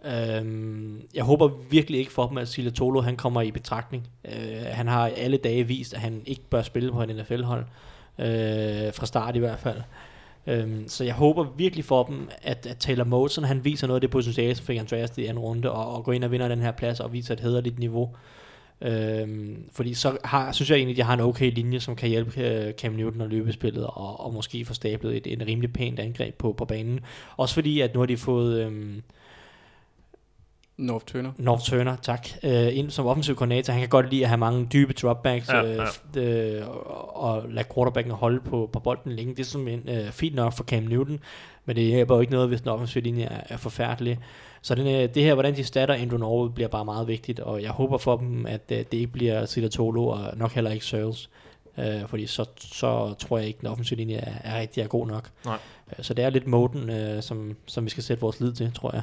Øhm, 0.04 1.02
jeg 1.14 1.24
håber 1.24 1.48
virkelig 1.70 2.00
ikke 2.00 2.12
for 2.12 2.26
dem, 2.26 2.38
at 2.38 2.48
Sila 2.48 2.70
Tolo 2.70 3.00
han 3.00 3.16
kommer 3.16 3.42
i 3.42 3.50
betragtning. 3.50 4.08
Øh, 4.24 4.64
han 4.64 4.88
har 4.88 5.10
alle 5.16 5.36
dage 5.36 5.64
vist, 5.64 5.94
at 5.94 6.00
han 6.00 6.22
ikke 6.26 6.42
bør 6.50 6.62
spille 6.62 6.92
på 6.92 7.02
en 7.02 7.16
NFL-hold. 7.16 7.64
Øh, 8.18 8.94
fra 8.94 9.06
start 9.06 9.36
i 9.36 9.38
hvert 9.38 9.58
fald. 9.58 9.80
Øhm, 10.46 10.88
så 10.88 11.04
jeg 11.04 11.14
håber 11.14 11.44
virkelig 11.56 11.84
for 11.84 12.02
dem, 12.02 12.28
at, 12.42 12.66
at 12.66 12.76
Taylor 12.78 13.04
Moton 13.04 13.44
han 13.44 13.64
viser 13.64 13.86
noget 13.86 13.96
af 13.96 14.00
det 14.00 14.10
potentiale, 14.10 14.54
som 14.54 14.66
fik 14.66 14.78
Andreas 14.78 15.18
i 15.18 15.26
anden 15.26 15.38
runde, 15.38 15.70
og, 15.70 15.96
og 15.96 16.04
går 16.04 16.12
ind 16.12 16.24
og 16.24 16.30
vinder 16.30 16.48
den 16.48 16.62
her 16.62 16.72
plads 16.72 17.00
og 17.00 17.12
viser 17.12 17.34
et 17.34 17.40
hederligt 17.40 17.78
niveau. 17.78 18.10
Øhm, 18.80 19.68
fordi 19.72 19.94
så 19.94 20.18
har, 20.24 20.52
synes 20.52 20.70
jeg 20.70 20.76
egentlig, 20.76 20.94
at 20.94 20.98
jeg 20.98 21.06
har 21.06 21.14
en 21.14 21.20
okay 21.20 21.52
linje, 21.54 21.80
som 21.80 21.96
kan 21.96 22.08
hjælpe 22.08 22.66
uh, 22.66 22.72
Cam 22.72 22.92
Newton 22.92 23.20
og 23.20 23.28
løbespillet, 23.28 23.86
og, 23.86 24.20
og 24.20 24.32
måske 24.32 24.64
få 24.64 24.74
stablet 24.74 25.16
et, 25.16 25.26
et 25.26 25.46
rimelig 25.46 25.72
pænt 25.72 25.98
angreb 25.98 26.34
på, 26.34 26.52
på 26.52 26.64
banen. 26.64 27.00
Også 27.36 27.54
fordi, 27.54 27.80
at 27.80 27.94
nu 27.94 28.00
har 28.00 28.06
de 28.06 28.16
fået... 28.16 28.60
Øhm, 28.60 29.02
North 30.76 31.04
Turner. 31.04 31.32
North 31.36 31.64
Turner, 31.64 31.96
tak. 31.96 32.26
Uh, 32.42 32.76
ind 32.76 32.90
som 32.90 33.06
offensiv 33.06 33.34
koordinator. 33.34 33.72
Han 33.72 33.82
kan 33.82 33.88
godt 33.88 34.10
lide 34.10 34.22
at 34.22 34.28
have 34.28 34.38
mange 34.38 34.68
dybe 34.72 34.92
dropbacks 34.92 35.48
ja, 35.48 35.84
ja. 36.16 36.62
Uh, 36.62 36.68
og, 36.68 37.16
og 37.16 37.44
lade 37.48 37.66
quarterbacken 37.74 38.12
holde 38.12 38.40
på, 38.40 38.70
på 38.72 38.80
bolden 38.80 39.12
længe. 39.12 39.34
Det 39.34 39.40
er 39.40 39.44
simpelthen 39.44 40.06
uh, 40.06 40.12
fint 40.12 40.34
nok 40.34 40.52
for 40.52 40.64
Cam 40.64 40.82
Newton, 40.82 41.20
men 41.64 41.76
det 41.76 41.84
hjælper 41.84 42.14
jo 42.14 42.20
ikke 42.20 42.32
noget, 42.32 42.48
hvis 42.48 42.60
den 42.60 42.70
offensive 42.70 43.04
linje 43.04 43.24
er, 43.24 43.40
er 43.48 43.56
forfærdelig. 43.56 44.18
Så 44.66 44.74
den, 44.74 44.86
øh, 44.86 45.14
det 45.14 45.22
her, 45.22 45.34
hvordan 45.34 45.56
de 45.56 45.64
statter 45.64 45.94
Andrew 45.94 46.18
Norwood, 46.18 46.50
bliver 46.50 46.68
bare 46.68 46.84
meget 46.84 47.08
vigtigt, 47.08 47.40
og 47.40 47.62
jeg 47.62 47.70
håber 47.70 47.98
for 47.98 48.16
dem, 48.16 48.46
at 48.46 48.60
øh, 48.70 48.78
det 48.78 48.94
ikke 48.94 49.12
bliver 49.12 49.46
Sida 49.46 49.68
Tolo, 49.68 50.06
og 50.08 50.32
nok 50.36 50.52
heller 50.52 50.70
ikke 50.70 50.84
Searles. 50.86 51.30
Øh, 51.78 52.08
fordi 52.08 52.26
så, 52.26 52.44
så 52.56 53.14
tror 53.18 53.38
jeg 53.38 53.46
ikke, 53.46 53.56
at 53.56 53.60
den 53.60 53.68
offensive 53.68 53.98
linje 53.98 54.16
er, 54.16 54.32
er 54.44 54.60
rigtig 54.60 54.82
er 54.82 54.86
god 54.86 55.06
nok. 55.06 55.30
Nej. 55.44 55.58
Øh, 55.98 56.04
så 56.04 56.14
det 56.14 56.24
er 56.24 56.30
lidt 56.30 56.46
moden, 56.46 56.90
øh, 56.90 57.22
som, 57.22 57.56
som 57.66 57.84
vi 57.84 57.90
skal 57.90 58.02
sætte 58.02 58.20
vores 58.20 58.40
lid 58.40 58.52
til, 58.52 58.72
tror 58.74 58.90
jeg. 58.92 59.02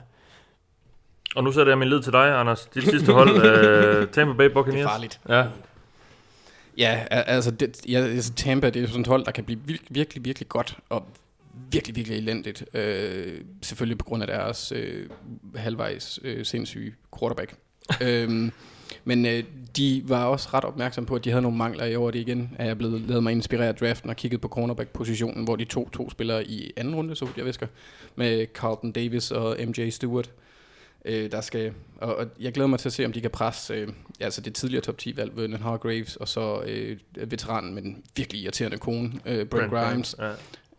Og 1.35 1.43
nu 1.43 1.51
sætter 1.51 1.71
jeg 1.71 1.77
min 1.77 1.89
lid 1.89 2.01
til 2.01 2.13
dig, 2.13 2.39
Anders. 2.39 2.65
Dit 2.73 2.83
sidste 2.83 3.13
hold, 3.13 3.29
uh, 3.29 4.09
Tampa 4.13 4.33
Bay 4.37 4.53
Buccaneers. 4.53 4.79
Det 4.79 4.85
er 4.85 4.89
farligt. 4.89 5.19
Ja, 5.29 5.45
Ja, 6.77 7.05
altså, 7.09 7.51
det, 7.51 7.81
ja, 7.89 7.99
altså 7.99 8.33
Tampa, 8.33 8.69
det 8.69 8.83
er 8.83 8.87
sådan 8.87 9.01
et 9.01 9.07
hold, 9.07 9.25
der 9.25 9.31
kan 9.31 9.43
blive 9.43 9.59
virkelig, 9.65 9.95
virkelig, 9.95 10.25
virkelig 10.25 10.49
godt, 10.49 10.77
og 10.89 11.05
virkelig, 11.71 11.95
virkelig 11.95 12.17
elendigt. 12.17 12.65
Øh, 12.73 13.41
selvfølgelig 13.61 13.97
på 13.97 14.05
grund 14.05 14.23
af 14.23 14.27
deres 14.27 14.73
øh, 14.75 15.09
halvvejs 15.55 16.19
øh, 16.23 16.45
sindssyge 16.45 16.93
quarterback. 17.19 17.55
øhm, 18.01 18.51
men 19.03 19.25
øh, 19.25 19.43
de 19.77 20.03
var 20.05 20.25
også 20.25 20.49
ret 20.53 20.63
opmærksomme 20.63 21.07
på, 21.07 21.15
at 21.15 21.23
de 21.23 21.29
havde 21.29 21.41
nogle 21.41 21.57
mangler 21.57 21.85
i 21.85 21.95
år. 21.95 22.11
Det 22.11 22.19
igen 22.19 22.55
er 22.59 22.65
jeg 22.65 22.77
blevet 22.77 23.01
lavet 23.01 23.23
mig 23.23 23.31
inspirere 23.31 23.67
af 23.67 23.75
draften 23.75 24.09
og 24.09 24.15
kigget 24.15 24.41
på 24.41 24.47
cornerback-positionen, 24.47 25.43
hvor 25.43 25.55
de 25.55 25.65
to 25.65 25.89
to 25.89 26.09
spillere 26.09 26.45
i 26.45 26.71
anden 26.77 26.95
runde, 26.95 27.15
så 27.15 27.27
jeg 27.37 27.45
visker, 27.45 27.67
med 28.15 28.45
Carlton 28.53 28.91
Davis 28.91 29.31
og 29.31 29.57
MJ 29.67 29.89
Stewart. 29.89 30.31
Øh, 31.05 31.31
der 31.31 31.41
skal, 31.41 31.73
og, 31.97 32.15
og 32.15 32.27
jeg 32.39 32.51
glæder 32.51 32.67
mig 32.67 32.79
til 32.79 32.89
at 32.89 32.93
se, 32.93 33.05
om 33.05 33.11
de 33.11 33.21
kan 33.21 33.31
presse 33.31 33.73
øh, 33.73 33.87
altså 34.19 34.41
det 34.41 34.53
tidligere 34.55 34.81
top 34.83 34.97
10 34.97 35.17
valg, 35.17 35.31
Vernon 35.37 35.61
Hargraves, 35.61 36.15
og 36.15 36.27
så 36.27 36.61
øh, 36.61 36.97
veteranen 37.15 37.73
med 37.73 37.81
den 37.81 38.03
virkelig 38.15 38.41
irriterende 38.41 38.77
kone, 38.77 39.11
øh, 39.25 39.45
Brent 39.45 39.71
Grimes. 39.71 40.15
Ja. 40.19 40.31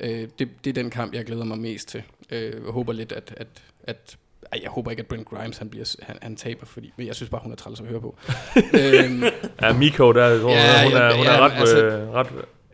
Øh, 0.04 0.28
det, 0.38 0.48
det 0.64 0.70
er 0.70 0.72
den 0.82 0.90
kamp, 0.90 1.14
jeg 1.14 1.24
glæder 1.24 1.44
mig 1.44 1.58
mest 1.58 1.88
til. 1.88 2.02
Øh, 2.30 2.42
jeg 2.42 2.72
håber 2.72 2.92
lidt, 2.92 3.12
at... 3.12 3.34
at, 3.36 3.46
at 3.84 4.16
ej, 4.52 4.60
jeg 4.62 4.70
håber 4.70 4.90
ikke, 4.90 5.00
at 5.00 5.06
Brent 5.06 5.26
Grimes 5.26 5.58
han, 5.58 5.68
bliver, 5.68 5.96
han, 6.02 6.18
han 6.22 6.36
taber, 6.36 6.66
fordi, 6.66 6.92
men 6.96 7.06
jeg 7.06 7.14
synes 7.14 7.30
bare, 7.30 7.40
hun 7.42 7.52
er 7.52 7.56
træls 7.56 7.80
at 7.80 7.86
høre 7.86 8.00
på. 8.00 8.16
øhm, 8.80 9.22
ja, 9.62 9.72
Miko 9.72 10.12
der, 10.12 10.40
tror, 10.40 10.50
Ja, 10.50 10.84
hun, 10.84 10.92
er, 10.92 11.04
ja, 11.04 11.16
hun 11.16 11.26
er 11.26 11.32
ja, 11.32 11.46
ret, 11.46 11.52
altså- 11.52 11.84
øh, 11.84 12.10
ret 12.10 12.26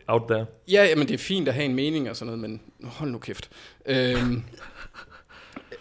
out 0.07 0.29
der. 0.29 0.45
Ja, 0.71 0.85
jamen 0.85 1.07
det 1.07 1.13
er 1.13 1.17
fint 1.17 1.47
at 1.47 1.53
have 1.53 1.65
en 1.65 1.75
mening 1.75 2.09
og 2.09 2.15
sådan 2.15 2.37
noget, 2.37 2.39
men 2.39 2.61
hold 2.83 3.11
nu 3.11 3.17
kæft. 3.17 3.49
Øhm, 3.85 4.43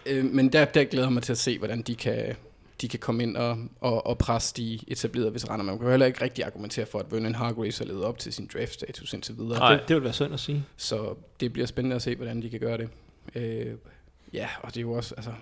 øh, 0.06 0.24
men 0.24 0.48
der, 0.52 0.64
der 0.64 0.84
glæder 0.84 1.06
jeg 1.06 1.12
mig 1.12 1.22
til 1.22 1.32
at 1.32 1.38
se, 1.38 1.58
hvordan 1.58 1.82
de 1.82 1.94
kan, 1.94 2.34
de 2.80 2.88
kan 2.88 2.98
komme 2.98 3.22
ind 3.22 3.36
og, 3.36 3.58
og, 3.80 4.06
og 4.06 4.18
presse 4.18 4.54
de 4.56 4.78
etablerede 4.88 5.34
veteraner. 5.34 5.64
Man 5.64 5.78
kan 5.78 5.84
jo 5.84 5.90
heller 5.90 6.06
ikke 6.06 6.24
rigtig 6.24 6.44
argumentere 6.44 6.86
for, 6.86 6.98
at 6.98 7.12
Vernon 7.12 7.34
Hargraves 7.34 7.78
har 7.78 7.84
levet 7.84 8.04
op 8.04 8.18
til 8.18 8.32
sin 8.32 8.50
draft-status 8.54 9.12
indtil 9.12 9.36
videre. 9.38 9.58
Nej. 9.58 9.72
Det, 9.72 9.88
det 9.88 9.96
vil 9.96 10.04
være 10.04 10.12
synd 10.12 10.34
at 10.34 10.40
sige. 10.40 10.64
Så 10.76 11.14
det 11.40 11.52
bliver 11.52 11.66
spændende 11.66 11.96
at 11.96 12.02
se, 12.02 12.16
hvordan 12.16 12.42
de 12.42 12.50
kan 12.50 12.60
gøre 12.60 12.78
det. 12.78 12.88
Øh, 13.34 13.74
ja, 14.32 14.48
og 14.62 14.68
det 14.68 14.76
er 14.76 14.82
jo 14.82 14.92
også, 14.92 15.14
altså, 15.14 15.32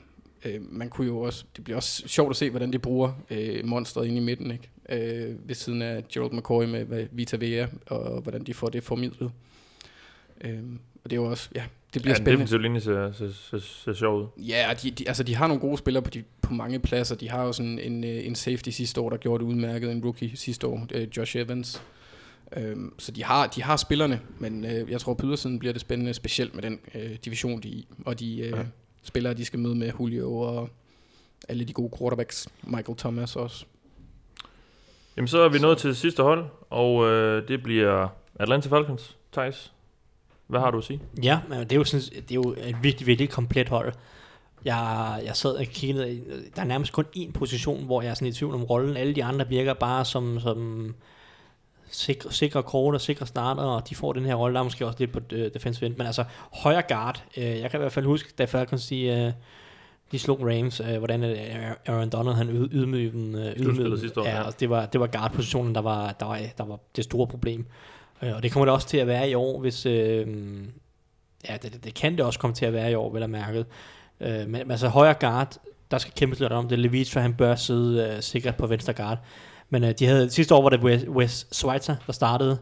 øh, 0.45 0.73
man 0.73 0.89
kunne 0.89 1.07
jo 1.07 1.21
også, 1.21 1.45
det 1.57 1.65
bliver 1.65 1.77
også 1.77 2.09
sjovt 2.09 2.31
at 2.31 2.37
se, 2.37 2.51
hvordan 2.51 2.73
de 2.73 2.79
bruger 2.79 3.13
øh, 3.31 3.65
monstret 3.65 4.07
inde 4.07 4.17
i 4.17 4.25
midten, 4.25 4.51
ikke? 4.51 4.71
Øh, 4.89 5.49
ved 5.49 5.55
siden 5.55 5.83
af 5.83 6.09
Gerald 6.09 6.33
McCoy 6.33 6.65
med, 6.65 7.07
Vita 7.13 7.37
Vea, 7.37 7.67
og 7.87 8.21
hvordan 8.21 8.45
de 8.45 8.55
får 8.55 8.69
det 8.69 8.85
formidlet. 8.85 9.33
Øh, 10.41 10.63
og 11.05 11.11
det 11.11 11.17
er 11.17 11.21
jo 11.21 11.31
også, 11.31 11.49
ja, 11.55 11.65
det 11.95 12.03
bliver 12.03 12.13
Ja, 12.15 12.17
den 12.19 12.25
spændende. 12.25 12.33
defensive 12.33 12.63
linje 12.63 12.81
ser, 12.81 13.13
ser, 13.13 13.31
ser, 13.51 13.59
ser 13.59 13.93
sjov 13.93 14.21
ud. 14.23 14.27
Ja, 14.37 14.75
de, 14.83 14.91
de, 14.91 15.09
altså 15.09 15.23
de 15.23 15.35
har 15.35 15.47
nogle 15.47 15.61
gode 15.61 15.79
spillere 15.79 16.03
på, 16.03 16.11
de, 16.11 16.25
på 16.43 16.53
mange 16.55 16.79
pladser. 16.79 17.17
De 17.17 17.29
har 17.31 17.45
jo 17.45 17.53
sådan 17.53 17.79
en, 17.79 18.05
øh, 18.05 18.27
en 18.27 18.35
safety 18.35 18.69
sidste 18.71 19.01
år, 19.01 19.11
der 19.11 19.17
gjorde 19.17 19.45
det 19.45 19.51
udmærket. 19.51 19.91
En 19.93 20.05
rookie 20.05 20.37
sidste 20.37 20.67
år, 20.67 20.87
øh, 20.95 21.09
Josh 21.17 21.37
Evans. 21.37 21.83
Øhm, 22.57 22.93
så 22.99 23.13
de 23.13 23.25
har, 23.25 23.47
de 23.47 23.63
har 23.63 23.77
spillerne, 23.77 24.21
men 24.39 24.65
øh, 24.65 24.91
jeg 24.91 25.01
tror 25.01 25.15
på 25.15 25.27
ydersiden 25.27 25.59
bliver 25.59 25.73
det 25.73 25.81
spændende, 25.81 26.15
specielt 26.15 26.55
med 26.55 26.63
den 26.63 26.81
øh, 26.95 27.11
division, 27.25 27.61
de 27.61 27.69
er 27.69 27.73
i. 27.73 27.87
Og 28.07 28.21
de 28.21 28.39
øh, 28.41 28.51
Ja. 28.51 28.57
ja. 28.57 28.63
spillere, 29.03 29.35
de 29.35 29.45
skal 29.45 29.59
møde 29.59 29.75
med 29.75 29.93
Julio 30.01 30.37
og 30.39 30.69
alle 31.49 31.65
de 31.65 31.73
gode 31.73 31.91
quarterbacks. 31.99 32.49
Michael 32.63 32.99
Thomas 32.99 33.37
også. 33.37 33.65
Jamen, 35.17 35.29
så 35.29 35.39
er 35.41 35.49
vi 35.49 35.59
nået 35.59 35.79
til 35.79 35.89
det 35.89 35.97
sidste 35.97 36.23
hold, 36.23 36.45
og 36.71 37.07
øh, 37.07 37.49
det 37.49 37.63
bliver 37.63 38.09
Atlanta 38.41 38.69
Falcons. 38.69 39.17
Thijs, 39.33 39.73
hvad 40.49 40.61
har 40.61 40.71
du 40.71 40.79
at 40.79 40.85
sige? 40.85 41.01
Ja, 41.23 41.39
men 41.49 41.59
det 41.59 41.73
er 41.73 41.77
jo, 41.77 41.85
sådan, 41.85 42.01
det 42.01 42.31
er 42.31 42.35
jo 42.35 42.55
et 42.59 42.77
virkelig, 42.83 43.07
virkelig 43.07 43.31
komplet 43.31 43.69
hold. 43.69 43.93
Jeg, 44.65 45.21
jeg 45.25 45.37
sad 45.37 45.51
og 45.57 45.65
kiggede, 45.65 46.21
der 46.57 46.63
er 46.63 46.67
nærmest 46.67 46.93
kun 46.93 47.05
én 47.17 47.33
position, 47.33 47.85
hvor 47.85 48.03
jeg 48.03 48.11
er 48.11 48.15
sådan 48.15 48.29
i 48.29 48.33
tvivl 48.33 48.55
om 48.55 48.65
rollen. 48.65 48.97
Alle 48.97 49.15
de 49.15 49.25
andre 49.25 49.49
virker 49.49 49.75
bare 49.75 50.05
som, 50.05 50.41
som 50.41 50.95
sikre, 51.91 52.33
sikre 52.33 52.63
kort 52.63 52.95
og 52.95 53.01
sikre 53.01 53.27
starter, 53.27 53.63
og 53.63 53.89
de 53.89 53.95
får 53.95 54.13
den 54.13 54.25
her 54.25 54.35
rolle. 54.35 54.55
Der 54.55 54.61
er 54.61 54.65
måske 54.65 54.87
også 54.87 54.99
lidt 54.99 55.13
på 55.13 55.21
uh, 55.33 55.39
defensive 55.55 55.87
end, 55.87 55.97
men 55.97 56.07
altså 56.07 56.25
højre 56.53 56.83
guard. 56.89 57.25
Uh, 57.37 57.43
jeg 57.43 57.71
kan 57.71 57.81
i 57.81 57.83
hvert 57.83 57.93
fald 57.93 58.07
huske, 58.07 58.33
da 58.39 58.45
Falcons 58.45 58.87
de, 58.87 59.27
uh, 59.27 59.43
de 60.13 60.19
slog 60.19 60.41
Rams, 60.41 60.81
uh, 60.81 60.97
hvordan 60.97 61.25
uh, 61.25 61.95
Aaron 61.95 62.11
Donald 62.11 62.37
han 62.37 62.49
yd, 62.49 62.69
ydmygede 62.73 63.13
dem. 63.13 63.35
År, 64.17 64.25
ja, 64.25 64.37
ja. 64.37 64.43
og 64.43 64.61
det 64.61 64.71
var, 64.71 64.87
det 64.87 65.01
var 65.01 65.07
guard-positionen, 65.07 65.75
der 65.75 65.81
var, 65.81 66.13
der, 66.13 66.27
var, 66.27 66.39
der 66.59 66.65
var 66.65 66.79
det 66.97 67.05
store 67.05 67.27
problem. 67.27 67.67
Øh, 68.23 68.37
og 68.37 68.43
det 68.43 68.53
kommer 68.53 68.65
det 68.65 68.75
også 68.75 68.89
til 68.89 68.99
at 68.99 69.07
være 69.07 69.31
i 69.31 69.35
år, 69.35 69.61
hvis... 69.61 69.87
Øh, 69.87 70.27
ja, 71.49 71.57
det, 71.63 71.85
det, 71.85 71.95
kan 71.95 72.13
det 72.13 72.21
også 72.21 72.39
komme 72.39 72.55
til 72.55 72.67
at 72.67 72.73
være 72.73 72.91
i 72.91 72.95
år, 72.95 73.13
vel 73.13 73.23
at 73.23 73.31
mærket. 73.31 73.67
Øh, 74.21 74.49
men, 74.49 74.71
altså 74.71 74.89
højre 74.89 75.15
guard, 75.15 75.57
der 75.91 75.99
skal 75.99 76.13
kæmpe 76.17 76.39
lidt 76.39 76.53
om 76.53 76.69
det. 76.69 76.79
Levitra, 76.79 77.21
han 77.21 77.35
bør 77.35 77.55
sidde 77.55 78.15
øh, 78.17 78.23
sikkert 78.23 78.57
på 78.57 78.67
venstre 78.67 78.93
guard. 78.93 79.19
Men 79.71 79.85
øh, 79.85 79.95
de 79.99 80.07
havde, 80.07 80.31
sidste 80.31 80.55
år 80.55 80.63
var 80.63 80.69
det 80.69 80.81
Wes, 80.81 81.09
Wes 81.09 81.47
Schweitzer, 81.53 81.97
der 82.07 82.13
startede 82.13 82.59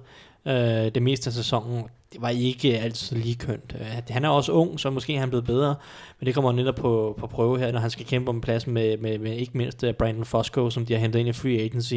øh, 0.47 0.55
det 0.95 1.03
meste 1.03 1.29
af 1.29 1.35
sæsonen. 1.35 1.85
Det 2.13 2.23
var 2.23 2.29
ikke 2.29 2.79
altid 2.79 3.17
lige 3.17 3.35
kønt. 3.35 3.77
Øh, 3.81 3.87
han 4.09 4.25
er 4.25 4.29
også 4.29 4.53
ung, 4.53 4.81
så 4.81 4.91
måske 4.91 5.15
er 5.15 5.21
han 5.21 5.29
blevet 5.29 5.45
bedre. 5.45 5.75
Men 6.21 6.27
det 6.27 6.35
kommer 6.35 6.53
netop 6.53 6.75
på, 6.75 7.15
på 7.19 7.27
prøve 7.27 7.59
her, 7.59 7.73
når 7.73 7.81
han 7.81 7.91
skal 7.91 8.07
kæmpe 8.07 8.29
om 8.29 8.41
pladsen 8.41 8.73
med, 8.73 8.97
med, 8.99 9.19
med 9.19 9.37
ikke 9.37 9.59
mindst 9.59 9.85
øh, 9.85 9.95
Brandon 9.95 10.25
Fosco, 10.25 10.71
som 10.71 10.87
de 10.87 10.93
har 10.93 11.01
hentet 11.01 11.21
ind 11.21 11.29
i 11.29 11.33
free 11.33 11.61
agency. 11.61 11.95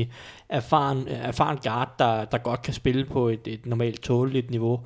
Erfaren, 0.50 1.08
øh, 1.08 1.28
erfaren 1.28 1.58
guard, 1.64 1.96
der, 2.00 2.26
der 2.26 2.38
godt 2.38 2.62
kan 2.62 2.74
spille 2.74 3.06
på 3.06 3.28
et, 3.28 3.48
et 3.48 3.66
normalt 3.66 4.02
tåleligt 4.02 4.52
niveau. 4.52 4.80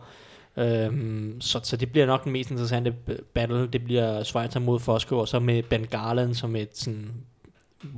Øhm, 0.58 1.42
så, 1.42 1.60
så 1.64 1.78
det 1.78 1.92
bliver 1.92 2.06
nok 2.06 2.24
den 2.24 2.32
mest 2.32 2.52
interessante 2.52 2.94
battle. 3.34 3.68
Det 3.68 3.84
bliver 3.84 4.24
Schweizer 4.24 4.60
mod 4.60 4.80
Fosco, 4.80 5.18
og 5.18 5.28
så 5.28 5.40
med 5.40 5.64
Ben 5.64 5.88
Garland 5.88 6.34
som 6.34 6.56
et 6.56 6.78
sådan 6.78 7.12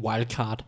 wildcard 0.03 0.65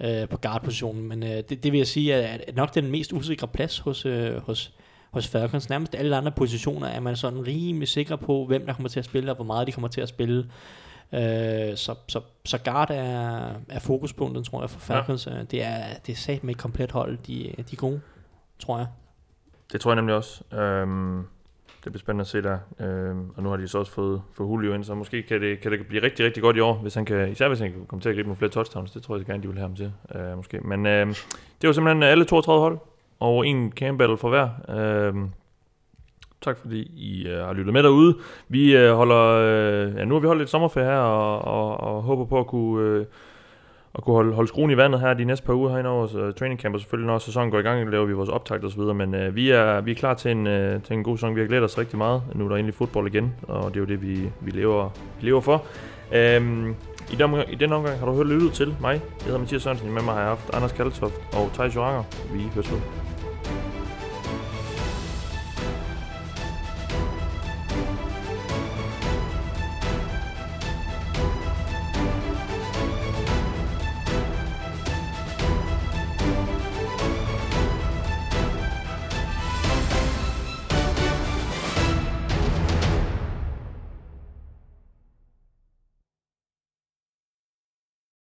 øh, 0.00 0.28
på 0.28 0.36
guardpositionen. 0.36 1.08
Men 1.08 1.22
øh, 1.22 1.42
det, 1.48 1.62
det 1.62 1.72
vil 1.72 1.78
jeg 1.78 1.86
sige 1.86 2.14
at, 2.14 2.40
at 2.48 2.56
nok 2.56 2.74
den 2.74 2.90
mest 2.90 3.12
usikre 3.12 3.48
plads 3.48 3.78
hos, 3.78 4.06
øh, 4.06 4.36
hos, 4.36 4.72
hos 5.14 5.28
Falcons. 5.28 5.68
Nærmest 5.70 5.94
alle 5.94 6.16
andre 6.16 6.32
positioner 6.32 6.86
er 6.86 7.00
man 7.00 7.16
sådan 7.16 7.46
rimelig 7.46 7.88
sikker 7.88 8.16
på, 8.16 8.44
hvem 8.44 8.66
der 8.66 8.72
kommer 8.72 8.88
til 8.88 8.98
at 8.98 9.04
spille, 9.04 9.30
og 9.30 9.36
hvor 9.36 9.44
meget 9.44 9.66
de 9.66 9.72
kommer 9.72 9.88
til 9.88 10.00
at 10.00 10.08
spille. 10.08 10.50
Øh, 11.12 11.76
så, 11.76 11.94
så, 12.08 12.20
så 12.44 12.58
guard 12.64 12.90
er, 12.90 13.50
er 13.68 13.78
fokuspunktet, 13.80 14.44
tror 14.44 14.62
jeg, 14.62 14.70
for 14.70 14.80
Falcons. 14.80 15.26
Ja. 15.26 15.42
Det 15.42 15.64
er, 15.64 15.82
det 16.06 16.12
er 16.12 16.16
sat 16.16 16.44
med 16.44 16.54
et 16.54 16.60
komplet 16.60 16.92
hold. 16.92 17.18
De, 17.26 17.54
de 17.56 17.72
er 17.72 17.76
gode, 17.76 18.00
tror 18.58 18.78
jeg. 18.78 18.86
Det 19.72 19.80
tror 19.80 19.90
jeg 19.90 19.96
nemlig 19.96 20.14
også. 20.14 20.54
Øhm, 20.54 21.18
det 21.84 21.92
bliver 21.92 21.98
spændende 21.98 22.20
at 22.20 22.26
se 22.26 22.42
der. 22.42 22.58
Øhm, 22.80 23.30
og 23.36 23.42
nu 23.42 23.48
har 23.48 23.56
de 23.56 23.68
så 23.68 23.78
også 23.78 23.92
fået, 23.92 24.22
fået 24.32 24.48
Julio 24.48 24.74
ind, 24.74 24.84
så 24.84 24.94
måske 24.94 25.22
kan 25.22 25.40
det, 25.40 25.60
kan 25.60 25.72
det 25.72 25.86
blive 25.86 26.02
rigtig, 26.02 26.26
rigtig 26.26 26.42
godt 26.42 26.56
i 26.56 26.60
år, 26.60 26.74
hvis 26.74 26.94
han 26.94 27.04
kan, 27.04 27.28
især 27.28 27.48
hvis 27.48 27.60
han 27.60 27.72
kan 27.72 27.86
komme 27.86 28.02
til 28.02 28.08
at 28.08 28.14
gribe 28.14 28.28
nogle 28.28 28.36
flere 28.36 28.50
touchdowns. 28.50 28.90
Det 28.90 29.02
tror 29.02 29.16
jeg 29.16 29.20
så 29.20 29.26
gerne, 29.26 29.42
de 29.42 29.48
vil 29.48 29.56
have 29.56 29.68
ham 29.68 29.76
til. 29.76 29.92
Øh, 30.14 30.36
måske. 30.36 30.60
Men 30.60 30.86
øh, 30.86 31.06
det 31.60 31.66
var 31.66 31.72
simpelthen 31.72 32.02
alle 32.02 32.24
32 32.24 32.60
hold, 32.60 32.78
og 33.24 33.46
en 33.46 33.72
camp 33.72 33.98
battle 33.98 34.16
for 34.16 34.28
hver. 34.28 34.48
Øh, 34.68 35.14
tak 36.42 36.58
fordi 36.58 36.80
I 36.96 37.26
øh, 37.28 37.46
har 37.46 37.52
lyttet 37.52 37.72
med 37.72 37.82
derude. 37.82 38.16
Vi 38.48 38.76
øh, 38.76 38.94
holder, 38.94 39.24
øh, 39.24 39.96
ja, 39.96 40.04
nu 40.04 40.14
har 40.14 40.20
vi 40.20 40.26
holdt 40.26 40.40
lidt 40.40 40.50
sommerferie 40.50 40.86
her, 40.86 40.98
og, 40.98 41.44
og, 41.44 41.80
og 41.80 42.02
håber 42.02 42.24
på 42.24 42.38
at 42.38 42.46
kunne... 42.46 42.88
Øh, 42.88 43.06
at 43.98 44.04
kunne 44.04 44.14
holde, 44.14 44.34
holde 44.34 44.48
skruen 44.48 44.70
i 44.70 44.76
vandet 44.76 45.00
her 45.00 45.14
de 45.14 45.24
næste 45.24 45.46
par 45.46 45.54
uger 45.54 45.70
herinde 45.70 45.90
over 45.90 46.04
uh, 46.04 46.34
training 46.34 46.60
camp, 46.60 46.74
og 46.74 46.80
selvfølgelig 46.80 47.06
når 47.06 47.18
sæsonen 47.18 47.50
går 47.50 47.58
i 47.58 47.62
gang, 47.62 47.90
laver 47.90 48.04
vi 48.04 48.12
vores 48.12 48.28
optakt 48.28 48.64
og 48.64 48.70
så 48.70 48.76
videre, 48.76 48.94
men 48.94 49.14
uh, 49.14 49.36
vi, 49.36 49.50
er, 49.50 49.80
vi 49.80 49.90
er 49.90 49.94
klar 49.94 50.14
til 50.14 50.30
en, 50.30 50.46
uh, 50.46 50.82
til 50.82 50.92
en 50.92 51.04
god 51.04 51.16
sæson. 51.16 51.34
Vi 51.34 51.40
har 51.40 51.46
glædet 51.46 51.64
os 51.64 51.78
rigtig 51.78 51.98
meget. 51.98 52.22
Nu 52.34 52.44
er 52.44 52.48
der 52.48 52.56
endelig 52.56 52.74
fodbold 52.74 53.14
igen, 53.14 53.34
og 53.42 53.74
det 53.74 53.76
er 53.76 53.80
jo 53.80 53.86
det, 53.86 54.02
vi, 54.02 54.30
vi, 54.40 54.50
lever, 54.50 54.88
vi 55.20 55.26
lever 55.26 55.40
for. 55.40 55.64
Um, 56.38 56.76
i, 57.12 57.16
den, 57.16 57.34
I 57.50 57.54
den 57.54 57.72
omgang 57.72 57.98
har 57.98 58.06
du 58.06 58.12
hørt 58.12 58.26
lyttet 58.26 58.52
til 58.52 58.76
mig. 58.80 58.92
Jeg 58.92 59.24
hedder 59.24 59.38
Mathias 59.38 59.62
Sørensen, 59.62 59.92
med 59.92 60.02
mig 60.02 60.14
har 60.14 60.20
jeg 60.20 60.28
haft 60.28 60.54
Anders 60.54 60.72
Kaltoft 60.72 61.14
og 61.32 61.50
Thijs 61.54 61.76
Joranger. 61.76 62.02
Vi 62.32 62.40
høres 62.54 62.72
ved. 62.72 63.13